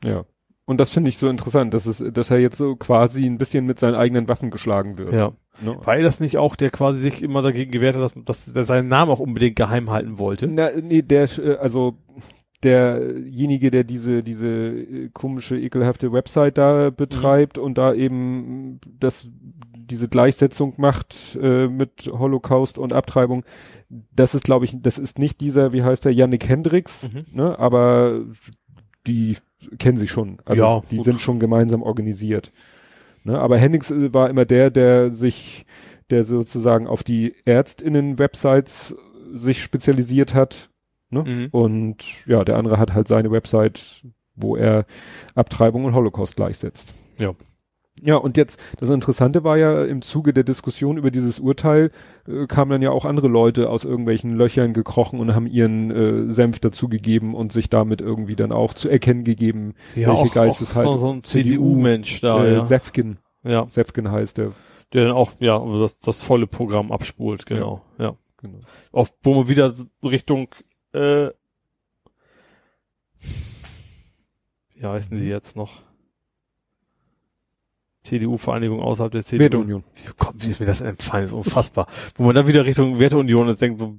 Ja. 0.05 0.25
Und 0.65 0.79
das 0.79 0.91
finde 0.91 1.09
ich 1.09 1.19
so 1.19 1.29
interessant, 1.29 1.75
dass 1.75 1.87
es, 1.87 2.05
dass 2.13 2.31
er 2.31 2.39
jetzt 2.39 2.59
so 2.59 2.75
quasi 2.75 3.25
ein 3.25 3.39
bisschen 3.39 3.67
mit 3.67 3.79
seinen 3.79 3.95
eigenen 3.95 4.27
Waffen 4.29 4.51
geschlagen 4.51 4.99
wird. 4.99 5.13
Ja. 5.13 5.33
Ne? 5.61 5.79
Weil 5.85 6.03
das 6.03 6.21
nicht 6.21 6.39
auch 6.39 6.57
der 6.57 6.71
quasi 6.71 7.01
sich 7.01 7.23
immer 7.23 7.41
dagegen 7.41 7.71
gewehrt 7.71 7.97
hat, 7.97 8.03
dass, 8.03 8.45
dass 8.45 8.57
er 8.57 8.65
seinen 8.65 8.89
Namen 8.89 9.13
auch 9.13 9.21
unbedingt 9.21 9.57
geheim 9.57 9.91
halten 9.91 10.19
wollte. 10.19 10.49
Na, 10.49 10.71
nee, 10.73 11.03
der, 11.03 11.29
äh, 11.39 11.57
also 11.57 11.97
derjenige, 12.67 13.71
der 13.71 13.85
diese, 13.85 14.23
diese 14.23 14.49
äh, 14.49 15.09
komische, 15.13 15.57
ekelhafte 15.59 16.13
Website 16.13 16.59
da 16.59 16.91
betreibt 16.91 17.57
und 17.59 17.79
da 17.79 17.95
eben 17.95 18.81
das, 18.99 19.27
diese 19.75 20.09
Gleichsetzung 20.09 20.75
macht 20.77 21.39
äh, 21.41 21.69
mit 21.69 22.11
Holocaust 22.13 22.77
und 22.79 22.93
Abtreibung, 22.93 23.45
das 24.15 24.35
ist, 24.35 24.45
glaube 24.45 24.65
ich, 24.65 24.77
das 24.83 24.99
ist 24.99 25.19
nicht 25.19 25.41
dieser, 25.41 25.73
wie 25.73 25.83
heißt 25.85 26.05
der, 26.05 26.13
Yannick 26.13 26.49
Hendricks, 26.49 27.09
Mhm. 27.13 27.25
ne, 27.33 27.59
aber 27.59 28.21
die 29.07 29.37
kennen 29.79 29.97
sich 29.97 30.11
schon. 30.11 30.39
Also 30.45 30.63
Ja, 30.63 30.83
die 30.91 30.97
gut. 30.97 31.05
sind 31.05 31.21
schon 31.21 31.39
gemeinsam 31.39 31.83
organisiert. 31.83 32.51
Ne, 33.25 33.39
aber 33.39 33.59
Hendricks 33.59 33.91
äh, 33.91 34.13
war 34.13 34.29
immer 34.29 34.45
der, 34.45 34.71
der 34.71 35.13
sich, 35.13 35.65
der 36.11 36.25
sozusagen 36.25 36.87
auf 36.87 37.03
die 37.05 37.35
Ärztinnen-Websites 37.45 38.97
sich 39.35 39.63
spezialisiert 39.63 40.35
hat. 40.35 40.71
Ne? 41.11 41.23
Mhm. 41.23 41.49
Und 41.53 42.27
ja, 42.27 42.45
der 42.45 42.57
andere 42.57 42.79
hat 42.79 42.95
halt 42.95 43.09
seine 43.09 43.31
Website, 43.31 44.03
wo 44.35 44.57
er 44.57 44.87
Abtreibung 45.35 45.85
und 45.85 45.95
Holocaust 45.95 46.37
gleichsetzt. 46.37 46.93
Ja. 47.21 47.35
Ja, 48.03 48.17
und 48.17 48.37
jetzt, 48.37 48.61
das 48.79 48.91
Interessante 48.91 49.43
war 49.43 49.57
ja, 49.57 49.83
im 49.85 50.03
Zuge 50.03 50.35
der 50.35 50.45
Diskussion 50.45 50.99
über 50.99 51.11
dieses 51.11 51.39
Urteil 51.41 51.91
äh, 52.29 52.47
kamen 52.47 52.71
dann 52.71 52.83
ja 52.83 52.91
auch 52.91 53.07
andere 53.07 53.29
Leute 53.29 53.71
aus 53.71 53.85
irgendwelchen 53.85 54.37
Löchern 54.37 54.75
gekrochen 54.75 55.19
und 55.19 55.35
haben 55.35 55.47
ihren 55.47 55.91
äh, 55.91 56.31
Senf 56.31 56.61
dazugegeben 56.61 57.35
und 57.35 57.53
sich 57.53 57.71
damit 57.71 58.03
irgendwie 58.03 58.37
dann 58.37 58.53
auch 58.53 58.75
zu 58.75 58.91
erkennen 58.91 59.25
gegeben, 59.25 59.75
Ja, 59.95 60.09
welche 60.09 60.29
Geisteshaltung. 60.29 60.99
so, 60.99 61.07
so 61.07 61.13
ein 61.15 61.23
CDU-Mensch 61.23 62.21
da, 62.21 62.45
äh, 62.45 62.55
ja. 62.57 62.65
Sefkin, 62.65 63.17
ja. 63.43 63.67
Sefkin 63.69 64.11
heißt 64.11 64.37
der. 64.39 64.53
Der 64.93 65.05
dann 65.05 65.15
auch, 65.15 65.33
ja, 65.41 65.59
das, 65.59 65.99
das 65.99 66.21
volle 66.21 66.47
Programm 66.47 66.93
abspult, 66.93 67.47
genau, 67.47 67.81
ja. 67.99 68.15
Genau. 68.43 68.59
Auch, 68.93 69.09
wo 69.23 69.35
man 69.35 69.49
wieder 69.49 69.73
Richtung, 70.05 70.49
äh, 70.97 71.31
wie 74.75 74.87
heißen 74.87 75.17
sie 75.17 75.29
jetzt 75.29 75.57
noch? 75.57 75.83
CDU-Vereinigung 78.03 78.81
außerhalb 78.81 79.11
der 79.13 79.25
CDU. 79.25 79.43
Werteunion. 79.45 79.85
Wie, 79.95 80.13
kommt, 80.17 80.45
wie 80.45 80.49
ist 80.51 80.61
mir 80.61 80.67
das 80.67 80.81
entfallen? 80.81 81.23
Das 81.25 81.31
ist 81.33 81.37
unfassbar. 81.37 81.89
Wo 82.15 82.23
man 82.25 82.35
dann 82.35 82.47
wieder 82.47 82.65
Richtung 82.65 83.01
Werteunion 83.01 83.49
ist, 83.49 83.61
denkt 83.61 83.81
so, 83.81 83.97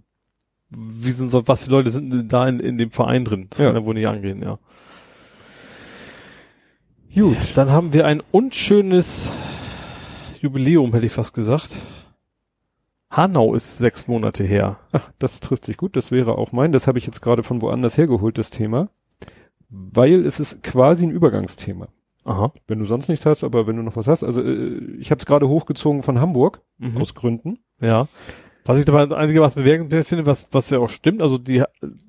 wie 0.69 1.11
sind 1.11 1.29
so, 1.29 1.45
was 1.47 1.63
für 1.63 1.71
Leute 1.71 1.91
sind 1.91 2.11
denn 2.11 2.27
da 2.29 2.47
in, 2.47 2.59
in 2.59 2.77
dem 2.77 2.91
Verein 2.91 3.25
drin? 3.25 3.47
Das 3.49 3.59
Ja. 3.59 3.65
kann 3.67 3.75
ja 3.75 3.85
wohl 3.85 3.95
nicht 3.95 4.07
angehen, 4.07 4.41
ja. 4.41 4.59
Gut. 7.13 7.37
Dann 7.55 7.69
haben 7.71 7.93
wir 7.93 8.05
ein 8.05 8.21
unschönes 8.31 9.35
Jubiläum, 10.41 10.93
hätte 10.93 11.05
ich 11.05 11.11
fast 11.11 11.33
gesagt. 11.33 11.69
Hanau 13.09 13.53
ist 13.53 13.77
sechs 13.77 14.07
Monate 14.07 14.43
her. 14.43 14.79
Ach, 14.91 15.11
das 15.19 15.39
trifft 15.39 15.65
sich 15.65 15.77
gut. 15.77 15.95
Das 15.95 16.11
wäre 16.11 16.37
auch 16.37 16.51
mein. 16.51 16.71
Das 16.71 16.87
habe 16.87 16.97
ich 16.99 17.05
jetzt 17.05 17.21
gerade 17.21 17.43
von 17.43 17.61
woanders 17.61 17.97
hergeholt, 17.97 18.37
das 18.37 18.49
Thema. 18.49 18.89
Weil 19.69 20.25
es 20.25 20.39
ist 20.39 20.63
quasi 20.63 21.05
ein 21.05 21.11
Übergangsthema. 21.11 21.87
Aha. 22.25 22.51
Wenn 22.67 22.79
du 22.79 22.85
sonst 22.85 23.07
nichts 23.07 23.25
hast, 23.25 23.43
aber 23.43 23.67
wenn 23.67 23.77
du 23.77 23.83
noch 23.83 23.95
was 23.95 24.07
hast. 24.07 24.23
Also 24.23 24.41
äh, 24.41 24.77
ich 24.99 25.11
habe 25.11 25.19
es 25.19 25.25
gerade 25.25 25.47
hochgezogen 25.47 26.03
von 26.03 26.19
Hamburg, 26.19 26.61
Mhm. 26.77 26.97
aus 26.97 27.15
Gründen. 27.15 27.59
Ja. 27.79 28.07
Was 28.65 28.77
ich 28.77 28.83
dabei 28.83 29.09
einigermaßen 29.15 29.63
bemerkenswert 29.63 30.05
finde, 30.07 30.25
was, 30.25 30.49
was 30.53 30.69
ja 30.71 30.79
auch 30.79 30.89
stimmt, 30.89 31.21
also 31.21 31.37
die, 31.37 31.63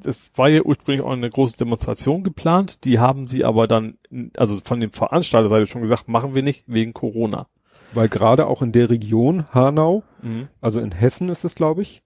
es 0.05 0.33
war 0.37 0.49
ja 0.49 0.61
ursprünglich 0.65 1.07
auch 1.07 1.13
eine 1.13 1.31
große 1.31 1.57
Demonstration 1.57 2.25
geplant, 2.25 2.85
die 2.85 2.99
haben 2.99 3.29
sie 3.29 3.45
aber 3.45 3.69
dann, 3.69 3.97
also 4.37 4.59
von 4.65 4.81
dem 4.81 4.91
Veranstalterseite 4.91 5.67
schon 5.67 5.83
gesagt, 5.83 6.09
machen 6.09 6.35
wir 6.35 6.43
nicht 6.43 6.65
wegen 6.67 6.95
Corona. 6.95 7.47
Weil 7.93 8.09
gerade 8.09 8.47
auch 8.47 8.63
in 8.63 8.73
der 8.73 8.91
Region 8.91 9.47
Hanau, 9.53 10.03
mhm. 10.23 10.49
also 10.61 10.81
in 10.81 10.93
Hessen 10.93 11.29
ist 11.29 11.45
es, 11.45 11.55
glaube 11.55 11.83
ich, 11.83 12.03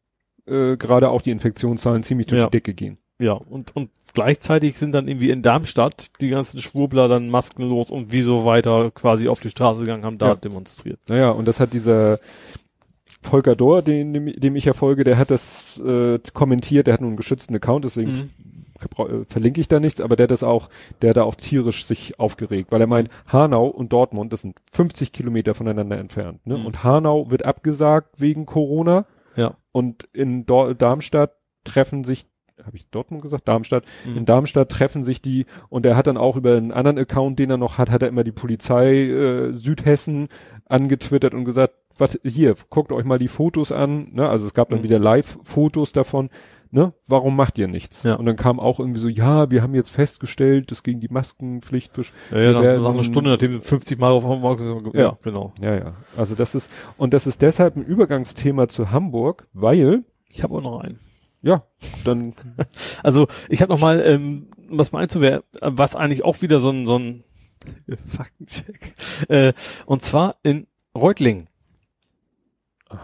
äh, 0.46 0.76
gerade 0.76 1.10
auch 1.10 1.22
die 1.22 1.30
Infektionszahlen 1.30 2.02
ziemlich 2.02 2.26
durch 2.28 2.40
Ja. 2.40 2.46
die 2.46 2.52
Decke 2.52 2.74
gehen. 2.74 2.98
Ja, 3.20 3.34
und, 3.34 3.76
und 3.76 3.90
gleichzeitig 4.14 4.78
sind 4.78 4.92
dann 4.92 5.06
irgendwie 5.06 5.30
in 5.30 5.42
Darmstadt 5.42 6.10
die 6.20 6.28
ganzen 6.30 6.60
Schwurbler 6.60 7.06
dann 7.06 7.28
maskenlos 7.28 7.90
und 7.90 8.10
wie 8.10 8.22
so 8.22 8.44
weiter 8.44 8.90
quasi 8.90 9.28
auf 9.28 9.40
die 9.40 9.50
Straße 9.50 9.80
gegangen, 9.82 10.04
haben 10.04 10.18
da 10.18 10.28
Ja. 10.30 10.34
demonstriert. 10.36 10.98
Naja, 11.08 11.30
und 11.30 11.46
das 11.46 11.60
hat 11.60 11.72
dieser 11.72 12.18
Volker 13.20 13.54
Dohr, 13.54 13.82
den, 13.82 14.12
dem, 14.12 14.32
dem 14.32 14.56
ich 14.56 14.64
ja 14.64 14.72
folge, 14.72 15.04
der 15.04 15.16
hat 15.18 15.30
das 15.30 15.80
äh, 15.86 16.18
kommentiert, 16.32 16.88
der 16.88 16.94
hat 16.94 17.00
nur 17.00 17.08
einen 17.10 17.16
geschützten 17.16 17.54
Account, 17.54 17.84
deswegen 17.84 18.10
Mhm. 18.12 18.30
Äh, 18.84 19.24
verlinke 19.26 19.60
ich 19.60 19.68
da 19.68 19.80
nichts, 19.80 20.00
aber 20.00 20.16
der 20.16 20.26
das 20.26 20.42
auch, 20.42 20.68
der 21.02 21.12
da 21.14 21.22
auch 21.22 21.34
tierisch 21.34 21.84
sich 21.84 22.18
aufgeregt, 22.18 22.70
weil 22.72 22.80
er 22.80 22.86
meint, 22.86 23.08
Hanau 23.26 23.66
und 23.66 23.92
Dortmund, 23.92 24.32
das 24.32 24.42
sind 24.42 24.56
50 24.72 25.12
Kilometer 25.12 25.54
voneinander 25.54 25.98
entfernt, 25.98 26.46
ne? 26.46 26.58
Mhm. 26.58 26.66
Und 26.66 26.84
Hanau 26.84 27.30
wird 27.30 27.44
abgesagt 27.44 28.20
wegen 28.20 28.46
Corona 28.46 29.06
Ja. 29.36 29.54
und 29.72 30.04
in 30.12 30.46
Dor 30.46 30.74
Darmstadt 30.74 31.32
treffen 31.64 32.04
sich 32.04 32.26
habe 32.64 32.76
ich 32.76 32.88
Dortmund 32.90 33.22
gesagt? 33.22 33.48
Darmstadt. 33.48 33.84
Mhm. 34.06 34.18
In 34.18 34.24
Darmstadt 34.24 34.68
treffen 34.68 35.02
sich 35.02 35.20
die 35.20 35.46
und 35.68 35.84
er 35.84 35.96
hat 35.96 36.06
dann 36.06 36.16
auch 36.16 36.36
über 36.36 36.56
einen 36.56 36.70
anderen 36.70 36.96
Account, 36.98 37.40
den 37.40 37.50
er 37.50 37.56
noch 37.56 37.76
hat, 37.76 37.90
hat 37.90 38.02
er 38.02 38.08
immer 38.08 38.22
die 38.22 38.30
Polizei 38.30 38.92
äh, 39.08 39.52
Südhessen 39.52 40.28
angetwittert 40.66 41.34
und 41.34 41.44
gesagt, 41.44 41.74
was 41.98 42.18
hier, 42.24 42.54
guckt 42.70 42.92
euch 42.92 43.04
mal 43.04 43.18
die 43.18 43.26
Fotos 43.28 43.72
an, 43.72 44.08
ne? 44.12 44.28
Also 44.28 44.46
es 44.46 44.54
gab 44.54 44.68
dann 44.68 44.78
Mhm. 44.78 44.84
wieder 44.84 44.98
Live-Fotos 45.00 45.92
davon, 45.92 46.30
ne? 46.72 46.92
Warum 47.06 47.36
macht 47.36 47.56
ihr 47.58 47.68
nichts? 47.68 48.02
Ja. 48.02 48.14
Und 48.16 48.26
dann 48.26 48.34
kam 48.36 48.58
auch 48.58 48.80
irgendwie 48.80 48.98
so, 49.00 49.08
ja, 49.08 49.50
wir 49.50 49.62
haben 49.62 49.74
jetzt 49.76 49.90
festgestellt, 49.90 50.70
das 50.72 50.82
gegen 50.82 50.98
die 51.00 51.08
Maskenpflicht. 51.08 51.92
Ja, 52.32 52.40
ja, 52.40 52.52
nach, 52.52 52.62
nach 52.62 52.90
einer 52.90 52.98
ein- 52.98 53.04
Stunde, 53.04 53.30
nachdem 53.30 53.52
wir 53.52 53.60
50 53.60 53.98
Mal 54.00 54.10
auf 54.10 54.24
Hamburg 54.24 54.60
ja, 54.94 55.00
Ja. 55.00 55.18
genau. 55.22 55.52
Ja, 55.60 55.74
ja. 55.76 55.94
Also 56.16 56.34
das 56.34 56.54
ist, 56.56 56.68
und 56.96 57.14
das 57.14 57.26
ist 57.28 57.40
deshalb 57.42 57.76
ein 57.76 57.84
Übergangsthema 57.84 58.66
zu 58.68 58.90
Hamburg, 58.90 59.46
weil, 59.52 60.04
Ich 60.30 60.42
habe 60.42 60.54
auch 60.56 60.62
noch 60.62 60.80
einen. 60.80 60.98
ja, 61.42 61.62
dann, 62.04 62.34
Also 63.02 63.28
ich 63.48 63.62
habe 63.62 63.72
noch 63.72 63.80
mal, 63.80 64.00
ähm, 64.00 64.48
um 64.70 64.78
das 64.78 64.90
mal 64.92 65.00
einzuwerfen, 65.00 65.44
was 65.60 65.94
eigentlich 65.94 66.24
auch 66.24 66.40
wieder 66.42 66.60
so 66.60 66.70
ein, 66.70 66.86
so 66.86 66.98
ein 66.98 67.22
Faktencheck. 68.06 68.94
Äh, 69.28 69.52
und 69.86 70.02
zwar 70.02 70.36
in 70.42 70.66
Reutlingen. 70.96 71.48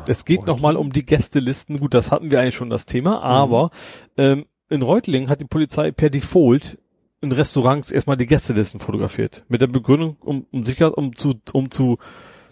Es 0.07 0.25
geht 0.25 0.47
noch 0.47 0.61
mal 0.61 0.77
um 0.77 0.93
die 0.93 1.05
Gästelisten. 1.05 1.79
Gut, 1.79 1.95
das 1.95 2.11
hatten 2.11 2.31
wir 2.31 2.41
eigentlich 2.41 2.57
schon 2.57 2.71
das 2.71 2.87
Thema, 2.87 3.23
aber 3.23 3.71
ähm, 4.17 4.47
in 4.69 4.83
Reutlingen 4.83 5.29
hat 5.29 5.41
die 5.41 5.47
Polizei 5.47 5.91
per 5.91 6.11
Default 6.11 6.79
in 7.21 7.33
Restaurants 7.33 7.91
erstmal 7.91 8.17
die 8.17 8.27
Gästelisten 8.27 8.81
fotografiert. 8.81 9.45
Mit 9.49 9.61
der 9.61 9.67
Begründung, 9.67 10.17
um, 10.21 10.47
um 10.53 10.63
sicher, 10.63 10.97
um 10.97 11.17
zu, 11.17 11.35
um 11.53 11.71
zu 11.71 11.99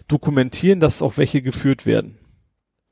dokumentieren, 0.07 0.79
dass 0.79 1.01
auch 1.01 1.17
welche 1.17 1.41
geführt 1.41 1.85
werden. 1.85 2.17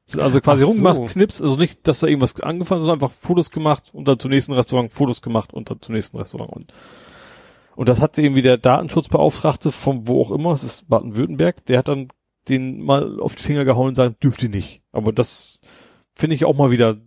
Sind 0.06 0.22
Also 0.22 0.40
quasi 0.40 0.64
Ach 0.64 0.68
so. 0.68 0.72
rumgemacht, 0.72 1.14
Knips, 1.14 1.42
also 1.42 1.58
nicht, 1.58 1.88
dass 1.88 2.00
da 2.00 2.08
irgendwas 2.08 2.40
angefangen 2.42 2.82
ist, 2.82 2.86
sondern 2.86 3.02
einfach 3.04 3.18
Fotos 3.18 3.50
gemacht 3.50 3.90
und 3.94 4.08
dann 4.08 4.20
zum 4.20 4.32
nächsten 4.32 4.54
Restaurant 4.54 4.94
Fotos 4.94 5.22
gemacht 5.22 5.54
und 5.54 5.70
dann 5.70 5.82
zum 5.82 5.96
nächsten 5.96 6.18
Restaurant 6.18 6.52
und 6.52 6.74
und 7.76 7.90
das 7.90 8.00
hat 8.00 8.18
irgendwie 8.18 8.42
der 8.42 8.58
Datenschutzbeauftragte 8.58 9.72
vom 9.72 10.08
wo 10.08 10.22
auch 10.22 10.32
immer, 10.32 10.54
es 10.54 10.64
ist 10.64 10.88
Baden-Württemberg, 10.88 11.66
der 11.66 11.80
hat 11.80 11.90
dann 11.90 12.08
den 12.50 12.82
mal 12.84 13.20
auf 13.20 13.36
die 13.36 13.44
Finger 13.44 13.66
gehauen 13.66 13.90
und 13.90 13.96
sagt, 13.96 14.24
dürft 14.24 14.44
ihr 14.44 14.50
nicht. 14.50 14.82
Aber 14.92 15.12
das 15.14 15.60
finde 16.14 16.36
ich 16.36 16.46
auch 16.46 16.56
mal 16.56 16.72
wieder, 16.72 16.98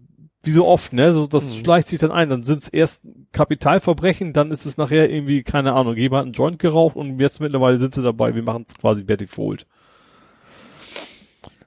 wie 0.42 0.52
so 0.52 0.66
oft, 0.66 0.92
ne? 0.92 1.12
So, 1.14 1.26
das 1.26 1.56
Mhm. 1.56 1.64
schleicht 1.64 1.88
sich 1.88 1.98
dann 1.98 2.12
ein. 2.12 2.28
Dann 2.30 2.42
sind 2.44 2.62
es 2.62 2.68
erst 2.68 3.02
Kapitalverbrechen, 3.32 4.32
dann 4.32 4.50
ist 4.50 4.66
es 4.66 4.76
nachher 4.78 5.10
irgendwie, 5.10 5.42
keine 5.42 5.74
Ahnung, 5.74 5.96
jemand 5.96 6.18
hat 6.20 6.24
einen 6.26 6.32
Joint 6.32 6.58
geraucht 6.58 6.96
und 6.96 7.18
jetzt 7.20 7.40
mittlerweile 7.40 7.78
sind 7.78 7.94
sie 7.94 8.02
dabei, 8.02 8.34
wir 8.34 8.42
machen 8.42 8.64
es 8.68 8.74
quasi 8.76 9.04
Default. 9.04 9.66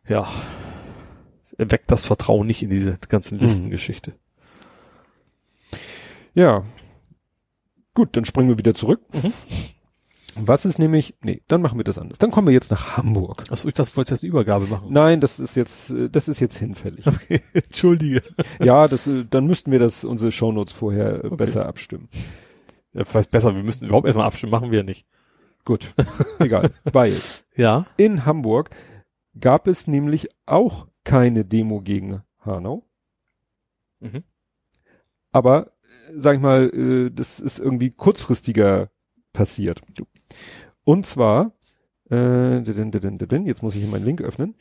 Ja. 0.08 0.28
Weckt 1.58 1.92
das 1.92 2.06
Vertrauen 2.06 2.48
nicht 2.48 2.64
in 2.64 2.70
diese 2.70 2.98
ganzen 3.10 3.36
Mhm. 3.38 3.42
Listengeschichte. 3.44 4.14
ja. 6.34 6.64
Gut, 7.94 8.16
dann 8.16 8.24
springen 8.24 8.48
wir 8.50 8.58
wieder 8.58 8.74
zurück. 8.74 9.02
Mhm. 9.14 9.34
Was 10.36 10.66
ist 10.66 10.80
nämlich, 10.80 11.16
nee, 11.22 11.42
dann 11.48 11.62
machen 11.62 11.78
wir 11.78 11.84
das 11.84 11.98
anders. 11.98 12.18
Dann 12.18 12.32
kommen 12.32 12.48
wir 12.48 12.54
jetzt 12.54 12.72
nach 12.72 12.96
Hamburg. 12.98 13.44
Achso, 13.52 13.68
ich 13.68 13.74
dachte, 13.74 13.92
du 13.92 13.98
wolltest 13.98 14.12
jetzt 14.12 14.24
eine 14.24 14.30
Übergabe 14.30 14.66
machen. 14.68 14.88
Nein, 14.92 15.20
das 15.20 15.40
ist 15.40 15.56
jetzt, 15.56 15.90
äh, 15.90 16.10
das 16.10 16.28
ist 16.28 16.40
jetzt 16.40 16.58
hinfällig. 16.58 17.06
Okay, 17.06 17.42
entschuldige. 17.54 18.22
ja, 18.60 18.88
das, 18.88 19.08
äh, 19.08 19.26
dann 19.30 19.46
müssten 19.46 19.72
wir 19.72 19.80
das, 19.80 20.06
unsere 20.06 20.32
Shownotes 20.32 20.74
vorher 20.74 21.24
äh, 21.24 21.28
Okay. 21.28 21.36
besser 21.36 21.66
abstimmen. 21.66 22.08
Ja, 22.94 23.04
vielleicht 23.04 23.32
besser, 23.32 23.56
wir 23.56 23.64
müssen 23.64 23.86
überhaupt 23.86 24.06
erstmal 24.08 24.26
abstimmen, 24.28 24.52
machen 24.52 24.72
wir 24.72 24.80
ja 24.80 24.84
nicht. 24.86 25.06
Gut, 25.66 25.94
egal. 26.40 26.72
Weil 26.86 27.16
Ja. 27.56 27.86
in 27.98 28.26
Hamburg 28.26 28.70
gab 29.40 29.68
es 29.68 29.88
nämlich 29.88 30.30
auch 30.46 30.88
keine 31.04 31.46
Demo 31.46 31.82
gegen 31.82 32.22
Hanau. 32.40 32.86
Mhm. 34.00 34.24
Aber, 35.32 35.72
sag 36.16 36.36
ich 36.36 36.42
mal, 36.42 37.12
das 37.14 37.40
ist 37.40 37.60
irgendwie 37.60 37.92
kurzfristiger 37.92 38.90
passiert. 39.34 39.82
Und 40.84 41.06
zwar, 41.06 41.52
äh, 42.10 42.58
jetzt 42.60 43.64
muss 43.64 43.76
ich 43.76 43.82
hier 43.82 43.90
meinen 43.92 44.06
Link 44.06 44.22
öffnen. 44.22 44.56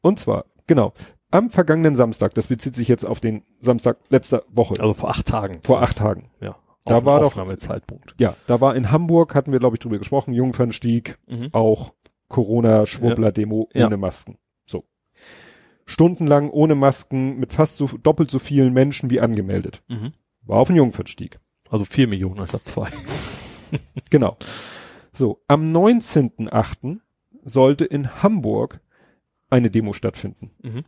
Und 0.00 0.18
zwar, 0.18 0.44
genau, 0.66 0.92
am 1.30 1.50
vergangenen 1.50 1.94
Samstag, 1.94 2.34
das 2.34 2.46
bezieht 2.46 2.74
sich 2.74 2.88
jetzt 2.88 3.04
auf 3.04 3.20
den 3.20 3.42
Samstag 3.60 3.98
letzter 4.08 4.44
Woche, 4.48 4.80
Also 4.80 4.94
vor 4.94 5.10
acht 5.10 5.26
Tagen. 5.26 5.60
vor 5.64 5.82
acht 5.82 5.98
Tagen. 5.98 6.30
Ja. 6.40 6.56
Da 6.84 6.96
Auf- 6.98 7.04
war 7.04 7.20
doch-. 7.20 7.36
Ja, 8.18 8.34
da 8.46 8.60
war 8.62 8.74
in 8.74 8.90
Hamburg, 8.90 9.34
hatten 9.34 9.52
wir 9.52 9.58
glaube 9.58 9.76
ich 9.76 9.80
drüber 9.80 9.98
gesprochen, 9.98 10.32
Jungfernstieg, 10.32 11.18
Mhm. 11.26 11.48
auch 11.52 11.92
Corona-Schwurbler-Demo 12.28 13.68
Ja. 13.74 13.86
ohne 13.86 13.96
Masken. 13.98 14.38
So. 14.66 14.84
Stundenlang 15.84 16.50
ohne 16.50 16.74
Masken 16.74 17.38
mit 17.38 17.52
fast 17.52 17.76
so 17.76 17.86
doppelt 18.02 18.30
so 18.30 18.38
vielen 18.38 18.72
Menschen 18.72 19.10
wie 19.10 19.20
angemeldet. 19.20 19.82
Mhm. 19.88 20.12
War 20.42 20.58
auf 20.60 20.68
dem 20.68 20.76
Jungfernstieg. 20.76 21.38
Also 21.70 21.84
vier 21.84 22.08
Millionen 22.08 22.40
anstatt 22.40 22.64
zwei. 22.66 22.88
Genau. 24.08 24.36
So, 25.18 25.42
am 25.48 25.64
19.8. 25.64 27.00
sollte 27.44 27.84
in 27.84 28.22
Hamburg 28.22 28.80
eine 29.50 29.68
Demo 29.68 29.92
stattfinden. 29.92 30.52
Mhm. 30.62 30.84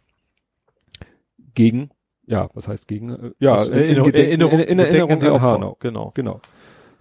Gegen, 1.55 1.91
ja, 2.27 2.49
was 2.55 2.69
heißt 2.69 2.87
gegen? 2.87 3.11
Äh, 3.11 3.33
Ja, 3.41 3.57
Das 3.57 3.69
in, 3.71 3.75
Erinnerung, 3.75 4.11
in, 4.11 4.15
Erinnerung, 4.15 4.61
in, 4.61 4.69
in 4.69 4.79
Erinnerung 4.79 5.11
an. 5.35 5.41
Hanau. 5.41 5.77
Genau. 5.81 6.13
Genau. 6.15 6.41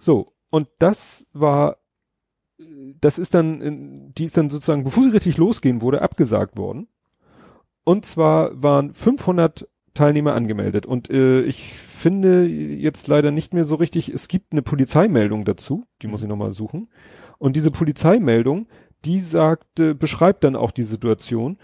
So, 0.00 0.32
und 0.50 0.66
das 0.80 1.24
war, 1.32 1.76
das 3.00 3.16
ist 3.20 3.32
dann, 3.34 4.12
die 4.12 4.24
ist 4.24 4.36
dann 4.36 4.48
sozusagen, 4.48 4.82
bevor 4.82 5.04
sie 5.04 5.10
richtig 5.10 5.36
losgehen 5.36 5.82
wurde, 5.82 6.02
abgesagt 6.02 6.58
worden. 6.58 6.88
Und 7.84 8.04
zwar 8.06 8.60
waren 8.60 8.92
500 8.92 9.68
Teilnehmer 9.94 10.34
angemeldet. 10.34 10.86
Und 10.86 11.10
äh, 11.10 11.42
ich 11.42 11.72
finde 11.74 12.46
jetzt 12.46 13.08
leider 13.08 13.30
nicht 13.30 13.54
mehr 13.54 13.64
so 13.64 13.74
richtig, 13.74 14.08
es 14.08 14.28
gibt 14.28 14.52
eine 14.52 14.62
Polizeimeldung 14.62 15.44
dazu, 15.44 15.86
die 16.02 16.06
muss 16.06 16.22
ich 16.22 16.28
nochmal 16.28 16.52
suchen. 16.52 16.88
Und 17.38 17.56
diese 17.56 17.70
Polizeimeldung, 17.70 18.68
die 19.04 19.20
sagte, 19.20 19.94
beschreibt 19.94 20.44
dann 20.44 20.56
auch 20.56 20.70
die 20.70 20.84
Situation. 20.84 21.58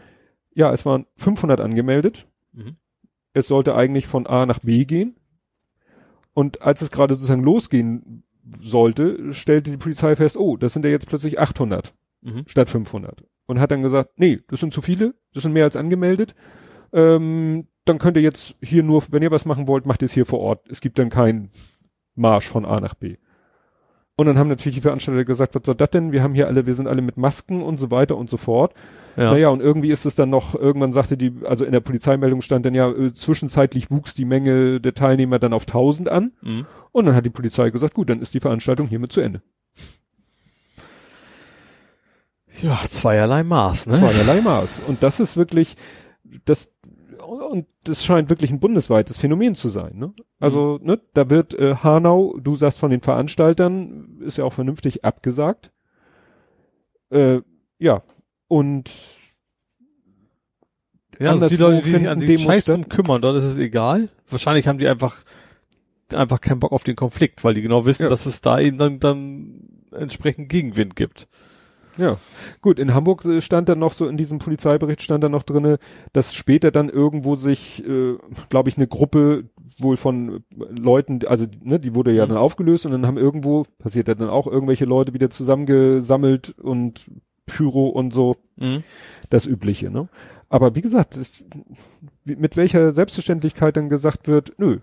Ja, 0.54 0.72
es 0.72 0.86
waren 0.86 1.06
500 1.16 1.60
angemeldet. 1.60 2.26
Mhm. 2.52 2.76
Es 3.32 3.48
sollte 3.48 3.74
eigentlich 3.74 4.06
von 4.06 4.26
A 4.26 4.46
nach 4.46 4.60
B 4.60 4.84
gehen. 4.86 5.16
Und 6.32 6.62
als 6.62 6.82
es 6.82 6.90
gerade 6.90 7.14
sozusagen 7.14 7.42
losgehen 7.42 8.24
sollte, 8.60 9.32
stellte 9.32 9.70
die 9.70 9.76
Polizei 9.76 10.16
fest, 10.16 10.36
oh, 10.36 10.56
das 10.56 10.72
sind 10.72 10.84
ja 10.84 10.90
jetzt 10.90 11.08
plötzlich 11.08 11.38
800 11.38 11.94
Mhm. 12.22 12.44
statt 12.46 12.68
500. 12.68 13.24
Und 13.46 13.60
hat 13.60 13.70
dann 13.70 13.82
gesagt, 13.82 14.18
nee, 14.18 14.40
das 14.48 14.60
sind 14.60 14.72
zu 14.72 14.82
viele, 14.82 15.14
das 15.32 15.44
sind 15.44 15.52
mehr 15.52 15.64
als 15.64 15.76
angemeldet. 15.76 16.34
Ähm, 16.92 17.68
dann 17.88 17.98
könnt 17.98 18.16
ihr 18.16 18.22
jetzt 18.22 18.54
hier 18.60 18.82
nur, 18.82 19.02
wenn 19.10 19.22
ihr 19.22 19.30
was 19.30 19.44
machen 19.44 19.66
wollt, 19.66 19.86
macht 19.86 20.02
ihr 20.02 20.06
es 20.06 20.12
hier 20.12 20.26
vor 20.26 20.40
Ort. 20.40 20.68
Es 20.68 20.80
gibt 20.80 20.98
dann 20.98 21.10
keinen 21.10 21.50
Marsch 22.14 22.48
von 22.48 22.64
A 22.64 22.80
nach 22.80 22.94
B. 22.94 23.16
Und 24.18 24.26
dann 24.26 24.38
haben 24.38 24.48
natürlich 24.48 24.76
die 24.76 24.82
Veranstalter 24.82 25.24
gesagt, 25.26 25.54
was 25.54 25.62
soll 25.64 25.74
das 25.74 25.90
denn? 25.90 26.10
Wir 26.10 26.22
haben 26.22 26.34
hier 26.34 26.46
alle, 26.46 26.66
wir 26.66 26.72
sind 26.72 26.88
alle 26.88 27.02
mit 27.02 27.18
Masken 27.18 27.62
und 27.62 27.76
so 27.76 27.90
weiter 27.90 28.16
und 28.16 28.30
so 28.30 28.38
fort. 28.38 28.72
Ja. 29.16 29.32
Naja, 29.32 29.48
und 29.50 29.60
irgendwie 29.60 29.90
ist 29.90 30.06
es 30.06 30.14
dann 30.14 30.30
noch, 30.30 30.54
irgendwann 30.54 30.92
sagte 30.92 31.18
die, 31.18 31.32
also 31.44 31.66
in 31.66 31.72
der 31.72 31.80
Polizeimeldung 31.80 32.40
stand 32.40 32.64
dann 32.64 32.74
ja, 32.74 32.90
äh, 32.90 33.12
zwischenzeitlich 33.12 33.90
wuchs 33.90 34.14
die 34.14 34.24
Menge 34.24 34.80
der 34.80 34.94
Teilnehmer 34.94 35.38
dann 35.38 35.52
auf 35.52 35.62
1000 35.64 36.08
an. 36.08 36.32
Mhm. 36.40 36.66
Und 36.92 37.06
dann 37.06 37.14
hat 37.14 37.26
die 37.26 37.30
Polizei 37.30 37.68
gesagt, 37.68 37.92
gut, 37.92 38.08
dann 38.08 38.22
ist 38.22 38.32
die 38.32 38.40
Veranstaltung 38.40 38.88
hiermit 38.88 39.12
zu 39.12 39.20
Ende. 39.20 39.42
Ja, 42.62 42.78
zweierlei 42.88 43.42
Maß, 43.42 43.86
ne? 43.88 43.98
Zweierlei 43.98 44.40
Maß. 44.40 44.80
Und 44.86 45.02
das 45.02 45.20
ist 45.20 45.36
wirklich, 45.36 45.76
das, 46.46 46.70
und 47.26 47.66
das 47.84 48.04
scheint 48.04 48.30
wirklich 48.30 48.50
ein 48.50 48.60
bundesweites 48.60 49.18
Phänomen 49.18 49.54
zu 49.54 49.68
sein. 49.68 49.96
Ne? 49.98 50.12
Also, 50.38 50.78
ne, 50.82 51.00
da 51.14 51.28
wird 51.30 51.54
äh, 51.54 51.76
Hanau, 51.76 52.36
du 52.38 52.56
sagst 52.56 52.78
von 52.80 52.90
den 52.90 53.00
Veranstaltern, 53.00 54.18
ist 54.20 54.36
ja 54.38 54.44
auch 54.44 54.52
vernünftig 54.52 55.04
abgesagt. 55.04 55.72
Äh, 57.10 57.40
ja, 57.78 58.02
und 58.48 58.90
Ja, 61.18 61.30
also 61.30 61.46
die 61.46 61.56
Leute, 61.56 61.82
die 61.82 61.90
sich 61.90 62.08
an 62.08 62.20
den 62.20 62.38
Scheiß 62.38 62.66
drum 62.66 62.88
kümmern, 62.88 63.22
dort 63.22 63.36
ist 63.36 63.44
es 63.44 63.58
egal. 63.58 64.08
Wahrscheinlich 64.28 64.66
haben 64.68 64.78
die 64.78 64.88
einfach, 64.88 65.16
einfach 66.12 66.40
keinen 66.40 66.60
Bock 66.60 66.72
auf 66.72 66.84
den 66.84 66.96
Konflikt, 66.96 67.42
weil 67.44 67.54
die 67.54 67.62
genau 67.62 67.86
wissen, 67.86 68.04
Ja. 68.04 68.08
dass 68.08 68.26
es 68.26 68.40
da 68.40 68.60
eben 68.60 68.78
dann, 68.78 69.00
dann 69.00 69.84
entsprechend 69.92 70.48
Gegenwind 70.48 70.96
gibt. 70.96 71.28
Ja, 71.98 72.18
gut, 72.60 72.78
in 72.78 72.92
Hamburg 72.92 73.24
äh, 73.24 73.40
stand 73.40 73.68
dann 73.68 73.78
noch 73.78 73.92
so, 73.92 74.06
in 74.06 74.16
diesem 74.16 74.38
Polizeibericht 74.38 75.00
stand 75.02 75.24
dann 75.24 75.32
noch 75.32 75.42
drinne, 75.44 75.78
dass 76.12 76.34
später 76.34 76.70
dann 76.70 76.88
irgendwo 76.90 77.36
sich, 77.36 77.82
äh, 77.86 78.16
glaube 78.50 78.68
ich, 78.68 78.76
eine 78.76 78.86
Gruppe 78.86 79.44
wohl 79.78 79.96
von 79.96 80.36
äh, 80.36 80.64
Leuten, 80.78 81.20
also 81.26 81.46
ne, 81.62 81.80
die 81.80 81.94
wurde 81.94 82.12
ja 82.12 82.24
Mhm. 82.26 82.30
dann 82.30 82.38
aufgelöst 82.38 82.84
und 82.86 82.92
dann 82.92 83.06
haben 83.06 83.16
irgendwo, 83.18 83.64
passiert 83.78 84.08
dann 84.08 84.22
auch, 84.28 84.46
irgendwelche 84.46 84.84
Leute 84.84 85.14
wieder 85.14 85.30
zusammengesammelt 85.30 86.54
und 86.58 87.10
Pyro 87.46 87.88
und 87.88 88.12
so, 88.12 88.36
das 89.30 89.46
Übliche, 89.46 89.90
ne? 89.90 90.08
Aber 90.48 90.74
wie 90.74 90.80
gesagt, 90.80 91.16
es, 91.16 91.44
wie- 92.24 92.36
mit 92.36 92.56
welcher 92.56 92.92
Selbstverständlichkeit 92.92 93.76
dann 93.76 93.88
gesagt 93.88 94.26
wird, 94.28 94.52
nö, 94.58 94.78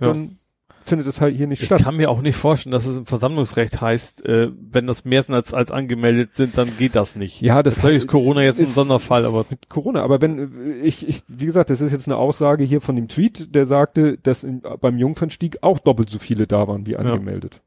Ja. 0.00 0.08
dann 0.08 0.38
findet 0.84 1.06
es 1.06 1.20
halt 1.20 1.34
hier 1.36 1.46
nicht 1.46 1.60
Ich 1.60 1.66
statt. 1.66 1.82
kann 1.82 1.96
mir 1.96 2.10
auch 2.10 2.20
nicht 2.20 2.36
vorstellen, 2.36 2.72
dass 2.72 2.86
es 2.86 2.96
im 2.98 3.06
Versammlungsrecht 3.06 3.80
heißt, 3.80 4.24
äh, 4.26 4.50
wenn 4.70 4.86
das 4.86 5.04
mehr 5.04 5.22
sind 5.22 5.34
als, 5.34 5.54
als 5.54 5.70
angemeldet 5.70 6.36
sind, 6.36 6.56
dann 6.58 6.70
geht 6.78 6.94
das 6.94 7.16
nicht. 7.16 7.40
Ja, 7.40 7.62
das 7.62 7.80
Vielleicht 7.80 7.96
ist 8.04 8.06
Corona 8.08 8.42
jetzt 8.42 8.58
ein 8.58 8.64
ist- 8.64 8.74
Sonderfall, 8.74 9.24
aber 9.24 9.46
mit 9.48 9.68
Corona. 9.68 10.02
Aber 10.02 10.20
wenn 10.20 10.82
ich, 10.84 11.08
ich, 11.08 11.22
wie 11.28 11.46
gesagt, 11.46 11.70
das 11.70 11.80
ist 11.80 11.92
jetzt 11.92 12.06
eine 12.06 12.16
Aussage 12.16 12.64
hier 12.64 12.80
von 12.80 12.96
dem 12.96 13.08
Tweet, 13.08 13.54
der 13.54 13.66
sagte, 13.66 14.18
dass 14.18 14.44
in, 14.44 14.62
beim 14.80 14.98
Jungfernstieg 14.98 15.58
auch 15.62 15.78
doppelt 15.78 16.10
so 16.10 16.18
viele 16.18 16.46
da 16.46 16.68
waren 16.68 16.86
wie 16.86 16.96
angemeldet. 16.96 17.62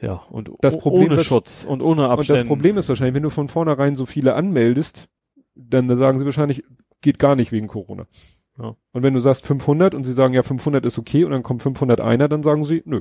ja, 0.00 0.14
und 0.30 0.50
Das 0.60 0.78
Problem 0.78 1.06
ohne 1.06 1.14
ist- 1.16 1.24
Schutz 1.26 1.64
und 1.64 1.82
ohne 1.82 2.04
Und 2.04 2.10
Abstände. 2.10 2.42
das 2.42 2.48
Problem 2.48 2.76
ist 2.78 2.88
wahrscheinlich, 2.88 3.14
wenn 3.14 3.22
du 3.22 3.30
von 3.30 3.48
vornherein 3.48 3.94
so 3.96 4.06
viele 4.06 4.34
anmeldest, 4.34 5.08
dann 5.54 5.94
sagen 5.96 6.18
sie 6.18 6.24
wahrscheinlich, 6.24 6.64
geht 7.02 7.18
gar 7.18 7.36
nicht 7.36 7.52
wegen 7.52 7.68
Corona. 7.68 8.06
Ja. 8.62 8.76
Und 8.92 9.02
wenn 9.02 9.12
du 9.14 9.20
sagst 9.20 9.44
500 9.46 9.94
und 9.94 10.04
sie 10.04 10.14
sagen, 10.14 10.34
ja, 10.34 10.42
500 10.42 10.84
ist 10.86 10.98
okay 10.98 11.24
und 11.24 11.32
dann 11.32 11.42
kommen 11.42 11.60
500 11.60 12.00
einer, 12.00 12.28
dann 12.28 12.42
sagen 12.42 12.64
sie, 12.64 12.82
nö. 12.86 13.00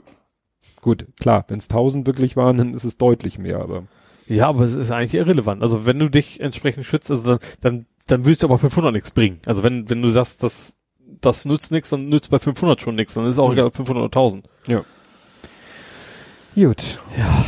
Gut, 0.81 1.07
klar, 1.19 1.45
wenn 1.47 1.59
es 1.59 1.69
1000 1.69 2.05
wirklich 2.05 2.35
waren, 2.35 2.57
dann 2.57 2.73
ist 2.73 2.83
es 2.83 2.97
deutlich 2.97 3.39
mehr, 3.39 3.59
aber 3.59 3.83
Ja, 4.27 4.47
aber 4.49 4.63
es 4.63 4.73
ist 4.75 4.91
eigentlich 4.91 5.15
irrelevant. 5.15 5.61
Also 5.63 5.85
wenn 5.85 5.97
du 5.99 6.09
dich 6.09 6.39
entsprechend 6.39 6.85
schützt, 6.85 7.09
also 7.11 7.37
dann, 7.37 7.39
dann, 7.61 7.85
dann 8.07 8.25
willst 8.25 8.43
du 8.43 8.47
aber 8.47 8.57
500 8.57 8.93
nichts 8.93 9.11
bringen. 9.11 9.39
Also 9.45 9.63
wenn, 9.63 9.89
wenn 9.89 10.01
du 10.01 10.09
sagst, 10.09 10.43
das, 10.43 10.77
das 11.19 11.45
nützt 11.45 11.71
nichts, 11.71 11.89
dann 11.89 12.09
nützt 12.09 12.29
bei 12.29 12.39
500 12.39 12.81
schon 12.81 12.95
nichts. 12.95 13.13
Dann 13.15 13.25
ist 13.25 13.39
auch 13.39 13.47
Mhm. 13.49 13.53
egal, 13.53 13.65
ob 13.67 13.75
500 13.75 14.03
oder 14.03 14.11
1000. 14.11 14.47
gut. 16.55 16.99
Ja. 17.17 17.45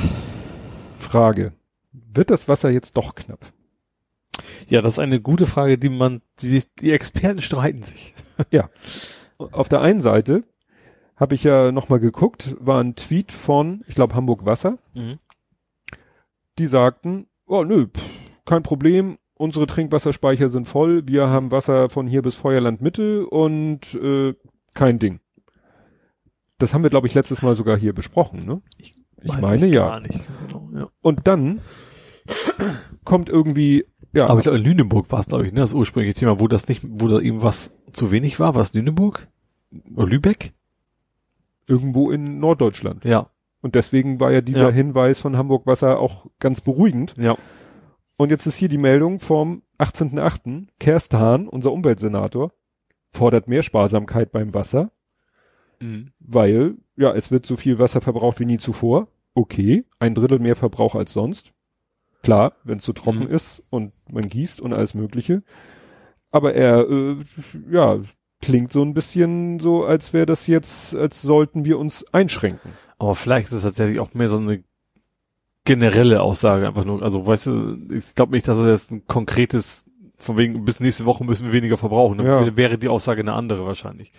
Frage. 1.00 1.54
Wird 1.92 2.30
das 2.32 2.48
Wasser 2.48 2.70
jetzt 2.70 2.98
doch 2.98 3.14
knapp? 3.16 3.40
Ja, 4.68 4.82
das 4.82 4.94
ist 4.94 5.00
eine 5.00 5.22
gute 5.22 5.46
Frage, 5.46 5.78
die 5.78 5.90
man, 5.90 6.22
die, 6.42 6.64
die 6.80 6.92
Experten 6.92 7.42
streiten 7.42 7.84
sich. 7.84 8.14
Auf 9.38 9.70
der 9.70 9.82
einen 9.82 10.02
Seite 10.02 10.44
habe 11.16 11.36
ich 11.36 11.44
ja 11.44 11.72
nochmal 11.72 12.00
geguckt, 12.00 12.56
war 12.60 12.82
ein 12.82 12.96
Tweet 12.96 13.32
von, 13.32 13.84
ich 13.88 13.96
glaube, 13.96 14.16
Hamburg 14.16 14.46
Wasser. 14.46 14.78
Die 16.58 16.66
sagten, 16.66 17.28
oh 17.46 17.64
nö, 17.64 17.88
pff, 17.88 18.04
kein 18.46 18.64
Problem, 18.64 19.18
unsere 19.36 19.68
Trinkwasserspeicher 19.68 20.50
sind 20.50 20.68
voll, 20.68 21.08
wir 21.08 21.28
haben 21.28 21.52
Wasser 21.52 21.90
von 21.90 22.08
hier 22.08 22.22
bis 22.22 22.36
Feuerland 22.36 22.82
Mitte 22.82 23.28
und 23.28 23.94
äh, 23.96 24.34
kein 24.74 25.00
Ding. 25.00 25.20
Das 26.58 26.74
haben 26.74 26.84
wir, 26.84 26.90
glaube 26.90 27.08
ich, 27.08 27.14
letztes 27.14 27.42
Mal 27.42 27.56
sogar 27.56 27.78
hier 27.78 27.94
besprochen, 27.94 28.46
ne? 28.46 28.62
Ich 28.78 28.94
Weiß 29.24 29.42
meine 29.42 29.68
ich 29.68 29.76
ja. 29.76 29.88
Gar 29.88 30.00
nicht. 30.02 30.30
Genau, 30.48 30.70
ja. 30.74 30.90
Und 31.02 31.28
dann 31.28 31.62
kommt 33.04 33.30
irgendwie, 33.30 33.86
ja, 34.14 34.28
Aber 34.30 34.40
ich 34.40 34.44
glaube, 34.44 34.58
in 34.60 34.64
Lüneburg 34.64 35.12
war 35.12 35.20
es, 35.20 35.28
glaube 35.28 35.46
ich, 35.46 35.54
ne, 35.54 35.60
das 35.62 35.74
ursprüngliche 35.74 36.20
Thema, 36.20 36.40
wo 36.40 36.48
das 36.48 36.68
nicht, 36.68 36.82
wo 36.88 37.08
da 37.08 37.20
irgendwas 37.20 37.78
zu 37.92 38.12
wenig 38.12 38.40
war. 38.40 38.56
War 38.56 38.62
es 38.62 38.74
Lüneburg? 38.74 39.28
Oder 39.96 40.08
Lübeck? 40.08 40.54
irgendwo 41.68 42.12
in 42.12 42.40
Norddeutschland. 42.40 43.06
Ja. 43.06 43.30
Und 43.62 43.76
deswegen 43.76 44.20
war 44.20 44.32
ja 44.32 44.42
dieser 44.42 44.70
Ja. 44.70 44.72
Hinweis 44.72 45.22
von 45.22 45.38
Hamburg 45.38 45.66
Wasser 45.66 46.00
auch 46.00 46.26
ganz 46.40 46.60
beruhigend. 46.62 47.16
Ja. 47.18 47.38
Und 48.18 48.30
jetzt 48.32 48.46
ist 48.46 48.58
hier 48.58 48.68
die 48.68 48.78
Meldung 48.78 49.20
vom 49.20 49.64
18.8. 49.80 50.68
Kerst 50.80 51.14
Hahn, 51.14 51.48
unser 51.48 51.72
Umweltsenator, 51.72 52.52
fordert 53.12 53.48
mehr 53.48 53.64
Sparsamkeit 53.64 54.32
beim 54.32 54.54
Wasser, 54.54 54.92
weil, 56.20 56.76
ja, 56.96 57.14
es 57.14 57.32
wird 57.32 57.46
so 57.46 57.56
viel 57.58 57.80
Wasser 57.80 58.00
verbraucht 58.02 58.40
wie 58.40 58.46
nie 58.46 58.58
zuvor. 58.58 59.08
Okay, 59.34 59.86
ein 60.00 60.16
Drittel 60.16 60.40
mehr 60.40 60.56
Verbrauch 60.56 60.96
als 60.96 61.12
sonst. 61.14 61.53
Klar, 62.24 62.54
wenn 62.64 62.78
es 62.78 62.86
so 62.86 62.94
trocken 62.94 63.26
Mhm. 63.26 63.30
ist 63.36 63.62
und 63.70 63.92
man 64.10 64.28
gießt 64.28 64.60
und 64.62 64.74
alles 64.74 64.94
Mögliche. 64.96 65.44
Aber 66.32 66.54
er, 66.56 66.90
äh, 66.90 67.16
ja, 67.70 68.00
klingt 68.42 68.72
so 68.74 68.82
ein 68.82 68.94
bisschen 68.94 69.60
so, 69.60 69.86
als 69.86 70.14
wäre 70.14 70.26
das 70.26 70.48
jetzt, 70.48 70.96
als 70.96 71.22
sollten 71.22 71.66
wir 71.66 71.78
uns 71.78 72.06
einschränken. 72.14 72.72
Aber 72.98 73.14
vielleicht 73.16 73.48
ist 73.48 73.54
es 73.54 73.64
tatsächlich 73.64 74.00
auch 74.00 74.14
mehr 74.14 74.30
so 74.30 74.38
eine 74.38 74.64
generelle 75.66 76.22
Aussage 76.22 76.68
einfach 76.68 76.86
nur. 76.86 77.02
Also, 77.04 77.26
weißt 77.26 77.48
du, 77.48 77.78
ich 77.92 78.16
glaube 78.16 78.34
nicht, 78.34 78.48
dass 78.48 78.58
er 78.58 78.70
jetzt 78.70 78.92
ein 78.92 79.06
konkretes, 79.08 79.86
von 80.16 80.38
wegen, 80.38 80.66
bis 80.66 80.80
nächste 80.80 81.06
Woche 81.06 81.24
müssen 81.24 81.48
wir 81.48 81.54
weniger 81.54 81.78
verbrauchen. 81.78 82.18
Dann 82.18 82.28
Ja. 82.28 82.58
wäre 82.58 82.78
die 82.78 82.90
Aussage 82.90 83.22
eine 83.22 83.34
andere 83.34 83.66
wahrscheinlich. 83.66 84.12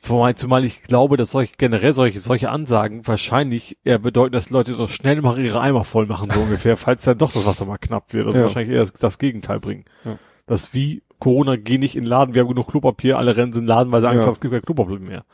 Zumal, 0.00 0.64
ich 0.64 0.82
glaube, 0.82 1.16
dass 1.16 1.30
solche, 1.32 1.54
generell 1.58 1.92
solche, 1.92 2.20
solche 2.20 2.50
Ansagen 2.50 3.06
wahrscheinlich 3.06 3.76
eher 3.82 3.98
bedeuten, 3.98 4.32
dass 4.32 4.50
Leute 4.50 4.74
doch 4.74 4.88
schnell 4.88 5.20
mal 5.20 5.38
ihre 5.38 5.60
Eimer 5.60 5.82
voll 5.84 6.06
machen, 6.06 6.30
so 6.30 6.40
ungefähr, 6.40 6.76
falls 6.76 7.02
dann 7.04 7.18
doch 7.18 7.32
das 7.32 7.44
Wasser 7.46 7.66
mal 7.66 7.78
knapp 7.78 8.12
wird. 8.12 8.26
Also 8.26 8.38
Ja. 8.38 8.44
wahrscheinlich 8.44 8.74
eher 8.74 8.80
das, 8.82 8.92
das 8.92 9.18
Gegenteil 9.18 9.58
bringen. 9.58 9.84
Ja. 10.04 10.18
Das 10.46 10.74
wie 10.74 11.02
Corona, 11.18 11.56
geh 11.56 11.78
nicht 11.78 11.96
in 11.96 12.02
den 12.02 12.10
Laden, 12.10 12.34
wir 12.34 12.42
haben 12.42 12.48
genug 12.48 12.68
Klopapier, 12.68 13.16
alle 13.16 13.36
rennen 13.38 13.52
in 13.54 13.60
den 13.62 13.66
Laden, 13.66 13.90
weil 13.90 14.02
sie 14.02 14.08
Angst 14.08 14.24
Ja. 14.24 14.26
haben, 14.26 14.34
es 14.34 14.40
gibt 14.40 14.52
kein 14.52 14.60
Klopapier 14.62 14.98
mehr. 15.00 15.24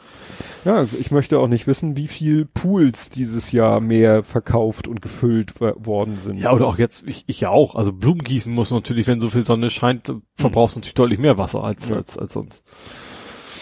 Ja, 0.65 0.77
also 0.77 0.97
ich 0.97 1.11
möchte 1.11 1.41
auch 1.41 1.49
nicht 1.49 1.67
wissen, 1.67 1.97
wie 1.97 2.07
viel 2.07 2.45
Pools 2.47 3.11
dieses 3.11 3.51
Jahr 3.51 3.81
mehr 3.81 4.23
verkauft 4.23 4.87
und 4.87 5.03
gefüllt 5.03 5.61
worden 5.61 6.19
sind. 6.23 6.39
Ja, 6.39 6.53
oder 6.53 6.67
auch 6.69 6.79
jetzt, 6.79 7.07
ich, 7.09 7.25
ich 7.27 7.41
ja 7.41 7.51
auch. 7.51 7.75
Also 7.75 7.93
Blumen 7.93 8.21
gießen 8.23 8.55
muss 8.55 8.71
natürlich, 8.71 9.09
wenn 9.09 9.21
so 9.21 9.29
viel 9.29 9.43
Sonne 9.43 9.71
scheint, 9.71 10.15
verbrauchst 10.37 10.77
du 10.77 10.79
natürlich 10.81 10.95
deutlich 10.95 11.19
mehr 11.19 11.37
Wasser 11.37 11.65
als, 11.65 11.89
Ja. 11.89 11.97
als, 11.97 12.17
als 12.17 12.33
sonst. 12.33 12.63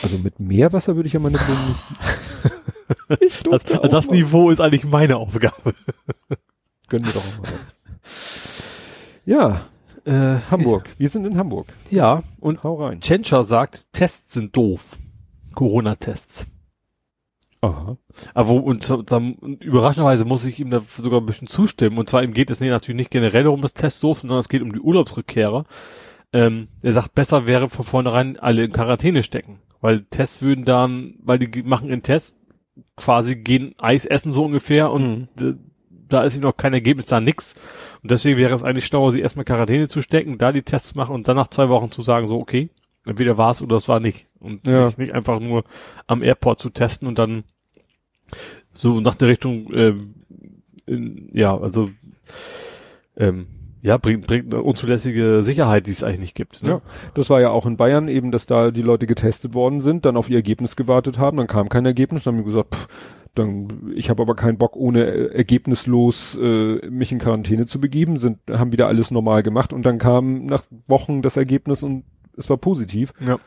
Also 0.02 0.18
mit 0.18 0.40
Meerwasser 0.40 0.96
würde 0.96 1.06
ich 1.06 1.12
ja 1.12 1.20
meine 1.20 1.38
Blumen 1.38 1.68
nicht. 1.68 3.20
ich 3.22 3.38
Das, 3.42 3.64
also 3.70 3.88
das 3.88 4.10
Niveau 4.10 4.50
ist 4.50 4.60
eigentlich 4.60 4.84
meine 4.84 5.16
Aufgabe. 5.16 5.74
Gönn 6.88 7.02
mir 7.02 7.12
doch 7.12 7.20
auch 7.24 7.38
mal 7.38 7.42
was. 7.42 7.54
Ja, 9.26 9.66
Äh, 10.06 10.38
Hamburg. 10.50 10.88
Wir 10.96 11.08
sind 11.10 11.26
in 11.26 11.36
Hamburg. 11.36 11.66
ja, 11.90 12.22
und 12.40 12.62
Hau 12.64 12.82
rein. 12.82 13.00
Tschentscher 13.00 13.44
sagt, 13.44 13.92
Tests 13.92 14.32
sind 14.32 14.56
doof. 14.56 14.96
Corona-Tests. 15.54 16.46
Aha. 17.60 17.98
Aber 18.32 18.48
wo, 18.48 18.56
und 18.56 18.82
so- 18.82 19.02
dann, 19.02 19.34
überraschenderweise 19.60 20.24
muss 20.24 20.46
ich 20.46 20.58
ihm 20.58 20.70
da 20.70 20.80
sogar 20.80 21.20
ein 21.20 21.26
bisschen 21.26 21.48
zustimmen. 21.48 21.98
Und 21.98 22.08
zwar 22.08 22.22
ihm 22.22 22.32
geht 22.32 22.50
es 22.50 22.60
nicht, 22.60 22.70
natürlich 22.70 22.96
nicht 22.96 23.10
generell 23.10 23.44
darum, 23.44 23.60
dass 23.60 23.74
Tests 23.74 24.00
doof 24.00 24.18
sind, 24.20 24.30
sondern 24.30 24.40
es 24.40 24.48
geht 24.48 24.62
um 24.62 24.72
die 24.72 24.80
Urlaubsrückkehrer. 24.80 25.64
Ähm, 26.32 26.68
er 26.82 26.92
sagt, 26.92 27.14
besser 27.14 27.46
wäre 27.46 27.68
von 27.68 27.84
vornherein 27.84 28.38
alle 28.38 28.64
in 28.64 28.72
Quarantäne 28.72 29.22
stecken. 29.22 29.60
Weil 29.80 30.04
Tests 30.04 30.42
würden 30.42 30.64
dann, 30.64 31.14
weil 31.22 31.38
die 31.38 31.62
machen 31.62 31.90
einen 31.90 32.02
Test, 32.02 32.36
quasi 32.96 33.36
gehen 33.36 33.74
Eis 33.78 34.06
essen 34.06 34.32
so 34.32 34.44
ungefähr 34.44 34.90
und 34.92 35.28
äh, 35.40 35.54
da 35.90 36.22
ist 36.22 36.36
ihm 36.36 36.42
noch 36.42 36.56
kein 36.56 36.72
Ergebnis, 36.72 37.06
da 37.06 37.20
nix. 37.20 37.54
Und 38.02 38.10
deswegen 38.10 38.38
wäre 38.38 38.54
es 38.54 38.62
eigentlich 38.62 38.86
schlauer, 38.86 39.12
sie 39.12 39.20
erstmal 39.20 39.44
in 39.44 39.46
Quarantäne 39.46 39.88
zu 39.88 40.02
stecken, 40.02 40.38
da 40.38 40.52
die 40.52 40.62
Tests 40.62 40.94
machen 40.94 41.14
und 41.14 41.28
dann 41.28 41.36
nach 41.36 41.48
zwei 41.48 41.68
Wochen 41.68 41.90
zu 41.90 42.02
sagen, 42.02 42.26
so, 42.26 42.38
okay, 42.38 42.70
entweder 43.06 43.38
war 43.38 43.52
es 43.52 43.62
oder 43.62 43.76
es 43.76 43.88
war 43.88 44.00
nicht. 44.00 44.26
Und 44.38 44.66
Ja. 44.66 44.86
nicht, 44.86 44.98
nicht 44.98 45.14
einfach 45.14 45.40
nur 45.40 45.64
am 46.06 46.22
Airport 46.22 46.58
zu 46.58 46.70
testen 46.70 47.06
und 47.06 47.18
dann 47.18 47.44
so 48.74 49.00
nach 49.00 49.14
der 49.14 49.28
Richtung, 49.28 49.72
ähm, 49.72 50.14
in, 50.86 51.30
ja, 51.32 51.56
also, 51.56 51.90
ähm, 53.16 53.46
ja, 53.82 53.96
bringt, 53.96 54.26
bringt 54.26 54.52
eine 54.52 54.62
unzulässige 54.62 55.42
Sicherheit, 55.42 55.86
die 55.86 55.92
es 55.92 56.02
eigentlich 56.02 56.20
nicht 56.20 56.34
gibt. 56.34 56.62
Ne? 56.62 56.68
Ja. 56.68 56.80
Das 57.14 57.30
war 57.30 57.40
ja 57.40 57.50
auch 57.50 57.66
in 57.66 57.76
Bayern 57.76 58.08
eben, 58.08 58.30
dass 58.30 58.46
da 58.46 58.70
die 58.70 58.82
Leute 58.82 59.06
getestet 59.06 59.54
worden 59.54 59.80
sind, 59.80 60.04
dann 60.04 60.16
auf 60.16 60.28
ihr 60.28 60.36
Ergebnis 60.36 60.76
gewartet 60.76 61.18
haben, 61.18 61.38
dann 61.38 61.46
kam 61.46 61.68
kein 61.68 61.86
Ergebnis, 61.86 62.24
dann 62.24 62.34
haben 62.34 62.44
die 62.44 62.50
gesagt, 62.50 62.74
pff, 62.74 62.88
dann, 63.34 63.92
ich 63.94 64.10
habe 64.10 64.22
aber 64.22 64.34
keinen 64.34 64.58
Bock, 64.58 64.76
ohne 64.76 65.04
äh, 65.04 65.34
ergebnislos 65.34 66.36
äh, 66.36 66.86
mich 66.88 67.12
in 67.12 67.18
Quarantäne 67.18 67.66
zu 67.66 67.80
begeben, 67.80 68.16
sind, 68.16 68.38
haben 68.50 68.72
wieder 68.72 68.88
alles 68.88 69.10
normal 69.10 69.42
gemacht 69.42 69.72
und 69.72 69.86
dann 69.86 69.98
kam 69.98 70.46
nach 70.46 70.64
Wochen 70.86 71.22
das 71.22 71.36
Ergebnis 71.36 71.82
und 71.82 72.04
es 72.36 72.50
war 72.50 72.56
positiv. 72.56 73.12
Ja. 73.24 73.38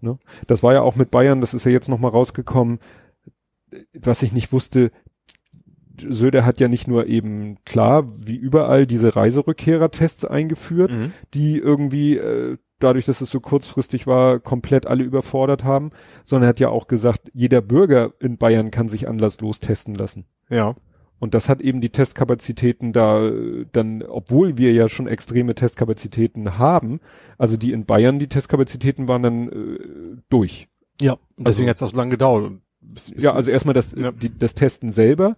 Ne? 0.00 0.18
Das 0.46 0.62
war 0.62 0.74
ja 0.74 0.82
auch 0.82 0.96
mit 0.96 1.10
Bayern, 1.10 1.40
das 1.40 1.54
ist 1.54 1.64
ja 1.64 1.72
jetzt 1.72 1.88
nochmal 1.88 2.10
rausgekommen, 2.10 2.78
was 3.94 4.22
ich 4.22 4.32
nicht 4.32 4.52
wusste, 4.52 4.90
Söder 6.08 6.44
hat 6.44 6.60
ja 6.60 6.68
nicht 6.68 6.86
nur 6.88 7.06
eben 7.06 7.56
klar, 7.64 8.06
wie 8.26 8.36
überall, 8.36 8.86
diese 8.86 9.14
Reiserückkehrertests 9.16 10.24
eingeführt, 10.24 10.90
Mhm. 10.92 11.12
die 11.34 11.58
irgendwie 11.58 12.16
äh, 12.16 12.56
dadurch, 12.78 13.06
dass 13.06 13.20
es 13.22 13.30
so 13.30 13.40
kurzfristig 13.40 14.06
war, 14.06 14.38
komplett 14.38 14.86
alle 14.86 15.02
überfordert 15.04 15.64
haben, 15.64 15.90
sondern 16.24 16.46
er 16.46 16.48
hat 16.50 16.60
ja 16.60 16.68
auch 16.68 16.86
gesagt, 16.88 17.30
jeder 17.32 17.62
Bürger 17.62 18.12
in 18.20 18.36
Bayern 18.36 18.70
kann 18.70 18.88
sich 18.88 19.08
anlasslos 19.08 19.60
testen 19.60 19.94
lassen. 19.94 20.26
Ja. 20.50 20.74
Und 21.18 21.32
das 21.32 21.48
hat 21.48 21.62
eben 21.62 21.80
die 21.80 21.88
Testkapazitäten 21.88 22.92
da 22.92 23.26
äh, 23.26 23.64
dann, 23.72 24.02
obwohl 24.02 24.58
wir 24.58 24.72
ja 24.74 24.88
schon 24.90 25.06
extreme 25.06 25.54
Testkapazitäten 25.54 26.58
haben, 26.58 27.00
also 27.38 27.56
die 27.56 27.72
in 27.72 27.86
Bayern, 27.86 28.18
die 28.18 28.26
Testkapazitäten 28.28 29.08
waren 29.08 29.22
dann 29.22 29.48
äh, 29.48 29.78
durch. 30.28 30.68
Ja, 31.00 31.16
deswegen 31.38 31.46
Also- 31.46 31.66
hat 31.68 31.76
es 31.76 31.82
auch 31.82 31.90
so 31.92 31.96
lange 31.96 32.10
gedauert. 32.10 32.52
Bis- 32.82 33.10
bis- 33.10 33.24
Ja, 33.24 33.32
also 33.32 33.50
erstmal 33.50 33.72
das, 33.72 33.94
Ja. 33.94 34.12
die, 34.12 34.30
das 34.38 34.54
Testen 34.54 34.90
selber. 34.90 35.36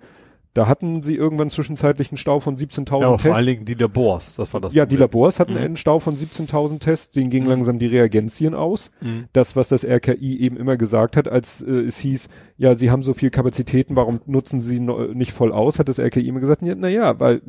Da 0.54 0.66
hatten 0.66 1.02
sie 1.02 1.14
irgendwann 1.14 1.50
zwischenzeitlich 1.50 2.10
einen 2.10 2.16
Stau 2.16 2.40
von 2.40 2.56
17.000 2.56 3.00
ja, 3.02 3.10
Tests. 3.12 3.26
vor 3.26 3.36
allen 3.36 3.46
Dingen 3.46 3.64
die 3.64 3.74
Labors, 3.74 4.36
das 4.36 4.52
war 4.54 4.60
das 4.60 4.72
ja, 4.72 4.86
die 4.86 4.96
Problem. 4.96 5.00
Labors 5.00 5.38
hatten 5.40 5.52
Mhm. 5.52 5.58
einen 5.58 5.76
Stau 5.76 6.00
von 6.00 6.16
17.000 6.16 6.80
Tests, 6.80 7.10
denen 7.14 7.30
gingen 7.30 7.44
Mhm. 7.44 7.50
langsam 7.50 7.78
die 7.78 7.86
Reagenzien 7.86 8.54
aus. 8.54 8.90
Mhm. 9.02 9.26
Das, 9.32 9.54
was 9.56 9.68
das 9.68 9.84
RKI 9.84 10.40
eben 10.40 10.56
immer 10.56 10.76
gesagt 10.76 11.16
hat, 11.16 11.28
als 11.28 11.60
äh, 11.62 11.70
es 11.70 11.98
hieß, 11.98 12.28
ja, 12.56 12.74
sie 12.74 12.90
haben 12.90 13.02
so 13.02 13.14
viel 13.14 13.30
Kapazitäten, 13.30 13.94
warum 13.94 14.20
nutzen 14.26 14.60
sie 14.60 14.80
no, 14.80 14.98
nicht 15.12 15.32
voll 15.32 15.52
aus, 15.52 15.78
hat 15.78 15.88
das 15.88 15.98
RKI 16.00 16.26
immer 16.26 16.40
gesagt, 16.40 16.62
ja, 16.62 16.74
na 16.76 16.88
ja, 16.88 17.20
weil 17.20 17.42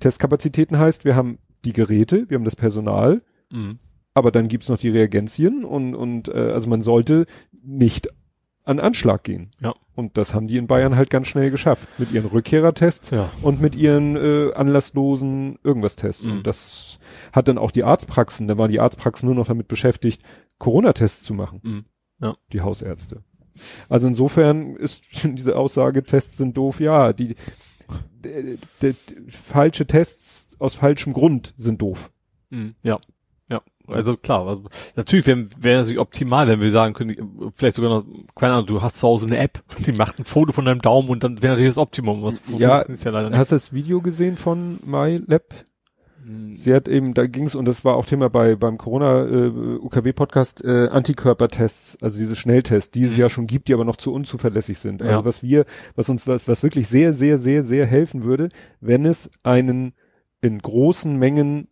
Testkapazitäten 0.00 0.78
heißt, 0.78 1.04
wir 1.04 1.16
haben 1.16 1.38
die 1.64 1.72
Geräte, 1.72 2.24
wir 2.28 2.36
haben 2.36 2.44
das 2.44 2.56
Personal, 2.56 3.22
Mhm. 3.52 3.78
aber 4.14 4.30
dann 4.30 4.48
gibt's 4.48 4.68
noch 4.68 4.78
die 4.78 4.88
Reagenzien 4.90 5.64
und, 5.64 5.94
und 5.94 6.28
äh, 6.28 6.32
also 6.52 6.68
man 6.68 6.82
sollte 6.82 7.26
nicht 7.62 8.08
an 8.70 8.80
Anschlag 8.80 9.24
gehen. 9.24 9.50
Ja. 9.60 9.74
Und 9.94 10.16
das 10.16 10.32
haben 10.32 10.46
die 10.46 10.56
in 10.56 10.66
Bayern 10.66 10.96
halt 10.96 11.10
ganz 11.10 11.26
schnell 11.26 11.50
geschafft. 11.50 11.86
Mit 11.98 12.10
ihren 12.12 12.26
Rückkehrertests 12.26 13.10
Ja. 13.10 13.30
und 13.42 13.60
mit 13.60 13.74
ihren 13.74 14.16
äh, 14.16 14.52
anlasslosen 14.54 15.58
Irgendwas-Tests. 15.62 16.24
Mhm. 16.24 16.32
Und 16.32 16.46
das 16.46 16.98
hat 17.32 17.48
dann 17.48 17.58
auch 17.58 17.70
die 17.70 17.84
Arztpraxen, 17.84 18.48
da 18.48 18.56
waren 18.56 18.70
die 18.70 18.80
Arztpraxen 18.80 19.26
nur 19.26 19.34
noch 19.34 19.46
damit 19.46 19.68
beschäftigt, 19.68 20.22
Corona-Tests 20.58 21.22
zu 21.24 21.34
machen. 21.34 21.60
Mhm. 21.62 21.84
Ja. 22.20 22.34
Die 22.52 22.60
Hausärzte. 22.62 23.22
Also 23.88 24.06
insofern 24.06 24.76
ist 24.76 25.02
diese 25.24 25.56
Aussage, 25.56 26.02
Tests 26.02 26.38
sind 26.38 26.56
doof, 26.56 26.80
ja, 26.80 27.12
die, 27.12 27.34
d- 28.24 28.56
d- 28.80 28.92
d- 28.92 28.94
falsche 29.28 29.86
Tests 29.86 30.56
aus 30.58 30.74
falschem 30.76 31.12
Grund 31.12 31.52
sind 31.56 31.82
doof. 31.82 32.10
Mhm. 32.50 32.74
Ja. 32.82 32.98
Also 33.92 34.16
klar, 34.16 34.46
also 34.46 34.62
natürlich 34.96 35.26
wäre 35.26 35.46
wär 35.58 35.78
natürlich 35.78 35.98
optimal, 35.98 36.48
wenn 36.48 36.60
wir 36.60 36.70
sagen 36.70 36.94
können, 36.94 37.52
vielleicht 37.54 37.76
sogar 37.76 37.90
noch, 37.90 38.04
keine 38.34 38.54
Ahnung, 38.54 38.66
du 38.66 38.82
hast 38.82 38.96
zu 38.96 39.06
Hause 39.06 39.26
eine 39.26 39.38
App, 39.38 39.62
die 39.86 39.92
macht 39.92 40.18
ein 40.18 40.24
Foto 40.24 40.52
von 40.52 40.64
deinem 40.64 40.80
Daumen 40.82 41.08
und 41.08 41.22
dann 41.24 41.42
wäre 41.42 41.52
natürlich 41.54 41.70
das 41.70 41.78
Optimum. 41.78 42.22
Was 42.22 42.40
Ja, 42.58 42.76
funktioniert 42.76 43.04
ja 43.04 43.10
leider 43.10 43.30
nicht. 43.30 43.38
Hast 43.38 43.52
du 43.52 43.56
das 43.56 43.72
Video 43.72 44.00
gesehen 44.00 44.36
von 44.36 44.78
MyLab? 44.84 45.42
Mhm. 46.24 46.54
Sie 46.54 46.74
hat 46.74 46.86
eben, 46.86 47.14
da 47.14 47.26
ging's 47.26 47.54
und 47.54 47.64
das 47.66 47.84
war 47.84 47.96
auch 47.96 48.04
Thema 48.04 48.28
bei 48.28 48.54
beim 48.54 48.76
Corona 48.76 49.24
äh, 49.24 49.46
äh, 50.64 50.88
Antikörpertests, 50.88 51.98
also 52.02 52.18
diese 52.18 52.36
Schnelltests, 52.36 52.90
die 52.90 53.04
es 53.04 53.12
Mhm. 53.14 53.20
ja 53.20 53.28
schon 53.30 53.46
gibt, 53.46 53.68
die 53.68 53.74
aber 53.74 53.84
noch 53.84 53.96
zu 53.96 54.12
unzuverlässig 54.12 54.78
sind. 54.78 55.02
Also 55.02 55.14
Ja. 55.14 55.24
was 55.24 55.42
wir, 55.42 55.64
was 55.96 56.08
uns 56.08 56.26
was 56.26 56.46
was 56.48 56.62
wirklich 56.62 56.88
sehr 56.88 57.14
sehr 57.14 57.38
sehr 57.38 57.62
sehr 57.62 57.86
helfen 57.86 58.24
würde, 58.24 58.48
wenn 58.80 59.06
es 59.06 59.30
einen 59.42 59.94
in 60.42 60.58
großen 60.58 61.16
Mengen 61.16 61.68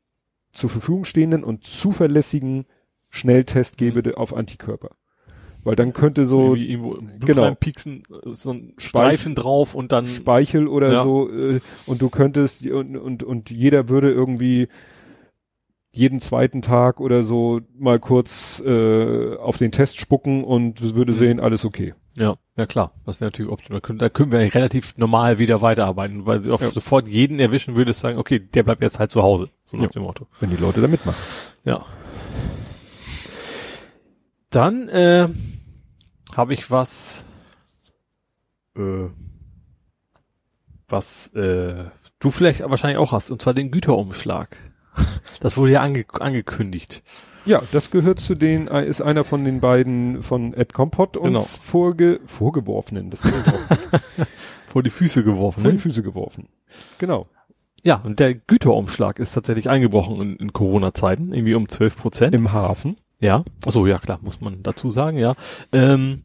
zur 0.58 0.70
Verfügung 0.70 1.04
stehenden 1.04 1.44
und 1.44 1.64
zuverlässigen 1.64 2.66
Schnelltest 3.10 3.78
gäbe 3.78 4.02
de- 4.02 4.14
auf 4.14 4.34
Antikörper. 4.34 4.90
Weil 5.64 5.76
dann 5.76 5.92
könnte 5.92 6.24
so 6.24 6.54
irgendwie 6.54 6.70
irgendwo 6.70 6.94
im 6.94 7.06
Blut 7.06 7.26
genau. 7.26 7.42
reinpieksen, 7.44 8.02
äh, 8.10 8.32
so 8.32 8.52
ein 8.52 8.74
Streifen 8.78 9.34
drauf 9.34 9.74
und 9.74 9.92
dann 9.92 10.06
Speichel 10.06 10.68
oder 10.68 10.92
Ja. 10.92 11.02
so 11.02 11.28
äh, 11.30 11.60
und 11.86 12.00
du 12.02 12.10
könntest 12.10 12.64
und, 12.66 12.96
und 12.96 13.22
und 13.22 13.50
jeder 13.50 13.88
würde 13.88 14.10
irgendwie 14.12 14.68
jeden 15.90 16.20
zweiten 16.20 16.62
Tag 16.62 17.00
oder 17.00 17.24
so 17.24 17.60
mal 17.76 17.98
kurz 17.98 18.62
äh, 18.64 19.36
auf 19.36 19.56
den 19.56 19.72
Test 19.72 19.98
spucken 19.98 20.44
und 20.44 20.94
würde 20.94 21.12
Mhm. 21.12 21.16
sehen, 21.16 21.40
alles 21.40 21.64
okay. 21.64 21.94
Ja, 22.18 22.34
ja 22.56 22.66
klar, 22.66 22.92
das 23.06 23.20
wäre 23.20 23.30
natürlich 23.30 23.50
optimal. 23.50 23.80
Da 23.80 23.86
können, 23.86 23.98
da 24.00 24.08
können 24.08 24.32
wir 24.32 24.40
relativ 24.54 24.96
normal 24.98 25.38
wieder 25.38 25.62
weiterarbeiten, 25.62 26.26
weil 26.26 26.42
sie 26.42 26.50
auch 26.50 26.60
Ja. 26.60 26.70
sofort 26.70 27.06
jeden 27.06 27.38
erwischen 27.38 27.76
würde, 27.76 27.92
sagen, 27.92 28.18
okay, 28.18 28.40
der 28.40 28.64
bleibt 28.64 28.82
jetzt 28.82 28.98
halt 28.98 29.10
zu 29.10 29.22
Hause, 29.22 29.48
so 29.64 29.76
nach 29.76 29.84
Ja. 29.84 29.88
dem 29.90 30.02
Motto. 30.02 30.26
Wenn 30.40 30.50
die 30.50 30.56
Leute 30.56 30.80
da 30.80 30.88
mitmachen. 30.88 31.18
Ja. 31.64 31.86
Dann 34.50 34.88
äh, 34.88 35.28
habe 36.34 36.54
ich 36.54 36.70
was, 36.70 37.24
äh, 38.76 39.08
was 40.88 41.28
äh, 41.34 41.84
du 42.18 42.30
vielleicht 42.30 42.60
wahrscheinlich 42.68 42.98
auch 42.98 43.12
hast, 43.12 43.30
und 43.30 43.42
zwar 43.42 43.54
den 43.54 43.70
Güterumschlag. 43.70 44.56
Das 45.40 45.56
wurde 45.56 45.72
ja 45.72 45.80
ange 45.82 46.04
angekündigt. 46.18 47.02
Ja, 47.48 47.62
das 47.72 47.90
gehört 47.90 48.20
zu 48.20 48.34
den, 48.34 48.68
äh, 48.68 48.86
ist 48.86 49.00
einer 49.00 49.24
von 49.24 49.44
den 49.44 49.60
beiden 49.60 50.22
von 50.22 50.52
Ed 50.54 50.72
Compot 50.74 51.16
uns 51.16 51.28
Genau. 51.28 51.40
vorge, 51.42 52.20
vorgeworfenen, 52.26 53.10
das 53.10 53.22
Vor 54.66 54.82
die 54.82 54.90
Füße 54.90 55.24
geworfen. 55.24 55.62
vor 55.62 55.70
die 55.70 55.76
Ne? 55.76 55.80
Füße 55.82 56.02
geworfen. 56.02 56.48
Genau. 56.98 57.26
Ja, 57.82 58.02
und 58.04 58.20
der 58.20 58.34
Güterumschlag 58.34 59.18
ist 59.18 59.32
tatsächlich 59.32 59.70
eingebrochen 59.70 60.20
in, 60.20 60.36
in 60.36 60.52
Corona-Zeiten, 60.52 61.32
irgendwie 61.32 61.54
um 61.54 61.68
12 61.68 61.96
Prozent. 61.96 62.34
Im 62.34 62.52
Hafen. 62.52 62.96
Ja, 63.20 63.44
achso, 63.64 63.86
ja 63.86 63.98
klar, 63.98 64.18
muss 64.22 64.40
man 64.40 64.62
dazu 64.62 64.90
sagen, 64.90 65.16
ja. 65.18 65.34
Ähm, 65.72 66.22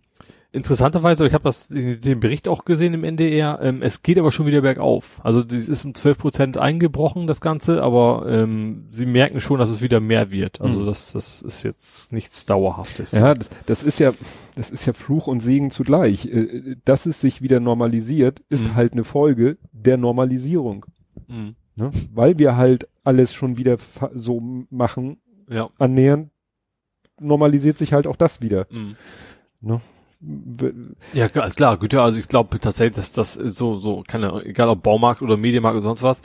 interessanterweise, 0.54 1.26
ich 1.28 1.34
habe 1.34 1.44
das 1.44 1.68
den 1.68 2.20
Bericht 2.20 2.48
auch 2.48 2.64
gesehen 2.64 2.94
im 2.94 3.04
NDR, 3.04 3.60
ähm, 3.62 3.82
es 3.82 4.02
geht 4.04 4.18
aber 4.18 4.32
schon 4.32 4.46
wieder 4.46 4.62
bergauf. 4.62 5.20
Also 5.24 5.44
das 5.44 5.68
ist 5.68 5.84
um 5.84 5.94
12 5.96 6.18
Prozent 6.18 6.58
eingebrochen, 6.58 7.28
das 7.28 7.42
Ganze, 7.42 7.84
aber 7.84 8.26
ähm, 8.30 8.86
sie 8.92 9.06
merken 9.06 9.42
schon, 9.42 9.60
dass 9.60 9.70
es 9.70 9.82
wieder 9.82 10.00
mehr 10.00 10.32
wird. 10.32 10.62
Also 10.62 10.80
Mhm. 10.80 10.86
das, 10.86 11.12
das 11.14 11.42
ist 11.42 11.64
jetzt 11.64 12.14
nichts 12.14 12.46
Dauerhaftes. 12.46 13.12
Ja, 13.12 13.34
das, 13.34 13.50
das 13.66 13.84
ist 13.84 14.00
ja, 14.00 14.14
das 14.56 14.70
ist 14.70 14.86
ja 14.86 14.94
Fluch 14.94 15.28
und 15.28 15.42
Segen 15.42 15.72
zugleich. 15.72 16.28
Äh, 16.28 16.76
Dass 16.86 17.06
es 17.08 17.20
sich 17.20 17.42
wieder 17.42 17.60
normalisiert, 17.60 18.42
ist 18.50 18.68
Mhm. 18.70 18.76
halt 18.76 18.94
eine 18.94 19.04
Folge 19.04 19.58
der 19.72 19.98
Normalisierung. 19.98 20.86
Mhm. 21.28 21.56
Ne? 21.76 21.92
Weil 22.14 22.38
wir 22.38 22.56
halt 22.56 22.88
alles 23.04 23.34
schon 23.34 23.58
wieder 23.58 23.78
so 24.14 24.40
machen, 24.70 25.18
Ja. 25.50 25.70
annähernd, 25.80 26.30
normalisiert 27.20 27.78
sich 27.78 27.94
halt 27.94 28.06
auch 28.08 28.16
das 28.16 28.42
wieder. 28.42 28.68
Mhm. 28.70 28.96
Ne? 29.62 29.82
Ja, 31.14 31.28
klar, 31.28 31.78
Güter, 31.78 32.04
also 32.04 32.18
ich 32.18 32.28
glaube 32.28 32.60
tatsächlich, 32.60 32.96
dass 32.96 33.12
das 33.12 33.34
so, 33.34 33.78
so, 33.78 34.04
keine, 34.08 34.44
egal 34.46 34.70
ob 34.70 34.84
Baumarkt 34.84 35.22
oder 35.22 35.38
Medienmarkt 35.38 35.78
oder 35.78 35.84
sonst 35.84 36.04
was, 36.04 36.22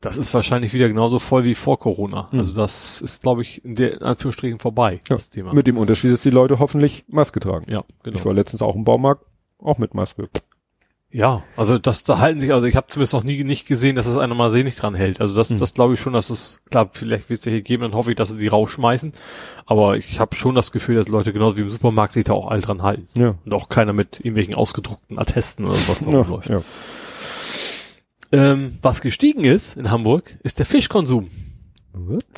das 0.00 0.16
ist 0.16 0.32
wahrscheinlich 0.32 0.72
wieder 0.72 0.88
genauso 0.88 1.18
voll 1.18 1.44
wie 1.44 1.54
vor 1.54 1.78
Corona. 1.78 2.28
Mhm. 2.30 2.40
Also 2.40 2.54
das 2.54 3.02
ist, 3.02 3.22
glaube 3.22 3.42
ich, 3.42 3.64
in 3.64 3.74
der 3.74 3.94
in 3.94 4.02
Anführungsstrichen 4.02 4.58
vorbei, 4.58 5.00
das 5.08 5.30
Thema. 5.30 5.52
Mit 5.52 5.66
dem 5.66 5.78
Unterschied, 5.78 6.12
dass 6.12 6.22
die 6.22 6.30
Leute 6.30 6.58
hoffentlich 6.58 7.04
Maske 7.08 7.40
tragen. 7.40 7.70
ja, 7.70 7.82
genau. 8.02 8.16
Ich 8.16 8.24
war 8.24 8.32
letztens 8.32 8.62
auch 8.62 8.76
im 8.76 8.84
Baumarkt, 8.84 9.24
auch 9.58 9.78
mit 9.78 9.94
Maske. 9.94 10.28
Ja, 11.12 11.42
also 11.56 11.76
das 11.78 12.04
da 12.04 12.18
halten 12.20 12.38
sich, 12.38 12.52
also 12.52 12.66
ich 12.66 12.76
habe 12.76 12.86
zumindest 12.86 13.14
noch 13.14 13.24
nie 13.24 13.42
nicht 13.42 13.66
gesehen, 13.66 13.96
dass 13.96 14.06
es 14.06 14.16
einer 14.16 14.34
mal 14.36 14.52
seh 14.52 14.62
nicht 14.62 14.80
dran 14.80 14.94
hält. 14.94 15.20
Also 15.20 15.34
das, 15.34 15.50
Mhm. 15.50 15.58
das 15.58 15.74
glaube 15.74 15.94
ich 15.94 16.00
schon, 16.00 16.12
dass 16.12 16.30
es, 16.30 16.60
klar, 16.70 16.88
vielleicht 16.92 17.28
wird 17.28 17.40
es 17.40 17.44
hier 17.44 17.62
geben, 17.62 17.82
dann 17.82 17.94
hoffe 17.94 18.10
ich, 18.10 18.16
dass 18.16 18.28
sie 18.30 18.38
die 18.38 18.46
rausschmeißen. 18.46 19.10
Aber 19.66 19.96
ich 19.96 20.20
habe 20.20 20.36
schon 20.36 20.54
das 20.54 20.70
Gefühl, 20.70 20.94
dass 20.94 21.08
Leute 21.08 21.32
genauso 21.32 21.56
wie 21.56 21.62
im 21.62 21.70
Supermarkt 21.70 22.12
sich 22.12 22.24
da 22.24 22.32
auch 22.34 22.48
all 22.48 22.60
dran 22.60 22.82
halten. 22.82 23.08
Ja. 23.18 23.34
Und 23.44 23.52
auch 23.52 23.68
keiner 23.68 23.92
mit 23.92 24.18
irgendwelchen 24.20 24.54
ausgedruckten 24.54 25.18
Attesten 25.18 25.64
oder 25.64 25.78
was 25.88 25.98
da 25.98 26.10
Ja, 26.12 26.18
rumläuft. 26.18 26.48
ja. 26.48 26.62
Ähm, 28.32 28.78
was 28.80 29.00
gestiegen 29.00 29.42
ist 29.44 29.76
in 29.76 29.90
Hamburg, 29.90 30.36
ist 30.44 30.60
der 30.60 30.66
Fischkonsum. 30.66 31.28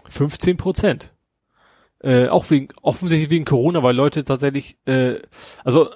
15 0.08 0.56
Prozent. 0.56 1.12
Äh, 2.02 2.28
auch 2.28 2.48
wegen, 2.50 2.68
offensichtlich 2.80 3.30
wegen 3.30 3.44
Corona, 3.44 3.82
weil 3.82 3.94
Leute 3.94 4.24
tatsächlich, 4.24 4.76
äh, 4.86 5.16
also 5.62 5.90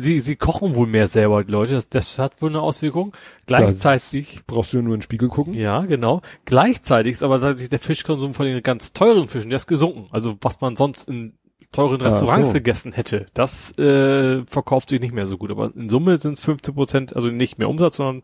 sie, 0.00 0.20
sie 0.20 0.36
kochen 0.36 0.74
wohl 0.74 0.86
mehr 0.86 1.08
selber, 1.08 1.42
Leute, 1.44 1.74
das, 1.74 1.88
das 1.88 2.18
hat 2.18 2.40
wohl 2.40 2.50
eine 2.50 2.60
Auswirkung. 2.60 3.12
Gleichzeitig, 3.46 4.40
Brauchst 4.46 4.72
du 4.72 4.82
nur 4.82 4.94
in 4.94 5.00
den 5.00 5.02
Spiegel 5.02 5.28
gucken? 5.28 5.54
ja, 5.54 5.82
genau. 5.82 6.22
Gleichzeitig 6.44 7.12
ist 7.12 7.22
aber 7.22 7.40
tatsächlich 7.40 7.70
der 7.70 7.78
Fischkonsum 7.78 8.34
von 8.34 8.46
den 8.46 8.62
ganz 8.62 8.92
teuren 8.92 9.28
Fischen, 9.28 9.50
der 9.50 9.56
ist 9.56 9.66
gesunken. 9.66 10.06
Also 10.10 10.36
was 10.40 10.60
man 10.60 10.76
sonst 10.76 11.08
in 11.08 11.34
teuren 11.72 12.00
Restaurants 12.00 12.50
so. 12.50 12.54
gegessen 12.54 12.92
hätte, 12.92 13.26
das 13.34 13.76
äh, 13.78 14.44
verkauft 14.46 14.90
sich 14.90 15.00
nicht 15.00 15.14
mehr 15.14 15.26
so 15.26 15.36
gut. 15.38 15.50
Aber 15.50 15.72
in 15.74 15.88
Summe 15.88 16.18
sind 16.18 16.38
es 16.38 16.44
15 16.44 16.74
Prozent, 16.74 17.16
also 17.16 17.28
nicht 17.28 17.58
mehr 17.58 17.68
Umsatz, 17.68 17.96
sondern 17.96 18.22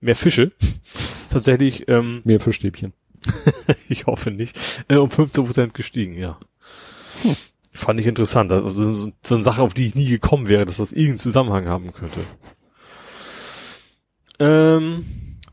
mehr 0.00 0.16
Fische. 0.16 0.52
Tatsächlich, 1.30 1.88
ähm, 1.88 2.22
Mehr 2.24 2.40
für 2.40 2.52
Stäbchen. 2.52 2.92
ich 3.88 4.06
hoffe 4.06 4.30
nicht, 4.30 4.58
äh, 4.88 4.96
um 4.96 5.10
15 5.10 5.44
Prozent 5.44 5.74
gestiegen, 5.74 6.14
ja. 6.14 6.38
Hm. 7.22 7.36
Fand 7.72 8.00
ich 8.00 8.06
interessant. 8.06 8.52
Also 8.52 8.68
das 8.68 8.96
ist 8.96 9.12
so 9.22 9.34
eine 9.34 9.44
Sache, 9.44 9.62
auf 9.62 9.74
die 9.74 9.86
ich 9.86 9.94
nie 9.94 10.08
gekommen 10.08 10.48
wäre, 10.48 10.64
dass 10.64 10.78
das 10.78 10.92
irgendeinen 10.92 11.18
Zusammenhang 11.18 11.68
haben 11.68 11.92
könnte. 11.92 12.20
Ähm, 14.40 15.04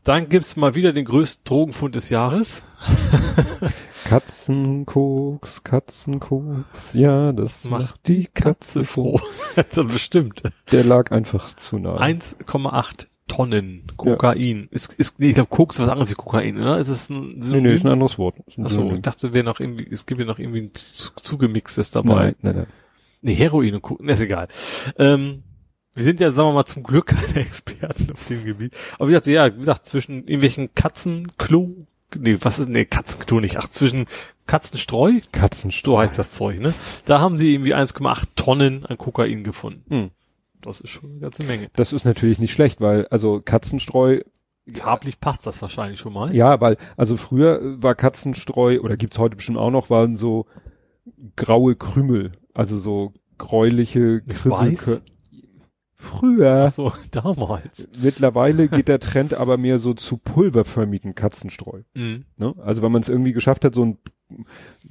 dann 0.04 0.28
gibt's 0.28 0.56
mal 0.56 0.74
wieder 0.74 0.92
den 0.92 1.04
größten 1.04 1.44
Drogenfund 1.44 1.94
des 1.94 2.10
Jahres. 2.10 2.64
Katzenkoks, 4.04 5.64
Katzenkoks, 5.64 6.92
ja, 6.92 7.32
das 7.32 7.64
macht 7.64 8.06
die 8.06 8.26
Katze 8.26 8.84
froh. 8.84 9.20
das 9.56 9.86
bestimmt. 9.88 10.44
Der 10.70 10.84
lag 10.84 11.10
einfach 11.10 11.54
zu 11.56 11.78
nah. 11.78 12.00
1,8 12.00 13.08
Tonnen 13.28 13.82
Kokain. 13.96 14.68
Ist, 14.70 14.94
ist, 14.94 15.18
nee, 15.18 15.30
ich 15.30 15.34
glaube, 15.34 15.50
Koks 15.50 15.76
ist 15.76 15.82
was 15.82 15.90
anderes 15.90 16.10
wie 16.10 16.14
Kokain, 16.14 16.60
oder? 16.60 16.78
Ist 16.78 16.88
es 16.88 17.10
ein 17.10 17.38
nee, 17.38 17.60
nee, 17.60 17.74
ist 17.74 17.84
ein 17.84 17.92
anderes 17.92 18.18
Wort. 18.18 18.36
Achso, 18.46 18.68
Synonym. 18.68 18.94
ich 18.96 19.02
dachte, 19.02 19.34
wäre 19.34 19.44
noch 19.44 19.60
irgendwie, 19.60 19.86
es 19.90 20.06
gibt 20.06 20.20
ja 20.20 20.26
noch 20.26 20.38
irgendwie 20.38 20.62
ein 20.62 20.74
zu, 20.74 21.10
zugemixtes 21.14 21.90
dabei. 21.90 22.14
Nein, 22.14 22.36
nein, 22.42 22.56
nein. 22.56 22.66
Nee, 23.22 23.34
Heroin 23.34 23.74
und 23.74 23.82
Kokain, 23.82 24.08
ist 24.08 24.20
egal. 24.20 24.48
Ähm, 24.98 25.42
wir 25.94 26.04
sind 26.04 26.20
ja, 26.20 26.30
sagen 26.30 26.50
wir 26.50 26.54
mal, 26.54 26.66
zum 26.66 26.82
Glück 26.82 27.06
keine 27.06 27.40
Experten 27.40 28.12
auf 28.12 28.24
dem 28.26 28.44
Gebiet. 28.44 28.76
Aber 28.94 29.08
wie 29.08 29.12
gesagt, 29.12 29.26
ja, 29.26 29.52
wie 29.52 29.58
gesagt, 29.58 29.86
zwischen 29.86 30.18
irgendwelchen 30.20 30.74
Katzenklo, 30.74 31.86
nee, 32.16 32.38
was 32.40 32.58
ist, 32.58 32.68
nee, 32.68 32.84
Katzenklo 32.84 33.40
nicht, 33.40 33.56
ach, 33.56 33.68
zwischen 33.68 34.06
Katzenstreu, 34.46 35.20
Katzenstreu. 35.32 35.92
so 35.92 35.98
heißt 35.98 36.18
das 36.18 36.32
Zeug, 36.32 36.60
ne? 36.60 36.74
Da 37.06 37.20
haben 37.20 37.38
sie 37.38 37.54
irgendwie 37.54 37.74
1,8 37.74 38.28
Tonnen 38.36 38.86
an 38.86 38.98
Kokain 38.98 39.42
gefunden. 39.42 39.84
Hm. 39.88 40.10
Das 40.66 40.80
ist 40.80 40.90
schon 40.90 41.10
eine 41.10 41.20
ganze 41.20 41.44
Menge. 41.44 41.70
Das 41.74 41.92
ist 41.92 42.04
natürlich 42.04 42.38
nicht 42.38 42.52
schlecht, 42.52 42.80
weil, 42.80 43.06
also 43.08 43.40
Katzenstreu, 43.44 44.20
Farblich 44.72 45.20
passt 45.20 45.46
das 45.46 45.62
wahrscheinlich 45.62 46.00
schon 46.00 46.12
mal. 46.12 46.34
ja, 46.34 46.60
weil, 46.60 46.76
also 46.96 47.16
früher 47.16 47.80
war 47.80 47.94
Katzenstreu, 47.94 48.80
oder 48.80 48.96
gibt's 48.96 49.18
heute 49.18 49.36
bestimmt 49.36 49.58
auch 49.58 49.70
noch, 49.70 49.90
waren 49.90 50.16
so 50.16 50.46
graue 51.36 51.76
Krümel, 51.76 52.32
also 52.52 52.78
so 52.78 53.12
gräuliche 53.38 54.22
weiß? 54.26 55.00
Früher. 56.06 56.64
Ach 56.68 56.72
so, 56.72 56.92
damals. 57.10 57.88
Mittlerweile 58.02 58.68
geht 58.68 58.88
der 58.88 59.00
Trend 59.00 59.34
aber 59.34 59.56
mehr 59.56 59.78
so 59.78 59.94
zu 59.94 60.16
pulverförmigen 60.18 61.14
Katzenstreu. 61.14 61.82
Mhm. 61.94 62.24
Ne? 62.36 62.54
Also 62.58 62.82
wenn 62.82 62.92
man 62.92 63.02
es 63.02 63.08
irgendwie 63.08 63.32
geschafft 63.32 63.64
hat, 63.64 63.74
so 63.74 63.84
ein 63.84 63.98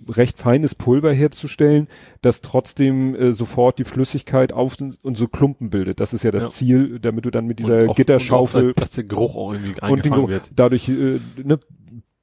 recht 0.08 0.38
feines 0.40 0.76
Pulver 0.76 1.12
herzustellen, 1.12 1.88
das 2.22 2.42
trotzdem 2.42 3.16
äh, 3.16 3.34
sofort 3.34 3.80
die 3.80 3.84
Flüssigkeit 3.84 4.54
auf 4.54 4.78
und 5.02 5.18
so 5.18 5.28
Klumpen 5.28 5.70
bildet. 5.70 6.00
Das 6.00 6.14
ist 6.14 6.24
ja 6.24 6.32
das 6.32 6.44
Ja. 6.44 6.50
Ziel, 6.52 7.00
damit 7.00 7.26
du 7.26 7.32
dann 7.32 7.46
mit 7.46 7.60
dieser 7.60 7.90
auch- 7.90 7.96
Gitterschaufel 7.96 8.66
und 8.68 8.72
auch, 8.72 8.76
dass 8.76 8.92
der 8.92 9.04
Geruch 9.04 9.36
auch 9.36 9.54
irgendwie 9.54 9.74
und 9.82 10.06
den 10.06 10.14
Geruch, 10.14 10.30
wird. 10.30 10.52
dadurch, 10.56 10.88
äh, 10.88 11.20
ne, 11.44 11.60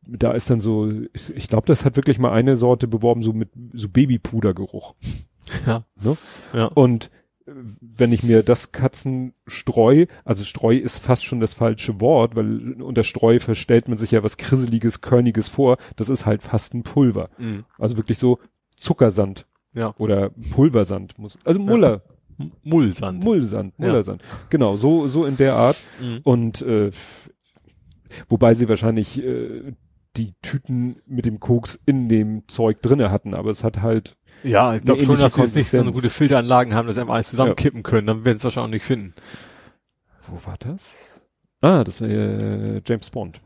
da 0.09 0.33
ist 0.33 0.49
dann 0.51 0.61
so, 0.61 0.91
ich, 1.13 1.35
ich 1.37 1.49
glaube, 1.49 1.67
das 1.67 1.85
hat 1.85 1.97
wirklich 1.97 2.19
mal 2.19 2.33
eine 2.33 2.57
Sorte 2.57 2.89
beworben, 2.89 3.23
so 3.23 3.33
mit 3.33 3.51
so 3.75 3.89
Babypudergeruch. 3.89 4.95
Ja. 5.67 5.85
Ne? 6.03 6.17
Ja. 6.55 6.67
Und 6.67 7.07
äh, 7.07 7.09
wenn 7.47 8.13
ich 8.13 8.23
mir 8.23 8.43
das 8.43 8.73
Katzenstreu, 8.73 10.07
also 10.25 10.45
Streu 10.45 10.77
ist 10.77 10.99
fast 10.99 11.25
schon 11.25 11.41
das 11.41 11.55
falsche 11.55 12.01
Wort, 12.01 12.37
weil 12.37 12.81
unter 12.83 13.03
Streu 13.05 13.39
verstellt 13.41 13.89
man 13.89 13.99
sich 13.99 14.11
ja 14.13 14.23
was 14.23 14.37
Krisseliges, 14.37 15.01
Körniges 15.01 15.49
vor. 15.49 15.77
Das 15.97 16.09
ist 16.09 16.27
halt 16.27 16.43
fast 16.43 16.75
ein 16.75 16.83
Pulver. 16.83 17.31
Mhm. 17.39 17.65
Also 17.79 17.97
wirklich 17.97 18.19
so 18.19 18.39
Zuckersand 18.77 19.47
Ja. 19.75 19.95
oder 19.99 20.31
Pulversand 20.53 21.19
muss. 21.19 21.39
Also 21.45 21.59
Muller, 21.61 22.03
M- 22.39 22.53
Mullsand. 22.63 23.25
Mullsand, 23.25 23.75
Ja. 23.79 23.87
Mullersand. 23.87 24.23
Genau, 24.51 24.77
so, 24.77 25.09
so 25.09 25.25
in 25.27 25.37
der 25.37 25.55
Art. 25.55 25.77
Mhm. 26.01 26.21
Und 26.25 26.63
äh, 26.63 26.91
wobei 28.29 28.55
sie 28.55 28.69
wahrscheinlich 28.69 29.23
äh, 29.23 29.73
die 30.17 30.35
Tüten 30.43 30.97
mit 31.07 31.25
dem 31.25 31.41
Koks 31.41 31.79
in 31.87 32.09
dem 32.09 32.47
Zeug 32.49 32.83
drinne 32.83 33.11
hatten, 33.11 33.35
aber 33.35 33.49
es 33.51 33.65
hat 33.65 33.81
halt, 33.81 34.17
Ja, 34.45 34.75
ich 34.75 34.85
glaube 34.85 35.05
schon, 35.05 35.19
dass 35.19 35.35
sie 35.35 35.43
jetzt 35.43 35.57
nicht 35.57 35.71
so 35.71 35.81
eine 35.81 35.93
gute 35.93 36.11
Filteranlagen 36.11 36.75
haben, 36.75 36.87
dass 36.87 36.97
sie 36.97 37.01
einfach 37.03 37.15
alles 37.15 37.31
zusammenkippen 37.31 37.83
können. 37.83 38.07
Dann 38.07 38.25
werden 38.25 38.37
sie 38.37 38.41
es 38.41 38.45
wahrscheinlich 38.45 38.69
auch 38.69 38.73
nicht 38.75 38.85
finden. 38.85 39.15
wo 40.29 40.39
war 40.47 40.57
das? 40.59 41.21
Ah, 41.61 41.85
das 41.85 42.01
war 42.01 42.09
äh, 42.09 42.81
James 42.85 43.11
Bond. 43.11 43.41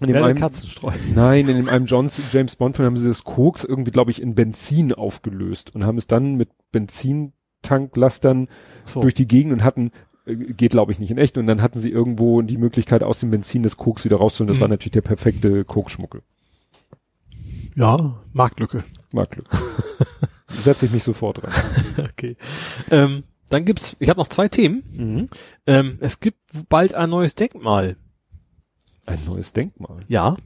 In 0.00 0.08
dem 0.08 0.34
Katzenstreu. 0.34 0.92
nein, 1.14 1.48
in 1.48 1.56
dem 1.56 1.68
einem 1.68 1.86
Johns, 1.86 2.18
James 2.32 2.56
Bond 2.56 2.74
Film 2.74 2.86
haben 2.86 2.98
sie 2.98 3.06
das 3.06 3.22
Koks 3.22 3.62
irgendwie, 3.62 3.92
glaube 3.92 4.10
ich, 4.10 4.20
in 4.20 4.34
Benzin 4.34 4.92
aufgelöst 4.92 5.72
und 5.74 5.84
haben 5.86 5.98
es 5.98 6.08
dann 6.08 6.34
mit 6.34 6.48
Benzintanklastern 6.72 8.48
So. 8.84 9.02
durch 9.02 9.14
die 9.14 9.28
Gegend 9.28 9.52
und 9.52 9.62
hatten, 9.62 9.92
äh, 10.26 10.34
geht 10.34 10.72
glaube 10.72 10.90
ich 10.90 10.98
nicht 10.98 11.12
in 11.12 11.18
echt, 11.18 11.38
und 11.38 11.46
dann 11.46 11.62
hatten 11.62 11.78
sie 11.78 11.90
irgendwo 11.90 12.42
die 12.42 12.58
Möglichkeit 12.58 13.04
aus 13.04 13.20
dem 13.20 13.30
Benzin 13.30 13.62
des 13.62 13.76
Koks 13.76 14.04
wieder 14.04 14.16
rauszuholen. 14.16 14.48
Das 14.48 14.56
Mhm. 14.56 14.62
war 14.62 14.68
natürlich 14.68 14.92
der 14.92 15.02
perfekte 15.02 15.64
Kokschmuckel. 15.64 16.22
ja, 17.76 18.16
Marktlücke. 18.32 18.82
Mag 19.14 19.30
Glück. 19.30 19.48
Setze 20.48 20.86
ich 20.86 20.92
mich 20.92 21.04
sofort 21.04 21.42
dran. 21.42 21.52
okay. 22.10 22.36
Ähm, 22.90 23.24
dann 23.48 23.64
gibt's, 23.64 23.96
ich 24.00 24.08
habe 24.08 24.18
noch 24.18 24.28
zwei 24.28 24.48
Themen. 24.48 24.82
Mhm. 24.90 25.28
Ähm, 25.66 25.98
es 26.00 26.20
gibt 26.20 26.38
bald 26.68 26.94
ein 26.94 27.10
neues 27.10 27.34
Denkmal. 27.34 27.96
Ein 29.06 29.20
neues 29.26 29.52
Denkmal. 29.52 30.00
Ja. 30.08 30.36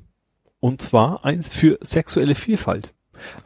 Und 0.61 0.82
zwar 0.82 1.24
eins 1.24 1.49
für 1.49 1.78
sexuelle 1.81 2.35
Vielfalt. 2.35 2.95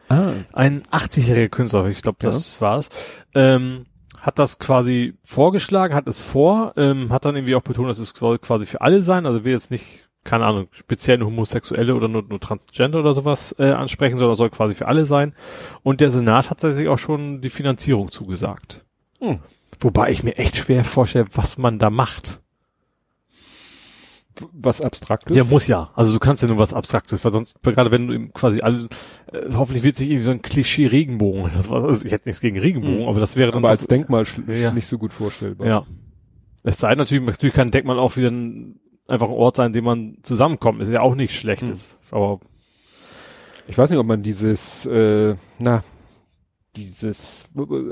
Ah, 0.09 0.33
Ein 0.51 0.83
80-jähriger 0.83 1.49
Künstler, 1.49 1.87
ich 1.87 2.01
glaube, 2.01 2.19
das 2.21 2.59
war's, 2.61 2.89
ähm, 3.33 3.85
hat 4.19 4.37
das 4.37 4.59
quasi 4.59 5.15
vorgeschlagen, 5.23 5.95
hat 5.95 6.07
es 6.07 6.21
vor, 6.21 6.73
ähm, 6.77 7.11
hat 7.11 7.25
dann 7.25 7.35
irgendwie 7.35 7.55
auch 7.55 7.63
betont, 7.63 7.89
dass 7.89 7.97
es 7.97 8.11
soll 8.11 8.37
quasi 8.37 8.65
für 8.65 8.81
alle 8.81 9.01
sein, 9.01 9.25
also 9.25 9.43
will 9.45 9.53
jetzt 9.53 9.71
nicht, 9.71 10.07
keine 10.23 10.45
Ahnung, 10.45 10.67
speziell 10.71 11.17
nur 11.17 11.27
Homosexuelle 11.27 11.93
oder 11.95 12.07
nur, 12.07 12.23
nur 12.23 12.39
Transgender 12.39 12.99
oder 12.99 13.13
sowas 13.13 13.55
äh, 13.59 13.71
ansprechen, 13.71 14.17
sondern 14.17 14.35
soll 14.35 14.49
quasi 14.49 14.73
für 14.75 14.87
alle 14.87 15.05
sein. 15.05 15.33
Und 15.83 15.99
der 16.01 16.09
Senat 16.09 16.49
hat 16.49 16.59
sich 16.61 16.87
auch 16.87 16.99
schon 16.99 17.41
die 17.41 17.49
Finanzierung 17.49 18.11
zugesagt. 18.11 18.85
Hm. 19.19 19.39
Wobei 19.79 20.11
ich 20.11 20.23
mir 20.23 20.37
echt 20.37 20.55
schwer 20.57 20.83
vorstelle, 20.85 21.25
was 21.33 21.57
man 21.57 21.77
da 21.79 21.89
macht. 21.89 22.39
was 24.51 24.81
Abstraktes. 24.81 25.35
Ja, 25.37 25.43
muss 25.43 25.67
ja. 25.67 25.91
Also 25.95 26.11
du 26.11 26.19
kannst 26.19 26.41
ja 26.41 26.47
nur 26.47 26.57
was 26.57 26.73
Abstraktes, 26.73 27.23
weil 27.23 27.31
sonst, 27.31 27.61
gerade 27.61 27.91
wenn 27.91 28.07
du 28.07 28.13
eben 28.15 28.33
quasi 28.33 28.61
alle, 28.61 28.87
äh, 29.31 29.49
hoffentlich 29.53 29.83
wird 29.83 29.95
sich 29.95 30.09
irgendwie 30.09 30.23
so 30.23 30.31
ein 30.31 30.41
Klischee 30.41 30.87
Regenbogen 30.87 31.43
oder 31.43 31.61
sowas, 31.61 31.83
also 31.83 32.05
ich 32.05 32.11
hätte 32.11 32.27
nichts 32.29 32.41
gegen 32.41 32.57
Regenbogen, 32.59 33.01
Mhm. 33.03 33.07
aber 33.09 33.19
das 33.19 33.35
wäre 33.35 33.51
dann 33.51 33.63
aber 33.63 33.69
als 33.71 33.85
Denkmal 33.87 34.25
Ja. 34.47 34.71
nicht 34.71 34.87
so 34.87 34.97
gut 34.97 35.13
vorstellbar. 35.13 35.67
Ja. 35.67 35.85
Es 36.63 36.79
sei 36.79 36.95
natürlich, 36.95 37.23
natürlich 37.23 37.53
kann 37.53 37.67
ein 37.67 37.71
Denkmal 37.71 37.99
auch 37.99 38.17
wieder 38.17 38.31
ein, 38.31 38.79
einfach 39.07 39.27
ein 39.27 39.33
Ort 39.33 39.55
sein, 39.57 39.67
in 39.67 39.73
dem 39.73 39.85
man 39.85 40.17
zusammenkommt. 40.23 40.81
Ist 40.81 40.89
ja 40.89 41.01
auch 41.01 41.15
nichts 41.15 41.35
Schlechtes. 41.35 41.99
Aber 42.11 42.39
Ich 43.67 43.77
weiß 43.77 43.89
nicht, 43.89 43.99
ob 43.99 44.05
man 44.07 44.23
dieses, 44.23 44.85
äh, 44.85 45.35
na, 45.59 45.83
dieses, 46.75 47.45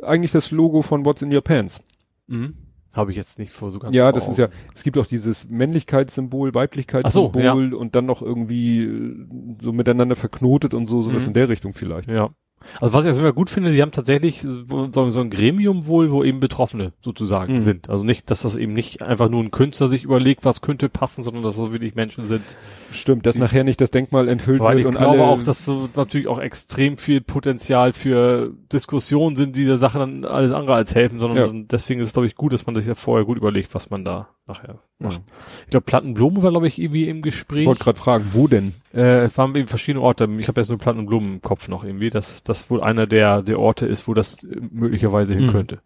eigentlich 0.03 0.31
das 0.31 0.51
Logo 0.51 0.81
von 0.81 1.05
What's 1.05 1.21
in 1.21 1.33
Your 1.33 1.41
Pants. 1.41 1.81
mhm. 2.27 2.55
habe 2.93 3.11
ich 3.11 3.17
jetzt 3.17 3.39
nicht 3.39 3.51
vor 3.53 3.71
so 3.71 3.79
ganz 3.79 3.95
ja, 3.95 4.11
das 4.11 4.23
ist 4.27 4.39
Augen. 4.39 4.51
ja, 4.51 4.59
es 4.75 4.83
gibt 4.83 4.97
auch 4.97 5.05
dieses 5.05 5.47
Männlichkeitssymbol, 5.49 6.53
Weiblichkeitssymbol 6.53 7.31
so, 7.33 7.39
ja. 7.39 7.53
und 7.53 7.95
dann 7.95 8.05
noch 8.05 8.21
irgendwie 8.21 8.83
äh, 8.83 9.27
so 9.61 9.71
miteinander 9.71 10.15
verknotet 10.15 10.73
und 10.73 10.87
so, 10.87 11.01
sowas 11.03 11.21
Mhm. 11.23 11.27
in 11.29 11.33
der 11.35 11.49
Richtung 11.49 11.73
vielleicht. 11.73 12.09
Ja. 12.09 12.31
Also 12.79 12.93
was 12.93 13.05
ich 13.05 13.09
auf 13.11 13.15
jeden 13.17 13.25
Fall 13.25 13.33
gut 13.33 13.49
finde, 13.49 13.71
die 13.71 13.81
haben 13.81 13.91
tatsächlich 13.91 14.41
so, 14.41 14.87
so 14.91 15.19
ein 15.21 15.29
Gremium 15.29 15.87
wohl, 15.87 16.11
wo 16.11 16.23
eben 16.23 16.39
Betroffene 16.39 16.93
sozusagen 17.01 17.55
Mhm. 17.55 17.61
sind. 17.61 17.89
Also 17.89 18.03
nicht, 18.03 18.29
dass 18.31 18.41
das 18.41 18.55
eben 18.55 18.73
nicht 18.73 19.01
einfach 19.03 19.29
nur 19.29 19.41
ein 19.43 19.51
Künstler 19.51 19.87
sich 19.87 20.03
überlegt, 20.03 20.45
was 20.45 20.61
könnte 20.61 20.89
passen, 20.89 21.23
sondern 21.23 21.43
dass 21.43 21.57
das 21.57 21.71
wirklich 21.71 21.95
Menschen 21.95 22.25
sind. 22.25 22.43
Stimmt, 22.91 23.25
dass 23.25 23.35
Die- 23.35 23.41
nachher 23.41 23.63
nicht 23.63 23.81
das 23.81 23.91
Denkmal 23.91 24.27
enthüllt 24.27 24.59
Weil 24.59 24.77
wird 24.77 24.79
ich 24.81 24.85
und 24.87 24.97
glaube 24.97 25.23
auch, 25.23 25.41
dass 25.43 25.65
so 25.65 25.89
natürlich 25.95 26.27
auch 26.27 26.39
extrem 26.39 26.97
viel 26.97 27.21
Potenzial 27.21 27.93
für 27.93 28.51
Diskussionen 28.71 29.35
sind, 29.35 29.55
die 29.55 29.65
der 29.65 29.77
Sache 29.77 29.99
dann 29.99 30.25
alles 30.25 30.51
andere 30.51 30.75
als 30.75 30.93
helfen, 30.95 31.19
sondern 31.19 31.55
Ja. 31.57 31.63
deswegen 31.71 31.99
ist 32.01 32.07
es, 32.07 32.13
glaube 32.13 32.27
ich, 32.27 32.35
gut, 32.35 32.53
dass 32.53 32.65
man 32.65 32.75
sich 32.75 32.85
ja 32.85 32.95
vorher 32.95 33.25
gut 33.25 33.37
überlegt, 33.37 33.73
was 33.73 33.89
man 33.89 34.05
da 34.05 34.29
nachher 34.47 34.79
Ja. 35.01 35.09
macht. 35.09 35.21
Ich 35.65 35.69
glaube, 35.71 35.85
Plattenblumen 35.85 36.41
war, 36.43 36.51
glaube 36.51 36.67
ich, 36.67 36.79
irgendwie 36.79 37.07
im 37.09 37.17
ich 37.17 37.23
Gespräch. 37.23 37.65
wollte 37.65 37.83
gerade 37.83 37.99
fragen, 37.99 38.25
wo 38.33 38.47
denn? 38.47 38.73
Äh, 38.93 39.21
es 39.25 39.37
waren 39.37 39.55
eben 39.55 39.67
verschiedene 39.67 40.03
Orte. 40.03 40.29
Ich 40.39 40.47
habe 40.47 40.61
jetzt 40.61 40.69
nur 40.69 40.77
Platten 40.77 40.99
und 40.99 41.05
Blumen 41.07 41.33
im 41.35 41.41
Kopf 41.41 41.67
noch 41.67 41.83
irgendwie, 41.83 42.09
dass 42.09 42.43
das 42.43 42.69
wohl 42.69 42.81
einer 42.81 43.07
der, 43.07 43.41
der 43.41 43.59
Orte 43.59 43.85
ist, 43.85 44.07
wo 44.07 44.13
das 44.13 44.43
äh, 44.43 44.57
möglicherweise 44.71 45.33
hin 45.33 45.45
Hm. 45.45 45.51
könnte. 45.51 45.81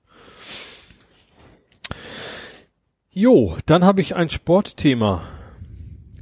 Jo, 3.09 3.55
dann 3.65 3.85
habe 3.85 4.01
ich 4.01 4.15
ein 4.15 4.29
Sportthema. 4.29 5.21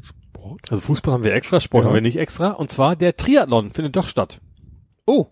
Sport? 0.03 0.61
Also 0.69 0.81
Fußball 0.83 1.13
haben 1.13 1.23
wir 1.23 1.33
extra, 1.33 1.59
Sport 1.59 1.83
Ja. 1.83 1.87
haben 1.89 1.95
wir 1.95 2.01
nicht 2.01 2.17
extra. 2.17 2.49
Und 2.51 2.71
zwar 2.71 2.95
der 2.95 3.17
Triathlon 3.17 3.71
findet 3.71 3.95
doch 3.95 4.07
statt. 4.07 4.39
Oh, 5.05 5.27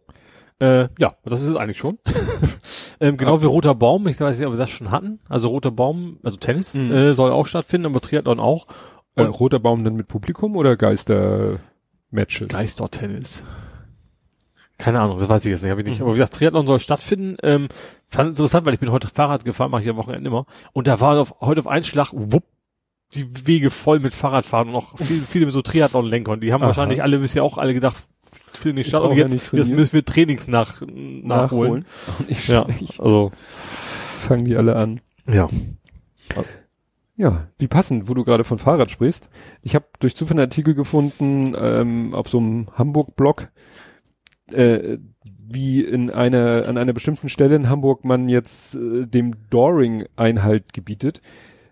Äh, 0.60 0.90
ja, 1.00 1.16
das 1.26 1.42
ist 1.42 1.48
es 1.48 1.56
eigentlich 1.56 1.80
schon. 1.80 1.98
ähm, 3.02 3.18
genau 3.18 3.42
wie 3.42 3.46
Roter 3.48 3.76
Baum, 3.76 4.08
ich 4.08 4.20
weiß 4.20 4.38
nicht, 4.38 4.48
ob 4.48 4.54
wir 4.54 4.58
das 4.58 4.70
schon 4.70 4.92
hatten. 4.92 5.20
Also 5.28 5.50
Roter 5.50 5.72
Baum, 5.72 6.18
also 6.24 6.38
Tennis, 6.38 6.74
Mhm. 6.76 6.92
äh, 6.92 7.14
soll 7.14 7.32
auch 7.32 7.48
stattfinden, 7.48 7.88
aber 7.88 8.00
Triathlon 8.02 8.40
auch. 8.40 8.68
äh, 9.16 9.24
Und 9.24 9.30
roter 9.32 9.60
Baum 9.60 9.84
dann 9.84 9.96
mit 9.96 10.08
Publikum 10.08 10.56
oder 10.56 10.78
Geister-Matches? 10.78 12.48
Geister-Tennis. 12.48 13.44
Keine 14.78 15.00
Ahnung, 15.00 15.20
das 15.20 15.30
weiß 15.30 15.46
ich 15.46 15.52
jetzt 15.52 15.62
nicht, 15.62 15.70
habe 15.72 15.82
ich 15.82 15.88
nicht. 15.88 16.02
Aber 16.02 16.12
wie 16.12 16.16
gesagt, 16.18 16.34
Triathlon 16.36 16.66
soll 16.66 16.80
stattfinden. 16.80 17.38
Ähm, 17.44 17.68
fand 18.08 18.32
es 18.32 18.40
interessant, 18.40 18.66
weil 18.66 18.74
ich 18.74 18.80
bin 18.80 18.92
heute 18.92 19.08
Fahrrad 19.08 19.46
gefahren, 19.46 19.70
mache 19.70 19.84
ich 19.84 19.90
am 19.90 19.98
Wochenende 19.98 20.28
immer. 20.28 20.46
Und 20.74 20.88
da 20.88 21.00
war 21.00 21.20
auf, 21.20 21.36
heute 21.42 21.60
auf 21.60 21.68
einen 21.68 21.84
Schlag, 21.84 22.10
wupp, 22.14 22.44
die 23.14 23.46
Wege 23.46 23.70
voll 23.70 24.00
mit 24.00 24.14
Fahrradfahren 24.14 24.70
und 24.70 24.76
auch 24.76 24.94
viele, 24.98 25.22
viele 25.26 25.46
mit 25.46 25.54
so 25.54 25.62
Triathlon-Lenkern. 25.62 26.40
Die 26.40 26.52
haben 26.54 26.62
Aha. 26.62 26.68
wahrscheinlich 26.70 27.04
alle 27.04 27.20
bisher 27.20 27.44
auch 27.44 27.58
alle 27.58 27.74
gedacht, 27.74 27.98
findet 28.62 28.86
nicht 28.86 28.92
brauch 28.92 29.10
Und 29.12 29.18
jetzt, 29.18 29.52
jetzt 29.54 29.72
müssen 29.74 29.94
wir 29.94 30.06
Trainings 30.06 30.48
nach, 30.48 30.82
nachholen. 30.88 31.86
Auch 32.08 32.28
nicht 32.28 32.48
Ja, 32.48 32.66
schlecht. 32.78 33.00
also, 33.00 33.32
Fangen 33.36 34.46
die 34.46 34.56
alle 34.56 34.76
an. 34.76 35.02
ja. 35.28 35.50
Ja, 37.18 37.48
wie 37.60 37.68
passend, 37.68 38.10
wo 38.10 38.14
du 38.16 38.24
gerade 38.24 38.44
von 38.44 38.58
Fahrrad 38.58 38.90
sprichst. 38.90 39.30
Ich 39.62 39.76
habe 39.76 39.86
durch 40.00 40.16
Zufall 40.16 40.36
einen 40.38 40.48
Artikel 40.48 40.74
gefunden 40.74 41.54
ähm, 41.56 42.16
auf 42.16 42.30
so 42.30 42.40
einem 42.40 42.68
Hamburg-Blog, 42.74 43.52
äh, 44.52 44.98
wie 45.24 45.82
in 45.82 46.10
einer 46.10 46.68
an 46.68 46.78
einer 46.78 46.94
bestimmten 46.94 47.30
Stelle 47.30 47.56
in 47.56 47.70
Hamburg 47.70 48.06
man 48.06 48.28
jetzt 48.30 48.76
äh, 48.76 49.06
dem 49.06 49.36
Doring 49.50 50.06
Einhalt 50.16 50.74
gebietet. 50.74 51.22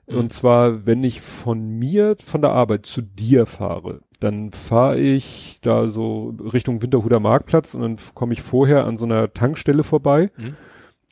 Mhm. 0.09 0.17
Und 0.17 0.33
zwar, 0.33 0.85
wenn 0.85 1.03
ich 1.03 1.21
von 1.21 1.67
mir 1.67 2.15
von 2.25 2.41
der 2.41 2.51
Arbeit 2.51 2.85
zu 2.85 3.01
dir 3.01 3.45
fahre, 3.45 4.01
dann 4.19 4.51
fahre 4.51 4.99
ich 4.99 5.59
da 5.61 5.87
so 5.87 6.35
Richtung 6.53 6.81
Winterhuder 6.81 7.19
Marktplatz 7.19 7.73
und 7.73 7.81
dann 7.81 7.97
komme 8.13 8.33
ich 8.33 8.41
vorher 8.41 8.85
an 8.85 8.97
so 8.97 9.05
einer 9.05 9.33
Tankstelle 9.33 9.83
vorbei. 9.83 10.31
Mhm. 10.37 10.55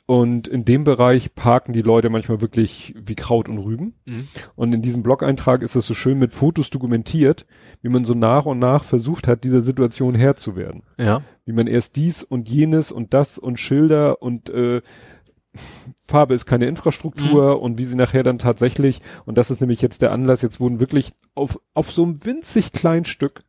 Und 0.07 0.47
in 0.47 0.63
dem 0.63 0.85
Bereich 0.85 1.35
parken 1.35 1.73
die 1.73 1.81
Leute 1.81 2.09
manchmal 2.09 2.39
wirklich 2.39 2.95
wie 2.97 3.15
Kraut 3.15 3.49
und 3.49 3.57
Rüben. 3.57 3.93
Mhm. 4.05 4.29
Und 4.55 4.73
in 4.73 4.81
diesem 4.81 5.03
Blog-Eintrag 5.03 5.61
ist 5.61 5.75
das 5.75 5.85
so 5.85 5.93
schön 5.93 6.17
mit 6.17 6.33
Fotos 6.33 6.69
dokumentiert, 6.69 7.45
wie 7.81 7.89
man 7.89 8.05
so 8.05 8.13
nach 8.13 8.45
und 8.45 8.57
nach 8.57 8.85
versucht 8.85 9.27
hat, 9.27 9.43
dieser 9.43 9.59
Situation 9.59 10.15
Herr 10.15 10.37
zu 10.37 10.55
werden. 10.55 10.83
Ja. 10.97 11.23
Wie 11.43 11.51
man 11.51 11.67
erst 11.67 11.97
dies 11.97 12.23
und 12.23 12.47
jenes 12.47 12.89
und 12.93 13.13
das 13.13 13.37
und 13.37 13.59
Schilder 13.59 14.21
und 14.21 14.49
äh, 14.49 14.81
Farbe 16.07 16.33
ist 16.33 16.45
keine 16.45 16.65
Infrastruktur 16.67 17.61
und 17.61 17.77
wie 17.77 17.83
sie 17.83 17.95
nachher 17.95 18.23
dann 18.23 18.37
tatsächlich, 18.39 19.01
und 19.25 19.37
das 19.37 19.51
ist 19.51 19.59
nämlich 19.61 19.81
jetzt 19.81 20.01
der 20.01 20.11
Anlass, 20.11 20.41
jetzt 20.41 20.59
wurden 20.59 20.79
wirklich 20.79 21.13
auf, 21.35 21.59
auf 21.73 21.91
so 21.91 22.03
einem 22.03 22.23
winzig 22.25 22.71
kleinen 22.71 23.05
Stück, 23.05 23.41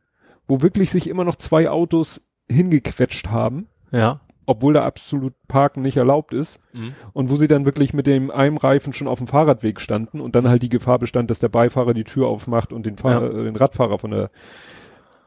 wo 0.47 0.61
wirklich 0.61 0.91
sich 0.91 1.07
immer 1.09 1.23
noch 1.23 1.35
zwei 1.35 1.69
Autos 1.69 2.21
hingequetscht 2.51 3.27
haben, 3.29 3.67
Ja. 3.91 4.19
obwohl 4.45 4.73
da 4.73 4.83
absolut 4.83 5.33
Parken 5.47 5.81
nicht 5.83 5.97
erlaubt 5.97 6.33
ist, 6.33 6.59
Mhm. 6.73 6.93
und 7.13 7.29
wo 7.29 7.35
sie 7.37 7.47
dann 7.47 7.65
wirklich 7.65 7.93
mit 7.93 8.07
dem 8.07 8.31
einem 8.31 8.57
Reifen 8.57 8.91
schon 8.93 9.07
auf 9.07 9.19
dem 9.19 9.27
Fahrradweg 9.27 9.79
standen 9.79 10.19
und 10.19 10.35
dann 10.35 10.47
halt 10.49 10.63
die 10.63 10.69
Gefahr 10.69 10.99
bestand, 10.99 11.29
dass 11.29 11.39
der 11.39 11.49
Beifahrer 11.49 11.93
die 11.93 12.03
Tür 12.03 12.27
aufmacht 12.27 12.73
und 12.73 12.85
den, 12.85 12.97
Fahrer, 12.97 13.29
äh, 13.33 13.43
den 13.43 13.55
Radfahrer 13.55 13.99
von 13.99 14.11
der 14.11 14.31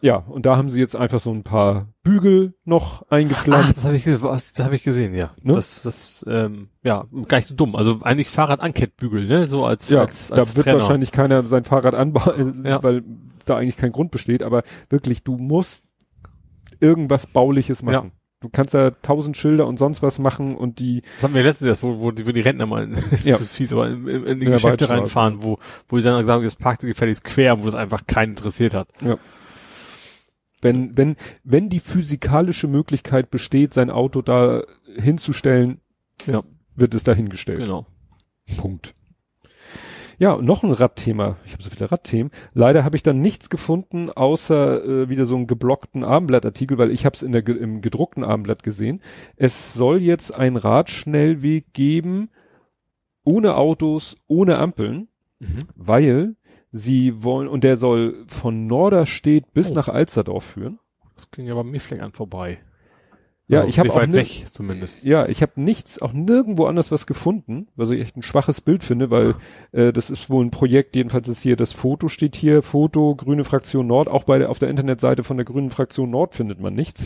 ja, 0.02 0.16
und 0.16 0.44
da 0.46 0.56
haben 0.56 0.68
sie 0.68 0.80
jetzt 0.80 0.96
einfach 0.96 1.20
so 1.20 1.30
ein 1.32 1.44
paar 1.44 1.86
Bügel 2.02 2.54
noch 2.64 3.02
Ach, 3.06 3.12
eingepflanzt. 3.12 3.76
das 3.76 3.84
habe 3.84 3.96
ich, 3.96 4.04
das 4.04 4.52
hab 4.58 4.72
ich 4.72 4.82
gesehen, 4.82 5.14
ja. 5.14 5.30
Ne? 5.42 5.54
Das, 5.54 5.80
das, 5.82 6.24
ähm, 6.28 6.68
ja, 6.82 7.04
gar 7.28 7.36
nicht 7.38 7.46
so 7.48 7.54
dumm. 7.54 7.76
Also 7.76 8.00
eigentlich 8.02 8.28
Fahrradankettbügel, 8.28 9.26
ne? 9.26 9.46
So 9.46 9.64
als, 9.64 9.88
ja, 9.90 10.00
als, 10.00 10.32
als 10.32 10.50
da 10.50 10.56
wird 10.56 10.64
Trenner. 10.64 10.80
wahrscheinlich 10.80 11.12
keiner 11.12 11.44
sein 11.44 11.64
Fahrrad 11.64 11.94
anbauen, 11.94 12.64
Ja. 12.66 12.82
weil 12.82 13.04
da 13.44 13.56
eigentlich 13.56 13.76
kein 13.76 13.92
Grund 13.92 14.10
besteht, 14.10 14.42
aber 14.42 14.64
wirklich, 14.90 15.22
du 15.22 15.36
musst 15.36 15.84
irgendwas 16.80 17.26
Bauliches 17.26 17.82
machen. 17.82 18.12
Du 18.40 18.48
kannst 18.48 18.74
da 18.74 18.90
tausend 18.90 19.36
Schilder 19.36 19.68
und 19.68 19.78
sonst 19.78 20.02
was 20.02 20.18
machen 20.18 20.56
und 20.56 20.80
die, 20.80 21.02
Das 21.16 21.22
hatten 21.24 21.34
wir 21.34 21.44
letztens 21.44 21.68
erst, 21.68 21.84
wo, 21.84 22.00
wo, 22.00 22.10
die, 22.10 22.26
wo 22.26 22.32
die 22.32 22.40
Rentner 22.40 22.66
mal, 22.66 22.82
in, 22.82 22.96
das 23.10 23.22
Ja. 23.24 23.38
fies, 23.38 23.72
aber 23.72 23.88
in, 23.88 24.08
in, 24.08 24.24
in 24.24 24.38
die 24.40 24.46
In 24.46 24.50
Geschäfte 24.52 24.88
reinfahren, 24.90 25.44
wo, 25.44 25.58
wo 25.88 25.96
die 25.96 26.02
dann 26.02 26.18
gesagt 26.20 26.36
haben, 26.36 26.42
jetzt 26.42 26.58
parkt 26.58 26.82
gefälligst 26.82 27.22
quer, 27.22 27.60
wo 27.62 27.66
das 27.66 27.76
einfach 27.76 28.04
keinen 28.08 28.30
interessiert 28.30 28.74
hat. 28.74 28.88
Wenn, 30.62 30.96
wenn, 30.96 31.16
wenn 31.44 31.68
die 31.68 31.80
physikalische 31.80 32.68
Möglichkeit 32.68 33.30
besteht, 33.30 33.74
sein 33.74 33.90
Auto 33.90 34.22
da 34.22 34.62
hinzustellen, 34.96 35.80
Ja. 36.26 36.42
wird 36.74 36.94
es 36.94 37.04
da 37.04 37.12
hingestellt. 37.12 37.58
Genau. 37.58 37.86
Punkt. 38.56 38.94
Ja, 40.18 40.36
noch 40.40 40.62
ein 40.62 40.70
Radthema. 40.70 41.36
Ich 41.44 41.52
habe 41.54 41.62
so 41.64 41.70
viele 41.70 41.90
Radthemen. 41.90 42.30
Leider 42.54 42.84
habe 42.84 42.94
ich 42.96 43.02
dann 43.02 43.20
nichts 43.20 43.50
gefunden, 43.50 44.08
außer 44.10 44.84
äh, 44.84 45.08
wieder 45.08 45.24
so 45.24 45.34
einen 45.34 45.46
geblockten 45.48 46.04
Abendblattartikel, 46.04 46.78
weil 46.78 46.92
ich 46.92 47.04
habe 47.04 47.16
es 47.16 47.22
in 47.22 47.32
der 47.32 47.46
im 47.48 47.80
gedruckten 47.80 48.22
Abendblatt 48.22 48.62
gesehen. 48.62 49.00
Es 49.36 49.74
soll 49.74 50.00
jetzt 50.00 50.32
ein 50.32 50.56
Radschnellweg 50.56 51.72
geben, 51.72 52.30
ohne 53.24 53.56
Autos, 53.56 54.16
ohne 54.28 54.58
Ampeln, 54.58 55.08
Mhm. 55.40 55.58
weil 55.74 56.36
sie 56.72 57.22
wollen, 57.22 57.48
und 57.48 57.64
der 57.64 57.76
soll 57.76 58.24
von 58.26 58.66
Norderstedt 58.66 59.52
bis 59.52 59.70
Oh. 59.70 59.74
nach 59.74 59.88
Alsterdorf 59.88 60.44
führen. 60.44 60.78
Das 61.14 61.30
ging 61.30 61.46
ja 61.46 61.54
bei 61.54 61.62
mir 61.62 61.80
vielleicht 61.80 62.02
an 62.02 62.12
vorbei. 62.12 62.58
Ja, 63.48 63.58
Also 63.58 63.68
ich 63.68 63.78
habe 63.78 63.90
auch 63.90 63.96
weit 63.96 64.12
weg, 64.14 64.44
zumindest. 64.50 65.04
Ja, 65.04 65.26
ich 65.26 65.42
habe 65.42 65.60
nichts, 65.60 66.00
auch 66.00 66.12
nirgendwo 66.14 66.64
anders 66.66 66.90
was 66.90 67.06
gefunden, 67.06 67.68
was 67.76 67.90
ich 67.90 68.00
echt 68.00 68.16
ein 68.16 68.22
schwaches 68.22 68.60
Bild 68.62 68.82
finde, 68.82 69.10
weil 69.10 69.34
äh, 69.72 69.92
das 69.92 70.08
ist 70.10 70.30
wohl 70.30 70.42
ein 70.44 70.50
Projekt, 70.50 70.96
jedenfalls 70.96 71.28
ist 71.28 71.42
hier 71.42 71.56
das 71.56 71.72
Foto 71.72 72.08
steht 72.08 72.34
hier, 72.34 72.62
Foto, 72.62 73.14
Grüne 73.14 73.44
Fraktion 73.44 73.86
Nord, 73.86 74.08
auch 74.08 74.24
bei 74.24 74.38
der, 74.38 74.48
auf 74.48 74.58
der 74.58 74.70
Internetseite 74.70 75.22
von 75.24 75.36
der 75.36 75.44
Grünen 75.44 75.70
Fraktion 75.70 76.08
Nord 76.10 76.34
findet 76.34 76.60
man 76.60 76.72
nichts. 76.72 77.02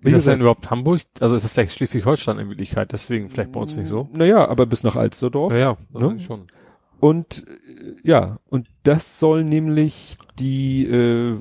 Wie 0.00 0.08
Ist 0.08 0.14
das 0.16 0.24
denn 0.26 0.40
überhaupt 0.40 0.70
Hamburg? 0.70 1.00
Also 1.20 1.34
ist 1.34 1.44
das 1.44 1.52
vielleicht 1.52 1.74
Schleswig-Holstein 1.76 2.38
in 2.38 2.48
Wirklichkeit, 2.48 2.92
deswegen 2.92 3.28
vielleicht 3.30 3.52
bei 3.52 3.60
uns 3.60 3.76
nicht 3.76 3.86
so? 3.88 4.08
Naja, 4.12 4.46
aber 4.48 4.66
bis 4.66 4.82
nach 4.84 4.96
Alsterdorf. 4.96 5.52
Ja, 5.52 5.58
ja, 5.58 5.76
das 5.92 6.02
Ne? 6.02 6.20
schon. 6.20 6.46
Und 7.02 7.44
äh, 7.48 7.96
ja, 8.08 8.38
und 8.48 8.68
das 8.84 9.18
soll 9.18 9.42
nämlich 9.42 10.18
die, 10.38 10.86
äh, 10.86 11.36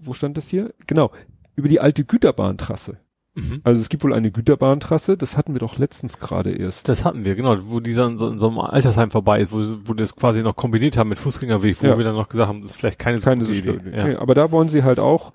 wo 0.00 0.14
stand 0.14 0.38
das 0.38 0.48
hier? 0.48 0.72
Genau, 0.86 1.10
über 1.56 1.68
die 1.68 1.78
alte 1.78 2.06
Güterbahntrasse. 2.06 2.96
Mhm. 3.34 3.60
Also 3.64 3.82
es 3.82 3.90
gibt 3.90 4.02
wohl 4.02 4.14
eine 4.14 4.30
Güterbahntrasse, 4.30 5.18
das 5.18 5.36
hatten 5.36 5.52
wir 5.52 5.58
doch 5.58 5.76
letztens 5.76 6.18
gerade 6.18 6.52
erst. 6.52 6.88
Das 6.88 7.04
hatten 7.04 7.26
wir, 7.26 7.34
genau, 7.34 7.54
wo 7.66 7.80
die 7.80 7.92
dann 7.92 8.16
so 8.18 8.30
in 8.30 8.38
so 8.38 8.48
einem 8.48 8.60
Altersheim 8.60 9.10
vorbei 9.10 9.40
ist, 9.40 9.52
wo, 9.52 9.58
wo 9.84 9.92
die 9.92 10.02
das 10.02 10.16
quasi 10.16 10.40
noch 10.42 10.56
kombiniert 10.56 10.96
haben 10.96 11.10
mit 11.10 11.18
Fußgängerweg, 11.18 11.82
wo 11.82 11.86
Ja. 11.86 11.98
wir 11.98 12.04
dann 12.06 12.16
noch 12.16 12.30
gesagt 12.30 12.48
haben, 12.48 12.62
das 12.62 12.70
ist 12.70 12.76
vielleicht 12.78 12.98
keine, 12.98 13.20
Keine 13.20 13.42
so 13.44 13.48
gute 13.48 13.58
schlimme 13.60 13.80
Idee. 13.80 13.96
Ja. 13.98 14.04
Nee, 14.06 14.14
aber 14.14 14.34
da 14.34 14.50
wollen 14.52 14.68
sie 14.70 14.84
halt 14.84 15.00
auch 15.00 15.34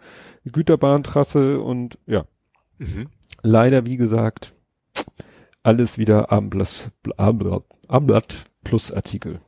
Güterbahntrasse 0.51 1.59
und 1.59 1.99
ja, 2.07 2.25
Mhm. 2.79 3.05
leider 3.43 3.85
wie 3.85 3.97
gesagt, 3.97 4.55
alles 5.61 5.99
wieder 5.99 6.31
Abendblatt, 6.31 6.91
Abendblatt, 7.17 7.65
Abendblatt 7.87 8.45
plus 8.63 8.91
Artikel. 8.91 9.41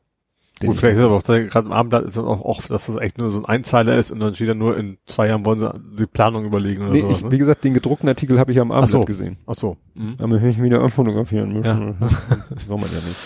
Gut, 0.68 0.78
vielleicht 0.78 0.98
ist 0.98 1.04
aber 1.04 1.16
auch 1.16 1.24
gerade 1.24 1.66
im 1.66 1.72
Abendblatt 1.72 2.06
ist 2.06 2.18
auch 2.18 2.42
oft, 2.42 2.70
dass 2.70 2.88
das 2.88 2.98
echt 2.98 3.18
nur 3.18 3.30
so 3.30 3.40
ein 3.40 3.46
Einzeiler 3.46 3.98
ist 3.98 4.12
und 4.12 4.20
dann 4.20 4.34
steht 4.36 4.50
da 4.50 4.54
nur 4.54 4.78
in 4.78 4.98
zwei 5.06 5.28
Jahren 5.28 5.46
wollen 5.46 5.60
sie 5.60 5.72
die 5.98 6.06
Planung 6.06 6.46
überlegen 6.46 6.84
oder 6.84 6.92
nee, 6.92 7.02
sowas. 7.02 7.18
ich, 7.18 7.24
ne? 7.26 7.32
wie 7.32 7.38
gesagt, 7.38 7.64
den 7.64 7.74
gedruckten 7.74 8.10
Artikel 8.10 8.40
habe 8.40 8.52
ich 8.52 8.60
am 8.60 8.72
Abendblatt 8.72 9.02
so. 9.02 9.06
gesehen. 9.06 9.38
Ach 9.48 9.56
so. 9.56 9.78
Mhm. 9.94 10.16
Aber 10.20 10.42
ich 10.42 10.62
wieder 10.62 10.88
fotografieren 10.90 11.54
müssen, 11.54 11.96
soll 12.68 12.78
man 12.78 12.90
ja 12.92 13.00
nicht. 13.08 13.20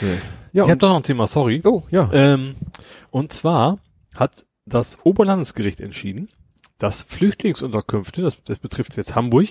Nee. 0.00 0.08
Ja, 0.52 0.64
ich 0.64 0.70
habe 0.70 0.78
doch 0.78 0.88
noch 0.88 0.96
ein 0.96 1.02
Thema, 1.02 1.26
sorry. 1.26 1.62
oh, 1.64 1.82
ja. 1.90 2.08
Ähm, 2.12 2.54
und 3.10 3.32
zwar 3.32 3.78
hat 4.14 4.46
das 4.66 4.98
Oberlandesgericht 5.04 5.80
entschieden, 5.80 6.28
dass 6.78 7.02
Flüchtlingsunterkünfte, 7.02 8.22
das, 8.22 8.42
das 8.44 8.58
betrifft 8.58 8.96
jetzt 8.96 9.14
Hamburg, 9.14 9.48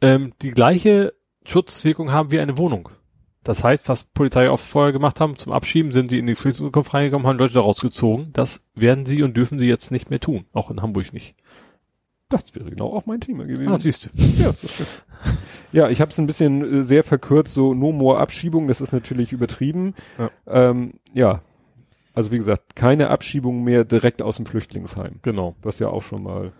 ähm, 0.00 0.32
die 0.42 0.50
gleiche 0.50 1.14
Schutzwirkung 1.46 2.12
haben 2.12 2.30
wie 2.30 2.40
eine 2.40 2.58
Wohnung. 2.58 2.90
Das 3.44 3.62
heißt, 3.62 3.88
was 3.90 4.04
Polizei 4.04 4.50
oft 4.50 4.64
vorher 4.64 4.92
gemacht 4.92 5.20
haben, 5.20 5.36
zum 5.36 5.52
Abschieben 5.52 5.92
sind 5.92 6.08
sie 6.10 6.18
in 6.18 6.26
die 6.26 6.34
Flüchtlingsunterkunft 6.34 6.94
reingekommen, 6.94 7.26
haben 7.26 7.38
Leute 7.38 7.54
da 7.54 7.60
rausgezogen. 7.60 8.32
Das 8.32 8.62
werden 8.74 9.04
sie 9.04 9.22
und 9.22 9.36
dürfen 9.36 9.58
sie 9.58 9.68
jetzt 9.68 9.90
nicht 9.90 10.10
mehr 10.10 10.18
tun. 10.20 10.46
Auch 10.52 10.70
in 10.70 10.80
Hamburg 10.80 11.12
nicht. 11.12 11.36
Das 12.30 12.54
wäre 12.54 12.70
genau 12.70 12.86
auch 12.92 13.04
mein 13.04 13.20
Thema 13.20 13.44
gewesen. 13.44 13.68
Ah, 13.68 13.78
siehst 13.78 14.06
du. 14.06 14.10
Ja, 14.42 14.52
ja 15.72 15.88
ich 15.90 16.00
habe 16.00 16.10
es 16.10 16.18
ein 16.18 16.26
bisschen 16.26 16.80
äh, 16.80 16.82
sehr 16.82 17.04
verkürzt, 17.04 17.52
so 17.52 17.74
no 17.74 17.92
more 17.92 18.18
Abschiebung, 18.18 18.66
das 18.66 18.80
ist 18.80 18.92
natürlich 18.92 19.32
übertrieben. 19.32 19.94
Ja. 20.18 20.30
Ähm, 20.46 20.94
ja, 21.12 21.42
also 22.14 22.32
wie 22.32 22.38
gesagt, 22.38 22.76
keine 22.76 23.10
Abschiebung 23.10 23.62
mehr 23.62 23.84
direkt 23.84 24.22
aus 24.22 24.36
dem 24.36 24.46
Flüchtlingsheim, 24.46 25.16
Genau. 25.22 25.54
was 25.62 25.78
ja 25.80 25.88
auch 25.88 26.02
schon 26.02 26.22
mal. 26.22 26.52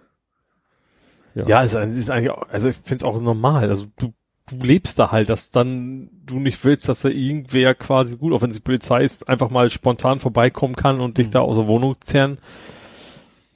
Ja. 1.34 1.46
Ja, 1.46 1.64
es 1.64 1.74
ist, 1.74 1.96
ist 1.96 2.10
eigentlich, 2.10 2.30
auch, 2.30 2.48
also 2.50 2.68
ich 2.68 2.76
finde 2.76 2.96
es 2.96 3.04
auch 3.04 3.20
normal. 3.20 3.68
Also 3.68 3.86
du, 3.98 4.12
du 4.50 4.66
lebst 4.66 4.98
da 4.98 5.10
halt, 5.10 5.28
dass 5.28 5.50
dann 5.50 6.10
du 6.26 6.38
nicht 6.38 6.62
willst, 6.64 6.88
dass 6.88 7.02
da 7.02 7.08
irgendwer 7.08 7.74
quasi 7.74 8.16
gut, 8.16 8.32
auch 8.32 8.42
wenn 8.42 8.50
es 8.50 8.56
die 8.56 8.62
Polizei 8.62 9.02
ist, 9.02 9.28
einfach 9.28 9.50
mal 9.50 9.70
spontan 9.70 10.20
vorbeikommen 10.20 10.76
kann 10.76 11.00
und 11.00 11.18
dich 11.18 11.28
Mhm. 11.28 11.32
da 11.32 11.40
aus 11.40 11.56
der 11.56 11.66
Wohnung 11.66 11.94
zerren. 12.00 12.38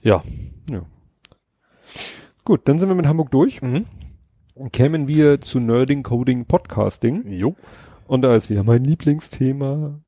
Ja. 0.03 0.23
Gut, 2.45 2.63
dann 2.65 2.79
sind 2.79 2.89
wir 2.89 2.95
mit 2.95 3.07
Hamburg 3.07 3.31
durch. 3.31 3.61
Mhm. 3.61 3.85
Kämen 4.73 5.07
wir 5.07 5.41
zu 5.41 5.61
Nerding, 5.61 6.03
Coding, 6.03 6.47
Podcasting. 6.47 7.31
Jo. 7.31 7.55
Und 8.07 8.23
da 8.23 8.35
ist 8.35 8.49
wieder 8.49 8.65
mein 8.65 8.85
Lieblingsthema. 8.85 10.01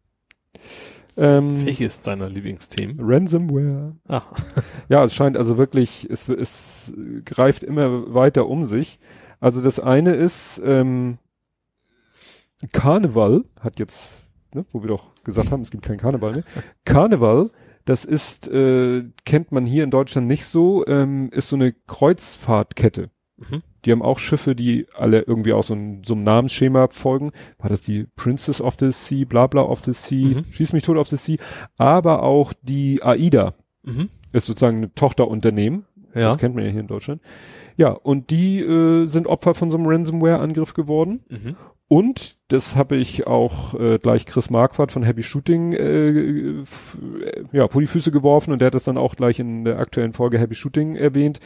Ähm, 1.16 1.66
Welches 1.66 2.00
deiner 2.00 2.28
Lieblingsthemen? 2.30 2.96
Ransomware. 3.00 3.96
Ah. 4.08 4.22
Ja, 4.88 5.04
es 5.04 5.14
scheint 5.14 5.36
also 5.36 5.58
wirklich, 5.58 6.08
es, 6.10 6.28
es 6.28 6.92
greift 7.26 7.62
immer 7.62 8.12
weiter 8.14 8.46
um 8.48 8.64
sich. 8.64 8.98
Also 9.40 9.62
das 9.62 9.80
eine 9.80 10.12
ist, 10.14 10.60
ähm, 10.64 11.18
Karneval 12.72 13.44
hat 13.58 13.78
jetzt, 13.78 14.28
ne, 14.54 14.64
wo 14.72 14.82
wir 14.82 14.88
doch 14.88 15.14
gesagt 15.24 15.50
haben, 15.50 15.62
es 15.62 15.70
gibt 15.70 15.82
keinen 15.84 15.98
Karneval, 15.98 16.32
ne? 16.32 16.44
Karneval, 16.84 17.50
das 17.86 18.04
ist, 18.04 18.48
äh, 18.48 19.04
kennt 19.24 19.50
man 19.52 19.64
hier 19.66 19.84
in 19.84 19.90
Deutschland 19.90 20.26
nicht 20.26 20.44
so, 20.44 20.86
ähm, 20.86 21.30
ist 21.32 21.48
so 21.48 21.56
eine 21.56 21.72
Kreuzfahrtkette. 21.72 23.10
Mhm. 23.38 23.62
Die 23.86 23.92
haben 23.92 24.02
auch 24.02 24.18
Schiffe, 24.18 24.54
die 24.54 24.86
alle 24.94 25.22
irgendwie 25.22 25.54
auch 25.54 25.62
so, 25.62 25.72
ein, 25.74 26.02
so 26.04 26.12
einem 26.12 26.22
Namensschema 26.24 26.88
folgen. 26.88 27.32
War 27.58 27.70
das 27.70 27.80
die 27.80 28.06
Princess 28.14 28.60
of 28.60 28.76
the 28.78 28.92
Sea, 28.92 29.24
bla 29.24 29.46
bla 29.46 29.62
of 29.62 29.82
the 29.82 29.94
Sea, 29.94 30.36
Mhm. 30.40 30.44
Schieß 30.52 30.74
mich 30.74 30.82
tot 30.84 30.98
of 30.98 31.08
the 31.08 31.16
Sea, 31.16 31.38
aber 31.78 32.22
auch 32.22 32.52
die 32.62 33.02
AIDA 33.02 33.54
Mhm. 33.82 34.10
ist 34.32 34.44
sozusagen 34.44 34.82
ein 34.82 34.94
Tochterunternehmen. 34.94 35.86
Ja. 36.14 36.28
Das 36.28 36.38
kennt 36.38 36.54
man 36.54 36.64
ja 36.64 36.70
hier 36.70 36.80
in 36.80 36.86
Deutschland. 36.86 37.20
Ja, 37.76 37.90
und 37.90 38.30
die 38.30 38.60
äh, 38.60 39.06
sind 39.06 39.26
Opfer 39.26 39.54
von 39.54 39.70
so 39.70 39.78
einem 39.78 39.86
Ransomware-Angriff 39.86 40.74
geworden. 40.74 41.20
Mhm. 41.28 41.56
Und 41.88 42.36
das 42.48 42.76
habe 42.76 42.96
ich 42.96 43.26
auch 43.26 43.74
äh, 43.74 43.98
gleich 43.98 44.24
Chris 44.24 44.48
Marquardt 44.48 44.92
von 44.92 45.02
Happy 45.02 45.24
Shooting 45.24 45.72
äh, 45.72 46.08
äh, 46.08 46.64
ja, 47.52 47.66
vor 47.66 47.80
die 47.80 47.88
Füße 47.88 48.12
geworfen 48.12 48.52
und 48.52 48.60
der 48.60 48.66
hat 48.66 48.74
das 48.74 48.84
dann 48.84 48.96
auch 48.96 49.16
gleich 49.16 49.40
in 49.40 49.64
der 49.64 49.80
aktuellen 49.80 50.12
Folge 50.12 50.38
Happy 50.38 50.54
Shooting 50.54 50.94
erwähnt. 50.94 51.40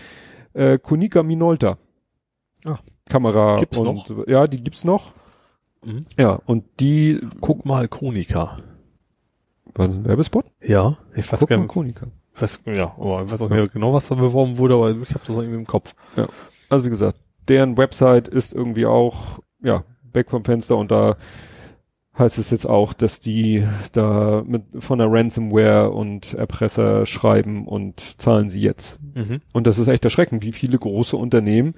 Äh, 0.53 0.79
Konica 0.79 1.23
Minolta. 1.23 1.79
Ah. 2.67 2.79
Kamera. 3.09 3.57
Gibt's 3.57 3.79
und, 3.79 3.87
noch? 3.87 4.27
Ja, 4.29 4.47
die 4.47 4.63
gibt's 4.63 4.85
noch. 4.85 5.13
Mhm. 5.83 6.05
Ja, 6.19 6.41
und 6.47 6.65
die, 6.79 7.21
Guck 7.41 7.65
mal 7.65 7.89
Chronika. 7.89 8.59
war 9.75 9.89
das 9.89 9.97
ein 9.97 10.05
Werbespot? 10.05 10.45
Ja. 10.63 10.99
Ich 11.15 11.31
weiß 11.33 11.41
Guck 11.41 11.49
gar 11.49 11.57
mal 11.57 11.63
nicht, 11.63 11.73
Konica. 11.73 12.07
Weiß, 12.43 12.63
ja, 12.67 12.95
aber 12.99 13.25
ich 13.25 13.31
weiß 13.31 13.43
auch 13.43 13.49
nicht 13.49 13.57
mehr 13.57 13.69
genau, 13.69 13.93
was 13.93 14.09
da 14.09 14.15
beworben 14.15 14.59
wurde, 14.59 14.75
aber 14.75 14.91
ich 14.91 15.11
habe 15.11 15.25
das 15.27 15.37
irgendwie 15.37 15.59
im 15.59 15.67
Kopf. 15.67 15.95
Also 16.69 16.85
wie 16.85 16.91
gesagt, 16.91 17.19
deren 17.49 17.77
Website 17.77 18.29
ist 18.29 18.53
irgendwie 18.53 18.87
auch, 18.87 19.41
ja, 19.63 19.85
weg 20.13 20.31
vom 20.31 20.45
Fenster 20.45 20.77
und 20.77 20.91
da 20.91 21.17
heißt 22.17 22.39
es 22.39 22.51
jetzt 22.51 22.67
auch, 22.67 22.93
dass 22.93 23.21
die 23.21 23.67
da 23.93 24.43
mit 24.47 24.63
von 24.79 24.99
der 24.99 25.11
Ransomware 25.11 25.91
und 25.91 26.35
Erpresser 26.35 27.07
schreiben 27.07 27.67
und 27.67 28.21
zahlen 28.21 28.49
sie 28.49 28.61
jetzt. 28.61 29.01
Mhm. 29.15 29.41
Und 29.53 29.67
das 29.67 29.79
ist 29.79 29.89
echt 29.89 30.05
erschreckend, 30.05 30.45
wie 30.45 30.53
viele 30.53 30.79
große 30.79 31.17
Unternehmen 31.17 31.75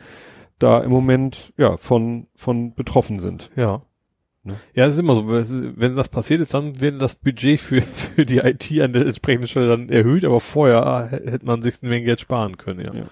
da 0.58 0.80
im 0.80 0.90
Moment 0.90 1.54
ja 1.56 1.76
von 1.76 2.26
von 2.34 2.74
betroffen 2.74 3.18
sind. 3.18 3.50
Ja. 3.56 3.82
Ne? 4.46 4.54
Ja, 4.74 4.86
das 4.86 4.94
ist 4.94 5.00
immer 5.00 5.14
so. 5.14 5.28
Wenn 5.28 5.96
das 5.96 6.08
passiert 6.08 6.40
ist, 6.40 6.54
dann 6.54 6.80
wird 6.80 7.02
das 7.02 7.16
Budget 7.16 7.60
für, 7.60 7.82
für 7.82 8.24
die 8.24 8.38
IT 8.38 8.70
an 8.80 8.92
der 8.92 9.02
entsprechenden 9.02 9.46
Stelle 9.46 9.66
dann 9.66 9.88
erhöht, 9.88 10.24
aber 10.24 10.40
vorher 10.40 10.86
ah, 10.86 11.08
hätte 11.08 11.44
man 11.44 11.62
sich 11.62 11.82
eine 11.82 11.90
Menge 11.90 12.06
Geld 12.06 12.20
sparen 12.20 12.56
können, 12.56 12.84
ja. 12.84 12.94
Ja. 12.94 13.04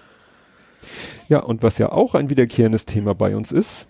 Ja, 1.27 1.39
und 1.39 1.63
was 1.63 1.79
ja 1.79 1.91
auch 1.91 2.13
ein 2.13 2.29
wiederkehrendes 2.29 2.85
Thema 2.85 3.15
bei 3.15 3.35
uns 3.35 3.51
ist, 3.51 3.87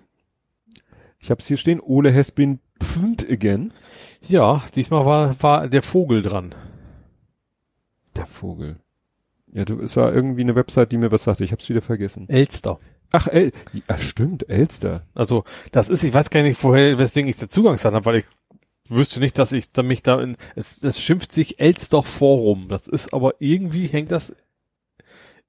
ich 1.19 1.29
habe 1.29 1.41
es 1.41 1.47
hier 1.47 1.57
stehen, 1.57 1.81
Ole 1.81 2.13
has 2.13 2.31
been 2.31 2.59
pfund 2.81 3.29
again. 3.29 3.73
Ja, 4.21 4.61
diesmal 4.75 5.05
war, 5.05 5.41
war 5.41 5.67
der 5.67 5.81
Vogel 5.81 6.21
dran. 6.21 6.53
Der 8.15 8.25
Vogel. 8.25 8.77
Ja, 9.51 9.65
du, 9.65 9.81
es 9.81 9.95
war 9.97 10.13
irgendwie 10.13 10.41
eine 10.41 10.55
Website, 10.55 10.91
die 10.91 10.97
mir 10.97 11.11
was 11.11 11.23
sagte. 11.23 11.43
Ich 11.43 11.51
habe 11.51 11.61
es 11.61 11.69
wieder 11.69 11.81
vergessen. 11.81 12.27
Elster. 12.29 12.79
Ach, 13.15 13.27
El 13.27 13.51
ja, 13.87 13.97
stimmt, 13.97 14.49
Elster. 14.49 15.03
Also, 15.13 15.43
das 15.71 15.89
ist, 15.89 16.03
ich 16.03 16.13
weiß 16.13 16.29
gar 16.29 16.43
nicht, 16.43 16.61
woher, 16.63 16.97
weswegen 16.99 17.29
ich 17.29 17.37
den 17.37 17.49
Zugangsdaten 17.49 17.95
habe, 17.95 18.05
weil 18.05 18.17
ich 18.17 18.25
wüsste 18.89 19.19
nicht, 19.19 19.37
dass 19.37 19.51
ich 19.51 19.71
da 19.71 19.83
mich 19.83 20.03
da 20.03 20.21
in, 20.21 20.35
es, 20.55 20.83
es 20.83 21.01
schimpft 21.01 21.31
sich 21.31 21.59
Elster 21.59 22.03
Forum. 22.03 22.67
Das 22.67 22.87
ist 22.87 23.13
aber 23.13 23.35
irgendwie 23.39 23.87
hängt 23.87 24.11
das 24.11 24.35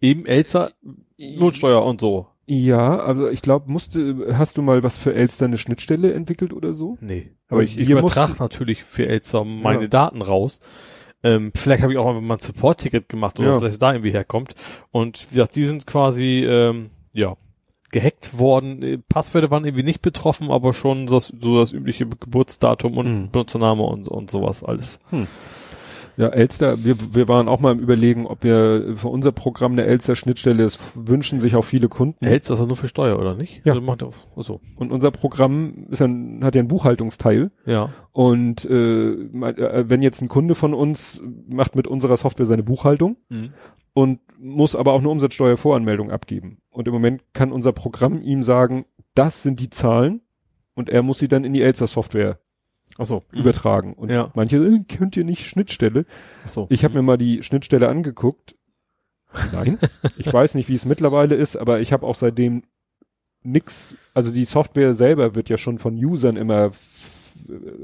eben 0.00 0.26
Elster 0.26 0.72
Notsteuer 1.18 1.84
und 1.84 2.00
so. 2.00 2.26
Ja, 2.46 3.00
aber 3.00 3.32
ich 3.32 3.42
glaube, 3.42 3.70
musste, 3.70 4.36
hast 4.38 4.56
du 4.56 4.62
mal 4.62 4.82
was 4.84 4.96
für 4.98 5.12
Elster 5.14 5.46
eine 5.46 5.58
Schnittstelle 5.58 6.12
entwickelt 6.14 6.52
oder 6.52 6.74
so? 6.74 6.96
Nee. 7.00 7.32
Aber 7.48 7.62
ich, 7.62 7.78
ich 7.78 7.88
übertrage 7.90 8.34
natürlich 8.38 8.84
für 8.84 9.06
Elster 9.08 9.44
meine 9.44 9.82
Ja. 9.82 9.88
Daten 9.88 10.22
raus. 10.22 10.60
Ähm, 11.24 11.50
vielleicht 11.54 11.82
habe 11.82 11.92
ich 11.92 11.98
auch 11.98 12.06
mal 12.20 12.34
ein 12.36 12.38
Support-Ticket 12.38 13.08
gemacht 13.08 13.40
oder 13.40 13.48
Ja. 13.48 13.54
so, 13.54 13.60
dass 13.60 13.72
es 13.72 13.78
da 13.80 13.92
irgendwie 13.92 14.12
herkommt. 14.12 14.54
Und 14.92 15.26
wie 15.30 15.34
gesagt, 15.36 15.56
die 15.56 15.64
sind 15.64 15.86
quasi, 15.86 16.44
ähm, 16.48 16.90
ja, 17.12 17.36
gehackt 17.96 18.38
worden. 18.38 18.82
Äh, 18.82 18.98
Passwörter 19.08 19.50
waren 19.50 19.64
irgendwie 19.64 19.84
nicht 19.84 20.02
betroffen, 20.02 20.50
aber 20.50 20.72
schon 20.74 21.06
das, 21.06 21.32
so 21.40 21.58
das 21.58 21.72
übliche 21.72 22.06
Geburtsdatum 22.06 22.96
und 22.98 23.06
Mhm. 23.06 23.30
Benutzername 23.30 23.82
und, 23.82 24.08
und 24.08 24.30
sowas 24.30 24.62
alles. 24.62 24.98
Ja, 26.18 26.28
Elster, 26.28 26.82
wir, 26.82 26.96
wir 27.14 27.28
waren 27.28 27.46
auch 27.46 27.60
mal 27.60 27.72
im 27.72 27.78
Überlegen, 27.78 28.26
ob 28.26 28.42
wir 28.42 28.94
für 28.96 29.08
unser 29.08 29.32
Programm 29.32 29.72
eine 29.72 29.84
Elster-Schnittstelle, 29.84 30.62
das 30.62 30.78
wünschen 30.94 31.40
sich 31.40 31.56
auch 31.56 31.64
viele 31.64 31.88
Kunden. 31.90 32.24
Hältst 32.24 32.48
das 32.48 32.58
also 32.58 32.66
nur 32.68 32.76
für 32.76 32.88
Steuer, 32.88 33.18
oder 33.18 33.34
nicht? 33.34 33.60
Ja. 33.66 33.72
Also 33.74 33.82
macht 33.82 34.02
er, 34.02 34.10
so. 34.36 34.60
Und 34.76 34.92
unser 34.92 35.10
Programm 35.10 35.86
ist 35.90 36.00
ein, 36.00 36.40
hat 36.42 36.54
ja 36.54 36.60
einen 36.60 36.68
Buchhaltungsteil. 36.68 37.50
Ja. 37.66 37.90
Und 38.12 38.64
äh, 38.64 39.10
äh, 39.10 39.84
wenn 39.90 40.00
jetzt 40.00 40.22
ein 40.22 40.28
Kunde 40.28 40.54
von 40.54 40.72
uns 40.72 41.20
macht 41.48 41.76
mit 41.76 41.86
unserer 41.86 42.16
Software 42.16 42.46
seine 42.46 42.62
Buchhaltung 42.62 43.16
Mhm. 43.28 43.50
und 43.92 44.20
muss 44.46 44.76
aber 44.76 44.92
auch 44.92 45.00
eine 45.00 45.08
Umsatzsteuervoranmeldung 45.08 46.10
abgeben. 46.10 46.58
Und 46.70 46.86
im 46.88 46.94
Moment 46.94 47.22
kann 47.32 47.52
unser 47.52 47.72
Programm 47.72 48.22
ihm 48.22 48.42
sagen, 48.42 48.84
das 49.14 49.42
sind 49.42 49.60
die 49.60 49.70
Zahlen 49.70 50.20
und 50.74 50.88
er 50.90 51.02
muss 51.02 51.18
sie 51.18 51.28
dann 51.28 51.44
in 51.44 51.52
die 51.52 51.62
Elster-Software 51.62 52.38
Achso. 52.98 53.22
übertragen. 53.32 53.94
Und 53.94 54.10
Ja. 54.10 54.30
manche 54.34 54.58
äh, 54.58 54.80
könnt 54.88 55.16
ihr 55.16 55.24
nicht 55.24 55.44
Schnittstelle. 55.46 56.06
Achso. 56.44 56.66
Ich 56.70 56.84
habe 56.84 56.94
mir 56.94 57.02
mal 57.02 57.16
die 57.18 57.42
Schnittstelle 57.42 57.88
angeguckt. 57.88 58.56
Nein, 59.52 59.78
ich 60.16 60.32
weiß 60.32 60.54
nicht, 60.54 60.68
wie 60.68 60.74
es 60.74 60.84
mittlerweile 60.84 61.34
ist, 61.34 61.56
aber 61.56 61.80
ich 61.80 61.92
habe 61.92 62.06
auch 62.06 62.14
seitdem 62.14 62.62
nix, 63.42 63.94
also 64.14 64.32
die 64.32 64.44
Software 64.44 64.94
selber 64.94 65.34
wird 65.34 65.48
ja 65.48 65.56
schon 65.58 65.78
von 65.78 65.94
Usern 66.02 66.36
immer 66.36 66.66
f- 66.66 67.34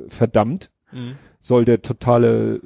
verdammt, 0.09 0.71
Mhm. 0.93 1.17
soll 1.41 1.65
der 1.65 1.81
totale 1.83 2.61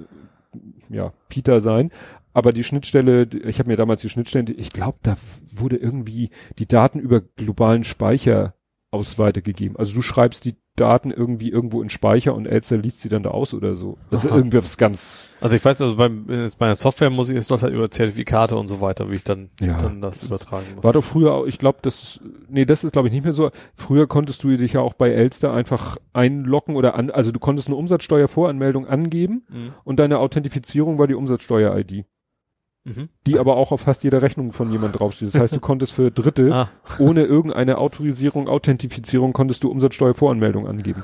ja, 0.89 1.13
Peter 1.29 1.61
sein, 1.61 1.91
aber 2.37 2.53
die 2.53 2.65
Schnittstelle, 2.65 3.27
ich 3.45 3.59
habe 3.59 3.71
mir 3.71 3.77
damals 3.77 4.03
die 4.03 4.11
Schnittstelle, 4.11 4.53
ich 4.53 4.71
glaube, 4.71 4.99
da 5.03 5.17
wurde 5.51 5.77
irgendwie 5.77 6.29
die 6.59 6.69
Daten 6.69 6.99
über 7.01 7.23
globalen 7.23 7.83
Speicher 7.83 8.53
aus 8.91 9.19
weitergegeben. 9.19 9.77
Also 9.79 9.95
du 9.95 10.03
schreibst 10.03 10.45
die 10.45 10.55
Daten 10.77 11.11
irgendwie 11.11 11.51
irgendwo 11.51 11.81
in 11.83 11.89
Speicher 11.89 12.35
und 12.35 12.45
Elster 12.47 12.77
liest 12.77 13.01
sie 13.01 13.09
dann 13.09 13.23
da 13.23 13.31
aus 13.31 13.55
oder 13.55 13.75
so. 13.75 13.97
Also 14.11 14.29
Aha. 14.29 14.37
irgendwas 14.37 14.77
ganz 14.77 15.27
Also 15.41 15.57
ich 15.57 15.65
weiß, 15.65 15.81
also 15.81 15.97
beim, 15.97 16.27
jetzt 16.29 16.59
bei 16.59 16.67
der 16.67 16.77
Software 16.77 17.09
muss 17.09 17.31
ich, 17.31 17.37
es 17.39 17.49
läuft 17.49 17.63
halt 17.63 17.73
über 17.73 17.91
Zertifikate 17.91 18.55
und 18.57 18.69
so 18.69 18.83
weiter, 18.83 19.11
wie 19.11 19.15
ich 19.15 19.25
dann, 19.25 19.49
Ja. 19.63 19.79
dann 19.79 20.03
das 20.03 20.23
übertragen 20.23 20.67
muss. 20.75 20.85
War 20.85 20.93
doch 20.93 21.03
früher, 21.03 21.33
auch- 21.33 21.47
ich 21.47 21.59
glaube, 21.59 21.79
das, 21.81 22.21
nee, 22.51 22.67
das 22.67 22.85
ist 22.85 22.93
glaube 22.93 23.09
ich 23.09 23.15
nicht 23.15 23.25
mehr 23.25 23.33
so. 23.33 23.51
Früher 23.75 24.07
konntest 24.07 24.45
du 24.45 24.55
dich 24.59 24.75
ja 24.75 24.81
auch 24.83 24.93
bei 24.93 25.11
Elster 25.11 25.55
einfach 25.55 25.97
einloggen 26.13 26.77
oder 26.77 26.95
an, 26.97 27.11
also 27.11 27.33
du 27.33 27.41
konntest 27.41 27.69
eine 27.69 27.77
Umsatzsteuervoranmeldung 27.77 28.87
angeben 28.87 29.47
Mhm. 29.49 29.73
und 29.85 29.99
deine 29.99 30.19
Authentifizierung 30.19 30.99
war 30.99 31.07
die 31.07 31.15
Umsatzsteuer-ID, 31.15 32.05
Mhm. 32.87 33.09
die 33.27 33.39
aber 33.39 33.57
auch 33.57 33.73
auf 33.73 33.81
fast 33.81 34.05
jeder 34.05 34.23
Rechnung 34.23 34.53
von 34.53 34.71
jemand 34.71 34.99
draufsteht. 34.99 35.35
Das 35.35 35.41
heißt, 35.41 35.57
du 35.57 35.61
konntest 35.61 35.93
für 35.93 36.13
Dritte 36.13 36.55
Ah, 36.55 36.69
ohne 37.01 37.25
irgendeine 37.25 37.79
Autorisierung, 37.79 38.49
Authentifizierung 38.49 39.33
konntest 39.33 39.65
du 39.65 39.71
Umsatzsteuervoranmeldung 39.71 40.69
angeben. 40.69 41.03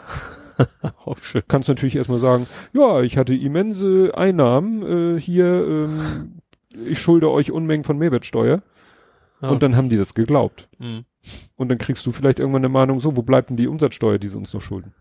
auch 1.04 1.18
schön. 1.22 1.42
Kannst 1.48 1.68
natürlich 1.68 1.96
erstmal 1.96 2.20
sagen, 2.20 2.46
ja, 2.72 3.00
ich 3.00 3.18
hatte 3.18 3.34
immense 3.34 4.12
Einnahmen 4.16 5.16
äh, 5.16 5.20
hier, 5.20 5.44
ähm, 5.46 6.40
ich 6.86 7.00
schulde 7.00 7.28
euch 7.30 7.50
Unmengen 7.50 7.82
von 7.82 7.98
Mehrwertsteuer. 7.98 8.62
Ja. 9.40 9.48
Und 9.48 9.64
dann 9.64 9.74
haben 9.74 9.88
die 9.88 9.96
das 9.96 10.14
geglaubt. 10.14 10.68
Mhm. 10.78 11.04
Und 11.56 11.68
dann 11.68 11.78
kriegst 11.78 12.06
du 12.06 12.12
vielleicht 12.12 12.38
irgendwann 12.38 12.60
eine 12.64 12.68
Mahnung, 12.68 13.00
so, 13.00 13.16
wo 13.16 13.22
bleibt 13.22 13.50
denn 13.50 13.56
die 13.56 13.66
Umsatzsteuer, 13.66 14.18
die 14.18 14.28
sie 14.28 14.36
uns 14.36 14.54
noch 14.54 14.62
schulden? 14.62 14.94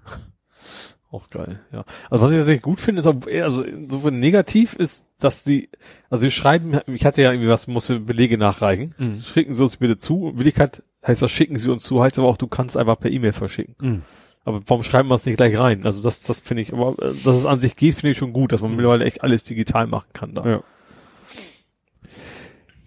Auch 1.12 1.30
geil, 1.30 1.60
ja. 1.74 1.84
Also 2.10 2.26
was 2.26 2.32
ich 2.32 2.38
tatsächlich 2.38 2.62
gut 2.64 2.80
finde, 2.80 3.00
ist 3.02 3.06
auch, 3.08 3.16
also 3.44 3.64
insofern 3.64 4.20
negativ 4.22 4.76
ist, 4.76 5.06
dass 5.20 5.44
die, 5.44 5.70
also 6.10 6.22
sie 6.22 6.32
schreiben, 6.32 6.80
ich 6.88 7.06
hatte 7.06 7.22
ja 7.22 7.32
irgendwie 7.32 7.50
was, 7.50 7.68
musste 7.68 8.00
Belege 8.00 8.38
nachreichen. 8.38 8.96
Mhm. 8.98 9.20
Schicken 9.22 9.52
Sie 9.52 9.62
uns 9.62 9.76
bitte 9.76 9.98
zu. 9.98 10.32
Willigkeit 10.36 10.84
heißt 11.06 11.22
das, 11.22 11.30
schicken 11.30 11.60
Sie 11.60 11.70
uns 11.70 11.84
zu, 11.84 12.02
heißt 12.02 12.18
aber 12.18 12.30
auch, 12.30 12.38
du 12.38 12.48
kannst 12.48 12.78
einfach 12.78 12.98
per 12.98 13.12
E-Mail 13.12 13.34
verschicken. 13.34 14.04
Aber 14.46 14.62
warum 14.66 14.84
schreiben 14.84 15.10
wir 15.10 15.16
es 15.16 15.26
nicht 15.26 15.36
gleich 15.38 15.60
rein? 15.60 15.86
Also 15.86 16.02
das, 16.02 16.22
das 16.22 16.40
finde 16.40 16.64
ich, 16.64 16.72
aber 16.74 16.94
äh, 17.04 17.14
dass 17.26 17.36
es 17.36 17.46
an 17.46 17.60
sich 17.60 17.76
geht, 17.76 17.96
finde 17.96 18.12
ich 18.12 18.18
schon 18.18 18.32
gut, 18.34 18.54
dass 18.54 18.62
man 18.62 18.72
Mhm. 18.72 18.78
mittlerweile 18.78 19.04
echt 19.06 19.22
alles 19.22 19.44
digital 19.44 19.88
machen 19.88 20.10
kann 20.14 20.34
da. 20.34 20.46
Ja. 20.48 20.64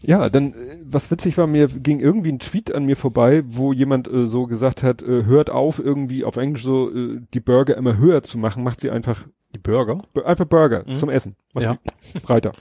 Ja, 0.07 0.29
dann, 0.29 0.55
äh, 0.55 0.79
was 0.85 1.11
witzig 1.11 1.39
war, 1.39 1.47
mir 1.47 1.69
ging 1.69 2.01
irgendwie 2.01 2.31
ein 2.33 2.39
Tweet 2.39 2.75
an 2.75 2.85
mir 2.85 2.97
vorbei, 2.97 3.43
wo 3.47 3.73
jemand 3.73 4.07
äh, 4.09 4.27
so 4.27 4.47
gesagt 4.47 4.83
hat, 4.83 5.03
äh, 5.03 5.25
hört 5.25 5.51
auf, 5.51 5.79
irgendwie 5.79 6.25
auf 6.25 6.37
Englisch 6.37 6.63
so 6.65 6.91
äh, 6.95 7.21
die 7.35 7.41
Burger 7.41 7.77
immer 7.77 7.97
höher 7.97 8.23
zu 8.23 8.39
machen, 8.39 8.63
macht 8.63 8.81
sie 8.81 8.91
einfach, 8.91 9.27
Die 9.55 9.59
Burger? 9.59 10.03
einfach 10.25 10.45
Burger 10.47 10.85
Mhm. 10.87 10.97
zum 10.97 11.09
Essen, 11.11 11.37
macht 11.55 11.65
Ja. 11.65 11.79
sie 12.13 12.19
breiter. 12.21 12.53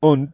Und 0.00 0.32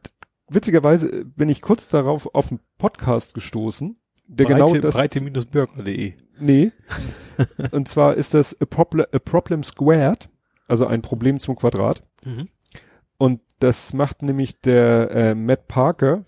witzigerweise 0.48 1.24
bin 1.24 1.48
ich 1.48 1.60
kurz 1.62 1.89
darauf 1.89 2.32
auf 2.35 2.51
einen 2.51 2.60
Podcast 2.78 3.35
gestoßen, 3.35 3.97
der 4.27 4.44
breite, 4.44 4.55
genau 4.65 4.74
das, 4.81 4.94
breite-burger.de. 4.94 6.12
nee, 6.39 6.73
und 7.73 7.89
zwar 7.89 8.15
ist 8.15 8.35
das 8.35 8.56
a, 8.60 8.65
Proble 8.66 9.09
a 9.12 9.19
Problem 9.19 9.62
Squared, 9.62 10.28
also 10.66 10.86
ein 10.86 11.02
Problem 11.02 11.39
zum 11.39 11.56
Quadrat. 11.56 12.02
Mhm. 12.24 12.48
Und 13.16 13.40
das 13.59 13.93
macht 13.93 14.23
nämlich 14.23 14.61
der 14.61 15.11
äh, 15.11 15.35
Matt 15.35 15.67
Parker, 15.69 16.25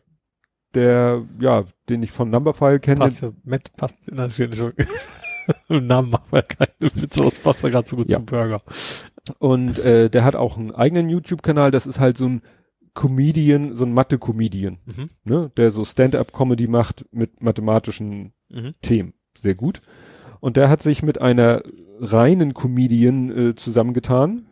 der, 0.74 1.24
ja, 1.40 1.64
den 1.88 2.02
ich 2.02 2.12
von 2.12 2.30
Numberfile 2.30 2.78
kenne. 2.80 3.00
Passt 3.00 3.22
ja, 3.22 3.32
Matt 3.44 3.72
passt 3.76 4.08
in 4.08 4.16
der 4.16 4.28
Namen 5.68 6.10
machen 6.10 6.26
wir 6.30 6.42
keine 6.42 6.70
Witze, 6.78 7.24
das 7.24 7.38
passt 7.40 7.62
ja 7.64 7.70
gerade 7.70 7.88
so 7.88 7.96
gut 7.96 8.10
Ja. 8.10 8.18
zum 8.18 8.26
Burger. 8.26 8.62
Und 9.38 9.78
äh, 9.80 10.08
der 10.08 10.24
hat 10.24 10.36
auch 10.36 10.56
einen 10.56 10.70
eigenen 10.72 11.08
YouTube-Kanal, 11.08 11.70
das 11.70 11.86
ist 11.86 11.98
halt 12.00 12.16
so 12.16 12.26
ein 12.28 12.42
Comedian, 12.94 13.74
so 13.76 13.84
ein 13.84 13.92
Mathe-Comedian, 13.92 14.78
Mhm. 14.84 15.08
ne, 15.24 15.50
der 15.56 15.70
so 15.70 15.84
Stand-up-Comedy 15.84 16.66
macht 16.66 17.04
mit 17.12 17.42
mathematischen 17.42 18.32
Mhm. 18.48 18.74
Themen. 18.82 19.14
Sehr 19.36 19.54
gut. 19.54 19.80
Und 20.40 20.56
der 20.56 20.68
hat 20.68 20.82
sich 20.82 21.02
mit 21.02 21.20
einer 21.20 21.62
reinen 22.00 22.54
Comedian 22.54 23.30
äh, 23.50 23.54
zusammengetan. 23.54 24.46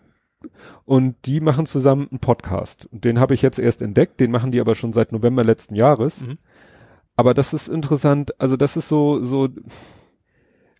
Und 0.84 1.16
die 1.26 1.40
machen 1.40 1.66
zusammen 1.66 2.08
einen 2.10 2.20
Podcast. 2.20 2.88
Und 2.92 3.04
den 3.04 3.20
habe 3.20 3.34
ich 3.34 3.42
jetzt 3.42 3.58
erst 3.58 3.82
entdeckt, 3.82 4.20
den 4.20 4.30
machen 4.30 4.52
die 4.52 4.60
aber 4.60 4.74
schon 4.74 4.92
seit 4.92 5.12
November 5.12 5.44
letzten 5.44 5.74
Jahres. 5.74 6.22
Mhm. 6.22 6.38
Aber 7.16 7.34
das 7.34 7.52
ist 7.52 7.68
interessant, 7.68 8.40
also 8.40 8.56
das 8.56 8.76
ist 8.76 8.88
so, 8.88 9.24
so, 9.24 9.48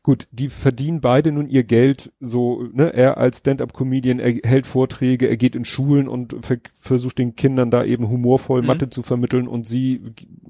gut, 0.09 0.29
die 0.31 0.49
verdienen 0.49 1.01
beide 1.01 1.33
nun 1.33 1.49
ihr 1.49 1.65
Geld 1.65 2.13
so, 2.21 2.63
ne, 2.73 2.95
er 2.95 3.19
als 3.19 3.41
Stand-up-Comedian, 3.41 4.21
er 4.21 4.41
hält 4.49 4.67
Vorträge, 4.67 5.27
er 5.27 5.37
geht 5.37 5.57
in 5.57 5.65
Schulen 5.65 6.09
und 6.09 6.35
ver 6.47 6.59
versucht 6.77 7.19
den 7.19 7.37
Kindern 7.37 7.71
da 7.71 7.85
eben 7.85 8.09
humorvoll 8.09 8.63
Mhm. 8.63 8.67
Mathe 8.69 8.89
zu 8.89 9.03
vermitteln 9.03 9.49
und 9.49 9.67
sie 9.67 10.01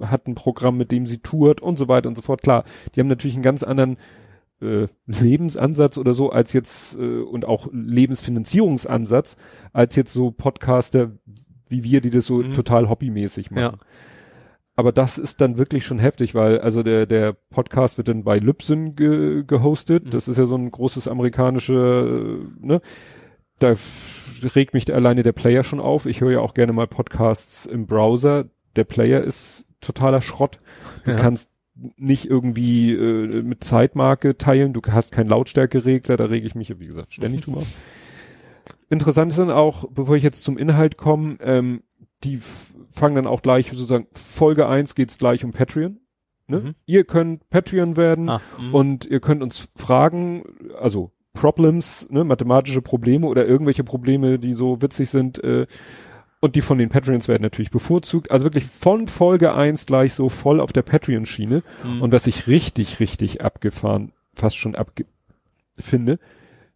hat 0.01 0.28
ein 0.28 0.35
Programm, 0.35 0.76
mit 0.76 0.93
dem 0.93 1.06
sie 1.06 1.18
tourt 1.18 1.60
und 1.60 1.78
so 1.78 1.89
weiter 1.89 2.09
und 2.09 2.16
so 2.16 2.22
fort. 2.22 2.43
Klar, 2.43 2.64
die 2.94 3.01
haben 3.01 3.09
natürlich 3.09 3.35
einen 3.35 3.43
ganz 3.43 3.62
anderen 3.62 3.97
äh, 4.62 4.89
Lebensansatz 5.06 5.98
oder 5.98 6.14
so 6.14 6.30
als 6.30 6.52
jetzt 6.52 6.97
äh, 6.98 7.20
und 7.20 7.44
auch 7.44 7.68
Lebensfinanzierungsansatz 7.72 9.36
als 9.72 9.97
jetzt 9.97 10.12
so 10.12 10.30
Podcaster 10.30 11.12
wie 11.68 11.85
wir, 11.85 12.01
die 12.01 12.10
das 12.10 12.26
so 12.26 12.39
Mhm. 12.39 12.55
total 12.55 12.89
hobbymäßig 12.89 13.51
machen. 13.51 13.62
Ja. 13.62 13.72
aber 14.76 14.93
das 14.93 15.18
ist 15.18 15.40
dann 15.40 15.59
wirklich 15.59 15.85
schon 15.85 15.98
heftig, 15.98 16.35
weil 16.36 16.60
also 16.60 16.82
der 16.85 17.05
der 17.05 17.32
Podcast 17.51 17.98
wird 17.98 18.06
dann 18.09 18.22
bei 18.24 18.39
Libsyn 18.39 18.94
ge, 18.94 19.43
gehostet. 19.44 20.06
Mhm. 20.06 20.10
Das 20.10 20.28
ist 20.28 20.36
ja 20.39 20.47
so 20.47 20.55
ein 20.56 20.70
großes 20.70 21.09
amerikanische, 21.09 22.40
äh, 22.62 22.66
ne? 22.66 22.80
Da 23.59 23.74
regt 24.55 24.74
mich 24.74 24.93
alleine 24.94 25.24
der 25.24 25.32
Player 25.32 25.64
schon 25.64 25.80
auf. 25.80 26.06
Ich 26.06 26.20
höre 26.20 26.30
ja 26.30 26.40
auch 26.40 26.55
gerne 26.55 26.72
mal 26.72 26.86
Podcasts 26.86 27.66
im 27.66 27.86
Browser. 27.86 28.44
Der 28.76 28.85
Player 28.85 29.20
ist 29.20 29.66
totaler 29.80 30.20
Schrott. 30.20 30.60
Du 31.05 31.10
Ja. 31.10 31.16
kannst 31.16 31.51
nicht 31.96 32.28
irgendwie 32.28 32.92
äh, 32.92 33.42
mit 33.42 33.64
Zeitmarke 33.64 34.36
teilen. 34.36 34.72
Du 34.72 34.80
hast 34.88 35.12
keinen 35.12 35.28
Lautstärkeregler. 35.28 36.16
Da 36.16 36.24
rege 36.24 36.46
ich 36.46 36.55
mich, 36.55 36.78
wie 36.78 36.86
gesagt, 36.86 37.12
ständig 37.12 37.42
drüber 37.42 37.59
auf. 37.59 37.82
Interessant 38.90 39.32
ist 39.32 39.38
dann 39.38 39.50
auch, 39.50 39.84
bevor 39.90 40.16
ich 40.16 40.22
jetzt 40.22 40.42
zum 40.42 40.56
Inhalt 40.56 40.96
komme, 40.96 41.36
ähm, 41.40 41.82
die 42.24 42.40
fangen 42.90 43.14
dann 43.14 43.26
auch 43.26 43.42
gleich 43.42 43.68
sozusagen, 43.70 44.06
Folge 44.12 44.66
1 44.66 44.94
geht's 44.94 45.18
gleich 45.18 45.44
um 45.44 45.52
Patreon. 45.52 45.98
Ne? 46.46 46.60
Mhm. 46.60 46.74
Ihr 46.86 47.05
könnt 47.05 47.48
Patreon 47.50 47.96
werden 47.96 48.28
Ah, 48.28 48.40
mhm. 48.59 48.74
und 48.74 49.05
ihr 49.05 49.20
könnt 49.20 49.42
uns 49.42 49.68
fragen, 49.76 50.42
also 50.80 51.12
Problems, 51.34 52.09
ne, 52.10 52.24
mathematische 52.24 52.82
Probleme 52.82 53.26
oder 53.26 53.46
irgendwelche 53.46 53.84
Probleme, 53.84 54.38
die 54.38 54.55
so 54.55 54.82
witzig 54.82 55.10
sind, 55.10 55.42
äh, 55.44 55.66
und 56.40 56.55
die 56.56 56.60
von 56.60 56.78
den 56.78 56.89
Patreons 56.89 57.28
werden 57.28 57.43
natürlich 57.43 57.70
bevorzugt. 57.70 58.31
Also 58.31 58.44
wirklich 58.44 58.66
von 58.66 59.09
Folge 59.09 59.55
1 59.55 59.86
gleich 59.86 60.12
so 60.15 60.28
voll 60.28 60.60
auf 60.60 60.73
der 60.73 60.82
Patreon-Schiene. 60.82 61.62
Mhm. 61.85 62.02
Und 62.02 62.12
was 62.12 62.27
ich 62.27 62.47
richtig, 62.47 63.01
richtig 63.01 63.43
abgefahren, 63.43 64.12
fast 64.35 64.56
schon 64.56 64.74
abge 64.77 65.06
finde, 65.78 66.19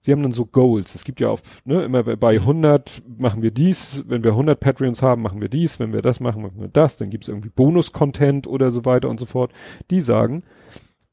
sie 0.01 0.11
haben 0.13 0.23
dann 0.23 0.33
so 0.33 0.47
Goals. 0.47 0.95
Es 0.97 1.05
gibt 1.05 1.21
ja 1.21 1.29
auf, 1.29 1.63
ne, 1.65 1.83
immer 1.85 2.03
bei- 2.03 2.17
bei 2.17 2.41
100 2.41 3.03
machen 3.07 3.43
wir 3.43 3.53
dies, 3.53 4.03
wenn 4.09 4.25
wir 4.25 4.33
100 4.35 4.59
Patreons 4.59 5.01
haben, 5.03 5.23
machen 5.23 5.41
wir 5.41 5.49
dies, 5.49 5.79
wenn 5.79 5.93
wir 5.93 6.03
das 6.03 6.19
machen, 6.19 6.43
machen 6.43 6.61
wir 6.61 6.69
das, 6.69 6.97
dann 6.97 7.11
gibt 7.11 7.25
es 7.25 7.29
irgendwie 7.29 7.51
Bonus-Content 7.51 8.47
oder 8.49 8.73
so 8.73 8.85
weiter 8.85 9.09
und 9.09 9.21
so 9.21 9.27
fort. 9.27 9.53
Die 9.91 10.01
sagen, 10.01 10.43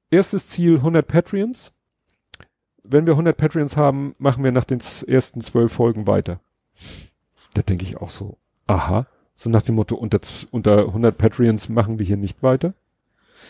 erstes 0.09 0.47
Ziel 0.47 0.77
100 0.77 1.07
Patreons. 1.07 1.71
Wenn 2.87 3.05
wir 3.05 3.13
100 3.13 3.37
Patreons 3.37 3.77
haben, 3.77 4.15
machen 4.17 4.43
wir 4.43 4.51
nach 4.51 4.63
den 4.65 4.79
ersten 5.05 5.41
zwölf 5.41 5.71
Folgen 5.71 6.07
weiter. 6.07 6.39
Da 7.53 7.61
denke 7.61 7.83
ich 7.85 7.97
auch 7.97 8.09
so, 8.09 8.37
aha, 8.67 9.07
so 9.35 9.49
nach 9.49 9.61
dem 9.61 9.75
Motto, 9.75 9.95
unter, 9.95 10.19
unter 10.51 10.79
100 10.87 11.17
Patreons 11.17 11.69
machen 11.69 11.97
wir 11.99 12.05
hier 12.05 12.17
nicht 12.17 12.43
weiter. 12.43 12.73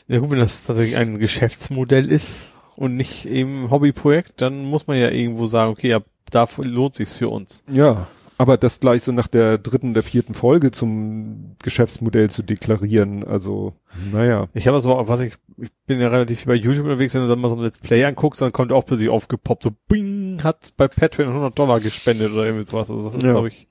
Ja 0.07 0.19
gut, 0.19 0.31
wenn 0.31 0.39
das 0.39 0.63
tatsächlich 0.65 0.97
ein 0.97 1.17
Geschäftsmodell 1.17 2.11
ist 2.11 2.49
und 2.75 2.95
nicht 2.95 3.25
eben 3.25 3.65
ein 3.65 3.71
Hobbyprojekt, 3.71 4.41
dann 4.41 4.65
muss 4.65 4.87
man 4.87 4.97
ja 4.97 5.09
irgendwo 5.09 5.47
sagen, 5.47 5.71
okay, 5.71 5.89
ja, 5.89 5.99
dafür 6.31 6.63
lohnt 6.65 6.95
sich's 6.95 7.17
für 7.17 7.29
uns. 7.29 7.63
Ja, 7.71 8.07
aber 8.37 8.55
das 8.57 8.79
gleich 8.79 9.03
so 9.03 9.11
nach 9.11 9.27
der 9.27 9.57
dritten, 9.57 9.93
der 9.93 10.03
vierten 10.03 10.33
Folge 10.33 10.71
zum 10.71 11.55
Geschäftsmodell 11.61 12.29
zu 12.29 12.43
deklarieren, 12.43 13.25
also, 13.25 13.73
naja. 14.13 14.47
Ich 14.53 14.67
habe 14.67 14.77
auch, 14.77 15.09
was 15.09 15.21
ich, 15.21 15.33
ich 15.57 15.71
bin 15.87 15.99
ja 15.99 16.07
relativ 16.07 16.39
viel 16.41 16.47
bei 16.47 16.55
YouTube 16.55 16.85
unterwegs, 16.85 17.13
wenn 17.15 17.21
du 17.23 17.27
dann 17.27 17.39
mal 17.41 17.49
so 17.49 17.55
ein 17.55 17.61
Let's 17.63 17.79
Play 17.79 18.05
anguckst, 18.05 18.41
dann 18.41 18.53
kommt 18.53 18.71
auch 18.71 18.85
plötzlich 18.85 19.09
aufgepoppt, 19.09 19.63
so 19.63 19.71
bing, 19.89 20.39
hat 20.43 20.71
bei 20.77 20.87
Patreon 20.87 21.29
100 21.29 21.57
Dollar 21.57 21.79
gespendet 21.79 22.31
oder 22.31 22.45
irgendwie 22.45 22.65
sowas. 22.65 22.89
Also 22.91 23.03
das 23.05 23.15
ist, 23.15 23.23
Ja. 23.23 23.31
glaube 23.31 23.49
ich, 23.49 23.67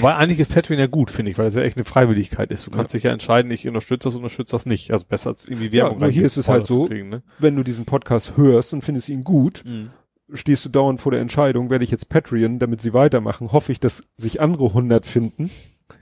weil 0.00 0.14
eigentlich 0.14 0.38
ist 0.40 0.52
Patreon 0.54 0.78
ja 0.78 0.86
gut, 0.86 1.10
finde 1.10 1.30
ich, 1.30 1.38
weil 1.38 1.46
es 1.46 1.54
ja 1.54 1.62
echt 1.62 1.76
eine 1.76 1.84
Freiwilligkeit 1.84 2.50
ist. 2.50 2.66
Du 2.66 2.70
kannst 2.70 2.94
dich 2.94 3.02
ja 3.02 3.12
entscheiden, 3.12 3.50
ich 3.50 3.66
unterstütze 3.66 4.08
das, 4.08 4.16
unterstütze 4.16 4.52
das 4.52 4.66
nicht. 4.66 4.90
Also 4.92 5.04
besser 5.08 5.30
als 5.30 5.48
irgendwie 5.48 5.72
Werbung. 5.72 5.98
nur 5.98 6.10
hier 6.10 6.26
ist 6.26 6.36
es 6.36 6.48
halt 6.48 6.66
so, 6.66 6.86
Kriegen, 6.86 7.08
ne? 7.08 7.22
Wenn 7.38 7.56
du 7.56 7.62
diesen 7.62 7.84
Podcast 7.86 8.36
hörst 8.36 8.72
und 8.72 8.82
findest 8.82 9.08
ihn 9.08 9.22
gut, 9.22 9.62
Mhm. 9.66 9.90
stehst 10.32 10.64
du 10.64 10.68
dauernd 10.68 11.00
vor 11.00 11.12
der 11.12 11.20
Entscheidung, 11.20 11.70
werde 11.70 11.84
ich 11.84 11.90
jetzt 11.90 12.08
Patreon, 12.08 12.58
damit 12.58 12.80
sie 12.80 12.92
weitermachen, 12.94 13.52
hoffe 13.52 13.72
ich, 13.72 13.80
dass 13.80 14.02
sich 14.14 14.40
andere 14.40 14.72
100 14.72 15.06
finden, 15.06 15.50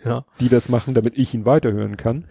Ja. 0.05 0.25
die 0.41 0.49
das 0.51 0.69
machen, 0.69 0.93
damit 0.95 1.17
ich 1.17 1.33
ihn 1.33 1.47
weiterhören 1.47 1.97
kann. 1.97 2.27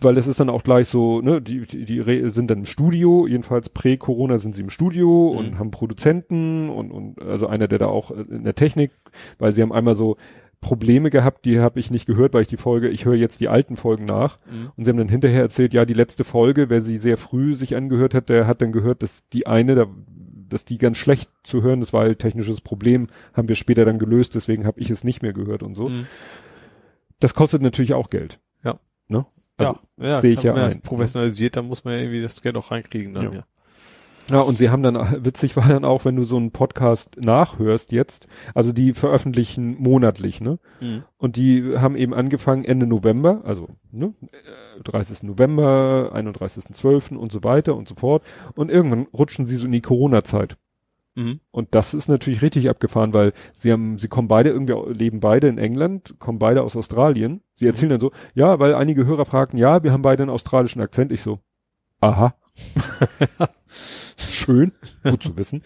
Weil 0.00 0.16
das 0.16 0.26
ist 0.26 0.40
dann 0.40 0.50
auch 0.50 0.64
gleich 0.64 0.88
so, 0.88 1.20
ne, 1.20 1.40
die, 1.40 1.60
die, 1.60 1.84
die 1.84 2.28
sind 2.28 2.50
dann 2.50 2.58
im 2.58 2.66
Studio, 2.66 3.28
jedenfalls 3.28 3.68
prä-Corona 3.68 4.38
sind 4.38 4.56
sie 4.56 4.62
im 4.62 4.70
Studio 4.70 5.30
Mhm. 5.32 5.38
und 5.38 5.58
haben 5.60 5.70
Produzenten 5.70 6.68
und, 6.68 6.90
und 6.90 7.22
also 7.22 7.46
einer, 7.46 7.68
der 7.68 7.78
da 7.78 7.86
auch 7.86 8.10
in 8.10 8.42
der 8.42 8.56
Technik, 8.56 8.90
weil 9.38 9.52
sie 9.52 9.62
haben 9.62 9.72
einmal 9.72 9.94
so 9.94 10.16
Probleme 10.64 11.10
gehabt, 11.10 11.44
die 11.44 11.60
habe 11.60 11.78
ich 11.78 11.90
nicht 11.90 12.06
gehört, 12.06 12.32
weil 12.34 12.42
ich 12.42 12.48
die 12.48 12.56
Folge, 12.56 12.88
ich 12.88 13.04
höre 13.04 13.14
jetzt 13.14 13.38
die 13.40 13.48
alten 13.48 13.76
Folgen 13.76 14.06
nach 14.06 14.38
Mhm. 14.50 14.72
und 14.76 14.84
sie 14.84 14.90
haben 14.90 14.96
dann 14.96 15.08
hinterher 15.10 15.42
erzählt, 15.42 15.74
ja, 15.74 15.84
die 15.84 15.92
letzte 15.94 16.24
Folge, 16.24 16.70
wer 16.70 16.80
sie 16.80 16.96
sehr 16.98 17.16
früh 17.18 17.54
sich 17.54 17.76
angehört 17.76 18.14
hat, 18.14 18.28
der 18.30 18.46
hat 18.46 18.62
dann 18.62 18.72
gehört, 18.72 19.02
dass 19.02 19.28
die 19.28 19.46
eine, 19.46 19.74
da, 19.74 19.86
dass 20.48 20.64
die 20.64 20.78
ganz 20.78 20.96
schlecht 20.96 21.30
zu 21.42 21.62
hören, 21.62 21.80
das 21.80 21.92
war 21.92 22.00
halt 22.02 22.18
technisches 22.18 22.60
Problem, 22.62 23.08
haben 23.34 23.48
wir 23.48 23.56
später 23.56 23.84
dann 23.84 23.98
gelöst, 23.98 24.34
deswegen 24.34 24.66
habe 24.66 24.80
ich 24.80 24.88
es 24.90 25.04
nicht 25.04 25.20
mehr 25.22 25.32
gehört 25.34 25.62
und 25.62 25.74
so. 25.74 25.88
Mhm. 25.90 26.06
Das 27.20 27.34
kostet 27.34 27.62
natürlich 27.62 27.94
auch 27.94 28.10
Geld. 28.10 28.40
Ja. 28.64 28.78
Ne? 29.08 29.26
Also, 29.56 29.78
ja, 29.98 30.06
ja, 30.08 30.20
sehe 30.20 30.32
ich 30.32 30.42
ja 30.42 30.50
wenn 30.54 30.60
man 30.62 30.64
das 30.64 30.74
ein. 30.76 30.80
professionalisiert, 30.82 31.56
dann 31.56 31.66
muss 31.66 31.84
man 31.84 31.94
ja 31.94 32.00
irgendwie 32.00 32.22
das 32.22 32.42
Geld 32.42 32.56
auch 32.56 32.70
reinkriegen 32.70 33.14
dann, 33.14 33.24
Ja. 33.24 33.32
ja. 33.32 33.44
Ja, 34.30 34.40
und 34.40 34.56
sie 34.56 34.70
haben 34.70 34.82
dann, 34.82 34.96
witzig 35.24 35.56
war 35.56 35.68
dann 35.68 35.84
auch, 35.84 36.04
wenn 36.04 36.16
du 36.16 36.22
so 36.22 36.36
einen 36.36 36.50
Podcast 36.50 37.16
nachhörst 37.20 37.92
jetzt, 37.92 38.26
also 38.54 38.72
die 38.72 38.92
veröffentlichen 38.92 39.76
monatlich, 39.78 40.40
ne? 40.40 40.58
Mhm. 40.80 41.04
Und 41.16 41.36
die 41.36 41.76
haben 41.76 41.96
eben 41.96 42.14
angefangen 42.14 42.64
Ende 42.64 42.86
November, 42.86 43.42
also 43.44 43.68
ne, 43.90 44.14
äh, 44.32 44.82
30. 44.82 45.24
November, 45.24 46.12
31.12. 46.14 47.16
und 47.16 47.32
so 47.32 47.44
weiter 47.44 47.76
und 47.76 47.88
so 47.88 47.94
fort. 47.94 48.22
Und 48.56 48.70
irgendwann 48.70 49.06
rutschen 49.12 49.46
sie 49.46 49.56
so 49.56 49.66
in 49.66 49.72
die 49.72 49.82
Corona-Zeit. 49.82 50.56
Mhm. 51.16 51.40
Und 51.50 51.74
das 51.74 51.94
ist 51.94 52.08
natürlich 52.08 52.42
richtig 52.42 52.68
abgefahren, 52.68 53.14
weil 53.14 53.32
sie 53.54 53.70
haben, 53.70 53.98
sie 53.98 54.08
kommen 54.08 54.28
beide 54.28 54.50
irgendwie, 54.50 54.74
leben 54.92 55.20
beide 55.20 55.48
in 55.48 55.58
England, 55.58 56.16
kommen 56.18 56.38
beide 56.38 56.62
aus 56.62 56.76
Australien. 56.76 57.42
Sie 57.54 57.66
erzählen 57.66 57.90
dann 57.90 58.00
so, 58.00 58.10
ja, 58.34 58.58
weil 58.58 58.74
einige 58.74 59.06
Hörer 59.06 59.24
fragten, 59.24 59.58
ja, 59.58 59.82
wir 59.82 59.92
haben 59.92 60.02
beide 60.02 60.22
einen 60.22 60.30
australischen 60.30 60.82
Akzent. 60.82 61.12
Ich 61.12 61.20
so, 61.20 61.38
aha. 62.00 62.34
Schön, 64.16 64.72
gut 65.02 65.22
zu 65.22 65.36
wissen. 65.36 65.62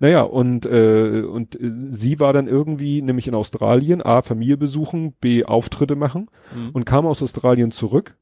Naja, 0.00 0.22
und, 0.22 0.64
äh, 0.66 1.22
und 1.22 1.60
äh, 1.60 1.72
sie 1.88 2.20
war 2.20 2.32
dann 2.32 2.46
irgendwie 2.46 3.02
nämlich 3.02 3.26
in 3.26 3.34
Australien, 3.34 4.00
A, 4.02 4.22
Familie 4.22 4.56
besuchen, 4.56 5.12
B, 5.14 5.44
Auftritte 5.44 5.96
machen 5.96 6.30
Mhm. 6.54 6.70
und 6.72 6.84
kam 6.84 7.06
aus 7.06 7.22
Australien 7.22 7.70
zurück. 7.70 8.16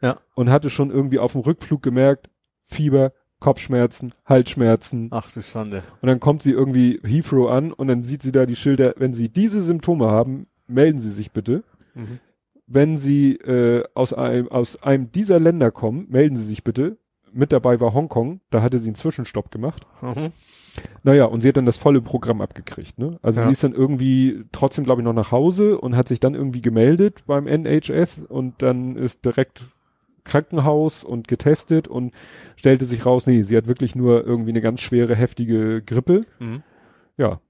Ja. 0.00 0.20
Und 0.34 0.50
hatte 0.50 0.70
schon 0.70 0.90
irgendwie 0.90 1.18
auf 1.18 1.32
dem 1.32 1.40
Rückflug 1.40 1.82
gemerkt, 1.82 2.30
Fieber, 2.66 3.12
Kopfschmerzen, 3.40 4.12
Halsschmerzen. 4.24 5.08
Ach 5.10 5.30
du 5.32 5.42
Schande. 5.42 5.82
Und 6.00 6.06
dann 6.08 6.20
kommt 6.20 6.42
sie 6.42 6.52
irgendwie 6.52 7.00
Heathrow 7.02 7.50
an 7.50 7.72
und 7.72 7.88
dann 7.88 8.02
sieht 8.04 8.22
sie 8.22 8.32
da 8.32 8.46
die 8.46 8.56
Schilder, 8.56 8.94
wenn 8.98 9.12
Sie 9.12 9.28
diese 9.28 9.62
Symptome 9.62 10.06
haben, 10.10 10.44
melden 10.66 10.98
Sie 10.98 11.10
sich 11.10 11.32
bitte. 11.32 11.64
Mhm. 11.94 12.18
Wenn 12.66 12.96
Sie 12.96 13.32
äh, 13.36 13.84
aus, 13.94 14.12
einem, 14.12 14.48
aus 14.48 14.82
einem 14.82 15.10
dieser 15.12 15.38
Länder 15.40 15.70
kommen, 15.70 16.06
melden 16.08 16.36
Sie 16.36 16.44
sich 16.44 16.62
bitte. 16.64 16.98
Mit 17.36 17.52
dabei 17.52 17.78
war 17.80 17.92
Hongkong, 17.92 18.40
da 18.50 18.62
hatte 18.62 18.78
sie 18.78 18.88
einen 18.88 18.94
Zwischenstopp 18.94 19.50
gemacht. 19.50 19.86
Mhm. 20.00 20.32
Naja, 21.02 21.24
und 21.26 21.40
sie 21.42 21.48
hat 21.48 21.56
dann 21.56 21.66
das 21.66 21.76
volle 21.76 22.00
Programm 22.00 22.40
abgekriegt. 22.40 22.98
Ne? 22.98 23.18
Also 23.22 23.40
Ja. 23.40 23.46
sie 23.46 23.52
ist 23.52 23.64
dann 23.64 23.72
irgendwie 23.72 24.44
trotzdem, 24.52 24.84
glaube 24.84 25.00
ich, 25.00 25.04
noch 25.04 25.12
nach 25.12 25.32
Hause 25.32 25.78
und 25.78 25.96
hat 25.96 26.08
sich 26.08 26.20
dann 26.20 26.34
irgendwie 26.34 26.60
gemeldet 26.60 27.24
beim 27.26 27.46
NHS 27.46 28.24
und 28.28 28.62
dann 28.62 28.96
ist 28.96 29.24
direkt 29.24 29.68
Krankenhaus 30.24 31.04
und 31.04 31.28
getestet 31.28 31.88
und 31.88 32.12
stellte 32.56 32.84
sich 32.84 33.06
raus, 33.06 33.26
nee, 33.26 33.42
sie 33.42 33.56
hat 33.56 33.68
wirklich 33.68 33.94
nur 33.94 34.26
irgendwie 34.26 34.50
eine 34.50 34.60
ganz 34.60 34.80
schwere, 34.80 35.14
heftige 35.14 35.82
Grippe. 35.82 36.22
Mhm. 36.38 36.62
Ja. 37.16 37.40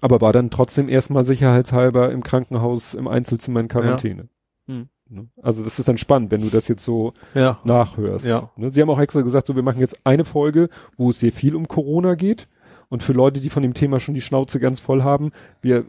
Aber 0.00 0.20
war 0.20 0.32
dann 0.32 0.50
trotzdem 0.50 0.88
erstmal 0.88 1.24
sicherheitshalber 1.24 2.12
im 2.12 2.22
Krankenhaus 2.22 2.94
im 2.94 3.08
Einzelzimmer 3.08 3.60
in 3.60 3.68
Quarantäne. 3.68 4.28
Hm. 4.66 4.76
Ne? 4.76 4.88
Also 5.42 5.64
das 5.64 5.78
ist 5.78 5.88
dann 5.88 5.98
spannend, 5.98 6.30
wenn 6.30 6.40
du 6.40 6.48
das 6.48 6.68
jetzt 6.68 6.84
so 6.84 7.12
Ja. 7.34 7.58
nachhörst. 7.64 8.26
Ja. 8.26 8.50
Ne? 8.56 8.70
Sie 8.70 8.80
haben 8.80 8.90
auch 8.90 9.00
extra 9.00 9.22
gesagt, 9.22 9.46
so 9.46 9.56
wir 9.56 9.62
machen 9.62 9.80
jetzt 9.80 10.06
eine 10.06 10.24
Folge, 10.24 10.68
wo 10.96 11.10
es 11.10 11.20
sehr 11.20 11.32
viel 11.32 11.54
um 11.56 11.66
Corona 11.68 12.14
geht. 12.14 12.48
Und 12.88 13.02
für 13.02 13.12
Leute, 13.12 13.40
die 13.40 13.50
von 13.50 13.62
dem 13.62 13.74
Thema 13.74 14.00
schon 14.00 14.14
die 14.14 14.20
Schnauze 14.20 14.58
ganz 14.58 14.80
voll 14.80 15.02
haben, 15.02 15.30
wir 15.62 15.84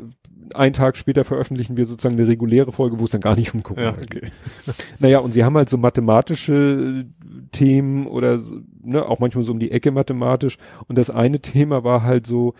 einen 0.53 0.73
Tag 0.73 0.97
später 0.97 1.23
veröffentlichen 1.23 1.77
wir 1.77 1.85
sozusagen 1.85 2.15
eine 2.19 2.27
reguläre 2.27 2.71
Folge, 2.71 2.99
wo 2.99 3.05
es 3.05 3.11
dann 3.11 3.21
gar 3.21 3.35
nicht 3.35 3.53
um 3.53 3.63
Corona 3.63 3.85
Ja, 3.85 3.91
geht. 3.93 4.23
okay. 4.23 4.31
Naja, 4.99 5.19
und 5.19 5.31
sie 5.31 5.43
haben 5.43 5.55
halt 5.55 5.69
so 5.69 5.77
mathematische 5.77 7.05
Themen 7.51 8.05
oder 8.07 8.39
ne, 8.83 9.05
auch 9.05 9.19
manchmal 9.19 9.43
so 9.43 9.51
um 9.51 9.59
die 9.59 9.71
Ecke 9.71 9.91
mathematisch. 9.91 10.57
Und 10.87 10.97
das 10.97 11.09
eine 11.09 11.39
Thema 11.39 11.83
war 11.83 12.03
halt 12.03 12.27
so, 12.27 12.53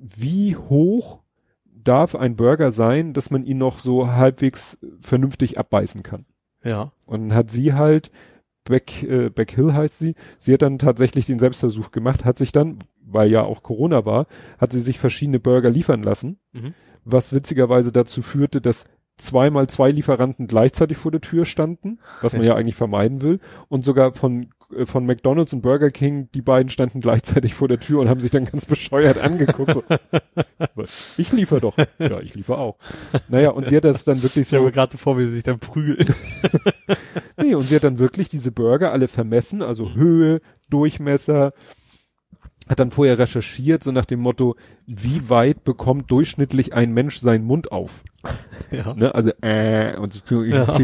wie 0.00 0.56
hoch 0.56 1.20
darf 1.84 2.14
ein 2.14 2.36
Burger 2.36 2.70
sein, 2.70 3.12
dass 3.12 3.30
man 3.30 3.44
ihn 3.44 3.58
noch 3.58 3.78
so 3.78 4.08
halbwegs 4.08 4.78
vernünftig 5.00 5.58
abbeißen 5.58 6.02
kann? 6.02 6.26
Ja. 6.64 6.92
Und 7.06 7.28
dann 7.28 7.34
hat 7.34 7.50
sie 7.50 7.74
halt, 7.74 8.10
Beck, 8.64 9.02
äh, 9.02 9.28
Beck 9.30 9.52
Hill 9.52 9.72
heißt 9.74 9.98
sie, 9.98 10.14
sie 10.38 10.52
hat 10.54 10.62
dann 10.62 10.78
tatsächlich 10.78 11.26
den 11.26 11.38
Selbstversuch 11.38 11.90
gemacht, 11.90 12.24
hat 12.24 12.38
sich 12.38 12.52
dann, 12.52 12.78
weil 13.04 13.30
ja 13.30 13.42
auch 13.42 13.62
Corona 13.62 14.04
war, 14.06 14.26
hat 14.58 14.72
sie 14.72 14.80
sich 14.80 14.98
verschiedene 15.00 15.40
Burger 15.40 15.70
liefern 15.70 16.02
lassen, 16.02 16.38
Mhm. 16.52 16.74
was 17.04 17.32
witzigerweise 17.32 17.90
dazu 17.90 18.22
führte, 18.22 18.60
dass 18.60 18.84
zweimal 19.16 19.68
zwei 19.68 19.90
Lieferanten 19.90 20.46
gleichzeitig 20.46 20.96
vor 20.96 21.10
der 21.10 21.20
Tür 21.20 21.44
standen, 21.44 21.98
was 22.22 22.32
man 22.32 22.44
ja 22.44 22.54
eigentlich 22.54 22.76
vermeiden 22.76 23.20
will, 23.22 23.40
und 23.68 23.84
sogar 23.84 24.14
von 24.14 24.48
von 24.84 25.06
McDonald's 25.06 25.52
und 25.52 25.62
Burger 25.62 25.90
King, 25.90 26.28
die 26.34 26.42
beiden 26.42 26.68
standen 26.68 27.00
gleichzeitig 27.00 27.54
vor 27.54 27.68
der 27.68 27.80
Tür 27.80 28.00
und 28.00 28.08
haben 28.08 28.20
sich 28.20 28.30
dann 28.30 28.44
ganz 28.44 28.66
bescheuert 28.72 29.18
angeguckt. 29.18 29.74
So, 29.74 29.84
ich 31.16 31.32
liefer 31.32 31.60
doch. 31.60 31.76
Ja, 31.98 32.20
ich 32.20 32.34
liefer 32.34 32.58
auch. 32.58 32.76
Naja, 33.28 33.50
und 33.50 33.68
sie 33.68 33.76
hat 33.76 33.84
das 33.84 34.04
dann 34.04 34.22
wirklich 34.22 34.42
Ich 34.42 34.48
so, 34.48 34.62
mir 34.62 34.72
gerade 34.72 34.92
so 34.92 34.98
vor, 34.98 35.18
wie 35.18 35.24
sie 35.24 35.32
sich 35.32 35.42
dann 35.42 35.58
prügeln. 35.58 36.06
nee, 37.36 37.54
und 37.54 37.62
sie 37.62 37.76
hat 37.76 37.84
dann 37.84 37.98
wirklich 37.98 38.28
diese 38.28 38.52
Burger 38.52 38.92
alle 38.92 39.08
vermessen, 39.08 39.62
also 39.62 39.94
Höhe, 39.94 40.40
Durchmesser, 40.70 41.52
hat 42.68 42.78
dann 42.80 42.90
vorher 42.90 43.18
recherchiert, 43.18 43.82
so 43.82 43.92
nach 43.92 44.04
dem 44.04 44.20
Motto, 44.20 44.56
wie 44.86 45.28
weit 45.28 45.64
bekommt 45.64 46.10
durchschnittlich 46.10 46.74
ein 46.74 46.92
Mensch 46.92 47.18
seinen 47.18 47.44
Mund 47.44 47.72
auf? 47.72 48.02
ja. 48.70 48.94
ne, 48.94 49.14
also 49.14 49.30
äh, 49.42 49.96
und 49.98 50.12
so 50.12 50.42
Ja. 50.42 50.78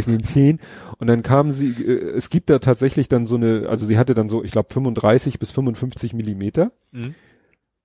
Und 0.99 1.07
dann 1.07 1.23
kamen 1.23 1.53
sie, 1.53 1.69
äh, 1.85 2.11
es 2.17 2.31
gibt 2.31 2.51
da 2.51 2.59
tatsächlich 2.59 3.09
dann 3.09 3.27
so 3.27 3.37
eine, 3.37 3.67
also 3.69 3.87
sie 3.87 3.97
hatte 3.99 4.15
dann 4.15 4.29
so, 4.29 4.43
ich 4.43 4.51
glaube 4.51 4.73
35 4.73 5.39
bis 5.39 5.51
55 5.53 6.15
Millimeter. 6.15 6.73
Mhm. 6.93 7.15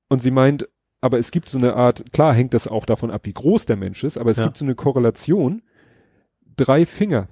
Und 0.09 0.21
sie 0.21 0.31
meint, 0.31 0.67
aber 1.01 1.19
es 1.19 1.31
gibt 1.31 1.49
so 1.49 1.57
eine 1.57 1.75
Art, 1.75 2.11
klar 2.13 2.33
hängt 2.33 2.53
das 2.53 2.67
auch 2.67 2.85
davon 2.85 3.11
ab, 3.11 3.21
wie 3.25 3.33
groß 3.33 3.65
der 3.65 3.75
Mensch 3.75 4.03
ist, 4.03 4.17
aber 4.17 4.31
es 4.31 4.37
Ja. 4.37 4.45
gibt 4.45 4.57
so 4.57 4.65
eine 4.65 4.75
Korrelation, 4.75 5.61
drei 6.55 6.85
Finger. 6.85 7.27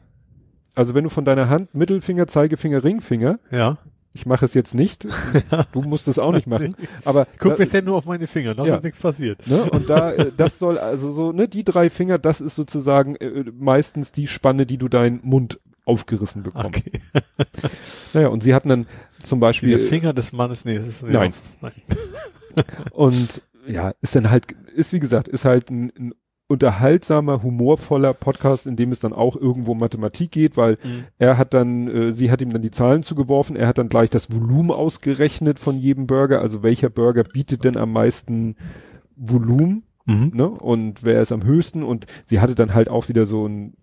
Also 0.76 0.94
wenn 0.94 1.04
du 1.04 1.10
von 1.10 1.26
deiner 1.26 1.50
Hand 1.50 1.74
Mittelfinger, 1.76 2.28
Zeigefinger, 2.28 2.84
Ringfinger, 2.84 3.40
Ja. 3.52 3.78
Ich 4.14 4.26
mache 4.26 4.46
es 4.46 4.54
jetzt 4.54 4.76
nicht, 4.76 5.08
du 5.72 5.82
musst 5.82 6.08
es 6.08 6.20
auch 6.20 6.32
nicht 6.34 6.48
machen, 6.48 6.76
aber 7.06 7.28
Guck 7.40 7.58
bisher 7.58 7.82
nur 7.82 7.96
auf 7.98 8.06
meine 8.06 8.28
Finger, 8.28 8.54
noch 8.56 8.66
Ja. 8.66 8.76
ist 8.76 8.84
nichts 8.84 9.00
passiert. 9.00 9.46
Ne? 9.48 9.64
Und 9.70 9.90
da, 9.90 10.12
äh, 10.14 10.32
das 10.38 10.60
soll 10.60 10.78
also 10.78 11.12
so, 11.12 11.32
ne, 11.32 11.48
die 11.48 11.64
drei 11.64 11.90
Finger, 11.90 12.18
das 12.18 12.42
ist 12.42 12.56
sozusagen 12.56 13.16
äh, 13.16 13.46
meistens 13.58 14.12
die 14.12 14.28
Spanne, 14.28 14.66
die 14.66 14.78
du 14.78 14.88
deinen 14.90 15.20
Mund 15.24 15.60
aufgerissen 15.86 16.44
bekommst. 16.44 16.78
Okay. 16.78 17.02
Naja, 18.14 18.28
und 18.28 18.44
sie 18.44 18.54
hatten 18.54 18.68
dann 18.70 18.88
zum 19.24 19.40
Beispiel, 19.40 19.70
der 19.70 19.80
Finger 19.80 20.12
des 20.14 20.34
Mannes, 20.34 20.66
nee, 20.66 20.78
das 20.78 20.88
ist 20.88 21.04
Nein. 21.04 21.34
nein. 21.62 21.72
und 22.92 23.42
ja, 23.68 23.94
ist 24.02 24.16
dann 24.16 24.30
halt, 24.30 24.52
ist 24.76 24.92
wie 24.92 25.00
gesagt, 25.00 25.28
ist 25.30 25.46
halt 25.46 25.70
ein, 25.70 25.92
ein 25.98 26.14
unterhaltsamer, 26.52 27.42
humorvoller 27.42 28.14
Podcast, 28.14 28.68
in 28.68 28.76
dem 28.76 28.92
es 28.92 29.00
dann 29.00 29.14
auch 29.14 29.36
irgendwo 29.36 29.72
um 29.72 29.80
Mathematik 29.80 30.32
geht, 30.32 30.58
weil 30.58 30.78
Mhm. 30.84 31.06
er 31.18 31.38
hat 31.38 31.54
dann, 31.56 31.88
äh, 31.88 32.12
sie 32.14 32.30
hat 32.30 32.42
ihm 32.42 32.52
dann 32.52 32.62
die 32.62 32.70
Zahlen 32.72 33.02
zugeworfen, 33.04 33.56
er 33.56 33.68
hat 33.68 33.78
dann 33.78 33.88
gleich 33.88 34.10
das 34.10 34.32
Volumen 34.32 34.72
ausgerechnet 34.72 35.58
von 35.60 35.78
jedem 35.78 36.06
Burger, 36.08 36.42
also 36.42 36.62
welcher 36.62 36.90
Burger 36.90 37.24
bietet 37.24 37.64
denn 37.64 37.78
am 37.78 37.92
meisten 37.94 38.56
Volumen 39.16 39.84
Mhm. 40.06 40.32
ne? 40.34 40.48
Und 40.50 41.04
wer 41.04 41.22
ist 41.22 41.32
am 41.32 41.44
höchsten? 41.44 41.84
Und 41.84 42.06
sie 42.26 42.40
hatte 42.40 42.56
dann 42.56 42.74
halt 42.74 42.90
auch 42.90 43.08
wieder 43.08 43.26
so 43.26 43.48
ein, 43.48 43.74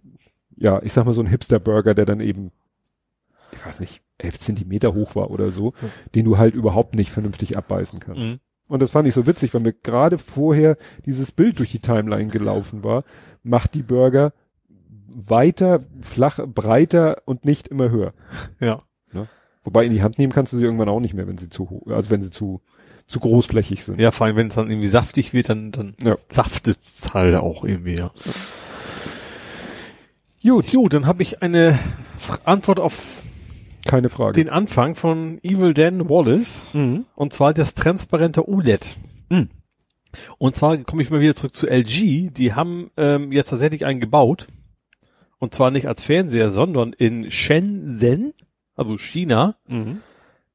ja, 0.57 0.83
ich 0.83 0.93
sag 0.93 1.05
mal 1.07 1.13
so 1.13 1.21
ein 1.23 1.29
Hipster-Burger, 1.29 1.95
der 1.95 2.05
dann 2.07 2.21
eben, 2.21 2.51
ich 3.53 3.65
weiß 3.65 3.79
nicht, 3.81 4.03
elf 4.19 4.37
Zentimeter 4.39 4.95
hoch 4.95 5.15
war 5.15 5.31
oder 5.31 5.51
so, 5.53 5.75
Hm. 5.81 5.91
den 6.17 6.25
du 6.25 6.37
halt 6.39 6.55
überhaupt 6.55 6.97
nicht 6.97 7.11
vernünftig 7.13 7.57
abbeißen 7.57 8.01
kannst. 8.01 8.39
Und 8.69 8.83
das 8.83 8.91
fand 8.91 9.09
ich 9.09 9.15
so 9.15 9.27
witzig, 9.27 9.55
weil 9.55 9.63
mir 9.63 9.73
gerade 9.73 10.19
vorher 10.19 10.77
dieses 11.07 11.33
Bild 11.33 11.59
durch 11.59 11.71
die 11.73 11.79
Timeline 11.81 12.29
gelaufen 12.29 12.85
war, 12.85 13.05
macht 13.43 13.75
die 13.75 13.83
Burger 13.83 14.33
weiter, 15.09 15.81
flach, 16.03 16.39
breiter 16.47 17.23
und 17.25 17.45
nicht 17.45 17.69
immer 17.69 17.91
höher. 17.91 18.13
Ja. 18.61 18.83
Wobei 19.65 19.85
in 19.85 19.93
die 19.93 20.03
Hand 20.03 20.19
nehmen 20.19 20.33
kannst 20.33 20.53
du 20.53 20.57
sie 20.57 20.65
irgendwann 20.65 20.89
auch 20.89 21.01
nicht 21.01 21.13
mehr, 21.13 21.27
wenn 21.27 21.37
sie 21.37 21.51
zu 21.51 21.69
hoch, 21.69 21.89
also 21.89 22.11
wenn 22.11 22.23
sie 22.23 22.31
zu, 22.31 22.63
zu 23.07 23.21
großflächig 23.21 23.85
sind. 23.85 24.01
Ja, 24.01 24.13
vor 24.13 24.27
allem, 24.27 24.37
wenn 24.37 24.47
es 24.47 24.55
dann 24.55 24.71
irgendwie 24.71 24.87
saftig 24.87 25.35
wird, 25.35 25.51
dann, 25.51 25.73
dann 25.73 25.95
Ja. 26.03 26.17
saftet 26.29 26.79
es 26.79 27.13
halt 27.13 27.35
auch 27.35 27.65
irgendwie, 27.65 27.97
ja. 27.97 28.11
Gut, 30.43 30.71
gut, 30.71 30.95
dann 30.95 31.07
habe 31.07 31.23
ich 31.23 31.43
eine 31.43 31.79
Antwort 32.45 32.81
auf 32.81 33.23
Keine 33.89 34.09
Frage. 34.09 34.33
den 34.35 34.49
Anfang 34.51 34.95
von 34.95 35.39
Evil 35.43 35.75
Dan 35.75 36.09
Wallace. 36.09 36.69
mhm. 36.75 37.07
Und 37.17 37.33
zwar 37.33 37.53
das 37.55 37.75
transparente 37.75 38.49
OLED. 38.49 38.97
Mhm. 39.31 39.49
Und 40.39 40.55
zwar 40.57 40.77
komme 40.85 41.03
ich 41.03 41.11
mal 41.11 41.21
wieder 41.21 41.35
zurück 41.35 41.55
zu 41.57 41.67
LG. 41.67 42.31
Die 42.33 42.53
haben 42.55 42.91
ähm, 42.97 43.33
jetzt 43.33 43.49
tatsächlich 43.51 43.85
einen 43.85 44.01
gebaut. 44.01 44.47
Und 45.39 45.55
zwar 45.55 45.71
nicht 45.71 45.87
als 45.89 46.03
Fernseher, 46.03 46.51
sondern 46.51 46.93
in 46.93 47.31
Shenzhen, 47.31 48.35
also 48.77 48.99
China, 48.99 49.57
Mhm. 49.69 50.01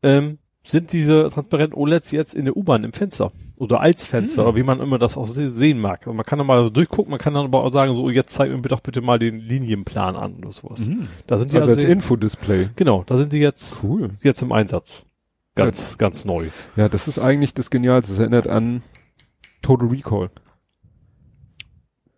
ähm, 0.01 0.38
sind 0.65 0.94
diese 0.94 1.30
transparenten 1.30 1.77
OLEDs 1.77 2.11
jetzt 2.11 2.35
in 2.35 2.45
der 2.45 2.56
U-Bahn 2.56 2.84
im 2.85 2.94
Fenster. 2.94 3.31
Oder 3.60 3.81
als 3.81 4.06
Fenster, 4.06 4.44
Mhm. 4.44 4.48
oder 4.48 4.57
wie 4.57 4.64
man 4.64 4.80
immer 4.80 4.98
das 4.98 5.18
auch 5.18 5.27
se 5.27 5.52
sehen 5.52 5.80
mag. 5.80 6.07
Und 6.07 6.15
man 6.15 6.26
kann 6.26 6.40
dann 6.40 6.48
mal 6.48 6.64
so 6.64 6.69
durchgucken, 6.69 7.11
man 7.11 7.19
kann 7.19 7.34
dann 7.34 7.45
aber 7.45 7.64
auch 7.64 7.72
sagen, 7.72 7.94
so, 7.95 8.10
jetzt 8.10 8.34
zeig 8.34 8.49
mir 8.49 8.61
doch 8.61 8.80
bitte 8.80 9.02
mal 9.02 9.19
den 9.19 9.40
Linienplan 9.40 10.15
an 10.15 10.35
oder 10.35 10.52
sowas. 10.52 10.88
Mhm. 10.88 11.07
Da 11.27 11.38
sind 11.38 11.52
die 11.53 11.57
Also 11.57 11.72
also, 11.72 11.81
als 11.81 11.90
Infodisplay. 11.90 12.69
genau, 12.76 13.03
da 13.06 13.18
sind 13.18 13.34
die 13.34 13.40
jetzt, 13.40 13.84
Cool. 13.84 14.10
jetzt 14.22 14.41
im 14.41 14.52
Einsatz. 14.52 15.06
Ganz, 15.56 15.98
ganz 15.99 16.26
neu. 16.26 16.48
Ja, 16.76 16.90
das 16.90 17.07
ist 17.07 17.19
eigentlich 17.19 17.53
das 17.53 17.69
Genialste. 17.69 18.14
Das 18.14 18.19
erinnert 18.19 18.48
an 18.48 18.81
Total 19.61 19.88
Recall. 19.90 20.31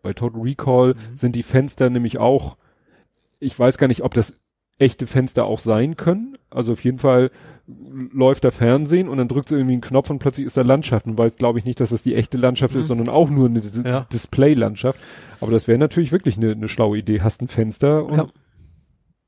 Bei 0.03 0.13
Total 0.13 0.39
Recall 0.41 0.93
Mhm. 0.93 1.17
sind 1.17 1.35
die 1.35 1.43
Fenster 1.43 1.89
nämlich 1.89 2.19
auch, 2.19 2.57
ich 3.39 3.57
weiß 3.57 3.77
gar 3.77 3.87
nicht, 3.87 4.03
ob 4.03 4.13
das 4.13 4.33
echte 4.77 5.07
Fenster 5.07 5.45
auch 5.45 5.59
sein 5.59 5.95
können. 5.95 6.37
Also 6.49 6.73
auf 6.73 6.83
jeden 6.83 6.99
Fall 6.99 7.31
läuft 7.67 8.43
da 8.43 8.51
Fernsehen 8.51 9.07
und 9.09 9.17
dann 9.17 9.27
drückt 9.27 9.49
sie 9.49 9.55
irgendwie 9.55 9.73
einen 9.73 9.81
Knopf 9.81 10.09
und 10.09 10.19
plötzlich 10.19 10.45
ist 10.45 10.57
da 10.57 10.61
Landschaft. 10.61 11.05
Und 11.07 11.17
weiß, 11.17 11.37
glaube 11.37 11.57
ich, 11.59 11.65
nicht, 11.65 11.79
dass 11.79 11.89
das 11.89 12.03
die 12.03 12.15
echte 12.15 12.37
Landschaft 12.37 12.75
Mhm. 12.75 12.81
ist, 12.81 12.87
sondern 12.87 13.09
auch 13.09 13.29
nur 13.29 13.47
eine 13.47 13.61
Ja. 13.83 14.01
Display-Landschaft. 14.11 14.99
Aber 15.41 15.51
das 15.51 15.67
wäre 15.67 15.77
natürlich 15.79 16.11
wirklich 16.11 16.37
eine, 16.37 16.51
eine 16.51 16.67
schlaue 16.67 16.97
Idee. 16.97 17.21
Hast 17.21 17.41
ein 17.41 17.47
Fenster 17.47 18.05
und 18.05 18.17
Ja. 18.17 18.27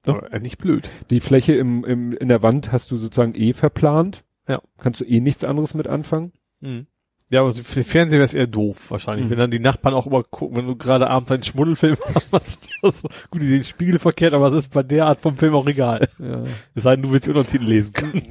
Ja. 0.06 0.20
Äh, 0.28 0.40
nicht 0.40 0.58
blöd. 0.58 0.90
die 1.10 1.20
Fläche 1.20 1.54
im, 1.56 1.84
im, 1.84 2.14
in 2.14 2.30
der 2.30 2.42
Wand 2.42 2.72
hast 2.72 2.92
du 2.92 2.96
sozusagen 2.96 3.34
eh 3.36 3.54
verplant. 3.54 4.24
Ja. 4.48 4.62
Kannst 4.78 5.02
du 5.02 5.06
eh 5.06 5.20
nichts 5.20 5.44
anderes 5.44 5.74
mit 5.74 5.88
anfangen. 5.88 6.32
Mhm. 6.62 6.88
Ja, 7.30 7.42
aber 7.42 7.54
für 7.54 7.76
den 7.76 7.84
Fernseher 7.84 8.20
wäre 8.20 8.26
es 8.26 8.34
eher 8.34 8.48
doof, 8.48 8.90
wahrscheinlich. 8.90 9.26
Mhm. 9.26 9.32
Wenn 9.32 9.38
dann 9.40 9.52
die 9.52 9.60
Nachbarn 9.60 9.94
auch 9.94 10.08
immer 10.08 10.24
gucken, 10.24 10.56
wenn 10.56 10.66
du 10.68 10.76
gerade 10.78 11.10
abends 11.10 11.30
einen 11.32 11.44
Schmuddelfilm 11.44 11.98
hast. 12.32 12.70
gut, 13.30 13.42
die 13.42 13.48
sehen 13.48 13.64
spiegelverkehrt, 13.66 14.34
aber 14.34 14.48
es 14.48 14.54
ist 14.54 14.74
bei 14.74 14.84
der 14.84 15.08
Art 15.08 15.20
vom 15.20 15.36
Film 15.36 15.54
auch 15.56 15.68
egal. 15.68 16.08
Ja. 16.20 16.44
Es 16.74 16.84
sei 16.84 16.96
denn, 16.96 17.04
du 17.04 17.12
willst 17.12 17.28
Untertitel 17.28 17.66
lesen 17.66 17.92
können. 17.94 18.24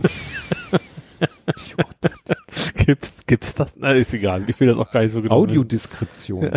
gibt's, 2.87 3.27
gibt's 3.27 3.55
das? 3.55 3.77
Nein, 3.77 3.97
ist 3.97 4.15
egal. 4.15 4.45
Ich 4.49 4.59
will 4.61 4.69
das 4.69 4.79
auch 4.79 4.91
gar 4.91 5.03
nicht 5.03 5.13
so 5.13 5.21
genau. 5.21 5.35
Audiodeskription. 5.35 6.51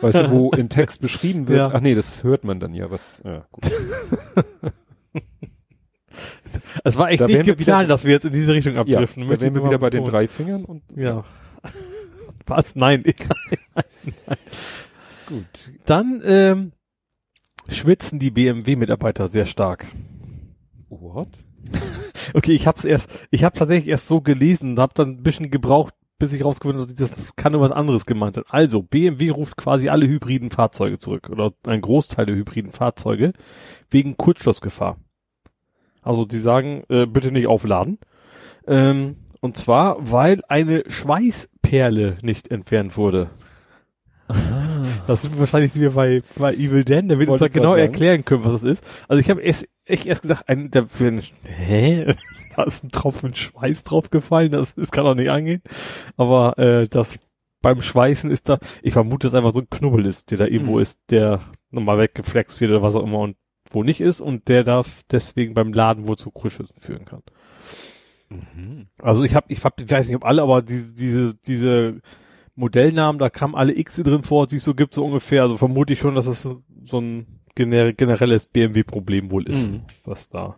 weißt 0.00 0.20
du, 0.20 0.30
wo 0.32 0.50
in 0.50 0.68
Text 0.68 1.00
beschrieben 1.00 1.46
wird. 1.46 1.58
Ja. 1.58 1.70
Ach 1.72 1.80
nee, 1.80 1.94
das 1.94 2.24
hört 2.24 2.42
man 2.44 2.58
dann 2.58 2.74
ja, 2.74 2.90
was, 2.90 3.22
ja, 3.24 3.46
gut. 3.52 3.64
Es 6.82 6.96
war 6.96 7.10
echt 7.10 7.20
Da 7.20 7.26
nicht 7.26 7.44
geplant, 7.44 7.90
dass 7.90 8.04
wir 8.04 8.12
jetzt 8.12 8.24
in 8.24 8.32
diese 8.32 8.52
Richtung 8.52 8.74
Ja, 8.74 8.80
abdriften. 8.80 9.22
da 9.22 9.28
Möchte 9.28 9.44
wären 9.44 9.54
wir 9.54 9.64
wieder 9.64 9.78
bei 9.78 9.90
den 9.90 10.04
drei 10.04 10.26
Fingern 10.26 10.64
und, 10.64 10.82
Ja. 10.96 11.24
Was? 12.46 12.76
Nein, 12.76 13.02
egal. 13.04 13.36
gut. 15.26 15.72
Dann 15.84 16.22
ähm, 16.24 16.72
schwitzen 17.68 18.18
die 18.18 18.30
BMW-Mitarbeiter 18.30 19.28
sehr 19.28 19.46
stark. 19.46 19.86
What? 20.88 21.28
Okay, 22.34 22.52
ich 22.52 22.66
hab's 22.66 22.84
erst, 22.84 23.08
ich 23.30 23.42
habe 23.42 23.58
tatsächlich 23.58 23.88
erst 23.88 24.06
so 24.06 24.20
gelesen 24.20 24.72
und 24.72 24.78
habe 24.78 24.92
dann 24.94 25.12
ein 25.12 25.22
bisschen 25.22 25.50
gebraucht, 25.50 25.94
bis 26.18 26.32
ich 26.32 26.44
rausgefunden 26.44 26.82
habe, 26.82 26.94
das 26.94 27.34
kann 27.36 27.52
nur 27.52 27.60
was 27.60 27.72
anderes 27.72 28.04
gemeint 28.04 28.34
sein. 28.34 28.44
Also, 28.48 28.82
BMW 28.82 29.30
ruft 29.30 29.56
quasi 29.56 29.88
alle 29.88 30.06
hybriden 30.06 30.50
Fahrzeuge 30.50 30.98
zurück 30.98 31.30
oder 31.30 31.52
ein 31.66 31.80
Großteil 31.80 32.26
der 32.26 32.34
hybriden 32.34 32.72
Fahrzeuge 32.72 33.32
wegen 33.90 34.16
Kurzschlussgefahr. 34.16 34.98
Also, 36.02 36.24
die 36.24 36.38
sagen, 36.38 36.82
äh, 36.88 37.06
bitte 37.06 37.30
nicht 37.32 37.46
aufladen. 37.46 37.98
Ähm, 38.66 39.16
und 39.40 39.56
zwar, 39.56 39.96
weil 40.10 40.40
eine 40.48 40.84
Schweißperle 40.88 42.18
nicht 42.22 42.50
entfernt 42.50 42.96
wurde. 42.96 43.30
Das 45.06 45.22
sind 45.22 45.34
wir 45.34 45.40
wahrscheinlich 45.40 45.74
wieder 45.74 45.90
bei, 45.90 46.22
bei 46.38 46.52
Evil 46.54 46.84
Dan, 46.84 47.08
der 47.08 47.18
wird 47.18 47.30
uns 47.30 47.40
Wollte 47.40 47.54
da 47.54 47.58
genau 47.60 47.70
sagen. 47.70 47.80
erklären 47.80 48.24
können, 48.26 48.44
was 48.44 48.52
das 48.60 48.62
ist. 48.64 48.84
Also 49.08 49.20
ich 49.20 49.30
habe 49.30 49.40
erst, 49.40 49.66
echt 49.86 50.04
erst 50.04 50.22
gesagt, 50.22 50.48
ein, 50.48 50.70
der, 50.70 50.86
hä? 51.44 52.14
Da 52.56 52.64
ist 52.64 52.82
ein 52.82 52.90
Tropfen 52.90 53.34
Schweiß 53.36 53.84
draufgefallen, 53.84 54.50
das, 54.50 54.74
das 54.74 54.90
kann 54.90 55.04
doch 55.04 55.14
nicht 55.14 55.30
angehen. 55.30 55.62
Aber 56.16 56.58
äh, 56.58 56.88
das 56.88 57.20
beim 57.62 57.80
Schweißen 57.80 58.32
ist 58.32 58.48
da, 58.48 58.58
ich 58.82 58.92
vermute, 58.94 59.28
dass 59.28 59.34
einfach 59.34 59.52
so 59.52 59.60
ein 59.60 59.70
Knubbel 59.70 60.04
ist, 60.06 60.32
der 60.32 60.38
da 60.38 60.44
irgendwo 60.46 60.74
Mhm. 60.74 60.82
ist, 60.82 60.98
der 61.10 61.40
nochmal 61.70 61.98
weggeflext 61.98 62.60
wird 62.60 62.72
oder 62.72 62.82
was 62.82 62.96
auch 62.96 63.04
immer 63.04 63.20
und 63.20 63.36
wo 63.70 63.84
nicht 63.84 64.00
ist 64.00 64.20
und 64.20 64.48
der 64.48 64.64
darf 64.64 65.02
deswegen 65.10 65.54
beim 65.54 65.72
Laden 65.72 66.08
wohl 66.08 66.16
zu 66.16 66.32
Krüschüssen 66.32 66.80
führen 66.80 67.04
kann. 67.04 67.22
Also 69.00 69.24
ich 69.24 69.34
habe, 69.34 69.46
ich, 69.52 69.64
hab, 69.64 69.80
ich 69.80 69.90
weiß 69.90 70.06
nicht, 70.08 70.16
ob 70.16 70.24
alle, 70.24 70.42
aber 70.42 70.62
diese, 70.62 70.92
diese, 70.92 71.34
diese 71.46 72.00
Modellnamen, 72.54 73.18
da 73.18 73.30
kamen 73.30 73.54
alle 73.54 73.76
X 73.76 73.96
drin 73.96 74.22
vor, 74.22 74.46
die 74.46 74.56
es 74.56 74.64
so 74.64 74.74
gibt, 74.74 74.92
so 74.92 75.04
ungefähr. 75.04 75.42
Also 75.42 75.56
vermute 75.56 75.92
ich 75.92 76.00
schon, 76.00 76.14
dass 76.14 76.26
es 76.26 76.42
so 76.82 77.00
ein 77.00 77.26
gener 77.54 77.92
generelles 77.92 78.46
BMW-Problem 78.46 79.30
wohl 79.30 79.48
ist, 79.48 79.70
Mhm. 79.72 79.80
was 80.04 80.28
da. 80.28 80.56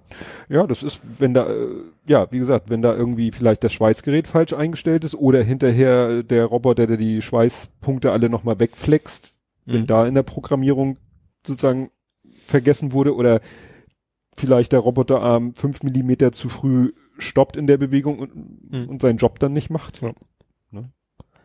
Ja, 0.49 0.66
das 0.66 0.82
ist, 0.82 1.00
wenn 1.18 1.32
da, 1.32 1.49
äh, 1.49 1.68
ja, 2.07 2.31
wie 2.31 2.39
gesagt, 2.39 2.68
wenn 2.68 2.82
da 2.82 2.94
irgendwie 2.94 3.31
vielleicht 3.32 3.65
das 3.65 3.73
Schweißgerät 3.73 4.26
falsch 4.28 4.52
eingestellt 4.52 5.05
ist 5.05 5.15
oder 5.15 5.42
hinterher 5.42 6.23
der 6.23 6.44
Roboter, 6.47 6.86
der 6.86 6.97
die 6.99 7.23
Schweißpunkte 7.23 8.12
alle 8.12 8.28
nochmal 8.28 8.60
wegflext, 8.60 9.32
wenn 9.65 9.82
Mhm. 9.82 9.86
da 9.86 10.07
in 10.07 10.15
der 10.15 10.23
Programmierung 10.24 10.99
sozusagen 11.47 11.90
vergessen 12.47 12.92
wurde 12.92 13.15
oder 13.15 13.40
vielleicht 14.36 14.73
der 14.73 14.81
Roboterarm 14.81 15.55
fünf 15.55 15.82
Millimeter 15.82 16.32
zu 16.32 16.49
früh 16.49 16.92
stoppt 17.20 17.57
in 17.57 17.66
der 17.66 17.76
Bewegung 17.78 18.18
und, 18.18 18.73
Mhm. 18.73 18.89
und 18.89 19.02
seinen 19.02 19.18
Job 19.18 19.39
dann 19.39 19.52
nicht 19.52 19.70
macht. 19.70 20.00
Ja. 20.02 20.10
Ne? 20.70 20.90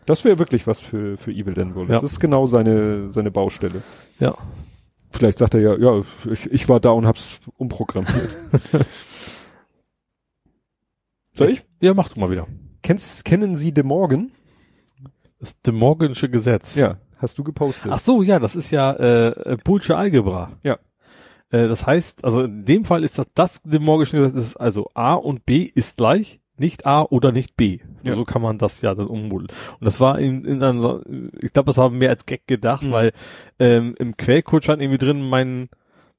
Das 0.06 0.24
wäre 0.24 0.40
wirklich 0.40 0.68
was 0.68 0.80
für, 0.80 1.18
für 1.18 1.32
Evil 1.32 1.54
Dan 1.54 1.76
wohl. 1.76 1.88
Ja. 1.88 1.94
Das 2.00 2.04
ist 2.04 2.20
genau 2.20 2.46
seine, 2.48 3.10
seine 3.10 3.32
Baustelle. 3.32 3.82
Ja. 4.20 4.36
Vielleicht 5.12 5.38
sagt 5.40 5.54
er 5.54 5.62
ja, 5.62 5.78
ja, 5.78 6.02
ich, 6.30 6.52
ich 6.52 6.68
war 6.70 6.80
da 6.80 6.90
und 6.92 7.06
hab's 7.08 7.40
umprogrammiert. 7.58 8.36
Soll 11.34 11.50
ich? 11.50 11.66
Ja, 11.82 11.94
mach 11.94 12.10
du 12.10 12.20
mal 12.20 12.30
wieder. 12.30 12.48
Kennst, 12.82 13.26
kennen 13.26 13.56
Sie 13.56 13.74
De 13.74 13.84
Morgan? 13.84 14.32
Das 15.40 15.60
De 15.62 15.74
Morgansche 15.74 16.30
Gesetz. 16.30 16.76
Ja. 16.76 16.98
Hast 17.18 17.38
du 17.38 17.44
gepostet? 17.44 17.92
Ach 17.92 18.00
so, 18.00 18.22
ja, 18.24 18.40
das 18.40 18.56
ist 18.56 18.72
ja 18.72 18.94
äh, 18.94 19.58
Boolsche 19.64 19.96
Algebra. 19.96 20.52
Ja. 20.64 20.78
Äh, 21.52 21.68
das 21.68 21.86
heißt, 21.86 22.24
also 22.26 22.44
in 22.44 22.66
dem 22.66 22.86
Fall 22.86 23.04
ist 23.04 23.18
das 23.20 23.28
das 23.34 23.62
De 23.64 23.80
Morgansche 23.80 24.18
Gesetz, 24.18 24.36
ist 24.36 24.56
also 24.58 24.90
A 24.94 25.14
und 25.14 25.46
B 25.46 25.64
ist 25.64 25.98
gleich, 25.98 26.40
nicht 26.58 26.86
A 26.86 27.02
oder 27.04 27.32
nicht 27.32 27.58
B. 27.58 27.80
Ja. 28.04 28.16
So 28.16 28.24
kann 28.24 28.42
man 28.42 28.58
das 28.58 28.82
ja 28.82 28.96
dann 28.96 29.08
ummodeln. 29.08 29.50
Und 29.80 29.86
das 29.86 30.00
war 30.00 30.20
in, 30.20 30.46
in 30.46 30.64
einer, 30.64 31.02
ich 31.42 31.52
glaube, 31.54 31.68
das 31.68 31.78
war 31.78 31.90
mehr 31.90 32.10
als 32.10 32.26
Gag 32.26 32.48
gedacht, 32.48 32.84
Mhm. 32.84 32.92
weil 32.92 33.12
ähm, 33.60 33.96
im 34.00 34.16
Quellcode 34.16 34.64
stand 34.64 34.82
irgendwie 34.82 34.98
drin, 35.04 35.28
mein, 35.28 35.70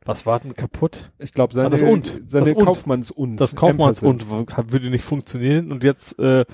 was 0.04 0.26
war 0.26 0.38
denn 0.38 0.54
kaputt? 0.54 1.10
Ich 1.18 1.32
glaube, 1.32 1.54
seine, 1.54 1.68
Ah, 1.68 1.70
das 1.70 1.82
Und. 1.82 2.22
seine 2.26 2.52
Das. 2.54 2.64
Kaufmanns 2.64 3.10
und. 3.10 3.36
Das 3.38 3.56
Kaufmanns 3.56 4.02
und 4.02 4.28
würde 4.28 4.90
nicht 4.90 5.04
funktionieren 5.04 5.72
und 5.72 5.82
jetzt 5.84 6.18
äh, 6.18 6.44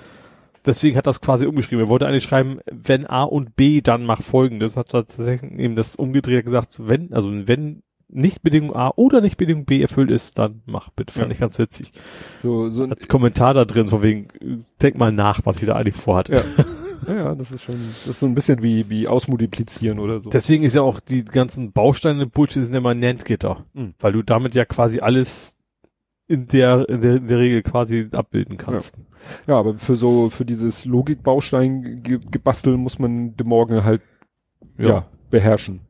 deswegen 0.65 0.97
hat 0.97 1.07
das 1.09 1.21
quasi 1.21 1.47
umgeschrieben. 1.47 1.85
Er 1.85 1.89
wollte 1.89 2.07
eigentlich 2.07 2.23
schreiben, 2.23 2.61
wenn 2.71 3.05
A 3.07 3.25
und 3.25 3.57
B, 3.57 3.81
dann 3.81 4.05
mach 4.07 4.23
folgendes. 4.23 4.77
Hat 4.77 4.95
er 4.95 5.05
tatsächlich 5.07 5.51
eben 5.59 5.75
das 5.75 5.97
umgedreht 5.97 6.45
gesagt, 6.45 6.77
wenn, 6.79 7.13
also 7.13 7.31
wenn 7.49 7.83
nicht 8.13 8.43
Bedingung 8.43 8.75
A 8.77 8.93
oder 8.97 9.21
nicht 9.21 9.37
Bedingung 9.37 9.65
B 9.65 9.81
erfüllt 9.81 10.11
ist, 10.11 10.39
dann 10.39 10.63
mach 10.67 10.91
bitte. 10.91 11.13
Fand 11.13 11.27
Ja. 11.27 11.33
ich 11.33 11.41
ganz 11.41 11.59
witzig. 11.59 11.93
So, 12.43 12.69
so 12.69 12.85
ein, 12.85 12.93
Als 12.93 13.09
Kommentar 13.09 13.55
da 13.55 13.65
drin, 13.65 13.89
von 13.89 14.03
wegen, 14.03 14.29
denk 14.81 14.97
mal 14.99 15.13
nach, 15.13 15.41
was 15.45 15.57
ich 15.57 15.67
da 15.67 15.75
eigentlich 15.75 15.97
vorhatte. 15.97 16.35
ja. 16.35 16.45
ja, 17.09 17.15
ja, 17.15 17.35
das 17.35 17.51
ist 17.51 17.63
schon, 17.63 17.77
das 17.89 18.07
ist 18.07 18.21
so 18.21 18.27
ein 18.27 18.35
bisschen 18.35 18.63
wie, 18.63 18.89
wie 18.91 19.09
ausmultiplizieren 19.09 19.99
oder 19.99 20.21
so. 20.21 20.31
Deswegen 20.31 20.63
ist 20.65 20.75
ja 20.75 20.83
auch 20.83 21.01
die 21.01 21.25
ganzen 21.25 21.73
Bausteine 21.73 22.27
Bullshit 22.27 22.63
sind 22.65 22.75
immer 22.75 22.95
Nand-Gitter. 22.95 23.65
Mhm. 23.75 23.95
Weil 23.99 24.13
du 24.13 24.23
damit 24.23 24.55
ja 24.55 24.65
quasi 24.65 25.01
alles 25.01 25.57
in 26.29 26.47
der, 26.49 26.89
in 26.89 27.01
der, 27.01 27.17
in 27.17 27.27
der 27.27 27.39
Regel 27.39 27.63
quasi 27.63 28.09
abbilden 28.13 28.57
kannst. 28.57 28.95
Ja, 29.47 29.57
aber 29.59 29.75
für 29.79 29.97
so, 29.97 30.31
für 30.31 30.45
dieses 30.45 30.85
Logikbaustein-Gebastel 30.85 32.77
muss 32.77 32.99
man 32.99 33.37
De 33.37 33.47
Morgan 33.47 33.85
halt, 33.85 34.03
ja, 34.79 35.07
beherrschen, 35.31 35.81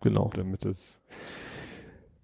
genau. 0.00 0.30
damit 0.34 0.64
es, 0.64 1.00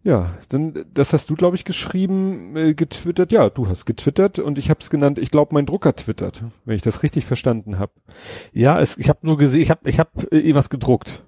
ja, 0.05 0.39
dann, 0.49 0.85
das 0.95 1.13
hast 1.13 1.29
du, 1.29 1.35
glaube 1.35 1.57
ich, 1.57 1.65
geschrieben, 1.65 2.57
äh, 2.57 2.75
getwittert, 2.75 3.33
ja, 3.33 3.51
du 3.51 3.69
hast 3.69 3.85
getwittert 3.85 4.39
und 4.39 4.59
ich 4.59 4.71
habe 4.71 4.81
es 4.81 4.91
genannt, 4.91 5.19
ich 5.19 5.31
glaube, 5.31 5.55
mein 5.55 5.67
Drucker 5.67 5.95
twittert, 5.95 6.45
wenn 6.65 6.77
ich 6.77 6.83
das 6.83 7.03
richtig 7.03 7.27
verstanden 7.27 7.79
habe. 7.79 7.93
Ja, 8.53 8.81
es, 8.81 8.97
ich 8.97 9.09
habe 9.09 9.21
nur 9.23 9.37
gesehen, 9.39 9.63
ich 9.63 9.71
habe 9.71 9.89
ich 9.89 9.99
hab 9.99 10.33
äh, 10.33 10.39
irgendwas 10.39 10.71
gedruckt. 10.71 11.25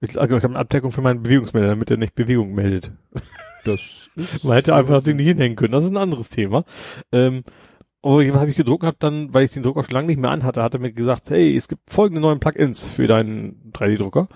Ich, 0.00 0.18
also 0.20 0.36
ich 0.36 0.42
habe 0.42 0.54
eine 0.54 0.60
Abdeckung 0.60 0.92
für 0.92 1.02
meinen 1.02 1.22
Bewegungsmelder, 1.22 1.68
damit 1.68 1.90
er 1.90 1.96
nicht 1.96 2.14
Bewegung 2.14 2.54
meldet. 2.54 2.92
Das 3.64 4.10
Man 4.42 4.54
hätte 4.54 4.74
einfach 4.74 4.94
das 4.94 5.04
Ding 5.04 5.14
nicht 5.14 5.28
hinhängen 5.28 5.54
können. 5.54 5.70
Das 5.70 5.84
ist 5.84 5.90
ein 5.90 5.96
anderes 5.96 6.30
Thema. 6.30 6.64
Ähm, 7.12 7.44
aber 8.02 8.26
was 8.26 8.40
habe 8.40 8.50
ich 8.50 8.56
gedruckt 8.56 8.82
hab 8.82 8.98
dann, 8.98 9.32
weil 9.32 9.44
ich 9.44 9.52
den 9.52 9.62
Drucker 9.62 9.84
schon 9.84 9.94
lange 9.94 10.08
nicht 10.08 10.18
mehr 10.18 10.32
anhatte, 10.32 10.64
hat 10.64 10.74
er 10.74 10.80
mir 10.80 10.92
gesagt, 10.92 11.30
hey, 11.30 11.56
es 11.56 11.68
gibt 11.68 11.88
folgende 11.88 12.20
neuen 12.20 12.40
Plugins 12.40 12.88
für 12.88 13.06
deinen 13.06 13.70
3D-Drucker. 13.72 14.26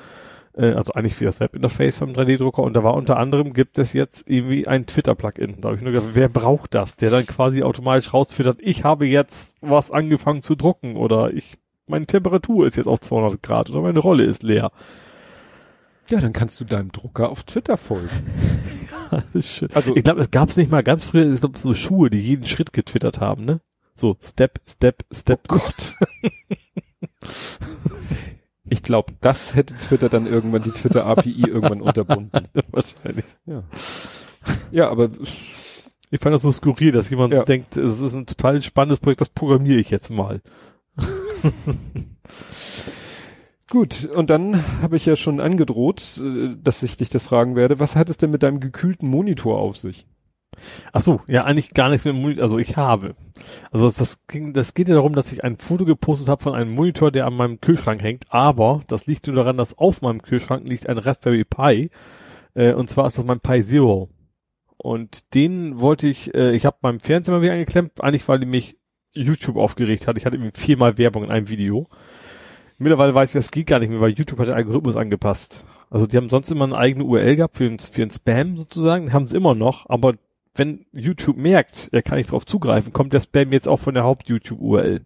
Äh, 0.56 0.72
also 0.72 0.92
eigentlich 0.94 1.14
für 1.14 1.24
das 1.24 1.38
Webinterface 1.40 1.98
vom 1.98 2.12
3D-Drucker. 2.12 2.62
Und 2.62 2.74
da 2.74 2.82
war 2.82 2.94
unter 2.94 3.18
anderem, 3.18 3.52
gibt 3.52 3.78
es 3.78 3.92
jetzt 3.92 4.24
irgendwie 4.28 4.66
ein 4.66 4.86
Twitter-Plugin. 4.86 5.60
Da 5.60 5.68
habe 5.68 5.76
ich 5.76 5.82
nur 5.82 5.92
gedacht, 5.92 6.10
wer 6.14 6.28
braucht 6.28 6.74
das? 6.74 6.96
Der 6.96 7.10
dann 7.10 7.26
quasi 7.26 7.62
automatisch 7.62 8.12
rausfiltert, 8.12 8.58
ich 8.60 8.84
habe 8.84 9.06
jetzt 9.06 9.56
was 9.60 9.90
angefangen 9.90 10.42
zu 10.42 10.54
drucken 10.54 10.96
oder 10.96 11.32
ich, 11.32 11.58
meine 11.86 12.06
Temperatur 12.06 12.66
ist 12.66 12.76
jetzt 12.76 12.86
auf 12.88 13.00
200 13.00 13.42
Grad 13.42 13.70
oder 13.70 13.82
meine 13.82 13.98
Rolle 14.00 14.24
ist 14.24 14.42
leer. 14.42 14.72
ja, 16.08 16.20
dann 16.20 16.32
kannst 16.32 16.58
du 16.60 16.64
deinem 16.64 16.90
Drucker 16.92 17.28
auf 17.30 17.44
Twitter 17.44 17.76
folgen. 17.76 18.08
Das 19.08 19.22
ist 19.34 19.48
schön. 19.54 19.68
Also, 19.72 19.94
Ich 19.94 20.02
glaube, 20.02 20.20
es 20.20 20.32
gab 20.32 20.48
es 20.48 20.56
nicht 20.56 20.68
mal 20.68 20.82
ganz 20.82 21.04
früher, 21.04 21.30
ich 21.32 21.38
glaube, 21.38 21.56
so 21.56 21.74
Schuhe, 21.74 22.10
die 22.10 22.18
jeden 22.18 22.44
Schritt 22.44 22.72
getwittert 22.72 23.20
haben, 23.20 23.44
ne? 23.44 23.60
So, 23.94 24.16
Step, 24.20 24.58
Step, 24.66 25.04
Step. 25.12 25.42
Oh 25.48 25.58
Gott. 25.58 25.94
ich 28.68 28.82
glaube, 28.82 29.12
das 29.20 29.54
hätte 29.54 29.76
Twitter 29.76 30.08
dann 30.08 30.26
irgendwann, 30.26 30.62
die 30.62 30.70
Twitter-API 30.72 31.44
irgendwann 31.48 31.80
unterbunden. 31.82 32.42
Wahrscheinlich. 32.70 33.24
Ja. 33.46 33.62
Ja, 34.70 34.88
aber 34.90 35.10
Ich 36.10 36.20
fand 36.20 36.34
das 36.34 36.42
so 36.42 36.52
skurril, 36.52 36.92
dass 36.92 37.10
jemand 37.10 37.34
Ja. 37.34 37.44
denkt, 37.44 37.76
es 37.76 38.00
ist 38.00 38.14
ein 38.14 38.26
total 38.26 38.62
spannendes 38.62 39.00
Projekt, 39.00 39.20
das 39.20 39.28
programmiere 39.28 39.78
ich 39.80 39.90
jetzt 39.90 40.10
mal. 40.10 40.40
gut. 43.70 44.04
Und 44.06 44.30
dann 44.30 44.80
habe 44.82 44.96
ich 44.96 45.06
ja 45.06 45.16
schon 45.16 45.40
angedroht, 45.40 46.20
äh, 46.22 46.54
dass 46.62 46.82
ich 46.82 46.96
dich 46.96 47.08
das 47.10 47.24
fragen 47.26 47.56
werde. 47.56 47.80
Was 47.80 47.96
hat 47.96 48.08
es 48.08 48.18
denn 48.18 48.30
mit 48.30 48.42
deinem 48.42 48.60
gekühlten 48.60 49.08
Monitor 49.08 49.58
auf 49.58 49.76
sich? 49.76 50.06
Ach 50.92 51.00
so, 51.00 51.20
ja, 51.26 51.44
eigentlich 51.44 51.74
gar 51.74 51.88
nichts 51.88 52.04
mit 52.04 52.14
dem 52.14 52.20
Monitor, 52.20 52.42
also 52.42 52.58
ich 52.58 52.76
habe. 52.76 53.14
Also 53.70 53.86
das, 53.86 53.96
das 53.96 54.26
ging, 54.26 54.52
das 54.52 54.74
geht 54.74 54.88
ja 54.88 54.94
darum, 54.94 55.14
dass 55.14 55.32
ich 55.32 55.44
ein 55.44 55.58
Foto 55.58 55.84
gepostet 55.84 56.28
habe 56.28 56.42
von 56.42 56.54
einem 56.54 56.72
Monitor, 56.72 57.10
der 57.10 57.26
an 57.26 57.34
meinem 57.34 57.60
Kühlschrank 57.60 58.02
hängt, 58.02 58.24
aber 58.30 58.82
das 58.88 59.06
liegt 59.06 59.26
nur 59.26 59.36
daran, 59.36 59.56
dass 59.56 59.78
auf 59.78 60.02
meinem 60.02 60.22
Kühlschrank 60.22 60.68
liegt 60.68 60.88
ein 60.88 60.98
Raspberry 60.98 61.44
Pi, 61.44 61.90
äh, 62.54 62.72
und 62.72 62.90
zwar 62.90 63.06
ist 63.06 63.18
das 63.18 63.24
mein 63.24 63.40
Pi 63.40 63.62
Zero. 63.62 64.08
Und 64.76 65.34
den 65.34 65.80
wollte 65.80 66.06
ich, 66.06 66.34
äh, 66.34 66.52
ich 66.52 66.66
habe 66.66 66.76
meinem 66.82 67.00
Fernseher 67.00 67.34
mal 67.34 67.42
wieder 67.42 67.52
angeklemmt, 67.52 68.02
eigentlich 68.02 68.28
weil 68.28 68.38
mich 68.40 68.76
YouTube 69.12 69.56
aufgeregt 69.56 70.06
hat. 70.06 70.18
Ich 70.18 70.26
hatte 70.26 70.36
irgendwie 70.36 70.58
viermal 70.58 70.98
Werbung 70.98 71.24
in 71.24 71.30
einem 71.30 71.48
Video. 71.48 71.88
Mittlerweile 72.78 73.14
weiß 73.14 73.30
ich, 73.30 73.38
das 73.38 73.50
geht 73.50 73.68
gar 73.68 73.78
nicht 73.78 73.88
mehr, 73.88 74.00
weil 74.00 74.10
YouTube 74.10 74.38
hat 74.38 74.48
den 74.48 74.54
Algorithmus 74.54 74.96
angepasst. 74.96 75.64
Also 75.88 76.06
die 76.06 76.16
haben 76.16 76.28
sonst 76.28 76.50
immer 76.50 76.64
eine 76.64 76.76
eigene 76.76 77.04
URL 77.04 77.36
gehabt 77.36 77.56
für 77.56 77.64
den, 77.64 77.78
für 77.78 78.02
den 78.02 78.10
Spam 78.10 78.56
sozusagen, 78.58 79.14
haben 79.14 79.26
sie 79.26 79.36
immer 79.36 79.54
noch, 79.54 79.88
aber 79.88 80.14
wenn 80.58 80.86
YouTube 80.92 81.36
merkt, 81.36 81.88
er 81.92 82.02
kann 82.02 82.18
nicht 82.18 82.32
drauf 82.32 82.46
zugreifen, 82.46 82.92
kommt 82.92 83.12
der 83.12 83.20
Spam 83.20 83.52
jetzt 83.52 83.68
auch 83.68 83.80
von 83.80 83.94
der 83.94 84.04
Haupt-YouTube-URL. 84.04 85.02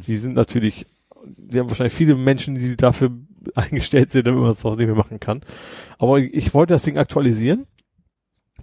Sie 0.00 0.16
sind 0.16 0.34
natürlich, 0.34 0.86
sie 1.28 1.58
haben 1.58 1.68
wahrscheinlich 1.68 1.94
viele 1.94 2.14
Menschen, 2.14 2.56
die 2.56 2.76
dafür 2.76 3.10
eingestellt 3.54 4.10
sind, 4.10 4.26
damit 4.26 4.40
man 4.40 4.50
es 4.50 4.64
auch 4.64 4.76
nicht 4.76 4.86
mehr 4.86 4.96
machen 4.96 5.20
kann. 5.20 5.42
Aber 5.98 6.18
ich 6.18 6.52
wollte 6.54 6.74
das 6.74 6.82
Ding 6.82 6.98
aktualisieren 6.98 7.66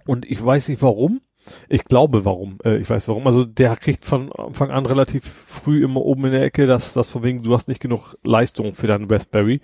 und 0.06 0.24
ich 0.30 0.44
weiß 0.44 0.68
nicht 0.68 0.82
warum. 0.82 1.20
Ich 1.68 1.84
glaube 1.84 2.24
warum. 2.24 2.58
Äh, 2.64 2.78
ich 2.78 2.88
weiß 2.88 3.08
warum. 3.08 3.26
Also 3.26 3.44
der 3.44 3.76
kriegt 3.76 4.04
von 4.04 4.32
Anfang 4.32 4.70
an 4.70 4.86
relativ 4.86 5.24
früh 5.24 5.84
immer 5.84 6.00
oben 6.00 6.26
in 6.26 6.32
der 6.32 6.42
Ecke, 6.42 6.66
dass 6.66 6.92
das 6.92 7.10
von 7.10 7.22
wegen, 7.22 7.42
du 7.42 7.54
hast 7.54 7.68
nicht 7.68 7.80
genug 7.80 8.16
Leistung 8.24 8.74
für 8.74 8.86
deinen 8.86 9.10
Raspberry. 9.10 9.60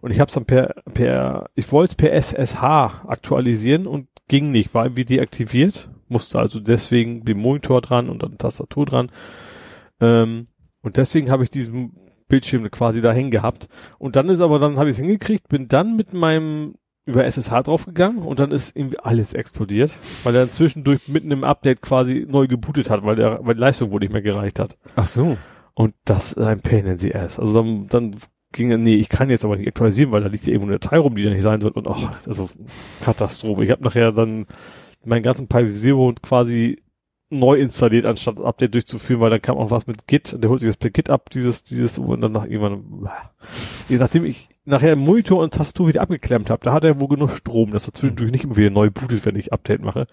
Und 0.00 0.10
ich 0.10 0.20
habe 0.20 0.28
es 0.28 0.34
dann 0.34 0.44
per, 0.44 0.74
per, 0.92 1.50
ich 1.54 1.70
wollte 1.72 1.92
es 1.92 1.96
per 1.96 2.12
SSH 2.12 3.04
aktualisieren 3.06 3.86
und 3.86 4.08
ging 4.28 4.50
nicht, 4.50 4.74
war 4.74 4.84
irgendwie 4.84 5.04
deaktiviert. 5.04 5.90
Musste 6.08 6.38
also 6.38 6.60
deswegen 6.60 7.24
den 7.24 7.38
Monitor 7.38 7.80
dran 7.80 8.08
und 8.08 8.22
dann 8.22 8.38
Tastatur 8.38 8.86
dran. 8.86 9.10
Ähm, 10.00 10.48
und 10.82 10.96
deswegen 10.96 11.30
habe 11.30 11.42
ich 11.42 11.50
diesen 11.50 11.94
Bildschirm 12.28 12.70
quasi 12.70 13.00
da 13.00 13.12
hängen 13.12 13.30
gehabt. 13.30 13.68
Und 13.98 14.16
dann 14.16 14.28
ist 14.28 14.40
aber, 14.40 14.58
dann 14.58 14.78
habe 14.78 14.88
ich 14.88 14.96
es 14.96 15.00
hingekriegt, 15.00 15.48
bin 15.48 15.68
dann 15.68 15.96
mit 15.96 16.12
meinem 16.12 16.74
über 17.06 17.24
SSH 17.24 17.62
draufgegangen 17.62 18.18
und 18.18 18.40
dann 18.40 18.50
ist 18.50 18.76
irgendwie 18.76 18.98
alles 18.98 19.32
explodiert, 19.32 19.94
weil 20.24 20.34
er 20.34 20.50
zwischendurch 20.50 21.08
mitten 21.08 21.30
im 21.30 21.44
Update 21.44 21.80
quasi 21.80 22.26
neu 22.28 22.48
gebootet 22.48 22.90
hat, 22.90 23.04
weil 23.04 23.16
der, 23.16 23.38
weil 23.42 23.54
die 23.54 23.60
Leistung 23.60 23.92
wohl 23.92 24.00
nicht 24.00 24.12
mehr 24.12 24.22
gereicht 24.22 24.58
hat. 24.58 24.76
Ach 24.96 25.06
so. 25.06 25.38
Und 25.74 25.94
das 26.04 26.32
ist 26.32 26.38
ein 26.38 26.60
Pain 26.60 26.86
in 26.86 26.98
the 26.98 27.14
ass. 27.14 27.38
Also 27.38 27.54
dann, 27.54 27.86
dann 27.88 28.16
ging 28.52 28.70
er, 28.70 28.78
nee, 28.78 28.96
ich 28.96 29.08
kann 29.08 29.30
jetzt 29.30 29.44
aber 29.44 29.56
nicht 29.56 29.68
aktualisieren, 29.68 30.10
weil 30.10 30.22
da 30.22 30.28
liegt 30.28 30.46
ja 30.46 30.52
irgendwo 30.52 30.70
eine 30.70 30.80
Datei 30.80 30.98
rum, 30.98 31.14
die 31.14 31.22
da 31.22 31.30
nicht 31.30 31.42
sein 31.42 31.60
soll. 31.60 31.70
Und 31.70 31.86
oh, 31.86 32.08
also 32.26 32.48
Katastrophe. 33.04 33.62
Ich 33.62 33.70
habe 33.70 33.84
nachher 33.84 34.10
dann 34.10 34.46
meinen 35.04 35.22
ganzen 35.22 35.46
Pi 35.46 35.70
Zero 35.72 36.12
quasi 36.22 36.82
neu 37.28 37.58
installiert, 37.58 38.06
anstatt 38.06 38.38
das 38.38 38.44
Update 38.44 38.74
durchzuführen, 38.74 39.20
weil 39.20 39.30
dann 39.30 39.42
kam 39.42 39.56
auch 39.56 39.70
was 39.70 39.86
mit 39.86 40.06
Git, 40.06 40.32
und 40.32 40.42
der 40.42 40.50
holt 40.50 40.60
sich 40.60 40.68
das 40.68 40.76
per 40.76 40.90
Git 40.90 41.10
ab, 41.10 41.30
dieses, 41.30 41.64
dieses, 41.64 41.98
und 41.98 42.20
dann 42.20 42.32
nach 42.32 42.44
irgendwann, 42.44 43.08
je 43.88 43.98
nachdem 43.98 44.24
ich 44.24 44.48
nachher 44.64 44.96
Monitor 44.96 45.42
und 45.42 45.54
Tastatur 45.54 45.88
wieder 45.88 46.02
abgeklemmt 46.02 46.50
habe, 46.50 46.64
da 46.64 46.72
hat 46.72 46.84
er 46.84 47.00
wohl 47.00 47.08
genug 47.08 47.30
Strom, 47.30 47.70
dass 47.70 47.88
er 47.88 47.94
zwischendurch 47.94 48.30
nicht 48.30 48.44
immer 48.44 48.56
wieder 48.56 48.70
neu 48.70 48.90
bootet, 48.90 49.24
wenn 49.26 49.36
ich 49.36 49.52
Update 49.52 49.82
mache. 49.82 50.06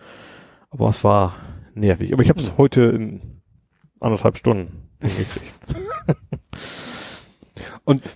Aber 0.70 0.90
es 0.90 1.04
war 1.04 1.36
nervig. 1.76 2.14
Aber 2.14 2.24
ich 2.24 2.30
habe 2.30 2.40
es 2.40 2.58
heute 2.58 2.82
in 2.84 3.42
anderthalb 4.00 4.38
Stunden 4.38 4.90
hingekriegt. 5.00 5.56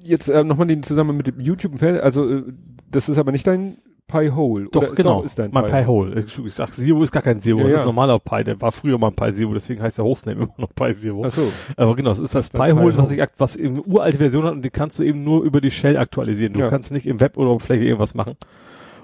Jetzt 0.00 0.28
äh, 0.28 0.44
nochmal 0.44 0.66
den 0.66 0.82
Zusammenhang 0.82 1.18
mit 1.18 1.26
dem 1.26 1.40
YouTube 1.40 1.72
und 1.72 1.78
Fernsehen. 1.78 2.02
Also, 2.02 2.28
äh, 2.28 2.44
das 2.90 3.08
ist 3.08 3.18
aber 3.18 3.32
nicht 3.32 3.46
dein 3.46 3.78
Pi 4.08 4.28
Hole. 4.34 4.68
Doch, 4.72 4.82
oder? 4.82 4.92
genau. 4.94 5.22
ist 5.22 5.38
dein 5.38 5.50
mein 5.52 5.66
Pi 5.66 5.84
Hole. 5.84 6.24
Ich, 6.26 6.36
ich 6.38 6.54
sag, 6.54 6.72
Zero 6.74 7.02
ist 7.04 7.12
gar 7.12 7.22
kein 7.22 7.40
Zero, 7.40 7.58
Ja, 7.58 7.64
das 7.64 7.72
ist 7.74 7.76
ja. 7.78 7.82
ein 7.84 7.86
normaler 7.86 8.18
Pi. 8.18 8.42
Der 8.42 8.60
war 8.60 8.72
früher 8.72 8.98
mal 8.98 9.08
ein 9.08 9.14
Pi 9.14 9.32
Zero, 9.34 9.54
deswegen 9.54 9.80
heißt 9.82 9.98
der 9.98 10.04
Hostname 10.04 10.42
immer 10.42 10.54
noch 10.56 10.74
Pi 10.74 10.92
Zero. 10.92 11.22
Ach 11.26 11.30
so. 11.30 11.52
Aber 11.76 11.94
genau, 11.94 12.10
es 12.10 12.18
ist 12.18 12.34
das 12.34 12.46
ist 12.46 12.54
der 12.54 12.58
Pi 12.58 12.70
Hole, 12.72 12.92
Pi 12.92 12.98
was 12.98 13.12
ich, 13.12 13.22
was 13.36 13.56
eben 13.56 13.74
eine 13.76 13.82
uralte 13.84 14.18
Version 14.18 14.44
hat 14.44 14.52
und 14.54 14.62
die 14.64 14.70
kannst 14.70 14.98
du 14.98 15.04
eben 15.04 15.22
nur 15.22 15.42
über 15.44 15.60
die 15.60 15.70
Shell 15.70 15.96
aktualisieren. 15.96 16.54
Du 16.54 16.60
Ja. 16.60 16.70
kannst 16.70 16.90
nicht 16.90 17.06
im 17.06 17.20
Web 17.20 17.36
oder 17.36 17.50
Oberfläche 17.50 17.84
irgendwas 17.84 18.14
machen. 18.14 18.34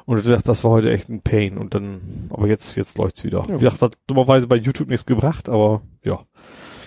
Und 0.06 0.18
ich 0.18 0.26
dachte, 0.26 0.42
das 0.44 0.62
war 0.64 0.72
heute 0.72 0.90
echt 0.92 1.08
ein 1.08 1.22
Pain. 1.22 1.56
Und 1.56 1.74
dann, 1.74 2.28
aber 2.30 2.46
jetzt, 2.46 2.76
jetzt 2.76 2.98
läuft's 2.98 3.24
wieder. 3.24 3.42
Ja, 3.48 3.54
Wie 3.54 3.64
gesagt, 3.64 3.80
hat 3.80 3.96
dummerweise 4.06 4.46
bei 4.46 4.56
YouTube 4.56 4.88
nichts 4.88 5.06
gebracht, 5.06 5.48
aber 5.48 5.80
ja. 6.02 6.20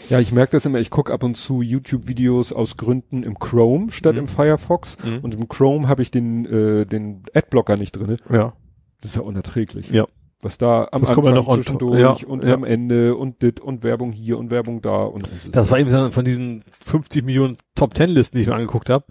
Ja, 0.09 0.19
ich 0.19 0.31
merke 0.31 0.51
das 0.53 0.65
immer, 0.65 0.79
ich 0.79 0.89
gucke 0.89 1.13
ab 1.13 1.23
und 1.23 1.35
zu 1.35 1.61
YouTube-Videos 1.61 2.53
aus 2.53 2.77
Gründen 2.77 3.23
im 3.23 3.37
Chrome 3.39 3.91
statt 3.91 4.13
Mhm. 4.13 4.19
im 4.21 4.27
Firefox. 4.27 4.97
Mhm. 5.03 5.19
Und 5.19 5.35
im 5.35 5.47
Chrome 5.47 5.87
habe 5.87 6.01
ich 6.01 6.11
den, 6.11 6.45
äh, 6.45 6.85
den 6.85 7.23
Adblocker 7.33 7.75
nicht 7.77 7.91
drinne. 7.93 8.17
Ja. 8.31 8.53
Das 9.01 9.11
ist 9.11 9.15
ja 9.15 9.21
unerträglich. 9.21 9.89
Ja. 9.91 10.05
Was 10.41 10.57
da 10.59 10.87
am 10.91 11.01
Das 11.01 11.09
Anfang 11.09 11.15
kommt 11.15 11.27
ja 11.27 11.33
noch 11.33 11.53
zwischendurch 11.55 11.99
Ja, 11.99 12.15
und 12.27 12.43
ja. 12.43 12.53
am 12.53 12.63
Ende 12.63 13.15
und 13.15 13.41
dit 13.41 13.59
und 13.59 13.83
Werbung 13.83 14.11
hier 14.11 14.37
und 14.37 14.51
Werbung 14.51 14.81
da 14.81 15.03
und 15.03 15.27
Das 15.51 15.71
war 15.71 15.79
eben 15.79 16.11
von 16.11 16.25
diesen 16.25 16.63
50 16.85 17.25
Millionen 17.25 17.57
Top 17.75 17.93
Ten 17.95 18.09
Listen, 18.09 18.37
die 18.37 18.41
ich 18.43 18.47
mir 18.47 18.53
angeguckt 18.55 18.89
habe. 18.89 19.05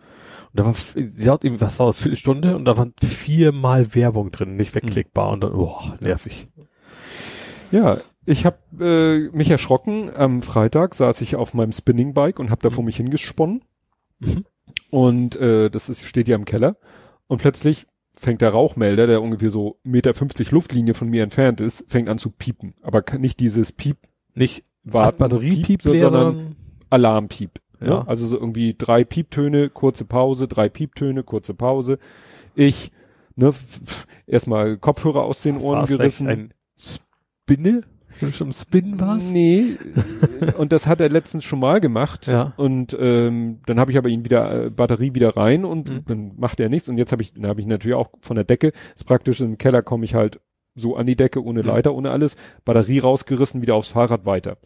Und 0.53 0.61
da 0.61 0.65
war, 0.65 0.75
sie 0.75 1.29
hat 1.29 1.45
eben, 1.45 1.61
was 1.61 1.79
war 1.81 1.89
das, 1.89 2.01
Viertelstunde 2.01 2.55
und 2.57 2.65
da 2.65 2.77
waren 2.77 2.95
viermal 3.03 3.95
Werbung 3.95 4.31
drin, 4.31 4.55
nicht 4.57 4.75
wegklickbar 4.75 5.31
und 5.33 5.43
dann, 5.43 5.53
oh, 5.53 5.77
nervig. 6.01 6.49
Ja, 7.73 7.99
ich 8.27 8.45
habe 8.45 8.59
äh, 8.81 9.37
mich 9.37 9.51
erschrocken. 9.51 10.11
Am 10.15 10.43
Freitag 10.43 10.95
saß 10.95 11.21
ich 11.21 11.37
auf 11.37 11.55
meinem 11.55 11.73
Spinning 11.73 12.13
Bike 12.13 12.39
und 12.39 12.51
habe 12.51 12.63
da 12.63 12.71
vor 12.71 12.85
mich 12.85 12.97
hingesponnen. 12.97 13.63
Mhm. 14.19 14.45
Und 14.91 15.37
äh, 15.37 15.71
das 15.71 15.89
ist, 15.89 16.05
steht 16.05 16.29
ja 16.29 16.37
im 16.37 16.45
Keller. 16.45 16.77
Und 17.29 17.41
plötzlich 17.41 17.87
fängt 18.13 18.41
der 18.41 18.51
Rauchmelder, 18.51 19.07
der 19.07 19.23
ungefähr 19.23 19.51
so 19.51 19.79
Meter 19.85 20.13
50 20.15 20.51
Luftlinie 20.51 20.95
von 20.95 21.09
mir 21.09 21.23
entfernt 21.23 21.61
ist, 21.61 21.85
fängt 21.87 22.09
an 22.09 22.19
zu 22.19 22.31
piepen. 22.31 22.75
Aber 22.83 23.05
nicht 23.19 23.41
dieses 23.41 23.73
Piep 23.73 23.99
Nicht 24.35 24.65
warten, 24.83 25.19
Batteriepiep 25.19 25.83
sondern 25.83 26.11
sondern 26.11 26.57
Alarmpiep. 26.91 27.61
Ja. 27.81 27.87
Ne? 27.87 28.09
Also 28.09 28.27
so 28.27 28.37
irgendwie 28.37 28.75
drei 28.77 29.05
Pieptöne, 29.05 29.71
kurze 29.71 30.05
Pause, 30.05 30.49
drei 30.49 30.69
Pieptöne, 30.69 31.23
kurze 31.23 31.55
Pause. 31.55 31.99
Ich, 32.55 32.91
ne, 33.35 33.53
erstmal 34.27 34.79
Kopfhörer 34.79 35.23
aus 35.25 35.43
den 35.43 35.59
Ohren 35.59 35.77
war 35.77 35.83
es 35.83 35.89
vielleicht 35.89 36.19
gerissen. 36.19 36.29
ein 36.29 36.55
Spinne? 36.77 37.83
Schon 38.33 38.53
Spin 38.53 38.99
warst? 39.01 39.33
Nee, 39.33 39.77
und 40.59 40.73
das 40.73 40.87
hat 40.87 41.01
er 41.01 41.09
letztens 41.09 41.45
schon 41.45 41.59
mal 41.61 41.81
gemacht. 41.81 42.27
Ja. 42.27 42.53
Und 42.57 42.97
ähm, 42.99 43.61
dann 43.67 43.79
habe 43.79 43.91
ich 43.91 43.99
aber 43.99 44.09
ihn 44.09 44.25
wieder, 44.25 44.67
äh, 44.67 44.71
Batterie 44.71 45.15
wieder 45.15 45.37
rein 45.37 45.65
und 45.65 45.89
Mhm. 45.89 46.05
dann 46.07 46.33
macht 46.37 46.61
er 46.61 46.69
nichts. 46.69 46.89
Und 46.89 46.99
jetzt 46.99 47.13
habe 47.13 47.23
ich, 47.23 47.35
dann 47.35 47.47
habe 47.47 47.61
ich 47.61 47.67
natürlich 47.67 47.95
auch 47.97 48.11
von 48.21 48.37
der 48.37 48.45
Decke, 48.45 48.73
ist 48.95 49.05
praktisch 49.07 49.41
im 49.41 49.59
Keller 49.59 49.83
komme 49.83 50.05
ich 50.05 50.15
halt 50.15 50.41
so 50.75 50.97
an 50.97 51.07
die 51.07 51.17
Decke, 51.17 51.43
ohne 51.45 51.61
Mhm. 51.63 51.69
Leiter, 51.69 51.95
ohne 51.95 52.11
alles, 52.11 52.37
Batterie 52.65 52.99
rausgerissen, 52.99 53.63
wieder 53.63 53.75
aufs 53.75 53.89
Fahrrad 53.91 54.27
weiter. 54.27 54.59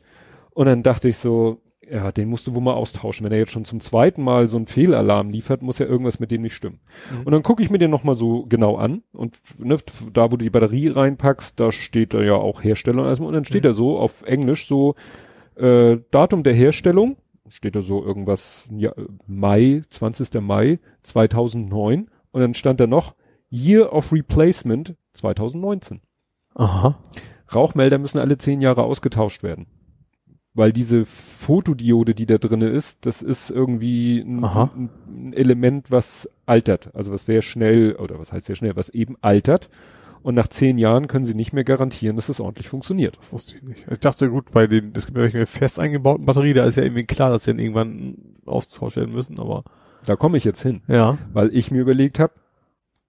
Und 0.51 0.67
dann 0.67 0.83
dachte 0.83 1.09
ich 1.09 1.17
so, 1.17 1.61
ja, 1.91 2.12
den 2.12 2.28
musst 2.28 2.47
du 2.47 2.55
wohl 2.55 2.62
mal 2.62 2.75
austauschen. 2.75 3.25
Wenn 3.25 3.33
er 3.33 3.39
jetzt 3.39 3.52
schon 3.52 3.65
zum 3.65 3.81
zweiten 3.81 4.23
Mal 4.23 4.49
so 4.49 4.57
einen 4.57 4.67
Fehlalarm 4.67 5.31
liefert, 5.31 5.62
muss 5.62 5.78
ja 5.78 5.86
irgendwas 5.86 6.20
mit 6.20 6.31
dem 6.31 6.43
nicht 6.43 6.55
stimmen. 6.55 6.81
Mhm. 7.10 7.23
Und 7.27 7.33
dann 7.33 7.43
gucke 7.43 7.62
ich 7.62 7.70
mir 7.70 7.78
den 7.78 7.91
nochmal 7.91 8.15
so 8.15 8.47
genau 8.49 8.77
an 8.77 9.02
und 9.12 9.39
ne, 9.59 9.77
da, 10.12 10.27
wo 10.31 10.36
du 10.36 10.44
die 10.44 10.51
Batterie 10.51 10.89
reinpackst, 10.89 11.59
da 11.59 11.73
steht 11.73 12.15
da 12.15 12.23
ja 12.23 12.35
auch 12.35 12.62
Hersteller 12.62 13.01
und 13.01 13.07
alles 13.07 13.20
und 13.20 13.33
dann 13.33 13.44
steht 13.44 13.65
Mhm. 13.65 13.69
da 13.69 13.73
so 13.73 13.99
auf 13.99 14.23
Englisch 14.23 14.67
so 14.67 14.94
äh, 15.57 15.99
Datum 16.10 16.43
der 16.43 16.55
Herstellung, 16.55 17.17
steht 17.49 17.75
da 17.75 17.83
so 17.83 18.05
irgendwas 18.05 18.65
ja, 18.70 18.93
Mai, 19.27 19.83
20. 19.91 20.41
Mai 20.41 20.78
2009 21.02 22.09
und 22.31 22.41
dann 22.41 22.55
stand 22.55 22.81
da 22.81 22.86
noch 22.86 23.15
Year 23.51 23.93
of 23.93 24.12
Replacement 24.12 24.94
2019. 25.12 26.01
Aha. 26.55 26.99
Rauchmelder 27.52 27.99
müssen 27.99 28.19
alle 28.19 28.39
zehn 28.39 28.60
Jahre 28.60 28.85
ausgetauscht 28.85 29.43
werden. 29.43 29.67
Weil 30.53 30.73
diese 30.73 31.05
Fotodiode, 31.05 32.15
die 32.15 32.27
da 32.27 32.39
drinne 32.39 32.69
ist, 32.69 33.07
das 33.07 33.23
ist 33.23 33.51
irgendwie 33.51 34.19
ein, 34.20 34.45
ein, 34.45 34.91
ein 35.07 35.33
Element, 35.33 35.91
was 35.91 36.29
altert. 36.45 36.95
Also 36.95 37.12
was 37.12 37.25
sehr 37.25 37.41
schnell, 37.43 37.95
oder 37.97 38.19
was 38.19 38.33
heißt 38.33 38.47
sehr 38.47 38.57
schnell, 38.57 38.75
was 38.75 38.89
eben 38.89 39.17
altert. 39.20 39.70
Und 40.23 40.35
nach 40.35 40.49
zehn 40.49 40.77
Jahren 40.77 41.07
können 41.07 41.25
sie 41.25 41.35
nicht 41.35 41.53
mehr 41.53 41.65
garantieren, 41.65 42.17
dass 42.17 42.29
es 42.29 42.41
ordentlich 42.41 42.69
funktioniert. 42.69 43.17
Das 43.17 43.33
wusste 43.33 43.57
ich 43.57 43.62
nicht. 43.62 43.87
Ich 43.91 44.01
dachte, 44.01 44.29
gut, 44.29 44.51
bei 44.51 44.67
den, 44.67 44.93
es 44.95 45.07
gibt 45.07 45.17
ja 45.17 45.23
welche 45.25 45.47
fest 45.47 45.79
eingebauten 45.79 46.27
Batterie, 46.27 46.53
da 46.53 46.65
ist 46.67 46.77
ja 46.77 46.83
irgendwie 46.83 47.07
klar, 47.07 47.31
dass 47.31 47.45
sie 47.45 47.53
dann 47.53 47.61
irgendwann 47.61 48.17
ausgetauscht 48.45 48.97
werden 48.97 49.15
müssen, 49.15 49.39
aber 49.39 49.65
Da 50.05 50.17
komme 50.17 50.37
ich 50.37 50.45
jetzt 50.45 50.62
hin. 50.62 50.83
ja. 50.89 51.17
Weil 51.33 51.55
ich 51.57 51.70
mir 51.70 51.81
überlegt 51.81 52.19
habe, 52.19 52.33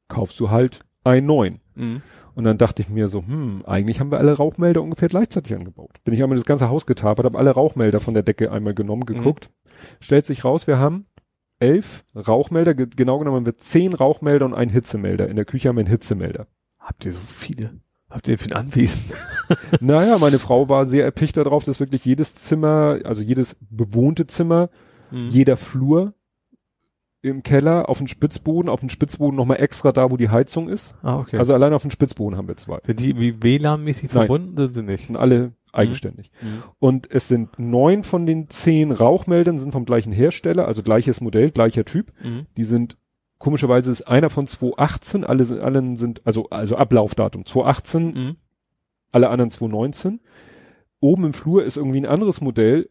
kaufst 0.07 0.39
du 0.39 0.51
halt 0.51 0.81
einen 1.03 1.27
neuen. 1.27 1.59
Mhm. 1.75 2.01
Und 2.33 2.45
dann 2.45 2.57
dachte 2.57 2.81
ich 2.81 2.89
mir 2.89 3.07
so, 3.07 3.19
hm, 3.25 3.63
eigentlich 3.65 3.99
haben 3.99 4.11
wir 4.11 4.17
alle 4.17 4.33
Rauchmelder 4.33 4.81
ungefähr 4.81 5.09
gleichzeitig 5.09 5.53
angebaut. 5.53 5.91
Bin 6.05 6.13
ich 6.13 6.23
einmal 6.23 6.37
das 6.37 6.45
ganze 6.45 6.69
Haus 6.69 6.85
getapert, 6.85 7.25
habe 7.25 7.37
alle 7.37 7.51
Rauchmelder 7.51 7.99
von 7.99 8.13
der 8.13 8.23
Decke 8.23 8.51
einmal 8.51 8.73
genommen, 8.73 9.05
geguckt. 9.05 9.49
Stellt 9.99 10.25
sich 10.25 10.45
raus, 10.45 10.65
wir 10.67 10.77
haben 10.79 11.05
elf 11.59 12.05
Rauchmelder, 12.15 12.73
ge 12.73 12.87
genau 12.95 13.19
genommen 13.19 13.37
haben 13.37 13.45
wir 13.45 13.57
zehn 13.57 13.93
Rauchmelder 13.93 14.45
und 14.45 14.53
einen 14.53 14.71
Hitzemelder. 14.71 15.27
In 15.27 15.35
der 15.35 15.45
Küche 15.45 15.69
haben 15.69 15.75
wir 15.75 15.81
einen 15.81 15.89
Hitzemelder. 15.89 16.47
Habt 16.79 17.05
ihr 17.05 17.11
so 17.11 17.19
viele? 17.19 17.75
Habt 18.09 18.27
ihr 18.27 18.37
für 18.39 18.49
ein 18.49 18.53
Anwesen? 18.53 19.11
naja, 19.81 20.17
meine 20.17 20.39
Frau 20.39 20.69
war 20.69 20.85
sehr 20.85 21.03
erpicht 21.03 21.37
darauf, 21.37 21.63
dass 21.65 21.79
wirklich 21.79 22.05
jedes 22.05 22.35
Zimmer, 22.35 22.99
also 23.03 23.21
jedes 23.21 23.57
bewohnte 23.69 24.25
Zimmer, 24.27 24.69
Mhm. 25.11 25.27
jeder 25.29 25.57
Flur 25.57 26.13
im 27.21 27.43
Keller 27.43 27.87
auf 27.89 27.99
den 27.99 28.07
Spitzboden, 28.07 28.69
auf 28.69 28.79
den 28.79 28.89
Spitzboden 28.89 29.35
nochmal 29.35 29.59
extra 29.61 29.91
da, 29.91 30.09
wo 30.11 30.17
die 30.17 30.29
Heizung 30.29 30.69
ist. 30.69 30.95
Ah, 31.03 31.19
okay. 31.19 31.37
Also 31.37 31.53
allein 31.53 31.73
auf 31.73 31.83
dem 31.83 31.91
Spitzboden 31.91 32.37
haben 32.37 32.47
wir 32.47 32.57
zwei. 32.57 32.79
Sind 32.85 32.99
die 32.99 33.17
wie 33.19 33.33
WLAN-mäßig 33.43 34.03
Nein. 34.03 34.09
verbunden 34.09 34.57
sind 34.57 34.73
sie 34.73 34.81
nicht? 34.83 35.07
Sind 35.07 35.17
alle 35.17 35.53
eigenständig. 35.71 36.31
Und 36.79 37.09
es 37.11 37.27
sind 37.27 37.57
neun 37.59 38.03
von 38.03 38.25
den 38.25 38.49
zehn 38.49 38.91
Rauchmeldern 38.91 39.57
sind 39.57 39.71
vom 39.71 39.85
gleichen 39.85 40.11
Hersteller, 40.11 40.67
also 40.67 40.81
gleiches 40.83 41.21
Modell, 41.21 41.51
gleicher 41.51 41.85
Typ. 41.85 42.11
Mhm. 42.23 42.47
Die 42.57 42.63
sind, 42.65 42.97
komischerweise 43.37 43.91
ist 43.91 44.01
einer 44.01 44.29
von 44.29 44.47
2018, 44.47 45.23
alle 45.23 45.45
sind, 45.45 45.61
allen 45.61 45.95
sind, 45.95 46.21
also, 46.25 46.49
also 46.49 46.75
Ablaufdatum 46.75 47.45
2018, 47.45 48.05
Mhm. 48.07 48.35
alle 49.11 49.29
anderen 49.29 49.51
2019. 49.51 50.19
Oben 50.99 51.25
im 51.25 51.33
Flur 51.33 51.63
ist 51.63 51.77
irgendwie 51.77 51.99
ein 51.99 52.05
anderes 52.05 52.41
Modell. 52.41 52.89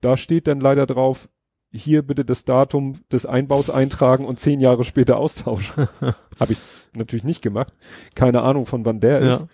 Da 0.00 0.16
steht 0.16 0.46
dann 0.46 0.60
leider 0.60 0.86
drauf, 0.86 1.28
hier 1.72 2.02
bitte 2.02 2.24
das 2.24 2.44
Datum 2.44 2.92
des 3.10 3.26
Einbaus 3.26 3.70
eintragen 3.70 4.24
und 4.26 4.38
zehn 4.38 4.60
Jahre 4.60 4.84
später 4.84 5.16
austauschen. 5.16 5.88
Habe 6.40 6.52
ich 6.52 6.58
natürlich 6.94 7.24
nicht 7.24 7.42
gemacht. 7.42 7.72
Keine 8.14 8.42
Ahnung 8.42 8.66
von 8.66 8.84
wann 8.84 9.00
der 9.00 9.22
Ja. 9.22 9.34
ist. 9.36 9.46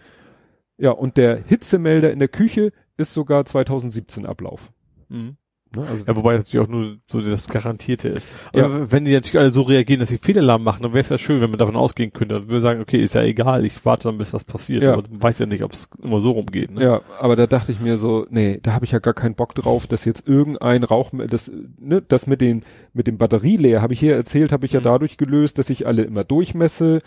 Ja, 0.79 0.91
und 0.93 1.17
der 1.17 1.37
Hitzemelder 1.37 2.13
in 2.13 2.19
der 2.19 2.29
Küche 2.29 2.73
ist 2.97 3.15
sogar 3.15 3.45
2017 3.45 4.27
Ablauf. 4.27 4.73
Mhm. 5.09 5.37
Ne? 5.75 5.87
Also, 5.87 6.05
Ja, 6.07 6.17
wobei 6.17 6.37
natürlich 6.37 6.65
auch 6.67 6.71
nur 6.71 6.97
so 7.07 7.21
das 7.21 7.49
Garantierte 7.49 8.09
ist. 8.09 8.27
Aber 8.53 8.91
wenn 8.91 9.05
die 9.05 9.13
natürlich 9.13 9.39
alle 9.39 9.51
so 9.51 9.63
reagieren, 9.63 10.01
dass 10.01 10.09
sie 10.09 10.19
Fehlalarm 10.19 10.63
machen, 10.63 10.83
dann 10.83 10.93
wäre 10.93 11.01
es 11.01 11.09
ja 11.09 11.19
schön, 11.19 11.41
wenn 11.41 11.51
man 11.51 11.59
davon 11.59 11.77
ausgehen 11.77 12.13
könnte. 12.13 12.35
Dann 12.37 12.45
würde 12.45 12.53
man 12.55 12.61
sagen, 12.63 12.81
okay, 12.81 12.99
ist 13.01 13.15
ja 13.15 13.23
egal, 13.23 13.67
ich 13.67 13.85
warte 13.85 14.09
dann, 14.09 14.19
bis 14.19 14.31
das 14.31 14.45
passiert. 14.45 14.83
Ja. 14.83 14.95
Aber 14.95 15.03
man 15.11 15.23
weiß 15.23 15.39
ja 15.41 15.47
nicht, 15.47 15.63
ob 15.63 15.73
es 15.73 15.89
immer 16.03 16.21
so 16.21 16.31
rumgeht. 16.31 16.71
Ne? 16.71 16.83
Ja, 16.83 17.01
aber 17.21 17.37
da 17.37 17.47
dachte 17.47 17.73
ich 17.73 17.81
mir 17.81 17.99
so, 17.99 18.27
nee, 18.31 18.59
da 18.63 18.73
habe 18.73 18.85
ich 18.85 18.93
ja 18.93 18.99
gar 18.99 19.15
keinen 19.15 19.35
Bock 19.35 19.55
drauf, 19.55 19.87
dass 19.87 20.05
jetzt 20.05 20.27
irgendein 20.29 20.85
Rauch, 20.85 21.11
das, 21.29 21.51
ne, 21.79 22.03
das 22.03 22.27
mit 22.27 22.41
den, 22.41 22.65
mit 22.93 23.07
dem 23.07 23.19
Batterieleer, 23.19 23.83
habe 23.83 23.93
ich 23.93 24.01
hier 24.01 24.15
erzählt, 24.17 24.53
habe 24.53 24.67
ich 24.67 24.73
ja 24.73 24.81
Mhm. 24.81 24.85
dadurch 24.85 25.17
gelöst, 25.19 25.59
dass 25.59 25.71
ich 25.71 25.87
alle 25.87 26.03
immer 26.03 26.25
durchmesse. 26.25 27.01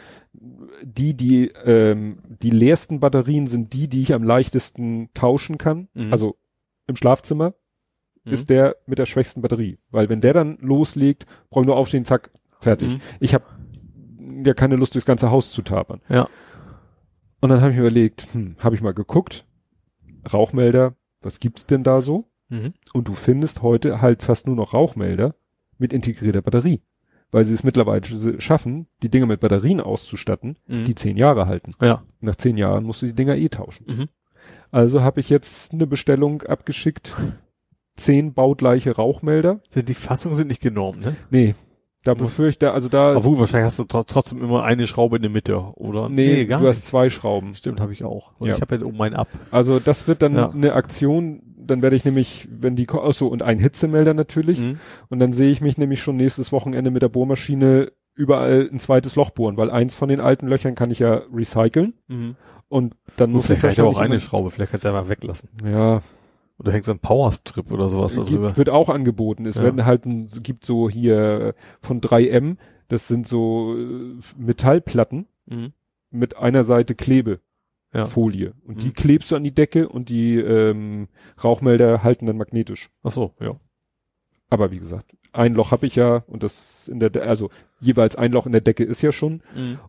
Die, 0.83 1.15
die, 1.15 1.51
ähm, 1.65 2.17
die 2.41 2.49
leersten 2.49 2.99
Batterien 2.99 3.45
sind 3.47 3.73
die, 3.73 3.87
die 3.87 4.01
ich 4.01 4.13
am 4.13 4.23
leichtesten 4.23 5.09
tauschen 5.13 5.57
kann. 5.57 5.87
Mhm. 5.93 6.11
Also 6.11 6.37
im 6.87 6.95
Schlafzimmer 6.95 7.53
Mhm. 8.23 8.33
ist 8.33 8.49
der 8.49 8.75
mit 8.85 8.99
der 8.99 9.05
schwächsten 9.05 9.41
Batterie. 9.41 9.79
Weil 9.89 10.09
wenn 10.09 10.21
der 10.21 10.33
dann 10.33 10.57
loslegt, 10.61 11.25
brauche 11.49 11.63
ich 11.63 11.67
nur 11.67 11.77
aufstehen, 11.77 12.05
zack, 12.05 12.31
fertig. 12.59 12.93
Mhm. 12.93 13.01
Ich 13.19 13.33
habe 13.33 13.45
ja 14.45 14.53
keine 14.53 14.75
Lust, 14.75 14.93
durchs 14.95 15.05
ganze 15.05 15.31
Haus 15.31 15.51
zu 15.51 15.61
tapern. 15.61 16.01
Ja. 16.09 16.27
Und 17.39 17.49
dann 17.49 17.61
habe 17.61 17.71
ich 17.71 17.77
mir 17.77 17.81
überlegt, 17.87 18.27
hm, 18.33 18.55
habe 18.59 18.75
ich 18.75 18.81
mal 18.81 18.93
geguckt, 18.93 19.45
Rauchmelder, 20.31 20.95
was 21.21 21.39
gibt's 21.39 21.65
denn 21.65 21.83
da 21.83 22.01
so? 22.01 22.25
Mhm. 22.49 22.73
Und 22.93 23.07
du 23.07 23.13
findest 23.13 23.61
heute 23.61 24.01
halt 24.01 24.23
fast 24.23 24.45
nur 24.47 24.55
noch 24.55 24.73
Rauchmelder 24.73 25.35
mit 25.77 25.93
integrierter 25.93 26.41
Batterie. 26.41 26.81
Weil 27.31 27.45
sie 27.45 27.53
es 27.53 27.63
mittlerweile 27.63 28.01
sch- 28.01 28.39
schaffen, 28.41 28.87
die 29.03 29.09
Dinger 29.09 29.25
mit 29.25 29.39
Batterien 29.39 29.79
auszustatten, 29.79 30.57
Mhm. 30.67 30.83
die 30.85 30.95
zehn 30.95 31.17
Jahre 31.17 31.47
halten. 31.47 31.71
ja. 31.81 32.03
Nach 32.19 32.35
zehn 32.35 32.57
Jahren 32.57 32.83
musst 32.83 33.01
du 33.01 33.05
die 33.07 33.15
Dinger 33.15 33.35
eh 33.37 33.49
tauschen. 33.49 33.85
Mhm. 33.87 34.07
Also 34.69 35.01
habe 35.01 35.19
ich 35.21 35.29
jetzt 35.29 35.71
eine 35.73 35.87
Bestellung 35.87 36.43
abgeschickt, 36.43 37.15
zehn 38.01 38.33
baugleiche 38.33 38.95
Rauchmelder. 38.95 39.59
Die 39.75 39.93
Fassungen 39.93 40.35
sind 40.35 40.47
nicht 40.47 40.61
genormt, 40.61 41.05
ne? 41.05 41.15
Nee, 41.29 41.55
da 42.03 42.13
befürchte, 42.15 42.71
also 42.71 42.89
da, 42.89 43.15
Obwohl, 43.15 43.37
wahrscheinlich 43.39 43.67
hast 43.67 43.77
du 43.79 43.83
tro 43.83 44.03
trotzdem 44.03 44.41
immer 44.43 44.63
eine 44.63 44.87
Schraube 44.87 45.17
in 45.17 45.21
der 45.21 45.29
Mitte, 45.31 45.57
oder? 45.75 46.09
nee, 46.09 46.45
du 46.45 46.67
hast 46.67 46.85
zwei 46.87 47.09
Schrauben. 47.11 47.53
Stimmt, 47.53 47.79
habe 47.79 47.93
ich 47.93 48.03
auch. 48.03 48.31
Und 48.39 48.47
Ja. 48.47 48.55
ich 48.55 48.61
habe 48.61 48.75
ja 48.75 48.81
oben 48.83 48.99
einen 49.01 49.15
ab. 49.15 49.27
Also 49.51 49.79
das 49.79 50.07
wird 50.07 50.23
dann 50.23 50.33
Ja. 50.35 50.49
eine 50.49 50.73
Aktion, 50.73 51.43
dann 51.57 51.83
werde 51.83 51.95
ich 51.95 52.03
nämlich, 52.03 52.47
wenn 52.51 52.75
die, 52.75 52.85
ko- 52.85 53.03
ach 53.07 53.13
so, 53.13 53.27
und 53.27 53.43
ein 53.43 53.59
Hitzemelder 53.59 54.15
natürlich. 54.15 54.59
Mhm. 54.59 54.79
Und 55.09 55.19
dann 55.19 55.31
sehe 55.31 55.51
ich 55.51 55.61
mich 55.61 55.77
nämlich 55.77 56.01
schon 56.01 56.15
nächstes 56.15 56.51
Wochenende 56.51 56.89
mit 56.89 57.03
der 57.03 57.09
Bohrmaschine 57.09 57.91
überall 58.15 58.67
ein 58.71 58.79
zweites 58.79 59.15
Loch 59.15 59.29
bohren, 59.29 59.55
weil 59.57 59.69
eins 59.69 59.95
von 59.95 60.09
den 60.09 60.21
alten 60.21 60.47
Löchern 60.47 60.73
kann 60.75 60.89
ich 60.89 60.99
ja 60.99 61.21
recyceln 61.31 61.93
Mhm. 62.07 62.35
und 62.67 62.95
dann 63.17 63.31
muss 63.31 63.45
Vielleicht 63.45 63.63
ich 63.63 63.77
ja 63.77 63.83
auch 63.83 63.99
eine 64.01 64.19
Schraube, 64.19 64.49
vielleicht 64.51 64.71
kannst 64.71 64.85
du 64.85 64.89
einfach 64.89 65.07
weglassen. 65.07 65.49
ja, 65.63 66.01
Oder 66.61 66.71
hängst 66.73 66.87
du 66.87 66.93
einen 66.93 66.99
Powerstrip 66.99 67.71
oder 67.71 67.89
sowas 67.89 68.15
da 68.15 68.21
drüber. 68.23 68.47
gibt, 68.47 68.57
wird 68.57 68.69
auch 68.69 68.89
angeboten. 68.89 69.45
Es 69.45 69.55
Ja. 69.57 69.63
werden 69.63 69.85
halt 69.85 70.05
ein, 70.05 70.25
es 70.25 70.41
gibt 70.43 70.63
so 70.65 70.89
hier 70.89 71.15
äh, 71.41 71.53
von 71.81 72.01
3M, 72.01 72.57
das 72.87 73.07
sind 73.07 73.27
so 73.27 73.75
äh, 73.77 74.15
Metallplatten, 74.37 75.27
Mhm. 75.47 75.73
mit 76.11 76.37
einer 76.37 76.63
Seite 76.63 76.93
Klebe. 76.95 77.39
Ja. 77.93 78.05
Folie. 78.05 78.53
Und 78.65 78.83
die 78.83 78.87
Mhm. 78.89 78.93
klebst 78.93 79.31
du 79.31 79.35
an 79.35 79.43
die 79.43 79.53
Decke 79.53 79.89
und 79.89 80.07
die 80.09 80.37
ähm, 80.37 81.09
Rauchmelder 81.43 82.03
halten 82.03 82.25
dann 82.25 82.37
magnetisch. 82.37 82.89
Ach 83.03 83.11
so, 83.11 83.33
ja. 83.41 83.59
Aber 84.49 84.71
wie 84.71 84.79
gesagt, 84.79 85.13
ein 85.33 85.53
Loch 85.55 85.71
habe 85.71 85.85
ich 85.87 85.95
ja 85.97 86.23
und 86.27 86.43
das 86.43 86.87
in 86.87 86.99
der, 87.01 87.09
De 87.09 87.21
also 87.23 87.49
jeweils 87.81 88.15
ein 88.15 88.31
Loch 88.31 88.45
in 88.45 88.51
der 88.51 88.61
Decke 88.61 88.83
ist 88.83 89.01
ja 89.01 89.11
schon. 89.11 89.41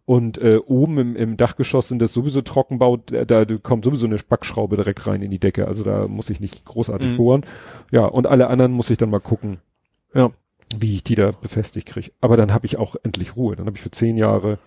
Und 0.06 0.38
äh, 0.38 0.56
oben 0.56 0.98
im, 0.98 1.14
im 1.16 1.36
Dachgeschoss 1.36 1.88
sind 1.88 2.00
das 2.00 2.12
sowieso 2.12 2.40
Trockenbau, 2.40 2.96
da, 2.96 3.24
da 3.24 3.44
kommt 3.58 3.84
sowieso 3.84 4.06
eine 4.06 4.16
Backschraube 4.16 4.76
direkt 4.76 5.06
rein 5.06 5.22
in 5.22 5.30
die 5.30 5.38
Decke. 5.38 5.68
Also 5.68 5.84
da 5.84 6.08
muss 6.08 6.30
ich 6.30 6.40
nicht 6.40 6.64
großartig 6.64 7.10
Mhm. 7.12 7.16
bohren. 7.18 7.46
Ja, 7.90 8.06
und 8.06 8.26
alle 8.26 8.48
anderen 8.48 8.72
muss 8.72 8.90
ich 8.90 8.96
dann 8.98 9.10
mal 9.10 9.20
gucken, 9.20 9.58
Ja. 10.14 10.30
wie 10.74 10.94
ich 10.96 11.04
die 11.04 11.14
da 11.14 11.30
befestigt 11.32 11.86
kriege. 11.88 12.10
Aber 12.22 12.36
dann 12.36 12.52
habe 12.52 12.64
ich 12.66 12.78
auch 12.78 12.96
endlich 13.02 13.36
Ruhe. 13.36 13.56
Dann 13.56 13.66
habe 13.66 13.76
ich 13.76 13.82
für 13.82 13.90
zehn 13.90 14.16
Jahre 14.16 14.58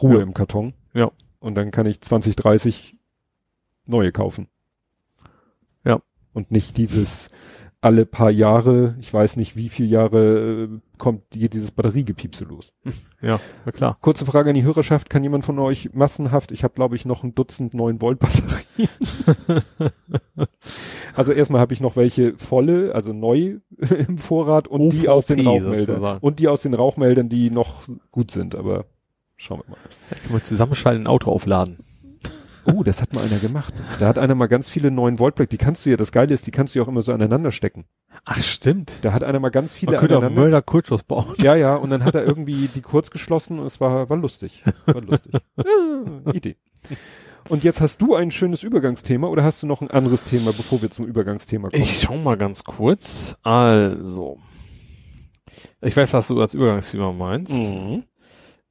Ruhe 0.00 0.18
Ja. 0.18 0.22
im 0.22 0.32
Karton. 0.32 0.72
Ja. 0.94 1.10
Und 1.40 1.56
dann 1.56 1.72
kann 1.72 1.86
ich 1.86 2.00
20, 2.00 2.36
30 2.36 2.94
neue 3.86 4.12
kaufen. 4.12 4.46
Ja. 5.84 6.00
Und 6.32 6.50
nicht 6.52 6.76
dieses 6.76 7.28
alle 7.82 8.04
paar 8.04 8.30
Jahre, 8.30 8.94
ich 9.00 9.12
weiß 9.12 9.36
nicht 9.36 9.56
wie 9.56 9.70
viele 9.70 9.88
Jahre, 9.88 10.64
äh, 10.64 10.68
kommt 10.98 11.30
geht 11.30 11.54
dieses 11.54 11.70
Batteriegepiepse 11.70 12.44
los. 12.44 12.72
Ja, 13.22 13.38
na 13.66 13.72
klar. 13.72 13.98
Kurze 14.00 14.24
Frage 14.24 14.48
an 14.48 14.54
die 14.54 14.62
Hörerschaft, 14.62 15.10
kann 15.10 15.22
jemand 15.22 15.44
von 15.44 15.58
euch 15.58 15.90
massenhaft, 15.92 16.52
ich 16.52 16.64
habe 16.64 16.72
glaube 16.72 16.96
ich 16.96 17.04
noch 17.04 17.22
ein 17.22 17.34
Dutzend 17.34 17.74
9 17.74 18.00
Volt 18.00 18.18
Batterien. 18.18 18.88
also 21.14 21.32
erstmal 21.32 21.60
habe 21.60 21.74
ich 21.74 21.82
noch 21.82 21.96
welche 21.96 22.34
volle, 22.38 22.94
also 22.94 23.12
neu 23.12 23.58
im 24.08 24.16
Vorrat 24.16 24.68
und 24.68 24.88
die 24.90 25.10
aus 25.10 25.26
den 25.26 25.40
OVP 25.40 25.48
Rauchmeldern. 25.48 25.82
sozusagen. 25.82 26.20
Und 26.20 26.38
die 26.38 26.48
aus 26.48 26.62
den 26.62 26.72
Rauchmeldern, 26.72 27.28
die 27.28 27.50
noch 27.50 27.82
gut 28.10 28.30
sind, 28.30 28.54
aber 28.54 28.86
schauen 29.36 29.60
wir 29.66 29.72
mal. 29.72 29.78
Vielleicht 30.08 30.22
kann 30.22 30.32
man 30.32 30.44
zusammenschalten, 30.44 31.02
ein 31.02 31.06
Auto 31.06 31.30
aufladen. 31.30 31.76
Oh, 32.74 32.82
das 32.82 33.00
hat 33.00 33.14
mal 33.14 33.24
einer 33.24 33.38
gemacht. 33.38 33.74
Da 33.98 34.08
hat 34.08 34.18
einer 34.18 34.34
mal 34.34 34.46
ganz 34.46 34.70
viele 34.70 34.90
neuen 34.90 35.18
Voltblöcke, 35.18 35.50
die 35.50 35.58
kannst 35.58 35.84
du 35.84 35.90
ja, 35.90 35.96
das 35.96 36.12
Geile 36.12 36.34
ist, 36.34 36.46
die 36.46 36.50
kannst 36.50 36.74
du 36.74 36.78
ja 36.78 36.84
auch 36.84 36.88
immer 36.88 37.02
so 37.02 37.12
aneinander 37.12 37.52
stecken. 37.52 37.84
Ach, 38.24 38.40
stimmt. 38.40 39.04
Da 39.04 39.12
hat 39.12 39.24
einer 39.24 39.40
mal 39.40 39.50
ganz 39.50 39.72
viele 39.72 39.92
Man 39.92 40.00
könnte 40.00 40.18
auch 40.18 40.30
Mörder 40.30 40.62
Kurzschuss 40.62 41.02
bauen. 41.02 41.34
Ja, 41.38 41.54
ja, 41.54 41.74
und 41.74 41.90
dann 41.90 42.04
hat 42.04 42.14
er 42.14 42.24
irgendwie 42.24 42.68
die 42.74 42.80
kurz 42.80 43.10
geschlossen 43.10 43.58
und 43.58 43.66
es 43.66 43.80
war, 43.80 44.10
war 44.10 44.16
lustig. 44.16 44.62
War 44.86 45.00
lustig. 45.00 45.34
Idee. 46.32 46.56
Und 47.48 47.64
jetzt 47.64 47.80
hast 47.80 48.00
du 48.02 48.14
ein 48.14 48.30
schönes 48.30 48.62
Übergangsthema 48.62 49.26
oder 49.26 49.42
hast 49.42 49.62
du 49.62 49.66
noch 49.66 49.80
ein 49.80 49.90
anderes 49.90 50.24
Thema, 50.24 50.52
bevor 50.52 50.82
wir 50.82 50.90
zum 50.90 51.06
Übergangsthema 51.06 51.70
kommen? 51.70 51.82
Ich 51.82 52.02
schau 52.02 52.16
mal 52.16 52.36
ganz 52.36 52.64
kurz. 52.64 53.36
Also. 53.42 54.38
Ich 55.80 55.96
weiß, 55.96 56.12
was 56.12 56.28
du 56.28 56.40
als 56.40 56.54
Übergangsthema 56.54 57.12
meinst. 57.12 57.52
Mhm. 57.52 58.04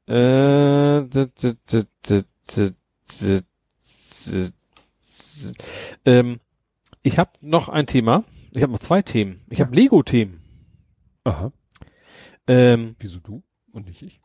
Äh, 0.08 1.04
dit, 1.08 1.44
dit, 1.44 1.88
dit, 2.10 3.46
ähm, 6.06 6.40
ich 7.04 7.18
habe 7.18 7.32
noch 7.42 7.70
ein 7.70 7.88
Thema. 7.88 8.24
Ich 8.52 8.62
habe 8.64 8.72
noch 8.72 8.80
zwei 8.80 9.02
Themen. 9.02 9.42
Ich 9.50 9.60
Ja. 9.60 9.66
habe 9.66 9.76
Lego-Themen. 9.76 10.42
Aha. 11.24 11.52
Ähm, 12.48 12.96
Wieso 13.00 13.20
du 13.20 13.44
und 13.72 13.86
nicht 13.88 14.02
ich? 14.02 14.20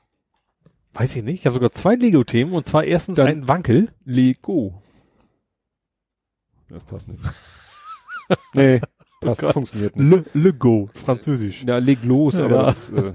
weiß 0.94 1.16
ich 1.16 1.22
nicht. 1.24 1.40
Ich 1.40 1.46
habe 1.46 1.54
sogar 1.54 1.72
zwei 1.72 1.94
Lego-Themen 1.96 2.52
und 2.52 2.66
zwar 2.66 2.84
erstens 2.84 3.16
Dann- 3.16 3.26
ein 3.26 3.48
Wankel. 3.48 3.92
Lego. 4.04 4.80
Das 6.68 6.84
passt 6.84 7.08
nicht. 7.08 7.20
nee, 8.54 8.80
passt, 9.30 9.40
Gott. 9.40 9.52
funktioniert 9.54 9.96
nicht. 9.96 10.10
Le, 10.10 10.24
Lego, 10.34 10.88
französisch. 10.94 11.64
Ja, 11.64 11.78
leg 11.78 11.98
los, 12.04 12.36
aber 12.36 12.54
Ja. 12.56 12.62
das 12.62 12.90
äh, 12.90 13.12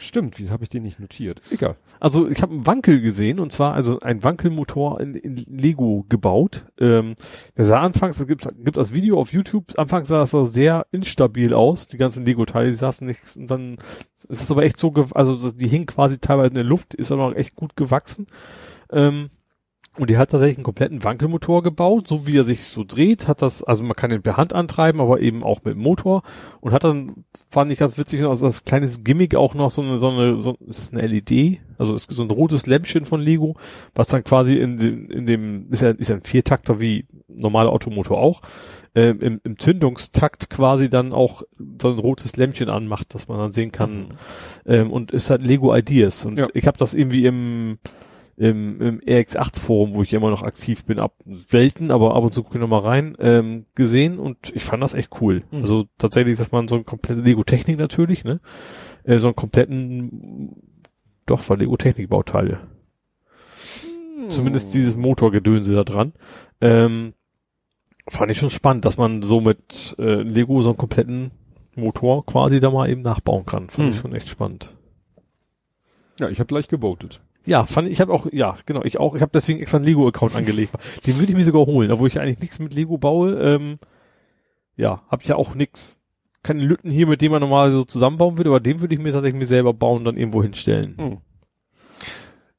stimmt, 0.00 0.38
wie 0.38 0.50
habe 0.50 0.62
ich 0.62 0.68
den 0.68 0.82
nicht 0.82 1.00
notiert? 1.00 1.40
Egal. 1.50 1.76
Also 1.98 2.28
ich 2.28 2.40
habe 2.42 2.52
einen 2.52 2.66
Wankel 2.66 3.00
gesehen 3.00 3.38
und 3.40 3.52
zwar 3.52 3.74
also 3.74 3.98
ein 4.00 4.22
Wankelmotor 4.24 5.00
in, 5.00 5.14
in 5.14 5.36
Lego 5.36 6.04
gebaut. 6.08 6.64
Ähm, 6.78 7.14
der 7.56 7.64
sah 7.64 7.80
anfangs, 7.80 8.18
es 8.20 8.26
gibt, 8.26 8.48
gibt 8.64 8.76
das 8.76 8.94
Video 8.94 9.20
auf 9.20 9.32
YouTube, 9.32 9.78
anfangs 9.78 10.08
sah 10.08 10.22
es 10.22 10.30
so 10.30 10.44
sehr 10.44 10.86
instabil 10.92 11.52
aus, 11.54 11.86
die 11.86 11.96
ganzen 11.98 12.24
Lego-Teile, 12.24 12.68
die 12.70 12.74
saßen 12.74 13.06
nicht, 13.06 13.20
und 13.36 13.50
dann 13.50 13.76
ist 14.28 14.40
es 14.42 14.50
aber 14.50 14.62
echt 14.62 14.78
so, 14.78 14.92
also 15.14 15.34
so- 15.34 15.52
die 15.52 15.68
hingen 15.68 15.86
quasi 15.86 16.18
teilweise 16.18 16.48
in 16.48 16.54
der 16.54 16.64
Luft, 16.64 16.94
ist 16.94 17.12
aber 17.12 17.24
auch 17.26 17.34
echt 17.34 17.54
gut 17.54 17.76
gewachsen. 17.76 18.26
Ähm, 18.92 19.30
und 20.00 20.10
die 20.10 20.16
hat 20.18 20.30
tatsächlich 20.30 20.56
einen 20.58 20.64
kompletten 20.64 21.04
Wankelmotor 21.04 21.62
gebaut, 21.62 22.08
so 22.08 22.26
wie 22.26 22.36
er 22.38 22.44
sich 22.44 22.64
so 22.64 22.84
dreht, 22.84 23.28
hat 23.28 23.42
das, 23.42 23.62
also 23.62 23.84
man 23.84 23.94
kann 23.94 24.10
ihn 24.10 24.22
per 24.22 24.36
Hand 24.36 24.52
antreiben, 24.54 25.00
aber 25.00 25.20
eben 25.20 25.42
auch 25.42 25.62
mit 25.64 25.74
dem 25.74 25.82
Motor 25.82 26.22
und 26.60 26.72
hat 26.72 26.84
dann, 26.84 27.24
fand 27.48 27.70
ich 27.70 27.78
ganz 27.78 27.98
witzig, 27.98 28.22
also 28.24 28.46
das 28.46 28.64
kleines 28.64 29.04
Gimmick 29.04 29.34
auch 29.34 29.54
noch 29.54 29.70
so 29.70 29.82
eine, 29.82 29.98
so 29.98 30.08
eine, 30.08 30.40
so, 30.40 30.56
ist 30.66 30.92
eine 30.94 31.06
LED? 31.06 31.60
Also 31.78 31.94
ist 31.94 32.10
so 32.10 32.22
ein 32.22 32.30
rotes 32.30 32.66
Lämpchen 32.66 33.04
von 33.04 33.20
Lego, 33.20 33.56
was 33.94 34.08
dann 34.08 34.24
quasi 34.24 34.54
in 34.56 34.78
dem, 34.78 35.10
in 35.10 35.26
dem, 35.26 35.66
ist 35.70 35.82
ja, 35.82 35.90
ist 35.90 36.08
ja 36.08 36.16
ein 36.16 36.22
Viertakter 36.22 36.80
wie 36.80 37.06
normaler 37.28 37.70
Automotor 37.70 38.18
auch, 38.18 38.42
ähm, 38.94 39.20
im, 39.20 39.40
im 39.44 39.58
Zündungstakt 39.58 40.50
quasi 40.50 40.88
dann 40.88 41.12
auch 41.12 41.42
so 41.80 41.88
ein 41.90 41.98
rotes 41.98 42.36
Lämpchen 42.36 42.68
anmacht, 42.68 43.14
dass 43.14 43.28
man 43.28 43.38
dann 43.38 43.52
sehen 43.52 43.70
kann, 43.70 44.08
ähm, 44.66 44.90
und 44.90 45.12
ist 45.12 45.30
halt 45.30 45.46
Lego 45.46 45.74
Ideas. 45.74 46.24
Und 46.24 46.38
Ja. 46.38 46.48
ich 46.54 46.66
habe 46.66 46.76
das 46.76 46.94
irgendwie 46.94 47.24
im, 47.26 47.78
im, 48.40 48.80
im 48.80 49.00
RX8 49.00 49.58
Forum, 49.60 49.92
wo 49.92 50.02
ich 50.02 50.14
immer 50.14 50.30
noch 50.30 50.42
aktiv 50.42 50.86
bin, 50.86 50.98
ab 50.98 51.12
selten, 51.26 51.90
aber 51.90 52.14
ab 52.16 52.24
und 52.24 52.32
zu 52.32 52.42
gucke 52.42 52.56
ich 52.56 52.60
noch 52.60 52.68
mal 52.68 52.78
rein, 52.78 53.14
ähm, 53.20 53.66
gesehen 53.74 54.18
und 54.18 54.50
ich 54.56 54.64
fand 54.64 54.82
das 54.82 54.94
echt 54.94 55.20
cool. 55.20 55.42
Mhm. 55.50 55.60
Also 55.60 55.84
tatsächlich, 55.98 56.38
dass 56.38 56.50
man 56.50 56.66
so 56.66 56.76
ein 56.76 56.86
komplette 56.86 57.20
Lego 57.20 57.44
Technik 57.44 57.78
natürlich, 57.78 58.24
ne, 58.24 58.40
äh, 59.04 59.18
so 59.18 59.26
einen 59.26 59.36
kompletten, 59.36 60.56
doch 61.26 61.46
war 61.50 61.58
Lego 61.58 61.76
Technik 61.76 62.08
Bauteile. 62.08 62.60
Zumindest 64.30 64.74
dieses 64.74 64.96
Motorgedönse 64.96 65.74
da 65.74 65.84
dran. 65.84 66.12
Ähm, 66.62 67.12
fand 68.08 68.30
ich 68.30 68.38
schon 68.38 68.50
spannend, 68.50 68.84
dass 68.86 68.96
man 68.96 69.22
so 69.22 69.40
mit 69.40 69.96
äh, 69.98 70.22
Lego 70.22 70.62
so 70.62 70.70
einen 70.70 70.78
kompletten 70.78 71.30
Motor 71.76 72.24
quasi 72.24 72.58
da 72.60 72.70
mal 72.70 72.88
eben 72.88 73.02
nachbauen 73.02 73.44
kann. 73.44 73.68
Fand 73.70 73.88
Mhm. 73.88 73.92
ich 73.94 73.98
schon 74.00 74.14
echt 74.14 74.28
spannend. 74.28 74.76
Ja, 76.18 76.28
ich 76.28 76.38
habe 76.38 76.46
gleich 76.48 76.68
gewotet. 76.68 77.20
Ja, 77.46 77.64
fand 77.64 77.88
ich, 77.88 77.94
ich 77.94 78.00
habe 78.00 78.12
auch, 78.12 78.26
ja, 78.32 78.56
genau, 78.66 78.82
ich 78.84 78.98
auch, 79.00 79.14
ich 79.14 79.22
habe 79.22 79.32
deswegen 79.32 79.60
extra 79.60 79.78
einen 79.78 79.86
Lego-Account 79.86 80.36
angelegt. 80.36 80.72
Den 81.06 81.18
würde 81.18 81.32
ich 81.32 81.36
mir 81.36 81.44
sogar 81.44 81.66
holen, 81.66 81.90
obwohl 81.90 82.08
ich 82.08 82.20
eigentlich 82.20 82.40
nichts 82.40 82.58
mit 82.58 82.74
Lego 82.74 82.98
baue. 82.98 83.34
Ähm, 83.40 83.78
ja, 84.76 85.02
habe 85.08 85.22
ich 85.22 85.28
ja 85.28 85.36
auch 85.36 85.54
nix. 85.54 86.00
Keine 86.42 86.62
Lütten 86.62 86.90
hier, 86.90 87.06
mit 87.06 87.20
denen 87.20 87.32
man 87.32 87.40
normalerweise 87.40 87.78
so 87.78 87.84
zusammenbauen 87.84 88.38
würde, 88.38 88.50
aber 88.50 88.60
den 88.60 88.80
würde 88.80 88.94
ich 88.94 89.00
mir 89.00 89.12
tatsächlich 89.12 89.38
mir 89.38 89.46
selber 89.46 89.74
bauen 89.74 89.98
und 89.98 90.04
dann 90.06 90.16
irgendwo 90.16 90.42
hinstellen. 90.42 90.94
Hm. 90.96 91.18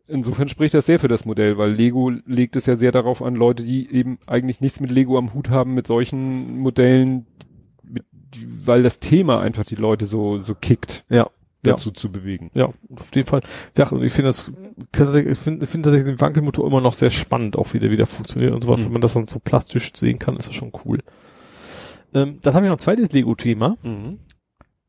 Insofern 0.07 0.49
spricht 0.49 0.73
das 0.73 0.85
sehr 0.85 0.99
für 0.99 1.07
das 1.07 1.25
Modell, 1.25 1.57
weil 1.57 1.71
Lego 1.71 2.09
legt 2.09 2.55
es 2.55 2.65
ja 2.65 2.75
sehr 2.75 2.91
darauf 2.91 3.23
an, 3.23 3.33
Leute, 3.33 3.63
die 3.63 3.91
eben 3.91 4.19
eigentlich 4.27 4.59
nichts 4.59 4.79
mit 4.81 4.91
Lego 4.91 5.17
am 5.17 5.33
Hut 5.33 5.49
haben, 5.49 5.73
mit 5.73 5.87
solchen 5.87 6.59
Modellen, 6.59 7.25
mit, 7.81 8.03
weil 8.65 8.83
das 8.83 8.99
Thema 8.99 9.39
einfach 9.39 9.63
die 9.63 9.75
Leute 9.75 10.05
so, 10.05 10.37
so 10.37 10.53
kickt, 10.53 11.05
Ja. 11.09 11.29
Dazu 11.63 11.91
zu 11.91 12.11
bewegen. 12.11 12.49
Ja, 12.53 12.65
auf 12.95 13.15
jeden 13.15 13.27
Fall. 13.27 13.41
Ja, 13.77 13.87
und 13.89 14.03
ich 14.03 14.11
finde 14.11 14.29
das, 14.29 14.51
ich 14.93 15.37
finde 15.37 15.67
find 15.67 15.85
tatsächlich 15.85 16.05
den 16.05 16.21
Wankelmotor 16.21 16.65
immer 16.67 16.81
noch 16.81 16.93
sehr 16.93 17.09
spannend, 17.09 17.55
auch 17.57 17.73
wie 17.73 17.79
der 17.79 17.91
wieder 17.91 18.05
funktioniert 18.05 18.53
und 18.53 18.63
sowas. 18.63 18.79
Mhm. 18.79 18.85
Wenn 18.85 18.91
man 18.93 19.01
das 19.01 19.13
dann 19.13 19.25
so 19.25 19.39
plastisch 19.39 19.91
sehen 19.95 20.19
kann, 20.19 20.37
ist 20.37 20.47
das 20.47 20.55
schon 20.55 20.71
cool. 20.85 20.99
Ähm, 22.13 22.39
dann 22.41 22.53
habe 22.53 22.65
ich 22.65 22.69
noch 22.69 22.77
ein 22.77 22.79
zweites 22.79 23.11
Lego-Thema. 23.11 23.77
Mhm. 23.83 24.19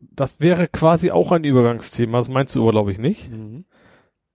Das 0.01 0.41
wäre 0.41 0.67
quasi 0.67 1.11
auch 1.11 1.31
ein 1.31 1.45
Übergangsthema. 1.45 2.19
Das 2.19 2.29
meinst 2.29 2.55
du 2.57 2.63
aber, 2.63 2.73
glaube 2.73 2.93
ich, 2.93 2.99
nicht. 2.99 3.31
Mhm. 3.31 3.65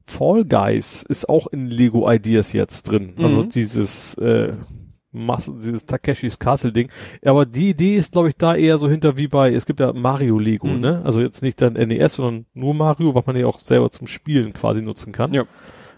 Fall 0.06 0.46
Guys 0.46 1.04
ist 1.04 1.28
auch 1.28 1.48
in 1.48 1.68
Lego 1.68 2.10
Ideas 2.10 2.54
jetzt 2.54 2.84
drin. 2.84 3.16
Also 3.18 3.44
Mhm. 3.44 3.50
dieses, 3.50 4.14
äh, 4.16 4.54
Dieses 5.58 5.86
Takeshis 5.86 6.40
Castle 6.40 6.72
Ding. 6.72 6.90
Aber 7.26 7.46
die 7.46 7.70
Idee 7.70 7.96
ist, 7.96 8.14
glaube 8.14 8.30
ich, 8.30 8.36
da 8.38 8.56
eher 8.56 8.78
so 8.78 8.90
hinter 8.90 9.18
wie 9.18 9.28
bei, 9.28 9.54
es 9.54 9.66
gibt 9.66 9.80
ja 9.80 9.94
Mario 9.94 10.40
Lego, 10.40 10.68
Mhm. 10.68 10.80
ne? 10.80 11.02
Also 11.04 11.22
jetzt 11.22 11.42
nicht 11.42 11.62
dann 11.62 11.74
NES, 11.74 12.16
sondern 12.16 12.46
nur 12.54 12.74
Mario, 12.74 13.16
was 13.16 13.26
man 13.26 13.36
ja 13.36 13.46
auch 13.48 13.60
selber 13.60 13.90
zum 13.92 14.08
Spielen 14.08 14.54
quasi 14.54 14.82
nutzen 14.82 15.12
kann. 15.14 15.34
Ja. 15.34 15.46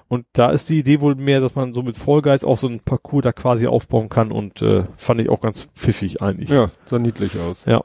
Und 0.08 0.26
da 0.34 0.50
ist 0.50 0.68
die 0.70 0.80
Idee 0.80 1.02
wohl 1.02 1.14
mehr, 1.16 1.40
dass 1.40 1.54
man 1.54 1.74
so 1.76 1.84
mit 1.84 1.96
Fall 1.96 2.24
Guys 2.24 2.44
auch 2.44 2.58
so 2.58 2.68
ein 2.68 2.80
Parcours 2.80 3.22
da 3.24 3.32
quasi 3.32 3.68
aufbauen 3.68 4.10
kann 4.10 4.32
und 4.32 4.62
äh, 4.64 4.86
fand 4.98 5.22
ich 5.22 5.30
auch 5.30 5.40
ganz 5.40 5.66
pfiffig 5.76 6.22
eigentlich. 6.24 6.50
Ja, 6.50 6.72
sah 6.88 6.98
niedlich 6.98 7.40
aus. 7.40 7.66
Ja. 7.66 7.84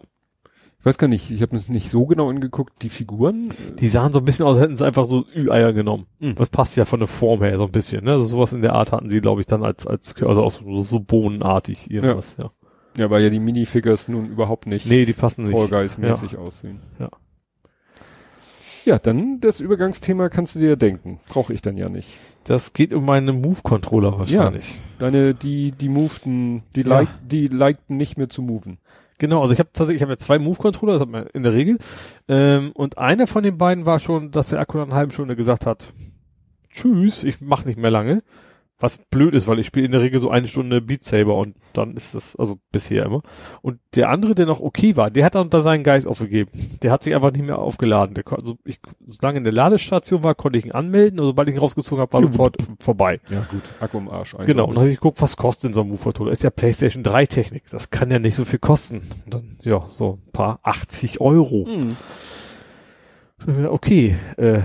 Ich 0.85 0.87
weiß 0.87 0.99
gar 0.99 1.09
nicht, 1.09 1.31
ich 1.31 1.41
habe 1.41 1.57
es 1.57 1.71
nicht 1.71 1.89
so 1.89 2.05
genau 2.05 2.29
angeguckt, 2.29 2.83
die 2.83 2.91
Figuren. 2.91 3.49
Die 3.79 3.89
sahen 3.89 4.13
so 4.13 4.19
ein 4.19 4.25
bisschen 4.27 4.45
aus, 4.45 4.59
als 4.59 4.65
hätten 4.65 4.77
sie 4.77 4.85
einfach 4.85 5.07
so 5.07 5.25
Ü-Eier 5.35 5.73
genommen. 5.73 6.05
Mhm. 6.19 6.35
Das 6.35 6.51
passt 6.51 6.77
ja 6.77 6.85
von 6.85 7.01
der 7.01 7.09
Form 7.09 7.43
her 7.43 7.57
so 7.57 7.65
ein 7.65 7.73
bisschen, 7.73 8.05
ne? 8.05 8.13
Also 8.13 8.27
sowas 8.27 8.53
in 8.53 8.61
der 8.61 8.75
Art 8.75 8.93
hatten 8.93 9.09
sie, 9.09 9.23
glaube 9.23 9.41
ich, 9.41 9.47
dann 9.47 9.65
als, 9.65 9.87
als, 9.87 10.15
also 10.23 10.43
auch 10.43 10.53
so, 10.53 10.83
so 10.83 11.01
bohnenartig 11.01 11.91
irgendwas, 11.91 12.37
ja. 12.39 12.51
Ja, 12.99 13.09
weil 13.09 13.23
ja 13.23 13.31
die 13.31 13.41
Minifigures 13.41 14.09
nun 14.09 14.27
überhaupt 14.27 14.67
nicht 14.67 14.85
Nee, 14.85 15.07
die 15.07 15.15
passen 15.15 15.47
nicht. 15.47 15.71
Guys 15.71 15.97
mäßig 15.97 16.37
aussehen. 16.37 16.81
Ja. 16.99 17.09
Ja, 18.85 18.99
dann 18.99 19.41
das 19.41 19.61
Übergangsthema 19.61 20.29
kannst 20.29 20.55
du 20.55 20.59
dir 20.59 20.77
denken. 20.77 21.19
Brauche 21.29 21.55
ich 21.55 21.63
dann 21.63 21.79
ja 21.79 21.89
nicht. 21.89 22.11
Das 22.45 22.75
geht 22.75 22.93
um 22.93 23.07
meine 23.07 23.33
Move-Controller 23.33 24.19
wahrscheinlich. 24.19 24.83
Deine, 24.99 25.33
die, 25.33 25.73
die 25.73 25.89
movten, 25.89 26.63
die 26.77 26.83
Ja. 26.83 26.89
like, 26.89 27.09
die 27.27 27.47
likten 27.47 27.97
nicht 27.97 28.19
mehr 28.19 28.29
zu 28.29 28.43
moven. 28.43 28.77
Genau, 29.19 29.43
also 29.43 29.53
ich 29.53 29.61
habe 29.61 29.71
tatsächlich, 29.73 29.97
ich 29.97 30.03
habe 30.03 30.13
ja 30.13 30.19
zwei 30.19 30.39
Move-Controller, 30.39 30.95
das 30.95 31.03
hat 31.03 31.09
man 31.09 31.27
in 31.29 31.45
der 31.45 31.53
Regel. 31.53 31.79
Ähm, 32.27 32.73
und 32.73 32.99
einer 32.99 33.27
von 33.27 33.45
den 33.45 33.59
beiden 33.59 33.87
war 33.87 34.01
schon, 34.01 34.31
dass 34.33 34.49
der 34.49 34.61
Akku 34.61 34.79
nach 34.79 34.87
einer 34.87 34.97
halben 34.97 35.13
Stunde 35.13 35.37
gesagt 35.37 35.67
hat, 35.67 35.93
tschüss, 36.71 37.23
ich 37.23 37.41
mach 37.41 37.65
nicht 37.65 37.79
mehr 37.79 37.91
lange. 37.91 38.23
Was 38.81 38.99
blöd 38.99 39.35
ist, 39.35 39.47
weil 39.47 39.61
ich 39.61 39.67
spiele 39.67 39.87
in 39.87 39.93
der 39.93 40.03
Regel 40.03 40.19
so 40.21 40.31
eine 40.31 40.49
Stunde 40.49 40.81
Beat 40.81 41.05
Saber 41.05 41.37
und 41.37 41.55
dann 41.75 41.95
ist 41.97 42.15
das, 42.15 42.35
also 42.37 42.59
bisher 42.73 43.05
immer. 43.05 43.23
Und 43.63 43.79
der 43.95 44.11
andere, 44.11 44.35
der 44.35 44.47
noch 44.47 44.61
okay 44.61 44.97
war, 44.97 45.11
der 45.11 45.25
hat 45.25 45.37
dann 45.37 45.49
da 45.49 45.63
seinen 45.63 45.85
Geist 45.85 46.09
aufgegeben. 46.09 46.51
Der 46.83 46.91
hat 46.91 47.05
sich 47.05 47.15
einfach 47.15 47.31
nicht 47.31 47.47
mehr 47.47 47.59
aufgeladen. 47.59 48.15
Der, 48.15 48.25
also 48.33 48.59
ich, 48.65 48.81
solange 49.07 49.39
in 49.39 49.45
der 49.45 49.53
Ladestation 49.53 50.25
war, 50.25 50.35
konnte 50.35 50.59
ich 50.59 50.67
ihn 50.67 50.73
anmelden 50.73 51.21
und 51.21 51.27
sobald 51.27 51.49
ich 51.49 51.55
ihn 51.55 51.61
rausgezogen 51.61 52.03
habe, 52.03 52.13
war 52.13 52.23
sofort 52.23 52.57
vorbei. 52.81 53.21
Ja, 53.31 53.47
gut. 53.49 53.63
Akku 53.79 53.99
im 53.99 54.09
Arsch. 54.09 54.35
Genau, 54.45 54.65
und 54.65 54.75
dann 54.75 54.81
habe 54.81 54.91
ich 54.91 54.97
geguckt, 54.97 55.23
was 55.23 55.37
kostet 55.37 55.65
denn 55.65 55.75
so 55.75 55.83
ein 55.83 55.89
Move-Controller? 55.89 56.33
Ist 56.33 56.43
ja 56.43 56.51
PlayStation 56.51 57.05
3 57.05 57.27
Technik. 57.27 57.65
Das 57.71 57.91
kann 57.91 58.11
ja 58.11 58.19
nicht 58.19 58.35
so 58.35 58.45
viel 58.45 58.59
kosten. 58.59 59.03
Und 59.25 59.35
dann, 59.35 59.57
ja, 59.63 59.85
so 59.89 60.19
ein 60.27 60.33
paar 60.33 60.59
80 60.63 61.21
Euro. 61.21 61.67
Hm. 61.67 61.97
Okay, 63.69 64.17
äh, 64.37 64.63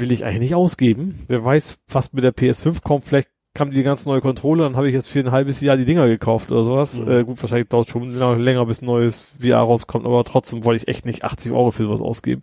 will 0.00 0.12
ich 0.12 0.24
eigentlich 0.24 0.40
nicht 0.40 0.54
ausgeben. 0.54 1.24
Wer 1.28 1.44
weiß, 1.44 1.78
was 1.88 2.12
mit 2.12 2.24
der 2.24 2.34
PS5 2.34 2.82
kommt. 2.82 3.04
Vielleicht 3.04 3.28
kam 3.54 3.70
die 3.70 3.82
ganz 3.82 4.06
neue 4.06 4.20
Controller, 4.20 4.64
dann 4.64 4.76
habe 4.76 4.88
ich 4.88 4.94
jetzt 4.94 5.08
für 5.08 5.18
ein 5.18 5.32
halbes 5.32 5.60
Jahr 5.60 5.76
die 5.76 5.84
Dinger 5.84 6.06
gekauft 6.06 6.50
oder 6.52 6.62
sowas. 6.62 7.00
Mhm. 7.00 7.10
Äh, 7.10 7.24
gut, 7.24 7.42
wahrscheinlich 7.42 7.68
dauert 7.68 7.88
schon 7.88 8.10
länger, 8.10 8.64
bis 8.66 8.82
ein 8.82 8.86
neues 8.86 9.26
VR 9.40 9.58
rauskommt, 9.58 10.06
aber 10.06 10.22
trotzdem 10.24 10.64
wollte 10.64 10.82
ich 10.82 10.88
echt 10.88 11.04
nicht 11.04 11.24
80 11.24 11.52
Euro 11.52 11.70
für 11.70 11.84
sowas 11.84 12.00
ausgeben. 12.00 12.42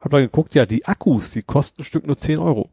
Hab 0.00 0.10
dann 0.10 0.22
geguckt, 0.22 0.54
ja, 0.54 0.66
die 0.66 0.86
Akkus, 0.86 1.30
die 1.30 1.42
kosten 1.42 1.82
ein 1.82 1.84
Stück 1.84 2.06
nur 2.06 2.16
10 2.16 2.38
Euro. 2.38 2.70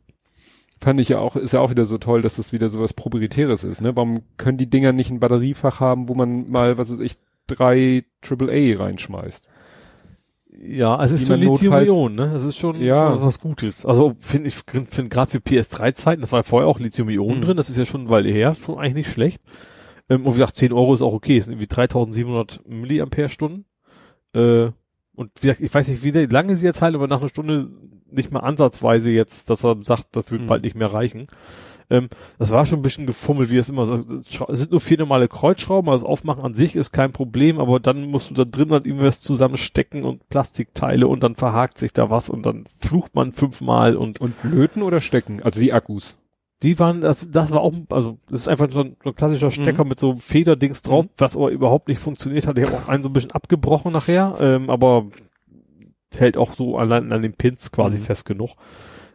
Fand 0.82 1.00
ich 1.00 1.10
ja 1.10 1.20
auch, 1.20 1.36
ist 1.36 1.54
ja 1.54 1.60
auch 1.60 1.70
wieder 1.70 1.86
so 1.86 1.98
toll, 1.98 2.22
dass 2.22 2.38
das 2.38 2.54
wieder 2.54 2.70
sowas 2.70 2.94
Proprietäres 2.94 3.64
ist, 3.64 3.82
ne? 3.82 3.96
Warum 3.96 4.22
können 4.38 4.58
die 4.58 4.70
Dinger 4.70 4.92
nicht 4.92 5.10
ein 5.10 5.20
Batteriefach 5.20 5.80
haben, 5.80 6.08
wo 6.08 6.14
man 6.14 6.50
mal, 6.50 6.78
was 6.78 6.92
weiß 6.92 7.00
ich, 7.00 7.18
drei 7.48 8.06
AAA 8.22 8.78
reinschmeißt? 8.78 9.48
Ja, 10.60 10.96
also 10.96 11.14
es 11.16 11.22
ist 11.22 11.28
schon 11.28 11.40
Lithium-Ionen, 11.40 12.16
ne? 12.16 12.30
Das 12.34 12.44
ist 12.44 12.58
schon 12.58 12.82
Ja. 12.82 13.14
was, 13.14 13.22
was 13.22 13.40
Gutes. 13.40 13.86
Also 13.86 14.16
finde 14.20 14.48
ich, 14.48 14.56
finde 14.56 15.10
gerade 15.10 15.30
für 15.30 15.38
PS3-Zeiten, 15.38 16.22
das 16.22 16.32
war 16.32 16.40
ja 16.40 16.44
vorher 16.44 16.68
auch 16.68 16.80
Lithium-Ionen 16.80 17.38
Mhm. 17.40 17.42
drin, 17.44 17.58
das 17.58 17.70
ist 17.70 17.78
ja 17.78 17.86
schon 17.86 18.02
eine 18.02 18.10
Weile 18.10 18.30
her, 18.32 18.56
schon 18.56 18.78
eigentlich 18.80 18.96
nicht 18.96 19.12
schlecht. 19.12 19.42
Ähm, 20.10 20.26
und 20.26 20.34
wie 20.34 20.40
gesagt, 20.40 20.56
10 20.56 20.74
Euro 20.74 20.94
ist 20.94 21.02
auch 21.02 21.14
okay, 21.14 21.38
es 21.38 21.46
sind 21.46 21.54
irgendwie 21.54 21.68
3700 21.68 22.62
Milliampere-Stunden. 22.68 23.66
Äh, 24.34 24.70
und 25.16 25.32
wie 25.42 25.48
gesagt, 25.48 25.62
ich 25.62 25.74
weiß 25.74 25.88
nicht, 25.90 26.04
wie 26.04 26.12
lange 26.12 26.56
sie 26.56 26.66
jetzt 26.66 26.82
halten, 26.82 26.96
aber 26.96 27.08
nach 27.08 27.20
einer 27.20 27.30
Stunde 27.30 27.70
nicht 28.10 28.32
mal 28.32 28.40
ansatzweise 28.40 29.10
jetzt, 29.12 29.50
dass 29.50 29.64
er 29.66 29.78
sagt, 29.82 30.16
das 30.16 30.32
wird 30.32 30.44
Mhm. 30.44 30.48
bald 30.48 30.64
nicht 30.64 30.76
mehr 30.76 30.92
reichen. 30.94 31.28
Ähm, 31.90 32.10
das 32.38 32.52
war 32.52 32.66
schon 32.66 32.80
ein 32.80 32.82
bisschen 32.82 33.06
gefummelt, 33.06 33.50
wie 33.50 33.58
es 33.58 33.70
immer 33.70 33.86
so. 33.86 33.94
Es 33.96 34.60
sind 34.60 34.72
nur 34.72 34.82
vier 34.82 34.98
normale 34.98 35.28
Kreuzschrauben, 35.28 35.90
also 35.90 36.04
das 36.06 36.10
Aufmachen 36.12 36.44
an 36.44 36.54
sich 36.54 36.76
ist 36.76 36.92
kein 36.92 37.14
Problem, 37.14 37.60
aber 37.60 37.80
dann 37.80 38.10
musst 38.12 38.30
du 38.30 38.34
da 38.34 38.44
drin 38.46 38.72
halt 38.72 38.86
irgendwas 38.86 39.22
zusammenstecken 39.22 40.04
und 40.04 40.28
Plastikteile 40.30 41.08
und 41.08 41.24
dann 41.24 41.36
verhakt 41.36 41.78
sich 41.78 41.94
da 41.94 42.10
was 42.10 42.30
und 42.30 42.46
dann 42.46 42.66
flucht 42.80 43.16
man 43.16 43.32
fünfmal 43.32 43.96
und 43.96 44.20
Und 44.20 44.34
löten 44.44 44.82
oder 44.84 45.00
stecken? 45.00 45.42
Also 45.44 45.62
die 45.62 45.72
Akkus. 45.72 46.18
die 46.64 46.78
waren, 46.80 47.00
das, 47.02 47.30
das 47.32 47.52
war 47.52 47.62
auch, 47.62 47.72
also 47.90 48.18
das 48.30 48.42
ist 48.42 48.48
einfach 48.50 48.70
so 48.72 48.82
ein, 48.82 48.98
so 49.04 49.12
ein 49.12 49.16
klassischer 49.16 49.52
Stecker 49.52 49.84
Mhm. 49.84 49.90
mit 49.90 50.00
so 50.00 50.16
Federdings 50.16 50.82
drauf, 50.82 51.06
Mhm. 51.06 51.10
was 51.18 51.38
aber 51.38 51.52
überhaupt 51.52 51.88
nicht 51.88 52.00
funktioniert 52.00 52.48
hat. 52.48 52.58
Ich 52.58 52.66
habe 52.66 52.76
auch 52.76 52.88
einen 52.90 53.04
so 53.04 53.10
ein 53.10 53.14
bisschen 53.14 53.32
abgebrochen 53.32 53.94
nachher, 53.94 54.36
ähm, 54.42 54.70
aber 54.70 55.06
hält 56.16 56.36
auch 56.38 56.54
so 56.54 56.78
allein 56.78 57.12
an 57.14 57.22
den 57.22 57.34
Pins 57.34 57.72
quasi 57.72 57.98
Mhm. 57.98 58.02
fest 58.02 58.26
genug. 58.26 58.56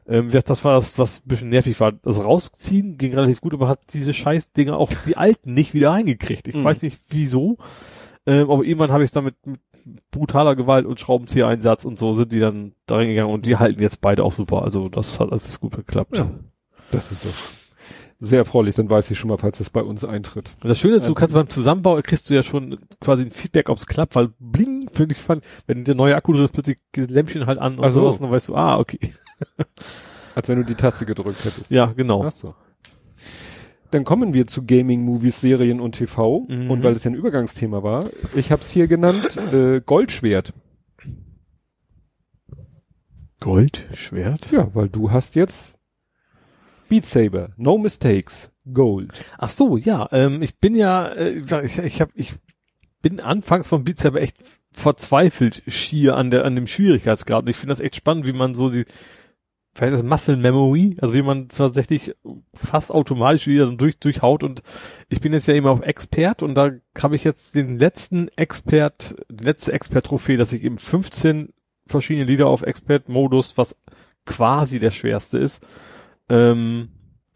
Ähm, 0.06 0.30
das 0.30 0.64
war 0.64 0.74
das, 0.74 0.98
was 0.98 1.20
ein 1.20 1.28
bisschen 1.28 1.48
nervig 1.48 1.78
war. 1.80 1.92
Das 1.92 2.18
Rausziehen 2.22 2.96
ging 2.98 3.14
relativ 3.14 3.40
gut, 3.40 3.54
aber 3.54 3.68
hat 3.68 3.80
diese 3.94 4.12
Scheißdinger 4.12 4.76
auch 4.76 4.90
die 5.06 5.16
alten 5.16 5.54
nicht 5.54 5.74
wieder 5.74 5.90
reingekriegt. 5.90 6.48
Ich 6.48 6.54
Mhm. 6.56 6.64
weiß 6.64 6.82
nicht 6.82 7.00
wieso, 7.08 7.58
ähm, 8.26 8.50
aber 8.50 8.64
irgendwann 8.64 8.90
habe 8.92 9.04
ich 9.04 9.08
es 9.08 9.12
damit 9.14 9.34
mit 9.46 9.60
brutaler 10.10 10.54
Gewalt 10.56 10.86
und 10.86 11.00
Schraubenzieher-Einsatz 11.00 11.84
und 11.84 11.96
so 11.96 12.12
sind 12.12 12.32
die 12.32 12.40
dann 12.40 12.72
da 12.86 12.96
reingegangen 12.96 13.32
und 13.32 13.46
die 13.46 13.56
halten 13.56 13.82
jetzt 13.82 14.00
beide 14.00 14.22
auch 14.24 14.32
super. 14.32 14.62
Also 14.62 14.88
das 14.88 15.18
hat 15.18 15.30
alles 15.30 15.58
gut 15.58 15.74
geklappt. 15.74 16.16
Ja. 16.16 16.30
Das 16.90 17.10
ist 17.10 17.24
doch 17.24 17.61
sehr 18.24 18.38
erfreulich, 18.38 18.76
dann 18.76 18.88
weiß 18.88 19.10
ich 19.10 19.18
schon 19.18 19.28
mal, 19.30 19.36
falls 19.38 19.58
das 19.58 19.68
bei 19.70 19.82
uns 19.82 20.04
eintritt. 20.04 20.54
Und 20.62 20.68
das 20.68 20.78
Schöne 20.78 21.00
du 21.00 21.06
Ja. 21.08 21.14
kannst 21.14 21.34
beim 21.34 21.48
Zusammenbau, 21.48 22.00
kriegst 22.02 22.30
du 22.30 22.34
ja 22.34 22.42
schon 22.44 22.78
quasi 23.00 23.24
ein 23.24 23.30
Feedback, 23.32 23.68
ob 23.68 23.78
es 23.78 23.86
klappt, 23.86 24.14
weil 24.14 24.30
bling, 24.38 24.88
finde 24.92 25.14
ich, 25.14 25.20
fand, 25.20 25.42
wenn 25.66 25.82
der 25.84 25.96
neue 25.96 26.14
Akku 26.14 26.32
drin 26.32 26.44
ist, 26.44 26.52
plötzlich 26.52 26.78
Lämpchen 26.96 27.46
halt 27.46 27.58
an 27.58 27.78
und 27.78 27.84
Ach 27.84 27.92
so. 27.92 28.00
sowas, 28.00 28.16
und 28.18 28.22
dann 28.22 28.30
weißt 28.30 28.48
du, 28.48 28.54
ah, 28.54 28.78
okay. 28.78 28.98
Als 30.36 30.48
wenn 30.48 30.58
du 30.58 30.64
die 30.64 30.76
Taste 30.76 31.04
gedrückt 31.04 31.44
hättest. 31.44 31.70
Ja, 31.72 31.86
genau. 31.86 32.24
Ach 32.24 32.30
so. 32.30 32.54
Dann 33.90 34.04
kommen 34.04 34.32
wir 34.32 34.46
zu 34.46 34.64
Gaming, 34.64 35.02
Movies, 35.04 35.40
Serien 35.40 35.80
und 35.80 35.96
TV. 35.96 36.46
Mhm. 36.48 36.70
Und 36.70 36.82
weil 36.84 36.92
es 36.92 37.04
ja 37.04 37.10
ein 37.10 37.14
Übergangsthema 37.14 37.82
war, 37.82 38.04
ich 38.34 38.50
habe 38.52 38.62
es 38.62 38.70
hier 38.70 38.86
genannt, 38.86 39.36
äh, 39.52 39.80
Goldschwert. 39.84 40.54
Goldschwert? 43.40 44.52
Ja, 44.52 44.74
weil 44.74 44.88
du 44.88 45.10
hast 45.10 45.34
jetzt 45.34 45.74
Beat 46.92 47.06
Saber, 47.06 47.54
No 47.56 47.78
Mistakes, 47.78 48.50
Gold. 48.70 49.12
Ach 49.38 49.48
so, 49.48 49.78
ja, 49.78 50.10
ähm, 50.12 50.42
ich 50.42 50.58
bin 50.58 50.74
ja, 50.74 51.06
äh, 51.06 51.64
ich, 51.64 51.78
ich 51.78 52.02
hab, 52.02 52.10
ich 52.14 52.34
bin 53.00 53.18
anfangs 53.18 53.68
von 53.68 53.82
Beat 53.82 53.96
Saber 53.96 54.20
echt 54.20 54.36
verzweifelt 54.72 55.62
schier 55.68 56.18
an 56.18 56.30
der, 56.30 56.44
an 56.44 56.54
dem 56.54 56.66
Schwierigkeitsgrad. 56.66 57.44
Und 57.44 57.48
ich 57.48 57.56
finde 57.56 57.72
das 57.72 57.80
echt 57.80 57.96
spannend, 57.96 58.26
wie 58.26 58.34
man 58.34 58.54
so 58.54 58.68
die, 58.68 58.84
vielleicht 59.72 59.94
das 59.94 60.02
Muscle 60.02 60.36
Memory, 60.36 60.98
also 61.00 61.14
wie 61.14 61.22
man 61.22 61.48
tatsächlich 61.48 62.14
fast 62.52 62.90
automatisch 62.90 63.46
wieder 63.46 63.72
durch, 63.72 63.98
durchhaut. 63.98 64.42
Und 64.42 64.62
ich 65.08 65.22
bin 65.22 65.32
jetzt 65.32 65.48
ja 65.48 65.54
immer 65.54 65.70
auf 65.70 65.80
Expert 65.80 66.42
und 66.42 66.54
da 66.54 66.72
habe 67.02 67.16
ich 67.16 67.24
jetzt 67.24 67.54
den 67.54 67.78
letzten 67.78 68.28
Expert, 68.36 69.16
die 69.30 69.44
letzte 69.44 69.72
Expert-Trophäe, 69.72 70.36
dass 70.36 70.52
ich 70.52 70.62
eben 70.62 70.76
15 70.76 71.54
verschiedene 71.86 72.26
Lieder 72.26 72.48
auf 72.48 72.60
Expert-Modus, 72.60 73.56
was 73.56 73.78
quasi 74.26 74.78
der 74.78 74.90
schwerste 74.90 75.38
ist, 75.38 75.66
ähm, 76.32 76.88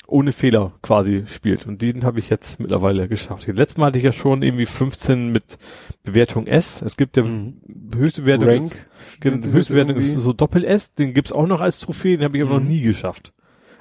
ohne 0.08 0.33
Fehler 0.33 0.73
quasi 0.83 1.25
spielt. 1.26 1.66
Und 1.66 1.83
den 1.83 2.05
habe 2.05 2.18
ich 2.20 2.31
jetzt 2.31 2.60
mittlerweile 2.60 3.08
geschafft. 3.08 3.47
Letztes 3.49 3.76
Mal 3.76 3.86
hatte 3.86 3.99
ich 3.99 4.05
ja 4.05 4.12
schon 4.12 4.42
irgendwie 4.42 4.66
15 4.66 5.31
mit 5.33 5.58
Bewertung 6.05 6.47
S. 6.47 6.81
Es 6.81 6.97
gibt 6.97 7.16
ja 7.16 7.25
Mhm. 7.25 7.55
höchste 7.94 8.23
Bewertung 8.23 8.49
Rank. 8.49 8.62
ist, 8.62 8.76
genau, 9.20 9.33
Nennt 9.34 9.44
sich 9.44 9.52
höchste 9.52 9.73
das 9.75 9.83
Bewertung 9.83 9.97
ist 10.00 10.08
irgendwie? 10.10 10.20
so 10.23 10.33
Doppel 10.33 10.65
S, 10.65 10.94
den 10.94 11.12
gibt's 11.12 11.33
auch 11.33 11.47
noch 11.47 11.60
als 11.60 11.81
Trophäe, 11.81 12.16
den 12.16 12.25
habe 12.25 12.36
ich 12.36 12.42
aber 12.44 12.55
noch 12.55 12.62
Mhm. 12.62 12.68
nie 12.68 12.81
geschafft. 12.83 13.33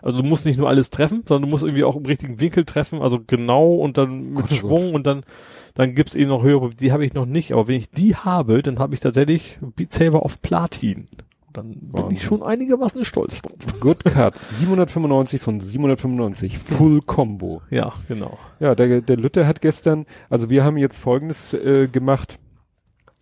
Also 0.02 0.22
du 0.22 0.28
musst 0.28 0.46
nicht 0.46 0.58
nur 0.58 0.68
alles 0.70 0.90
treffen, 0.92 1.24
sondern 1.28 1.44
du 1.44 1.48
musst 1.50 1.64
irgendwie 1.64 1.84
auch 1.84 1.96
im 1.96 2.06
richtigen 2.06 2.40
Winkel 2.40 2.66
treffen, 2.66 3.02
also 3.02 3.20
genau 3.26 3.74
und 3.76 3.98
dann 3.98 4.34
mit 4.34 4.44
Gott, 4.44 4.52
oh 4.52 4.56
Schwung 4.56 4.94
und 4.94 5.06
dann 5.08 5.24
dann 5.76 5.94
gibt's 5.94 6.16
eben 6.16 6.30
noch 6.30 6.44
höhere, 6.44 6.70
die 6.74 6.92
habe 6.92 7.06
ich 7.06 7.14
noch 7.14 7.26
nicht, 7.26 7.52
aber 7.52 7.68
wenn 7.68 7.76
ich 7.76 7.90
die 7.92 8.16
habe, 8.16 8.62
dann 8.64 8.80
habe 8.80 8.94
ich 8.94 9.00
tatsächlich 9.02 9.60
Beat 9.76 9.92
Saber 9.94 10.24
auf 10.24 10.42
Platin. 10.42 11.08
Dann 11.56 11.72
bin 11.72 11.94
Wahnsinn. 11.94 12.12
ich 12.16 12.24
schon 12.24 12.44
einigermaßen 12.44 13.04
stolz 13.06 13.42
drauf. 13.42 13.80
Good 13.80 14.04
Cuts, 14.06 14.60
795 14.60 15.42
von 15.42 15.60
795, 15.60 16.58
Full 16.58 17.02
Combo. 17.02 17.62
Ja, 17.70 17.94
genau. 18.08 18.38
Ja, 18.60 18.76
der, 18.76 19.02
der 19.02 19.18
Lütte 19.18 19.48
hat 19.48 19.62
gestern, 19.62 20.06
also 20.30 20.50
wir 20.50 20.64
haben 20.64 20.78
jetzt 20.78 20.98
folgendes 21.00 21.54
äh, 21.54 21.88
gemacht. 21.88 22.40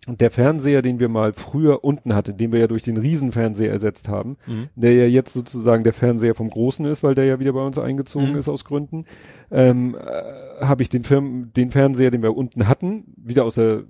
Der 0.06 0.30
Fernseher, 0.30 0.82
den 0.82 1.00
wir 1.00 1.08
mal 1.08 1.32
früher 1.32 1.82
unten 1.82 2.14
hatten, 2.14 2.36
den 2.36 2.52
wir 2.52 2.60
ja 2.60 2.66
durch 2.66 2.82
den 2.82 2.98
Riesenfernseher 2.98 3.70
ersetzt 3.72 4.08
haben, 4.10 4.36
Mhm. 4.46 4.68
der 4.76 4.92
ja 4.92 5.06
jetzt 5.06 5.32
sozusagen 5.32 5.82
der 5.82 5.94
Fernseher 5.94 6.34
vom 6.34 6.50
Großen 6.50 6.84
ist, 6.84 7.02
weil 7.02 7.14
der 7.14 7.24
ja 7.24 7.40
wieder 7.40 7.54
bei 7.54 7.64
uns 7.64 7.78
eingezogen 7.78 8.32
Mhm. 8.32 8.36
ist 8.36 8.50
aus 8.50 8.66
Gründen, 8.66 9.06
ähm, 9.50 9.96
äh, 9.96 10.62
habe 10.62 10.82
ich 10.82 10.90
den 10.90 11.04
Firmen, 11.04 11.52
den 11.54 11.70
Fernseher, 11.70 12.10
den 12.10 12.22
wir 12.22 12.36
unten 12.36 12.68
hatten, 12.68 13.14
wieder 13.16 13.44
aus 13.46 13.54
der 13.54 13.84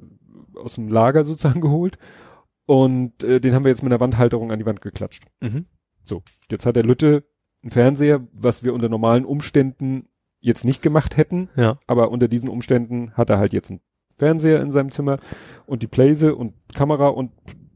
aus 0.62 0.76
dem 0.76 0.89
Lager 0.89 1.24
sozusagen 1.24 1.60
geholt 1.60 1.98
und 2.67 3.23
äh, 3.25 3.41
den 3.41 3.55
haben 3.55 3.65
wir 3.65 3.70
jetzt 3.70 3.83
mit 3.83 3.93
einer 3.93 4.01
Wandhalterung 4.01 4.51
an 4.52 4.59
die 4.59 4.67
Wand 4.67 4.81
geklatscht. 4.81 5.25
Mhm. 5.43 5.65
So, 6.05 6.23
jetzt 6.51 6.67
hat 6.67 6.76
der 6.76 6.84
Lütte 6.84 7.25
einen 7.62 7.70
Fernseher, 7.70 8.26
was 8.33 8.62
wir 8.65 8.75
unter 8.75 8.89
normalen 8.89 9.25
Umständen 9.25 10.09
jetzt 10.41 10.65
nicht 10.65 10.83
gemacht 10.83 11.17
hätten, 11.17 11.49
Ja. 11.57 11.78
aber 11.86 12.10
unter 12.10 12.28
diesen 12.28 12.49
Umständen 12.49 13.12
hat 13.15 13.31
er 13.31 13.39
halt 13.39 13.52
jetzt 13.55 13.70
einen 13.70 13.81
Fernseher 14.18 14.60
in 14.60 14.70
seinem 14.70 14.91
Zimmer 14.91 15.18
und 15.67 15.83
die 15.83 15.86
Playse 15.86 16.34
und 16.36 16.52
Kamera 16.75 17.09
und 17.09 17.33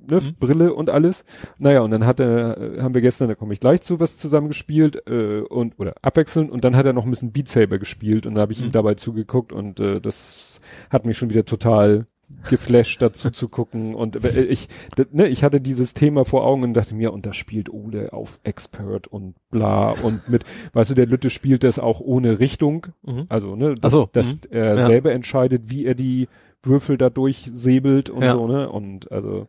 ne, 0.06 0.20
Mhm. 0.20 0.34
Brille 0.38 0.74
und 0.74 0.90
alles. 0.90 1.24
Naja, 1.58 1.80
und 1.80 1.90
dann 1.90 2.04
hat 2.06 2.20
er, 2.20 2.58
äh, 2.58 2.80
haben 2.82 2.94
wir 2.94 3.00
gestern, 3.00 3.28
da 3.28 3.34
komme 3.34 3.54
ich 3.54 3.60
gleich 3.60 3.80
zu, 3.82 3.98
was 4.00 4.16
zusammen 4.18 4.48
gespielt 4.48 5.02
äh, 5.06 5.40
und 5.40 5.78
oder 5.78 5.94
abwechselnd 6.02 6.50
und 6.50 6.64
dann 6.64 6.76
hat 6.76 6.84
er 6.86 6.92
noch 6.92 7.04
ein 7.04 7.10
bisschen 7.10 7.32
Beat 7.32 7.48
Saber 7.48 7.78
gespielt 7.78 8.26
und 8.26 8.34
da 8.34 8.42
habe 8.42 8.52
ich 8.52 8.60
ihm 8.60 8.68
Mhm. 8.68 8.72
dabei 8.72 8.94
zugeguckt 8.94 9.52
und 9.52 9.80
äh, 9.80 10.00
das 10.00 10.60
hat 10.90 11.06
mich 11.06 11.16
schon 11.16 11.30
wieder 11.30 11.44
total 11.46 12.06
geflasht 12.48 13.00
dazu 13.02 13.30
zu 13.30 13.48
gucken 13.48 13.94
und 13.94 14.22
äh, 14.24 14.42
ich 14.42 14.68
ne, 15.12 15.26
ich 15.28 15.42
hatte 15.44 15.60
dieses 15.60 15.94
Thema 15.94 16.24
vor 16.24 16.44
Augen 16.46 16.62
und 16.62 16.74
dachte 16.74 16.94
mir 16.94 17.12
und 17.12 17.26
da 17.26 17.32
spielt 17.32 17.70
Ole 17.70 18.12
auf 18.12 18.38
Expert 18.44 19.06
und 19.06 19.34
bla 19.50 19.90
und 19.92 20.28
mit 20.28 20.44
weißt 20.72 20.90
du 20.90 20.94
der 20.94 21.06
Lütte 21.06 21.30
spielt 21.30 21.64
das 21.64 21.78
auch 21.78 22.00
ohne 22.00 22.38
Richtung 22.38 22.86
Mhm. 23.02 23.26
also, 23.28 23.56
ne, 23.56 23.74
dass, 23.74 23.92
so, 23.92 24.08
dass 24.12 24.26
mhm. 24.34 24.38
er 24.50 24.76
Ja. 24.76 24.86
selber 24.86 25.12
entscheidet, 25.12 25.62
wie 25.66 25.84
er 25.86 25.94
die 25.94 26.28
Würfel 26.62 26.98
da 26.98 27.08
durchsäbelt 27.10 28.10
und 28.10 28.22
Ja. 28.22 28.34
so, 28.34 28.46
ne? 28.46 28.68
Und 28.68 29.10
also, 29.12 29.46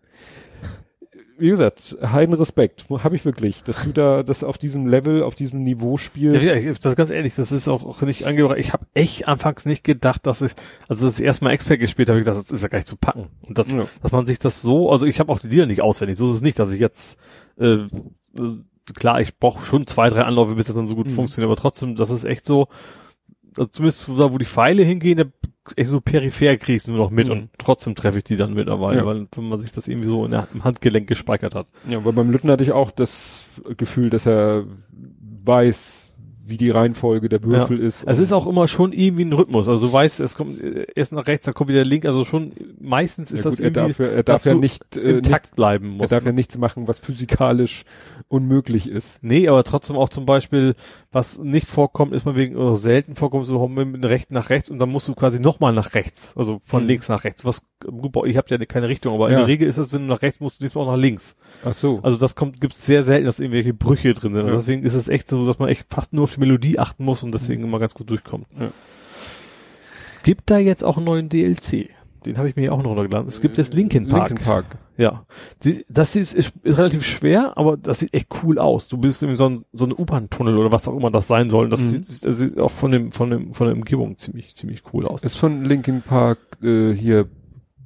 wie 1.39 1.49
gesagt, 1.49 1.97
heiden 2.01 2.33
Respekt, 2.33 2.85
habe 2.89 3.15
ich 3.15 3.25
wirklich, 3.25 3.63
dass 3.63 3.83
du 3.83 3.91
da 3.91 4.23
das 4.23 4.43
auf 4.43 4.57
diesem 4.57 4.87
Level, 4.87 5.23
auf 5.23 5.35
diesem 5.35 5.63
Niveau 5.63 5.97
spielst. 5.97 6.41
Ja, 6.43 6.55
ja, 6.55 6.73
das 6.73 6.85
ist 6.85 6.95
ganz 6.97 7.09
ehrlich, 7.09 7.35
das 7.35 7.51
ist 7.51 7.67
auch, 7.67 7.85
auch 7.85 8.01
nicht 8.01 8.25
angebracht. 8.25 8.57
Ich 8.59 8.73
habe 8.73 8.85
echt 8.93 9.27
anfangs 9.27 9.65
nicht 9.65 9.83
gedacht, 9.83 10.25
dass 10.27 10.41
ich, 10.41 10.51
also 10.87 11.05
das 11.07 11.19
erste 11.19 11.45
Mal 11.45 11.51
Expert 11.51 11.79
gespielt 11.79 12.09
habe, 12.09 12.19
ich 12.19 12.25
gedacht, 12.25 12.41
das 12.41 12.51
ist 12.51 12.61
ja 12.61 12.67
gar 12.67 12.77
nicht 12.79 12.87
zu 12.87 12.97
packen. 12.97 13.27
Und 13.47 13.57
das, 13.57 13.71
Ja. 13.71 13.85
dass 14.01 14.11
man 14.11 14.25
sich 14.25 14.39
das 14.39 14.61
so, 14.61 14.91
also 14.91 15.05
ich 15.05 15.19
habe 15.19 15.31
auch 15.31 15.39
die 15.39 15.47
Lieder 15.47 15.65
nicht 15.65 15.81
auswendig. 15.81 16.17
So 16.17 16.27
ist 16.27 16.35
es 16.35 16.41
nicht, 16.41 16.59
dass 16.59 16.71
ich 16.71 16.79
jetzt 16.79 17.17
äh, 17.57 17.73
äh, 17.75 17.87
klar, 18.95 19.21
ich 19.21 19.37
brauche 19.37 19.65
schon 19.65 19.85
zwei, 19.87 20.09
drei 20.09 20.23
Anläufe, 20.23 20.55
bis 20.55 20.65
das 20.67 20.75
dann 20.75 20.87
so 20.87 20.95
gut 20.95 21.07
Mhm. 21.07 21.11
funktioniert, 21.11 21.47
aber 21.49 21.59
trotzdem, 21.61 21.95
das 21.95 22.09
ist 22.09 22.23
echt 22.23 22.45
so, 22.45 22.67
also 23.57 23.65
zumindest 23.67 24.07
da, 24.09 24.31
wo 24.31 24.37
die 24.37 24.45
Pfeile 24.45 24.83
hingehen, 24.83 25.17
da 25.17 25.25
so 25.83 26.01
peripher 26.01 26.57
kriegst 26.57 26.87
du 26.87 26.91
nur 26.91 26.99
noch 26.99 27.09
mit 27.11 27.27
Mhm. 27.27 27.31
und 27.33 27.49
trotzdem 27.57 27.95
treffe 27.95 28.19
ich 28.19 28.23
die 28.23 28.35
dann 28.35 28.53
mittlerweile, 28.53 28.97
Ja. 28.99 29.05
weil 29.05 29.27
wenn 29.35 29.49
man 29.49 29.59
sich 29.59 29.71
das 29.71 29.87
irgendwie 29.87 30.09
so 30.09 30.25
in 30.25 30.31
der, 30.31 30.47
im 30.53 30.63
Handgelenk 30.63 31.07
gespeichert 31.07 31.55
hat. 31.55 31.67
Ja, 31.87 31.97
aber 31.97 32.13
beim 32.13 32.29
Lütten 32.31 32.49
hatte 32.49 32.63
ich 32.63 32.71
auch 32.71 32.91
das 32.91 33.45
Gefühl, 33.77 34.09
dass 34.09 34.25
er 34.25 34.65
weiß, 35.45 35.98
wie 36.49 36.57
die 36.57 36.69
Reihenfolge 36.69 37.29
der 37.29 37.43
Würfel 37.43 37.79
ist. 37.79 38.03
Es 38.07 38.19
ist 38.19 38.31
auch 38.33 38.47
immer 38.47 38.67
schon 38.67 38.91
irgendwie 38.93 39.25
ein 39.25 39.33
Rhythmus. 39.33 39.67
Also 39.67 39.87
du 39.87 39.93
weißt, 39.93 40.19
es 40.19 40.35
kommt 40.35 40.59
erst 40.95 41.13
nach 41.13 41.27
rechts, 41.27 41.45
dann 41.45 41.53
kommt 41.53 41.69
wieder 41.69 41.83
links. 41.83 42.07
Also 42.07 42.25
schon 42.25 42.51
meistens 42.79 43.31
ist 43.31 43.43
ja, 43.45 43.49
das 43.51 43.59
gut, 43.59 43.65
er 43.65 43.83
irgendwie 43.83 43.93
darf, 44.03 44.11
ja- 44.11 44.15
er 44.17 44.23
darf 44.23 44.45
ja 44.45 44.53
nicht, 44.55 44.97
äh, 44.97 45.01
im 45.17 45.23
Takt 45.23 45.55
bleiben 45.55 45.85
er 45.85 45.91
muss. 45.97 46.09
darf 46.09 46.25
ja 46.25 46.31
nichts 46.31 46.57
machen, 46.57 46.87
was 46.87 46.99
physikalisch 46.99 47.85
unmöglich 48.27 48.89
ist. 48.89 49.23
Nee, 49.23 49.47
aber 49.47 49.63
trotzdem 49.63 49.95
auch 49.95 50.09
zum 50.09 50.25
Beispiel, 50.25 50.75
was 51.11 51.37
nicht 51.39 51.67
vorkommt, 51.67 52.13
ist 52.13 52.25
man 52.25 52.35
wegen, 52.35 52.55
oder 52.55 52.75
selten 52.75 53.15
vorkommt, 53.15 53.45
so 53.47 53.67
mit 53.67 54.05
rechts 54.05 54.31
nach 54.31 54.49
rechts 54.49 54.69
und 54.69 54.79
dann 54.79 54.89
musst 54.89 55.07
du 55.07 55.15
quasi 55.15 55.39
nochmal 55.39 55.73
nach 55.73 55.93
rechts. 55.93 56.33
Also 56.37 56.61
von 56.65 56.83
Mhm. 56.83 56.87
links 56.89 57.09
nach 57.09 57.23
rechts. 57.23 57.45
Was, 57.45 57.63
gut, 57.85 58.15
ich 58.25 58.37
habe 58.37 58.47
ja 58.49 58.57
keine 58.65 58.89
Richtung, 58.89 59.13
aber 59.15 59.27
in 59.27 59.33
Ja. 59.33 59.39
der 59.39 59.47
Regel 59.47 59.67
ist 59.67 59.77
das, 59.77 59.93
wenn 59.93 60.01
du 60.03 60.07
nach 60.13 60.21
rechts 60.21 60.39
musst, 60.39 60.59
du 60.59 60.65
diesmal 60.65 60.85
auch 60.85 60.91
nach 60.91 60.97
links. 60.97 61.37
Ach 61.63 61.73
so. 61.73 61.99
Also 62.03 62.17
das 62.17 62.35
kommt, 62.35 62.61
gibt's 62.61 62.85
sehr 62.85 63.03
selten, 63.03 63.25
dass 63.25 63.39
irgendwelche 63.39 63.73
Brüche 63.73 64.13
drin 64.13 64.33
sind. 64.33 64.45
Ja. 64.45 64.51
Also 64.53 64.65
deswegen 64.65 64.83
ist 64.83 64.93
es 64.93 65.07
echt 65.07 65.27
so, 65.27 65.45
dass 65.45 65.59
man 65.59 65.69
echt 65.69 65.85
fast 65.89 66.13
nur 66.13 66.23
auf 66.23 66.31
Melodie 66.39 66.79
achten 66.79 67.05
muss 67.05 67.21
und 67.23 67.31
deswegen 67.33 67.63
immer 67.63 67.79
ganz 67.79 67.93
gut 67.93 68.09
durchkommt. 68.09 68.47
Ja. 68.59 68.71
Gibt 70.23 70.49
da 70.49 70.57
jetzt 70.57 70.83
auch 70.83 70.97
einen 70.97 71.05
neuen 71.05 71.29
DLC? 71.29 71.89
Den 72.25 72.37
habe 72.37 72.49
ich 72.49 72.55
mir 72.57 72.73
auch 72.73 72.83
noch 72.83 72.89
runtergeladen. 72.89 73.27
Es 73.29 73.39
gibt 73.39 73.57
jetzt 73.57 73.73
Linkin 73.73 74.09
Park. 74.09 74.29
Linkin 74.29 74.45
Park. 74.45 74.77
Ja. 74.97 75.25
Das 75.87 76.15
ist, 76.17 76.35
ist, 76.35 76.53
ist 76.63 76.77
relativ 76.77 77.05
schwer, 77.05 77.57
aber 77.57 77.77
das 77.77 77.99
sieht 77.99 78.13
echt 78.13 78.27
cool 78.43 78.59
aus. 78.59 78.89
Du 78.89 78.97
bist 78.97 79.23
in 79.23 79.33
so 79.37 79.47
ein, 79.47 79.63
so 79.71 79.85
ein 79.85 79.93
U-Bahn-Tunnel 79.93 80.57
oder 80.57 80.73
was 80.73 80.89
auch 80.89 80.97
immer 80.97 81.11
das 81.11 81.27
sein 81.27 81.49
soll. 81.49 81.69
Das, 81.69 81.79
Mhm. 81.79 82.03
sieht, 82.03 82.25
das 82.25 82.37
sieht 82.37 82.59
auch 82.59 82.71
von 82.71 82.91
dem, 82.91 83.11
von 83.13 83.29
dem, 83.29 83.53
von 83.53 83.67
der 83.67 83.75
Umgebung 83.77 84.17
ziemlich, 84.17 84.53
ziemlich 84.55 84.81
cool 84.93 85.07
aus. 85.07 85.23
Ist 85.23 85.37
von 85.37 85.63
Linkin 85.63 86.01
Park 86.01 86.39
äh, 86.61 86.93
hier 86.93 87.29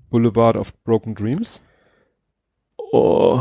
Boulevard 0.09 0.57
of 0.57 0.73
Broken 0.83 1.13
Dreams? 1.13 1.61
Oh, 2.91 3.39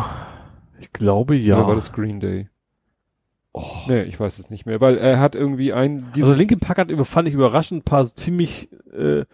ich 0.78 0.92
glaube 0.92 1.34
ja. 1.36 1.56
Oder 1.58 1.68
war 1.68 1.74
das 1.74 1.92
Green 1.92 2.20
Day? 2.20 2.48
Oh. 3.52 3.64
Nee, 3.88 4.02
ich 4.02 4.18
weiß 4.18 4.38
es 4.38 4.50
nicht 4.50 4.66
mehr, 4.66 4.80
weil 4.80 4.96
er 4.98 5.20
hat 5.20 5.34
irgendwie 5.34 5.72
ein 5.72 6.08
Also 6.16 6.32
Linkin 6.32 6.60
Park 6.60 6.78
hat, 6.78 6.90
fand 7.06 7.28
ich 7.28 7.34
überraschend, 7.34 7.80
ein 7.82 7.84
paar 7.84 8.04
ziemlich, 8.14 8.70
äh, 8.92 9.24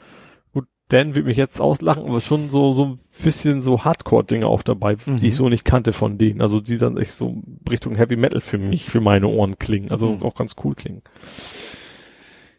gut, 0.52 0.66
Dan 0.88 1.14
wird 1.14 1.26
mich 1.26 1.36
jetzt 1.36 1.60
auslachen, 1.60 2.04
aber 2.06 2.20
schon 2.20 2.50
so, 2.50 2.72
so 2.72 2.84
ein 2.84 3.00
bisschen 3.22 3.62
so 3.62 3.84
Hardcore-Dinge 3.84 4.46
auch 4.46 4.62
dabei, 4.62 4.96
Mhm. 5.06 5.16
die 5.18 5.28
ich 5.28 5.34
so 5.36 5.48
nicht 5.48 5.64
kannte 5.64 5.92
von 5.92 6.18
denen. 6.18 6.40
Also 6.40 6.60
die 6.60 6.78
dann 6.78 6.96
echt 6.96 7.12
so 7.12 7.42
Richtung 7.70 7.94
Heavy 7.96 8.16
Metal 8.16 8.40
für 8.40 8.58
mich, 8.58 8.88
für 8.90 9.00
meine 9.00 9.28
Ohren 9.28 9.58
klingen. 9.58 9.90
Also 9.90 10.12
Mhm. 10.12 10.22
auch 10.22 10.34
ganz 10.34 10.56
cool 10.64 10.74
klingen. 10.74 11.02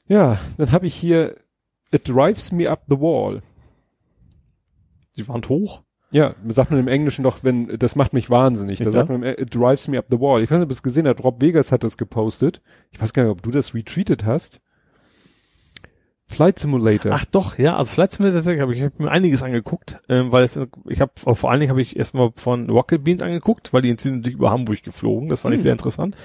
Ja, 0.07 0.39
dann 0.57 0.71
habe 0.71 0.87
ich 0.87 0.95
hier 0.95 1.35
It 1.91 2.07
Drives 2.07 2.51
Me 2.51 2.69
Up 2.69 2.83
the 2.87 2.99
Wall. 2.99 3.41
Die 5.17 5.27
Wand 5.27 5.49
hoch. 5.49 5.81
Ja, 6.11 6.35
sagt 6.47 6.71
man 6.71 6.79
im 6.79 6.87
Englischen 6.87 7.23
doch, 7.23 7.43
wenn, 7.43 7.77
das 7.77 7.95
macht 7.95 8.13
mich 8.13 8.29
wahnsinnig. 8.29 8.79
Da 8.79 8.91
sagt 8.91 9.09
man, 9.09 9.21
im, 9.21 9.37
It 9.37 9.53
drives 9.53 9.87
me 9.87 9.97
up 9.97 10.05
the 10.09 10.19
wall. 10.19 10.43
Ich 10.43 10.49
weiß 10.49 10.57
nicht, 10.57 10.63
ob 10.63 10.69
du 10.69 10.73
es 10.73 10.83
gesehen 10.83 11.07
hast. 11.07 11.23
Rob 11.23 11.41
Vegas 11.41 11.71
hat 11.71 11.83
das 11.83 11.97
gepostet. 11.97 12.61
Ich 12.91 13.01
weiß 13.01 13.13
gar 13.13 13.23
nicht, 13.23 13.31
ob 13.31 13.43
du 13.43 13.51
das 13.51 13.73
retweetet 13.73 14.25
hast. 14.25 14.59
Flight 16.31 16.59
Simulator. 16.59 17.11
Ach 17.13 17.25
doch, 17.25 17.57
ja, 17.57 17.75
also 17.75 17.91
Flight 17.91 18.11
Simulator 18.11 18.61
habe 18.61 18.73
ich, 18.75 18.83
hab 18.83 18.99
mir 18.99 19.09
einiges 19.09 19.41
angeguckt, 19.41 19.99
ähm, 20.09 20.31
weil 20.31 20.43
es, 20.43 20.59
ich 20.87 21.01
habe 21.01 21.11
vor 21.15 21.49
allen 21.49 21.59
Dingen 21.59 21.71
habe 21.71 21.81
ich 21.81 21.97
erstmal 21.97 22.29
von 22.35 22.69
Rocket 22.69 23.03
Beans 23.03 23.21
angeguckt, 23.23 23.73
weil 23.73 23.81
die 23.81 23.95
sind 23.99 24.17
natürlich 24.17 24.37
über 24.37 24.51
Hamburg 24.51 24.83
geflogen, 24.83 25.27
das 25.29 25.39
fand 25.41 25.55
ich 25.55 25.59
Hm. 25.59 25.63
sehr 25.63 25.71
interessant. 25.71 26.15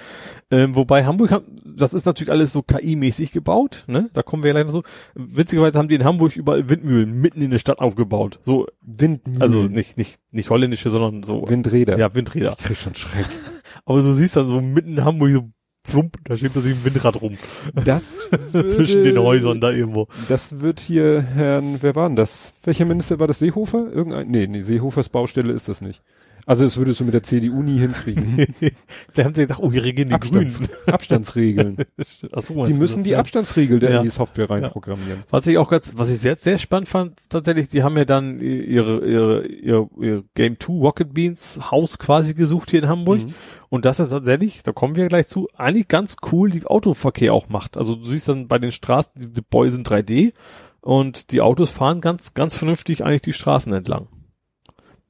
Ähm, 0.51 0.77
wobei 0.77 1.05
Hamburg, 1.07 1.43
das 1.65 1.95
ist 1.95 2.05
natürlich 2.05 2.31
alles 2.31 2.53
so 2.53 2.61
KI-mäßig 2.63 3.33
gebaut, 3.33 3.85
ne? 3.87 4.11
Da 4.13 4.23
kommen 4.23 4.43
wir 4.43 4.49
ja 4.49 4.53
gleich 4.53 4.67
noch 4.67 4.73
so. 4.73 4.83
Witzigerweise 5.15 5.79
haben 5.79 5.89
die 5.89 5.95
in 5.95 6.05
Hamburg 6.05 6.37
überall 6.37 6.69
Windmühlen 6.69 7.11
mitten 7.21 7.41
in 7.41 7.51
der 7.51 7.59
Stadt 7.59 7.79
aufgebaut. 7.79 8.39
So, 8.43 8.67
Windmühlen. 8.83 9.41
also 9.41 9.63
nicht 9.63 9.97
nicht 9.97 10.21
nicht 10.31 10.51
holländische, 10.51 10.91
sondern 10.91 11.23
so 11.23 11.49
Windräder. 11.49 11.99
ja 11.99 12.15
Windräder. 12.15 12.55
Ich 12.59 12.65
krieg 12.65 12.77
schon 12.77 12.95
Schreck. 12.95 13.27
Aber 13.87 14.03
du 14.03 14.13
siehst 14.13 14.37
dann 14.37 14.47
so 14.49 14.61
mitten 14.61 14.99
in 14.99 15.05
Hamburg 15.05 15.33
so 15.33 15.49
Zwump, 15.85 16.17
da 16.25 16.35
steht 16.37 16.53
plötzlich 16.53 16.75
ein 16.77 16.85
Windrad 16.85 17.21
rum. 17.21 17.37
Das 17.85 18.29
Zwischen 18.53 19.05
den 19.05 19.15
würde- 19.17 19.23
Häusern 19.23 19.61
da 19.61 19.71
irgendwo. 19.71 20.09
Das 20.29 20.61
wird 20.61 20.81
hier 20.81 21.21
Herrn, 21.23 21.79
wer 21.83 21.95
war 21.95 22.09
denn 22.09 22.17
das? 22.17 22.55
Welcher 22.65 22.87
Minister 22.87 23.21
war 23.21 23.27
das? 23.27 23.39
Seehofer? 23.39 23.93
Irgendein? 23.93 24.29
Nee, 24.29 24.47
nee, 24.47 24.63
Seehofers 24.63 25.11
Baustelle 25.11 25.53
ist 25.53 25.69
das 25.69 25.81
nicht. 25.83 26.03
Also 26.47 26.65
das 26.65 26.77
würdest 26.77 27.01
du 27.01 27.05
mit 27.05 27.15
der 27.15 27.23
CDU 27.23 27.63
nie 27.63 27.79
hinkriegen. 27.79 28.47
da 29.15 29.25
haben 29.25 29.35
sie 29.35 29.43
gedacht, 29.43 29.61
oh, 29.63 29.73
hier 29.73 29.83
regieren 29.83 30.09
die 30.09 30.15
Abstands, 30.15 30.59
Grünen. 30.59 30.71
Abstandsregeln. 30.87 31.77
So, 32.05 32.27
Die 32.67 32.75
müssen 32.75 32.97
das, 32.99 33.05
die 33.05 33.11
ja? 33.11 33.19
Abstandsregel 33.19 33.83
Ja. 33.83 33.99
in 33.99 34.03
die 34.05 34.11
Software 34.11 34.51
reinprogrammieren. 34.51 35.21
Was 35.31 35.47
ich 35.47 35.57
auch 35.57 35.71
ganz, 35.71 35.95
was 35.97 36.11
ich 36.11 36.19
sehr, 36.19 36.37
sehr 36.37 36.59
spannend 36.59 36.91
fand, 36.91 37.15
tatsächlich, 37.31 37.69
die 37.69 37.83
haben 37.83 37.97
ja 37.97 38.05
dann 38.05 38.41
ihre, 38.41 39.07
ihre, 39.07 39.47
ihr, 39.47 39.89
ihr 39.99 40.25
Game 40.35 40.61
2 40.61 40.73
Rocket 40.75 41.15
Beans 41.15 41.71
Haus 41.71 41.99
quasi 41.99 42.35
gesucht 42.35 42.71
hier 42.73 42.83
in 42.83 42.89
Hamburg. 42.91 43.23
Mhm. 43.25 43.35
Und 43.75 43.85
das 43.85 43.99
ist 43.99 44.11
tatsächlich, 44.11 44.63
da 44.63 44.71
kommen 44.71 44.95
wir 44.95 45.09
gleich 45.09 45.27
zu, 45.27 45.49
eigentlich 45.57 45.89
ganz 45.89 46.17
cool 46.31 46.49
die 46.49 46.65
Autoverkehr 46.65 47.35
auch 47.35 47.49
macht. 47.49 47.77
Also 47.77 47.97
du 47.97 48.05
siehst 48.05 48.29
dann 48.29 48.47
bei 48.47 48.61
den 48.61 48.71
Straßen, 48.71 49.11
die, 49.17 49.41
Bäume 49.43 49.73
sind 49.73 49.89
3D 49.91 50.33
und 50.81 51.33
die 51.33 51.41
Autos 51.41 51.71
fahren 51.71 52.01
ganz, 52.01 52.35
ganz 52.35 52.55
vernünftig 52.55 53.05
eigentlich 53.05 53.23
die 53.23 53.33
Straßen 53.33 53.73
entlang. 53.73 54.07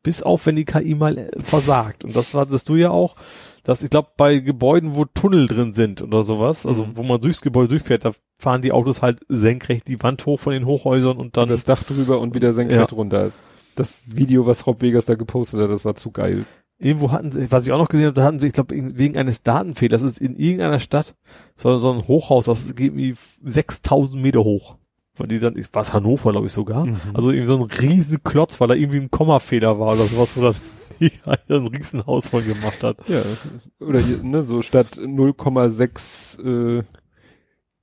Bis 0.03 0.23
auf, 0.23 0.47
wenn 0.47 0.57
die 0.57 0.65
KI 0.65 0.95
mal 0.95 1.19
äh, 1.19 1.31
versagt. 1.41 2.05
Und 2.05 2.17
das 2.17 2.33
hattest 2.33 2.71
du 2.71 2.77
ja 2.77 2.89
auch, 2.89 3.17
dass 3.65 3.83
ich 3.83 3.91
glaube, 3.91 4.09
bei 4.17 4.39
Gebäuden, 4.39 4.95
wo 4.95 5.05
Tunnel 5.05 5.47
drin 5.47 5.75
sind 5.75 6.01
oder 6.01 6.23
sowas, 6.23 6.65
also 6.65 6.87
Mhm. 6.87 6.97
wo 6.97 7.03
man 7.03 7.21
durchs 7.21 7.43
Gebäude 7.43 7.69
durchfährt, 7.69 8.07
da 8.07 8.13
fahren 8.39 8.63
die 8.63 8.73
Autos 8.73 9.03
halt 9.03 9.21
senkrecht 9.29 9.89
die 9.89 10.03
Wand 10.03 10.25
hoch 10.25 10.41
von 10.41 10.55
den 10.55 10.65
Hochhäusern 10.65 11.19
und 11.19 11.37
dann 11.37 11.49
Dann 11.49 11.55
das 11.57 11.67
Dach 11.67 11.83
drüber 11.83 12.19
und 12.19 12.35
wieder 12.35 12.55
senkrecht 12.55 12.93
Ja. 12.93 12.97
runter. 12.97 13.31
Das 13.77 13.99
Video, 14.07 14.47
was 14.47 14.67
Rob 14.67 14.81
Vegas 14.81 15.05
da 15.05 15.17
gepostet 15.17 15.61
hat, 15.61 15.69
das 15.69 15.85
war 15.85 15.97
zu 15.97 16.11
geil. 16.13 16.47
Irgendwo 16.85 17.13
hatten 17.13 17.33
sie, 17.33 17.51
was 17.51 17.67
ich 17.67 17.73
auch 17.73 17.79
noch 17.79 17.89
gesehen 17.89 18.09
habe, 18.09 18.15
da 18.15 18.25
hatten 18.25 18.41
sie, 18.41 18.49
ich 18.49 18.53
glaube, 18.53 18.75
wegen 18.77 19.17
eines 19.17 19.43
Datenfehlers, 19.43 20.03
das 20.03 20.13
ist 20.13 20.21
in 20.21 20.37
irgendeiner 20.37 20.79
Stadt 20.79 21.15
so, 21.57 21.79
so 21.79 21.91
ein 21.91 22.07
Hochhaus, 22.07 22.45
das 22.45 22.67
geht 22.75 22.93
irgendwie 22.93 23.15
6000 23.43 24.23
Meter 24.23 24.45
hoch. 24.45 24.77
Weil 25.17 25.29
die 25.29 25.39
dann, 25.39 25.57
war 25.73 25.83
es 25.83 25.95
Hannover, 25.95 26.33
glaube 26.33 26.47
ich 26.47 26.53
sogar. 26.53 26.85
Mhm. 26.85 27.01
Also 27.15 27.31
irgendwie 27.31 27.47
so 27.47 27.57
ein 27.57 27.63
riesen 27.63 28.23
Klotz, 28.23 28.61
weil 28.61 28.69
da 28.69 28.75
irgendwie 28.75 28.99
ein 28.99 29.11
Kommafehler 29.11 29.79
war 29.79 29.95
oder 29.95 30.05
sowas, 30.05 30.37
wo 30.37 30.43
dann 30.43 30.55
ein 31.49 31.67
Riesenhaus 31.69 32.29
von 32.29 32.45
gemacht 32.45 32.85
hat. 32.85 32.99
Ja, 33.09 33.23
oder 33.81 34.01
hier, 34.01 34.23
ne, 34.23 34.43
so 34.43 34.61
statt 34.61 34.99
0,6 34.99 36.81
äh, 36.81 36.83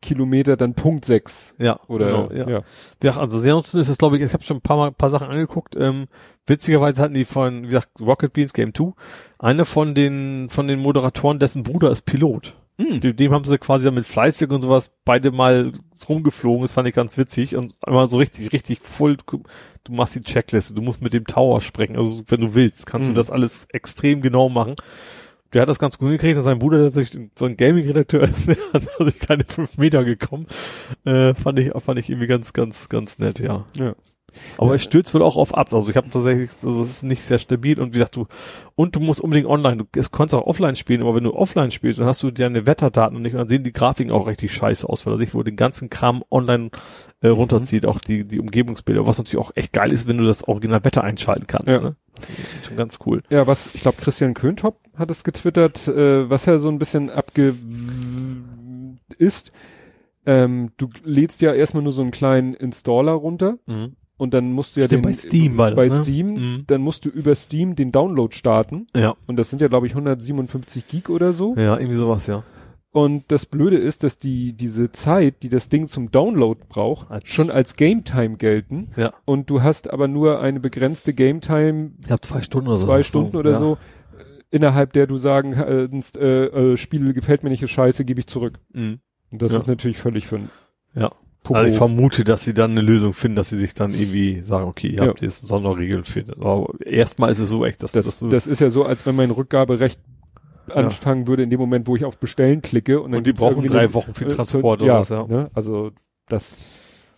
Kilometer 0.01 0.57
dann 0.57 0.73
Punkt 0.73 1.05
6. 1.05 1.55
Ja, 1.59 1.79
Oder 1.87 2.05
genau, 2.07 2.31
ja. 2.31 2.49
ja. 2.49 2.61
Ja, 3.03 3.17
also 3.17 3.37
ansonsten 3.37 3.79
ist 3.79 3.89
das, 3.89 3.97
glaube 3.97 4.17
ich, 4.17 4.23
ich 4.23 4.33
habe 4.33 4.43
schon 4.43 4.57
ein 4.57 4.61
paar 4.61 4.77
Mal 4.77 4.87
ein 4.87 4.93
paar 4.95 5.09
Sachen 5.09 5.27
angeguckt. 5.27 5.75
Ähm, 5.75 6.07
witzigerweise 6.47 7.01
hatten 7.01 7.13
die 7.13 7.25
von, 7.25 7.63
wie 7.63 7.67
gesagt, 7.67 7.89
Rocket 8.01 8.33
Beans 8.33 8.53
Game 8.53 8.73
2, 8.73 8.93
einer 9.39 9.65
von 9.65 9.95
den 9.95 10.49
von 10.49 10.67
den 10.67 10.79
Moderatoren, 10.79 11.39
dessen 11.39 11.63
Bruder 11.63 11.91
ist 11.91 12.01
Pilot. 12.03 12.55
Hm. 12.77 12.99
Dem, 13.01 13.15
dem 13.15 13.31
haben 13.31 13.43
sie 13.43 13.57
quasi 13.59 13.85
dann 13.85 13.93
mit 13.93 14.05
Fleißig 14.07 14.49
und 14.49 14.61
sowas 14.61 14.91
beide 15.05 15.31
mal 15.31 15.73
rumgeflogen. 16.09 16.61
Das 16.63 16.71
fand 16.71 16.87
ich 16.87 16.95
ganz 16.95 17.17
witzig 17.17 17.55
und 17.55 17.75
einmal 17.85 18.09
so 18.09 18.17
richtig, 18.17 18.51
richtig 18.53 18.79
voll. 18.79 19.17
Du 19.27 19.93
machst 19.93 20.15
die 20.15 20.21
Checkliste, 20.21 20.73
du 20.73 20.81
musst 20.81 21.01
mit 21.01 21.13
dem 21.13 21.25
Tower 21.25 21.61
sprechen. 21.61 21.95
Also 21.97 22.23
wenn 22.27 22.41
du 22.41 22.53
willst, 22.55 22.85
kannst 22.87 23.07
Mhm. 23.09 23.13
du 23.13 23.17
das 23.19 23.29
alles 23.29 23.67
extrem 23.71 24.21
genau 24.21 24.49
machen. 24.49 24.75
Der 25.53 25.61
hat 25.63 25.69
das 25.69 25.79
ganz 25.79 25.97
gut 25.97 26.07
hingekriegt, 26.09 26.37
dass 26.37 26.45
sein 26.45 26.59
Bruder 26.59 26.77
der 26.77 26.89
sich 26.89 27.17
so 27.37 27.45
ein 27.45 27.57
Gaming-Redakteur 27.57 28.21
ist, 28.29 28.47
der 28.47 28.57
hat 28.73 28.87
also 28.99 29.11
keine 29.19 29.43
fünf 29.45 29.77
Meter 29.77 30.03
gekommen. 30.03 30.47
Äh, 31.05 31.33
fand 31.33 31.59
ich, 31.59 31.71
fand 31.83 31.99
ich 31.99 32.09
irgendwie 32.09 32.27
ganz, 32.27 32.53
ganz, 32.53 32.89
ganz 32.89 33.19
nett, 33.19 33.39
ja. 33.39 33.65
Ja. 33.77 33.95
Aber 34.57 34.69
Ja. 34.69 34.75
es 34.75 34.83
stürzt 34.83 35.13
wohl 35.13 35.21
auch 35.21 35.37
auf 35.37 35.53
ab. 35.55 35.73
Also 35.73 35.89
ich 35.89 35.97
habe 35.97 36.09
tatsächlich, 36.09 36.49
also 36.63 36.81
es 36.81 36.89
ist 36.89 37.03
nicht 37.03 37.21
sehr 37.23 37.37
stabil 37.37 37.79
und 37.79 37.89
wie 37.89 37.99
gesagt, 37.99 38.15
du, 38.15 38.27
und 38.75 38.95
du 38.95 38.99
musst 38.99 39.21
unbedingt 39.21 39.47
online, 39.47 39.77
du 39.77 39.85
es 39.99 40.11
kannst 40.11 40.33
auch 40.33 40.45
offline 40.47 40.75
spielen, 40.75 41.01
aber 41.01 41.15
wenn 41.15 41.23
du 41.23 41.33
offline 41.33 41.71
spielst, 41.71 41.99
dann 41.99 42.07
hast 42.07 42.23
du 42.23 42.31
deine 42.31 42.65
Wetterdaten 42.65 43.15
und 43.15 43.21
nicht, 43.23 43.33
und 43.33 43.39
dann 43.39 43.49
sehen 43.49 43.63
die 43.63 43.73
Grafiken 43.73 44.11
auch 44.11 44.27
richtig 44.27 44.53
scheiße 44.53 44.87
aus, 44.87 45.05
weil 45.05 45.13
er 45.13 45.17
sich 45.17 45.33
wohl 45.33 45.43
den 45.43 45.55
ganzen 45.55 45.89
Kram 45.89 46.23
online 46.31 46.69
äh, 47.21 47.27
Mhm. 47.29 47.33
runterzieht, 47.35 47.85
auch 47.85 47.99
die, 47.99 48.23
die 48.23 48.39
Umgebungsbilder, 48.39 49.05
was 49.05 49.17
natürlich 49.19 49.43
auch 49.45 49.51
echt 49.55 49.73
geil 49.73 49.91
ist, 49.91 50.07
wenn 50.07 50.17
du 50.17 50.23
das 50.23 50.47
Original 50.47 50.83
Wetter 50.83 51.03
einschalten 51.03 51.45
kannst. 51.47 51.67
Ja. 51.67 51.79
Ne? 51.79 51.95
Schon 52.67 52.77
ganz 52.77 52.99
cool. 53.05 53.21
Ja, 53.29 53.45
was, 53.47 53.73
ich 53.75 53.81
glaube, 53.81 53.97
Christian 54.01 54.33
Köntop 54.33 54.79
hat 54.95 55.11
es 55.11 55.23
getwittert, 55.23 55.87
äh, 55.87 56.29
was 56.29 56.47
er 56.47 56.57
so 56.59 56.69
ein 56.69 56.79
bisschen 56.79 57.09
abge 57.09 57.53
ist. 59.17 59.51
Ähm, 60.25 60.71
du 60.77 60.89
lädst 61.03 61.41
ja 61.41 61.53
erstmal 61.53 61.83
nur 61.83 61.91
so 61.91 62.01
einen 62.01 62.11
kleinen 62.11 62.53
Installer 62.53 63.13
runter 63.13 63.57
Mhm. 63.65 63.95
Und 64.21 64.33
dann 64.33 64.51
musst 64.53 64.75
du 64.75 64.79
ja 64.81 64.85
Stimmt, 64.85 65.05
den 65.05 65.11
bei 65.11 65.17
Steam 65.17 65.57
war 65.57 65.71
das, 65.71 65.77
bei 65.77 65.87
ne? 65.87 66.03
Steam, 66.03 66.27
Mhm. 66.33 66.63
dann 66.67 66.81
musst 66.81 67.05
du 67.05 67.09
über 67.09 67.33
Steam 67.35 67.75
den 67.75 67.91
Download 67.91 68.33
starten 68.35 68.87
Ja. 68.95 69.15
und 69.27 69.37
das 69.37 69.49
sind 69.49 69.61
ja 69.61 69.67
glaube 69.67 69.87
ich 69.87 69.95
157 69.95 70.87
Gig 70.87 71.09
oder 71.09 71.33
so. 71.33 71.55
Ja, 71.55 71.77
irgendwie 71.77 71.95
sowas, 71.97 72.27
ja. 72.27 72.43
Und 72.93 73.23
das 73.31 73.45
Blöde 73.45 73.77
ist, 73.77 74.03
dass 74.03 74.17
die 74.19 74.51
diese 74.51 74.91
Zeit, 74.91 75.43
die 75.43 75.49
das 75.49 75.69
Ding 75.69 75.87
zum 75.87 76.11
Download 76.11 76.59
braucht, 76.67 77.09
Als- 77.09 77.29
schon 77.29 77.49
als 77.49 77.77
Game 77.77 78.03
Time 78.03 78.35
gelten. 78.35 78.89
Ja. 78.97 79.13
Und 79.23 79.49
du 79.49 79.63
hast 79.63 79.89
aber 79.91 80.09
nur 80.09 80.41
eine 80.41 80.59
begrenzte 80.59 81.13
Game 81.13 81.39
Time, 81.39 81.91
Ich 82.03 82.11
habe 82.11 82.21
zwei 82.21 82.41
Stunden 82.41 82.67
oder 82.67 82.77
so. 82.77 82.85
zwei 82.87 83.01
Stunden 83.03 83.37
oder 83.37 83.51
ja. 83.51 83.59
so. 83.59 83.77
innerhalb 84.53 84.91
der 84.91 85.07
du 85.07 85.17
sagen 85.17 85.53
kannst, 85.53 86.17
äh, 86.17 86.47
äh, 86.47 86.75
Spiel 86.77 87.13
gefällt 87.13 87.41
mir 87.43 87.49
nicht, 87.49 87.63
ist 87.63 87.69
scheiße, 87.71 88.03
gebe 88.03 88.19
ich 88.19 88.27
zurück. 88.27 88.59
Mhm. 88.73 88.99
Und 89.31 89.41
das 89.41 89.53
Ja. 89.53 89.59
ist 89.59 89.67
natürlich 89.67 89.97
völlig 89.97 90.27
für 90.27 90.39
Ja. 90.93 91.09
Popo. 91.43 91.57
Also 91.59 91.71
ich 91.71 91.77
vermute, 91.77 92.23
dass 92.23 92.43
sie 92.43 92.53
dann 92.53 92.71
eine 92.71 92.81
Lösung 92.81 93.13
finden, 93.13 93.35
dass 93.35 93.49
sie 93.49 93.57
sich 93.59 93.73
dann 93.73 93.93
irgendwie 93.93 94.41
sagen, 94.41 94.65
okay, 94.67 94.89
ihr 94.89 94.99
Ja. 94.99 95.07
habt 95.07 95.21
jetzt 95.21 95.41
Sonderregeln 95.41 96.03
für. 96.03 96.23
Aber 96.39 96.67
erstmal 96.85 97.31
ist 97.31 97.39
es 97.39 97.49
so 97.49 97.65
echt, 97.65 97.81
dass 97.81 97.93
das, 97.93 98.05
das 98.05 98.19
so 98.19 98.27
das 98.29 98.45
ist 98.47 98.61
ja 98.61 98.69
so, 98.69 98.85
als 98.85 99.05
wenn 99.07 99.15
mein 99.15 99.31
Rückgaberecht 99.31 99.99
anfangen 100.69 101.27
würde 101.27 101.41
in 101.43 101.49
dem 101.49 101.59
Moment, 101.59 101.87
wo 101.87 101.95
ich 101.95 102.05
auf 102.05 102.17
Bestellen 102.19 102.61
klicke 102.61 103.01
und 103.01 103.13
und 103.15 103.25
die 103.25 103.33
brauchen 103.33 103.65
drei 103.65 103.79
eine- 103.81 103.93
Wochen 103.95 104.13
für 104.13 104.25
äh, 104.25 104.29
Transport 104.29 104.79
so- 104.79 104.85
oder 104.85 104.93
ja, 104.93 104.99
was, 104.99 105.09
ja. 105.09 105.25
Ne? 105.25 105.49
Also 105.53 105.91
das 106.29 106.55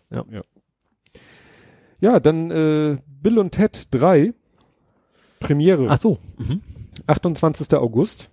Ja. 0.10 0.24
ja. 0.32 0.42
Ja, 2.00 2.20
dann 2.20 2.50
äh, 2.52 2.98
Bill 3.22 3.40
und 3.40 3.52
Ted 3.52 3.88
3 3.92 4.34
Premiere 5.40 5.88
Ach 5.90 6.00
so. 6.00 6.18
Mhm. 6.38 6.62
28. 7.08 7.74
August. 7.78 8.30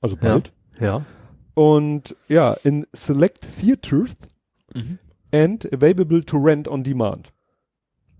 Also 0.00 0.16
Ja. 0.16 0.22
bald. 0.32 0.52
Ja. 0.80 1.04
Und 1.54 2.16
ja, 2.28 2.54
in 2.64 2.86
Select 2.92 3.46
Theaters 3.60 4.16
Mhm. 4.74 4.98
and 5.32 5.72
available 5.72 6.22
to 6.24 6.36
rent 6.36 6.68
on 6.68 6.82
demand. 6.82 7.32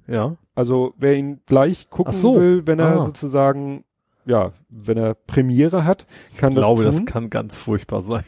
Ja. 0.06 0.36
Also 0.54 0.94
wer 0.98 1.14
ihn 1.14 1.40
gleich 1.46 1.90
gucken 1.90 2.12
so. 2.12 2.36
will, 2.40 2.66
wenn 2.66 2.78
er 2.78 3.00
Ah. 3.00 3.04
sozusagen, 3.06 3.84
ja, 4.26 4.52
wenn 4.68 4.96
er 4.96 5.14
Premiere 5.14 5.84
hat, 5.84 6.06
kann 6.36 6.52
ich 6.52 6.58
glaube, 6.58 6.84
das 6.84 6.94
das 6.96 7.04
tun. 7.04 7.06
kann 7.06 7.30
ganz 7.30 7.56
furchtbar 7.56 8.00
sein. 8.02 8.24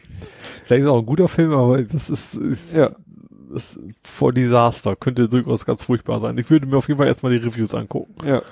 Vielleicht 0.64 0.82
ist 0.82 0.88
auch 0.88 0.98
ein 0.98 1.06
guter 1.06 1.28
Film, 1.28 1.52
aber 1.52 1.82
das 1.82 2.10
ist, 2.10 2.34
ist, 2.34 2.74
Ja. 2.76 2.90
ist 3.54 3.78
vor 4.02 4.32
Desaster. 4.32 4.96
Könnte 4.96 5.28
durchaus 5.28 5.64
ganz 5.64 5.82
furchtbar 5.84 6.18
sein. 6.20 6.36
Ich 6.38 6.50
würde 6.50 6.66
mir 6.66 6.76
auf 6.76 6.88
jeden 6.88 6.98
Fall 6.98 7.06
erstmal 7.06 7.36
die 7.36 7.44
Reviews 7.44 7.74
angucken. 7.74 8.14
Ja. 8.26 8.42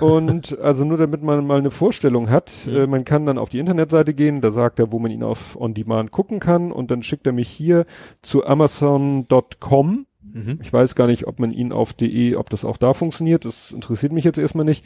Und 0.00 0.58
also 0.58 0.84
nur 0.84 0.98
damit 0.98 1.22
man 1.22 1.46
mal 1.46 1.58
eine 1.58 1.70
Vorstellung 1.70 2.28
hat, 2.28 2.52
Mhm. 2.66 2.74
äh, 2.76 2.86
man 2.86 3.04
kann 3.04 3.24
dann 3.24 3.38
auf 3.38 3.48
die 3.48 3.58
Internetseite 3.58 4.12
gehen, 4.12 4.40
da 4.42 4.50
sagt 4.50 4.78
er, 4.78 4.92
wo 4.92 4.98
man 4.98 5.10
ihn 5.10 5.22
auf 5.22 5.58
On 5.58 5.72
Demand 5.72 6.10
gucken 6.10 6.40
kann 6.40 6.72
und 6.72 6.90
dann 6.90 7.02
schickt 7.02 7.26
er 7.26 7.32
mich 7.32 7.48
hier 7.48 7.86
zu 8.20 8.44
amazon.com. 8.44 10.06
Mhm. 10.22 10.58
Ich 10.62 10.72
weiß 10.72 10.94
gar 10.94 11.06
nicht, 11.06 11.26
ob 11.26 11.38
man 11.40 11.52
ihn 11.52 11.72
auf 11.72 11.94
de, 11.94 12.36
ob 12.36 12.50
das 12.50 12.64
auch 12.64 12.76
da 12.76 12.92
funktioniert, 12.92 13.44
das 13.44 13.72
interessiert 13.72 14.12
mich 14.12 14.24
jetzt 14.24 14.38
erstmal 14.38 14.66
nicht. 14.66 14.84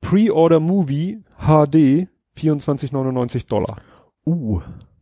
Pre-Order 0.00 0.60
Movie 0.60 1.22
HD 1.38 2.08
24,99 2.36 3.46
Dollar. 3.48 3.76
Uh. 4.26 4.60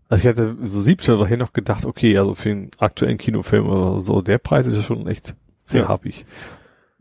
Also 0.09 0.20
ich 0.20 0.25
hätte 0.28 0.57
so 0.62 0.81
17 0.81 1.26
hier 1.26 1.39
noch 1.39 1.52
gedacht, 1.55 1.86
okay, 1.86 2.18
also 2.18 2.34
für 2.34 2.51
einen 2.51 2.70
aktuellen 2.78 3.17
Kinofilm 3.18 3.67
oder 3.68 4.01
so, 4.01 4.20
der 4.20 4.39
Preis 4.39 4.67
ist 4.67 4.76
ja 4.76 4.83
schon 4.83 5.07
echt 5.07 5.34
sehr 5.65 5.83
Ja. 5.83 5.89
happig. 5.89 6.26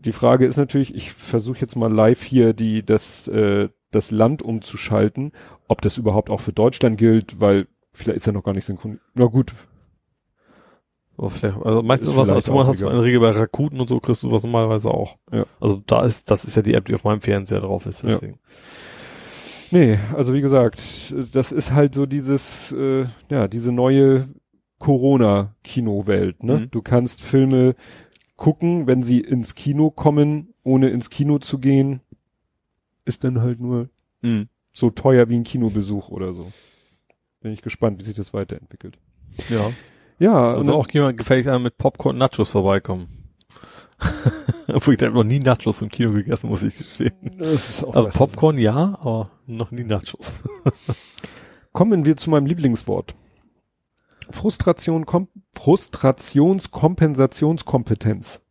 Die 0.05 0.11
Frage 0.11 0.45
ist 0.45 0.57
natürlich, 0.57 0.95
ich 0.95 1.13
versuche 1.13 1.59
jetzt 1.59 1.75
mal 1.75 1.91
live 1.91 2.21
hier 2.23 2.53
die 2.53 2.83
das 2.85 3.27
äh, 3.27 3.69
das 3.91 4.11
Land 4.11 4.41
umzuschalten, 4.41 5.31
ob 5.67 5.81
das 5.81 5.97
überhaupt 5.97 6.29
auch 6.29 6.41
für 6.41 6.53
Deutschland 6.53 6.97
gilt, 6.97 7.39
weil 7.39 7.67
vielleicht 7.93 8.17
ist 8.17 8.27
er 8.27 8.33
noch 8.33 8.43
gar 8.43 8.53
nicht 8.53 8.65
synchron. 8.65 8.99
Na 9.13 9.25
gut, 9.25 9.53
Aber 11.15 11.29
vielleicht, 11.29 11.57
also 11.63 11.83
meistens 11.83 12.09
Ist 12.09 12.17
was, 12.17 12.29
also 12.29 12.65
hast 12.65 12.81
du 12.81 12.87
in 12.87 12.93
der 12.93 13.03
Regel 13.03 13.19
bei 13.19 13.29
Rakuten 13.29 13.79
und 13.79 13.87
so 13.87 13.99
kriegst 13.99 14.23
du 14.23 14.31
was 14.31 14.41
normalerweise 14.43 14.89
auch. 14.89 15.17
Ja. 15.31 15.45
Also 15.59 15.83
da 15.85 16.03
ist, 16.03 16.31
das 16.31 16.43
ist 16.43 16.55
ja 16.55 16.63
die 16.63 16.73
App, 16.73 16.85
die 16.85 16.95
auf 16.95 17.03
meinem 17.03 17.21
Fernseher 17.21 17.59
drauf 17.61 17.85
ist, 17.85 18.01
Ja. 18.03 18.09
deswegen. 18.09 18.39
Nee, 19.71 19.99
also 20.15 20.33
wie 20.33 20.41
gesagt, 20.41 20.81
das 21.31 21.51
ist 21.51 21.71
halt 21.71 21.93
so 21.95 22.05
dieses, 22.05 22.71
äh, 22.71 23.05
ja, 23.29 23.47
diese 23.47 23.71
neue 23.71 24.27
Corona-Kinowelt, 24.79 26.43
ne? 26.43 26.59
Mhm. 26.59 26.71
Du 26.71 26.81
kannst 26.81 27.21
Filme 27.21 27.75
gucken, 28.35 28.87
wenn 28.87 29.03
sie 29.03 29.19
ins 29.19 29.55
Kino 29.55 29.89
kommen, 29.91 30.53
ohne 30.63 30.89
ins 30.89 31.09
Kino 31.09 31.39
zu 31.39 31.59
gehen, 31.59 32.01
ist 33.05 33.23
dann 33.23 33.41
halt 33.41 33.59
nur 33.59 33.89
Mhm. 34.21 34.47
so 34.71 34.89
teuer 34.89 35.27
wie 35.29 35.35
ein 35.35 35.43
Kinobesuch 35.43 36.09
oder 36.09 36.33
so. 36.33 36.51
Bin 37.41 37.51
ich 37.51 37.61
gespannt, 37.61 37.99
wie 37.99 38.03
sich 38.03 38.15
das 38.15 38.33
weiterentwickelt. 38.33 38.97
Ja. 39.49 39.71
Ja, 40.19 40.51
Also 40.51 40.73
auch 40.75 40.89
jemand 40.91 41.17
gefällig 41.17 41.47
einer 41.49 41.59
mit 41.59 41.77
Popcorn 41.77 42.17
Nachos 42.17 42.51
vorbeikommen. 42.51 43.07
Obwohl 44.67 44.95
ich 44.95 45.01
habe 45.01 45.13
noch 45.13 45.23
nie 45.23 45.39
Nachos 45.39 45.81
im 45.81 45.89
Kino 45.89 46.11
gegessen, 46.13 46.49
muss 46.49 46.63
ich 46.63 46.77
gestehen. 46.77 47.11
Also. 47.39 48.09
Popcorn 48.09 48.57
ja, 48.57 48.97
aber 49.01 49.31
noch 49.47 49.71
nie 49.71 49.83
Nachos. 49.83 50.33
Kommen 51.73 52.05
wir 52.05 52.15
zu 52.15 52.29
meinem 52.29 52.45
Lieblingswort. 52.45 53.15
Frustration, 54.31 55.05
Kom 55.05 55.27
Frustrationskompensationskompetenz. 55.53 58.41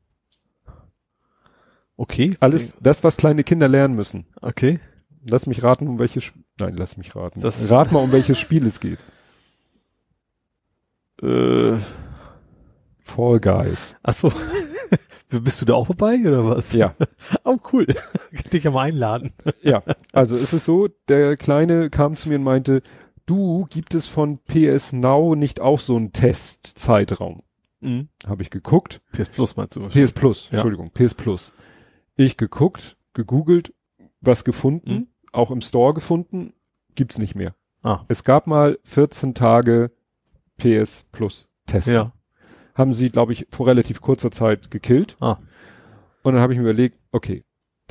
Okay. 1.97 2.35
Alles 2.41 2.77
das, 2.81 3.05
was 3.05 3.17
kleine 3.17 3.45
Kinder 3.45 3.69
lernen 3.69 3.95
müssen. 3.95 4.27
Okay. 4.41 4.81
Lass 5.25 5.47
mich 5.47 5.63
raten, 5.63 5.87
um 5.89 5.99
welches, 5.99 6.25
Sp- 6.27 6.43
nein, 6.59 6.75
lass 6.77 6.97
mich 6.97 7.15
raten. 7.15 7.41
Das- 7.41 7.71
Rat 7.71 7.93
mal, 7.93 8.01
um 8.03 8.13
welches 8.13 8.39
Spiel 8.39 8.67
es 8.67 8.81
geht. 8.81 8.99
Äh, 11.23 11.77
Fall 13.05 13.41
Guys. 13.41 13.97
ach 14.03 14.15
so. 14.15 14.33
Bist 15.29 15.61
du 15.63 15.67
da 15.67 15.75
auch 15.75 15.89
dabei 15.89 16.19
oder 16.21 16.45
was? 16.47 16.73
Ja, 16.75 16.95
Oh, 17.45 17.57
cool. 17.73 17.87
Kann 17.87 18.03
dich 18.53 18.65
ja 18.65 18.71
mal 18.71 18.83
einladen. 18.83 19.33
ja. 19.63 19.83
Also 20.13 20.37
es 20.37 20.53
ist 20.53 20.67
so, 20.67 20.89
der 21.09 21.39
Kleine 21.39 21.89
kam 21.89 22.17
zu 22.17 22.29
mir 22.29 22.35
und 22.37 22.45
meinte, 22.45 22.83
du, 23.27 23.67
gibt 23.71 23.95
es 23.95 24.07
von 24.07 24.39
PS 24.39 24.93
Now 24.93 25.35
nicht 25.35 25.61
auch 25.61 25.81
so 25.81 25.97
einen 25.97 26.13
Testzeitraum? 26.13 27.43
Mhm. 27.81 28.09
Habe 28.27 28.43
ich 28.43 28.51
geguckt. 28.51 29.01
PS 29.13 29.29
Plus 29.31 29.57
meinst 29.57 29.77
du? 29.77 29.89
PS 29.89 30.13
Plus, 30.13 30.49
Ja. 30.51 30.59
Entschuldigung, 30.59 30.91
PS 30.93 31.15
Plus. 31.15 31.53
Ich 32.17 32.37
geguckt, 32.37 32.97
gegoogelt, 33.15 33.75
was 34.21 34.45
gefunden, 34.45 34.93
Mhm. 34.93 35.07
auch 35.33 35.51
im 35.51 35.61
Store 35.61 35.95
gefunden, 35.95 36.53
gibt's 36.95 37.19
nicht 37.19 37.35
mehr. 37.35 37.55
Ah. 37.83 38.05
Es 38.09 38.23
gab 38.23 38.47
mal 38.47 38.79
14 38.85 39.35
Tage 39.35 39.91
PS 40.59 41.05
Plus 41.11 41.49
Testen. 41.67 41.95
Ja. 41.95 42.13
Haben 42.75 42.95
sie, 42.95 43.11
glaube 43.11 43.33
ich, 43.33 43.47
vor 43.51 43.67
relativ 43.67 44.01
kurzer 44.01 44.31
Zeit 44.31 44.71
gekillt. 44.71 45.17
Ah. 45.21 45.39
Und 46.23 46.35
dann 46.35 46.43
habe 46.43 46.53
ich 46.53 46.59
mir 46.59 46.65
überlegt, 46.65 46.99
okay, 47.11 47.43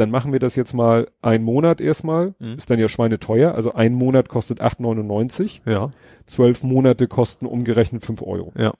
dann 0.02 0.12
machen 0.12 0.34
wir 0.34 0.40
das 0.40 0.56
jetzt 0.58 0.74
mal 0.74 1.08
einen 1.22 1.44
Monat 1.46 1.80
erstmal. 1.80 2.34
Mhm. 2.40 2.56
Ist 2.58 2.70
dann 2.70 2.80
ja 2.80 2.90
schweineteuer. 2.90 3.56
Also 3.56 3.72
ein 3.74 3.94
Monat 3.94 4.28
kostet 4.28 4.60
8,99. 4.62 5.62
Ja. 5.66 5.90
Zwölf 6.26 6.64
Monate 6.64 7.08
kosten 7.08 7.46
umgerechnet 7.46 8.04
5 8.06 8.22
Euro. 8.22 8.52
Ja. 8.58 8.74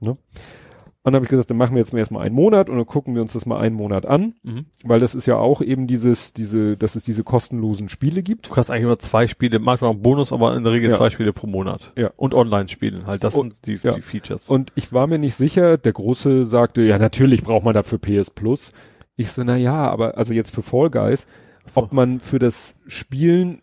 Ne? 0.00 0.14
Und 1.04 1.10
dann 1.10 1.16
habe 1.16 1.24
ich 1.24 1.30
gesagt, 1.30 1.50
dann 1.50 1.56
machen 1.56 1.74
wir 1.74 1.80
jetzt 1.80 1.92
mal 1.92 1.98
erstmal 1.98 2.24
einen 2.24 2.34
Monat 2.36 2.70
und 2.70 2.76
dann 2.76 2.86
gucken 2.86 3.16
wir 3.16 3.22
uns 3.22 3.32
das 3.32 3.44
mal 3.44 3.58
einen 3.58 3.74
Monat 3.74 4.06
an, 4.06 4.34
Mhm. 4.44 4.66
weil 4.84 5.00
das 5.00 5.16
ist 5.16 5.26
ja 5.26 5.34
auch 5.36 5.60
eben 5.60 5.88
dieses, 5.88 6.32
diese, 6.32 6.76
dass 6.76 6.94
es 6.94 7.02
diese 7.02 7.24
kostenlosen 7.24 7.88
Spiele 7.88 8.22
gibt. 8.22 8.46
Du 8.46 8.50
kannst 8.52 8.70
eigentlich 8.70 8.84
immer 8.84 9.00
zwei 9.00 9.26
Spiele, 9.26 9.58
manchmal 9.58 9.90
auch 9.90 9.94
einen 9.94 10.02
Bonus, 10.02 10.32
aber 10.32 10.54
in 10.56 10.62
der 10.62 10.72
Regel 10.72 10.90
Ja. 10.90 10.96
zwei 10.96 11.10
Spiele 11.10 11.32
pro 11.32 11.48
Monat. 11.48 11.92
Ja. 11.98 12.12
Und 12.16 12.34
online 12.34 12.68
spielen 12.68 13.04
halt. 13.08 13.24
Das 13.24 13.34
Und- 13.34 13.56
sind 13.56 13.66
die, 13.82 13.84
ja. 13.88 13.92
die 13.94 14.00
Features. 14.00 14.48
Und 14.48 14.70
ich 14.76 14.92
war 14.92 15.08
mir 15.08 15.18
nicht 15.18 15.34
sicher, 15.34 15.76
der 15.76 15.92
Große 15.92 16.44
sagte, 16.44 16.82
ja, 16.82 16.98
natürlich 16.98 17.42
braucht 17.42 17.64
man 17.64 17.74
dafür 17.74 17.98
PS 17.98 18.30
Plus. 18.30 18.70
Ich 19.16 19.30
so, 19.32 19.44
na 19.44 19.56
ja, 19.56 19.74
aber 19.90 20.16
also 20.16 20.32
jetzt 20.32 20.54
für 20.54 20.62
Fall 20.62 20.90
Guys, 20.90 21.26
so. 21.66 21.82
ob 21.82 21.92
man 21.92 22.20
für 22.20 22.38
das 22.38 22.74
Spielen 22.86 23.62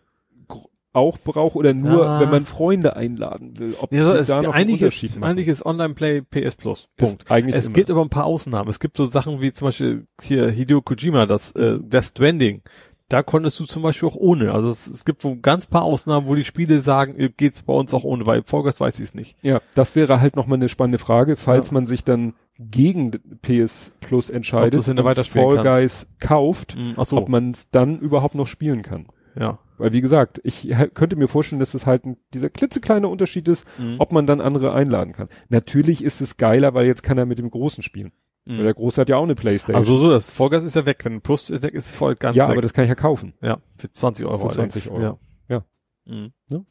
auch 0.92 1.18
braucht 1.18 1.54
oder 1.54 1.72
nur, 1.72 2.04
Ah. 2.04 2.20
wenn 2.20 2.30
man 2.30 2.44
Freunde 2.46 2.96
einladen 2.96 3.56
will. 3.58 3.76
Ob 3.80 3.92
Ja, 3.92 4.04
so, 4.04 4.10
es, 4.12 4.26
da 4.26 4.42
noch 4.42 4.52
eigentlich, 4.54 4.82
Unterschied 4.82 5.10
ist, 5.10 5.20
machen. 5.20 5.30
eigentlich 5.30 5.46
ist 5.48 5.64
Online-Play 5.64 6.22
PS 6.22 6.56
Plus. 6.56 6.80
Ist 6.80 6.96
Punkt. 6.96 7.30
eigentlich 7.30 7.54
Es 7.54 7.66
immer. 7.66 7.74
gibt 7.74 7.90
aber 7.90 8.02
ein 8.02 8.08
paar 8.08 8.24
Ausnahmen. 8.24 8.68
Es 8.68 8.80
gibt 8.80 8.96
so 8.96 9.04
Sachen 9.04 9.40
wie 9.40 9.52
zum 9.52 9.68
Beispiel 9.68 10.06
hier 10.20 10.50
Hideo 10.50 10.82
Kojima, 10.82 11.26
das 11.26 11.52
äh, 11.52 11.78
Death 11.80 12.06
Stranding. 12.06 12.62
Da 13.08 13.22
konntest 13.22 13.58
du 13.60 13.64
zum 13.66 13.82
Beispiel 13.82 14.08
auch 14.08 14.16
ohne. 14.16 14.52
Also 14.52 14.68
es, 14.68 14.86
es 14.88 15.04
gibt 15.04 15.22
so 15.22 15.36
ganz 15.40 15.66
paar 15.66 15.82
Ausnahmen, 15.82 16.26
wo 16.26 16.34
die 16.34 16.44
Spiele 16.44 16.80
sagen, 16.80 17.16
geht's 17.36 17.62
bei 17.62 17.72
uns 17.72 17.94
auch 17.94 18.02
ohne, 18.04 18.26
weil 18.26 18.42
Vollgas 18.44 18.80
weiß 18.80 18.98
ich 18.98 19.04
es 19.04 19.14
nicht. 19.14 19.36
Ja, 19.42 19.60
das 19.74 19.94
wäre 19.94 20.20
halt 20.20 20.34
nochmal 20.34 20.58
eine 20.58 20.68
spannende 20.68 20.98
Frage, 20.98 21.36
falls 21.36 21.68
Ja. 21.68 21.74
man 21.74 21.86
sich 21.86 22.02
dann 22.02 22.34
gegen 22.70 23.12
PS 23.42 23.92
Plus 24.00 24.28
entscheidet 24.30 24.86
und 24.86 24.96
Fall 24.96 25.14
kannst. 25.14 25.62
Guys 25.64 26.06
kauft, 26.20 26.76
ach 26.96 27.04
so, 27.04 27.16
ob 27.16 27.28
man 27.28 27.50
es 27.50 27.70
dann 27.70 27.98
überhaupt 27.98 28.34
noch 28.34 28.46
spielen 28.46 28.82
kann. 28.82 29.06
ja. 29.38 29.58
Weil 29.78 29.94
wie 29.94 30.02
gesagt, 30.02 30.42
ich 30.44 30.68
könnte 30.92 31.16
mir 31.16 31.26
vorstellen, 31.26 31.58
dass 31.58 31.72
es 31.72 31.86
halt 31.86 32.04
ein, 32.04 32.18
dieser 32.34 32.50
klitzekleine 32.50 33.08
Unterschied 33.08 33.48
ist, 33.48 33.64
Mhm. 33.78 33.94
ob 33.98 34.12
man 34.12 34.26
dann 34.26 34.42
andere 34.42 34.74
einladen 34.74 35.14
kann. 35.14 35.30
Natürlich 35.48 36.04
ist 36.04 36.20
es 36.20 36.36
geiler, 36.36 36.74
weil 36.74 36.84
jetzt 36.84 37.02
kann 37.02 37.16
er 37.16 37.24
mit 37.24 37.38
dem 37.38 37.50
Großen 37.50 37.82
spielen. 37.82 38.12
Weil 38.44 38.58
Mhm. 38.58 38.62
der 38.64 38.74
Große 38.74 39.00
hat 39.00 39.08
ja 39.08 39.16
auch 39.16 39.22
eine 39.22 39.34
Playstation. 39.34 39.76
Also 39.76 39.96
so, 39.96 40.10
das 40.10 40.30
Vollgas 40.30 40.64
ist 40.64 40.76
ja 40.76 40.84
weg. 40.84 41.02
Wenn 41.04 41.22
Plus 41.22 41.48
ist 41.48 41.62
weg, 41.62 41.72
ist 41.72 41.96
voll 41.96 42.14
ganz 42.14 42.36
ja, 42.36 42.44
weg. 42.48 42.52
aber 42.52 42.60
das 42.60 42.74
kann 42.74 42.84
ich 42.84 42.90
ja 42.90 42.94
kaufen. 42.94 43.32
ja, 43.40 43.56
für 43.78 43.90
20 43.90 44.26
Euro. 44.26 44.48
Für 44.50 44.54
20 44.54 44.90
allerdings. 44.90 45.06
Euro. 45.08 45.18
Ja. 45.48 45.62
Ja. 46.06 46.14
Mhm. 46.14 46.66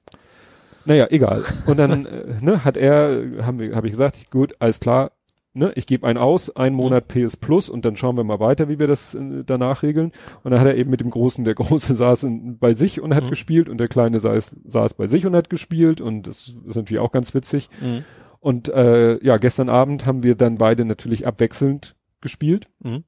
Naja, 0.85 1.08
egal. 1.09 1.43
Und 1.66 1.77
dann 1.77 2.06
äh, 2.06 2.38
ne, 2.42 2.64
hat 2.64 2.77
er, 2.77 3.43
haben 3.45 3.58
wir, 3.59 3.76
habe 3.76 3.88
ich 3.88 3.93
gesagt, 3.93 4.30
gut, 4.32 4.53
alles 4.59 4.80
klar, 4.80 5.11
ne, 5.53 5.72
ich 5.76 5.88
gebe 5.88 6.08
einen 6.08 6.18
aus, 6.18 6.56
einen 6.56 6.76
Monat 6.76 7.08
PS 7.08 7.38
Plus 7.38 7.69
und 7.69 7.86
dann 7.86 7.95
schauen 7.95 8.16
wir 8.18 8.24
mal 8.24 8.40
weiter, 8.40 8.69
wie 8.69 8.80
wir 8.80 8.88
das 8.88 9.16
äh, 9.16 9.44
danach 9.45 9.84
regeln. 9.84 10.11
Und 10.44 10.52
dann 10.52 10.60
hat 10.60 10.68
er 10.68 10.76
eben 10.76 10.90
mit 10.90 11.02
dem 11.02 11.10
Großen, 11.10 11.44
der 11.45 11.56
Große 11.56 11.94
saß 11.95 12.24
in, 12.24 12.58
bei 12.60 12.74
sich 12.74 13.02
und 13.02 13.14
hat 13.16 13.26
Mhm. 13.26 13.30
gespielt 13.30 13.69
und 13.69 13.78
der 13.78 13.88
Kleine 13.88 14.19
saß, 14.19 14.56
saß 14.66 14.94
bei 14.95 15.08
sich 15.08 15.26
und 15.26 15.36
hat 15.36 15.50
gespielt 15.50 16.02
und 16.02 16.28
das 16.28 16.53
ist 16.66 16.76
natürlich 16.76 17.00
auch 17.02 17.11
ganz 17.11 17.34
witzig. 17.34 17.69
Mhm. 17.82 18.03
Und 18.40 18.69
äh, 18.69 19.24
ja, 19.24 19.38
gestern 19.38 19.69
Abend 19.69 20.06
haben 20.06 20.24
wir 20.24 20.36
dann 20.36 20.56
beide 20.56 20.86
natürlich 20.86 21.28
abwechselnd 21.28 21.95
gespielt. 22.22 22.68
Mhm. 22.80 23.03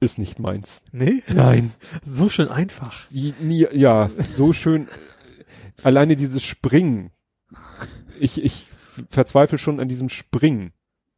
ist 0.00 0.18
nicht 0.18 0.38
meins. 0.38 0.82
Nee? 0.92 1.22
Nein. 1.32 1.72
So 2.04 2.28
schön 2.28 2.48
einfach. 2.48 2.92
Ja, 3.10 4.08
so 4.16 4.52
schön. 4.52 4.88
Alleine 5.82 6.14
dieses 6.16 6.42
Springen. 6.42 7.10
Ich, 8.18 8.42
ich 8.42 8.66
verzweifle 9.08 9.58
schon 9.58 9.80
an 9.80 9.88
diesem 9.88 10.08
Springen. 10.08 10.72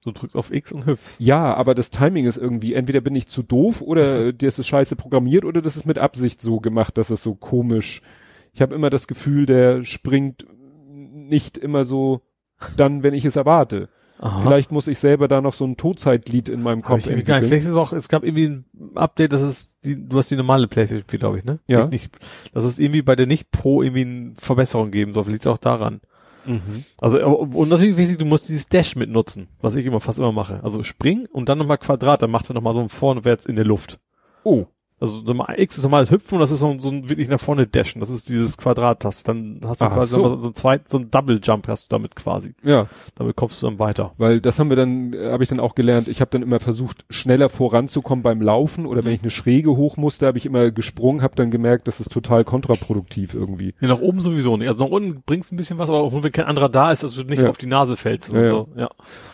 Du 0.05 0.10
drückst 0.10 0.36
auf 0.36 0.52
X 0.52 0.72
und 0.72 0.86
hüpfst. 0.86 1.20
Ja, 1.20 1.55
aber 1.55 1.74
das 1.74 1.90
Timing 1.90 2.26
ist 2.26 2.36
irgendwie, 2.36 2.74
entweder 2.74 3.00
bin 3.00 3.14
ich 3.14 3.28
zu 3.28 3.42
doof 3.42 3.81
oder 3.81 4.32
das 4.32 4.58
ist 4.58 4.66
scheiße 4.66 4.97
programmiert 4.97 5.44
oder 5.44 5.62
das 5.62 5.76
ist 5.76 5.86
mit 5.86 5.98
Absicht 5.98 6.40
so 6.40 6.58
gemacht, 6.58 6.98
dass 6.98 7.10
es 7.10 7.22
so 7.22 7.36
komisch. 7.36 8.02
Ich 8.52 8.60
habe 8.60 8.74
immer 8.74 8.90
das 8.90 9.06
Gefühl, 9.06 9.47
der 9.47 9.84
springt 9.84 10.44
nicht 10.89 11.56
immer 11.56 11.84
so 11.84 12.22
dann, 12.76 13.02
wenn 13.02 13.14
ich 13.14 13.24
es 13.24 13.36
erwarte. 13.36 13.89
Aha. 14.18 14.40
Vielleicht 14.42 14.70
muss 14.70 14.86
ich 14.86 14.98
selber 14.98 15.26
da 15.26 15.40
noch 15.40 15.52
so 15.52 15.64
ein 15.64 15.76
Todzeitlied 15.76 16.48
in 16.48 16.62
meinem 16.62 16.82
Kopf 16.82 17.06
irgendwie 17.06 17.24
gar 17.24 17.40
nicht. 17.40 17.44
entwickeln. 17.44 17.48
Vielleicht 17.48 17.64
ist 17.64 17.70
es 17.70 17.76
auch, 17.76 17.92
es 17.92 18.08
gab 18.08 18.22
irgendwie 18.22 18.47
ein 18.47 18.64
Update, 18.94 19.32
das 19.32 19.42
ist 19.42 19.72
die, 19.84 20.08
du 20.08 20.16
hast 20.16 20.31
die 20.31 20.36
normale 20.36 20.68
Playstation 20.68 21.06
4, 21.08 21.18
glaube 21.18 21.39
ich, 21.39 21.44
ne? 21.44 21.58
Ja. 21.66 21.86
Nicht, 21.86 21.92
nicht, 21.92 22.18
dass 22.55 22.62
es 22.62 22.78
irgendwie 22.78 23.02
bei 23.02 23.16
der 23.16 23.26
nicht 23.26 23.50
Pro 23.50 23.82
irgendwie 23.82 24.02
eine 24.02 24.32
Verbesserung 24.36 24.92
geben 24.92 25.12
soll. 25.14 25.26
Liegt 25.26 25.47
auch 25.48 25.58
daran. 25.58 26.00
Mhm. 26.45 26.85
Also, 27.01 27.25
und 27.27 27.69
natürlich 27.69 27.97
wichtig, 27.97 28.19
du 28.19 28.25
musst 28.25 28.49
dieses 28.49 28.69
Dash 28.69 28.97
mitnutzen, 28.97 29.49
was 29.61 29.75
ich 29.75 29.87
immer 29.87 30.01
fast 30.01 30.19
immer 30.19 30.33
mache. 30.33 30.61
Also 30.62 30.83
spring 30.83 31.27
und 31.31 31.49
dann 31.49 31.59
nochmal 31.59 31.79
Quadrat, 31.79 32.23
dann 32.23 32.31
macht 32.31 32.51
er 32.51 32.55
nochmal 32.55 32.75
so 32.75 32.81
ein 32.81 32.89
vorwärts 32.89 33.47
in 33.47 33.57
der 33.57 33.65
Luft. 33.65 33.99
Oh, 34.45 34.67
Also 35.02 35.22
X 35.56 35.76
ist 35.76 35.82
normales 35.82 36.10
Hüpfen 36.10 36.36
und 36.36 36.40
das 36.40 36.50
ist 36.50 36.60
so, 36.60 36.68
ein- 36.68 36.81
so 36.81 36.89
ein 36.89 37.10
wirklich 37.10 37.28
nach 37.28 37.40
vorne 37.40 37.66
Dashen. 37.66 38.00
Das 38.00 38.10
ist 38.10 38.28
dieses 38.28 38.56
Quadrat, 38.56 39.05
das 39.05 39.22
dann 39.24 39.60
hast 39.64 39.81
du 39.82 39.86
Ach 39.86 39.94
quasi 39.94 40.14
so. 40.14 40.39
so 40.40 40.48
ein 40.48 40.55
zweit, 40.55 40.89
so 40.89 40.97
ein 40.98 41.10
Double 41.10 41.40
Jump 41.42 41.68
hast 41.68 41.84
du 41.84 41.89
damit 41.97 42.14
quasi. 42.16 42.55
ja, 42.62 42.86
Damit 43.16 43.36
kommst 43.36 43.60
du 43.62 43.66
dann 43.66 43.78
weiter. 43.78 44.12
weil 44.16 44.40
das 44.40 44.58
haben 44.58 44.68
wir 44.70 44.76
dann, 44.76 45.12
äh, 45.12 45.31
habe 45.32 45.42
ich 45.42 45.48
dann 45.48 45.60
auch 45.60 45.74
gelernt. 45.74 46.08
Ich 46.08 46.20
habe 46.20 46.31
dann 46.31 46.42
immer 46.42 46.60
versucht, 46.60 47.05
schneller 47.10 47.48
voranzukommen 47.48 48.22
beim 48.22 48.40
Laufen 48.40 48.86
oder 48.86 49.05
wenn 49.05 49.10
Mhm. 49.10 49.16
ich 49.16 49.22
eine 49.22 49.31
Schräge 49.31 49.76
hoch 49.76 49.97
musste, 49.97 50.26
habe 50.26 50.39
ich 50.39 50.47
immer 50.47 50.70
gesprungen, 50.70 51.20
habe 51.22 51.34
dann 51.34 51.50
gemerkt, 51.50 51.89
das 51.89 52.00
ist 52.00 52.12
total 52.12 52.44
kontraproduktiv 52.44 53.34
irgendwie. 53.34 53.74
Ja, 53.81 53.89
nach 53.89 54.00
oben 54.00 54.20
sowieso 54.20 54.56
nicht. 54.56 54.68
Also 54.68 54.84
nach 54.84 54.90
unten 54.90 55.22
bringst 55.26 55.50
du 55.50 55.55
ein 55.55 55.58
bisschen 55.58 55.78
was, 55.78 55.89
aber 55.89 55.98
auch 56.00 56.22
wenn 56.22 56.32
kein 56.32 56.47
anderer 56.47 56.68
da 56.68 56.92
ist, 56.92 57.02
dass 57.02 57.14
du 57.14 57.22
nicht 57.24 57.42
Ja. 57.42 57.50
auf 57.50 57.58
die 57.58 57.66
Nase 57.66 57.97
fällst 57.97 58.31
und 58.31 58.36
Ja, 58.40 58.48
so. 58.48 58.68
Ja. 58.76 58.89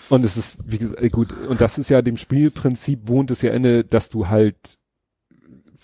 Und 0.09 0.25
es 0.25 0.37
ist, 0.39 0.59
wie 0.65 0.79
gesagt, 0.79 1.03
äh, 1.03 1.09
gut, 1.11 1.29
und 1.47 1.61
das 1.61 1.77
ist 1.77 1.91
ja 1.91 2.01
dem 2.01 2.17
Spielprinzip 2.17 3.09
wohnt 3.09 3.31
es 3.31 3.43
ja 3.43 3.53
inne, 3.53 3.85
dass 3.85 4.09
du 4.09 4.29
halt 4.29 4.79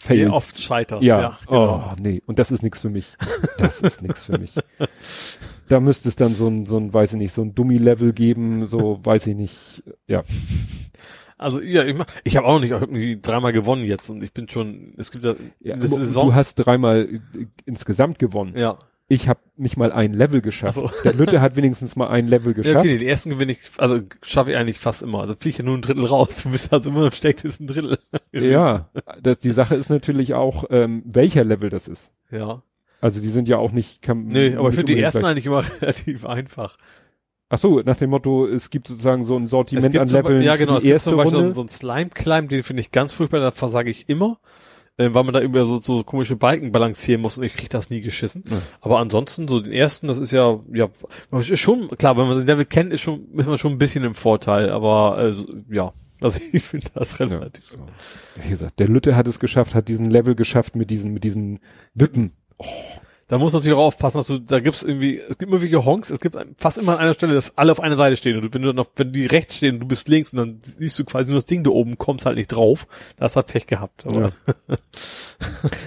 Sehr 0.06 0.16
failst. 0.16 0.32
oft 0.32 0.60
scheiterst. 0.62 1.02
Ja, 1.02 1.20
Ja, 1.20 1.36
genau. 1.48 1.90
oh 1.92 1.94
nee, 2.00 2.22
und 2.26 2.38
das 2.38 2.50
ist 2.50 2.62
nichts 2.62 2.80
für 2.80 2.90
mich. 2.90 3.16
Das 3.58 3.80
ist 3.80 4.02
nichts 4.02 4.24
für 4.24 4.38
mich. 4.38 4.54
Da 5.66 5.80
müsste 5.80 6.10
es 6.10 6.16
dann 6.16 6.34
so 6.34 6.46
ein, 6.46 6.66
so 6.66 6.76
ein, 6.76 6.92
weiß 6.92 7.14
ich 7.14 7.18
nicht, 7.18 7.32
so 7.32 7.40
ein 7.40 7.54
Dummy-Level 7.54 8.12
geben, 8.12 8.66
so, 8.66 9.00
weiß 9.02 9.26
ich 9.28 9.34
nicht, 9.34 9.82
ja. 10.06 10.22
Also 11.38 11.62
ja, 11.62 11.84
ich, 11.84 11.96
mach- 11.96 12.04
ich 12.22 12.36
habe 12.36 12.46
auch 12.46 12.60
nicht 12.60 12.70
irgendwie 12.72 13.18
dreimal 13.20 13.52
gewonnen 13.54 13.84
jetzt 13.86 14.10
und 14.10 14.22
ich 14.22 14.34
bin 14.34 14.46
schon, 14.48 14.92
es 14.98 15.10
gibt 15.10 15.24
ja, 15.24 15.34
ja 15.60 15.72
eine 15.74 15.82
du 15.82 15.88
Saison. 15.88 16.34
hast 16.34 16.56
dreimal 16.56 17.08
äh, 17.34 17.46
insgesamt 17.64 18.18
gewonnen. 18.18 18.56
ja. 18.58 18.78
Ich 19.14 19.28
habe 19.28 19.38
nicht 19.56 19.76
mal 19.76 19.92
ein 19.92 20.12
Level 20.12 20.40
geschafft. 20.40 20.78
Ach 20.82 20.92
so. 20.92 21.02
Der 21.04 21.12
Lütte 21.14 21.40
hat 21.40 21.54
wenigstens 21.56 21.94
mal 21.94 22.08
ein 22.08 22.26
Level 22.26 22.52
ja, 22.52 22.62
geschafft. 22.62 22.76
okay, 22.78 22.98
den 22.98 23.06
ersten 23.06 23.30
gewinne 23.30 23.52
ich, 23.52 23.58
also 23.78 24.00
schaffe 24.22 24.50
ich 24.50 24.56
eigentlich 24.56 24.78
fast 24.80 25.02
immer. 25.02 25.26
Da 25.26 25.34
fliege 25.34 25.50
ich 25.50 25.58
ja 25.58 25.64
nur 25.64 25.76
ein 25.76 25.82
Drittel 25.82 26.04
raus. 26.04 26.42
Du 26.42 26.50
bist 26.50 26.72
also 26.72 26.90
immer 26.90 27.06
im 27.06 27.12
stechtesten 27.12 27.66
Drittel. 27.66 27.98
Ja, 28.32 28.88
das, 29.22 29.38
die 29.38 29.52
Sache 29.52 29.74
ist 29.76 29.88
natürlich 29.90 30.34
auch, 30.34 30.64
ähm, 30.70 31.02
welcher 31.06 31.44
Level 31.44 31.70
das 31.70 31.86
ist. 31.86 32.10
Ja. 32.30 32.62
Also 33.00 33.20
die 33.20 33.28
sind 33.28 33.48
ja 33.48 33.58
auch 33.58 33.70
nicht. 33.72 34.02
Kann, 34.02 34.26
Nee, 34.26 34.56
aber 34.56 34.70
ich 34.70 34.74
finde 34.74 34.94
die 34.94 35.00
ersten 35.00 35.20
gleich. 35.20 35.30
eigentlich 35.32 35.46
immer 35.46 35.62
relativ 35.80 36.24
einfach. 36.26 36.76
Ach 37.50 37.58
so, 37.58 37.80
nach 37.80 37.96
dem 37.96 38.10
Motto, 38.10 38.46
es 38.48 38.70
gibt 38.70 38.88
sozusagen 38.88 39.24
so 39.24 39.36
ein 39.36 39.46
Sortiment 39.46 39.96
an 39.96 40.08
Leveln 40.08 40.42
ja 40.42 40.56
genau, 40.56 40.78
es 40.78 40.82
gibt 40.82 41.00
zum 41.02 41.16
Beispiel 41.16 41.30
so, 41.30 41.36
Runde. 41.36 41.46
einen- 41.48 41.54
so 41.54 41.60
einen 41.60 41.68
Slime 41.68 42.08
Climb, 42.10 42.48
den 42.48 42.62
finde 42.62 42.80
ich 42.80 42.90
ganz 42.90 43.12
furchtbar, 43.12 43.40
da 43.40 43.50
versage 43.50 43.90
ich 43.90 44.08
immer. 44.08 44.38
Äh, 44.96 45.12
weil 45.12 45.24
man 45.24 45.34
da 45.34 45.40
über 45.40 45.66
so, 45.66 45.80
so 45.80 46.04
komische 46.04 46.36
Balken 46.36 46.70
balancieren 46.70 47.20
muss 47.20 47.36
und 47.36 47.44
ich 47.44 47.54
krieg 47.54 47.68
das 47.70 47.90
nie 47.90 48.00
geschissen. 48.00 48.44
Ja. 48.48 48.58
Aber 48.80 49.00
ansonsten, 49.00 49.48
so 49.48 49.60
den 49.60 49.72
ersten, 49.72 50.06
das 50.06 50.18
ist 50.18 50.32
ja, 50.32 50.60
ja, 50.72 50.88
ist 51.32 51.58
schon, 51.58 51.88
klar, 51.88 52.16
wenn 52.16 52.28
man 52.28 52.38
den 52.38 52.46
Level 52.46 52.64
kennt, 52.64 52.92
ist 52.92 53.00
schon, 53.00 53.26
ist 53.34 53.46
man 53.46 53.58
schon 53.58 53.72
ein 53.72 53.78
bisschen 53.78 54.04
im 54.04 54.14
Vorteil, 54.14 54.70
aber, 54.70 55.16
also, 55.16 55.46
ja. 55.68 55.92
Also 56.20 56.40
ich 56.52 56.62
finde 56.62 56.86
das 56.94 57.18
relativ. 57.18 57.72
Ja. 57.72 58.42
Wie 58.44 58.50
gesagt, 58.50 58.78
der 58.78 58.88
Lütte 58.88 59.16
hat 59.16 59.26
es 59.26 59.40
geschafft, 59.40 59.74
hat 59.74 59.88
diesen 59.88 60.10
Level 60.10 60.36
geschafft 60.36 60.76
mit 60.76 60.90
diesen, 60.90 61.12
mit 61.12 61.24
diesen 61.24 61.58
Wippen. 61.94 62.32
Da 63.28 63.38
muss 63.38 63.52
natürlich 63.52 63.76
auch 63.76 63.86
aufpassen, 63.86 64.18
dass 64.18 64.26
du, 64.26 64.38
da 64.38 64.60
gibt's 64.60 64.82
irgendwie, 64.82 65.18
es 65.18 65.38
gibt 65.38 65.50
immer 65.52 65.84
Honks, 65.84 66.10
es 66.10 66.20
gibt 66.20 66.36
fast 66.58 66.78
immer 66.78 66.92
an 66.92 66.98
einer 66.98 67.14
Stelle, 67.14 67.34
dass 67.34 67.56
alle 67.56 67.72
auf 67.72 67.80
einer 67.80 67.96
Seite 67.96 68.16
stehen 68.16 68.36
und 68.36 68.52
wenn 68.54 68.62
du 68.62 68.68
dann 68.68 68.78
auf, 68.78 68.90
wenn 68.96 69.12
die 69.12 69.26
rechts 69.26 69.56
stehen 69.56 69.74
und 69.74 69.80
du 69.80 69.86
bist 69.86 70.08
links 70.08 70.32
und 70.32 70.38
dann 70.38 70.58
siehst 70.60 70.98
du 70.98 71.04
quasi 71.04 71.30
nur 71.30 71.38
das 71.38 71.46
Ding 71.46 71.64
da 71.64 71.70
oben, 71.70 71.96
kommst 71.98 72.26
halt 72.26 72.36
nicht 72.36 72.48
drauf, 72.48 72.86
das 73.16 73.36
hat 73.36 73.46
Pech 73.46 73.66
gehabt. 73.66 74.04
Aber 74.06 74.32
Ja. 74.68 74.76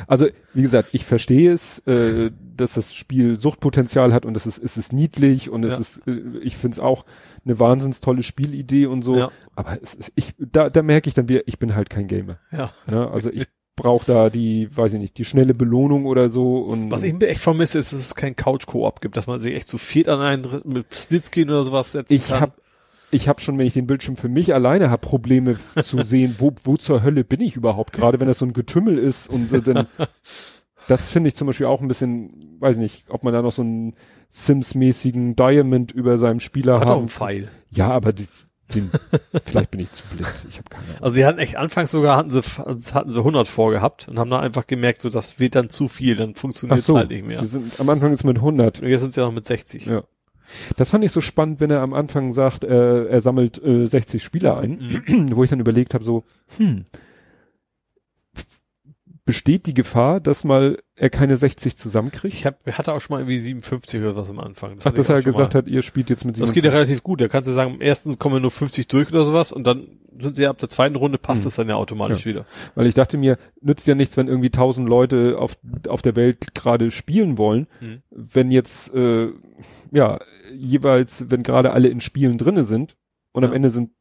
Also, 0.08 0.28
wie 0.54 0.62
gesagt, 0.62 0.90
ich 0.94 1.06
verstehe 1.06 1.52
es, 1.52 1.80
äh, 1.88 2.32
dass 2.56 2.74
das 2.74 2.94
Spiel 2.94 3.36
Suchtpotenzial 3.40 4.14
hat 4.14 4.26
und 4.26 4.36
es 4.38 4.46
ist, 4.46 4.58
es 4.58 4.78
ist 4.78 4.94
niedlich 4.94 5.50
und 5.50 5.64
es 5.64 5.74
Ja. 5.74 5.80
ist, 5.80 6.02
äh, 6.08 6.40
ich 6.42 6.58
finde 6.58 6.76
es 6.76 6.80
auch 6.80 7.06
eine 7.46 7.60
wahnsinns 7.60 8.02
tolle 8.02 8.24
Spielidee 8.24 8.86
und 8.88 9.02
so. 9.04 9.16
Ja. 9.18 9.32
Aber 9.56 9.82
es 9.82 9.94
ist, 9.94 10.12
ich, 10.16 10.34
da, 10.38 10.70
da 10.70 10.82
merke 10.82 11.08
ich 11.08 11.14
dann 11.14 11.30
wieder, 11.30 11.42
ich 11.48 11.60
bin 11.60 11.76
halt 11.76 11.90
kein 11.90 12.08
Gamer. 12.08 12.40
ja. 12.52 12.72
Ne? 12.88 13.10
Also 13.10 13.32
ich 13.32 13.48
brauche 13.78 14.06
da 14.06 14.30
die, 14.30 14.76
weiß 14.76 14.94
ich 14.94 15.00
nicht, 15.00 15.18
die 15.18 15.24
schnelle 15.24 15.54
Belohnung 15.54 16.06
oder 16.06 16.28
so 16.28 16.58
und 16.58 16.92
Was 16.92 17.04
ich 17.04 17.14
mir 17.14 17.28
echt 17.28 17.40
vermisse, 17.40 17.80
ist, 17.80 17.94
dass 17.94 18.02
es 18.02 18.16
kein 18.16 18.36
Couch-Koop 18.36 19.00
gibt, 19.00 19.16
dass 19.16 19.28
man 19.28 19.40
sich 19.40 19.54
echt 19.54 19.68
zu 19.68 19.78
viert 19.78 20.10
an 20.10 20.20
einen 20.20 20.46
mit 20.66 20.88
Splitscreen 20.94 21.50
oder 21.50 21.64
sowas 21.64 21.94
setzen 21.94 22.14
ich 22.14 22.28
kann. 22.28 22.42
habe 22.42 22.54
ich 23.10 23.30
habe 23.30 23.40
schon, 23.40 23.58
wenn 23.58 23.66
ich 23.66 23.74
den 23.74 23.88
Bildschirm 23.88 24.18
für 24.18 24.28
mich 24.28 24.54
alleine 24.54 24.90
habe, 24.90 25.08
Probleme 25.08 25.56
zu 25.82 26.04
sehen, 26.04 26.36
wo, 26.40 26.52
wo 26.66 26.76
zur 26.76 27.04
Hölle 27.04 27.24
bin 27.24 27.40
ich 27.40 27.56
überhaupt, 27.56 27.94
gerade 27.94 28.20
wenn 28.20 28.28
das 28.28 28.40
so 28.40 28.46
ein 28.46 28.52
Getümmel 28.52 28.98
ist 28.98 29.30
und 29.30 29.50
so, 29.50 29.62
dann, 29.62 29.88
das 30.90 31.08
finde 31.08 31.30
ich 31.30 31.36
zum 31.36 31.48
Beispiel 31.48 31.68
auch 31.68 31.80
ein 31.80 31.88
bisschen, 31.88 32.58
weiß 32.60 32.76
nicht, 32.76 33.10
ob 33.10 33.24
man 33.24 33.34
da 33.34 33.42
noch 33.42 33.54
so 33.54 33.62
einen 33.62 33.96
Sims-mäßigen 34.30 35.38
Diamond 35.38 35.94
über 35.94 36.18
seinem 36.18 36.42
Spieler 36.42 36.82
hat 36.82 36.88
auch 36.88 36.92
haben. 36.92 37.00
einen 37.00 37.08
Pfeil. 37.08 37.52
Ja, 37.72 37.92
aber 37.92 38.12
die, 38.12 38.28
den, 38.76 38.92
vielleicht 39.46 39.72
bin 39.72 39.80
ich 39.82 39.92
zu 39.92 40.04
blind, 40.12 40.28
ich 40.50 40.58
habe 40.58 40.70
keine 40.70 40.84
Ahnung. 40.86 40.98
Also 41.04 41.16
sie 41.16 41.26
hatten 41.26 41.40
echt 41.40 41.56
anfangs 41.56 41.92
sogar 41.92 42.18
hatten 42.18 42.30
sie 42.32 42.42
hatten 42.42 43.10
sie 43.10 43.18
100 43.18 43.48
vorgehabt 43.48 44.08
und 44.08 44.20
haben 44.20 44.30
da 44.30 44.40
einfach 44.40 44.68
gemerkt, 44.68 45.02
so 45.02 45.10
das 45.10 45.40
wird 45.40 45.56
dann 45.56 45.70
zu 45.70 45.88
viel, 45.88 46.16
dann 46.16 46.36
funktioniert 46.36 46.80
es 46.80 46.90
halt 46.90 47.10
nicht 47.10 47.26
mehr. 47.26 47.44
sind, 47.44 47.80
am 47.80 47.90
Anfang 47.90 48.12
ist 48.14 48.24
mit 48.24 48.38
100. 48.38 48.82
Und 48.82 48.88
jetzt 48.88 49.02
sind 49.02 49.14
sie 49.14 49.22
ja 49.22 49.28
noch 49.28 49.34
mit 49.34 49.46
60. 49.48 49.86
Ja. 49.86 50.04
Das 50.78 50.92
fand 50.92 51.04
ich 51.04 51.12
so 51.12 51.20
spannend, 51.22 51.60
wenn 51.60 51.72
er 51.72 51.82
am 51.82 51.94
Anfang 51.94 52.32
sagt, 52.32 52.64
äh, 52.64 53.06
er 53.06 53.20
sammelt 53.22 53.62
äh, 53.64 53.86
60 53.86 54.24
Spieler 54.24 54.58
ein, 54.58 55.04
Mhm. 55.08 55.36
wo 55.36 55.44
ich 55.44 55.50
dann 55.50 55.60
überlegt 55.60 55.94
habe, 55.94 56.04
so, 56.06 56.24
hm, 56.58 56.86
besteht 59.28 59.68
die 59.68 59.76
Gefahr, 59.76 60.20
dass 60.20 60.44
mal 60.44 60.80
er 60.96 61.12
keine 61.12 61.38
60 61.38 61.78
zusammenkriegt? 61.78 62.34
Ich 62.34 62.48
hab, 62.48 62.66
hatte 62.66 62.92
auch 62.94 63.02
schon 63.02 63.14
mal 63.14 63.20
irgendwie 63.20 63.38
57 63.38 64.02
oder 64.02 64.16
was 64.16 64.32
am 64.32 64.40
Anfang. 64.40 64.78
Ach, 64.80 64.86
hatte 64.86 64.96
dass 64.98 65.10
er 65.10 65.22
gesagt 65.22 65.54
mal. 65.54 65.60
hat, 65.60 65.68
ihr 65.68 65.84
spielt 65.84 66.10
jetzt 66.10 66.26
mit 66.26 66.40
Das 66.40 66.52
geht 66.54 66.64
ja 66.66 66.72
relativ 66.72 67.04
gut. 67.04 67.22
Da 67.22 67.28
kannst 67.28 67.48
du 67.48 67.54
sagen, 67.54 67.78
erstens 67.80 68.18
kommen 68.18 68.42
nur 68.42 68.50
50 68.50 68.88
durch 68.88 69.10
oder 69.10 69.24
sowas 69.24 69.52
und 69.52 69.68
dann 69.68 70.00
sind 70.20 70.36
sie 70.36 70.42
ja 70.44 70.50
ab 70.50 70.58
der 70.58 70.70
zweiten 70.70 70.96
Runde 70.96 71.20
passt 71.20 71.44
Mhm. 71.44 71.46
das 71.46 71.56
dann 71.58 71.70
ja 71.70 71.76
automatisch 71.76 72.26
wieder. 72.26 72.48
Weil 72.74 72.88
ich 72.88 72.96
dachte 72.96 73.18
mir, 73.20 73.38
nützt 73.62 73.86
ja 73.88 73.94
nichts, 73.94 74.18
wenn 74.18 74.28
irgendwie 74.28 74.50
1000 74.50 74.90
Leute 74.90 75.38
auf, 75.38 75.58
auf 75.88 76.02
der 76.02 76.16
Welt 76.16 76.56
gerade 76.56 76.90
spielen 76.90 77.38
wollen, 77.38 77.68
Mhm. 77.82 78.02
wenn 78.10 78.50
jetzt, 78.50 78.92
äh, 78.96 79.28
ja, 79.92 80.20
jeweils, 80.52 81.30
wenn 81.30 81.44
gerade 81.44 81.72
alle 81.74 81.90
in 81.90 82.00
Spielen 82.00 82.40
drinne 82.40 82.64
sind 82.64 82.96
und 83.34 83.44
am 83.44 83.52
Ja. 83.52 83.56
Ende 83.58 83.70
sind 83.70 83.92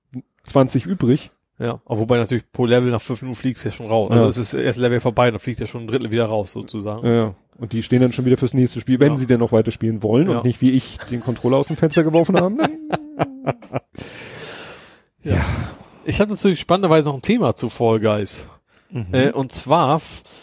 20 0.45 0.87
übrig, 0.87 1.33
Ja. 1.59 1.81
Aber 1.87 2.01
wobei 2.01 2.19
natürlich 2.19 2.45
pro 2.53 2.67
Level 2.67 2.91
nach 2.91 3.01
fünf 3.01 3.23
Minuten 3.23 3.39
fliegst 3.41 3.65
du 3.65 3.69
ja 3.71 3.75
schon 3.75 3.87
raus. 3.87 4.11
Also 4.11 4.25
Ja. 4.25 4.29
es 4.29 4.37
ist 4.37 4.53
das 4.55 4.61
erste 4.61 4.83
Level 4.83 5.01
vorbei, 5.01 5.31
dann 5.31 5.41
fliegt 5.41 5.59
ja 5.61 5.67
schon 5.67 5.83
ein 5.83 5.87
Drittel 5.87 6.11
wieder 6.11 6.27
raus 6.27 6.53
sozusagen. 6.53 7.07
Ja, 7.07 7.15
ja. 7.15 7.35
Und 7.59 7.73
die 7.73 7.83
stehen 7.83 8.03
dann 8.03 8.13
schon 8.13 8.27
wieder 8.27 8.37
fürs 8.37 8.53
nächste 8.53 8.81
Spiel, 8.81 9.01
wenn 9.01 9.13
Ja. 9.13 9.19
sie 9.19 9.27
denn 9.27 9.41
noch 9.41 9.53
weiter 9.53 9.71
spielen 9.71 10.03
wollen 10.03 10.29
Ja. 10.31 10.39
und 10.39 10.45
nicht 10.45 10.61
wie 10.61 10.73
ich 10.73 10.99
den 11.11 11.23
Controller 11.23 11.57
aus 11.57 11.69
dem 11.69 11.77
Fenster 11.77 12.05
geworfen 12.05 12.39
haben. 12.39 12.59
Ja. 15.23 15.45
Ich 16.05 16.21
habe 16.21 16.31
natürlich 16.31 16.61
spannenderweise 16.61 17.09
noch 17.09 17.17
ein 17.17 17.23
Thema 17.23 17.55
zu 17.55 17.69
Fall 17.69 18.01
Guys. 18.01 18.49
Mhm. 18.91 19.07
Äh, 19.13 19.31
und 19.33 19.51
zwar, 19.51 20.01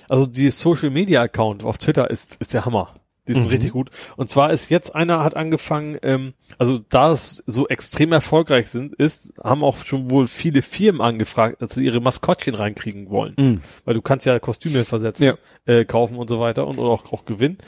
also 0.09 0.25
die 0.25 0.49
Social 0.51 0.89
Media 0.89 1.21
Account 1.21 1.63
auf 1.63 1.77
Twitter 1.77 2.09
ist, 2.09 2.35
ist 2.41 2.53
der 2.53 2.65
Hammer. 2.65 2.89
Die 3.27 3.33
sind 3.33 3.43
Mhm. 3.45 3.49
richtig 3.49 3.71
gut. 3.71 3.89
Und 4.17 4.29
zwar 4.29 4.51
ist 4.51 4.69
jetzt 4.69 4.93
einer 4.95 5.23
hat 5.23 5.35
angefangen, 5.37 5.97
ähm, 6.01 6.33
also 6.57 6.79
da 6.89 7.11
es 7.13 7.41
so 7.47 7.67
extrem 7.69 8.11
erfolgreich 8.11 8.69
sind, 8.69 8.93
ist, 8.95 9.33
haben 9.41 9.63
auch 9.63 9.77
schon 9.85 10.11
wohl 10.11 10.27
viele 10.27 10.61
Firmen 10.61 10.99
angefragt, 10.99 11.61
dass 11.61 11.75
sie 11.75 11.85
ihre 11.85 12.01
Maskottchen 12.01 12.53
reinkriegen 12.55 13.09
wollen. 13.09 13.33
Mhm. 13.37 13.61
Weil 13.85 13.93
du 13.93 14.01
kannst 14.01 14.25
ja 14.25 14.37
Kostüme 14.39 14.83
versetzen, 14.83 15.23
Ja. 15.23 15.37
äh, 15.65 15.85
kaufen 15.85 16.17
und 16.17 16.27
so 16.29 16.39
weiter 16.41 16.67
und 16.67 16.79
oder 16.79 16.89
auch, 16.89 17.13
auch 17.13 17.23
gewinnen. 17.25 17.59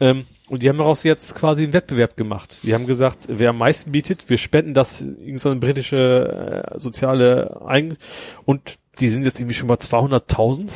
Ähm, 0.00 0.24
und 0.48 0.62
die 0.62 0.68
haben 0.68 0.78
daraus 0.78 1.02
jetzt 1.02 1.34
quasi 1.34 1.64
einen 1.64 1.72
Wettbewerb 1.72 2.16
gemacht. 2.16 2.58
Die 2.62 2.72
haben 2.72 2.86
gesagt, 2.86 3.26
wer 3.28 3.50
am 3.50 3.58
meisten 3.58 3.92
bietet, 3.92 4.30
wir 4.30 4.38
spenden 4.38 4.74
das 4.74 5.00
in 5.00 5.18
irgendeine 5.20 5.56
britische 5.56 6.72
äh, 6.74 6.78
soziale 6.78 7.60
Ein 7.66 7.96
und 8.44 8.76
die 9.00 9.08
sind 9.08 9.24
jetzt 9.24 9.40
irgendwie 9.40 9.54
schon 9.56 9.68
bei 9.68 9.74
200.000. 9.74 10.68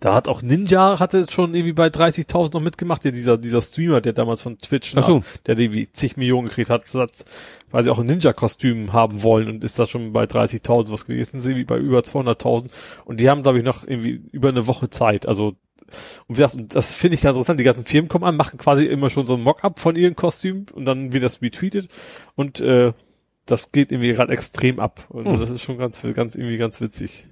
Da 0.00 0.14
hat 0.14 0.28
auch 0.28 0.40
Ninja 0.40 0.98
hatte 0.98 1.24
schon 1.30 1.54
irgendwie 1.54 1.74
bei 1.74 1.88
30.000 1.88 2.54
noch 2.54 2.62
mitgemacht, 2.62 3.04
der 3.04 3.12
dieser, 3.12 3.36
dieser 3.36 3.60
Streamer, 3.60 4.00
der 4.00 4.14
damals 4.14 4.40
von 4.40 4.58
Twitch, 4.58 4.94
Ach 4.96 5.06
so. 5.06 5.22
der 5.46 5.58
irgendwie 5.58 5.90
zig 5.92 6.16
Millionen 6.16 6.48
gekriegt 6.48 6.70
hat, 6.70 6.92
hat 6.94 7.24
weil 7.70 7.84
sie 7.84 7.90
auch 7.90 7.98
ein 7.98 8.06
Ninja-Kostüm 8.06 8.92
haben 8.94 9.22
wollen 9.22 9.48
und 9.48 9.62
ist 9.62 9.78
da 9.78 9.86
schon 9.86 10.12
bei 10.12 10.24
30.000 10.24 10.90
was 10.90 11.04
gewesen, 11.04 11.32
sind 11.32 11.40
sie 11.40 11.50
irgendwie 11.50 11.66
bei 11.66 11.78
über 11.78 12.00
200.000 12.00 12.70
und 13.04 13.20
die 13.20 13.28
haben, 13.30 13.42
glaube 13.42 13.58
ich, 13.58 13.64
noch 13.64 13.86
irgendwie 13.86 14.22
über 14.32 14.48
eine 14.48 14.66
Woche 14.66 14.90
Zeit, 14.90 15.26
also 15.26 15.54
und 16.28 16.38
wie 16.38 16.42
gesagt, 16.42 16.74
das 16.74 16.94
finde 16.94 17.16
ich 17.16 17.22
ganz 17.22 17.34
interessant, 17.34 17.58
die 17.58 17.64
ganzen 17.64 17.84
Firmen 17.84 18.08
kommen 18.08 18.24
an, 18.24 18.36
machen 18.36 18.58
quasi 18.58 18.86
immer 18.86 19.10
schon 19.10 19.26
so 19.26 19.34
ein 19.34 19.42
Mock-up 19.42 19.80
von 19.80 19.96
ihrem 19.96 20.14
Kostüm 20.14 20.66
und 20.72 20.84
dann 20.84 21.12
wird 21.12 21.24
das 21.24 21.42
retweetet 21.42 21.88
und 22.36 22.60
äh, 22.60 22.92
das 23.46 23.72
geht 23.72 23.90
irgendwie 23.90 24.12
gerade 24.12 24.32
extrem 24.32 24.78
ab 24.78 25.06
und 25.08 25.26
Hm. 25.26 25.40
das 25.40 25.50
ist 25.50 25.62
schon 25.62 25.78
ganz, 25.78 26.00
ganz 26.14 26.36
irgendwie 26.36 26.58
ganz 26.58 26.80
witzig. 26.80 27.29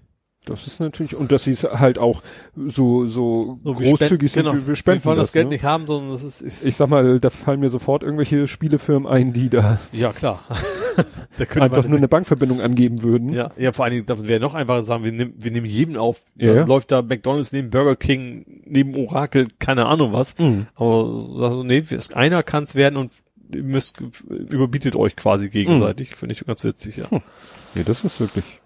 Das 0.49 0.67
ist 0.67 0.81
natürlich, 0.81 1.15
und 1.15 1.33
dass 1.33 1.44
sie 1.44 1.52
es 1.52 1.65
halt 1.65 1.99
auch 1.99 2.23
so, 2.57 3.07
so, 3.07 3.59
So, 3.62 3.75
großzügig 3.75 4.33
sind, 4.33 4.44
genau. 4.44 4.67
wir 4.67 4.77
spenden 4.77 5.05
wir 5.05 5.07
wollen 5.07 5.18
das, 5.18 5.33
Geld 5.33 5.47
ne? 5.47 5.55
nicht 5.55 5.65
haben, 5.65 5.86
sondern 5.86 6.10
das 6.10 6.23
ist, 6.23 6.41
ist 6.41 6.65
Ich 6.65 6.77
sag 6.77 6.89
mal, 6.89 7.20
da 7.20 7.31
fallen 7.31 7.60
mir 7.60 7.70
sofort 7.70 8.02
irgendwelche 8.02 8.47
Spielefirmen 8.47 9.10
ein, 9.10 9.33
die 9.33 9.51
da 9.51 9.78
ja 9.93 10.12
klar. 10.12 10.43
da 11.39 11.44
könnte 11.44 11.62
einfach 11.62 11.86
nur 11.86 11.99
eine 11.99 12.09
Bankverbindung 12.09 12.60
angeben 12.60 13.02
würden. 13.02 13.33
ja, 13.33 13.51
ja, 13.57 13.73
vor 13.73 13.85
allen 13.85 13.94
Dingen, 13.94 14.07
das 14.07 14.27
wäre 14.27 14.41
noch 14.41 14.55
einfacher 14.55 14.83
sagen, 14.83 15.05
wir 15.05 15.12
nehmen, 15.12 15.35
wir 15.39 15.51
nehmen 15.51 15.67
jeden 15.67 15.97
auf. 15.97 16.23
Ja, 16.36 16.55
ja. 16.55 16.65
läuft 16.65 16.93
da 16.93 17.02
McDonalds 17.02 17.52
neben 17.52 17.70
Burger 17.70 17.97
King, 17.97 18.62
neben 18.65 18.94
Orakel, 18.94 19.49
keine 19.59 19.86
Ahnung 19.86 20.12
was. 20.12 20.39
Mhm. 20.39 20.67
Aber 20.75 21.27
sag 21.36 21.52
so, 21.52 21.62
nee, 21.62 21.83
einer 22.15 22.43
kann 22.43 22.65
es 22.65 22.75
werden 22.75 22.97
und 22.97 23.12
müsst, 23.51 24.02
überbietet 24.28 24.97
euch 24.97 25.17
quasi 25.17 25.49
gegenseitig. 25.49 26.15
Finde 26.15 26.35
ich 26.35 26.44
ganz 26.44 26.65
witzig, 26.65 26.97
ja. 26.97 27.09
Ja, 27.10 27.83
das 27.85 28.05
ist 28.05 28.20
wirklich. 28.20 28.57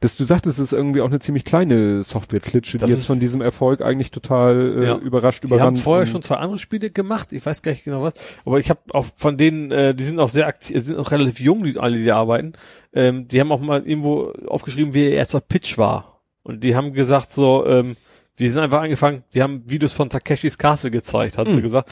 Das, 0.00 0.16
du 0.16 0.24
sagtest, 0.24 0.58
es 0.58 0.64
ist 0.66 0.72
irgendwie 0.72 1.00
auch 1.00 1.06
eine 1.08 1.18
ziemlich 1.20 1.44
kleine 1.44 2.02
Software-Klitsche, 2.04 2.78
die 2.78 2.86
jetzt 2.86 3.06
von 3.06 3.20
diesem 3.20 3.40
Erfolg 3.40 3.80
eigentlich 3.82 4.10
total 4.10 4.82
äh, 4.82 4.86
Ja. 4.86 4.98
überrascht, 4.98 5.44
Die 5.44 5.48
haben 5.48 5.56
überrannt. 5.56 5.78
vorher 5.78 6.06
schon 6.06 6.22
zwei 6.22 6.36
andere 6.36 6.58
Spiele 6.58 6.90
gemacht, 6.90 7.32
ich 7.32 7.44
weiß 7.44 7.62
gar 7.62 7.72
nicht 7.72 7.84
genau 7.84 8.02
was, 8.02 8.14
aber 8.44 8.58
ich 8.58 8.70
habe 8.70 8.80
auch 8.92 9.06
von 9.16 9.36
denen, 9.36 9.70
äh, 9.70 9.94
die 9.94 10.04
sind 10.04 10.18
auch 10.20 10.28
sehr 10.28 10.46
aktiv, 10.46 10.80
sind 10.80 10.98
auch 10.98 11.10
relativ 11.10 11.40
jung, 11.40 11.62
die 11.64 11.78
alle, 11.78 11.96
die 11.98 12.04
da 12.06 12.16
arbeiten, 12.16 12.52
ähm, 12.92 13.28
die 13.28 13.40
haben 13.40 13.52
auch 13.52 13.60
mal 13.60 13.86
irgendwo 13.86 14.32
aufgeschrieben, 14.46 14.94
wie 14.94 15.04
ihr 15.04 15.12
erster 15.12 15.40
Pitch 15.40 15.78
war. 15.78 16.20
Und 16.42 16.64
die 16.64 16.74
haben 16.74 16.92
gesagt 16.92 17.30
so, 17.30 17.64
ähm, 17.66 17.96
wir 18.36 18.50
sind 18.50 18.62
einfach 18.62 18.80
angefangen, 18.82 19.22
wir 19.30 19.42
haben 19.42 19.62
Videos 19.68 19.92
von 19.92 20.08
Takeshis 20.10 20.58
Castle 20.58 20.90
gezeigt, 20.90 21.38
hat 21.38 21.46
sie 21.52 21.58
Mhm. 21.58 21.62
gesagt. 21.62 21.90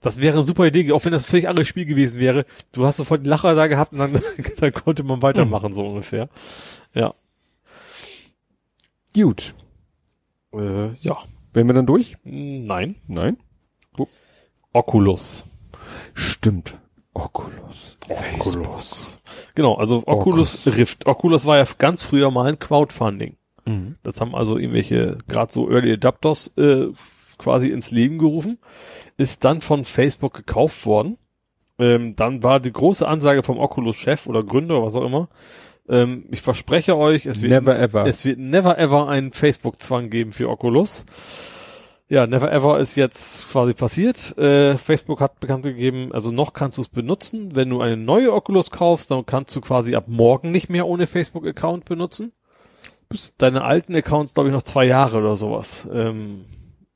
Das 0.00 0.20
wäre 0.22 0.36
eine 0.36 0.46
super 0.46 0.64
Idee, 0.66 0.92
auch 0.92 1.04
wenn 1.04 1.10
das 1.10 1.24
ein 1.24 1.30
völlig 1.30 1.48
anderes 1.48 1.66
Spiel 1.66 1.84
gewesen 1.84 2.20
wäre. 2.20 2.44
Du 2.72 2.86
hast 2.86 2.98
sofort 2.98 3.22
den 3.22 3.30
Lacher 3.30 3.56
da 3.56 3.66
gehabt 3.66 3.92
und 3.92 3.98
dann, 3.98 4.12
dann 4.60 4.72
konnte 4.72 5.02
man 5.02 5.22
weitermachen, 5.22 5.72
so 5.72 5.84
ungefähr. 5.84 6.28
Ja. 6.94 7.14
Gut. 9.20 9.54
Äh, 10.54 10.92
ja. 11.00 11.18
Wären 11.52 11.68
wir 11.68 11.74
dann 11.74 11.86
durch? 11.86 12.16
Nein. 12.22 12.94
Nein? 13.08 13.36
Oculus. 14.72 15.44
Stimmt. 16.14 16.78
Oculus. 17.14 17.96
Oculus. 18.08 19.20
Genau, 19.56 19.74
also 19.74 20.04
Oculus 20.06 20.66
Rift. 20.68 21.08
Oculus 21.08 21.46
war 21.46 21.56
ja 21.56 21.64
ganz 21.78 22.04
früher 22.04 22.30
mal 22.30 22.46
ein 22.46 22.60
Crowdfunding. 22.60 23.36
Mhm. 23.66 23.96
Das 24.04 24.20
haben 24.20 24.36
also 24.36 24.56
irgendwelche, 24.56 25.18
gerade 25.26 25.52
so 25.52 25.68
Early 25.68 25.94
Adapters, 25.94 26.52
äh, 26.56 26.86
quasi 27.38 27.70
ins 27.70 27.90
Leben 27.90 28.18
gerufen. 28.18 28.58
Ist 29.16 29.44
dann 29.44 29.62
von 29.62 29.84
Facebook 29.84 30.34
gekauft 30.34 30.86
worden. 30.86 31.18
Ähm, 31.80 32.14
dann 32.14 32.44
war 32.44 32.60
die 32.60 32.72
große 32.72 33.08
Ansage 33.08 33.42
vom 33.42 33.58
Oculus-Chef 33.58 34.28
oder 34.28 34.44
Gründer, 34.44 34.80
was 34.84 34.94
auch 34.94 35.04
immer. 35.04 35.28
Ähm, 35.88 36.24
ich 36.30 36.40
verspreche 36.42 36.96
euch, 36.96 37.26
es 37.26 37.40
wird, 37.42 37.50
Never 37.52 37.78
ever. 37.78 38.06
es 38.06 38.24
wird 38.24 38.38
never 38.38 38.78
ever 38.78 39.08
einen 39.08 39.32
Facebook-Zwang 39.32 40.10
geben 40.10 40.32
für 40.32 40.48
Oculus. 40.48 41.06
Ja, 42.10 42.26
never 42.26 42.50
ever 42.50 42.78
ist 42.78 42.96
jetzt 42.96 43.50
quasi 43.50 43.74
passiert. 43.74 44.36
Äh, 44.38 44.78
Facebook 44.78 45.20
hat 45.20 45.40
bekannt 45.40 45.62
gegeben, 45.64 46.10
also 46.12 46.30
noch 46.30 46.54
kannst 46.54 46.78
du 46.78 46.82
es 46.82 46.88
benutzen. 46.88 47.54
Wenn 47.54 47.68
du 47.68 47.80
eine 47.82 47.98
neue 47.98 48.32
Oculus 48.32 48.70
kaufst, 48.70 49.10
dann 49.10 49.26
kannst 49.26 49.54
du 49.54 49.60
quasi 49.60 49.94
ab 49.94 50.04
morgen 50.08 50.50
nicht 50.50 50.70
mehr 50.70 50.86
ohne 50.86 51.06
Facebook-Account 51.06 51.84
benutzen. 51.84 52.32
Deine 53.38 53.62
alten 53.62 53.94
Accounts, 53.94 54.34
glaube 54.34 54.48
ich, 54.50 54.54
noch 54.54 54.62
zwei 54.62 54.84
Jahre 54.84 55.18
oder 55.18 55.36
sowas. 55.36 55.88
Ähm, 55.92 56.44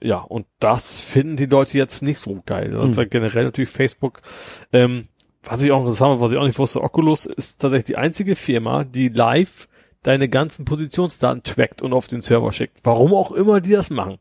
ja, 0.03 0.19
und 0.19 0.47
das 0.59 0.99
finden 1.01 1.37
die 1.37 1.47
Leute 1.47 1.79
jetzt 1.79 2.03
nicht 2.03 2.19
so 2.19 2.43
geil. 2.45 2.71
Das 2.73 2.97
Mhm. 2.97 3.09
generell 3.11 3.45
natürlich 3.45 3.71
Facebook. 3.71 4.21
Ähm, 4.73 5.09
was 5.45 5.63
ich 5.63 5.73
auch 5.73 5.81
interessant, 5.81 6.21
was 6.21 6.33
ich 6.33 6.39
auch 6.39 6.47
nicht 6.47 6.59
wusste, 6.59 6.83
Oculus 6.83 7.27
ist 7.27 7.61
tatsächlich 7.61 7.85
die 7.87 7.97
einzige 7.97 8.37
Firma, 8.37 8.85
die 8.85 9.09
live 9.09 9.69
deine 10.03 10.29
ganzen 10.29 10.65
Positionsdaten 10.65 11.43
trackt 11.43 11.83
und 11.83 11.93
auf 11.93 12.09
den 12.09 12.21
Server 12.21 12.53
schickt. 12.53 12.81
Warum 12.85 13.13
auch 13.15 13.31
immer 13.33 13.61
die 13.61 13.71
das 13.71 13.91
machen. 13.91 14.19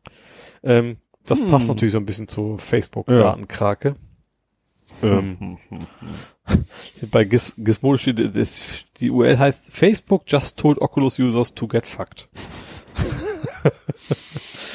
Ähm, 0.64 0.98
das 1.26 1.40
Hm. 1.40 1.48
passt 1.48 1.68
natürlich 1.70 1.94
so 1.94 2.00
ein 2.00 2.06
bisschen 2.06 2.28
zu 2.28 2.58
Facebook-Datenkrake. 2.58 3.96
Ähm, 5.04 5.58
bei 7.10 7.24
Gis 7.24 7.54
Gizmodo 7.58 7.98
steht, 7.98 8.38
das, 8.38 8.86
die 8.98 9.10
URL 9.10 9.40
heißt 9.40 9.72
Facebook 9.72 10.24
just 10.28 10.60
told 10.60 10.80
Oculus 10.80 11.18
users 11.18 11.54
to 11.54 11.68
get 11.68 11.88
fucked. 11.88 12.30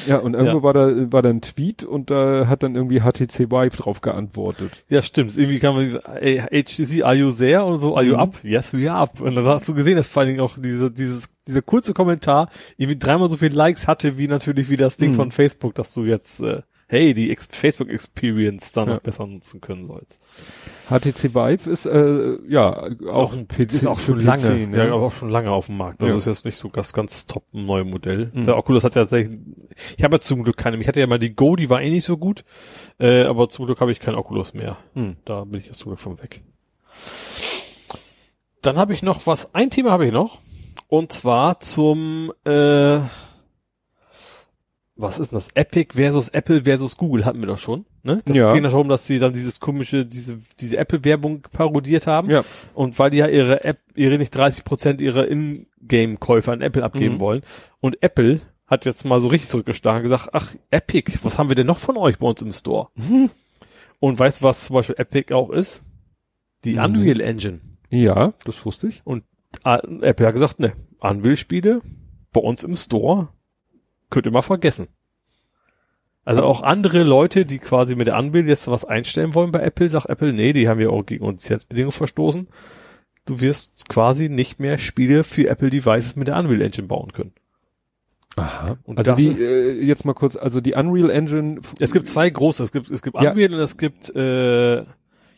Ja, 0.07 0.17
und 0.19 0.33
irgendwo 0.33 0.57
Ja. 0.57 0.63
war 0.63 0.73
da, 0.73 1.11
war 1.11 1.21
da 1.21 1.29
ein 1.29 1.41
Tweet 1.41 1.83
und 1.83 2.09
da 2.09 2.47
hat 2.47 2.63
dann 2.63 2.75
irgendwie 2.75 3.01
HTC 3.01 3.51
Vive 3.51 3.75
drauf 3.77 4.01
geantwortet. 4.01 4.83
Ja, 4.89 5.01
stimmt. 5.01 5.37
Irgendwie 5.37 5.59
kann 5.59 5.75
man, 5.75 5.99
ey, 6.21 6.39
HTC, 6.39 7.03
are 7.03 7.15
you 7.15 7.31
there? 7.31 7.63
Und 7.65 7.79
so, 7.79 7.95
are 7.95 8.05
you 8.05 8.13
Mhm. 8.13 8.19
up? 8.19 8.43
Yes, 8.43 8.73
we 8.73 8.91
are 8.91 8.99
up. 9.01 9.19
Und 9.21 9.35
dann 9.35 9.45
hast 9.45 9.67
du 9.69 9.73
gesehen, 9.73 9.95
dass 9.97 10.07
vor 10.07 10.21
allen 10.21 10.29
Dingen 10.29 10.41
auch 10.41 10.57
diese, 10.57 10.89
dieses, 10.91 11.29
dieser 11.47 11.61
kurze 11.61 11.93
Kommentar 11.93 12.49
irgendwie 12.77 12.97
dreimal 12.99 13.29
so 13.29 13.37
viele 13.37 13.55
Likes 13.55 13.87
hatte, 13.87 14.17
wie 14.17 14.27
natürlich 14.27 14.69
wie 14.69 14.77
das 14.77 14.97
Ding 14.97 15.11
Mhm. 15.11 15.15
von 15.15 15.31
Facebook, 15.31 15.75
dass 15.75 15.93
du 15.93 16.03
jetzt, 16.05 16.41
äh, 16.41 16.61
hey, 16.87 17.13
die 17.13 17.31
Ex 17.31 17.47
Facebook 17.51 17.89
Experience 17.89 18.71
da 18.71 18.85
noch 18.85 18.93
Ja. 18.93 18.99
besser 18.99 19.27
nutzen 19.27 19.59
können 19.61 19.85
sollst. 19.85 20.21
HTC 20.89 21.35
Vive 21.35 21.69
ist, 21.69 21.85
äh, 21.85 22.37
ja, 22.47 22.89
auch 23.09 23.33
ein 23.33 23.47
PC. 23.47 23.73
ist 23.73 23.85
auch 23.87 23.99
schon 23.99 24.19
PC, 24.19 24.23
lange, 24.23 24.67
ne? 24.67 24.77
ja, 24.87 24.93
aber 24.93 25.03
auch 25.07 25.11
schon 25.11 25.29
lange 25.29 25.51
auf 25.51 25.65
dem 25.65 25.75
Markt. 25.77 26.01
Also 26.01 26.13
Ja. 26.13 26.17
ist 26.17 26.27
jetzt 26.27 26.45
nicht 26.45 26.57
so 26.57 26.69
das 26.69 26.93
ganz 26.93 27.25
top 27.27 27.43
neue 27.51 27.83
Modell. 27.83 28.31
Mhm. 28.33 28.45
Der 28.45 28.55
Oculus 28.57 28.85
hat 28.85 28.95
ja 28.95 29.01
tatsächlich, 29.01 29.37
ich 29.97 30.03
habe 30.03 30.15
ja 30.15 30.19
zum 30.21 30.43
Glück 30.43 30.55
keine, 30.55 30.77
ich 30.77 30.87
hatte 30.87 31.01
ja 31.01 31.07
mal 31.07 31.19
die 31.19 31.35
Go, 31.35 31.57
die 31.57 31.69
war 31.69 31.81
eh 31.81 31.89
nicht 31.89 32.05
so 32.05 32.17
gut, 32.17 32.45
äh, 32.99 33.23
aber 33.23 33.49
zum 33.49 33.65
Glück 33.65 33.81
habe 33.81 33.91
ich 33.91 33.99
kein 33.99 34.15
Oculus 34.15 34.53
mehr. 34.53 34.77
Hm. 34.93 35.17
Da 35.25 35.43
bin 35.43 35.59
ich 35.59 35.65
jetzt 35.67 35.79
zum 35.79 35.89
Glück 35.89 35.99
von 35.99 36.17
weg. 36.23 36.41
Dann 38.61 38.77
habe 38.77 38.93
ich 38.93 39.03
noch 39.03 39.27
was, 39.27 39.53
ein 39.53 39.69
Thema 39.69 39.91
habe 39.91 40.05
ich 40.05 40.11
noch, 40.13 40.39
und 40.87 41.11
zwar 41.11 41.59
zum, 41.59 42.31
äh, 42.45 42.99
was 44.97 45.19
ist 45.19 45.31
denn 45.31 45.37
das? 45.37 45.49
Epic 45.53 45.93
versus 45.95 46.29
Apple 46.29 46.63
versus 46.63 46.97
Google 46.97 47.23
hatten 47.25 47.39
wir 47.39 47.47
doch 47.47 47.57
schon, 47.57 47.85
ne? 48.03 48.21
Das 48.25 48.35
Ja. 48.35 48.51
ging 48.53 48.63
darum, 48.63 48.89
dass 48.89 49.05
sie 49.07 49.19
dann 49.19 49.33
dieses 49.33 49.59
komische, 49.59 50.05
diese, 50.05 50.39
diese 50.59 50.77
Apple-Werbung 50.77 51.41
parodiert 51.51 52.07
haben. 52.07 52.29
Ja. 52.29 52.43
Und 52.73 52.97
weil 52.99 53.11
die 53.11 53.17
ja 53.17 53.27
ihre 53.27 53.63
App, 53.63 53.79
ihre 53.95 54.17
nicht 54.17 54.31
30 54.35 54.63
Prozent 54.65 54.99
ihrer 55.01 55.27
In-Game-Käufer 55.27 56.51
an 56.51 56.61
Apple 56.61 56.83
abgeben 56.83 57.15
Mhm. 57.15 57.19
wollen. 57.19 57.41
Und 57.79 58.01
Apple 58.01 58.41
hat 58.65 58.85
jetzt 58.85 59.05
mal 59.05 59.19
so 59.19 59.27
richtig 59.27 59.49
zurückgeschlagen 59.49 60.03
und 60.03 60.09
gesagt, 60.11 60.29
ach, 60.33 60.53
Epic, 60.71 61.13
was 61.23 61.37
haben 61.39 61.49
wir 61.49 61.55
denn 61.55 61.67
noch 61.67 61.79
von 61.79 61.95
euch 61.97 62.17
bei 62.17 62.27
uns 62.27 62.41
im 62.41 62.51
Store? 62.51 62.89
Mhm. 62.95 63.29
Und 63.99 64.19
weißt 64.19 64.41
du, 64.41 64.45
was 64.45 64.65
zum 64.65 64.73
Beispiel 64.75 64.95
Epic 64.99 65.33
auch 65.33 65.49
ist? 65.49 65.83
Die 66.65 66.73
Mhm. 66.73 66.79
Unreal 66.83 67.21
Engine. 67.21 67.59
Ja, 67.89 68.33
das 68.45 68.65
wusste 68.65 68.87
ich. 68.87 69.01
Ah, 69.63 69.77
Apple 70.01 70.25
hat 70.27 70.33
gesagt, 70.33 70.59
ne, 70.59 70.73
Unreal-Spiele 70.99 71.81
bei 72.33 72.41
uns 72.41 72.63
im 72.63 72.75
Store 72.75 73.29
könnt 74.09 74.25
ihr 74.25 74.31
mal 74.31 74.41
vergessen. 74.41 74.87
Also 76.25 76.43
auch 76.43 76.61
andere 76.61 77.03
Leute, 77.03 77.45
die 77.45 77.57
quasi 77.57 77.95
mit 77.95 78.07
der 78.07 78.17
Unreal 78.19 78.47
jetzt 78.47 78.67
was 78.67 78.83
einstellen 78.83 79.33
wollen 79.33 79.53
bei 79.53 79.61
Apple, 79.61 79.87
sagt 79.87 80.09
Apple, 80.09 80.33
nee, 80.33 80.51
die 80.51 80.67
haben 80.67 80.81
ja 80.81 80.89
auch 80.89 81.05
gegen 81.05 81.23
uns 81.23 81.47
jetzt 81.47 81.69
Bedingungen 81.69 81.93
verstoßen. 81.93 82.49
Du 83.25 83.39
wirst 83.39 83.87
quasi 83.87 84.27
nicht 84.27 84.59
mehr 84.59 84.77
Spiele 84.77 85.23
für 85.23 85.47
Apple 85.47 85.69
Devices 85.69 86.17
mit 86.17 86.27
der 86.27 86.37
Unreal 86.37 86.61
Engine 86.61 86.87
bauen 86.87 87.13
können. 87.13 87.31
Aha. 88.35 88.77
Und 88.83 88.97
also 88.97 89.15
die, 89.15 89.29
äh, 89.29 89.81
jetzt 89.83 90.03
mal 90.03 90.13
kurz, 90.13 90.35
also 90.35 90.59
die 90.61 90.73
Unreal 90.73 91.09
Engine. 91.09 91.61
Es 91.79 91.93
gibt 91.93 92.09
zwei 92.09 92.29
große, 92.29 92.61
es 92.61 92.71
gibt, 92.71 92.91
es 92.91 93.01
gibt 93.01 93.19
Ja. 93.21 93.31
Unreal 93.31 93.53
und 93.53 93.59
es 93.61 93.77
gibt 93.77 94.13
äh, 94.15 94.83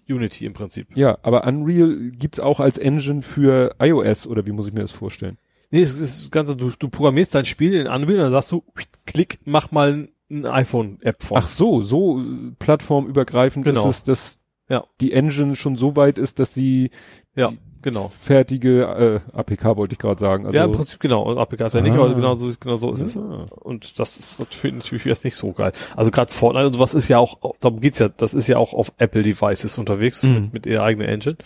Unity 0.09 0.45
im 0.45 0.53
Prinzip. 0.53 0.87
Ja, 0.95 1.19
aber 1.21 1.45
Unreal 1.45 2.09
gibt's 2.17 2.39
auch 2.39 2.59
als 2.59 2.77
Engine 2.77 3.21
für 3.21 3.75
iOS 3.79 4.27
oder 4.27 4.45
wie 4.45 4.51
muss 4.51 4.67
ich 4.67 4.73
mir 4.73 4.81
das 4.81 4.91
vorstellen? 4.91 5.37
Nee, 5.71 5.81
es 5.81 5.93
ist 5.93 6.23
das 6.23 6.31
Ganze, 6.31 6.55
du, 6.55 6.71
du 6.77 6.89
programmierst 6.89 7.35
dein 7.35 7.45
Spiel 7.45 7.73
in 7.75 7.87
Unreal 7.87 8.17
und 8.17 8.23
dann 8.23 8.31
sagst 8.31 8.51
du, 8.51 8.63
klick, 9.05 9.39
mach 9.45 9.71
mal 9.71 10.09
ein 10.31 10.45
iPhone-App 10.45 11.23
von. 11.23 11.37
Ach 11.37 11.47
so, 11.47 11.81
so 11.81 12.19
äh, 12.19 12.23
plattformübergreifend 12.59 13.65
Genau. 13.65 13.87
ist 13.89 13.97
es, 13.97 14.03
dass 14.03 14.39
Ja. 14.69 14.83
die 15.01 15.13
Engine 15.13 15.55
schon 15.55 15.75
so 15.75 15.95
weit 15.95 16.17
ist, 16.17 16.39
dass 16.39 16.53
sie 16.53 16.91
ja, 17.35 17.51
genau. 17.81 18.07
fertige 18.09 19.21
äh, 19.33 19.37
APK 19.37 19.75
wollte 19.77 19.93
ich 19.93 19.99
gerade 19.99 20.19
sagen. 20.19 20.45
Also, 20.45 20.57
ja, 20.57 20.65
im 20.65 20.71
Prinzip 20.71 20.99
genau. 20.99 21.35
APK 21.37 21.61
ist 21.67 21.73
ja 21.73 21.81
nicht, 21.81 21.95
Ah. 21.95 22.03
aber 22.03 22.13
genau 22.13 22.35
so 22.35 22.47
ist, 22.49 22.61
genau 22.61 22.75
so 22.75 22.91
ist 22.91 23.01
es. 23.01 23.17
Ah. 23.17 23.47
Und 23.61 23.99
das 23.99 24.17
ist 24.17 24.39
natürlich, 24.39 25.05
jetzt 25.05 25.23
nicht 25.25 25.35
so 25.35 25.51
geil. 25.51 25.71
Also 25.95 26.11
gerade 26.11 26.31
Fortnite 26.31 26.67
und 26.67 26.73
sowas 26.73 26.93
ist 26.93 27.07
ja 27.07 27.17
auch, 27.19 27.37
darum 27.59 27.79
geht's 27.79 27.99
ja, 27.99 28.09
das 28.09 28.33
ist 28.33 28.47
ja 28.47 28.57
auch 28.57 28.73
auf 28.73 28.91
Apple 28.97 29.23
Devices 29.23 29.77
unterwegs 29.77 30.23
Mhm. 30.23 30.33
mit, 30.33 30.53
mit 30.53 30.65
ihrer 30.67 30.83
eigenen 30.83 31.07
Engine. 31.09 31.37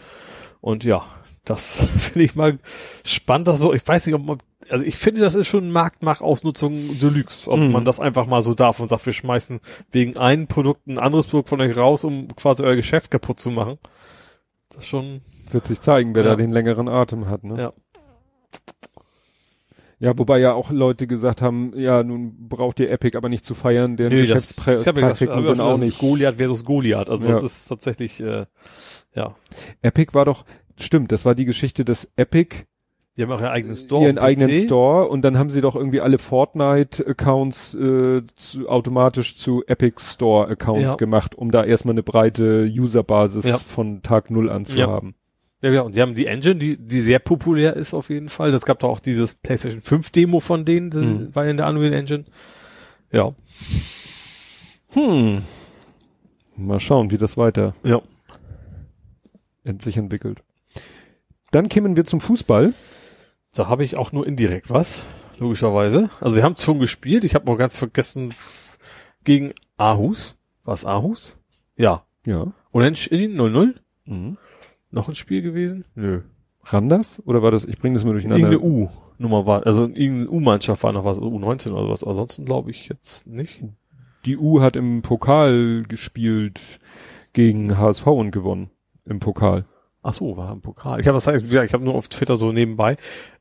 Und 0.61 0.84
ja, 0.85 1.03
das 1.45 1.88
finde 1.97 2.23
ich 2.25 2.35
mal 2.35 2.59
spannend. 3.05 3.47
Dass, 3.47 3.59
ich 3.59 3.88
weiß 3.88 4.05
nicht, 4.05 4.15
ob 4.15 4.23
man, 4.25 4.38
also 4.69 4.83
ich 4.85 4.95
finde, 4.95 5.22
das 5.22 5.35
ist 5.35 5.47
schon 5.47 5.72
Marktmachausnutzung 5.72 6.99
Deluxe, 6.99 7.49
ob 7.51 7.59
Mhm. 7.59 7.72
man 7.72 7.85
das 7.85 7.99
einfach 7.99 8.27
mal 8.27 8.41
so 8.41 8.53
darf 8.53 8.80
und 8.80 8.88
sagt, 8.88 9.05
wir 9.05 9.13
schmeißen 9.13 9.59
wegen 9.91 10.17
einem 10.17 10.47
Produkt 10.47 10.88
ein 10.88 10.97
anderes 10.99 11.27
Produkt 11.27 11.49
von 11.49 11.61
euch 11.61 11.75
raus, 11.75 12.03
um 12.03 12.27
quasi 12.35 12.63
euer 12.63 12.75
Geschäft 12.75 13.11
kaputt 13.11 13.39
zu 13.39 13.51
machen. 13.51 13.77
Das 14.69 14.80
ist 14.85 14.88
schon, 14.89 15.22
Wird 15.51 15.67
sich 15.67 15.81
zeigen, 15.81 16.15
wer 16.15 16.23
Ja. 16.23 16.30
da 16.31 16.35
den 16.38 16.49
längeren 16.49 16.88
Atem 16.88 17.27
hat, 17.27 17.43
ne? 17.43 17.57
Ja. 17.61 17.73
Ja, 19.99 20.17
wobei 20.17 20.39
ja 20.39 20.53
auch 20.53 20.69
Leute 20.69 21.07
gesagt 21.07 21.41
haben, 21.41 21.72
ja, 21.77 22.03
nun 22.03 22.49
braucht 22.49 22.80
ihr 22.81 22.91
Epic 22.91 23.15
aber 23.15 23.30
nicht 23.30 23.45
zu 23.45 23.55
feiern, 23.55 23.95
deren 23.95 24.11
nee, 24.11 24.23
hab 24.23 24.27
ja 24.27 24.33
Geschäftspraktiken 24.35 25.33
aber 25.33 25.43
sind 25.43 25.55
schon, 25.57 25.65
auch 25.65 25.72
das 25.72 25.81
ist 25.81 25.85
nicht. 25.88 25.99
Goliath 25.99 26.35
versus 26.38 26.65
Goliath. 26.65 27.09
Also 27.09 27.27
Ja. 27.27 27.33
das 27.35 27.43
ist 27.43 27.65
tatsächlich, 27.65 28.19
äh, 28.19 28.45
ja. 29.15 29.35
Epic 29.81 30.13
war 30.13 30.25
doch, 30.25 30.43
stimmt, 30.80 31.11
das 31.11 31.26
war 31.26 31.35
die 31.35 31.45
Geschichte, 31.45 31.85
dass 31.85 32.10
Epic 32.16 32.66
Die 33.18 33.22
haben 33.24 33.32
auch 33.32 33.40
ihren 33.42 33.50
eigenen 33.52 33.76
Store. 33.76 34.03
ihren 34.06 34.18
eigenen. 34.18 34.52
Store 34.66 35.08
und 35.08 35.22
dann 35.24 35.38
haben 35.38 35.50
sie 35.50 35.61
doch 35.61 35.76
irgendwie 35.76 36.02
alle 36.02 36.18
Fortnite-Accounts 36.18 37.74
äh, 37.76 38.22
zu, 38.35 38.68
automatisch 38.69 39.35
zu 39.38 39.64
Epic 39.68 40.02
Store-Accounts 40.02 40.84
Ja. 40.84 40.95
gemacht, 40.95 41.35
um 41.35 41.52
da 41.52 41.64
erstmal 41.64 41.93
eine 41.93 42.03
breite 42.03 42.66
Userbasis 42.66 43.45
Ja. 43.45 43.58
von 43.58 44.02
Tag 44.02 44.32
Null 44.32 44.50
an 44.50 44.66
zu 44.66 44.77
Ja. 44.77 44.88
haben. 44.88 45.16
Ja, 45.61 45.69
genau. 45.69 45.85
Und 45.85 45.95
die 45.95 46.02
haben 46.02 46.14
die 46.16 46.26
Engine, 46.26 46.56
die, 46.56 46.76
die 46.76 47.00
sehr 47.02 47.19
populär 47.19 47.76
ist 47.77 47.93
auf 47.93 48.10
jeden 48.10 48.27
Fall. 48.30 48.52
Das 48.52 48.66
gab 48.66 48.80
doch 48.80 48.90
auch 48.90 49.00
dieses 49.00 49.35
PlayStation 49.35 49.82
5 49.82 50.10
Demo 50.11 50.40
von 50.42 50.66
denen, 50.66 50.90
das 50.90 51.02
Mhm. 51.03 51.35
war 51.35 51.45
in 51.48 51.56
der 51.58 51.69
Unreal 51.69 51.93
Engine. 51.93 52.26
Ja. 53.11 53.34
Hm. 54.90 55.42
Mal 56.58 56.80
schauen, 56.80 57.11
wie 57.11 57.18
das 57.18 57.38
weiter 57.38 57.76
Ja. 57.85 58.02
sich 59.80 59.98
entwickelt. 59.98 60.43
Dann 61.53 61.69
kämen 61.69 61.95
wir 61.95 62.03
zum 62.03 62.19
Fußball. 62.19 62.73
Da 63.53 63.67
habe 63.67 63.83
ich 63.83 63.95
auch 63.95 64.11
nur 64.11 64.25
indirekt 64.25 64.72
was, 64.72 65.03
logischerweise. 65.38 66.09
Also 66.19 66.35
wir 66.35 66.43
haben 66.43 66.57
schon 66.57 66.80
gespielt. 66.80 67.23
Ich 67.23 67.35
habe 67.35 67.45
noch 67.45 67.57
ganz 67.57 67.77
vergessen 67.77 68.33
gegen 69.23 69.53
Aarhus. 69.77 70.35
War 70.64 70.73
es 70.73 70.83
Aarhus? 70.83 71.38
Ja. 71.75 72.06
Ja. 72.25 72.51
Unentschieden 72.72 73.40
0-0. 73.40 73.75
Mhm. 74.06 74.38
Noch 74.90 75.07
ein 75.07 75.14
Spiel 75.14 75.43
gewesen? 75.43 75.85
Nö. 75.93 76.22
Randers? 76.64 77.22
Oder 77.23 77.43
war 77.43 77.51
das, 77.51 77.65
ich 77.65 77.77
bringe 77.77 77.93
das 77.95 78.03
mal 78.03 78.14
durcheinander. 78.14 78.51
Irgendeine 78.51 78.88
U-Nummer 78.88 79.45
war, 79.45 79.67
also 79.67 79.83
irgendeine 79.83 80.32
U-Mannschaft 80.32 80.82
war 80.82 80.91
noch 80.91 81.06
was, 81.06 81.19
U19 81.19 81.72
oder 81.72 81.88
was. 81.88 82.03
Ansonsten 82.03 82.45
glaube 82.45 82.72
ich 82.72 82.90
jetzt 82.90 83.27
nicht. 83.27 83.64
Die 84.25 84.38
U 84.38 84.59
hat 84.61 84.75
im 84.75 85.03
Pokal 85.03 85.83
gespielt 85.88 86.80
gegen 87.33 87.77
HSV 87.77 88.07
und 88.07 88.32
gewonnen. 88.32 88.72
Im 89.06 89.19
Pokal. 89.19 89.65
Ach 90.03 90.14
so, 90.14 90.35
war 90.38 90.51
im 90.51 90.61
Pokal. 90.61 90.99
Ich 90.99 91.07
habe 91.07 91.17
das, 91.19 91.25
ja, 91.51 91.64
ich 91.64 91.73
habe 91.73 91.83
nur 91.83 91.95
auf 91.95 92.09
Twitter 92.09 92.35
so 92.35 92.51
nebenbei. 92.51 92.98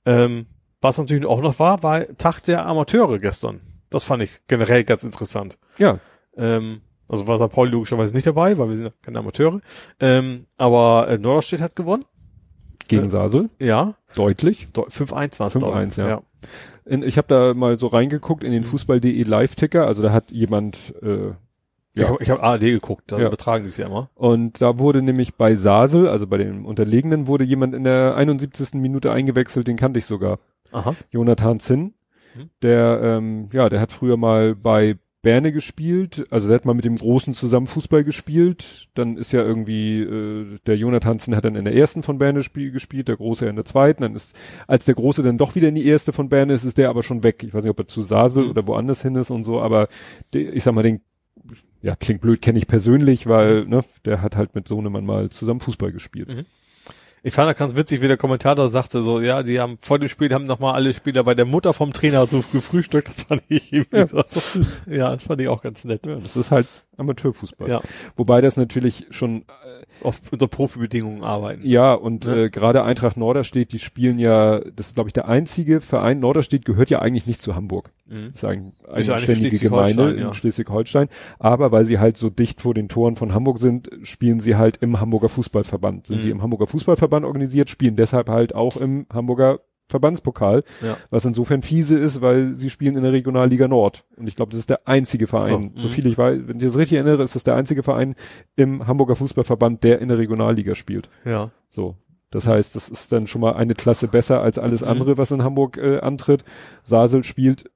Ähm, 0.06 0.46
was 0.80 0.96
natürlich 0.98 1.26
auch 1.26 1.40
noch 1.42 1.58
war, 1.58 1.82
war 1.82 2.06
Tag 2.16 2.40
der 2.44 2.64
Amateure 2.66 3.18
gestern. 3.18 3.60
Das 3.90 4.04
fand 4.04 4.22
ich 4.22 4.46
generell 4.46 4.84
ganz 4.84 5.04
interessant. 5.04 5.58
Ja. 5.78 5.98
Ähm, 6.36 6.80
also 7.08 7.26
war 7.26 7.36
St. 7.38 7.50
Pauli 7.52 7.70
logischerweise 7.72 8.14
nicht 8.14 8.26
dabei, 8.26 8.56
weil 8.58 8.68
wir 8.70 8.76
sind 8.76 8.86
ja 8.86 8.92
keine 9.02 9.18
Amateure. 9.18 9.60
Ähm, 10.00 10.46
aber 10.56 11.08
äh, 11.08 11.18
Norderstedt 11.18 11.60
hat 11.60 11.76
gewonnen. 11.76 12.04
Gegen 12.88 13.04
Äh, 13.04 13.08
Sasel. 13.08 13.50
Ja. 13.58 13.94
Deutlich. 14.14 14.66
Do- 14.72 14.86
5-1 14.86 15.38
war 15.40 15.48
es. 15.48 15.56
5-1, 15.56 15.98
ja. 16.00 16.22
In, 16.84 17.02
ich 17.02 17.18
habe 17.18 17.28
da 17.28 17.54
mal 17.54 17.78
so 17.78 17.88
reingeguckt 17.88 18.42
in 18.44 18.52
den 18.52 18.62
Mhm. 18.62 18.66
Fußball.de 18.66 19.22
Live-Ticker. 19.22 19.86
Also 19.86 20.02
da 20.02 20.12
hat 20.12 20.30
jemand, 20.30 20.94
äh, 21.02 21.32
Ich 21.94 22.00
Ja. 22.02 22.08
habe 22.08 22.22
ich 22.22 22.30
hab 22.30 22.42
ARD 22.42 22.60
geguckt, 22.62 23.04
da 23.12 23.18
Ja. 23.18 23.26
übertragen 23.26 23.64
die 23.64 23.68
es 23.68 23.76
ja 23.76 23.86
immer. 23.86 24.08
und 24.14 24.60
da 24.62 24.78
wurde 24.78 25.02
nämlich 25.02 25.34
bei 25.34 25.54
Sasel, 25.54 26.08
also 26.08 26.26
bei 26.26 26.38
den 26.38 26.64
Unterlegenen, 26.64 27.26
wurde 27.26 27.44
jemand 27.44 27.74
in 27.74 27.84
der 27.84 28.16
71. 28.16 28.80
Minute 28.80 29.12
eingewechselt, 29.12 29.68
den 29.68 29.76
kannte 29.76 29.98
ich 29.98 30.06
sogar. 30.06 30.38
Aha. 30.72 30.94
Jonathan 31.10 31.60
Zinn. 31.60 31.92
Mhm. 32.34 32.50
Der, 32.62 33.00
ähm, 33.02 33.48
ja, 33.52 33.68
der 33.68 33.80
hat 33.80 33.92
früher 33.92 34.16
mal 34.16 34.54
bei 34.54 34.96
Berne 35.20 35.52
gespielt, 35.52 36.24
also 36.30 36.48
der 36.48 36.56
hat 36.56 36.64
mal 36.64 36.74
mit 36.74 36.84
dem 36.84 36.96
Großen 36.96 37.32
zusammen 37.34 37.68
Fußball 37.68 38.02
gespielt. 38.02 38.88
Dann 38.94 39.16
ist 39.18 39.30
ja 39.30 39.42
irgendwie, 39.42 40.00
äh, 40.00 40.58
der 40.66 40.76
Jonathan 40.76 41.18
Zinn 41.20 41.36
hat 41.36 41.44
dann 41.44 41.54
in 41.54 41.64
der 41.64 41.76
ersten 41.76 42.02
von 42.02 42.18
Berne 42.18 42.42
spiel, 42.42 42.72
gespielt, 42.72 43.06
der 43.06 43.16
Große 43.18 43.44
ja 43.44 43.50
in 43.50 43.54
der 43.56 43.64
zweiten. 43.66 44.02
Dann 44.02 44.16
ist, 44.16 44.34
als 44.66 44.84
der 44.86 44.94
Große 44.96 45.22
dann 45.22 45.38
doch 45.38 45.54
wieder 45.54 45.68
in 45.68 45.74
die 45.76 45.86
erste 45.86 46.12
von 46.12 46.28
Berne 46.30 46.54
ist, 46.54 46.64
ist 46.64 46.76
der 46.78 46.88
aber 46.88 47.02
schon 47.04 47.22
weg. 47.22 47.44
Ich 47.44 47.54
weiß 47.54 47.62
nicht, 47.62 47.70
ob 47.70 47.78
er 47.78 47.86
zu 47.86 48.02
Sasel 48.02 48.44
Mhm. 48.44 48.50
oder 48.50 48.66
woanders 48.66 49.02
hin 49.02 49.14
ist 49.14 49.30
und 49.30 49.44
so, 49.44 49.60
aber 49.60 49.86
de, 50.34 50.48
ich 50.50 50.64
sag 50.64 50.74
mal, 50.74 50.82
den, 50.82 51.02
ja, 51.82 51.96
klingt 51.96 52.20
blöd, 52.20 52.40
kenne 52.40 52.58
ich 52.58 52.66
persönlich, 52.66 53.26
weil, 53.26 53.64
ne, 53.64 53.84
der 54.04 54.22
hat 54.22 54.36
halt 54.36 54.54
mit 54.54 54.68
Sohnemann 54.68 55.04
mal 55.04 55.30
zusammen 55.30 55.60
Fußball 55.60 55.92
gespielt. 55.92 56.28
Mhm. 56.28 56.46
Ich 57.24 57.32
fand 57.34 57.48
das 57.50 57.56
ganz 57.56 57.76
witzig, 57.76 58.02
wie 58.02 58.08
der 58.08 58.16
Kommentator 58.16 58.68
sagte, 58.68 59.02
so, 59.02 59.20
ja, 59.20 59.44
sie 59.44 59.60
haben 59.60 59.78
vor 59.80 59.98
dem 60.00 60.08
Spiel 60.08 60.32
haben 60.34 60.44
nochmal 60.46 60.74
alle 60.74 60.92
Spieler 60.92 61.22
bei 61.22 61.34
der 61.34 61.44
Mutter 61.44 61.72
vom 61.72 61.92
Trainer 61.92 62.26
so 62.26 62.42
gefrühstückt. 62.52 63.08
Das 63.08 63.24
fand 63.24 63.42
ich 63.48 63.72
irgendwie 63.72 63.96
Ja, 63.96 64.06
so. 64.06 64.22
Ja, 64.90 65.14
das 65.14 65.22
fand 65.22 65.40
ich 65.40 65.48
auch 65.48 65.62
ganz 65.62 65.84
nett. 65.84 66.04
Ja, 66.06 66.16
das 66.16 66.36
ist 66.36 66.50
halt 66.50 66.66
Amateurfußball. 66.96 67.68
Ja, 67.68 67.80
Wobei 68.16 68.40
das 68.40 68.56
natürlich 68.56 69.06
schon 69.10 69.44
auf 70.02 70.20
unter 70.32 70.48
Profibedingungen 70.48 71.22
arbeiten. 71.22 71.62
Ja, 71.64 71.94
und 71.94 72.24
Ne? 72.26 72.44
äh, 72.44 72.50
gerade 72.50 72.82
Eintracht 72.82 73.16
Norderstedt, 73.16 73.72
die 73.72 73.78
spielen 73.78 74.18
ja, 74.18 74.58
das 74.60 74.88
ist 74.88 74.94
glaube 74.96 75.08
ich 75.08 75.12
der 75.12 75.28
einzige 75.28 75.80
Verein, 75.80 76.18
Norderstedt 76.18 76.64
gehört 76.64 76.90
ja 76.90 76.98
eigentlich 77.00 77.26
nicht 77.26 77.40
zu 77.40 77.54
Hamburg. 77.54 77.92
Mhm. 78.06 78.26
Das 78.32 78.36
ist 78.36 78.44
eigentlich 78.44 78.72
eine 78.88 79.00
Ist 79.00 79.06
ja 79.08 79.14
eigentlich 79.14 79.24
ständige 79.24 79.58
Gemeinde 79.58 79.92
Schleswig-Holstein, 79.92 80.18
in 80.18 80.26
ja. 80.26 80.34
Schleswig-Holstein. 80.34 81.08
Aber 81.38 81.72
weil 81.72 81.84
sie 81.84 81.98
halt 81.98 82.16
so 82.16 82.30
dicht 82.30 82.60
vor 82.60 82.74
den 82.74 82.88
Toren 82.88 83.16
von 83.16 83.32
Hamburg 83.32 83.58
sind, 83.58 83.88
spielen 84.02 84.40
sie 84.40 84.56
halt 84.56 84.78
im 84.78 85.00
Hamburger 85.00 85.28
Fußballverband. 85.28 86.08
Sind 86.08 86.18
Mhm. 86.18 86.22
sie 86.22 86.30
im 86.30 86.42
Hamburger 86.42 86.66
Fußballverband 86.66 87.11
organisiert, 87.24 87.68
spielen 87.70 87.96
deshalb 87.96 88.28
halt 88.28 88.54
auch 88.54 88.76
im 88.76 89.06
Hamburger 89.12 89.58
Verbandspokal, 89.88 90.64
Ja. 90.82 90.96
was 91.10 91.24
insofern 91.26 91.60
fiese 91.62 91.98
ist, 91.98 92.22
weil 92.22 92.54
sie 92.54 92.70
spielen 92.70 92.96
in 92.96 93.02
der 93.02 93.12
Regionalliga 93.12 93.68
Nord. 93.68 94.04
Und 94.16 94.26
ich 94.26 94.36
glaube, 94.36 94.50
das 94.52 94.60
ist 94.60 94.70
der 94.70 94.88
einzige 94.88 95.26
Verein, 95.26 95.72
So, 95.74 95.82
so 95.82 95.88
mhm. 95.88 95.92
viel 95.92 96.06
ich 96.06 96.16
weiß, 96.16 96.40
wenn 96.46 96.56
ich 96.56 96.64
das 96.64 96.78
richtig 96.78 96.96
erinnere, 96.96 97.22
ist 97.22 97.34
das 97.34 97.44
der 97.44 97.56
einzige 97.56 97.82
Verein 97.82 98.14
im 98.56 98.86
Hamburger 98.86 99.16
Fußballverband, 99.16 99.84
der 99.84 100.00
in 100.00 100.08
der 100.08 100.16
Regionalliga 100.18 100.74
spielt. 100.74 101.10
Ja. 101.26 101.50
So. 101.68 101.96
Das 102.30 102.46
heißt, 102.46 102.74
das 102.74 102.88
ist 102.88 103.12
dann 103.12 103.26
schon 103.26 103.42
mal 103.42 103.52
eine 103.52 103.74
Klasse 103.74 104.08
besser 104.08 104.40
als 104.40 104.58
alles 104.58 104.80
Mhm. 104.80 104.88
andere, 104.88 105.18
was 105.18 105.30
in 105.30 105.44
Hamburg 105.44 105.76
äh, 105.76 105.98
antritt. 106.00 106.44
Sasel 106.84 107.22
spielt 107.24 107.70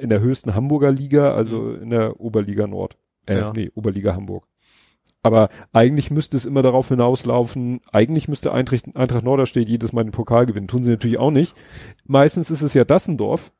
in 0.00 0.08
der 0.08 0.20
höchsten 0.20 0.54
Hamburger 0.56 0.90
Liga, 0.90 1.32
also 1.34 1.72
in 1.74 1.90
der 1.90 2.18
Oberliga 2.18 2.66
Nord. 2.66 2.96
Äh, 3.26 3.34
Mhm. 3.34 3.40
Ja. 3.40 3.52
nee, 3.54 3.70
Oberliga 3.74 4.14
Hamburg. 4.16 4.44
Aber 5.22 5.50
eigentlich 5.72 6.10
müsste 6.10 6.36
es 6.36 6.46
immer 6.46 6.62
darauf 6.62 6.88
hinauslaufen, 6.88 7.80
eigentlich 7.92 8.26
müsste 8.28 8.52
Eintracht, 8.52 8.96
Eintracht 8.96 9.22
Norderstedt 9.24 9.68
jedes 9.68 9.92
Mal 9.92 10.04
den 10.04 10.12
Pokal 10.12 10.46
gewinnen. 10.46 10.66
Tun 10.68 10.82
sie 10.82 10.90
natürlich 10.90 11.18
auch 11.18 11.30
nicht. 11.30 11.54
Meistens 12.06 12.50
ist 12.50 12.62
es 12.62 12.74
ja 12.74 12.84
Dassendorf, 12.84 13.52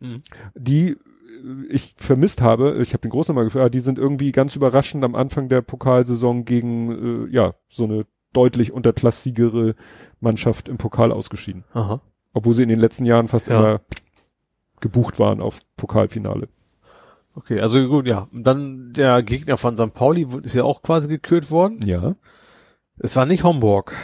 Mhm. 0.00 0.22
die 0.54 0.90
äh, 0.90 0.96
ich 1.70 1.94
vermisst 1.96 2.40
habe, 2.40 2.78
ich 2.80 2.92
habe 2.92 3.00
den 3.00 3.10
Großen 3.10 3.34
mal 3.34 3.42
gefragt, 3.42 3.74
die 3.74 3.80
sind 3.80 3.98
irgendwie 3.98 4.30
ganz 4.30 4.54
überraschend 4.54 5.02
am 5.04 5.16
Anfang 5.16 5.48
der 5.48 5.60
Pokalsaison 5.60 6.44
gegen 6.44 7.26
äh, 7.26 7.34
ja 7.34 7.54
so 7.68 7.82
eine 7.84 8.06
deutlich 8.32 8.70
unterklassigere 8.72 9.74
Mannschaft 10.20 10.68
im 10.68 10.76
Pokal 10.78 11.10
ausgeschieden, 11.10 11.64
Aha. 11.72 12.00
obwohl 12.32 12.54
sie 12.54 12.62
in 12.62 12.68
den 12.68 12.78
letzten 12.78 13.06
Jahren 13.06 13.26
fast 13.26 13.48
Ja. 13.48 13.58
immer 13.58 13.80
gebucht 14.80 15.18
waren 15.18 15.40
auf 15.40 15.58
Pokalfinale. 15.76 16.48
Okay, 17.34 17.60
also 17.60 17.86
gut, 17.88 18.06
ja. 18.06 18.26
Und 18.32 18.44
dann 18.44 18.92
der 18.94 19.22
Gegner 19.22 19.56
von 19.58 19.76
St. 19.76 19.94
Pauli 19.94 20.26
ist 20.42 20.54
ja 20.54 20.64
auch 20.64 20.82
quasi 20.82 21.08
gekürt 21.08 21.50
worden. 21.50 21.80
Ja. 21.84 22.14
Es 22.98 23.14
war 23.16 23.26
nicht 23.26 23.44
Homburg. 23.44 23.94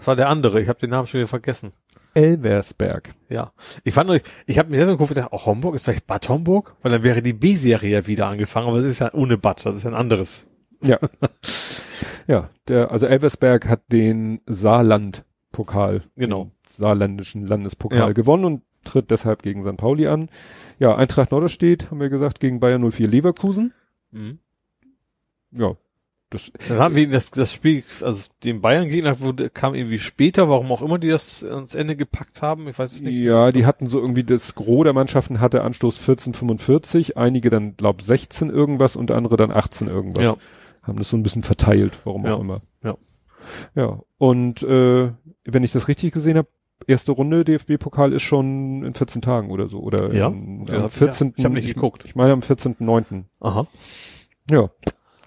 Es 0.00 0.06
war 0.06 0.16
der 0.16 0.28
andere. 0.28 0.60
Ich 0.60 0.68
habe 0.68 0.80
den 0.80 0.90
Namen 0.90 1.06
schon 1.06 1.18
wieder 1.20 1.28
vergessen. 1.28 1.72
Elversberg. 2.14 3.14
Ja. 3.28 3.52
Ich 3.84 3.94
fand, 3.94 4.08
nur- 4.08 4.18
ich 4.46 4.58
habe 4.58 4.70
mir 4.70 4.76
selber 4.76 4.92
geguckt, 4.92 5.10
gedacht, 5.10 5.32
auch 5.32 5.46
Homburg 5.46 5.76
ist 5.76 5.84
vielleicht 5.84 6.08
Bad 6.08 6.28
Homburg, 6.28 6.74
weil 6.82 6.90
dann 6.90 7.04
wäre 7.04 7.22
die 7.22 7.32
B-Serie 7.34 7.90
ja 7.90 8.06
wieder 8.08 8.26
angefangen, 8.26 8.66
aber 8.66 8.78
es 8.78 8.86
ist 8.86 8.98
ja 8.98 9.12
ohne 9.14 9.38
Bad, 9.38 9.64
das 9.64 9.76
ist 9.76 9.84
ja 9.84 9.90
ein 9.90 9.94
anderes. 9.96 10.48
Ja. 10.82 10.98
ja, 12.26 12.50
der 12.68 12.90
also 12.90 13.06
Elversberg 13.06 13.68
hat 13.68 13.82
den 13.92 14.40
Saarland-Pokal, 14.46 16.02
Genau. 16.16 16.44
den 16.44 16.52
saarländischen 16.66 17.46
Landespokal 17.46 17.98
Ja. 17.98 18.12
gewonnen 18.12 18.44
und 18.44 18.62
tritt 18.84 19.10
deshalb 19.10 19.42
gegen 19.42 19.62
St. 19.62 19.76
Pauli 19.76 20.06
an. 20.08 20.30
Ja, 20.80 20.96
Eintracht 20.96 21.30
Norderstedt, 21.30 21.90
haben 21.90 22.00
wir 22.00 22.08
gesagt, 22.08 22.40
gegen 22.40 22.58
Bayern 22.58 22.90
04 22.90 23.06
Leverkusen. 23.06 23.72
Mhm. 24.10 24.38
Ja, 25.52 25.76
das, 26.30 26.50
Dann 26.68 26.78
haben 26.78 26.94
wir 26.96 27.08
das, 27.10 27.32
das 27.32 27.52
Spiel, 27.52 27.82
also 28.02 28.28
den 28.44 28.60
Bayern-Gegner 28.60 29.18
wurde, 29.20 29.50
kam 29.50 29.74
irgendwie 29.74 29.98
später, 29.98 30.48
warum 30.48 30.70
auch 30.70 30.80
immer 30.80 30.98
die 30.98 31.08
das 31.08 31.42
ans 31.44 31.74
Ende 31.74 31.96
gepackt 31.96 32.40
haben, 32.40 32.68
ich 32.68 32.78
weiß 32.78 32.94
es 32.94 33.02
nicht. 33.02 33.20
ja, 33.20 33.50
die 33.50 33.66
hatten 33.66 33.88
so 33.88 33.98
irgendwie 34.00 34.22
das 34.24 34.54
Gros 34.54 34.84
der 34.84 34.92
Mannschaften 34.92 35.40
hatte 35.40 35.62
Anstoß 35.62 35.98
1445, 35.98 37.16
einige 37.16 37.50
dann 37.50 37.76
glaub 37.76 38.00
16 38.00 38.48
irgendwas 38.48 38.94
und 38.96 39.10
andere 39.10 39.36
dann 39.36 39.50
18 39.50 39.88
irgendwas. 39.88 40.24
Ja. 40.24 40.36
Haben 40.82 40.98
das 40.98 41.10
so 41.10 41.16
ein 41.16 41.22
bisschen 41.24 41.42
verteilt, 41.42 41.98
warum 42.04 42.24
Ja. 42.24 42.34
auch 42.34 42.40
immer. 42.40 42.62
Ja. 42.82 42.96
Ja, 43.74 44.00
und 44.18 44.62
äh, 44.62 45.10
wenn 45.44 45.64
ich 45.64 45.72
das 45.72 45.88
richtig 45.88 46.12
gesehen 46.14 46.38
habe, 46.38 46.48
erste 46.86 47.12
Runde 47.12 47.44
DFB-Pokal 47.44 48.12
ist 48.12 48.22
schon 48.22 48.84
in 48.84 48.94
14 48.94 49.22
Tagen 49.22 49.50
oder 49.50 49.68
so. 49.68 49.80
Oder 49.80 50.12
Ja? 50.14 50.28
in, 50.28 50.64
Ja, 50.66 50.82
am 50.84 50.88
14. 50.88 51.34
ich 51.36 51.44
hab 51.44 51.52
nicht 51.52 51.74
geguckt. 51.74 52.04
Ich 52.04 52.14
meine 52.14 52.32
am 52.32 52.40
14.9. 52.40 53.24
Aha. 53.40 53.66
Ja, 54.50 54.70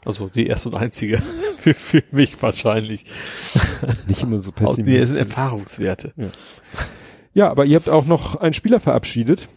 Also 0.05 0.27
die 0.29 0.47
erste 0.47 0.69
und 0.69 0.75
einzige 0.75 1.17
für, 1.57 1.73
für 1.73 2.03
mich 2.11 2.41
wahrscheinlich. 2.41 3.05
nicht 4.07 4.23
immer 4.23 4.39
so 4.39 4.51
Aus, 4.63 4.77
nee, 4.77 4.97
es 4.97 5.09
sind 5.09 5.17
pessimistisch. 5.17 5.17
Erfahrungswerte. 5.17 6.13
Ja, 7.33 7.49
aber 7.49 7.65
ihr 7.65 7.77
habt 7.77 7.89
auch 7.89 8.05
noch 8.05 8.35
einen 8.35 8.53
Spieler 8.53 8.79
verabschiedet. 8.79 9.47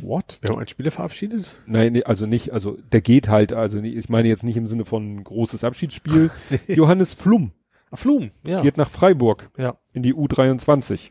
What? 0.00 0.38
Wir 0.42 0.50
haben 0.50 0.58
einen 0.58 0.68
Spieler 0.68 0.90
verabschiedet? 0.92 1.56
Nein, 1.66 1.92
nee, 1.94 2.04
also 2.04 2.26
nicht, 2.26 2.52
also 2.52 2.78
der 2.92 3.00
geht 3.00 3.28
halt, 3.28 3.52
also 3.52 3.78
ich 3.80 4.08
meine 4.08 4.28
jetzt 4.28 4.44
nicht 4.44 4.56
im 4.56 4.66
Sinne 4.68 4.84
von 4.84 5.24
großes 5.24 5.64
Abschiedsspiel. 5.64 6.30
Johannes 6.68 7.14
Flum 7.14 7.50
Flum, 7.94 8.30
ja. 8.44 8.60
geht 8.62 8.76
nach 8.76 8.90
Freiburg 8.90 9.50
Ja. 9.56 9.76
in 9.92 10.02
die 10.02 10.14
U23. 10.14 11.10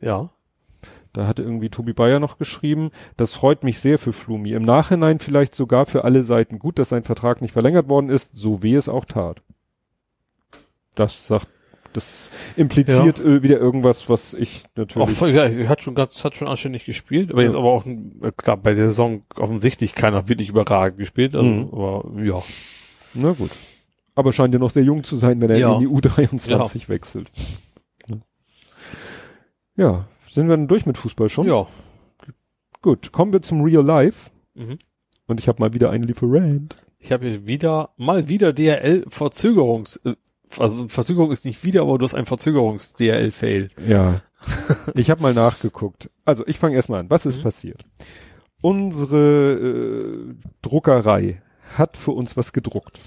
Ja. 0.00 0.30
Da 1.12 1.26
hatte 1.26 1.42
irgendwie 1.42 1.70
Tobi 1.70 1.92
Bayer 1.94 2.20
noch 2.20 2.38
geschrieben, 2.38 2.90
das 3.16 3.32
freut 3.32 3.64
mich 3.64 3.80
sehr 3.80 3.98
für 3.98 4.12
Flumi. 4.12 4.52
Im 4.52 4.62
Nachhinein 4.62 5.18
vielleicht 5.18 5.54
sogar 5.54 5.86
für 5.86 6.04
alle 6.04 6.22
Seiten 6.22 6.58
gut, 6.58 6.78
dass 6.78 6.90
sein 6.90 7.02
Vertrag 7.02 7.40
nicht 7.42 7.52
verlängert 7.52 7.88
worden 7.88 8.10
ist, 8.10 8.32
so 8.36 8.62
weh 8.62 8.74
es 8.74 8.88
auch 8.88 9.04
tat. 9.06 9.42
Das 10.94 11.26
sagt, 11.26 11.48
das 11.92 12.30
impliziert 12.56 13.18
äh, 13.20 13.42
wieder 13.42 13.58
irgendwas, 13.58 14.08
was 14.08 14.34
ich 14.34 14.64
Auch, 14.66 14.76
natürlich. 14.76 15.10
voll- 15.16 15.30
ja, 15.30 15.44
er 15.44 15.68
hat 15.68 15.82
schon 15.82 15.94
ganz, 15.94 16.22
hat 16.24 16.36
schon 16.36 16.46
anständig 16.48 16.84
gespielt, 16.84 17.32
aber 17.32 17.42
jetzt 17.42 17.54
Ja. 17.54 17.58
aber 17.60 17.68
auch, 17.70 17.86
äh, 17.86 18.32
klar, 18.36 18.56
bei 18.56 18.74
der 18.74 18.88
Saison 18.88 19.22
offensichtlich 19.38 19.94
keiner 19.94 20.28
wirklich 20.28 20.50
überragend 20.50 20.98
gespielt, 20.98 21.34
also, 21.34 21.48
Mhm. 21.50 21.68
aber, 21.72 22.22
ja. 22.22 22.42
Na 23.14 23.32
gut. 23.32 23.50
Aber 24.18 24.32
scheint 24.32 24.52
ja 24.52 24.58
noch 24.58 24.70
sehr 24.70 24.82
jung 24.82 25.04
zu 25.04 25.16
sein, 25.16 25.40
wenn 25.40 25.48
er 25.50 25.58
Ja. 25.58 25.74
in 25.74 25.78
die 25.78 25.86
U23 25.86 26.88
wechselt. 26.88 27.30
Ja, 29.76 30.08
sind 30.28 30.48
wir 30.48 30.56
dann 30.56 30.66
durch 30.66 30.86
mit 30.86 30.98
Fußball 30.98 31.28
schon? 31.28 31.46
Ja. 31.46 31.68
Gut, 32.82 33.12
kommen 33.12 33.32
wir 33.32 33.42
zum 33.42 33.60
Real 33.62 33.84
Life. 33.84 34.30
Mhm. 34.54 34.78
Und 35.28 35.38
ich 35.38 35.46
habe 35.46 35.60
mal 35.60 35.72
wieder 35.72 35.90
einen 35.90 36.02
Lieferant. 36.02 36.74
Ich 36.98 37.12
habe 37.12 37.28
hier 37.28 37.46
wieder, 37.46 37.90
mal 37.96 38.28
wieder 38.28 38.52
DRL 38.52 39.04
Verzögerungs, 39.06 40.00
äh, 40.04 40.14
also 40.58 40.88
Verzögerung 40.88 41.30
ist 41.30 41.44
nicht 41.44 41.62
wieder, 41.62 41.82
aber 41.82 41.96
du 41.98 42.04
hast 42.04 42.14
einen 42.14 42.26
Verzögerungs-DRL-Fail. 42.26 43.68
Ja. 43.86 44.22
ich 44.94 45.10
habe 45.10 45.22
mal 45.22 45.34
nachgeguckt. 45.34 46.10
Also 46.24 46.44
ich 46.48 46.58
fange 46.58 46.74
erstmal 46.74 47.00
an. 47.00 47.10
Was 47.10 47.24
ist 47.24 47.38
Mhm. 47.38 47.42
passiert? 47.42 47.84
Unsere 48.62 49.52
äh, 49.52 50.34
Druckerei 50.62 51.40
hat 51.76 51.96
für 51.96 52.10
uns 52.10 52.36
was 52.36 52.52
gedruckt. 52.52 52.98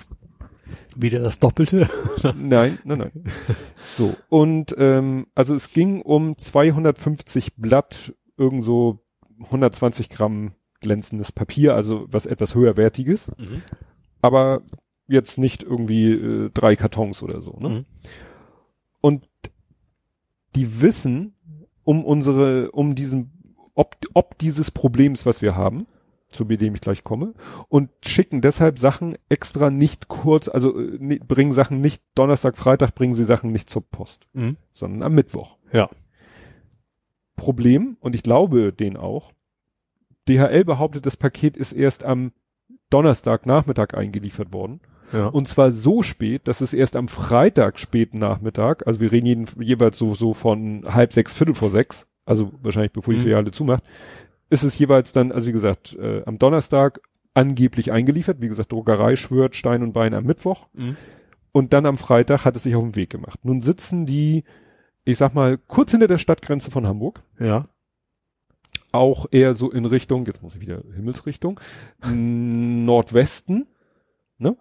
Wieder 0.95 1.19
das 1.19 1.39
Doppelte? 1.39 1.87
Nein, 2.35 2.79
nein, 2.83 2.97
nein. 2.97 3.11
So, 3.91 4.15
und 4.29 4.75
ähm, 4.77 5.27
also 5.35 5.55
es 5.55 5.71
ging 5.71 6.01
um 6.01 6.37
250 6.37 7.55
Blatt, 7.55 8.13
irgend 8.37 8.63
so 8.63 8.99
120 9.45 10.09
Gramm 10.09 10.53
glänzendes 10.81 11.31
Papier, 11.31 11.75
also 11.75 12.05
was 12.09 12.25
etwas 12.25 12.55
höherwertiges, 12.55 13.31
Mhm. 13.37 13.61
aber 14.21 14.61
jetzt 15.07 15.37
nicht 15.37 15.63
irgendwie 15.63 16.11
äh, 16.11 16.49
drei 16.53 16.75
Kartons 16.75 17.21
oder 17.23 17.41
so. 17.41 17.57
Ne? 17.59 17.69
Mhm. 17.69 17.85
Und 19.01 19.27
die 20.55 20.81
wissen 20.81 21.35
um 21.83 22.05
unsere, 22.05 22.71
um 22.71 22.95
diesen, 22.95 23.55
ob, 23.73 23.95
ob 24.13 24.37
dieses 24.37 24.71
Problems, 24.71 25.25
was 25.25 25.41
wir 25.41 25.55
haben, 25.55 25.87
zu 26.31 26.45
dem 26.45 26.73
ich 26.75 26.81
gleich 26.81 27.03
komme, 27.03 27.33
und 27.69 27.89
schicken 28.05 28.41
deshalb 28.41 28.79
Sachen 28.79 29.17
extra 29.29 29.69
nicht 29.69 30.07
kurz, 30.07 30.47
also 30.47 30.71
ni- 30.99 31.19
bringen 31.19 31.51
Sachen 31.53 31.81
nicht 31.81 32.01
Donnerstag, 32.15 32.57
Freitag, 32.57 32.95
bringen 32.95 33.13
sie 33.13 33.25
Sachen 33.25 33.51
nicht 33.51 33.69
zur 33.69 33.81
Post, 33.89 34.27
Mhm. 34.33 34.57
sondern 34.71 35.03
am 35.03 35.13
Mittwoch. 35.15 35.57
Ja. 35.71 35.89
Problem, 37.35 37.97
und 37.99 38.15
ich 38.15 38.23
glaube 38.23 38.71
den 38.73 38.97
auch, 38.97 39.31
DHL 40.27 40.63
behauptet, 40.63 41.05
das 41.05 41.17
Paket 41.17 41.57
ist 41.57 41.73
erst 41.73 42.03
am 42.03 42.31
Donnerstagnachmittag 42.89 43.93
eingeliefert 43.95 44.53
worden. 44.53 44.81
Ja. 45.11 45.27
Und 45.27 45.47
zwar 45.47 45.71
so 45.71 46.03
spät, 46.03 46.47
dass 46.47 46.61
es 46.61 46.73
erst 46.73 46.95
am 46.95 47.07
Freitag 47.07 47.79
späten 47.79 48.19
Nachmittag, 48.19 48.85
also 48.87 49.01
wir 49.01 49.11
reden 49.11 49.25
jeden, 49.25 49.47
jeweils 49.61 49.97
so, 49.97 50.13
so 50.13 50.33
von 50.33 50.83
halb 50.87 51.11
sechs, 51.11 51.33
viertel 51.33 51.55
vor 51.55 51.69
sechs, 51.69 52.07
also 52.25 52.51
wahrscheinlich 52.61 52.93
bevor 52.93 53.13
die 53.13 53.19
Mhm. 53.19 53.23
Filiale 53.23 53.51
zumacht, 53.51 53.83
ist 54.51 54.61
es 54.63 54.77
jeweils 54.77 55.11
dann, 55.13 55.31
also 55.31 55.47
wie 55.47 55.51
gesagt, 55.51 55.95
äh, 55.99 56.21
am 56.25 56.37
Donnerstag 56.37 57.01
angeblich 57.33 57.91
eingeliefert, 57.91 58.41
wie 58.41 58.49
gesagt, 58.49 58.71
Druckerei 58.71 59.15
schwört 59.15 59.55
Stein 59.55 59.81
und 59.81 59.93
Bein 59.93 60.13
am 60.13 60.25
Mittwoch 60.25 60.67
Mhm. 60.73 60.97
und 61.53 61.73
dann 61.73 61.85
am 61.85 61.97
Freitag 61.97 62.45
hat 62.45 62.55
es 62.55 62.63
sich 62.63 62.75
auf 62.75 62.83
den 62.83 62.95
Weg 62.95 63.09
gemacht. 63.09 63.39
Nun 63.43 63.61
sitzen 63.61 64.05
die, 64.05 64.43
ich 65.05 65.17
sag 65.17 65.33
mal, 65.33 65.57
kurz 65.57 65.91
hinter 65.91 66.07
der 66.07 66.17
Stadtgrenze 66.19 66.69
von 66.71 66.85
Hamburg, 66.85 67.23
ja. 67.39 67.67
auch 68.91 69.25
eher 69.31 69.53
so 69.53 69.71
in 69.71 69.85
Richtung, 69.85 70.25
jetzt 70.25 70.43
muss 70.43 70.55
ich 70.55 70.61
wieder 70.61 70.83
Himmelsrichtung, 70.93 71.59
Nordwesten, 72.03 73.67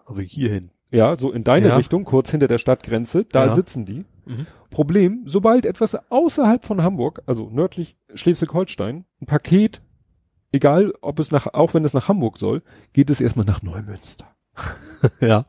Also 0.07 0.23
hierhin. 0.23 0.71
ja, 0.93 1.17
so 1.19 1.33
in 1.33 1.43
deine 1.45 1.69
Ja. 1.69 1.77
Richtung, 1.77 2.05
kurz 2.05 2.31
hinter 2.31 2.47
der 2.49 2.59
Stadtgrenze, 2.59 3.25
da 3.25 3.47
Ja. 3.47 3.53
sitzen 3.55 3.85
die. 3.87 4.05
Mhm. 4.27 4.47
Problem, 4.71 5.23
sobald 5.27 5.67
etwas 5.67 5.97
außerhalb 6.11 6.65
von 6.65 6.83
Hamburg, 6.83 7.23
also 7.27 7.49
nördlich 7.51 7.97
Schleswig-Holstein, 8.15 9.05
ein 9.21 9.27
Paket, 9.27 9.83
egal 10.53 10.93
ob 11.01 11.19
es 11.19 11.31
nach, 11.31 11.47
auch 11.53 11.75
wenn 11.75 11.85
es 11.85 11.95
nach 11.95 12.09
Hamburg 12.09 12.39
soll, 12.39 12.63
geht 12.93 13.11
es 13.11 13.21
erstmal 13.21 13.47
nach 13.47 13.63
Neumünster. 13.63 14.27
Ja. 15.21 15.47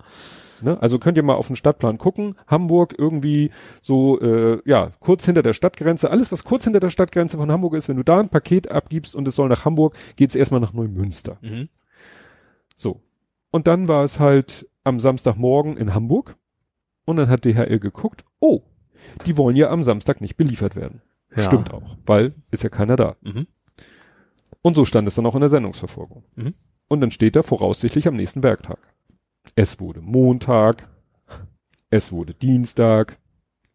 Ne? 0.61 0.81
Also 0.81 0.99
könnt 0.99 1.17
ihr 1.17 1.23
mal 1.23 1.35
auf 1.35 1.47
den 1.47 1.55
Stadtplan 1.55 1.97
gucken. 1.97 2.35
Hamburg 2.47 2.95
irgendwie 2.97 3.51
so, 3.81 4.19
äh, 4.21 4.61
ja, 4.65 4.91
kurz 4.99 5.25
hinter 5.25 5.41
der 5.41 5.53
Stadtgrenze. 5.53 6.09
Alles, 6.09 6.31
was 6.31 6.43
kurz 6.43 6.63
hinter 6.63 6.79
der 6.79 6.89
Stadtgrenze 6.89 7.37
von 7.37 7.51
Hamburg 7.51 7.73
ist, 7.73 7.89
wenn 7.89 7.97
du 7.97 8.03
da 8.03 8.19
ein 8.19 8.29
Paket 8.29 8.71
abgibst 8.71 9.15
und 9.15 9.27
es 9.27 9.35
soll 9.35 9.49
nach 9.49 9.65
Hamburg, 9.65 9.97
geht 10.15 10.29
es 10.29 10.35
erstmal 10.35 10.61
nach 10.61 10.73
Neumünster. 10.73 11.37
Mhm. 11.41 11.69
So. 12.75 13.01
Und 13.51 13.67
dann 13.67 13.87
war 13.87 14.03
es 14.03 14.19
halt 14.19 14.69
am 14.83 14.99
Samstagmorgen 14.99 15.77
in 15.77 15.93
Hamburg. 15.93 16.37
Und 17.05 17.17
dann 17.17 17.29
hat 17.29 17.45
DHL 17.45 17.79
geguckt, 17.79 18.23
oh, 18.39 18.61
die 19.25 19.37
wollen 19.37 19.55
ja 19.55 19.69
am 19.69 19.83
Samstag 19.83 20.21
nicht 20.21 20.37
beliefert 20.37 20.75
werden. 20.75 21.01
Ja. 21.35 21.43
Stimmt 21.43 21.73
auch, 21.73 21.97
weil 22.05 22.35
ist 22.51 22.63
ja 22.63 22.69
keiner 22.69 22.95
da. 22.95 23.15
Mhm. 23.21 23.47
Und 24.61 24.75
so 24.75 24.85
stand 24.85 25.07
es 25.07 25.15
dann 25.15 25.25
auch 25.25 25.35
in 25.35 25.41
der 25.41 25.49
Sendungsverfolgung. 25.49 26.23
Mhm. 26.35 26.53
Und 26.87 27.01
dann 27.01 27.11
steht 27.11 27.35
da 27.35 27.43
voraussichtlich 27.43 28.07
am 28.07 28.15
nächsten 28.15 28.43
Werktag. 28.43 28.79
Es 29.55 29.79
wurde 29.79 30.01
Montag, 30.01 30.87
es 31.89 32.11
wurde 32.11 32.33
Dienstag, 32.33 33.17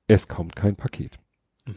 es 0.06 0.28
kommt 0.28 0.54
kein 0.54 0.76
Paket. 0.76 1.18
Mhm. 1.66 1.74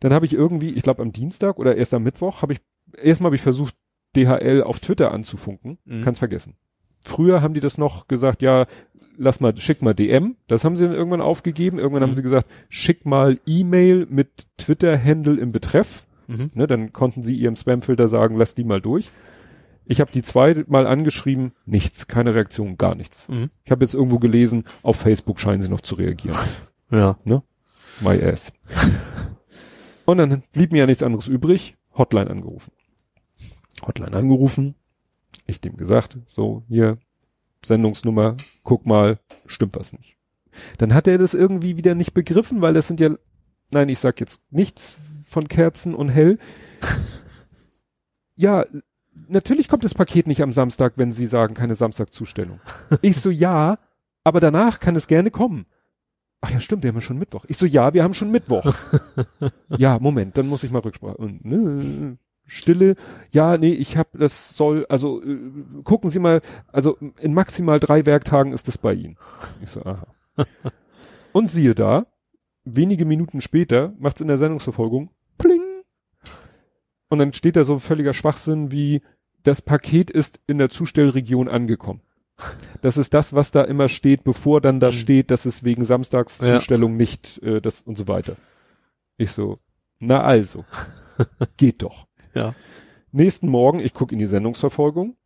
Dann 0.00 0.12
habe 0.12 0.26
ich 0.26 0.32
irgendwie, 0.32 0.70
ich 0.70 0.82
glaube 0.82 1.02
am 1.02 1.12
Dienstag 1.12 1.58
oder 1.58 1.76
erst 1.76 1.94
am 1.94 2.02
Mittwoch, 2.02 2.42
habe 2.42 2.54
ich, 2.54 2.60
erstmal 2.96 3.28
habe 3.28 3.36
ich 3.36 3.42
versucht, 3.42 3.76
DHL 4.16 4.62
auf 4.62 4.80
Twitter 4.80 5.12
anzufunken. 5.12 5.78
Mhm. 5.84 6.02
Kann's 6.02 6.18
vergessen. 6.18 6.56
Früher 7.04 7.42
haben 7.42 7.54
die 7.54 7.60
das 7.60 7.78
noch 7.78 8.08
gesagt, 8.08 8.42
ja, 8.42 8.66
lass 9.22 9.40
mal, 9.40 9.56
schick 9.56 9.80
mal 9.82 9.94
DM. 9.94 10.36
Das 10.48 10.64
haben 10.64 10.76
sie 10.76 10.84
dann 10.84 10.94
irgendwann 10.94 11.20
aufgegeben. 11.20 11.78
Irgendwann 11.78 12.02
Mhm. 12.02 12.06
haben 12.08 12.14
sie 12.14 12.22
gesagt, 12.22 12.48
schick 12.68 13.06
mal 13.06 13.38
E-Mail 13.46 14.06
mit 14.10 14.46
Twitter-Handle 14.58 15.38
im 15.40 15.52
Betreff. 15.52 16.06
Mhm. 16.26 16.50
Ne, 16.54 16.66
dann 16.66 16.92
konnten 16.92 17.22
sie 17.22 17.34
ihrem 17.34 17.56
Spamfilter 17.56 18.08
sagen, 18.08 18.36
lass 18.36 18.54
die 18.54 18.64
mal 18.64 18.80
durch. 18.80 19.10
Ich 19.84 20.00
habe 20.00 20.12
die 20.12 20.22
zwei 20.22 20.64
mal 20.68 20.86
angeschrieben, 20.86 21.52
nichts, 21.66 22.06
keine 22.06 22.34
Reaktion, 22.34 22.76
gar 22.76 22.94
nichts. 22.94 23.28
Mhm. 23.28 23.50
Ich 23.64 23.70
habe 23.70 23.84
jetzt 23.84 23.94
irgendwo 23.94 24.16
gelesen, 24.18 24.64
auf 24.82 24.96
Facebook 24.96 25.40
scheinen 25.40 25.62
sie 25.62 25.68
noch 25.68 25.80
zu 25.80 25.94
reagieren. 25.94 26.36
Ja. 26.90 27.16
My 28.00 28.22
ass. 28.22 28.52
Und 30.04 30.18
dann 30.18 30.42
blieb 30.52 30.72
mir 30.72 30.78
ja 30.80 30.86
nichts 30.86 31.02
anderes 31.02 31.26
übrig, 31.26 31.76
Hotline 31.96 32.28
angerufen. 32.30 32.70
Hotline 33.86 34.12
angerufen, 34.16 34.74
ich 35.46 35.60
dem 35.62 35.76
gesagt, 35.78 36.18
so, 36.28 36.64
hier, 36.68 36.98
Sendungsnummer, 37.64 38.36
guck 38.62 38.86
mal, 38.86 39.18
stimmt 39.46 39.76
was 39.76 39.92
nicht. 39.92 40.16
Dann 40.78 40.94
hat 40.94 41.06
er 41.06 41.18
das 41.18 41.34
irgendwie 41.34 41.76
wieder 41.76 41.94
nicht 41.94 42.14
begriffen, 42.14 42.60
weil 42.60 42.74
das 42.74 42.86
sind 42.86 43.00
ja, 43.00 43.10
nein, 43.70 43.88
ich 43.88 43.98
sag 43.98 44.20
jetzt 44.20 44.42
nichts 44.50 44.98
von 45.24 45.48
Kerzen 45.48 45.94
und 45.94 46.10
hell. 46.10 46.38
ja, 48.34 48.66
natürlich 49.28 49.68
kommt 49.68 49.84
das 49.84 49.94
Paket 49.94 50.26
nicht 50.26 50.42
am 50.42 50.52
Samstag, 50.52 50.94
wenn 50.96 51.12
Sie 51.12 51.26
sagen, 51.26 51.54
keine 51.54 51.74
Samstagzustellung. 51.74 52.60
Ich 53.00 53.16
so, 53.16 53.30
ja, 53.30 53.78
aber 54.24 54.40
danach 54.40 54.80
kann 54.80 54.96
es 54.96 55.06
gerne 55.06 55.30
kommen. 55.30 55.66
Ach 56.40 56.50
ja, 56.50 56.60
stimmt, 56.60 56.82
wir 56.82 56.88
haben 56.88 56.96
ja 56.96 57.02
schon 57.02 57.18
Mittwoch. 57.18 57.44
Ich 57.48 57.56
so, 57.56 57.66
ja, 57.66 57.94
wir 57.94 58.02
haben 58.02 58.14
schon 58.14 58.30
Mittwoch. 58.30 58.74
ja, 59.68 59.98
Moment, 60.00 60.36
dann 60.36 60.48
muss 60.48 60.64
ich 60.64 60.72
mal 60.72 60.80
Rücksprache. 60.80 61.16
Und, 61.16 61.44
ne, 61.44 62.18
Stille, 62.52 62.96
ja, 63.30 63.56
nee, 63.56 63.72
ich 63.72 63.96
hab, 63.96 64.08
das 64.12 64.54
soll, 64.56 64.84
also 64.90 65.22
äh, 65.22 65.38
gucken 65.84 66.10
Sie 66.10 66.18
mal, 66.18 66.42
also 66.70 66.98
in 67.18 67.32
maximal 67.32 67.80
drei 67.80 68.04
Werktagen 68.04 68.52
ist 68.52 68.68
es 68.68 68.76
bei 68.76 68.92
Ihnen. 68.92 69.16
Ich 69.62 69.70
so, 69.70 69.82
aha. 69.84 70.06
Und 71.32 71.50
siehe 71.50 71.74
da, 71.74 72.06
wenige 72.64 73.06
Minuten 73.06 73.40
später 73.40 73.94
macht's 73.98 74.20
in 74.20 74.28
der 74.28 74.36
Sendungsverfolgung 74.36 75.10
pling. 75.38 75.62
Und 77.08 77.18
dann 77.18 77.32
steht 77.32 77.56
da 77.56 77.64
so 77.64 77.78
völliger 77.78 78.12
Schwachsinn 78.12 78.70
wie, 78.70 79.00
das 79.44 79.62
Paket 79.62 80.10
ist 80.10 80.38
in 80.46 80.58
der 80.58 80.68
Zustellregion 80.68 81.48
angekommen. 81.48 82.02
Das 82.82 82.96
ist 82.96 83.14
das, 83.14 83.34
was 83.34 83.50
da 83.50 83.62
immer 83.62 83.88
steht, 83.88 84.24
bevor 84.24 84.60
dann 84.60 84.78
da 84.78 84.88
Mhm. 84.88 84.92
steht, 84.92 85.30
dass 85.30 85.46
es 85.46 85.64
wegen 85.64 85.84
Samstagszustellung 85.84 86.96
nicht 86.96 87.42
äh, 87.42 87.60
das 87.62 87.80
und 87.80 87.96
so 87.96 88.08
weiter. 88.08 88.36
Ich 89.16 89.32
so, 89.32 89.58
na 89.98 90.22
also, 90.22 90.64
geht 91.56 91.82
doch. 91.82 92.06
Ja. 92.34 92.54
Nächsten 93.12 93.48
Morgen, 93.48 93.80
ich 93.80 93.94
gucke 93.94 94.14
in 94.14 94.18
die 94.18 94.26
Sendungsverfolgung, 94.26 95.16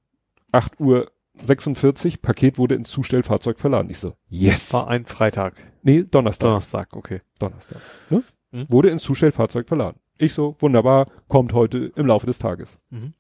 8 0.53 0.81
Uhr 0.81 1.11
46, 1.43 2.23
Paket 2.23 2.59
wurde 2.59 2.75
ins 2.75 2.91
Zustellfahrzeug 2.91 3.59
verladen. 3.61 3.91
Ich 3.91 3.99
so, 3.99 4.15
yes. 4.29 4.73
War 4.73 4.89
ein 4.89 5.05
Freitag. 5.05 5.55
Nee, 5.83 6.03
Donnerstag. 6.03 6.49
Donnerstag, 6.49 6.97
okay. 6.97 7.21
Donnerstag. 7.39 7.81
Ne? 8.11 8.23
Mhm. 8.53 8.71
Wurde 8.71 8.91
ins 8.91 9.03
Zustellfahrzeug 9.03 9.69
verladen. 9.69 9.99
Ich 10.19 10.33
so, 10.33 10.57
wunderbar, 10.59 11.07
kommt 11.29 11.53
heute 11.53 11.93
im 11.95 12.07
Laufe 12.07 12.27
des 12.27 12.39
Tages. 12.39 12.79
Mhm. 12.91 13.13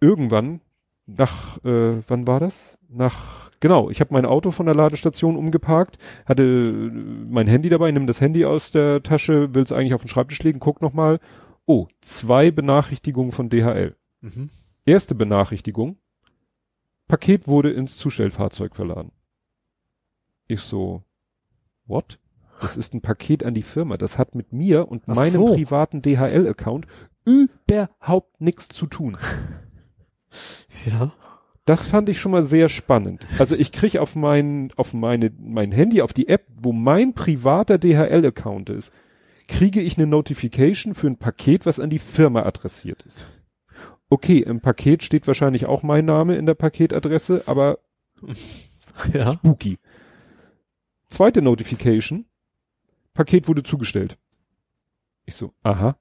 Irgendwann, 0.00 0.60
nach, 1.06 1.62
äh, 1.64 2.02
wann 2.08 2.26
war 2.26 2.40
das? 2.40 2.78
Nach, 2.88 3.50
genau, 3.60 3.90
ich 3.90 4.00
habe 4.00 4.12
mein 4.12 4.26
Auto 4.26 4.50
von 4.50 4.66
der 4.66 4.74
Ladestation 4.74 5.36
umgeparkt, 5.36 5.98
hatte 6.26 6.42
äh, 6.42 6.90
mein 7.30 7.46
Handy 7.46 7.68
dabei, 7.68 7.90
nimm 7.92 8.06
das 8.06 8.20
Handy 8.20 8.44
aus 8.44 8.72
der 8.72 9.02
Tasche, 9.02 9.54
will 9.54 9.62
es 9.62 9.72
eigentlich 9.72 9.94
auf 9.94 10.02
den 10.02 10.08
Schreibtisch 10.08 10.42
legen, 10.42 10.58
guck 10.58 10.82
nochmal. 10.82 11.20
Oh, 11.66 11.86
zwei 12.00 12.50
Benachrichtigungen 12.50 13.32
von 13.32 13.48
DHL. 13.48 13.96
Mhm. 14.20 14.50
Erste 14.84 15.14
Benachrichtigung, 15.14 15.98
Paket 17.06 17.48
wurde 17.48 17.70
ins 17.70 17.96
Zustellfahrzeug 17.96 18.74
verladen. 18.74 19.12
Ich 20.46 20.60
so, 20.60 21.02
what? 21.86 22.18
Das 22.60 22.76
ist 22.76 22.92
ein 22.94 23.00
Paket 23.00 23.44
an 23.44 23.54
die 23.54 23.62
Firma. 23.62 23.96
Das 23.96 24.18
hat 24.18 24.34
mit 24.34 24.52
mir 24.52 24.88
und 24.88 25.04
Ach 25.06 25.14
meinem 25.14 25.32
so. 25.34 25.54
privaten 25.54 26.02
DHL-Account 26.02 26.86
überhaupt 27.24 28.40
nichts 28.40 28.68
zu 28.68 28.86
tun. 28.86 29.16
Ja. 30.86 31.12
Das 31.64 31.88
fand 31.88 32.08
ich 32.08 32.20
schon 32.20 32.32
mal 32.32 32.42
sehr 32.42 32.68
spannend. 32.68 33.26
Also 33.38 33.56
ich 33.56 33.72
krieg 33.72 33.96
auf 33.98 34.14
mein, 34.14 34.70
auf 34.76 34.92
meine, 34.94 35.32
mein 35.38 35.72
Handy, 35.72 36.02
auf 36.02 36.12
die 36.12 36.28
App, 36.28 36.46
wo 36.56 36.72
mein 36.72 37.14
privater 37.14 37.78
DHL-Account 37.78 38.70
ist, 38.70 38.92
kriege 39.50 39.80
ich 39.80 39.98
eine 39.98 40.06
Notification 40.06 40.94
für 40.94 41.08
ein 41.08 41.18
Paket, 41.18 41.66
was 41.66 41.80
an 41.80 41.90
die 41.90 41.98
Firma 41.98 42.44
adressiert 42.44 43.02
ist. 43.02 43.28
Okay, 44.08 44.38
im 44.38 44.60
Paket 44.60 45.02
steht 45.02 45.26
wahrscheinlich 45.26 45.66
auch 45.66 45.82
mein 45.82 46.04
Name 46.04 46.36
in 46.36 46.46
der 46.46 46.54
Paketadresse, 46.54 47.42
aber 47.46 47.78
ja. 49.12 49.32
spooky. 49.32 49.78
Zweite 51.08 51.42
Notification. 51.42 52.26
Paket 53.12 53.48
wurde 53.48 53.64
zugestellt. 53.64 54.16
Ich 55.26 55.34
so, 55.34 55.52
aha. 55.62 55.98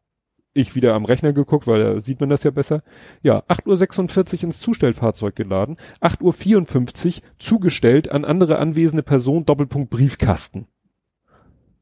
Ich 0.53 0.75
wieder 0.75 0.93
am 0.93 1.05
Rechner 1.05 1.33
geguckt, 1.33 1.65
weil 1.65 1.81
da 1.81 1.99
sieht 1.99 2.19
man 2.19 2.29
das 2.29 2.43
ja 2.43 2.51
besser. 2.51 2.83
Ja, 3.23 3.39
8.46 3.47 4.37
Uhr 4.37 4.43
ins 4.45 4.59
Zustellfahrzeug 4.59 5.35
geladen, 5.35 5.77
8.54 6.01 7.17
Uhr 7.17 7.23
zugestellt 7.39 8.11
an 8.11 8.25
andere 8.25 8.59
anwesende 8.59 9.03
Person, 9.03 9.45
Doppelpunkt 9.45 9.89
Briefkasten. 9.89 10.67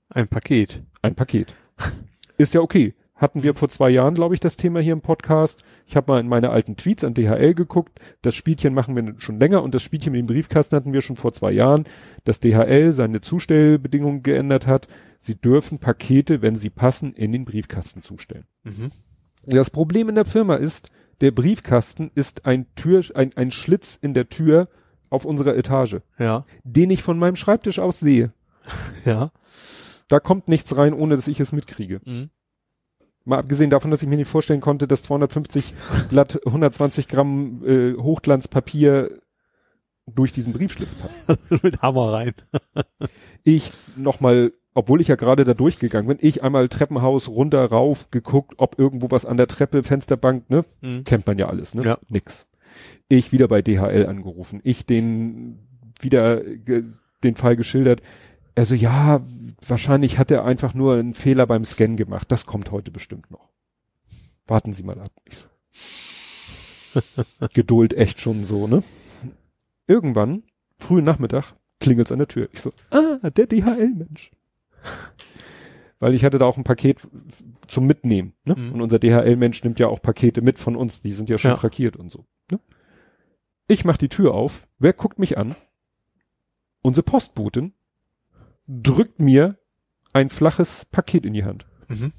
Ein 0.10 0.30
Paket. 0.30 0.84
Ein 1.08 1.16
Paket. 1.16 1.56
Ist 2.38 2.54
ja 2.54 2.60
okay. 2.60 2.94
Hatten 3.16 3.42
wir 3.42 3.56
vor 3.56 3.70
zwei 3.70 3.90
Jahren, 3.90 4.14
glaube 4.14 4.34
ich, 4.34 4.42
das 4.42 4.58
Thema 4.58 4.82
hier 4.82 4.92
im 4.92 5.00
Podcast. 5.00 5.64
Ich 5.86 5.96
habe 5.96 6.12
mal 6.12 6.20
in 6.20 6.28
meine 6.28 6.50
alten 6.50 6.76
Tweets 6.76 7.06
an 7.06 7.14
DHL 7.14 7.54
geguckt. 7.54 8.02
Das 8.22 8.36
Spielchen 8.36 8.74
machen 8.74 8.94
wir 8.94 9.14
schon 9.18 9.40
länger 9.40 9.64
und 9.64 9.74
das 9.74 9.84
Spielchen 9.84 10.12
mit 10.12 10.20
dem 10.20 10.28
Briefkasten 10.28 10.76
hatten 10.76 10.92
wir 10.92 11.02
schon 11.02 11.16
vor 11.16 11.32
zwei 11.32 11.54
Jahren, 11.54 11.86
dass 12.26 12.42
DHL 12.42 12.92
seine 12.92 13.22
Zustellbedingungen 13.22 14.22
geändert 14.22 14.68
hat. 14.68 14.90
Sie 15.18 15.36
dürfen 15.36 15.80
Pakete, 15.80 16.42
wenn 16.42 16.56
sie 16.56 16.70
passen, 16.70 17.14
in 17.14 17.32
den 17.32 17.46
Briefkasten 17.46 18.02
zustellen. 18.02 18.44
Mhm. 18.66 18.92
Das 19.46 19.70
Problem 19.70 20.10
in 20.10 20.16
der 20.16 20.26
Firma 20.26 20.56
ist, 20.56 20.90
der 21.22 21.32
Briefkasten 21.32 22.12
ist 22.16 22.46
ein 22.46 22.66
Tür, 22.76 23.02
ein, 23.16 23.32
ein 23.38 23.52
Schlitz 23.52 23.98
in 24.00 24.14
der 24.14 24.28
Tür 24.28 24.68
auf 25.10 25.24
unserer 25.24 25.56
Etage. 25.56 26.02
Ja. 26.20 26.44
Den 26.66 26.90
ich 26.90 27.02
von 27.02 27.18
meinem 27.18 27.38
Schreibtisch 27.38 27.80
aus 27.80 28.02
sehe. 28.02 28.34
Ja. 29.06 29.32
Da 30.08 30.20
kommt 30.20 30.48
nichts 30.48 30.76
rein, 30.78 30.94
ohne 30.94 31.16
dass 31.16 31.28
ich 31.28 31.40
es 31.40 31.52
mitkriege. 31.52 32.02
Mhm. 32.06 32.30
Mal 33.26 33.40
abgesehen 33.40 33.70
davon, 33.70 33.92
dass 33.92 34.02
ich 34.02 34.08
mir 34.08 34.16
nicht 34.16 34.30
vorstellen 34.30 34.62
konnte, 34.62 34.88
dass 34.88 35.04
250 35.04 35.74
Blatt 36.10 36.40
120 36.46 37.10
Gramm 37.10 37.62
äh, 37.66 37.94
Hochglanzpapier 37.96 39.20
durch 40.06 40.32
diesen 40.32 40.54
Briefschlitz 40.54 40.96
passt. 40.96 41.20
Mit 41.64 41.82
Hammer 41.82 42.14
rein. 42.14 42.34
ich 43.44 43.72
nochmal, 43.98 44.54
obwohl 44.74 45.02
ich 45.02 45.10
ja 45.10 45.16
gerade 45.16 45.44
da 45.44 45.54
durchgegangen 45.54 46.08
bin, 46.08 46.26
ich 46.26 46.42
einmal 46.42 46.70
Treppenhaus 46.70 47.28
runter, 47.28 47.66
rauf, 47.66 48.10
geguckt, 48.12 48.54
ob 48.58 48.80
irgendwo 48.80 49.12
was 49.12 49.26
an 49.26 49.36
der 49.36 49.48
Treppe, 49.48 49.84
Fensterbank, 49.84 50.50
ne? 50.50 50.64
Mhm. 50.80 51.04
Kennt 51.04 51.28
man 51.28 51.38
ja 51.38 51.48
alles, 51.48 51.76
ne? 51.76 51.84
Ja. 51.84 52.00
Nix. 52.08 52.48
Ich 53.10 53.34
wieder 53.34 53.50
bei 53.50 53.62
DHL 53.62 54.06
angerufen. 54.06 54.62
Ich 54.64 54.86
den 54.86 55.60
wieder 56.00 56.42
den 57.24 57.36
Fall 57.36 57.58
geschildert 57.58 58.02
also 58.58 58.76
ja, 58.76 59.22
wahrscheinlich 59.66 60.18
hat 60.18 60.32
er 60.32 60.44
einfach 60.44 60.74
nur 60.74 60.96
einen 60.96 61.14
Fehler 61.14 61.46
beim 61.46 61.64
Scan 61.64 61.96
gemacht. 61.96 62.32
Das 62.32 62.46
kommt 62.46 62.72
heute 62.72 62.92
bestimmt 62.92 63.30
noch. 63.30 63.50
Warten 64.48 64.74
Sie 64.74 64.84
mal 64.84 65.00
ab. 65.00 65.12
So. 65.30 65.48
Geduld 67.54 67.94
echt 67.94 68.20
schon 68.20 68.46
so, 68.46 68.68
ne? 68.68 68.84
Irgendwann, 69.86 70.44
frühen 70.80 71.06
Nachmittag, 71.06 71.54
klingelt's 71.80 72.12
an 72.12 72.18
der 72.18 72.28
Tür. 72.28 72.50
Ich 72.52 72.62
so, 72.62 72.72
ah, 72.90 73.30
der 73.30 73.46
DHL-Mensch. 73.46 74.32
Weil 76.00 76.14
ich 76.14 76.24
hatte 76.24 76.40
da 76.40 76.46
auch 76.46 76.58
ein 76.58 76.64
Paket 76.64 77.08
zum 77.68 77.86
Mitnehmen, 77.86 78.34
ne? 78.44 78.56
Mhm. 78.56 78.74
Und 78.74 78.82
unser 78.82 79.00
DHL-Mensch 79.00 79.64
nimmt 79.64 79.80
ja 79.80 79.88
auch 79.88 80.02
Pakete 80.02 80.42
mit 80.42 80.60
von 80.60 80.76
uns, 80.76 81.02
die 81.02 81.12
sind 81.12 81.30
ja 81.30 81.38
schon 81.38 81.52
ja. 81.52 81.58
frankiert 81.58 81.96
und 81.96 82.12
so. 82.12 82.26
Ne? 82.52 82.60
Ich 83.68 83.86
mach 83.86 83.98
die 83.98 84.10
Tür 84.10 84.34
auf, 84.34 84.68
wer 84.80 84.94
guckt 84.94 85.20
mich 85.20 85.38
an? 85.38 85.56
Unsere 86.82 87.04
Postbotin 87.04 87.74
drückt 88.68 89.20
mir 89.20 89.58
ein 90.14 90.30
flaches 90.30 90.86
Paket 90.92 91.26
in 91.26 91.34
die 91.34 91.46
Hand. 91.46 91.66
Mhm. 91.88 92.12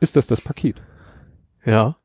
Ist 0.00 0.16
das 0.16 0.26
das 0.26 0.40
Paket? 0.40 0.82
Ja. 1.64 1.96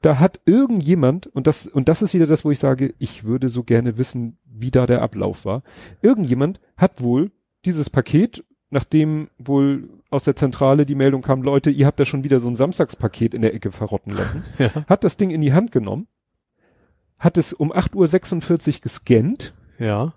Da 0.00 0.18
hat 0.18 0.40
irgendjemand, 0.44 1.26
und 1.26 1.46
das, 1.46 1.66
und 1.66 1.88
das 1.88 2.02
ist 2.02 2.14
wieder 2.14 2.26
das, 2.26 2.44
wo 2.44 2.50
ich 2.50 2.58
sage, 2.58 2.94
ich 2.98 3.24
würde 3.24 3.48
so 3.48 3.64
gerne 3.64 3.96
wissen, 3.96 4.38
wie 4.44 4.70
da 4.70 4.86
der 4.86 5.02
Ablauf 5.02 5.44
war. 5.44 5.62
Irgendjemand 6.02 6.60
hat 6.76 7.02
wohl 7.02 7.32
dieses 7.64 7.90
Paket, 7.90 8.44
nachdem 8.70 9.30
wohl 9.38 9.88
aus 10.10 10.24
der 10.24 10.36
Zentrale 10.36 10.84
die 10.84 10.94
Meldung 10.94 11.22
kam, 11.22 11.42
Leute, 11.42 11.70
ihr 11.70 11.86
habt 11.86 11.98
da 11.98 12.04
schon 12.04 12.22
wieder 12.22 12.38
so 12.38 12.48
ein 12.48 12.54
Samstagspaket 12.54 13.34
in 13.34 13.42
der 13.42 13.54
Ecke 13.54 13.72
verrotten 13.72 14.12
lassen, 14.12 14.44
ja. 14.58 14.70
hat 14.86 15.04
das 15.04 15.16
Ding 15.16 15.30
in 15.30 15.40
die 15.40 15.54
Hand 15.54 15.72
genommen, 15.72 16.06
hat 17.18 17.38
es 17.38 17.52
um 17.52 17.72
8.46 17.72 18.76
Uhr 18.76 18.80
gescannt. 18.82 19.54
Ja. 19.78 20.12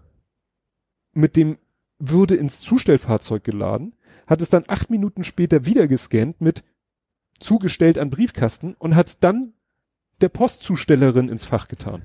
Mit 1.13 1.35
dem 1.35 1.57
würde 1.99 2.35
ins 2.35 2.59
Zustellfahrzeug 2.59 3.43
geladen, 3.43 3.95
hat 4.27 4.41
es 4.41 4.49
dann 4.49 4.65
acht 4.67 4.89
Minuten 4.89 5.23
später 5.23 5.65
wieder 5.65 5.87
gescannt 5.87 6.41
mit 6.41 6.63
zugestellt 7.39 7.97
an 7.97 8.09
Briefkasten 8.09 8.75
und 8.75 8.95
hat 8.95 9.07
es 9.07 9.19
dann 9.19 9.53
der 10.21 10.29
Postzustellerin 10.29 11.29
ins 11.29 11.45
Fach 11.45 11.67
getan. 11.67 12.01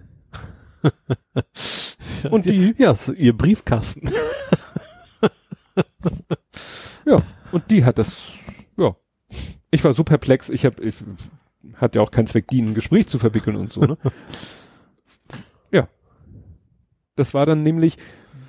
und 2.30 2.44
die, 2.44 2.74
ja, 2.76 2.94
so 2.94 3.12
ihr 3.12 3.36
Briefkasten. 3.36 4.10
ja, 7.04 7.16
und 7.52 7.70
die 7.70 7.84
hat 7.84 7.98
das, 7.98 8.18
ja. 8.76 8.96
Ich 9.70 9.84
war 9.84 9.92
so 9.92 10.04
perplex, 10.04 10.50
ich 10.50 10.66
habe, 10.66 10.82
ich, 10.82 10.96
hat 11.74 11.94
ja 11.96 12.02
auch 12.02 12.10
keinen 12.10 12.26
Zweck, 12.26 12.48
die 12.48 12.58
in 12.58 12.68
ein 12.68 12.74
Gespräch 12.74 13.06
zu 13.06 13.18
verwickeln 13.18 13.56
und 13.56 13.72
so, 13.72 13.80
ne? 13.82 13.96
ja. 15.72 15.88
Das 17.16 17.34
war 17.34 17.46
dann 17.46 17.62
nämlich, 17.62 17.96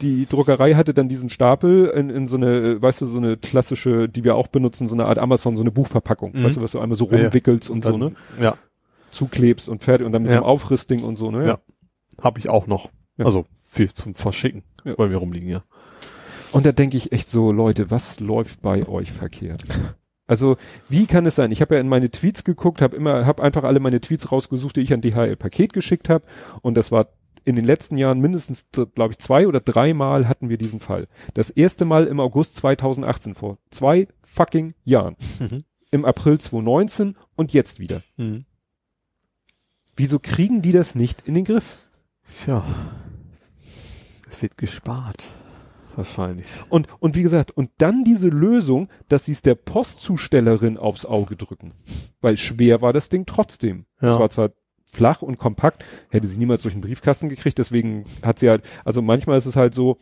die 0.03 0.25
Druckerei 0.25 0.73
hatte 0.73 0.93
dann 0.93 1.07
diesen 1.07 1.29
Stapel 1.29 1.87
in, 1.87 2.09
in 2.09 2.27
so 2.27 2.35
eine, 2.35 2.81
weißt 2.81 3.01
du, 3.01 3.05
so 3.05 3.17
eine 3.17 3.37
klassische, 3.37 4.09
die 4.09 4.23
wir 4.23 4.35
auch 4.35 4.47
benutzen, 4.47 4.87
so 4.87 4.95
eine 4.95 5.05
Art 5.05 5.17
Amazon, 5.17 5.55
so 5.55 5.63
eine 5.63 5.71
Buchverpackung, 5.71 6.33
mhm. 6.33 6.43
weißt 6.43 6.57
du, 6.57 6.61
was 6.61 6.71
du 6.71 6.79
einmal 6.79 6.97
so 6.97 7.05
rumwickelst 7.05 7.69
ja, 7.69 7.73
und, 7.73 7.85
und 7.85 7.93
dann, 7.93 7.99
so, 8.01 8.09
ne? 8.09 8.15
Ja. 8.41 8.57
Zuklebst 9.11 9.69
und 9.69 9.83
fertig 9.83 10.05
und 10.05 10.11
dann 10.11 10.23
mit 10.23 10.31
ja. 10.31 10.37
so 10.37 10.43
einem 10.43 10.49
Aufrissding 10.49 11.03
und 11.03 11.17
so, 11.17 11.31
ne? 11.31 11.47
Ja. 11.47 11.59
Hab 12.21 12.37
ich 12.37 12.49
auch 12.49 12.67
noch. 12.67 12.89
Ja. 13.17 13.25
Also 13.25 13.45
viel 13.63 13.91
zum 13.91 14.15
Verschicken 14.15 14.63
ja. 14.83 14.95
bei 14.95 15.07
mir 15.07 15.17
rumliegen, 15.17 15.49
ja. 15.49 15.63
Und 16.51 16.65
da 16.65 16.71
denke 16.71 16.97
ich 16.97 17.11
echt 17.11 17.29
so, 17.29 17.51
Leute, 17.51 17.89
was 17.89 18.19
läuft 18.19 18.61
bei 18.61 18.87
euch 18.87 19.11
verkehrt? 19.11 19.63
Also, 20.25 20.55
wie 20.87 21.05
kann 21.05 21.25
es 21.25 21.35
sein? 21.35 21.51
Ich 21.51 21.61
habe 21.61 21.75
ja 21.75 21.81
in 21.81 21.89
meine 21.89 22.09
Tweets 22.09 22.43
geguckt, 22.43 22.81
habe 22.81 22.95
immer, 22.95 23.25
habe 23.25 23.43
einfach 23.43 23.63
alle 23.65 23.81
meine 23.81 23.99
Tweets 23.99 24.31
rausgesucht, 24.31 24.77
die 24.77 24.81
ich 24.81 24.93
an 24.93 25.01
DHL 25.01 25.35
Paket 25.35 25.73
geschickt 25.73 26.09
habe 26.09 26.23
und 26.61 26.75
das 26.75 26.91
war 26.91 27.09
in 27.45 27.55
den 27.55 27.65
letzten 27.65 27.97
Jahren 27.97 28.19
mindestens, 28.19 28.67
glaube 28.71 29.11
ich, 29.11 29.19
zwei 29.19 29.47
oder 29.47 29.59
dreimal 29.59 30.27
hatten 30.27 30.49
wir 30.49 30.57
diesen 30.57 30.79
Fall. 30.79 31.07
Das 31.33 31.49
erste 31.49 31.85
Mal 31.85 32.07
im 32.07 32.19
August 32.19 32.55
2018 32.57 33.35
vor 33.35 33.57
zwei 33.69 34.07
fucking 34.23 34.73
Jahren. 34.83 35.15
Mhm. 35.39 35.63
Im 35.91 36.05
April 36.05 36.39
2019 36.39 37.15
und 37.35 37.53
jetzt 37.53 37.79
wieder. 37.79 38.01
Mhm. 38.17 38.45
Wieso 39.95 40.19
kriegen 40.19 40.61
die 40.61 40.71
das 40.71 40.95
nicht 40.95 41.27
in 41.27 41.35
den 41.35 41.45
Griff? 41.45 41.77
Tja, 42.27 42.65
es 44.29 44.41
wird 44.41 44.57
gespart. 44.57 45.25
Wahrscheinlich. 45.95 46.47
Und, 46.69 46.87
und 46.99 47.15
wie 47.15 47.21
gesagt, 47.21 47.51
und 47.51 47.69
dann 47.77 48.03
diese 48.03 48.29
Lösung, 48.29 48.89
dass 49.09 49.25
sie 49.25 49.31
es 49.31 49.43
der 49.43 49.53
Postzustellerin 49.53 50.77
aufs 50.77 51.05
Auge 51.05 51.35
drücken. 51.35 51.73
Weil 52.19 52.37
schwer 52.37 52.81
war 52.81 52.93
das 52.93 53.09
Ding 53.09 53.27
trotzdem. 53.27 53.85
Es 53.97 54.17
war 54.17 54.29
zwar 54.31 54.51
flach 54.93 55.21
und 55.21 55.37
kompakt, 55.37 55.83
hätte 56.09 56.27
sie 56.27 56.37
niemals 56.37 56.61
durch 56.61 56.73
einen 56.73 56.81
Briefkasten 56.81 57.29
gekriegt, 57.29 57.57
deswegen 57.57 58.03
hat 58.21 58.39
sie 58.39 58.49
halt, 58.49 58.63
also 58.85 59.01
manchmal 59.01 59.37
ist 59.37 59.45
es 59.45 59.55
halt 59.55 59.73
so, 59.73 59.97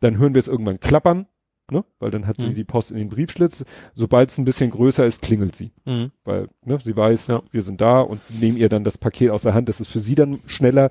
dann 0.00 0.18
hören 0.18 0.34
wir 0.34 0.40
es 0.40 0.48
irgendwann 0.48 0.80
klappern, 0.80 1.26
ne? 1.70 1.84
Weil 1.98 2.10
dann 2.10 2.26
hat 2.26 2.38
mhm. 2.38 2.48
sie 2.48 2.54
die 2.54 2.64
Post 2.64 2.90
in 2.90 2.98
den 2.98 3.08
Briefschlitz. 3.08 3.64
Sobald 3.94 4.30
es 4.30 4.38
ein 4.38 4.44
bisschen 4.44 4.70
größer 4.70 5.06
ist, 5.06 5.22
klingelt 5.22 5.56
sie. 5.56 5.72
Mhm. 5.84 6.12
Weil, 6.24 6.48
ne, 6.64 6.78
sie 6.82 6.96
weiß, 6.96 7.26
ja. 7.28 7.42
wir 7.50 7.62
sind 7.62 7.80
da 7.80 8.00
und 8.00 8.20
nehmen 8.40 8.56
ihr 8.56 8.68
dann 8.68 8.84
das 8.84 8.98
Paket 8.98 9.30
aus 9.30 9.42
der 9.42 9.54
Hand. 9.54 9.68
Das 9.68 9.80
ist 9.80 9.88
für 9.88 10.00
sie 10.00 10.14
dann 10.14 10.40
schneller, 10.46 10.90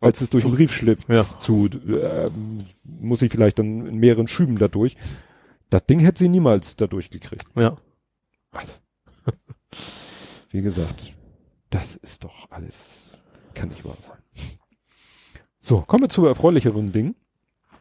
als, 0.00 0.20
es 0.20 0.30
durch 0.30 0.44
den 0.44 0.54
Briefschlitz 0.54 1.06
ja. 1.08 1.24
zu, 1.24 1.66
äh, 1.66 2.30
muss 2.84 3.20
sie 3.20 3.28
vielleicht 3.28 3.58
dann 3.58 3.86
in 3.86 3.96
mehreren 3.96 4.28
Schüben 4.28 4.58
dadurch. 4.58 4.96
Das 5.70 5.84
Ding 5.86 6.00
hätte 6.00 6.20
sie 6.20 6.28
niemals 6.28 6.76
da 6.76 6.86
durchgekriegt. 6.86 7.44
Ja. 7.56 7.76
Also, 8.52 8.72
wie 10.50 10.62
gesagt, 10.62 11.14
ist 12.02 12.24
doch 12.24 12.50
alles, 12.50 13.18
kann 13.54 13.68
nicht 13.68 13.84
wahr 13.84 13.96
sein. 14.06 14.18
So, 15.60 15.80
kommen 15.82 16.04
wir 16.04 16.08
zu 16.08 16.26
erfreulicheren 16.26 16.92
Dingen. 16.92 17.14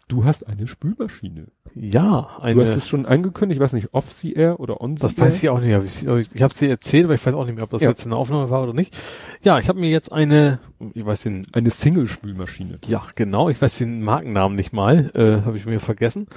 Du 0.10 0.24
hast 0.24 0.48
eine 0.48 0.68
Spülmaschine. 0.70 1.48
Ja, 1.76 2.38
eine. 2.40 2.56
Du 2.56 2.62
hast 2.62 2.76
es 2.78 2.88
schon 2.88 3.06
angekündigt, 3.06 3.58
ich 3.60 3.64
weiß 3.64 3.74
nicht, 3.74 3.94
off 3.94 4.14
the 4.14 4.34
air 4.34 4.58
oder 4.60 4.80
on 4.80 4.96
the 4.96 5.02
Das 5.02 5.18
weiß 5.20 5.44
ich 5.44 5.50
auch 5.50 5.60
nicht. 5.60 5.84
Ich, 5.84 6.08
ich, 6.08 6.34
ich 6.36 6.42
habe 6.42 6.54
sie 6.56 6.68
erzählt, 6.70 7.06
aber 7.06 7.14
ich 7.14 7.26
weiß 7.26 7.34
auch 7.34 7.46
nicht 7.46 7.56
mehr, 7.56 7.66
ob 7.66 7.70
das 7.72 7.82
Ja. 7.84 7.90
jetzt 7.90 8.06
eine 8.06 8.16
Aufnahme 8.16 8.50
war 8.50 8.64
oder 8.64 8.72
nicht. 8.74 8.98
Ja, 9.44 9.60
ich 9.60 9.68
habe 9.68 9.80
mir 9.80 9.90
jetzt 9.90 10.12
eine, 10.14 10.60
ich 10.94 11.06
weiß 11.06 11.24
den, 11.24 11.46
Eine 11.52 11.72
Single-Spülmaschine. 11.72 12.80
ja 12.88 13.04
genau, 13.16 13.50
ich 13.50 13.62
weiß 13.62 13.80
den 13.80 14.02
Markennamen 14.02 14.56
nicht 14.56 14.72
mal, 14.72 15.12
äh, 15.14 15.46
habe 15.46 15.58
ich 15.58 15.66
mir 15.66 15.80
vergessen. 15.82 16.28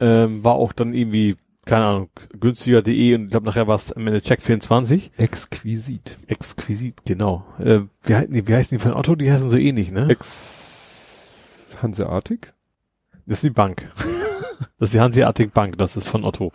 Ähm, 0.00 0.42
war 0.42 0.54
auch 0.54 0.72
dann 0.72 0.92
irgendwie, 0.92 1.36
keine 1.68 1.84
Ahnung, 1.84 2.10
günstiger.de 2.40 3.14
und 3.14 3.24
ich 3.26 3.30
glaube 3.30 3.46
nachher 3.46 3.68
war 3.68 3.76
es 3.76 3.92
am 3.92 4.06
Ende 4.06 4.22
Check 4.22 4.42
24. 4.42 5.12
Exquisit. 5.18 6.16
Exquisit, 6.26 7.04
genau. 7.04 7.44
Äh, 7.58 7.80
wie, 8.04 8.14
heißen 8.14 8.32
die, 8.32 8.48
wie 8.48 8.54
heißen 8.54 8.78
die 8.78 8.82
von 8.82 8.94
Otto? 8.94 9.14
Die 9.14 9.30
heißen 9.30 9.50
so 9.50 9.58
ähnlich, 9.58 9.92
ne? 9.92 10.08
Ex 10.08 11.28
Hanseatic? 11.82 12.54
Das 13.26 13.38
ist 13.38 13.44
die 13.44 13.50
Bank. 13.50 13.88
das 14.78 14.88
ist 14.88 14.94
die 14.94 15.00
Hanseatic 15.00 15.52
Bank, 15.52 15.76
das 15.76 15.96
ist 15.96 16.08
von 16.08 16.24
Otto. 16.24 16.52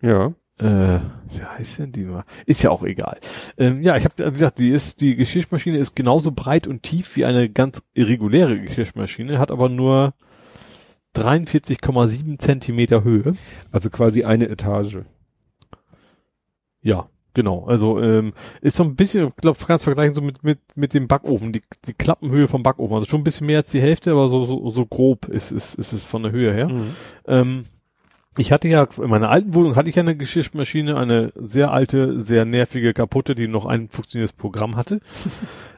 Ja. 0.00 0.32
Äh, 0.58 1.00
wie 1.30 1.42
heißt 1.42 1.80
denn 1.80 1.92
die 1.92 2.04
mal? 2.04 2.24
Ist 2.46 2.62
ja 2.62 2.70
auch 2.70 2.84
egal. 2.84 3.18
Ähm, 3.58 3.82
ja, 3.82 3.96
ich 3.96 4.04
habe 4.04 4.14
wie 4.26 4.32
gesagt, 4.32 4.58
die 4.58 4.68
ist 4.68 5.00
die 5.00 5.16
Geschirrmaschine 5.16 5.78
ist 5.78 5.96
genauso 5.96 6.30
breit 6.30 6.66
und 6.66 6.82
tief 6.82 7.16
wie 7.16 7.24
eine 7.24 7.48
ganz 7.48 7.82
irreguläre 7.94 8.60
Geschirrmaschine, 8.60 9.38
hat 9.38 9.50
aber 9.50 9.68
nur 9.68 10.14
43,7 11.16 12.38
Zentimeter 12.38 13.04
Höhe. 13.04 13.34
Also 13.72 13.90
quasi 13.90 14.24
eine 14.24 14.48
Etage. 14.48 14.98
Ja, 16.82 17.08
genau. 17.34 17.66
Also 17.66 18.00
ähm, 18.00 18.32
ist 18.60 18.76
so 18.76 18.84
ein 18.84 18.96
bisschen, 18.96 19.28
ich 19.28 19.36
glaube, 19.36 19.58
ganz 19.66 19.84
vergleichen 19.84 20.14
so 20.14 20.22
mit 20.22 20.42
mit 20.42 20.58
mit 20.74 20.94
dem 20.94 21.08
Backofen, 21.08 21.52
die 21.52 21.62
die 21.86 21.94
Klappenhöhe 21.94 22.48
vom 22.48 22.62
Backofen. 22.62 22.94
Also 22.94 23.06
schon 23.06 23.20
ein 23.20 23.24
bisschen 23.24 23.46
mehr 23.46 23.58
als 23.58 23.70
die 23.70 23.80
Hälfte, 23.80 24.12
aber 24.12 24.28
so 24.28 24.44
so, 24.46 24.70
so 24.70 24.86
grob 24.86 25.26
ist 25.28 25.50
ist 25.50 25.74
ist 25.74 25.92
es 25.92 26.06
von 26.06 26.22
der 26.22 26.32
Höhe 26.32 26.52
her. 26.52 26.70
Ähm, 27.26 27.64
ich 28.38 28.52
hatte 28.52 28.68
ja, 28.68 28.86
in 28.96 29.10
meiner 29.10 29.28
alten 29.28 29.54
Wohnung 29.54 29.74
hatte 29.74 29.88
ich 29.88 29.96
ja 29.96 30.02
eine 30.02 30.16
Geschirrmaschine, 30.16 30.96
eine 30.96 31.32
sehr 31.34 31.72
alte, 31.72 32.22
sehr 32.22 32.44
nervige, 32.44 32.94
kaputte, 32.94 33.34
die 33.34 33.48
noch 33.48 33.66
ein 33.66 33.88
funktionierendes 33.88 34.32
Programm 34.32 34.76
hatte. 34.76 35.00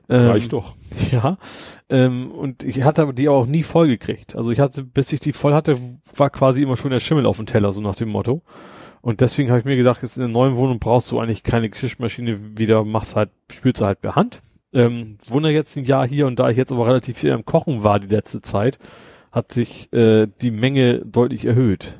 Ähm, 0.09 0.27
Reicht 0.27 0.53
doch. 0.53 0.75
Ja, 1.11 1.37
ähm, 1.91 2.31
und 2.31 2.63
ich 2.63 2.83
hatte 2.85 3.03
aber 3.03 3.13
die 3.13 3.29
auch 3.29 3.47
nie 3.47 3.63
voll 3.63 3.87
gekriegt. 3.87 4.35
Also 4.35 4.51
ich 4.51 4.61
hatte, 4.61 4.83
bis 4.83 5.13
ich 5.13 5.21
die 5.21 5.33
voll 5.33 5.53
hatte, 5.53 5.79
war 6.17 6.31
quasi 6.31 6.63
immer 6.63 6.77
schon 6.77 6.91
der 6.91 7.01
Schimmel 7.01 7.27
auf 7.27 7.37
dem 7.37 7.47
Teller, 7.47 7.73
so 7.73 7.81
nach 7.81 7.95
dem 7.95 8.09
Motto. 8.09 8.43
Und 9.03 9.21
deswegen 9.21 9.51
habe 9.51 9.59
ich 9.59 9.65
mir 9.65 9.77
gedacht, 9.77 10.01
jetzt 10.03 10.17
in 10.17 10.23
der 10.23 10.29
neuen 10.29 10.57
Wohnung 10.57 10.79
brauchst 10.79 11.11
du 11.11 11.19
eigentlich 11.19 11.43
keine 11.43 11.69
Geschirrmaschine 11.69 12.57
wieder, 12.57 12.85
machst 12.85 13.17
halt, 13.17 13.31
spülst 13.51 13.81
du 13.81 13.85
halt 13.85 14.01
per 14.01 14.15
Hand. 14.15 14.43
Ähm, 14.73 15.19
wohne 15.27 15.51
jetzt 15.51 15.77
ein 15.77 15.85
Jahr 15.85 16.07
hier 16.07 16.27
und 16.27 16.39
da 16.39 16.49
ich 16.49 16.57
jetzt 16.57 16.73
aber 16.73 16.87
relativ 16.87 17.19
viel 17.19 17.33
am 17.33 17.45
Kochen 17.45 17.85
war 17.85 18.01
die 18.01 18.07
letzte 18.07 18.41
Zeit, 18.41 18.79
hat 19.31 19.53
sich 19.53 19.93
äh, 19.93 20.29
die 20.41 20.51
Menge 20.51 21.01
deutlich 21.05 21.45
erhöht. 21.45 21.99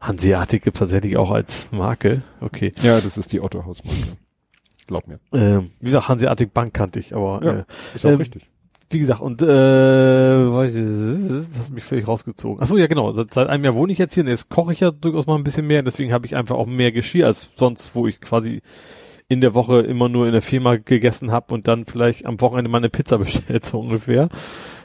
Hanseatic 0.00 0.62
gibt's 0.62 0.78
tatsächlich 0.78 1.16
auch 1.16 1.30
als 1.30 1.72
Marke. 1.72 2.22
Okay. 2.40 2.72
Ja, 2.82 3.00
das 3.00 3.18
ist 3.18 3.32
die 3.32 3.40
Otto 3.40 3.64
Hausmarke. 3.64 4.16
Glaub 4.90 5.08
mir. 5.08 5.20
Ähm, 5.32 5.70
wie 5.80 5.86
gesagt, 5.86 6.08
Hanseatic 6.08 6.52
Bank 6.52 6.74
kannte 6.74 6.98
ich, 7.00 7.14
aber 7.14 7.40
Ja. 7.44 7.52
äh, 7.60 7.64
Ist 7.94 8.04
auch 8.04 8.10
Ähm, 8.10 8.16
richtig. 8.18 8.48
wie 8.90 8.98
gesagt, 8.98 9.20
und 9.20 9.40
äh, 9.40 9.46
weiß 9.46 10.74
ich, 10.74 11.28
das 11.56 11.58
hat 11.68 11.70
mich 11.74 11.84
völlig 11.84 12.06
rausgezogen. 12.08 12.58
Ach 12.60 12.66
so, 12.66 12.76
ja 12.76 12.86
genau, 12.88 13.12
seit, 13.12 13.36
einem 13.48 13.64
Jahr 13.64 13.74
wohne 13.74 13.92
ich 13.92 13.98
jetzt 13.98 14.14
hier 14.14 14.24
und 14.24 14.28
jetzt 14.30 14.48
koche 14.50 14.72
ich 14.72 14.80
ja 14.80 14.90
durchaus 14.90 15.26
mal 15.26 15.36
ein 15.36 15.44
bisschen 15.44 15.66
mehr, 15.66 15.82
deswegen 15.82 16.12
habe 16.12 16.26
ich 16.26 16.34
einfach 16.36 16.56
auch 16.56 16.66
mehr 16.66 16.92
Geschirr 16.92 17.26
als 17.26 17.50
sonst, 17.56 17.94
wo 17.94 18.06
ich 18.06 18.20
quasi 18.20 18.62
in 19.28 19.40
der 19.40 19.54
Woche 19.54 19.80
immer 19.82 20.08
nur 20.08 20.26
in 20.26 20.32
der 20.32 20.42
Firma 20.42 20.74
gegessen 20.76 21.30
habe 21.30 21.54
und 21.54 21.68
dann 21.68 21.84
vielleicht 21.84 22.26
am 22.26 22.40
Wochenende 22.40 22.68
mal 22.68 22.78
eine 22.78 22.90
Pizza 22.90 23.16
bestellt, 23.18 23.64
so 23.64 23.78
ungefähr. 23.78 24.28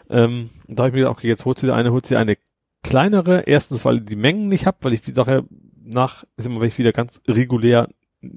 Ähm, 0.10 0.52
und 0.68 0.78
da 0.78 0.84
habe 0.84 0.90
ich 0.90 0.94
mir 0.94 1.00
gedacht, 1.00 1.18
okay, 1.18 1.28
jetzt 1.28 1.46
holst 1.46 1.64
du 1.64 1.68
dir 1.68 1.74
eine, 1.74 1.92
holst 1.92 2.12
du 2.12 2.14
dir 2.14 2.20
eine 2.20 2.38
kleinere, 2.84 3.42
erstens, 3.48 3.84
weil 3.86 3.98
ich 3.98 4.06
die 4.06 4.16
Mengen 4.16 4.48
nicht 4.50 4.68
hab, 4.68 4.86
weil 4.86 4.94
ich 4.94 5.02
die 5.02 5.14
Sache 5.14 5.46
nach, 5.84 6.24
ist 6.38 6.46
immer, 6.46 6.62
wenn 6.62 6.68
ich 6.68 6.78
wieder 6.78 6.92
ganz 6.92 7.22
regulär 7.28 7.90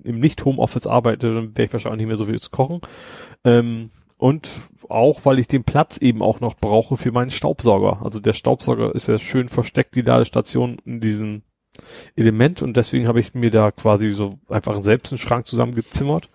im 0.05 0.21
Nicht-Homeoffice 0.21 0.87
arbeite, 0.87 1.35
dann 1.35 1.49
werde 1.49 1.65
ich 1.65 1.73
wahrscheinlich 1.73 1.99
nicht 1.99 2.09
mehr 2.09 2.17
so 2.17 2.27
viel 2.27 2.41
zu 2.41 2.51
kochen. 2.51 2.81
Ähm, 3.45 3.91
und 4.17 4.49
auch, 4.89 5.25
weil 5.25 5.39
ich 5.39 5.47
den 5.47 5.65
Platz 5.65 5.97
eben 5.99 6.23
auch 6.23 6.41
noch 6.41 6.55
brauche 6.55 6.97
für 6.97 7.13
meinen 7.13 7.31
Staubsauger. 7.31 8.01
Also 8.03 8.19
der 8.19 8.33
Staubsauger 8.33 8.95
ist 8.95 9.07
ja 9.07 9.19
schön 9.19 9.49
versteckt, 9.49 9.95
die 9.95 10.03
Ladestation 10.03 10.79
in 10.85 11.01
diesem 11.01 11.43
Element 12.17 12.61
und 12.61 12.77
deswegen 12.77 13.07
habe 13.07 13.21
ich 13.21 13.35
mir 13.35 13.51
da 13.51 13.71
quasi 13.71 14.13
so 14.13 14.39
einfach 14.49 14.83
selbst 14.83 15.13
einen 15.13 15.19
Schrank 15.19 15.47
zusammengezimmert 15.47 16.29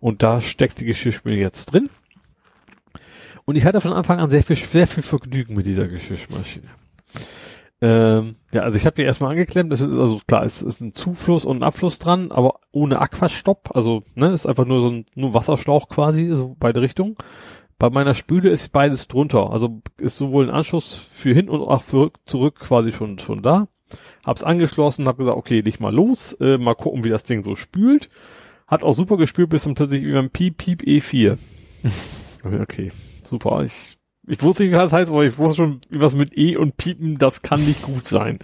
und 0.00 0.22
da 0.22 0.40
steckt 0.40 0.80
die 0.80 0.84
Geschirrspüle 0.84 1.36
jetzt 1.36 1.72
drin. 1.72 1.90
Und 3.44 3.56
ich 3.56 3.64
hatte 3.64 3.80
von 3.80 3.92
Anfang 3.92 4.20
an 4.20 4.30
sehr 4.30 4.42
viel, 4.42 4.56
sehr 4.56 4.86
viel 4.86 5.02
Vergnügen 5.02 5.54
mit 5.54 5.66
dieser 5.66 5.88
Geschirrmaschine. 5.88 6.68
Ähm, 7.82 8.36
ja, 8.54 8.62
also 8.62 8.78
ich 8.78 8.86
habe 8.86 8.96
die 8.96 9.02
erstmal 9.02 9.32
angeklemmt, 9.32 9.70
das 9.70 9.82
ist 9.82 9.90
also 9.90 10.20
klar, 10.26 10.44
es 10.44 10.62
ist 10.62 10.80
ein 10.80 10.94
Zufluss 10.94 11.44
und 11.44 11.58
ein 11.58 11.62
Abfluss 11.62 11.98
dran, 11.98 12.32
aber 12.32 12.60
ohne 12.72 13.00
Aquastopp, 13.00 13.70
also 13.74 14.02
ne, 14.14 14.32
ist 14.32 14.46
einfach 14.46 14.64
nur 14.64 14.80
so 14.80 14.88
ein 14.88 15.06
nur 15.14 15.34
Wasserschlauch 15.34 15.88
quasi, 15.88 16.30
so 16.34 16.56
beide 16.58 16.80
Richtungen. 16.80 17.16
Bei 17.78 17.90
meiner 17.90 18.14
Spüle 18.14 18.48
ist 18.48 18.72
beides 18.72 19.08
drunter, 19.08 19.52
also 19.52 19.82
ist 20.00 20.16
sowohl 20.16 20.48
ein 20.48 20.54
Anschluss 20.54 20.94
für 20.94 21.34
hin 21.34 21.50
und 21.50 21.60
auch 21.60 21.82
für 21.82 22.12
zurück 22.24 22.60
quasi 22.60 22.92
schon 22.92 23.18
schon 23.18 23.42
da. 23.42 23.68
Hab's 24.24 24.42
angeschlossen, 24.42 25.06
hab 25.06 25.18
gesagt, 25.18 25.36
okay, 25.36 25.60
leg 25.60 25.78
mal 25.78 25.94
los, 25.94 26.32
äh, 26.40 26.56
mal 26.56 26.74
gucken, 26.74 27.04
wie 27.04 27.10
das 27.10 27.24
Ding 27.24 27.42
so 27.42 27.56
spült. 27.56 28.08
Hat 28.66 28.82
auch 28.82 28.94
super 28.94 29.18
gespült 29.18 29.50
bis 29.50 29.64
dann 29.64 29.74
plötzlich 29.74 30.02
über 30.02 30.18
ein 30.18 30.30
Piep 30.30 30.56
Piep 30.56 30.82
E4. 30.82 31.36
okay, 32.62 32.90
super. 33.22 33.62
Ich 33.64 33.95
ich 34.26 34.42
wusste 34.42 34.64
nicht, 34.64 34.72
was 34.72 34.90
das 34.90 34.92
heißt, 34.92 35.10
aber 35.10 35.24
ich 35.24 35.38
wusste 35.38 35.56
schon, 35.56 35.80
was 35.90 36.14
mit 36.14 36.36
E 36.36 36.56
und 36.56 36.76
Piepen, 36.76 37.18
das 37.18 37.42
kann 37.42 37.64
nicht 37.64 37.82
gut 37.82 38.06
sein. 38.06 38.38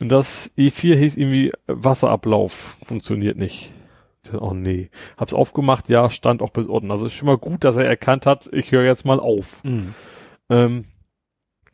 Und 0.00 0.10
das 0.10 0.50
E4 0.58 0.94
hieß 0.96 1.16
irgendwie 1.16 1.52
Wasserablauf, 1.66 2.76
funktioniert 2.84 3.38
nicht. 3.38 3.72
Oh 4.38 4.52
nee. 4.52 4.90
Hab's 5.16 5.32
aufgemacht, 5.32 5.88
ja, 5.88 6.10
stand 6.10 6.42
auch 6.42 6.50
bis 6.50 6.66
unten. 6.66 6.90
Also 6.90 7.06
ist 7.06 7.12
schon 7.14 7.26
mal 7.26 7.38
gut, 7.38 7.62
dass 7.64 7.76
er 7.76 7.84
erkannt 7.86 8.26
hat, 8.26 8.48
ich 8.52 8.72
höre 8.72 8.84
jetzt 8.84 9.04
mal 9.06 9.20
auf. 9.20 9.62
Ähm, 10.50 10.84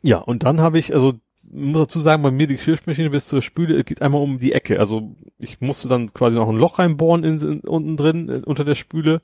ja, 0.01 0.17
und 0.19 0.43
dann 0.43 0.61
habe 0.61 0.77
ich, 0.77 0.93
also 0.93 1.13
muss 1.41 1.81
dazu 1.81 1.99
sagen, 1.99 2.23
bei 2.23 2.31
mir 2.31 2.47
die 2.47 2.55
Geschirrmaschine 2.55 3.09
bis 3.09 3.27
zur 3.27 3.41
Spüle 3.41 3.83
geht 3.83 4.01
einmal 4.01 4.21
um 4.21 4.39
die 4.39 4.53
Ecke. 4.53 4.79
Also 4.79 5.15
ich 5.37 5.61
musste 5.61 5.87
dann 5.87 6.13
quasi 6.13 6.35
noch 6.37 6.49
ein 6.49 6.55
Loch 6.57 6.79
reinbohren 6.79 7.23
in, 7.23 7.39
in, 7.39 7.59
unten 7.61 7.97
drin, 7.97 8.29
äh, 8.29 8.41
unter 8.45 8.63
der 8.65 8.75
Spüle 8.75 9.21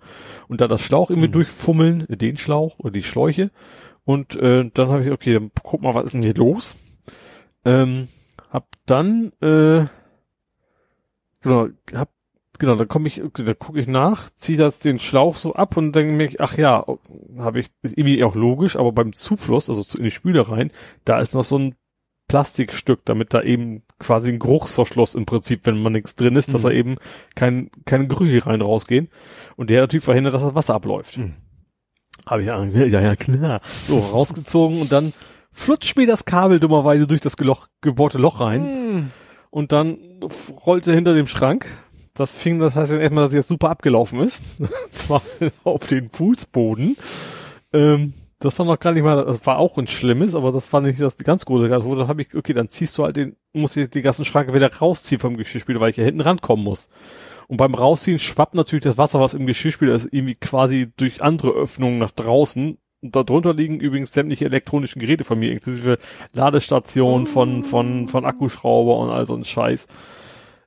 und 0.47 0.61
da 0.61 0.67
das 0.67 0.81
Schlauch 0.81 1.09
irgendwie 1.09 1.29
Mhm. 1.29 1.33
durchfummeln, 1.33 2.05
den 2.09 2.37
Schlauch 2.37 2.79
oder 2.79 2.91
die 2.91 3.03
Schläuche. 3.03 3.51
Und 4.09 4.35
äh, 4.37 4.67
dann 4.73 4.89
habe 4.89 5.03
ich, 5.03 5.11
okay, 5.11 5.33
dann 5.35 5.51
guck 5.61 5.83
mal, 5.83 5.93
was 5.93 6.05
ist 6.05 6.13
denn 6.15 6.23
hier 6.23 6.33
los? 6.33 6.75
Ähm, 7.63 8.07
hab 8.49 8.65
dann, 8.87 9.31
äh, 9.39 9.85
genau, 11.41 11.67
hab, 11.93 12.09
genau, 12.57 12.73
dann 12.73 12.87
komme 12.87 13.07
ich, 13.07 13.21
okay, 13.21 13.43
dann 13.43 13.59
gucke 13.59 13.79
ich 13.79 13.85
nach, 13.85 14.31
ziehe 14.35 14.57
das 14.57 14.79
den 14.79 14.97
Schlauch 14.97 15.35
so 15.35 15.53
ab 15.53 15.77
und 15.77 15.95
denke 15.95 16.13
mir, 16.13 16.27
ach 16.39 16.57
ja, 16.57 16.87
habe 17.37 17.59
ich, 17.59 17.67
ist 17.83 17.95
irgendwie 17.99 18.23
auch 18.23 18.33
logisch, 18.33 18.77
aber 18.77 18.91
beim 18.93 19.13
Zufluss, 19.13 19.69
also 19.69 19.95
in 19.95 20.05
die 20.05 20.09
Spüle 20.09 20.49
rein, 20.49 20.71
da 21.05 21.19
ist 21.19 21.35
noch 21.35 21.45
so 21.45 21.59
ein 21.59 21.75
Plastikstück, 22.27 23.01
damit 23.05 23.35
da 23.35 23.43
eben 23.43 23.83
quasi 23.99 24.29
ein 24.29 24.39
Geruchsverschluss 24.39 25.13
im 25.13 25.27
Prinzip, 25.27 25.67
wenn 25.67 25.83
man 25.83 25.93
nichts 25.93 26.15
drin 26.15 26.35
ist, 26.35 26.51
dass 26.51 26.63
Mhm. 26.63 26.67
da 26.67 26.73
eben 26.73 26.95
kein, 27.35 27.69
keine 27.85 28.07
Gerüche 28.07 28.43
rein 28.47 28.61
rausgehen. 28.61 29.09
Und 29.55 29.69
der 29.69 29.81
natürlich 29.81 30.03
verhindert, 30.03 30.33
dass 30.33 30.41
das 30.41 30.55
Wasser 30.55 30.73
abläuft. 30.73 31.19
Mhm. 31.19 31.35
Habe 32.27 32.43
ich 32.43 32.51
Angst. 32.51 32.75
Ja, 32.77 33.01
ja, 33.01 33.15
klar. 33.15 33.61
So, 33.87 33.99
rausgezogen 33.99 34.81
und 34.81 34.91
dann 34.91 35.13
flutscht 35.51 35.97
mir 35.97 36.07
das 36.07 36.25
Kabel 36.25 36.59
dummerweise 36.59 37.07
durch 37.07 37.21
das 37.21 37.37
geloch, 37.37 37.67
gebohrte 37.81 38.17
Loch 38.17 38.39
rein 38.39 39.11
und 39.49 39.71
dann 39.71 39.97
rollte 40.65 40.93
hinter 40.93 41.13
dem 41.13 41.27
Schrank. 41.27 41.67
Das 42.13 42.35
fing, 42.35 42.59
das 42.59 42.75
heißt 42.75 42.91
erstmal, 42.93 43.23
dass 43.23 43.31
es 43.31 43.37
jetzt 43.37 43.47
super 43.47 43.69
abgelaufen 43.69 44.19
ist. 44.21 44.41
Zwar 44.91 45.21
auf 45.63 45.87
den 45.87 46.09
Fußboden. 46.09 46.97
Ähm, 47.73 48.13
das 48.39 48.57
war 48.57 48.65
noch 48.65 48.79
gar 48.79 48.93
nicht 48.93 49.03
mal, 49.03 49.25
das 49.25 49.45
war 49.45 49.57
auch 49.57 49.77
ein 49.77 49.87
Schlimmes, 49.87 50.33
aber 50.35 50.51
das 50.51 50.71
war 50.71 50.81
nicht 50.81 50.99
das 51.01 51.17
ganz 51.17 51.45
große 51.45 51.69
Ganze. 51.69 51.87
Dann 51.95 52.07
habe 52.07 52.21
ich, 52.21 52.33
okay, 52.35 52.53
dann 52.53 52.69
ziehst 52.69 52.97
du 52.97 53.03
halt 53.03 53.17
den, 53.17 53.35
musst 53.53 53.75
du 53.75 53.87
die 53.87 54.01
ganzen 54.01 54.25
Schranke 54.25 54.53
wieder 54.53 54.73
rausziehen 54.73 55.19
vom 55.19 55.37
Geschirrspüler, 55.37 55.79
weil 55.79 55.89
ich 55.89 55.97
ja 55.97 56.05
hinten 56.05 56.21
rankommen 56.21 56.63
muss. 56.63 56.89
Und 57.49 57.57
beim 57.57 57.73
Rausziehen 57.73 58.19
schwappt 58.19 58.53
natürlich 58.53 58.83
das 58.83 58.99
Wasser, 58.99 59.19
was 59.19 59.33
im 59.33 59.47
Geschirrspüler 59.47 59.95
ist, 59.95 60.07
irgendwie 60.11 60.35
quasi 60.35 60.93
durch 60.95 61.23
andere 61.23 61.49
Öffnungen 61.49 61.97
nach 61.97 62.11
draußen. 62.11 62.77
Und 63.01 63.15
darunter 63.15 63.55
liegen 63.55 63.79
übrigens 63.79 64.13
sämtliche 64.13 64.45
elektronischen 64.45 64.99
Geräte 64.99 65.23
von 65.23 65.39
mir, 65.39 65.51
inklusive 65.51 65.97
Ladestationen 66.31 67.25
von, 67.25 67.63
von, 67.63 68.07
von 68.07 68.23
Akkuschrauber 68.23 68.99
und 68.99 69.09
all 69.09 69.25
so 69.25 69.33
ein 69.33 69.43
Scheiß. 69.43 69.87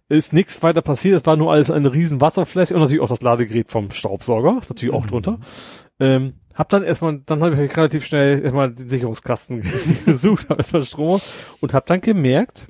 Ist 0.08 0.32
nichts 0.32 0.60
weiter 0.64 0.82
passiert, 0.82 1.14
es 1.14 1.24
war 1.24 1.36
nur 1.36 1.52
alles 1.52 1.70
eine 1.70 1.92
riesen 1.92 2.20
Wasserfläche 2.20 2.74
und 2.74 2.80
natürlich 2.80 3.00
auch 3.00 3.08
das 3.08 3.22
Ladegerät 3.22 3.68
vom 3.68 3.92
Staubsauger, 3.92 4.58
ist 4.60 4.68
natürlich 4.68 4.94
auch 4.94 5.06
drunter. 5.06 5.38
Ähm, 6.00 6.34
hab 6.54 6.68
dann 6.68 6.82
erstmal, 6.82 7.20
dann 7.24 7.42
habe 7.42 7.64
ich 7.64 7.76
relativ 7.76 8.04
schnell 8.04 8.42
erstmal 8.42 8.74
den 8.74 8.88
Sicherungskasten 8.88 9.62
gesucht, 10.04 10.48
hab 10.48 10.58
erstmal 10.58 10.82
Strom 10.82 11.20
und 11.60 11.74
hab 11.74 11.86
dann 11.86 12.00
gemerkt, 12.00 12.66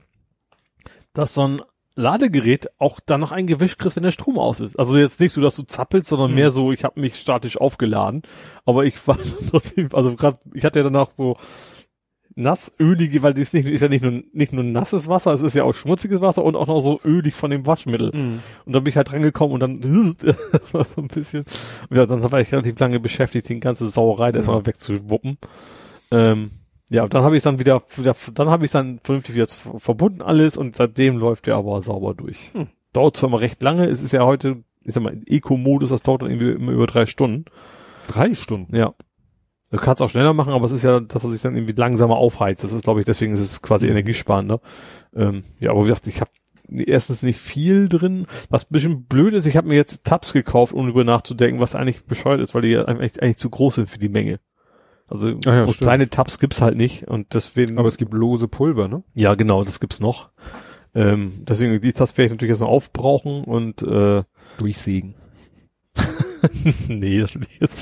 dass 1.14 1.32
so 1.32 1.48
ein 1.48 1.62
Ladegerät 1.94 2.68
auch 2.78 3.00
dann 3.04 3.20
noch 3.20 3.32
ein 3.32 3.46
Gewisch 3.46 3.76
kriegst, 3.78 3.96
wenn 3.96 4.02
der 4.02 4.12
Strom 4.12 4.38
aus 4.38 4.60
ist. 4.60 4.78
Also 4.78 4.96
jetzt 4.96 5.20
nicht 5.20 5.32
so, 5.32 5.40
dass 5.40 5.56
du 5.56 5.62
zappelst, 5.64 6.08
sondern 6.08 6.30
Mhm. 6.30 6.36
mehr 6.36 6.50
so, 6.50 6.72
ich 6.72 6.84
habe 6.84 7.00
mich 7.00 7.16
statisch 7.16 7.56
aufgeladen. 7.58 8.22
Aber 8.64 8.84
ich 8.84 9.06
war 9.06 9.18
trotzdem, 9.50 9.88
also 9.92 10.14
gerade, 10.16 10.38
ich 10.54 10.64
hatte 10.64 10.78
ja 10.78 10.84
danach 10.84 11.08
so 11.16 11.36
nass, 12.34 12.72
ölige, 12.80 13.22
weil 13.22 13.34
das 13.34 13.52
nicht, 13.52 13.68
ist 13.68 13.82
ja 13.82 13.88
nicht 13.88 14.02
nur, 14.02 14.22
nicht 14.32 14.54
nur 14.54 14.64
nasses 14.64 15.06
Wasser, 15.06 15.34
es 15.34 15.42
ist 15.42 15.54
ja 15.54 15.64
auch 15.64 15.74
schmutziges 15.74 16.22
Wasser 16.22 16.42
und 16.42 16.56
auch 16.56 16.66
noch 16.66 16.80
so 16.80 16.98
ölig 17.04 17.34
von 17.34 17.50
dem 17.50 17.66
Waschmittel. 17.66 18.10
Mhm. 18.14 18.40
Und 18.64 18.74
dann 18.74 18.84
bin 18.84 18.88
ich 18.90 18.96
halt 18.96 19.12
rangekommen 19.12 19.52
und 19.52 19.60
dann, 19.60 20.16
das 20.52 20.72
war 20.72 20.84
so 20.84 21.02
ein 21.02 21.08
bisschen, 21.08 21.44
und 21.90 21.96
ja, 21.98 22.06
dann 22.06 22.22
war 22.32 22.40
ich 22.40 22.50
relativ 22.50 22.78
lange 22.80 23.00
beschäftigt, 23.00 23.50
die 23.50 23.60
ganze 23.60 23.86
Sauerei 23.86 24.32
da 24.32 24.38
erstmal 24.38 24.60
Mhm. 24.60 24.66
wegzuwuppen. 24.66 25.36
Ähm, 26.10 26.52
ja, 26.92 27.06
dann 27.08 27.22
habe 27.22 27.36
ich 27.36 27.42
dann 27.42 27.58
wieder, 27.58 27.82
dann 28.34 28.48
habe 28.48 28.64
ich 28.64 28.70
dann 28.70 29.00
vernünftig 29.02 29.34
wieder 29.34 29.46
ver- 29.48 29.80
verbunden 29.80 30.22
alles 30.22 30.56
und 30.56 30.76
seitdem 30.76 31.16
läuft 31.18 31.46
der 31.46 31.56
aber 31.56 31.80
sauber 31.82 32.14
durch. 32.14 32.50
Hm. 32.52 32.68
Dauert 32.92 33.16
zwar 33.16 33.30
immer 33.30 33.40
recht 33.40 33.62
lange, 33.62 33.86
es 33.86 34.02
ist 34.02 34.12
ja 34.12 34.24
heute, 34.24 34.62
ich 34.82 34.94
sag 34.94 35.02
mal, 35.02 35.20
Eco-Modus, 35.26 35.90
das 35.90 36.02
dauert 36.02 36.22
dann 36.22 36.30
irgendwie 36.30 36.50
immer 36.52 36.72
über 36.72 36.86
drei 36.86 37.06
Stunden. 37.06 37.46
Drei 38.08 38.34
Stunden. 38.34 38.76
Ja. 38.76 38.94
Du 39.70 39.78
kannst 39.78 40.02
auch 40.02 40.10
schneller 40.10 40.34
machen, 40.34 40.52
aber 40.52 40.66
es 40.66 40.72
ist 40.72 40.82
ja, 40.82 41.00
dass 41.00 41.24
er 41.24 41.30
sich 41.30 41.40
dann 41.40 41.56
irgendwie 41.56 41.72
langsamer 41.72 42.16
aufheizt. 42.16 42.62
Das 42.62 42.72
ist, 42.72 42.84
glaube 42.84 43.00
ich, 43.00 43.06
deswegen 43.06 43.32
ist 43.32 43.40
es 43.40 43.62
quasi 43.62 43.86
Mhm. 43.86 43.92
energiesparender. 43.92 44.60
Ähm, 45.16 45.44
ja, 45.60 45.70
aber 45.70 45.84
wie 45.84 45.88
gesagt, 45.88 46.06
ich 46.08 46.20
habe 46.20 46.30
erstens 46.68 47.22
nicht 47.22 47.38
viel 47.40 47.88
drin. 47.88 48.26
Was 48.50 48.64
ein 48.64 48.72
bisschen 48.72 49.04
blöd 49.04 49.32
ist, 49.32 49.46
ich 49.46 49.56
habe 49.56 49.68
mir 49.68 49.76
jetzt 49.76 50.04
Tabs 50.04 50.34
gekauft, 50.34 50.74
ohne 50.74 50.88
drüber 50.88 51.04
nachzudenken, 51.04 51.60
was 51.60 51.74
eigentlich 51.74 52.04
bescheuert 52.04 52.40
ist, 52.40 52.54
weil 52.54 52.62
die 52.62 52.68
ja 52.68 52.84
eigentlich, 52.84 53.22
eigentlich 53.22 53.38
zu 53.38 53.48
groß 53.48 53.76
sind 53.76 53.88
für 53.88 53.98
die 53.98 54.10
Menge. 54.10 54.40
Also 55.12 55.38
Ah 55.46 55.54
ja, 55.54 55.66
kleine 55.66 56.08
Tabs 56.08 56.38
gibt's 56.38 56.60
halt 56.62 56.76
nicht 56.76 57.06
und 57.08 57.34
deswegen. 57.34 57.78
Aber 57.78 57.88
es 57.88 57.98
gibt 57.98 58.14
lose 58.14 58.48
Pulver, 58.48 58.88
ne? 58.88 59.02
ja, 59.14 59.34
genau, 59.34 59.62
das 59.64 59.78
gibt's 59.80 60.00
noch. 60.00 60.30
Ähm, 60.94 61.44
deswegen 61.48 61.80
die 61.80 61.92
Tabs 61.92 62.16
werde 62.16 62.26
ich 62.26 62.32
natürlich 62.32 62.50
jetzt 62.52 62.60
noch 62.60 62.68
aufbrauchen 62.68 63.44
und 63.44 63.82
äh, 63.82 64.22
Durchsägen. 64.58 65.14
nee, 66.88 67.20
das 67.20 67.34
will 67.34 67.42
ich 67.48 67.60
jetzt. 67.60 67.76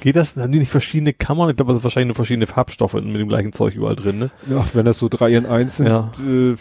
Geht 0.00 0.16
das? 0.16 0.36
Haben 0.36 0.52
die 0.52 0.58
nicht 0.58 0.70
verschiedene 0.70 1.12
Kammern? 1.12 1.50
Ich 1.50 1.56
glaube, 1.56 1.70
das 1.72 1.78
sind 1.78 1.84
wahrscheinlich 1.84 2.08
nur 2.08 2.14
verschiedene 2.14 2.46
Farbstoffe 2.46 2.94
mit 2.94 3.04
dem 3.16 3.28
gleichen 3.28 3.52
Zeug 3.52 3.74
überall 3.74 3.96
drin, 3.96 4.18
ne? 4.18 4.30
Ach, 4.54 4.74
wenn 4.74 4.84
das 4.84 4.98
so 4.98 5.08
drei 5.08 5.34
in 5.34 5.46
eins 5.46 5.76
sind, 5.78 5.88
Ja. 5.88 6.10
äh, 6.26 6.54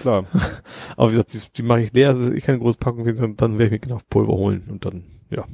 klar. 0.00 0.24
Aber 0.96 1.08
wie 1.10 1.16
gesagt, 1.16 1.34
die, 1.34 1.40
die 1.56 1.62
mache 1.62 1.82
ich 1.82 1.92
leer, 1.92 2.14
das 2.14 2.28
ist 2.28 2.34
eh 2.34 2.40
keine 2.40 2.58
große 2.58 2.78
Packung, 2.78 3.02
und 3.04 3.40
dann 3.40 3.58
werde 3.58 3.64
ich 3.66 3.70
mir 3.72 3.78
genau 3.80 3.98
Pulver 4.08 4.32
holen 4.32 4.64
und 4.70 4.84
dann, 4.84 5.04
ja. 5.30 5.44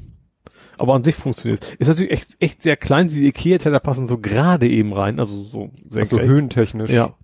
Aber 0.79 0.95
an 0.95 1.03
sich 1.03 1.15
funktioniert. 1.15 1.75
Ist 1.75 1.89
natürlich 1.89 2.13
echt, 2.13 2.37
echt 2.41 2.63
sehr 2.63 2.77
klein, 2.77 3.09
die 3.09 3.27
Ikea-Teller 3.27 3.81
passen 3.81 4.07
so 4.07 4.19
gerade 4.19 4.69
eben 4.69 4.93
rein, 4.93 5.19
also 5.19 5.43
so 5.43 5.71
sehr 5.89 6.03
Also 6.03 6.19
höhentechnisch. 6.21 6.91
Ja. 6.91 7.15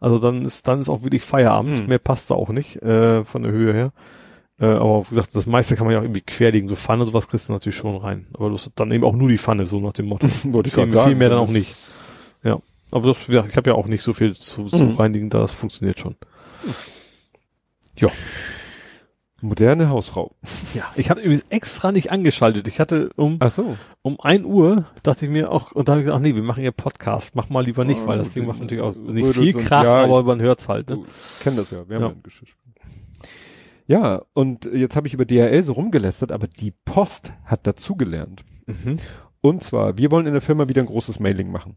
Also 0.00 0.18
dann 0.18 0.44
ist, 0.44 0.68
dann 0.68 0.80
ist 0.80 0.88
auch 0.88 1.02
wirklich 1.02 1.22
Feierabend. 1.22 1.80
Hm. 1.80 1.86
Mehr 1.86 1.98
passt 1.98 2.30
da 2.30 2.34
auch 2.34 2.50
nicht, 2.50 2.76
äh, 2.82 3.24
von 3.24 3.42
der 3.42 3.52
Höhe 3.52 3.72
her. 3.72 3.92
Äh, 4.58 4.66
aber 4.66 5.04
wie 5.04 5.14
gesagt, 5.14 5.34
das 5.34 5.46
meiste 5.46 5.76
kann 5.76 5.86
man 5.86 5.94
ja 5.94 6.00
auch 6.00 6.04
irgendwie 6.04 6.22
querlegen. 6.22 6.68
So 6.68 6.76
Pfanne 6.76 7.02
und 7.02 7.08
sowas 7.08 7.28
kriegst 7.28 7.48
du 7.48 7.52
natürlich 7.52 7.76
schon 7.76 7.96
rein. 7.96 8.26
Aber 8.34 8.50
das 8.50 8.66
ist 8.66 8.72
dann 8.76 8.90
eben 8.92 9.04
auch 9.04 9.14
nur 9.14 9.28
die 9.28 9.38
Pfanne, 9.38 9.64
so 9.66 9.80
nach 9.80 9.92
dem 9.92 10.06
Motto. 10.06 10.26
Wollte 10.44 10.68
ich 10.68 10.74
viel, 10.74 10.90
sagen. 10.90 11.08
viel 11.10 11.16
mehr 11.16 11.28
dann 11.30 11.38
auch 11.38 11.50
nicht. 11.50 11.74
Ja. 12.42 12.58
Aber 12.92 13.08
das, 13.08 13.28
wie 13.28 13.32
gesagt, 13.32 13.50
ich 13.50 13.56
habe 13.56 13.70
ja 13.70 13.76
auch 13.76 13.86
nicht 13.86 14.02
so 14.02 14.12
viel 14.12 14.34
zu, 14.34 14.66
zu 14.66 14.84
Mhm. 14.86 14.90
reinigen, 14.92 15.30
da 15.30 15.40
das 15.40 15.52
funktioniert 15.52 15.98
schon. 15.98 16.14
Moderne 19.42 19.90
Hausfrau. 19.90 20.34
Ja, 20.74 20.84
ich 20.96 21.10
habe 21.10 21.20
übrigens 21.20 21.44
extra 21.50 21.92
nicht 21.92 22.10
angeschaltet. 22.10 22.68
Ich 22.68 22.80
hatte 22.80 23.10
um, 23.16 23.36
Ach 23.40 23.50
so. 23.50 23.76
um 24.02 24.18
ein 24.20 24.44
Uhr, 24.46 24.86
dachte 25.02 25.26
ich 25.26 25.30
mir 25.30 25.52
auch, 25.52 25.72
und 25.72 25.88
dann 25.88 25.94
habe 25.94 26.00
ich 26.00 26.04
gedacht, 26.06 26.18
ach 26.18 26.22
nee, 26.22 26.34
wir 26.34 26.42
machen 26.42 26.64
ja 26.64 26.70
Podcast, 26.70 27.34
mach 27.36 27.50
mal 27.50 27.62
lieber 27.64 27.84
nicht, 27.84 28.00
Oh, 28.02 28.06
weil 28.06 28.18
das 28.18 28.32
Ding 28.32 28.46
macht 28.46 28.60
natürlich 28.60 28.82
auch 28.82 28.96
nicht 28.96 29.34
viel 29.34 29.52
Krach, 29.52 29.84
ja, 29.84 30.02
aber 30.04 30.20
ich- 30.20 30.26
man 30.26 30.40
hört's 30.40 30.68
halt, 30.68 30.88
ne? 30.88 31.02
Kenn 31.40 31.54
das 31.56 31.70
ja. 31.70 31.86
Wir 31.88 31.96
haben 31.96 32.02
Ja. 32.02 32.08
ein 32.10 32.22
Geschirrspüler. 32.22 32.74
Ja, 33.86 34.22
und 34.32 34.64
jetzt 34.72 34.96
habe 34.96 35.06
ich 35.06 35.14
über 35.14 35.24
DHL 35.26 35.62
so 35.62 35.74
rumgelästert, 35.74 36.32
aber 36.32 36.48
die 36.48 36.72
Post 36.84 37.32
hat 37.44 37.66
dazugelernt. 37.66 38.44
Mhm. 38.66 38.98
Und 39.42 39.62
zwar, 39.62 39.96
wir 39.98 40.10
wollen 40.10 40.26
in 40.26 40.32
der 40.32 40.42
Firma 40.42 40.68
wieder 40.68 40.82
ein 40.82 40.86
großes 40.88 41.20
Mailing 41.20 41.52
machen. 41.52 41.76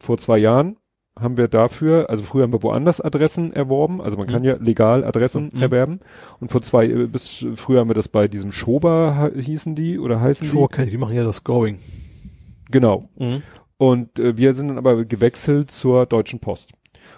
Vor 0.00 0.18
zwei 0.18 0.38
Jahren 0.38 0.78
haben 1.18 1.36
wir 1.36 1.48
dafür, 1.48 2.08
also 2.10 2.24
früher 2.24 2.44
haben 2.44 2.52
wir 2.52 2.62
woanders 2.62 3.00
Adressen 3.00 3.52
erworben, 3.52 4.00
also 4.00 4.16
man 4.16 4.26
kann 4.26 4.40
Mhm. 4.42 4.48
ja 4.48 4.56
legal 4.56 5.04
Adressen 5.04 5.50
Mhm. 5.52 5.62
erwerben. 5.62 6.00
Und 6.40 6.50
vor 6.50 6.62
zwei, 6.62 6.86
äh, 6.86 7.06
bis 7.06 7.44
früher 7.54 7.80
haben 7.80 7.90
wir 7.90 7.94
das 7.94 8.08
bei 8.08 8.28
diesem 8.28 8.50
Schober 8.52 9.30
hießen 9.34 9.74
die 9.74 9.98
oder 9.98 10.20
heißen 10.20 10.48
Sure, 10.48 10.68
kenn 10.68 10.84
ich, 10.86 10.90
die 10.90 10.98
machen 10.98 11.14
ja 11.14 11.24
das 11.24 11.44
Going. 11.44 11.76
die? 11.76 12.72
Genau. 12.72 13.08
Mhm. 13.18 13.42
Und 13.76 14.18
äh, 14.18 14.36
wir 14.36 14.54
sind 14.54 14.68
dann 14.68 14.78
aber 14.78 15.04
gewechselt 15.04 15.70
zur 15.70 16.06
Deutschen 16.06 16.40
Post. 16.40 16.72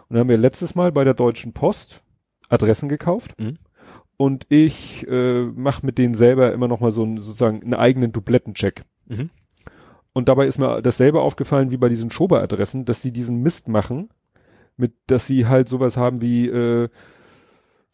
Und 0.09 0.15
dann 0.15 0.21
haben 0.21 0.29
wir 0.29 0.39
letztes 0.39 0.75
Mal 0.75 0.91
bei 0.93 1.05
der 1.05 1.15
Deutschen 1.15 1.53
Post 1.53 2.03
Adressen 2.49 2.89
gekauft. 2.89 3.35
Mhm. 3.39 3.59
Und 4.17 4.47
ich 4.49 5.07
äh, 5.09 5.43
mache 5.45 5.85
mit 5.85 5.99
denen 5.99 6.15
selber 6.15 6.53
immer 6.53 6.69
noch 6.69 6.81
mal 6.81 6.91
so 6.93 7.03
einen, 7.03 7.19
sozusagen 7.19 7.63
einen 7.63 7.75
eigenen 7.75 8.13
Dublettencheck. 8.13 8.83
Mhm. 9.07 9.31
Und 10.15 10.29
dabei 10.31 10.47
ist 10.47 10.59
mir 10.59 10.81
dasselbe 10.81 11.21
aufgefallen 11.21 11.71
wie 11.71 11.77
bei 11.77 11.89
diesen 11.91 12.11
Schober-Adressen, 12.11 12.85
dass 12.87 13.03
sie 13.03 13.13
diesen 13.13 13.43
Mist 13.43 13.69
machen, 13.69 14.09
mit, 14.77 14.95
dass 15.09 15.27
sie 15.27 15.47
halt 15.47 15.69
sowas 15.69 15.97
haben 15.99 16.23
wie 16.23 16.49
äh, 16.49 16.89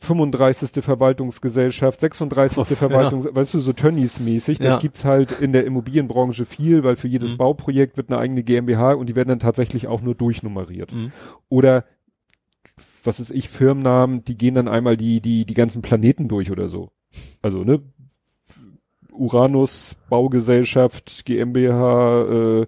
35. 0.03 0.83
Verwaltungsgesellschaft, 0.83 2.01
36. 2.01 2.57
Ja. 2.71 2.77
Verwaltungs, 2.77 3.27
weißt 3.31 3.55
du, 3.55 3.59
so 3.59 3.73
Tönnies-mäßig. 3.73 4.59
Das 4.59 4.75
Ja. 4.75 4.79
gibt's 4.79 5.05
halt 5.05 5.41
in 5.41 5.53
der 5.53 5.65
Immobilienbranche 5.67 6.47
viel, 6.47 6.85
weil 6.85 6.97
für 6.97 7.09
jedes 7.09 7.33
Mhm. 7.33 7.39
Bauprojekt 7.39 7.97
wird 7.97 8.09
eine 8.11 8.19
eigene 8.19 8.43
GmbH 8.43 8.93
und 8.95 9.09
die 9.09 9.15
werden 9.15 9.29
dann 9.29 9.41
tatsächlich 9.41 9.87
auch 9.89 10.01
nur 10.01 10.15
durchnummeriert. 10.15 10.93
Mhm. 10.95 11.13
Oder 11.49 11.85
was 13.05 13.21
ist 13.21 13.31
ich, 13.31 13.49
Firmennamen, 13.49 14.25
die 14.25 14.37
gehen 14.39 14.55
dann 14.55 14.69
einmal 14.69 14.97
die, 14.97 15.21
die, 15.21 15.45
die 15.45 15.55
ganzen 15.55 15.83
Planeten 15.83 16.29
durch 16.29 16.51
oder 16.51 16.69
so. 16.69 16.91
Also, 17.43 17.65
ne? 17.65 17.83
Uranus, 19.13 19.97
Baugesellschaft, 20.09 21.25
GmbH, 21.25 22.61
äh, 22.63 22.67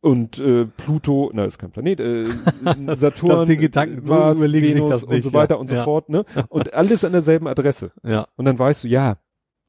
und 0.00 0.38
äh, 0.38 0.64
Pluto, 0.64 1.30
na, 1.34 1.44
ist 1.44 1.58
kein 1.58 1.72
Planet, 1.72 1.98
äh, 2.00 2.24
Saturn, 2.94 3.46
die 3.48 3.56
Gedanken, 3.56 4.06
so 4.06 4.14
Mars, 4.14 4.38
überlegen 4.38 4.66
sich 4.66 4.76
Venus 4.76 4.90
das 4.90 5.04
und 5.04 5.10
nicht, 5.10 5.24
so 5.24 5.32
weiter 5.32 5.56
ja. 5.56 5.60
und 5.60 5.68
so 5.68 5.74
Ja. 5.74 5.84
fort, 5.84 6.08
ne? 6.08 6.24
Und 6.48 6.72
alles 6.72 7.04
an 7.04 7.12
derselben 7.12 7.48
Adresse. 7.48 7.90
Ja. 8.04 8.28
Und 8.36 8.44
dann 8.44 8.58
weißt 8.58 8.84
du, 8.84 8.88
ja, 8.88 9.18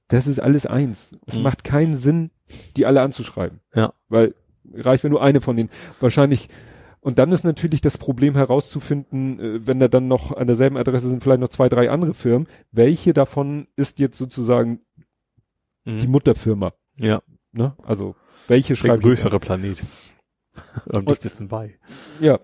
das 0.08 0.28
ist 0.28 0.40
alles 0.40 0.66
eins. 0.68 1.12
Es 1.26 1.38
Mhm. 1.38 1.44
macht 1.44 1.64
keinen 1.64 1.96
Sinn, 1.98 2.30
die 2.78 2.86
alle 2.86 3.02
anzuschreiben. 3.02 3.60
Ja. 3.74 3.94
Weil 4.08 4.36
reicht, 4.74 5.04
wenn 5.04 5.12
nur 5.12 5.24
eine 5.24 5.42
von 5.42 5.58
denen. 5.58 5.70
Wahrscheinlich, 6.00 6.48
und 7.02 7.18
dann 7.18 7.32
ist 7.32 7.44
natürlich 7.44 7.82
das 7.82 7.98
Problem 7.98 8.36
herauszufinden, 8.36 9.40
äh, 9.40 9.68
wenn 9.68 9.80
da 9.80 9.88
dann 9.88 10.08
noch 10.08 10.36
an 10.38 10.46
derselben 10.46 10.78
Adresse 10.78 11.10
sind 11.10 11.24
vielleicht 11.24 11.42
noch 11.42 11.50
zwei, 11.50 11.70
drei 11.70 11.90
andere 11.90 12.14
Firmen, 12.14 12.48
welche 12.72 13.14
davon 13.14 13.68
ist 13.76 13.98
jetzt 14.00 14.18
sozusagen 14.20 14.82
Mhm. 15.90 16.00
die 16.00 16.08
Mutterfirma, 16.08 16.74
ja. 16.98 17.22
ne? 17.52 17.76
Also, 17.84 18.16
welche 18.48 18.70
Der 18.70 18.76
schreibt 18.76 18.94
jetzt 18.96 19.04
größere 19.04 19.40
Planet. 19.40 19.84
Am 20.94 21.06
dichtesten 21.06 21.48
bei. 21.48 21.76
Ja. 22.20 22.40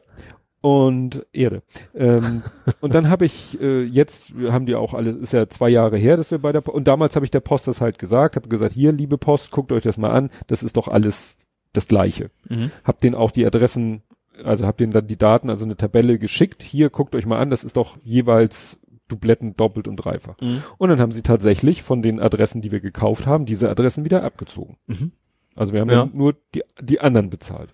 Und 0.62 1.28
Erde. 1.32 1.62
Ähm, 1.94 2.42
und 2.82 2.96
dann 2.96 3.10
habe 3.10 3.26
ich 3.26 3.60
äh, 3.62 3.84
jetzt 3.84 4.34
haben 4.50 4.66
die 4.66 4.74
auch 4.74 4.96
alles 4.96 5.22
ist 5.22 5.34
ja 5.34 5.48
zwei 5.48 5.70
Jahre 5.70 5.98
her, 5.98 6.18
dass 6.18 6.32
wir 6.32 6.40
bei 6.40 6.52
der 6.52 6.62
Po- 6.62 6.72
und 6.72 6.88
damals 6.88 7.16
habe 7.16 7.24
ich 7.24 7.32
der 7.32 7.40
Post 7.40 7.68
das 7.68 7.82
halt 7.82 8.00
gesagt, 8.00 8.36
habe 8.36 8.50
gesagt, 8.50 8.74
hier 8.74 8.92
liebe 8.92 9.20
Post, 9.20 9.52
guckt 9.52 9.72
euch 9.72 9.84
das 9.84 9.98
mal 9.98 10.12
an, 10.12 10.32
das 10.48 10.64
ist 10.64 10.76
doch 10.76 10.88
alles 10.88 11.38
das 11.74 11.88
Gleiche. 11.88 12.32
Mhm. 12.50 12.72
Hab 12.84 13.00
denen 13.00 13.14
auch 13.14 13.30
die 13.30 13.46
Adressen, 13.46 14.02
also 14.44 14.66
hab 14.66 14.78
denen 14.78 14.92
dann 14.92 15.08
die 15.08 15.18
Daten, 15.18 15.52
also 15.52 15.66
eine 15.66 15.78
Tabelle 15.78 16.18
geschickt. 16.18 16.64
Hier 16.64 16.90
guckt 16.90 17.16
euch 17.16 17.26
mal 17.26 17.40
an, 17.40 17.52
das 17.52 17.64
ist 17.64 17.78
doch 17.78 17.98
jeweils 18.04 18.80
Dubletten 19.08 19.56
doppelt 19.56 19.88
und 19.88 19.98
dreifach. 19.98 20.40
Mhm. 20.42 20.64
Und 20.78 20.90
dann 20.90 21.00
haben 21.00 21.12
sie 21.12 21.22
tatsächlich 21.22 21.84
von 21.84 22.02
den 22.02 22.20
Adressen, 22.20 22.62
die 22.62 22.72
wir 22.72 22.80
gekauft 22.80 23.28
haben, 23.28 23.46
diese 23.46 23.70
Adressen 23.70 24.06
wieder 24.06 24.24
abgezogen. 24.24 24.78
Mhm. 24.88 25.12
Also 25.56 25.74
wir 25.74 25.82
haben 25.82 25.90
Ja. 25.90 26.10
nur 26.12 26.36
die, 26.54 26.64
die 26.82 27.00
anderen 27.00 27.30
bezahlt. 27.30 27.74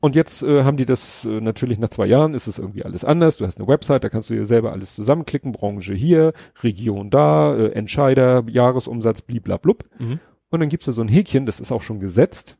Und 0.00 0.14
jetzt 0.14 0.44
äh, 0.44 0.62
haben 0.62 0.76
die 0.76 0.84
das 0.86 1.24
äh, 1.24 1.40
natürlich 1.40 1.80
nach 1.80 1.88
zwei 1.88 2.06
Jahren 2.06 2.32
ist 2.34 2.46
es 2.46 2.58
irgendwie 2.60 2.84
alles 2.84 3.04
anders. 3.04 3.38
Du 3.38 3.46
hast 3.46 3.58
eine 3.58 3.66
Website, 3.66 4.04
da 4.04 4.08
kannst 4.08 4.30
du 4.30 4.34
dir 4.34 4.46
selber 4.46 4.70
alles 4.70 4.94
zusammenklicken, 4.94 5.50
Branche 5.50 5.92
hier, 5.92 6.34
Region 6.62 7.10
da, 7.10 7.56
äh, 7.56 7.72
Entscheider, 7.72 8.44
Jahresumsatz, 8.48 9.22
bliblablub. 9.22 9.84
Mhm. 9.98 10.20
Und 10.50 10.60
dann 10.60 10.68
gibt's 10.68 10.86
da 10.86 10.92
so 10.92 11.02
ein 11.02 11.08
Häkchen, 11.08 11.46
das 11.46 11.58
ist 11.58 11.72
auch 11.72 11.82
schon 11.82 11.98
gesetzt. 11.98 12.56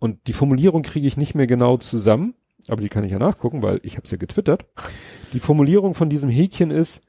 Und 0.00 0.26
die 0.26 0.32
Formulierung 0.32 0.82
kriege 0.82 1.06
ich 1.06 1.16
nicht 1.16 1.36
mehr 1.36 1.46
genau 1.46 1.76
zusammen, 1.76 2.34
aber 2.68 2.80
die 2.82 2.88
kann 2.88 3.04
ich 3.04 3.12
ja 3.12 3.18
nachgucken, 3.18 3.62
weil 3.62 3.80
ich 3.82 3.94
habe 3.96 4.04
es 4.04 4.10
ja 4.10 4.16
getwittert. 4.16 4.66
Die 5.32 5.40
Formulierung 5.40 5.94
von 5.94 6.08
diesem 6.08 6.30
Häkchen 6.30 6.70
ist 6.70 7.02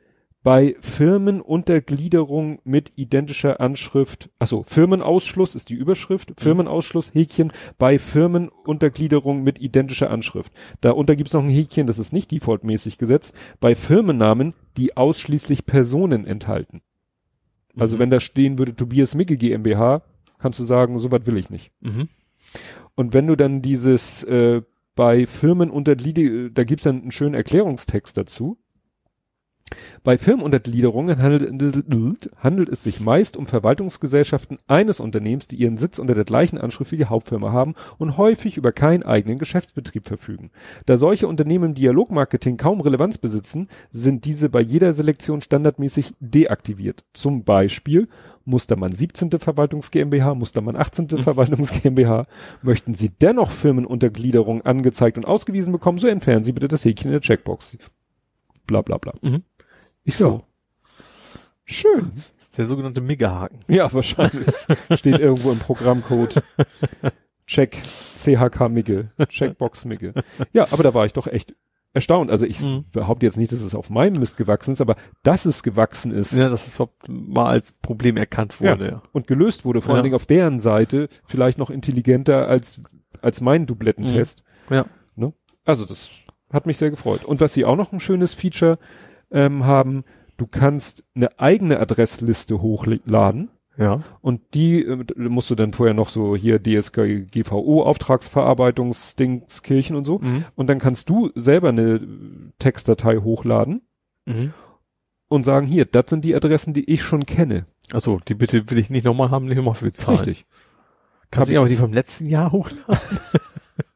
bei 0.44 0.76
Firmenuntergliederung 0.80 2.60
mit 2.64 2.94
identischer 2.96 3.60
Anschrift, 3.60 4.30
also 4.40 4.64
Firmenausschluss 4.64 5.56
ist 5.56 5.70
die 5.70 5.76
Überschrift, 5.76 6.34
Firmenausschluss 6.38 7.14
Häkchen 7.14 7.52
bei 7.78 8.00
Firmenuntergliederung 8.00 9.44
mit 9.44 9.60
identischer 9.60 10.10
Anschrift. 10.10 10.54
Darunter 10.80 11.16
gibt's 11.16 11.34
noch 11.34 11.44
ein 11.44 11.50
Häkchen, 11.50 11.88
das 11.88 12.00
ist 12.00 12.14
nicht 12.14 12.32
defaultmäßig 12.32 12.98
gesetzt, 12.98 13.34
bei 13.60 13.76
Firmennamen, 13.76 14.54
die 14.78 14.96
ausschließlich 14.96 15.66
Personen 15.66 16.26
enthalten. 16.26 16.82
Also 17.78 17.98
Mhm. 17.98 18.00
wenn 18.00 18.10
da 18.12 18.20
stehen 18.20 18.58
würde 18.58 18.76
Tobias 18.76 19.16
Micke 19.16 19.38
GmbH, 19.38 20.02
kannst 20.40 20.60
du 20.60 20.64
sagen, 20.64 20.98
so 21.00 21.12
was 21.12 21.26
will 21.26 21.38
ich 21.38 21.50
nicht. 21.50 21.72
Mhm. 21.82 22.08
Und 22.96 23.14
wenn 23.14 23.28
du 23.28 23.36
dann 23.36 23.62
dieses 23.62 24.24
äh, 24.24 24.62
bei 24.98 25.28
Firmen 25.28 25.70
untergliedert, 25.70 26.58
da 26.58 26.66
gibt's 26.66 26.84
dann 26.84 27.04
einen 27.04 27.12
schönen 27.12 27.36
Erklärungstext 27.36 28.18
dazu. 28.18 28.58
Bei 30.04 30.18
Firmenuntergliederungen 30.18 31.22
handelt, 31.22 31.84
handelt 32.38 32.70
es 32.70 32.84
sich 32.84 33.00
meist 33.00 33.36
um 33.36 33.48
Verwaltungsgesellschaften 33.48 34.58
eines 34.68 35.00
Unternehmens, 35.00 35.48
die 35.48 35.58
ihren 35.58 35.78
Sitz 35.78 36.00
unter 36.00 36.16
der 36.16 36.24
gleichen 36.24 36.58
Anschrift 36.58 36.92
wie 36.92 36.98
die 36.98 37.06
Hauptfirma 37.06 37.52
haben 37.52 37.76
und 37.98 38.18
häufig 38.18 38.58
über 38.58 38.72
keinen 38.72 39.04
eigenen 39.04 39.38
Geschäftsbetrieb 39.38 40.06
verfügen. 40.06 40.52
Da 40.86 40.98
solche 40.98 41.28
Unternehmen 41.28 41.66
im 41.66 41.76
Dialogmarketing 41.76 42.58
kaum 42.58 42.80
Relevanz 42.82 43.18
besitzen, 43.18 43.68
sind 43.92 44.26
diese 44.26 44.50
bei 44.50 44.62
jeder 44.62 44.94
Selektion 44.94 45.42
standardmäßig 45.42 46.14
deaktiviert. 46.20 47.04
Zum 47.14 47.44
Beispiel 47.44 48.08
Mustermann 48.46 48.94
17. 48.94 49.32
Verwaltungs 49.40 49.92
GmbH, 49.92 50.34
Mustermann 50.34 50.78
18. 50.78 51.08
Mhm. 51.12 51.18
Verwaltungs 51.18 51.72
GmbH. 51.82 52.28
Möchten 52.62 52.94
Sie 52.94 53.10
dennoch 53.10 53.52
Firmenuntergliederung 53.52 54.62
angezeigt 54.62 55.18
und 55.18 55.26
ausgewiesen 55.26 55.74
bekommen, 55.74 55.98
so 55.98 56.08
entfernen 56.08 56.46
Sie 56.46 56.54
bitte 56.54 56.70
das 56.70 56.86
Häkchen 56.86 57.10
in 57.10 57.14
der 57.14 57.22
Checkbox. 57.22 57.78
Bla 58.66 58.82
bla 58.82 58.98
bla. 58.98 59.14
Mhm. 59.22 59.44
Ich 60.08 60.16
so. 60.16 60.42
Schön. 61.66 62.14
Das 62.38 62.46
ist 62.48 62.58
der 62.58 62.66
sogenannte 62.66 63.02
Miggerhaken. 63.02 63.60
Ja, 63.68 63.92
wahrscheinlich. 63.94 64.48
Steht 64.92 65.20
irgendwo 65.20 65.52
im 65.52 65.60
Programmcode. 65.60 66.42
Check 67.46 67.78
CHK 68.16 68.70
Migge. 68.70 69.12
Checkbox 69.28 69.84
Migge. 69.86 70.14
Ja, 70.54 70.68
aber 70.72 70.84
da 70.84 70.94
war 70.94 71.06
ich 71.06 71.12
doch 71.12 71.28
echt 71.28 71.56
erstaunt. 71.94 72.32
Also 72.32 72.46
ich 72.46 72.62
Mhm. 72.62 72.86
behaupte 72.94 73.26
jetzt 73.26 73.38
nicht, 73.38 73.52
dass 73.52 73.60
es 73.60 73.76
auf 73.76 73.90
meinem 73.90 74.20
Mist 74.20 74.38
gewachsen 74.38 74.72
ist, 74.72 74.80
aber 74.82 74.96
dass 75.24 75.44
es 75.46 75.62
gewachsen 75.62 76.14
ist 76.14 76.32
Ja, 76.32 76.48
dass 76.50 76.68
es 76.68 76.76
überhaupt 76.76 77.08
mal 77.10 77.48
als 77.48 77.74
Problem 77.74 78.16
erkannt 78.16 78.62
wurde. 78.62 78.88
Ja. 78.90 79.02
und 79.12 79.28
gelöst 79.28 79.66
wurde, 79.66 79.82
vor 79.82 79.92
Ja. 79.92 79.96
allen 79.98 80.04
Dingen 80.04 80.16
auf 80.16 80.26
deren 80.26 80.60
Seite, 80.60 81.10
vielleicht 81.26 81.58
noch 81.58 81.70
intelligenter 81.70 82.48
als, 82.48 82.82
als 83.22 83.42
mein 83.42 83.66
Dublettentest. 83.66 84.44
Ja. 84.70 84.86
Ne? 85.16 85.34
Also 85.66 85.84
das 85.86 86.10
hat 86.54 86.66
mich 86.66 86.78
sehr 86.78 86.92
gefreut. 86.92 87.26
Und 87.26 87.42
was 87.42 87.54
sie 87.54 87.66
auch 87.66 87.76
noch 87.76 87.92
ein 87.92 88.00
schönes 88.00 88.34
Feature 88.34 88.78
ähm, 89.32 89.66
haben, 89.66 90.04
du 90.38 90.48
kannst 90.48 91.04
eine 91.16 91.40
eigene 91.40 91.80
Adressliste 91.80 92.62
hochladen. 92.62 93.50
Ja. 93.78 94.02
Und 94.22 94.42
die 94.56 94.84
äh, 94.84 95.04
musst 95.18 95.50
du 95.52 95.56
dann 95.56 95.74
vorher 95.74 95.94
noch 95.94 96.10
so 96.10 96.36
hier 96.36 96.62
DSGVO, 96.62 97.84
Auftragsverarbeitungsdingskirchen 97.84 99.96
und 99.96 100.06
so. 100.06 100.20
Mhm. 100.20 100.46
Und 100.56 100.68
dann 100.68 100.80
kannst 100.80 101.10
du 101.10 101.30
selber 101.36 101.70
eine 101.70 102.02
Textdatei 102.60 103.18
hochladen 103.18 103.82
Mhm. 104.26 104.54
und 105.30 105.44
sagen, 105.44 105.68
hier, 105.68 105.86
das 105.86 106.10
sind 106.10 106.26
die 106.26 106.36
Adressen, 106.36 106.74
die 106.74 106.92
ich 106.92 107.02
schon 107.02 107.26
kenne. 107.26 107.66
Achso, 107.94 108.20
die 108.28 108.34
bitte 108.34 108.70
will 108.70 108.78
ich 108.80 108.90
nicht 108.90 109.06
nochmal 109.06 109.32
haben, 109.32 109.46
nicht 109.46 109.56
nochmal 109.58 109.76
für 109.76 109.86
bezahlen. 109.86 110.18
Richtig. 110.18 110.46
Kannst 111.32 111.50
du 111.52 111.58
aber 111.58 111.70
die 111.70 111.76
vom 111.78 111.94
letzten 111.94 112.26
Jahr 112.26 112.52
hochladen? 112.52 113.20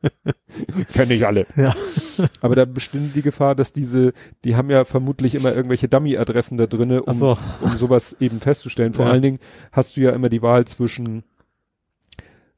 Kenne 0.94 1.14
ich 1.14 1.26
alle. 1.26 1.46
Ja. 1.56 1.76
Aber 2.42 2.56
da 2.56 2.66
besteht 2.66 3.16
die 3.16 3.22
Gefahr, 3.22 3.56
dass 3.56 3.74
diese, 3.74 4.14
die 4.44 4.56
haben 4.56 4.70
ja 4.70 4.86
vermutlich 4.86 5.36
immer 5.36 5.54
irgendwelche 5.56 5.88
Dummy-Adressen 5.88 6.58
da 6.58 6.68
drinne, 6.68 7.04
um, 7.04 7.14
so. 7.18 7.38
um 7.62 7.70
sowas 7.70 8.16
eben 8.20 8.40
festzustellen. 8.40 8.94
Vor 8.94 9.06
Ja. 9.06 9.12
allen 9.12 9.22
Dingen 9.22 9.40
hast 9.72 9.98
du 9.98 10.02
ja 10.02 10.12
immer 10.12 10.30
die 10.30 10.42
Wahl 10.42 10.66
zwischen 10.66 11.24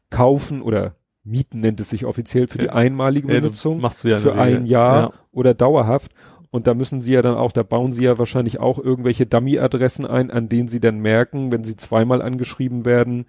kaufen 0.09 0.61
oder 0.61 0.95
mieten 1.23 1.61
nennt 1.61 1.79
es 1.79 1.89
sich 1.89 2.05
offiziell 2.05 2.47
für 2.47 2.57
die 2.57 2.65
Ja. 2.65 2.73
einmalige 2.73 3.27
Ja, 3.29 3.35
du 3.35 3.41
Benutzung. 3.41 3.81
ja 4.03 4.17
in 4.17 4.21
für 4.21 4.35
ein 4.35 4.65
Jahr 4.65 5.01
Ja. 5.01 5.11
oder 5.31 5.53
dauerhaft. 5.53 6.11
Und 6.51 6.67
da 6.67 6.75
müssen 6.75 7.01
sie 7.01 7.13
ja 7.13 7.21
dann 7.23 7.35
auch, 7.35 7.51
da 7.51 7.63
bauen 7.63 7.93
sie 7.93 8.03
ja 8.03 8.19
wahrscheinlich 8.19 8.59
auch 8.59 8.77
irgendwelche 8.77 9.25
Dummy-Adressen 9.25 10.05
ein, 10.05 10.29
an 10.29 10.49
denen 10.49 10.67
sie 10.67 10.79
dann 10.79 10.99
merken, 10.99 11.51
wenn 11.51 11.63
sie 11.63 11.75
zweimal 11.75 12.21
angeschrieben 12.21 12.85
werden, 12.85 13.25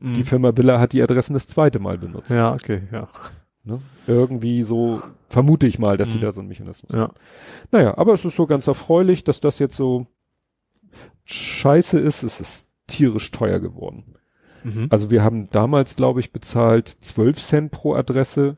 die 0.00 0.20
Mhm. 0.20 0.24
Firma 0.24 0.50
Billa 0.52 0.80
hat 0.80 0.92
die 0.92 1.02
Adressen 1.02 1.34
das 1.34 1.46
zweite 1.46 1.78
Mal 1.80 1.98
benutzt. 1.98 2.30
Ja, 2.30 2.54
okay, 2.54 2.82
ja. 2.92 3.08
Ne? 3.68 3.80
Irgendwie 4.06 4.62
so, 4.62 5.00
vermute 5.28 5.66
ich 5.66 5.78
mal, 5.78 5.96
dass 5.96 6.10
sie 6.10 6.16
Mhm. 6.16 6.22
da 6.22 6.32
so 6.32 6.40
einen 6.40 6.48
Mechanismus 6.48 6.90
Ja. 6.92 7.12
Naja, 7.70 7.96
aber 7.98 8.14
es 8.14 8.24
ist 8.24 8.34
so 8.36 8.46
ganz 8.46 8.66
erfreulich, 8.66 9.24
dass 9.24 9.40
das 9.40 9.58
jetzt 9.58 9.76
so 9.76 10.06
scheiße 11.24 11.98
ist. 11.98 12.22
Es 12.22 12.40
ist 12.40 12.68
tierisch 12.86 13.30
teuer 13.30 13.60
geworden. 13.60 14.14
Mhm. 14.64 14.86
Also 14.90 15.10
wir 15.10 15.22
haben 15.22 15.48
damals, 15.50 15.96
glaube 15.96 16.20
ich, 16.20 16.32
bezahlt 16.32 16.88
12 16.88 17.38
Cent 17.38 17.70
pro 17.70 17.94
Adresse. 17.94 18.56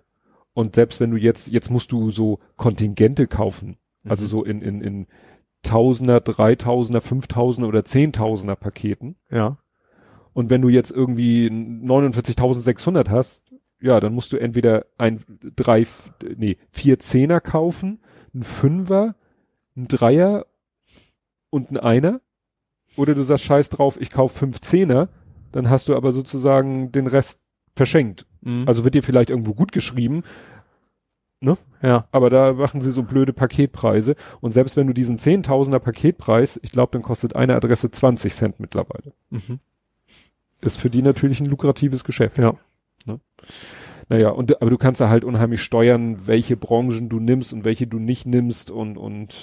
Und 0.54 0.74
selbst 0.74 1.00
wenn 1.00 1.10
du 1.10 1.16
jetzt, 1.16 1.48
jetzt 1.48 1.70
musst 1.70 1.92
du 1.92 2.10
so 2.10 2.38
Kontingente 2.56 3.26
kaufen. 3.26 3.76
Also 4.08 4.24
Mhm. 4.24 4.28
so 4.28 4.44
in, 4.44 4.62
in, 4.62 4.80
in 4.80 5.06
Tausender, 5.62 6.20
Dreitausender, 6.20 7.00
Fünftausender 7.02 7.68
oder 7.68 7.84
Zehntausender 7.84 8.56
Paketen. 8.56 9.16
Ja. 9.30 9.58
Und 10.32 10.48
wenn 10.48 10.62
du 10.62 10.68
jetzt 10.68 10.90
irgendwie 10.90 11.48
49.600 11.50 13.08
hast, 13.10 13.49
ja, 13.80 14.00
dann 14.00 14.14
musst 14.14 14.32
du 14.32 14.36
entweder 14.36 14.86
ein 14.98 15.24
drei, 15.56 15.86
nee, 16.36 16.56
vier 16.70 16.98
Zehner 16.98 17.40
kaufen, 17.40 18.00
ein 18.34 18.42
Fünfer, 18.42 19.14
ein 19.76 19.88
Dreier 19.88 20.46
und 21.50 21.70
ein 21.70 21.76
Einer. 21.76 22.20
Oder 22.96 23.14
du 23.14 23.22
sagst 23.22 23.44
scheiß 23.44 23.70
drauf, 23.70 24.00
ich 24.00 24.10
kauf 24.10 24.32
fünf 24.32 24.60
Zehner, 24.60 25.08
dann 25.52 25.70
hast 25.70 25.88
du 25.88 25.96
aber 25.96 26.12
sozusagen 26.12 26.92
den 26.92 27.06
Rest 27.06 27.38
verschenkt. 27.76 28.26
Mhm. 28.40 28.64
Also 28.66 28.84
wird 28.84 28.94
dir 28.94 29.02
vielleicht 29.02 29.30
irgendwo 29.30 29.54
gut 29.54 29.72
geschrieben, 29.72 30.24
ja. 31.82 32.06
aber 32.12 32.28
da 32.28 32.52
machen 32.52 32.80
sie 32.80 32.90
so 32.90 33.02
blöde 33.02 33.32
Paketpreise. 33.32 34.14
Und 34.40 34.52
selbst 34.52 34.76
wenn 34.76 34.86
du 34.86 34.92
diesen 34.92 35.18
Zehntausender 35.18 35.78
Paketpreis, 35.78 36.60
ich 36.62 36.72
glaube, 36.72 36.92
dann 36.92 37.02
kostet 37.02 37.34
eine 37.34 37.54
Adresse 37.54 37.90
20 37.90 38.34
Cent 38.34 38.60
mittlerweile. 38.60 39.12
Mhm. 39.30 39.58
Ist 40.60 40.78
für 40.78 40.90
die 40.90 41.02
natürlich 41.02 41.40
ein 41.40 41.46
lukratives 41.46 42.04
Geschäft. 42.04 42.38
Ja. 42.38 42.54
Naja, 44.08 44.30
und 44.30 44.60
aber 44.60 44.70
du 44.70 44.78
kannst 44.78 45.00
da 45.00 45.08
halt 45.08 45.24
unheimlich 45.24 45.62
steuern, 45.62 46.26
welche 46.26 46.56
Branchen 46.56 47.08
du 47.08 47.20
nimmst 47.20 47.52
und 47.52 47.64
welche 47.64 47.86
du 47.86 47.98
nicht 47.98 48.26
nimmst 48.26 48.70
und 48.70 48.96
und 48.98 49.34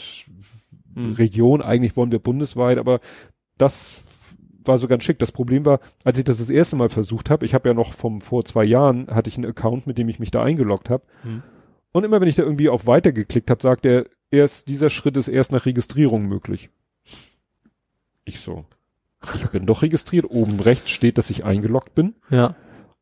Mhm. 0.98 1.14
Region, 1.14 1.62
eigentlich 1.62 1.96
wollen 1.96 2.12
wir 2.12 2.20
bundesweit, 2.20 2.80
aber 2.80 3.00
das 3.58 4.04
war 4.66 4.78
so 4.78 4.88
ganz 4.88 5.04
schick. 5.04 5.20
Das 5.20 5.32
Problem 5.32 5.66
war, 5.66 5.80
als 6.04 6.18
ich 6.18 6.24
das 6.24 6.40
das 6.40 6.50
erste 6.50 6.76
Mal 6.76 6.90
versucht 6.90 7.30
habe, 7.30 7.46
ich 7.46 7.54
habe 7.54 7.70
ja 7.70 7.74
noch 7.74 7.94
vom 7.94 8.20
vor 8.20 8.44
zwei 8.44 8.64
Jahren 8.64 9.08
hatte 9.08 9.30
ich 9.30 9.38
einen 9.38 9.46
Account, 9.46 9.88
mit 9.88 9.98
dem 9.98 10.10
ich 10.10 10.20
mich 10.20 10.32
da 10.32 10.44
eingeloggt 10.44 10.90
habe. 10.90 11.04
Mhm. 11.24 11.44
Und 11.92 12.04
immer 12.04 12.20
wenn 12.20 12.28
ich 12.28 12.36
da 12.36 12.44
irgendwie 12.44 12.70
auf 12.70 12.88
Weiter 12.88 13.12
geklickt 13.12 13.50
habe, 13.50 13.62
sagt 13.62 13.86
er, 13.86 14.08
erst 14.32 14.68
dieser 14.68 14.90
Schritt 14.90 15.18
ist 15.18 15.28
erst 15.28 15.52
nach 15.52 15.66
Registrierung 15.66 16.26
möglich. 16.28 16.70
Ich 18.26 18.40
so, 18.40 18.66
ich 19.36 19.48
bin 19.48 19.66
doch 19.66 19.84
registriert. 19.84 20.30
Oben 20.30 20.60
rechts 20.60 20.90
steht, 20.90 21.18
dass 21.18 21.30
ich 21.30 21.46
eingeloggt 21.46 21.96
bin. 21.96 22.16
Ja. 22.30 22.56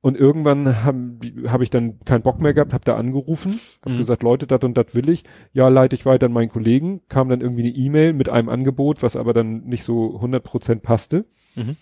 Und 0.06 0.16
irgendwann 0.16 0.84
habe 0.84 1.18
hab 1.48 1.62
ich 1.62 1.72
dann 1.72 2.00
keinen 2.06 2.22
Bock 2.22 2.40
mehr 2.40 2.54
gehabt, 2.54 2.74
habe 2.74 2.86
da 2.86 2.96
angerufen, 2.96 3.60
habe 3.84 3.96
Mhm. 3.96 3.98
gesagt, 3.98 4.22
Leute, 4.22 4.46
das 4.46 4.62
und 4.64 4.78
das 4.78 4.94
will 4.94 5.10
ich. 5.10 5.24
Ja, 5.52 5.68
leite 5.68 5.96
ich 5.96 6.06
weiter 6.06 6.28
an 6.28 6.32
meinen 6.32 6.50
Kollegen. 6.50 7.02
Kam 7.10 7.28
dann 7.28 7.42
irgendwie 7.42 7.64
eine 7.64 7.72
E-Mail 7.76 8.14
mit 8.14 8.30
einem 8.30 8.50
Angebot, 8.50 9.02
was 9.02 9.16
aber 9.16 9.34
dann 9.34 9.64
nicht 9.64 9.84
so 9.84 10.20
100% 10.22 10.84
passte. 10.84 11.26
Mhm. 11.56 11.76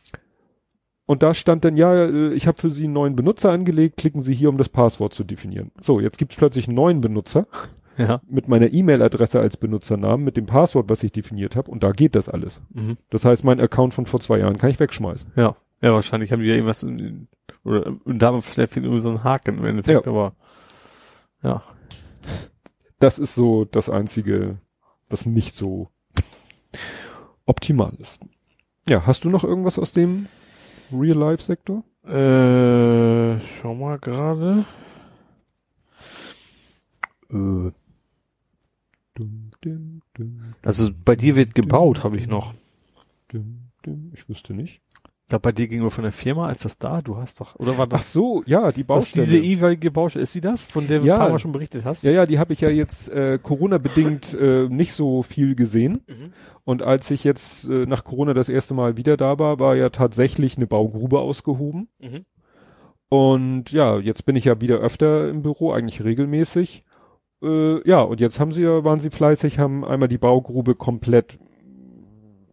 Und 1.05 1.21
da 1.21 1.33
stand 1.33 1.65
dann, 1.65 1.75
ja, 1.75 1.93
äh, 2.05 2.31
ich 2.33 2.47
habe 2.47 2.57
für 2.61 2.69
Sie 2.69 2.85
einen 2.85 2.93
neuen 2.93 3.17
Benutzer 3.17 3.51
angelegt, 3.51 3.97
klicken 3.97 4.21
Sie 4.21 4.33
hier, 4.33 4.47
um 4.47 4.57
das 4.57 4.69
Passwort 4.69 5.13
zu 5.13 5.25
definieren. 5.25 5.71
So, 5.81 5.99
jetzt 5.99 6.17
gibt's 6.17 6.37
plötzlich 6.37 6.69
einen 6.69 6.75
neuen 6.77 7.01
Benutzer 7.01 7.45
Ja. 7.97 8.21
mit 8.29 8.47
meiner 8.47 8.71
E-Mail-Adresse 8.73 9.41
als 9.41 9.57
Benutzernamen, 9.57 10.23
mit 10.23 10.37
dem 10.37 10.45
Passwort, 10.45 10.89
was 10.89 11.03
ich 11.03 11.11
definiert 11.11 11.57
habe, 11.57 11.69
und 11.69 11.83
da 11.83 11.91
geht 11.91 12.15
das 12.15 12.29
alles. 12.29 12.61
Mhm. 12.73 12.95
Das 13.09 13.25
heißt, 13.25 13.43
mein 13.43 13.59
Account 13.59 13.93
von 13.93 14.05
vor 14.05 14.21
zwei 14.21 14.39
Jahren 14.39 14.57
kann 14.57 14.69
ich 14.69 14.79
wegschmeißen. 14.79 15.33
Ja. 15.35 15.57
Ja, 15.81 15.91
wahrscheinlich 15.91 16.31
haben 16.31 16.39
die 16.41 16.47
ja 16.47 16.53
irgendwas 16.55 16.83
in, 16.83 17.27
oder 17.63 17.87
und 18.03 18.19
da 18.19 18.39
vielleicht 18.41 18.75
nur 18.77 18.99
so 18.99 19.09
ein 19.09 19.23
Haken 19.23 19.59
im 19.59 19.65
Endeffekt, 19.65 20.05
Ja. 20.05 20.11
aber 20.11 20.33
ja. 21.43 21.63
Das 22.99 23.19
ist 23.19 23.35
so 23.35 23.65
das 23.65 23.89
Einzige, 23.89 24.57
was 25.09 25.25
nicht 25.25 25.55
so 25.55 25.89
optimal 27.45 27.93
ist. 27.99 28.19
Ja, 28.87 29.05
hast 29.05 29.23
du 29.23 29.29
noch 29.29 29.43
irgendwas 29.43 29.77
aus 29.79 29.91
dem 29.91 30.27
Real-Life-Sektor? 30.91 31.83
Äh, 32.05 33.39
schau 33.41 33.75
mal 33.75 33.97
gerade. 33.99 34.65
Äh, 37.29 37.71
also 40.63 40.89
bei 41.05 41.15
dir 41.15 41.35
wird 41.35 41.55
gebaut, 41.55 42.03
habe 42.03 42.17
ich 42.17 42.27
noch. 42.27 42.53
Ich 44.13 44.27
wüsste 44.29 44.53
nicht. 44.53 44.81
Ich 45.33 45.35
glaube, 45.35 45.49
bei 45.49 45.51
dir 45.51 45.67
gegenüber 45.67 45.89
von 45.89 46.03
der 46.03 46.11
Firma, 46.11 46.51
ist 46.51 46.63
das 46.63 46.77
da? 46.77 47.01
Du 47.01 47.17
hast 47.17 47.41
doch, 47.41 47.55
oder 47.55 47.75
war 47.75 47.85
Ach 47.85 47.89
das, 47.89 48.13
so, 48.13 48.43
ja, 48.45 48.71
die 48.71 48.81
das 48.81 48.87
Baustelle. 48.87 49.25
diese 49.25 49.39
jeweilige 49.39 49.89
Baustelle, 49.89 50.21
ist 50.21 50.33
sie 50.33 50.41
das, 50.41 50.63
von 50.65 50.85
der 50.87 50.99
du 50.99 51.05
Ja. 51.07 51.15
ein 51.15 51.19
paar 51.21 51.29
Mal 51.31 51.39
schon 51.39 51.51
berichtet 51.51 51.83
hast? 51.85 52.03
ja, 52.03 52.11
ja, 52.11 52.27
die 52.27 52.37
habe 52.37 52.53
ich 52.53 52.61
ja 52.61 52.69
jetzt 52.69 53.09
äh, 53.09 53.39
Corona-bedingt 53.41 54.35
äh, 54.39 54.67
nicht 54.69 54.93
so 54.93 55.23
viel 55.23 55.55
gesehen. 55.55 56.03
Mhm. 56.07 56.33
Und 56.65 56.83
als 56.83 57.09
ich 57.09 57.23
jetzt 57.23 57.67
äh, 57.67 57.87
nach 57.87 58.03
Corona 58.03 58.35
das 58.35 58.47
erste 58.47 58.75
Mal 58.75 58.95
wieder 58.95 59.17
da 59.17 59.39
war, 59.39 59.57
war 59.57 59.75
ja 59.75 59.89
tatsächlich 59.89 60.57
eine 60.57 60.67
Baugrube 60.67 61.19
ausgehoben. 61.19 61.87
Mhm. 61.99 62.25
Und 63.09 63.71
ja, 63.71 63.97
jetzt 63.97 64.27
bin 64.27 64.35
ich 64.35 64.45
ja 64.45 64.61
wieder 64.61 64.77
öfter 64.77 65.29
im 65.31 65.41
Büro, 65.41 65.71
eigentlich 65.71 66.03
regelmäßig. 66.03 66.83
Äh, 67.41 67.89
ja, 67.89 68.01
und 68.01 68.19
jetzt 68.19 68.39
haben 68.39 68.51
sie 68.51 68.61
ja, 68.61 68.83
waren 68.83 68.99
sie 68.99 69.09
fleißig, 69.09 69.57
haben 69.57 69.83
einmal 69.83 70.09
die 70.09 70.19
Baugrube 70.19 70.75
komplett, 70.75 71.39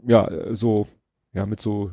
ja, 0.08 0.30
so, 0.54 0.86
ja, 1.34 1.44
mit 1.44 1.60
so 1.60 1.90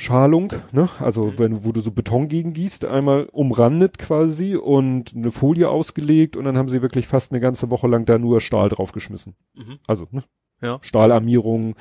Schalung, 0.00 0.52
ne? 0.70 0.88
Also 1.00 1.24
Mhm. 1.24 1.38
wenn, 1.38 1.64
wo 1.64 1.72
du 1.72 1.80
so 1.80 1.90
Beton 1.90 2.28
gegen 2.28 2.52
gießt, 2.52 2.84
einmal 2.84 3.28
umrandet 3.32 3.98
quasi 3.98 4.54
und 4.54 5.12
eine 5.16 5.32
Folie 5.32 5.68
ausgelegt 5.68 6.36
und 6.36 6.44
dann 6.44 6.56
haben 6.56 6.68
sie 6.68 6.82
wirklich 6.82 7.08
fast 7.08 7.32
eine 7.32 7.40
ganze 7.40 7.68
Woche 7.72 7.88
lang 7.88 8.04
da 8.04 8.16
nur 8.16 8.40
Stahl 8.40 8.68
draufgeschmissen. 8.68 9.34
Mhm. 9.54 9.78
Also, 9.88 10.06
ne? 10.12 10.22
Ja. 10.62 10.78
Stahlarmierungen 10.82 11.74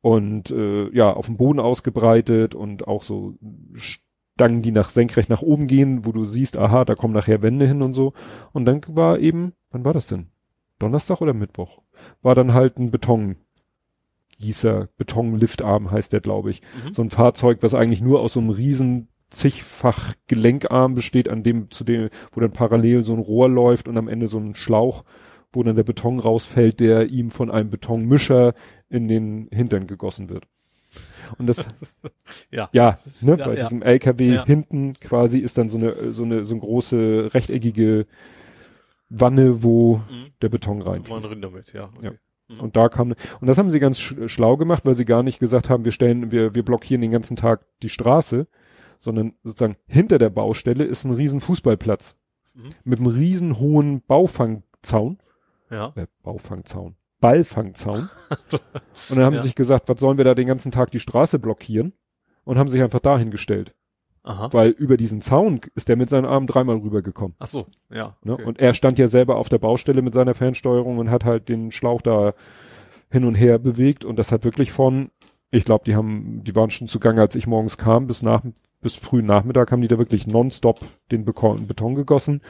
und 0.00 0.50
äh, 0.50 0.90
ja, 0.90 1.12
auf 1.12 1.26
dem 1.26 1.36
Boden 1.36 1.60
ausgebreitet 1.60 2.56
und 2.56 2.88
auch 2.88 3.04
so 3.04 3.34
Stangen, 3.74 4.62
die 4.62 4.72
nach 4.72 4.90
senkrecht 4.90 5.30
nach 5.30 5.42
oben 5.42 5.68
gehen, 5.68 6.04
wo 6.04 6.10
du 6.10 6.24
siehst, 6.24 6.58
aha, 6.58 6.84
da 6.84 6.96
kommen 6.96 7.14
nachher 7.14 7.42
Wände 7.42 7.66
hin 7.66 7.82
und 7.82 7.94
so. 7.94 8.12
Und 8.52 8.64
dann 8.64 8.80
war 8.88 9.20
eben, 9.20 9.52
wann 9.70 9.84
war 9.84 9.92
das 9.92 10.08
denn? 10.08 10.26
Donnerstag 10.80 11.20
oder 11.20 11.32
Mittwoch? 11.32 11.80
War 12.22 12.34
dann 12.34 12.54
halt 12.54 12.76
ein 12.78 12.90
Beton, 12.90 13.36
Gießer, 14.42 14.88
Betonliftarm 14.98 15.90
heißt 15.90 16.12
der, 16.12 16.20
glaube 16.20 16.50
ich. 16.50 16.60
Mhm. 16.86 16.92
So 16.92 17.00
ein 17.02 17.08
Fahrzeug, 17.10 17.58
was 17.62 17.72
eigentlich 17.74 18.02
nur 18.02 18.20
aus 18.20 18.34
so 18.34 18.40
einem 18.40 18.50
riesen 18.50 19.08
zigfach 19.30 20.12
Gelenkarm 20.26 20.94
besteht, 20.94 21.30
an 21.30 21.42
dem, 21.42 21.70
zu 21.70 21.84
dem, 21.84 22.10
wo 22.32 22.40
dann 22.42 22.50
parallel 22.52 23.02
so 23.02 23.14
ein 23.14 23.18
Rohr 23.18 23.48
läuft 23.48 23.88
und 23.88 23.96
am 23.96 24.08
Ende 24.08 24.28
so 24.28 24.38
ein 24.38 24.54
Schlauch, 24.54 25.04
wo 25.54 25.62
dann 25.62 25.76
der 25.76 25.84
Beton 25.84 26.18
rausfällt, 26.18 26.80
der 26.80 27.08
ihm 27.08 27.30
von 27.30 27.50
einem 27.50 27.70
Betonmischer 27.70 28.52
in 28.90 29.08
den 29.08 29.48
Hintern 29.50 29.86
gegossen 29.86 30.28
wird. 30.28 30.44
Und 31.38 31.46
das, 31.46 31.66
Ja. 32.50 32.68
ja, 32.72 32.96
ne, 33.22 33.36
ja, 33.38 33.46
bei 33.46 33.54
ja. 33.56 33.62
diesem 33.62 33.80
LKW 33.80 34.34
Ja. 34.34 34.44
hinten 34.44 34.92
quasi 35.00 35.38
ist 35.38 35.56
dann 35.56 35.70
so 35.70 35.78
eine, 35.78 36.12
so 36.12 36.24
eine, 36.24 36.44
so 36.44 36.52
eine 36.54 36.60
große 36.60 37.30
rechteckige 37.32 38.06
Wanne, 39.08 39.62
wo 39.62 39.96
Mhm. 39.98 40.32
der 40.42 40.48
Beton 40.50 40.78
Man 40.78 40.86
reinfließt. 40.88 41.24
drin 41.30 41.40
damit, 41.42 41.72
ja. 41.72 41.90
Okay. 41.96 42.18
Mhm. 42.48 42.60
Und 42.60 42.76
da 42.76 42.88
kam, 42.88 43.14
und 43.40 43.46
das 43.46 43.58
haben 43.58 43.70
sie 43.70 43.80
ganz 43.80 43.98
sch 43.98 44.14
schlau 44.26 44.56
gemacht, 44.56 44.84
weil 44.84 44.94
sie 44.94 45.04
gar 45.04 45.22
nicht 45.22 45.38
gesagt 45.38 45.70
haben, 45.70 45.84
wir 45.84 45.92
stellen, 45.92 46.30
wir, 46.30 46.54
wir 46.54 46.64
blockieren 46.64 47.00
den 47.00 47.10
ganzen 47.10 47.36
Tag 47.36 47.64
die 47.82 47.88
Straße, 47.88 48.46
sondern 48.98 49.34
sozusagen 49.42 49.76
hinter 49.86 50.18
der 50.18 50.30
Baustelle 50.30 50.84
ist 50.84 51.04
ein 51.04 51.12
riesen 51.14 51.40
Fußballplatz. 51.40 52.16
Mhm. 52.54 52.68
Mit 52.84 52.98
einem 53.00 53.08
riesen 53.08 53.58
hohen 53.58 54.02
Baufangzaun, 54.02 55.18
Ja. 55.70 55.92
äh, 55.96 56.06
Baufangzaun, 56.22 56.96
Ballfangzaun. 57.20 58.10
und 58.30 59.16
dann 59.16 59.24
haben 59.24 59.34
Ja. 59.34 59.40
sie 59.40 59.48
sich 59.48 59.54
gesagt, 59.54 59.88
was 59.88 59.98
sollen 60.00 60.18
wir 60.18 60.24
da 60.24 60.34
den 60.34 60.46
ganzen 60.46 60.70
Tag 60.72 60.90
die 60.90 61.00
Straße 61.00 61.38
blockieren? 61.38 61.92
Und 62.44 62.58
haben 62.58 62.68
sich 62.68 62.82
einfach 62.82 62.98
dahin 62.98 63.30
gestellt. 63.30 63.72
Aha. 64.24 64.48
Weil 64.52 64.70
über 64.70 64.96
diesen 64.96 65.20
Zaun 65.20 65.60
ist 65.74 65.88
der 65.88 65.96
mit 65.96 66.08
seinen 66.08 66.26
Armen 66.26 66.46
dreimal 66.46 66.76
rübergekommen. 66.76 67.34
Ach 67.40 67.48
so, 67.48 67.66
ja. 67.90 68.16
Ne? 68.22 68.34
okay. 68.34 68.44
Und 68.44 68.60
er 68.60 68.72
stand 68.72 68.98
ja 68.98 69.08
selber 69.08 69.36
auf 69.36 69.48
der 69.48 69.58
Baustelle 69.58 70.02
mit 70.02 70.14
seiner 70.14 70.34
Fernsteuerung 70.34 70.98
und 70.98 71.10
hat 71.10 71.24
halt 71.24 71.48
den 71.48 71.72
Schlauch 71.72 72.02
da 72.02 72.34
hin 73.10 73.24
und 73.24 73.34
her 73.34 73.58
bewegt 73.58 74.04
und 74.04 74.16
das 74.16 74.30
hat 74.32 74.44
wirklich 74.44 74.70
von, 74.70 75.10
ich 75.50 75.64
glaube, 75.64 75.84
die 75.84 75.96
haben, 75.96 76.42
die 76.44 76.54
waren 76.54 76.70
schon 76.70 76.88
zugange, 76.88 77.20
als 77.20 77.34
ich 77.34 77.46
morgens 77.46 77.76
kam, 77.76 78.06
bis 78.06 78.22
nach, 78.22 78.42
bis 78.80 78.94
frühen 78.94 79.26
Nachmittag 79.26 79.70
haben 79.70 79.82
die 79.82 79.88
da 79.88 79.98
wirklich 79.98 80.26
nonstop 80.26 80.80
den 81.10 81.24
Beton 81.24 81.94
gegossen, 81.94 82.42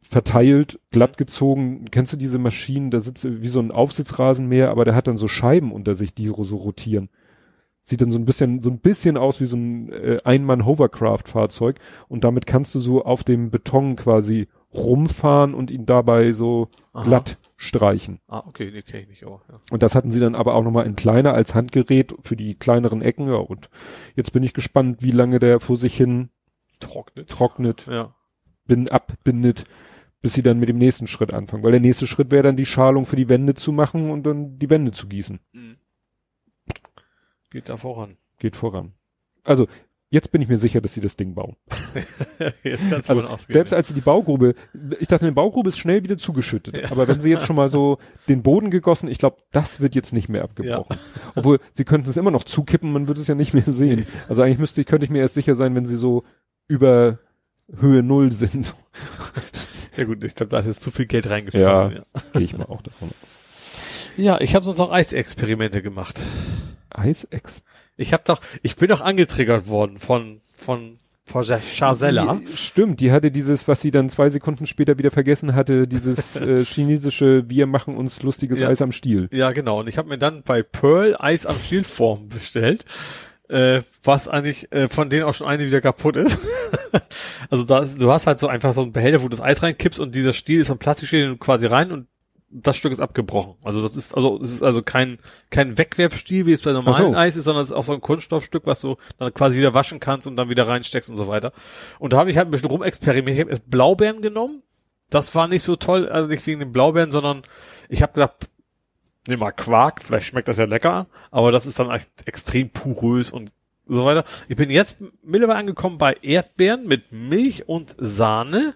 verteilt, 0.00 0.78
glatt 0.90 1.16
gezogen. 1.16 1.86
Kennst 1.90 2.12
du 2.12 2.16
diese 2.16 2.38
Maschinen, 2.38 2.90
da 2.90 3.00
sitzt 3.00 3.24
wie 3.42 3.48
so 3.48 3.60
ein 3.60 3.72
Aufsitzrasenmäher, 3.72 4.70
aber 4.70 4.84
der 4.84 4.94
hat 4.94 5.06
dann 5.06 5.16
so 5.16 5.26
Scheiben 5.26 5.72
unter 5.72 5.94
sich, 5.94 6.14
die 6.14 6.26
so 6.26 6.56
rotieren. 6.56 7.08
Sieht 7.88 8.00
dann 8.00 8.10
so 8.10 8.18
ein 8.18 8.24
bisschen, 8.24 8.62
so 8.62 8.70
ein 8.70 8.80
bisschen 8.80 9.16
aus 9.16 9.40
wie 9.40 9.46
so 9.46 9.56
ein 9.56 9.92
äh, 9.92 10.18
Einmann-Hovercraft-Fahrzeug 10.24 11.76
und 12.08 12.24
damit 12.24 12.44
kannst 12.44 12.74
du 12.74 12.80
so 12.80 13.04
auf 13.04 13.22
dem 13.22 13.50
Beton 13.50 13.94
quasi 13.94 14.48
rumfahren 14.74 15.54
und 15.54 15.70
ihn 15.70 15.86
dabei 15.86 16.32
so 16.32 16.68
Aha. 16.92 17.04
glatt 17.04 17.38
streichen. 17.56 18.18
Ah, 18.26 18.42
okay, 18.44 18.70
nee, 18.74 18.82
kenn 18.82 19.02
ich 19.02 19.08
nicht, 19.08 19.24
aber, 19.24 19.40
ja. 19.48 19.58
Und 19.70 19.84
das 19.84 19.94
hatten 19.94 20.10
sie 20.10 20.18
dann 20.18 20.34
aber 20.34 20.54
auch 20.54 20.64
nochmal 20.64 20.84
in 20.84 20.96
kleiner 20.96 21.32
als 21.34 21.54
Handgerät 21.54 22.12
für 22.22 22.34
die 22.34 22.56
kleineren 22.56 23.02
Ecken. 23.02 23.28
Ja, 23.28 23.36
und 23.36 23.70
jetzt 24.16 24.32
bin 24.32 24.42
ich 24.42 24.52
gespannt, 24.52 24.98
wie 25.02 25.12
lange 25.12 25.38
der 25.38 25.60
vor 25.60 25.76
sich 25.76 25.96
hin 25.96 26.30
Trocknet. 26.80 27.30
trocknet, 27.30 27.86
Ja. 27.86 28.14
bin, 28.66 28.88
abbindet, 28.88 29.64
bis 30.20 30.34
sie 30.34 30.42
dann 30.42 30.58
mit 30.58 30.68
dem 30.68 30.76
nächsten 30.78 31.06
Schritt 31.06 31.32
anfangen. 31.32 31.62
Weil 31.62 31.70
der 31.70 31.80
nächste 31.80 32.08
Schritt 32.08 32.32
wäre 32.32 32.42
dann 32.42 32.56
die 32.56 32.66
Schalung 32.66 33.06
für 33.06 33.16
die 33.16 33.28
Wände 33.28 33.54
zu 33.54 33.70
machen 33.70 34.10
und 34.10 34.24
dann 34.24 34.58
die 34.58 34.68
Wände 34.70 34.90
zu 34.90 35.06
gießen. 35.06 35.38
Mhm. 35.52 35.76
Geht 37.50 37.68
da 37.68 37.76
voran. 37.76 38.16
Geht 38.38 38.56
voran. 38.56 38.92
Also, 39.44 39.68
jetzt 40.10 40.32
bin 40.32 40.42
ich 40.42 40.48
mir 40.48 40.58
sicher, 40.58 40.80
dass 40.80 40.94
sie 40.94 41.00
das 41.00 41.16
Ding 41.16 41.34
bauen. 41.34 41.56
Jetzt 42.62 42.88
kannst 42.90 43.08
du 43.08 43.14
Also, 43.14 43.24
ausgehen. 43.26 43.52
selbst 43.52 43.72
als 43.72 43.88
sie 43.88 43.94
die 43.94 44.00
Baugrube, 44.00 44.54
ich 44.98 45.08
dachte, 45.08 45.24
eine 45.26 45.34
Baugrube 45.34 45.68
ist 45.68 45.78
schnell 45.78 46.02
wieder 46.04 46.18
zugeschüttet. 46.18 46.78
Ja. 46.78 46.90
Aber 46.90 47.06
wenn 47.08 47.20
sie 47.20 47.30
jetzt 47.30 47.46
schon 47.46 47.56
mal 47.56 47.70
so 47.70 47.98
den 48.28 48.42
Boden 48.42 48.70
gegossen, 48.70 49.08
ich 49.08 49.18
glaube, 49.18 49.38
das 49.52 49.80
wird 49.80 49.94
jetzt 49.94 50.12
nicht 50.12 50.28
mehr 50.28 50.42
abgebrochen. 50.44 50.96
Obwohl, 51.34 51.60
sie 51.72 51.84
könnten 51.84 52.08
es 52.10 52.16
immer 52.16 52.30
noch 52.30 52.44
zukippen, 52.44 52.92
man 52.92 53.08
würde 53.08 53.20
es 53.20 53.26
ja 53.28 53.34
nicht 53.34 53.54
mehr 53.54 53.64
sehen. 53.66 54.06
Also 54.28 54.42
eigentlich 54.42 54.58
müsste 54.58 54.80
ich, 54.80 54.86
könnte 54.86 55.04
ich 55.04 55.10
mir 55.10 55.20
erst 55.20 55.34
sicher 55.34 55.54
sein, 55.54 55.74
wenn 55.74 55.86
sie 55.86 55.96
so 55.96 56.24
über 56.68 57.18
Höhe 57.78 58.02
Null 58.02 58.32
sind. 58.32 58.74
ja 59.96 60.04
gut, 60.04 60.22
ich 60.24 60.34
glaube, 60.34 60.50
da 60.50 60.58
ist 60.60 60.66
jetzt 60.66 60.82
zu 60.82 60.90
viel 60.90 61.06
Geld 61.06 61.28
reingeflossen. 61.30 61.96
Ja, 61.96 62.22
Gehe 62.32 62.42
ich 62.42 62.56
mal 62.56 62.64
auch 62.66 62.82
davon 62.82 63.08
aus. 63.10 63.38
ja 64.16 64.40
ich 64.40 64.54
habe 64.54 64.64
sonst 64.64 64.80
auch 64.80 64.92
Eisexperimente 64.92 65.82
gemacht. 65.82 66.20
Eisex. 66.90 67.62
Ich 67.96 68.12
habe 68.12 68.22
doch, 68.26 68.40
ich 68.62 68.76
bin 68.76 68.88
doch 68.88 69.00
angetriggert 69.00 69.68
worden 69.68 69.98
von 69.98 70.40
von 70.56 70.94
von 71.26 71.42
Chazella. 71.42 72.40
Stimmt, 72.46 73.00
die 73.00 73.10
hatte 73.10 73.32
dieses, 73.32 73.66
was 73.66 73.80
sie 73.80 73.90
dann 73.90 74.08
zwei 74.08 74.30
Sekunden 74.30 74.64
später 74.64 74.96
wieder 74.96 75.10
vergessen 75.10 75.56
hatte, 75.56 75.88
dieses 75.88 76.36
äh, 76.40 76.64
chinesische, 76.64 77.50
wir 77.50 77.66
machen 77.66 77.96
uns 77.96 78.22
lustiges 78.22 78.60
Ja. 78.60 78.68
Eis 78.68 78.80
am 78.80 78.92
Stiel. 78.92 79.28
Ja, 79.32 79.50
genau. 79.50 79.80
Und 79.80 79.88
ich 79.88 79.98
habe 79.98 80.08
mir 80.08 80.18
dann 80.18 80.44
bei 80.44 80.62
Pearl 80.62 81.16
Eis 81.18 81.44
am 81.44 81.56
Stielform 81.58 82.28
bestellt, 82.28 82.84
äh, 83.48 83.82
was 84.04 84.28
eigentlich 84.28 84.70
äh, 84.70 84.88
von 84.88 85.10
denen 85.10 85.24
auch 85.24 85.34
schon 85.34 85.48
eine 85.48 85.66
wieder 85.66 85.80
kaputt 85.80 86.16
ist. 86.16 86.38
also 87.50 87.64
da, 87.64 87.84
du 87.84 88.12
hast 88.12 88.28
halt 88.28 88.38
so 88.38 88.46
einfach 88.46 88.72
so 88.72 88.82
einen 88.82 88.92
Behälter, 88.92 89.20
wo 89.20 89.24
du 89.24 89.36
das 89.36 89.44
Eis 89.44 89.64
reinkippst 89.64 89.98
und 89.98 90.14
dieser 90.14 90.32
Stiel 90.32 90.60
ist 90.60 90.68
so 90.68 90.74
ein 90.74 90.78
Plastikstiel 90.78 91.22
den 91.22 91.30
du 91.30 91.36
quasi 91.38 91.66
rein 91.66 91.90
und 91.90 92.06
das 92.48 92.76
Stück 92.76 92.92
ist 92.92 93.00
abgebrochen. 93.00 93.54
Also 93.64 93.82
das 93.82 93.96
ist 93.96 94.14
also 94.14 94.40
es 94.40 94.52
ist 94.52 94.62
also 94.62 94.82
kein 94.82 95.18
kein 95.50 95.76
Wegwerfstiel, 95.76 96.46
wie 96.46 96.52
es 96.52 96.62
bei 96.62 96.72
normalen 96.72 97.12
so. 97.12 97.18
Eis 97.18 97.36
ist, 97.36 97.44
sondern 97.44 97.62
es 97.62 97.70
ist 97.70 97.76
auch 97.76 97.84
so 97.84 97.92
ein 97.92 98.00
Kunststoffstück, 98.00 98.66
was 98.66 98.80
du 98.80 98.96
dann 99.18 99.34
quasi 99.34 99.56
wieder 99.56 99.74
waschen 99.74 100.00
kannst 100.00 100.26
und 100.26 100.36
dann 100.36 100.48
wieder 100.48 100.68
reinsteckst 100.68 101.10
und 101.10 101.16
so 101.16 101.26
weiter. 101.28 101.52
Und 101.98 102.12
da 102.12 102.18
habe 102.18 102.30
ich 102.30 102.36
halt 102.36 102.48
ein 102.48 102.50
bisschen 102.50 102.70
rumexperimentiert. 102.70 103.36
Ich 103.36 103.40
habe 103.40 103.50
erst 103.50 103.70
Blaubeeren 103.70 104.20
genommen. 104.20 104.62
Das 105.10 105.34
war 105.34 105.48
nicht 105.48 105.62
so 105.62 105.76
toll, 105.76 106.08
also 106.08 106.28
nicht 106.28 106.46
wegen 106.46 106.60
den 106.60 106.72
Blaubeeren, 106.72 107.12
sondern 107.12 107.42
ich 107.88 108.02
habe 108.02 108.14
gedacht, 108.14 108.48
nimm 109.28 109.38
mal 109.38 109.52
Quark, 109.52 110.02
vielleicht 110.02 110.26
schmeckt 110.26 110.48
das 110.48 110.58
ja 110.58 110.64
lecker, 110.64 111.06
aber 111.30 111.52
das 111.52 111.66
ist 111.66 111.78
dann 111.78 111.90
echt 111.90 112.10
extrem 112.26 112.70
porös 112.70 113.30
und 113.30 113.52
so 113.86 114.04
weiter. 114.04 114.24
Ich 114.48 114.56
bin 114.56 114.70
jetzt 114.70 114.96
mittlerweile 115.22 115.60
angekommen 115.60 115.98
bei 115.98 116.14
Erdbeeren 116.22 116.86
mit 116.86 117.12
Milch 117.12 117.68
und 117.68 117.94
Sahne. 117.98 118.74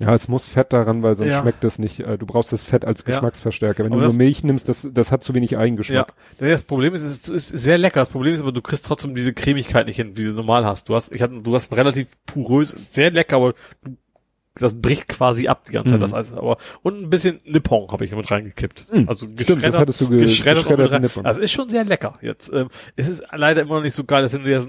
Ja, 0.00 0.14
es 0.14 0.28
muss 0.28 0.46
Fett 0.48 0.72
daran, 0.72 1.02
weil 1.02 1.14
sonst 1.14 1.30
Ja. 1.30 1.40
schmeckt 1.42 1.62
das 1.62 1.78
nicht. 1.78 2.00
Äh, 2.00 2.18
du 2.18 2.26
brauchst 2.26 2.52
das 2.52 2.64
Fett 2.64 2.84
als. 2.84 3.04
Geschmacksverstärker. 3.04 3.84
Wenn 3.84 3.92
Aber 3.92 4.00
du 4.00 4.06
das- 4.06 4.14
nur 4.14 4.18
Milch 4.24 4.42
nimmst, 4.42 4.68
das, 4.68 4.88
das 4.92 5.12
hat 5.12 5.22
zu 5.22 5.34
wenig 5.34 5.56
Eigengeschmack. 5.56 6.14
Ja, 6.40 6.48
das 6.48 6.62
Problem 6.62 6.94
ist, 6.94 7.02
es 7.02 7.28
ist, 7.28 7.48
sehr 7.48 7.78
lecker. 7.78 8.00
Das 8.00 8.08
Problem 8.08 8.34
ist 8.34 8.40
aber, 8.40 8.52
du 8.52 8.62
kriegst 8.62 8.84
trotzdem 8.86 9.14
diese 9.14 9.32
Cremigkeit 9.32 9.86
nicht 9.86 9.96
hin, 9.96 10.16
wie 10.16 10.24
du 10.24 10.32
normal 10.32 10.64
hast. 10.64 10.88
Du 10.88 10.94
hast, 10.94 11.14
ich 11.14 11.22
hatte, 11.22 11.40
du 11.42 11.54
hast 11.54 11.72
ein 11.72 11.76
relativ 11.76 12.08
porös, 12.26 12.72
ist 12.72 12.94
sehr 12.94 13.10
lecker, 13.10 13.36
aber 13.36 13.54
du, 13.84 13.96
das 14.54 14.78
bricht 14.80 15.08
quasi 15.08 15.48
ab 15.48 15.64
die 15.66 15.72
ganze 15.72 15.90
Zeit, 15.92 15.98
Mhm. 16.00 16.02
das 16.02 16.12
Eis. 16.12 16.32
Aber, 16.32 16.58
und 16.82 17.00
ein 17.02 17.08
bisschen 17.08 17.38
Nippon 17.44 17.88
habe 17.90 18.04
ich 18.04 18.14
mit 18.14 18.30
reingekippt. 18.30 18.86
Mhm. 18.92 19.08
Also 19.08 19.26
Stimmt, 19.38 19.62
das 19.64 19.78
hattest 19.78 20.00
du 20.00 20.08
ge 20.08 20.20
geschreddert. 20.20 21.00
Nippon. 21.00 21.24
Also 21.24 21.40
ist 21.40 21.52
schon 21.52 21.68
sehr 21.68 21.84
lecker. 21.84 22.14
Jetzt, 22.20 22.52
ähm, 22.52 22.68
es 22.96 23.08
ist 23.08 23.22
leider 23.32 23.62
immer 23.62 23.76
noch 23.76 23.82
nicht 23.84 23.94
so 23.94 24.04
geil, 24.04 24.22
dass 24.22 24.32
wenn 24.34 24.40
du 24.42 24.48
dir 24.48 24.66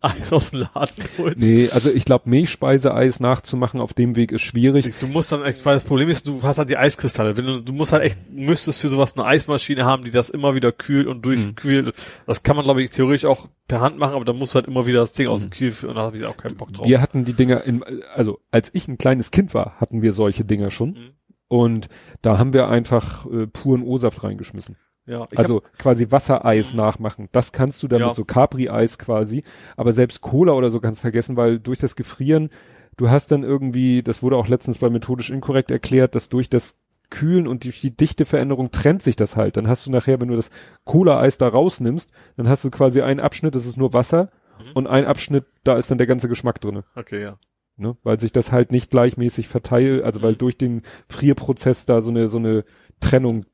Eis 0.00 0.32
aus 0.32 0.50
dem 0.50 0.60
Laden 0.60 1.04
holst. 1.18 1.38
Nee, 1.38 1.68
also 1.70 1.90
ich 1.90 2.04
glaube, 2.04 2.30
Milchspeiseeis 2.30 3.20
nachzumachen 3.20 3.80
auf 3.80 3.94
dem 3.94 4.16
Weg 4.16 4.32
ist 4.32 4.42
schwierig. 4.42 4.94
Du 5.00 5.06
musst 5.06 5.32
dann 5.32 5.44
echt, 5.44 5.64
weil 5.66 5.74
das 5.74 5.84
Problem 5.84 6.08
ist, 6.08 6.26
du 6.26 6.42
hast 6.42 6.58
halt 6.58 6.70
die 6.70 6.76
Eiskristalle. 6.76 7.36
Wenn 7.36 7.46
du, 7.46 7.60
du 7.60 7.72
musst 7.72 7.92
halt 7.92 8.04
echt, 8.04 8.18
müsstest 8.30 8.80
für 8.80 8.88
sowas 8.88 9.16
eine 9.16 9.26
Eismaschine 9.26 9.84
haben, 9.84 10.04
die 10.04 10.10
das 10.10 10.30
immer 10.30 10.54
wieder 10.54 10.72
kühlt 10.72 11.06
und 11.06 11.24
durchkühlt. 11.24 11.92
Das 12.26 12.42
kann 12.42 12.56
man, 12.56 12.64
glaube 12.64 12.82
ich, 12.82 12.90
theoretisch 12.90 13.24
auch 13.24 13.48
per 13.66 13.80
Hand 13.80 13.98
machen, 13.98 14.14
aber 14.14 14.24
dann 14.24 14.36
musst 14.36 14.54
du 14.54 14.56
halt 14.56 14.66
immer 14.66 14.86
wieder 14.86 15.00
das 15.00 15.12
Ding 15.12 15.28
aus 15.28 15.42
dem 15.42 15.50
Kühl 15.50 15.72
führen 15.72 15.90
und 15.90 15.96
da 15.96 16.02
habe 16.02 16.18
ich 16.18 16.24
auch 16.24 16.36
keinen 16.36 16.56
Bock 16.56 16.72
drauf. 16.72 16.86
Wir 16.86 17.00
hatten 17.00 17.24
die 17.24 17.34
Dinger 17.34 17.64
in, 17.64 17.84
also 18.14 18.40
als 18.50 18.70
ich 18.72 18.88
ein 18.88 18.98
kleines 18.98 19.30
Kind 19.30 19.52
war, 19.54 19.80
hatten 19.80 20.02
wir 20.02 20.12
solche 20.12 20.44
Dinger 20.44 20.70
schon. 20.70 20.90
Mhm. 20.90 21.10
Und 21.48 21.88
da 22.20 22.38
haben 22.38 22.52
wir 22.52 22.68
einfach 22.68 23.26
äh, 23.26 23.46
puren 23.46 23.82
O-Saft 23.82 24.22
reingeschmissen. 24.22 24.76
Ja, 25.08 25.26
also 25.36 25.62
quasi 25.78 26.10
Wassereis 26.10 26.74
nachmachen. 26.74 27.28
Das 27.32 27.50
kannst 27.52 27.82
du 27.82 27.88
damit 27.88 28.06
Ja. 28.08 28.14
so 28.14 28.24
Capri-Eis 28.24 28.98
quasi. 28.98 29.42
Aber 29.76 29.92
selbst 29.92 30.20
Cola 30.20 30.52
oder 30.52 30.70
so 30.70 30.80
kannst 30.80 31.00
vergessen, 31.00 31.36
weil 31.36 31.58
durch 31.58 31.78
das 31.78 31.96
Gefrieren, 31.96 32.50
du 32.96 33.10
hast 33.10 33.32
dann 33.32 33.42
irgendwie, 33.42 34.02
das 34.02 34.22
wurde 34.22 34.36
auch 34.36 34.48
letztens 34.48 34.78
bei 34.78 34.90
methodisch 34.90 35.30
inkorrekt 35.30 35.70
erklärt, 35.70 36.14
dass 36.14 36.28
durch 36.28 36.50
das 36.50 36.76
Kühlen 37.10 37.48
und 37.48 37.64
die, 37.64 37.70
die 37.70 37.96
Dichteveränderung 37.96 38.70
trennt 38.70 39.02
sich 39.02 39.16
das 39.16 39.34
halt. 39.34 39.56
Dann 39.56 39.66
hast 39.66 39.86
du 39.86 39.90
nachher, 39.90 40.20
wenn 40.20 40.28
du 40.28 40.36
das 40.36 40.50
Cola-Eis 40.84 41.38
da 41.38 41.48
rausnimmst, 41.48 42.10
dann 42.36 42.48
hast 42.48 42.64
du 42.64 42.70
quasi 42.70 43.00
einen 43.00 43.20
Abschnitt, 43.20 43.54
das 43.54 43.64
ist 43.66 43.76
nur 43.78 43.94
Wasser 43.94 44.30
Mhm. 44.58 44.72
und 44.74 44.86
ein 44.88 45.06
Abschnitt, 45.06 45.46
da 45.64 45.76
ist 45.78 45.90
dann 45.90 45.98
der 45.98 46.06
ganze 46.08 46.28
Geschmack 46.28 46.60
drinne. 46.60 46.84
okay, 46.96 47.22
ja. 47.22 47.38
Ne? 47.80 47.96
Weil 48.02 48.18
sich 48.18 48.32
das 48.32 48.50
halt 48.50 48.72
nicht 48.72 48.90
gleichmäßig 48.90 49.46
verteilt, 49.46 50.02
also 50.02 50.20
weil 50.20 50.32
Mhm. 50.32 50.38
durch 50.38 50.58
den 50.58 50.82
Frierprozess 51.08 51.86
da 51.86 52.00
so 52.00 52.10
eine, 52.10 52.26
so 52.28 52.38
eine 52.38 52.64
Trennung 53.00 53.46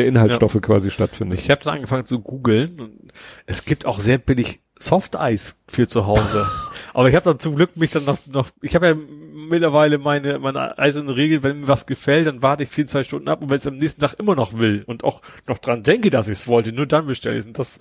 der 0.00 0.08
Inhaltsstoffe 0.08 0.60
quasi 0.60 0.90
stattfindet. 0.90 1.38
Ich 1.38 1.50
habe 1.50 1.62
dann 1.64 1.74
angefangen 1.74 2.06
zu 2.06 2.20
googeln 2.20 2.80
und 2.80 3.12
es 3.46 3.64
gibt 3.64 3.86
auch 3.86 4.00
sehr 4.00 4.18
billig 4.18 4.60
Softeis 4.78 5.60
für 5.68 5.86
zu 5.86 6.06
Hause. 6.06 6.48
Aber 6.94 7.08
ich 7.08 7.14
habe 7.14 7.24
dann 7.24 7.38
zum 7.38 7.54
Glück 7.56 7.76
mich 7.76 7.90
dann 7.90 8.04
noch, 8.04 8.18
noch 8.26 8.50
ich 8.62 8.74
habe 8.74 8.88
ja 8.88 8.94
mittlerweile 8.94 9.98
meine, 9.98 10.38
meine 10.38 10.78
eiserne 10.78 11.16
Regel, 11.16 11.42
wenn 11.42 11.60
mir 11.60 11.68
was 11.68 11.86
gefällt, 11.86 12.26
dann 12.26 12.42
warte 12.42 12.62
ich 12.62 12.68
24 12.70 13.08
Stunden 13.08 13.28
ab 13.28 13.42
und 13.42 13.50
wenn 13.50 13.56
es 13.58 13.66
am 13.66 13.76
nächsten 13.76 14.00
Tag 14.00 14.14
immer 14.18 14.34
noch 14.34 14.58
will 14.58 14.82
und 14.86 15.04
auch 15.04 15.20
noch 15.46 15.58
dran 15.58 15.82
denke, 15.82 16.10
dass 16.10 16.28
ich 16.28 16.32
es 16.38 16.46
wollte, 16.48 16.72
nur 16.72 16.86
dann 16.86 17.06
bestelle 17.06 17.36
ich 17.36 17.40
es. 17.40 17.46
Und 17.46 17.58
das 17.58 17.80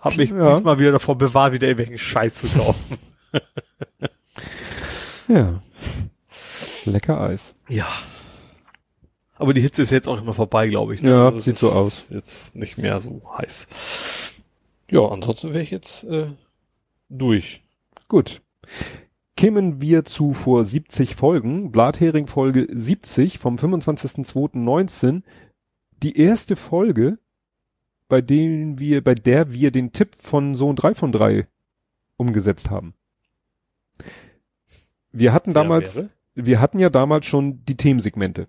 hat 0.00 0.16
mich 0.16 0.30
Ja. 0.36 0.44
diesmal 0.44 0.78
wieder 0.78 0.92
davor 0.92 1.16
bewahrt, 1.16 1.52
wieder 1.52 1.66
irgendwelchen 1.66 1.98
Scheiß 1.98 2.34
zu 2.36 2.48
kaufen. 2.48 2.98
Ja. 5.26 5.62
Lecker 6.84 7.18
Eis. 7.18 7.54
ja. 7.70 7.86
Aber 9.36 9.52
die 9.52 9.60
Hitze 9.60 9.82
ist 9.82 9.90
jetzt 9.90 10.08
auch 10.08 10.20
immer 10.20 10.32
vorbei, 10.32 10.68
glaube 10.68 10.94
ich. 10.94 11.02
ne? 11.02 11.10
Ja, 11.10 11.28
es 11.30 11.44
sieht 11.44 11.56
so 11.56 11.70
aus. 11.70 12.10
Jetzt 12.10 12.54
nicht 12.54 12.78
mehr 12.78 13.00
so 13.00 13.22
heiß. 13.36 14.34
Ja, 14.90 15.08
ansonsten 15.08 15.54
wäre 15.54 15.62
ich 15.62 15.70
jetzt 15.70 16.04
äh, 16.04 16.28
durch. 17.08 17.62
Gut. 18.08 18.42
Kämen 19.36 19.80
wir 19.80 20.04
zu 20.04 20.32
vor 20.32 20.64
70 20.64 21.16
Folgen, 21.16 21.72
Blathering 21.72 22.28
Folge 22.28 22.68
70 22.70 23.38
vom 23.38 23.56
25.02.19, 23.56 25.22
die 26.02 26.16
erste 26.16 26.54
Folge, 26.54 27.18
bei 28.08 28.20
denen 28.20 28.78
wir, 28.78 29.02
bei 29.02 29.14
der 29.16 29.52
wir 29.52 29.72
den 29.72 29.90
Tipp 29.92 30.16
von 30.18 30.54
Sohn 30.54 30.76
3 30.76 30.94
von 30.94 31.10
3 31.10 31.48
umgesetzt 32.16 32.70
haben. 32.70 32.94
Wir 35.10 35.32
hatten 35.32 35.52
damals, 35.52 36.04
wir 36.34 36.60
hatten 36.60 36.78
ja 36.78 36.90
damals 36.90 37.26
schon 37.26 37.64
die 37.64 37.76
Themensegmente. 37.76 38.48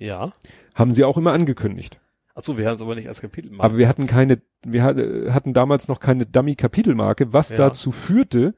Ja. 0.00 0.32
Haben 0.74 0.92
sie 0.92 1.04
auch 1.04 1.16
immer 1.16 1.32
angekündigt. 1.32 2.00
Achso, 2.34 2.56
wir 2.58 2.66
haben 2.66 2.74
es 2.74 2.82
aber 2.82 2.94
nicht 2.94 3.06
als 3.08 3.20
Kapitel 3.20 3.52
Aber 3.58 3.76
wir 3.76 3.86
hatten 3.88 4.06
keine, 4.06 4.40
wir 4.64 4.82
hat- 4.82 4.96
hatten 4.96 5.52
damals 5.52 5.86
noch 5.88 6.00
keine 6.00 6.26
Dummy-Kapitelmarke, 6.26 7.32
was 7.32 7.50
Ja. 7.50 7.56
dazu 7.56 7.92
führte, 7.92 8.54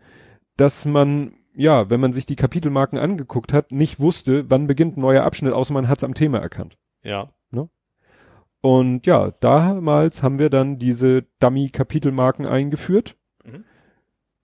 dass 0.57 0.85
man, 0.85 1.35
ja, 1.55 1.91
wenn 1.91 2.01
man 2.01 2.13
sich 2.13 2.25
die 2.27 2.37
Kapitelmarken 2.37 2.99
angeguckt 2.99 3.53
hat, 3.53 3.73
nicht 3.73 3.99
wusste, 4.01 4.49
wann 4.51 4.67
beginnt 4.67 4.97
ein 4.97 5.01
neuer 5.01 5.25
Abschnitt, 5.25 5.53
außer 5.53 5.73
man 5.75 5.89
hat 5.89 5.99
es 5.99 6.05
am 6.05 6.15
Thema 6.15 6.39
erkannt. 6.39 6.79
ja. 7.03 7.29
Und 8.65 9.07
ja, 9.09 9.33
damals 9.41 10.23
haben 10.23 10.39
wir 10.39 10.49
dann 10.49 10.79
diese 10.79 11.25
Dummy-Kapitelmarken 11.41 12.47
eingeführt, 12.47 13.17
Mhm. 13.45 13.65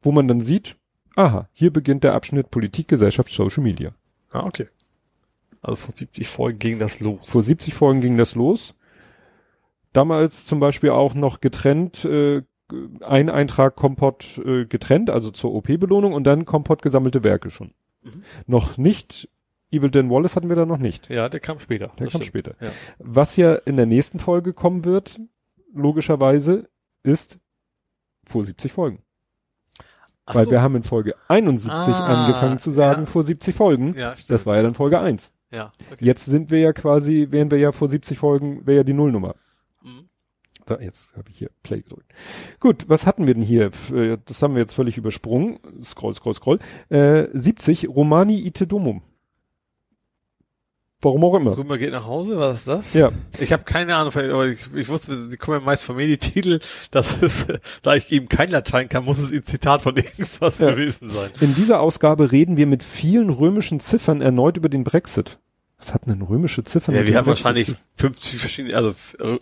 wo 0.02 0.10
man 0.10 0.26
dann 0.26 0.40
sieht, 0.40 0.76
aha, 1.14 1.48
hier 1.52 1.72
beginnt 1.72 2.02
der 2.02 2.14
Abschnitt 2.14 2.50
Politik, 2.50 2.88
Gesellschaft, 2.88 3.30
Social 3.32 3.62
Media. 3.62 3.92
Ah, 4.32 4.44
okay. 4.44 4.66
Also 5.62 5.76
vor 5.76 5.94
70 5.96 6.28
Folgen 6.28 6.58
ging 6.58 6.78
das 6.78 7.00
los. 7.00 7.24
Vor 7.26 7.42
70 7.42 7.74
Folgen 7.74 8.00
ging 8.00 8.16
das 8.16 8.34
los. 8.34 8.74
Damals 9.92 10.44
zum 10.44 10.60
Beispiel 10.60 10.90
auch 10.90 11.14
noch 11.14 11.40
getrennt, 11.40 12.04
äh, 12.04 12.42
ein 13.00 13.30
Eintrag 13.30 13.76
Kompott 13.76 14.38
äh, 14.44 14.66
getrennt, 14.66 15.08
also 15.10 15.30
zur 15.30 15.54
OP-Belohnung 15.54 16.12
und 16.12 16.24
dann 16.24 16.44
Kompott 16.44 16.82
gesammelte 16.82 17.24
Werke 17.24 17.50
schon. 17.50 17.72
Mhm. 18.02 18.22
Noch 18.46 18.76
nicht, 18.76 19.28
Evil 19.70 19.90
Dan 19.90 20.10
Wallace 20.10 20.36
hatten 20.36 20.48
wir 20.50 20.56
da 20.56 20.66
noch 20.66 20.78
nicht. 20.78 21.08
ja, 21.08 21.28
der 21.28 21.40
kam 21.40 21.58
später. 21.58 21.88
Der 21.98 22.06
das 22.06 22.12
kommt 22.12 22.24
stimmt. 22.24 22.46
später. 22.46 22.54
Ja. 22.64 22.70
Was 22.98 23.36
ja 23.36 23.54
in 23.54 23.76
der 23.76 23.86
nächsten 23.86 24.18
Folge 24.20 24.52
kommen 24.52 24.84
wird, 24.84 25.18
logischerweise, 25.74 26.68
ist 27.02 27.38
vor 28.24 28.44
70 28.44 28.70
Folgen. 28.72 29.02
Ach 30.26 30.34
Weil 30.34 30.44
so. 30.44 30.50
wir 30.50 30.60
haben 30.60 30.76
in 30.76 30.82
Folge 30.82 31.14
71 31.28 31.72
Ah, 31.94 32.24
angefangen 32.26 32.58
zu 32.58 32.70
sagen, 32.70 33.02
ja. 33.02 33.06
vor 33.06 33.22
70 33.22 33.54
Folgen. 33.54 33.94
ja, 33.96 34.12
stimmt. 34.14 34.30
Das 34.30 34.44
war 34.44 34.56
ja 34.56 34.62
dann 34.62 34.74
Folge 34.74 35.00
1. 35.00 35.32
ja. 35.50 35.72
Okay. 35.92 36.04
Jetzt 36.04 36.24
sind 36.26 36.50
wir 36.50 36.58
ja 36.58 36.72
quasi, 36.72 37.28
wären 37.30 37.50
wir 37.50 37.58
ja 37.58 37.72
vor 37.72 37.88
70 37.88 38.18
Folgen, 38.18 38.66
wäre 38.66 38.78
ja 38.78 38.84
die 38.84 38.92
Nullnummer. 38.92 39.34
Mhm. 39.82 40.08
Da, 40.66 40.78
jetzt 40.80 41.08
habe 41.16 41.30
ich 41.30 41.38
hier 41.38 41.50
Play 41.62 41.80
gedrückt. 41.80 42.12
Gut, 42.60 42.88
was 42.88 43.06
hatten 43.06 43.26
wir 43.26 43.34
denn 43.34 43.42
hier? 43.42 43.70
Äh, 43.92 44.18
Das 44.26 44.42
haben 44.42 44.54
wir 44.54 44.60
jetzt 44.60 44.74
völlig 44.74 44.98
übersprungen. 44.98 45.58
Scroll, 45.82 46.14
scroll, 46.14 46.34
scroll. 46.34 46.58
Äh, 46.90 47.28
70, 47.32 47.88
Romani 47.88 48.38
ite 48.46 48.66
Domum. 48.66 49.02
Warum 51.00 51.22
auch 51.24 51.34
immer. 51.36 51.56
Römer 51.56 51.78
geht 51.78 51.92
nach 51.92 52.06
Hause, 52.06 52.36
was 52.38 52.58
ist 52.60 52.68
das? 52.68 52.92
Ja, 52.94 53.12
Ich 53.38 53.52
habe 53.52 53.62
keine 53.62 53.94
Ahnung, 53.94 54.10
von- 54.10 54.28
aber 54.30 54.46
ich, 54.46 54.60
ich 54.74 54.88
wusste, 54.88 55.28
die 55.28 55.36
kommen 55.36 55.60
ja 55.60 55.64
meist 55.64 55.84
von 55.84 55.94
mir 55.94 56.06
die 56.08 56.18
Titel. 56.18 56.58
Das 56.90 57.22
ist, 57.22 57.48
äh, 57.50 57.58
da 57.82 57.94
ich 57.94 58.10
eben 58.10 58.28
kein 58.28 58.50
Latein 58.50 58.88
kann, 58.88 59.04
muss 59.04 59.18
es 59.18 59.30
ein 59.30 59.44
Zitat 59.44 59.82
von 59.82 59.96
irgendwas 59.96 60.58
Ja. 60.58 60.70
gewesen 60.70 61.08
sein. 61.08 61.30
in 61.40 61.54
dieser 61.54 61.80
Ausgabe 61.80 62.32
reden 62.32 62.56
wir 62.56 62.66
mit 62.66 62.82
vielen 62.82 63.30
römischen 63.30 63.78
Ziffern 63.78 64.20
erneut 64.20 64.56
über 64.56 64.68
den 64.68 64.82
Brexit. 64.82 65.38
Was 65.80 65.94
hatten 65.94 66.10
denn 66.10 66.22
römische 66.22 66.64
Ziffern? 66.64 66.96
Ja, 66.96 67.06
wir 67.06 67.16
haben 67.16 67.26
Brexit 67.26 67.44
wahrscheinlich 67.44 67.66
zu- 67.68 67.76
50 67.94 68.40
verschiedene, 68.40 68.74
also 68.74 68.88
äh, 69.20 69.38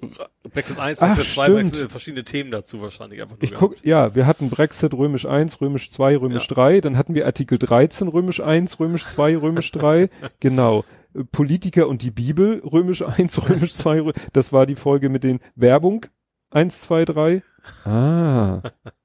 Brexit 0.52 0.78
1, 0.78 0.98
Ach, 1.00 1.14
Brexit 1.16 1.32
2, 1.34 1.44
stimmt. 1.44 1.56
Brexit, 1.62 1.90
verschiedene 1.90 2.24
Themen 2.24 2.50
dazu 2.50 2.82
wahrscheinlich 2.82 3.22
einfach 3.22 3.36
nur 3.36 3.42
Ich 3.42 3.54
guck, 3.54 3.82
ja, 3.82 4.14
wir 4.14 4.26
hatten 4.26 4.50
Brexit 4.50 4.92
römisch 4.92 5.24
1, 5.24 5.62
römisch 5.62 5.90
2, 5.90 6.18
römisch 6.18 6.48
Ja. 6.50 6.54
3, 6.54 6.80
dann 6.82 6.98
hatten 6.98 7.14
wir 7.14 7.24
Artikel 7.24 7.56
13 7.56 8.08
römisch 8.08 8.40
1, 8.42 8.78
römisch 8.78 9.06
2, 9.06 9.38
römisch 9.38 9.72
3, 9.72 10.10
genau. 10.40 10.84
Politiker 11.32 11.88
und 11.88 12.02
die 12.02 12.10
Bibel 12.10 12.60
römisch 12.64 13.02
1, 13.06 13.48
römisch 13.48 13.74
2, 13.74 13.98
rö- 14.00 14.14
das 14.32 14.52
war 14.52 14.66
die 14.66 14.76
Folge 14.76 15.08
mit 15.08 15.24
den 15.24 15.40
Werbung 15.54 16.06
1, 16.50 16.80
2, 16.82 17.04
3. 17.04 17.42
Ah. 17.84 18.62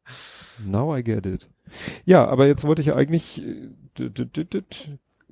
Now 0.65 0.95
I 0.95 1.03
get 1.03 1.25
it. 1.25 1.49
Ja, 2.05 2.27
aber 2.27 2.47
jetzt 2.47 2.63
wollte 2.65 2.81
ich 2.81 2.87
ja 2.89 2.95
eigentlich 2.95 3.43
äh, 3.43 4.61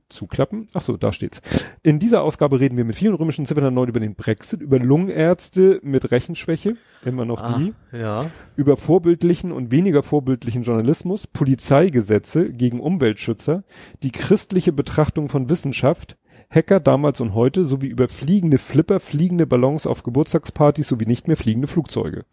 zuklappen. 0.09 0.67
Ach 0.73 0.81
so, 0.81 0.97
da 0.97 1.13
steht's. 1.13 1.39
In 1.83 1.99
dieser 1.99 2.23
Ausgabe 2.23 2.59
reden 2.59 2.77
wir 2.77 2.83
mit 2.85 2.95
vielen 2.95 3.13
römischen 3.13 3.45
Ziffern 3.45 3.63
erneut 3.65 3.89
über 3.89 3.99
den 3.99 4.15
Brexit, 4.15 4.59
über 4.61 4.79
Lungenärzte 4.79 5.79
mit 5.83 6.09
Rechenschwäche, 6.11 6.75
immer 7.05 7.25
noch 7.25 7.41
Ah, 7.41 7.59
die 7.59 7.73
ja. 7.95 8.31
über 8.55 8.75
vorbildlichen 8.75 9.51
und 9.51 9.69
weniger 9.69 10.01
vorbildlichen 10.01 10.63
Journalismus, 10.63 11.27
Polizeigesetze 11.27 12.45
gegen 12.45 12.79
Umweltschützer, 12.79 13.63
die 14.01 14.11
christliche 14.11 14.73
Betrachtung 14.73 15.29
von 15.29 15.47
Wissenschaft, 15.49 16.17
Hacker 16.49 16.79
damals 16.79 17.21
und 17.21 17.33
heute 17.35 17.63
sowie 17.65 17.87
über 17.87 18.07
fliegende 18.07 18.57
Flipper, 18.57 18.99
fliegende 18.99 19.45
Ballons 19.45 19.85
auf 19.85 20.03
Geburtstagspartys 20.03 20.87
sowie 20.87 21.05
nicht 21.05 21.27
mehr 21.27 21.37
fliegende 21.37 21.67
Flugzeuge. 21.67 22.25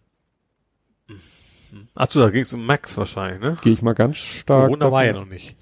Ach 1.95 2.11
so, 2.11 2.20
da 2.20 2.31
ging 2.31 2.43
es 2.43 2.53
um 2.53 2.65
Max 2.65 2.97
wahrscheinlich, 2.97 3.41
ne? 3.41 3.57
Gehe 3.62 3.73
ich 3.73 3.83
mal 3.83 3.93
ganz 3.95 4.17
stark. 4.17 4.65
Corona 4.65 4.91
war 4.91 5.05
ja 5.05 5.12
noch 5.12 5.27
nicht. 5.27 5.57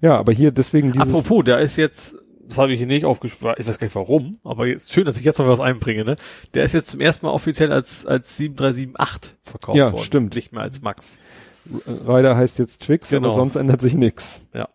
ja, 0.00 0.16
aber 0.18 0.32
hier 0.32 0.50
deswegen 0.50 0.92
dieses. 0.92 1.08
Apropos, 1.08 1.44
der 1.44 1.60
ist 1.60 1.76
jetzt, 1.76 2.16
das 2.48 2.58
habe 2.58 2.72
ich 2.72 2.78
hier 2.78 2.86
nicht 2.88 3.04
aufgeschrieben, 3.04 3.54
ich 3.58 3.68
weiß 3.68 3.78
gar 3.78 3.86
nicht 3.86 3.94
warum, 3.94 4.36
aber 4.42 4.66
jetzt 4.66 4.92
schön, 4.92 5.04
dass 5.04 5.18
ich 5.18 5.24
jetzt 5.24 5.38
noch 5.38 5.46
was 5.46 5.60
einbringe, 5.60 6.04
ne? 6.04 6.16
Der 6.54 6.64
ist 6.64 6.72
jetzt 6.72 6.90
zum 6.90 7.00
ersten 7.00 7.26
Mal 7.26 7.32
offiziell 7.32 7.70
als, 7.72 8.04
als 8.04 8.36
7378 8.38 9.36
verkauft 9.44 9.78
Ja, 9.78 9.92
worden. 9.92 10.04
stimmt. 10.04 10.34
Nicht 10.34 10.52
mehr 10.52 10.62
als 10.62 10.82
Max. 10.82 11.18
Rider 11.86 12.36
heißt 12.36 12.58
jetzt 12.58 12.82
Twix, 12.82 13.08
Genau. 13.10 13.28
aber 13.28 13.36
sonst 13.36 13.54
ändert 13.54 13.80
sich 13.80 13.94
nichts. 13.94 14.42
Ja. 14.52 14.68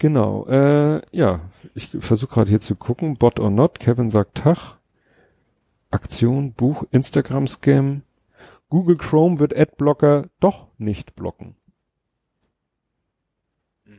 Genau. 0.00 0.46
Äh, 0.46 1.02
ja, 1.12 1.40
ich 1.74 1.88
versuche 1.88 2.32
gerade 2.32 2.48
hier 2.50 2.60
zu 2.60 2.74
gucken. 2.74 3.14
Bot 3.18 3.38
or 3.38 3.50
not. 3.50 3.78
Kevin 3.78 4.10
sagt 4.10 4.38
Tag. 4.38 4.78
Aktion, 5.90 6.54
Buch, 6.54 6.84
Instagram-Scam. 6.90 8.00
Google 8.70 8.96
Chrome 8.96 9.38
wird 9.38 9.54
Adblocker 9.54 10.28
doch 10.40 10.68
nicht 10.78 11.16
blocken. 11.16 11.54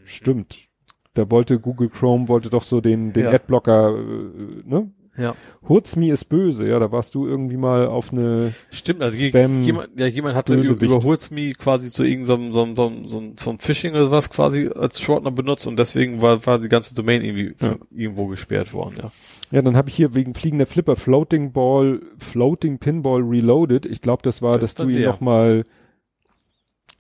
Stimmt. 0.03 0.69
Da 1.13 1.29
wollte 1.29 1.59
Google 1.59 1.89
Chrome 1.89 2.27
wollte 2.29 2.49
doch 2.49 2.63
so 2.63 2.81
den 2.81 3.13
den 3.13 3.25
Ja. 3.25 3.31
Adblocker, 3.31 3.95
äh, 3.95 4.63
ne? 4.65 4.91
Ja. 5.17 5.35
Hurzmi 5.67 6.09
ist 6.09 6.25
böse, 6.25 6.65
ja, 6.67 6.79
da 6.79 6.91
warst 6.91 7.15
du 7.15 7.27
irgendwie 7.27 7.57
mal 7.57 7.85
auf 7.85 8.13
eine 8.13 8.53
Stimmt, 8.69 9.01
also 9.01 9.17
Spam, 9.17 9.61
jemand, 9.61 9.99
ja, 9.99 10.05
jemand 10.07 10.35
hatte 10.35 10.53
über, 10.53 10.61
Bösewicht. 10.63 10.83
über 10.83 11.03
Hurzme 11.03 11.51
quasi 11.53 11.89
zu 11.89 12.03
irgendeinem 12.03 12.51
so, 12.53 12.65
so, 12.65 12.73
so, 12.75 13.09
so, 13.09 13.33
so 13.37 13.55
Phishing 13.59 13.93
oder 13.93 14.09
was 14.09 14.29
quasi 14.29 14.69
als 14.73 15.01
Shortener 15.01 15.31
benutzt 15.31 15.67
und 15.67 15.77
deswegen 15.77 16.21
war, 16.21 16.45
war 16.45 16.59
die 16.59 16.69
ganze 16.69 16.95
Domain 16.95 17.23
irgendwie 17.23 17.53
Ja. 17.61 17.75
irgendwo 17.91 18.27
gesperrt 18.27 18.73
worden, 18.73 18.95
ja. 19.03 19.11
Ja, 19.51 19.61
dann 19.61 19.75
habe 19.75 19.89
ich 19.89 19.95
hier 19.95 20.15
wegen 20.15 20.33
fliegender 20.33 20.65
Flipper 20.65 20.95
Floating 20.95 21.51
Ball, 21.51 21.99
Floating 22.17 22.79
Pinball 22.79 23.21
Reloaded. 23.21 23.85
Ich 23.85 23.99
glaube, 24.01 24.21
das 24.23 24.41
war, 24.41 24.53
Das 24.53 24.75
dass 24.75 24.75
du 24.75 24.89
ihn 24.89 25.03
nochmal, 25.03 25.65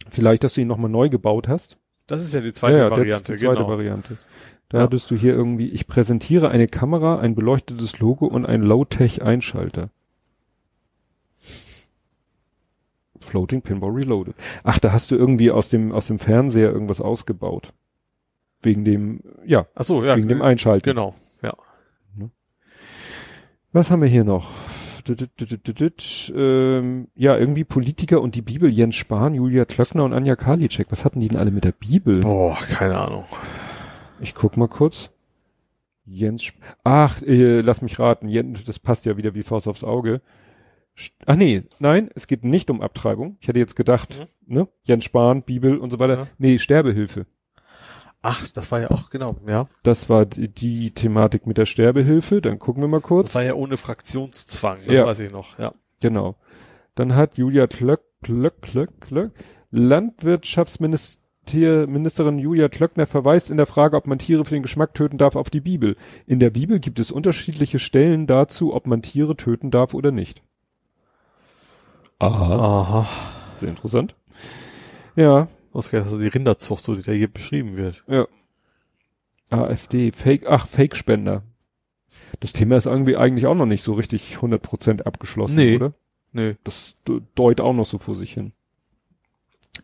vielleicht, 0.09 0.43
dass 0.43 0.55
du 0.55 0.61
ihn 0.61 0.67
nochmal 0.67 0.91
neu 0.91 1.07
gebaut 1.07 1.47
hast. 1.47 1.77
Das 2.07 2.21
ist 2.21 2.33
ja 2.33 2.41
die 2.41 2.51
zweite 2.51 2.77
ja, 2.77 2.83
ja, 2.85 2.91
Variante, 2.91 3.31
die 3.31 3.39
zweite 3.39 3.55
genau. 3.55 3.69
Variante. 3.69 4.17
Da 4.71 4.77
Ja. 4.77 4.83
hattest 4.85 5.11
du 5.11 5.15
hier 5.15 5.33
irgendwie, 5.33 5.67
ich 5.69 5.85
präsentiere 5.85 6.47
eine 6.49 6.67
Kamera, 6.67 7.19
ein 7.19 7.35
beleuchtetes 7.35 7.99
Logo 7.99 8.25
und 8.25 8.45
ein 8.45 8.61
Low-Tech-Einschalter. 8.61 9.89
Floating 13.19 13.61
Pinball 13.61 13.91
Reloaded. 13.91 14.33
Ach, 14.63 14.79
da 14.79 14.91
hast 14.93 15.11
du 15.11 15.15
irgendwie 15.15 15.51
aus 15.51 15.67
dem, 15.69 15.91
aus 15.91 16.07
dem 16.07 16.19
Fernseher 16.19 16.71
irgendwas 16.71 17.01
ausgebaut. 17.01 17.73
Wegen 18.63 18.85
dem, 18.85 19.21
ja, 19.45 19.67
Ach 19.75 19.83
so, 19.83 20.03
ja. 20.05 20.15
wegen 20.15 20.27
dem 20.29 20.41
Einschalten. 20.41 20.85
Genau, 20.85 21.15
ja. 21.41 21.53
Was 23.73 23.91
haben 23.91 24.01
wir 24.01 24.07
hier 24.09 24.23
noch? 24.23 24.51
Ähm, 26.35 27.07
ja, 27.15 27.37
irgendwie 27.37 27.63
Politiker 27.63 28.21
und 28.21 28.35
die 28.35 28.41
Bibel, 28.41 28.71
Jens 28.71 28.95
Spahn, 28.95 29.33
Julia 29.33 29.65
Klöckner 29.65 30.03
und 30.03 30.13
Anja 30.13 30.35
Karliczek. 30.35 30.87
Was 30.91 31.03
hatten 31.05 31.19
die 31.19 31.27
denn 31.27 31.39
alle 31.39 31.51
mit 31.51 31.63
der 31.63 31.71
Bibel? 31.71 32.19
Boah, 32.21 32.55
keine 32.69 32.97
Ahnung. 32.97 33.25
Ich 34.21 34.35
guck 34.35 34.55
mal 34.57 34.67
kurz. 34.67 35.11
Jens, 36.05 36.43
Sp 36.47 36.57
ach, 36.83 37.21
äh, 37.21 37.61
lass 37.61 37.81
mich 37.81 37.99
raten, 37.99 38.27
Jens, 38.27 38.63
das 38.63 38.79
passt 38.79 39.05
ja 39.05 39.17
wieder 39.17 39.33
wie 39.35 39.43
Faust 39.43 39.67
aufs 39.67 39.83
Auge. 39.83 40.21
St 40.97 41.13
ach 41.25 41.35
nee, 41.35 41.63
nein, 41.79 42.09
es 42.15 42.27
geht 42.27 42.43
nicht 42.43 42.69
um 42.69 42.81
Abtreibung. 42.81 43.37
Ich 43.39 43.47
hätte 43.47 43.59
jetzt 43.59 43.75
gedacht, 43.75 44.27
ne, 44.45 44.67
Jens 44.83 45.03
Spahn, 45.05 45.43
Bibel 45.43 45.77
und 45.77 45.89
so 45.89 45.99
weiter. 45.99 46.15
Ja. 46.17 46.27
Nee, 46.37 46.57
Sterbehilfe. 46.57 47.25
Ach, 48.23 48.47
das 48.49 48.71
war 48.71 48.81
ja 48.81 48.91
auch, 48.91 49.09
genau, 49.09 49.37
ja. 49.47 49.67
Das 49.83 50.09
war 50.09 50.25
die, 50.27 50.47
die 50.47 50.91
Thematik 50.91 51.47
mit 51.47 51.57
der 51.57 51.65
Sterbehilfe. 51.65 52.39
Dann 52.41 52.59
gucken 52.59 52.83
wir 52.83 52.87
mal 52.87 53.01
kurz. 53.01 53.27
Das 53.27 53.35
war 53.35 53.43
ja 53.43 53.53
ohne 53.55 53.77
Fraktionszwang, 53.77 54.79
das 54.85 54.93
Ja. 54.95 55.05
weiß 55.07 55.19
ich 55.21 55.31
noch, 55.31 55.57
ja. 55.57 55.73
Genau. 56.01 56.35
Dann 56.95 57.15
hat 57.15 57.37
Julia 57.37 57.65
Klöck, 57.67 58.01
Klöck, 58.21 58.61
Klöck, 58.61 59.01
Klöck, 59.01 59.31
Landwirtschaftsminister, 59.71 61.20
Ministerin 61.53 62.39
Julia 62.39 62.69
Klöckner 62.69 63.07
verweist 63.07 63.49
in 63.51 63.57
der 63.57 63.65
Frage, 63.65 63.97
ob 63.97 64.07
man 64.07 64.19
Tiere 64.19 64.45
für 64.45 64.53
den 64.53 64.61
Geschmack 64.63 64.93
töten 64.93 65.17
darf, 65.17 65.35
auf 65.35 65.49
die 65.49 65.59
Bibel. 65.59 65.97
In 66.25 66.39
der 66.39 66.49
Bibel 66.49 66.79
gibt 66.79 66.99
es 66.99 67.11
unterschiedliche 67.11 67.79
Stellen 67.79 68.27
dazu, 68.27 68.73
ob 68.73 68.87
man 68.87 69.01
Tiere 69.01 69.35
töten 69.35 69.71
darf 69.71 69.93
oder 69.93 70.11
nicht. 70.11 70.43
Aha. 72.19 72.55
Aha. 72.55 73.07
Sehr 73.55 73.69
interessant. 73.69 74.15
Ja, 75.15 75.47
Ausgerechnet 75.73 76.11
also 76.11 76.21
die 76.23 76.29
Rinderzucht, 76.29 76.83
so 76.83 76.95
die 76.95 77.01
da 77.01 77.11
hier 77.13 77.27
beschrieben 77.29 77.77
wird. 77.77 78.03
ja. 78.07 78.27
AfD, 79.49 80.13
Fake, 80.13 80.45
ach, 80.47 80.65
Fake-Spender. 80.67 81.43
Das 82.39 82.53
Thema 82.53 82.77
ist 82.77 82.85
irgendwie 82.85 83.17
eigentlich 83.17 83.47
auch 83.47 83.55
noch 83.55 83.65
nicht 83.65 83.83
so 83.83 83.91
richtig 83.93 84.37
100% 84.37 85.01
abgeschlossen, 85.03 85.55
Nee. 85.57 85.75
oder? 85.75 85.93
Nö. 86.31 86.55
Das 86.63 86.95
de- 87.05 87.19
deut 87.35 87.59
auch 87.59 87.73
noch 87.73 87.85
so 87.85 87.97
vor 87.97 88.15
sich 88.15 88.33
hin. 88.33 88.53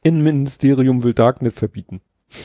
Innenministerium 0.04 1.04
will 1.04 1.14
Darknet 1.14 1.54
verbieten. 1.54 2.02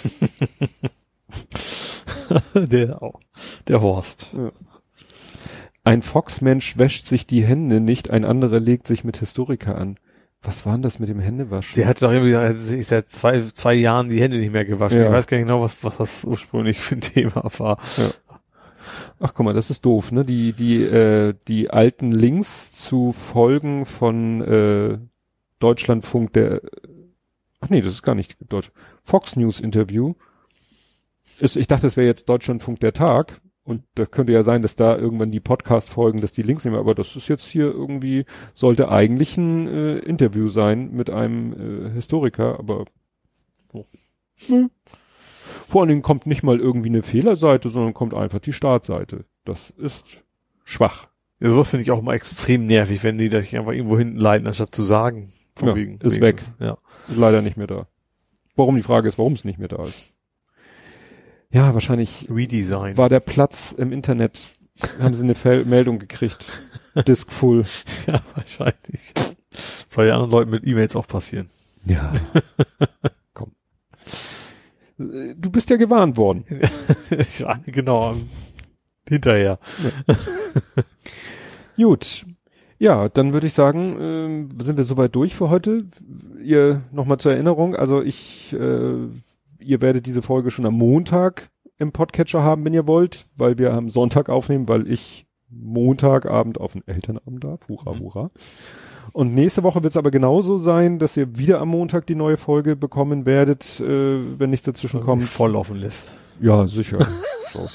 der 2.54 3.02
auch. 3.02 3.20
Der 3.68 3.82
Horst. 3.82 4.30
Ein 5.84 6.02
Fox-Mensch 6.02 6.78
wäscht 6.78 7.06
sich 7.06 7.26
die 7.26 7.44
Hände 7.44 7.80
nicht, 7.80 8.10
ein 8.10 8.24
anderer 8.24 8.60
legt 8.60 8.86
sich 8.86 9.04
mit 9.04 9.16
Historiker 9.16 9.76
an. 9.76 9.96
Was 10.42 10.66
war 10.66 10.72
denn 10.72 10.82
das 10.82 10.98
mit 10.98 11.08
dem 11.08 11.20
Händewaschen? 11.20 11.76
Der 11.76 11.86
hat 11.86 12.02
doch 12.02 12.12
irgendwie 12.12 12.36
hat 12.36 12.56
sich 12.56 12.88
seit 12.88 13.08
zwei, 13.10 13.40
zwei 13.40 13.74
Jahren 13.74 14.08
die 14.08 14.20
Hände 14.20 14.38
nicht 14.38 14.52
mehr 14.52 14.64
gewaschen. 14.64 14.98
Ja. 14.98 15.06
Ich 15.06 15.12
weiß 15.12 15.28
gar 15.28 15.36
nicht 15.36 15.46
genau, 15.46 15.62
was, 15.62 15.82
was 15.84 15.96
das 15.96 16.24
ursprünglich 16.24 16.80
für 16.80 16.96
ein 16.96 17.00
Thema 17.00 17.44
war. 17.58 17.78
Ach 19.20 19.34
guck 19.34 19.44
mal, 19.44 19.54
das 19.54 19.70
ist 19.70 19.84
doof, 19.84 20.10
ne? 20.10 20.24
Die, 20.24 20.52
die, 20.52 20.82
äh, 20.82 21.34
die 21.46 21.70
alten 21.70 22.10
Links 22.10 22.72
zu 22.72 23.12
Folgen 23.12 23.86
von 23.86 24.40
äh, 24.40 24.98
Deutschlandfunk, 25.60 26.32
der 26.32 26.60
Ach 27.62 27.70
nee, 27.70 27.80
das 27.80 27.92
ist 27.92 28.02
gar 28.02 28.14
nicht 28.14 28.36
Deutsch. 28.48 28.70
Fox 29.02 29.36
News 29.36 29.60
Interview. 29.60 30.14
Ist, 31.38 31.56
ich 31.56 31.68
dachte, 31.68 31.86
das 31.86 31.96
wäre 31.96 32.06
jetzt 32.06 32.28
Deutschlandfunk 32.28 32.80
der 32.80 32.92
Tag. 32.92 33.40
Und 33.64 33.84
das 33.94 34.10
könnte 34.10 34.32
ja 34.32 34.42
sein, 34.42 34.60
dass 34.62 34.74
da 34.74 34.96
irgendwann 34.98 35.30
die 35.30 35.38
Podcast-Folgen, 35.38 36.20
dass 36.20 36.32
die 36.32 36.42
Links 36.42 36.64
nehmen, 36.64 36.76
aber 36.76 36.96
das 36.96 37.14
ist 37.14 37.28
jetzt 37.28 37.46
hier 37.46 37.66
irgendwie, 37.66 38.24
sollte 38.54 38.88
eigentlich 38.88 39.36
ein 39.36 39.68
äh, 39.68 39.98
Interview 39.98 40.48
sein 40.48 40.90
mit 40.90 41.10
einem 41.10 41.52
äh, 41.86 41.90
Historiker, 41.92 42.58
aber 42.58 42.86
Oh. 43.74 43.86
Hm. 44.48 44.70
vor 45.68 45.80
allen 45.80 45.88
Dingen 45.88 46.02
kommt 46.02 46.26
nicht 46.26 46.42
mal 46.42 46.58
irgendwie 46.60 46.88
eine 46.88 47.02
Fehlerseite, 47.02 47.70
sondern 47.70 47.94
kommt 47.94 48.12
einfach 48.12 48.40
die 48.40 48.52
Startseite. 48.52 49.24
Das 49.44 49.70
ist 49.70 50.22
schwach. 50.64 51.08
Ja, 51.40 51.48
sowas 51.48 51.70
finde 51.70 51.82
ich 51.84 51.90
auch 51.90 52.02
mal 52.02 52.14
extrem 52.14 52.66
nervig, 52.66 53.02
wenn 53.02 53.16
die 53.18 53.28
dich 53.28 53.56
einfach 53.56 53.72
irgendwo 53.72 53.96
hinten 53.96 54.18
leiten, 54.18 54.46
anstatt 54.46 54.74
zu 54.74 54.82
sagen. 54.82 55.32
Von 55.54 55.68
Ja, 55.68 55.74
wegen, 55.74 55.98
ist 56.00 56.14
wegen 56.14 56.22
weg. 56.22 56.40
Ja. 56.58 56.78
Ist 57.08 57.16
leider 57.16 57.42
nicht 57.42 57.56
mehr 57.56 57.66
da. 57.66 57.86
Warum 58.56 58.76
die 58.76 58.82
Frage 58.82 59.08
ist, 59.08 59.18
warum 59.18 59.32
es 59.34 59.44
nicht 59.44 59.58
mehr 59.58 59.68
da 59.68 59.82
ist. 59.82 60.14
Ja, 61.50 61.74
wahrscheinlich 61.74 62.28
Redesign. 62.30 62.96
war 62.96 63.08
der 63.08 63.20
Platz 63.20 63.72
im 63.76 63.92
Internet, 63.92 64.40
haben 64.98 65.14
sie 65.14 65.22
eine 65.22 65.34
Fel 65.34 65.64
Meldung 65.66 65.98
gekriegt. 65.98 66.62
Disk 67.06 67.30
full. 67.32 67.64
ja, 68.06 68.20
wahrscheinlich. 68.34 69.12
Soll 69.88 70.06
ja 70.06 70.14
anderen 70.14 70.30
Leuten 70.30 70.50
mit 70.50 70.66
E-Mails 70.66 70.96
auch 70.96 71.06
passieren. 71.06 71.48
Ja. 71.84 72.12
Komm. 73.34 73.52
Du 74.96 75.50
bist 75.50 75.68
ja 75.70 75.76
gewarnt 75.76 76.16
worden. 76.16 76.44
ja, 77.38 77.60
genau. 77.66 78.14
Hinterher. 79.08 79.58
Gut. 81.76 82.24
Ja, 82.82 83.08
dann 83.08 83.32
würde 83.32 83.46
ich 83.46 83.52
sagen, 83.52 83.96
ähm, 84.00 84.48
sind 84.60 84.76
wir 84.76 84.82
soweit 84.82 85.14
durch 85.14 85.36
für 85.36 85.50
heute. 85.50 85.84
Ihr 86.42 86.82
nochmal 86.90 87.18
zur 87.18 87.30
Erinnerung, 87.32 87.76
also 87.76 88.02
ich, 88.02 88.52
äh, 88.58 89.06
ihr 89.60 89.80
werdet 89.80 90.06
diese 90.06 90.20
Folge 90.20 90.50
schon 90.50 90.66
am 90.66 90.74
Montag 90.74 91.50
im 91.78 91.92
Podcatcher 91.92 92.42
haben, 92.42 92.64
wenn 92.64 92.74
ihr 92.74 92.88
wollt, 92.88 93.26
weil 93.36 93.56
wir 93.56 93.72
am 93.72 93.88
Sonntag 93.88 94.28
aufnehmen, 94.28 94.66
weil 94.66 94.90
ich 94.90 95.26
Montagabend 95.48 96.58
auf 96.58 96.72
den 96.72 96.82
Elternabend 96.88 97.44
darf. 97.44 97.60
Hurra, 97.68 97.92
Mhm. 97.94 98.00
hurra. 98.00 98.30
Und 99.12 99.32
nächste 99.32 99.62
Woche 99.62 99.84
wird 99.84 99.92
es 99.92 99.96
aber 99.96 100.10
genauso 100.10 100.58
sein, 100.58 100.98
dass 100.98 101.16
ihr 101.16 101.38
wieder 101.38 101.60
am 101.60 101.68
Montag 101.68 102.08
die 102.08 102.16
neue 102.16 102.36
Folge 102.36 102.74
bekommen 102.74 103.26
werdet, 103.26 103.78
äh, 103.78 104.16
wenn 104.40 104.50
nichts 104.50 104.66
dazwischen 104.66 105.02
kommt. 105.02 105.22
Voll 105.22 105.54
offen 105.54 105.76
lässt. 105.76 106.16
Ja, 106.40 106.66
sicher. 106.66 106.98
so. 107.52 107.68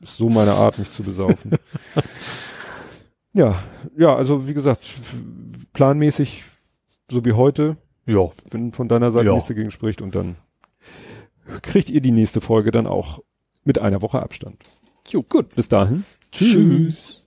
Ist 0.00 0.16
so 0.16 0.28
meine 0.28 0.54
Art, 0.54 0.80
mich 0.80 0.90
zu 0.90 1.04
besaufen. 1.04 1.52
ja, 3.38 3.62
ja, 3.96 4.14
also 4.14 4.48
wie 4.48 4.54
gesagt, 4.54 4.90
planmäßig, 5.72 6.42
so 7.10 7.24
wie 7.24 7.32
heute, 7.32 7.76
Ja. 8.06 8.30
wenn 8.50 8.72
von 8.72 8.88
deiner 8.88 9.10
Seite 9.12 9.26
Ja. 9.26 9.32
nichts 9.34 9.48
dagegen 9.48 9.70
spricht 9.70 10.02
und 10.02 10.14
dann 10.14 10.36
kriegt 11.62 11.88
ihr 11.88 12.00
die 12.00 12.10
nächste 12.10 12.40
Folge 12.40 12.70
dann 12.70 12.86
auch 12.86 13.20
mit 13.64 13.80
einer 13.80 14.02
Woche 14.02 14.20
Abstand. 14.20 14.56
Jo, 15.08 15.22
gut, 15.22 15.54
bis 15.54 15.68
dahin. 15.68 16.04
Tschüss. 16.32 17.26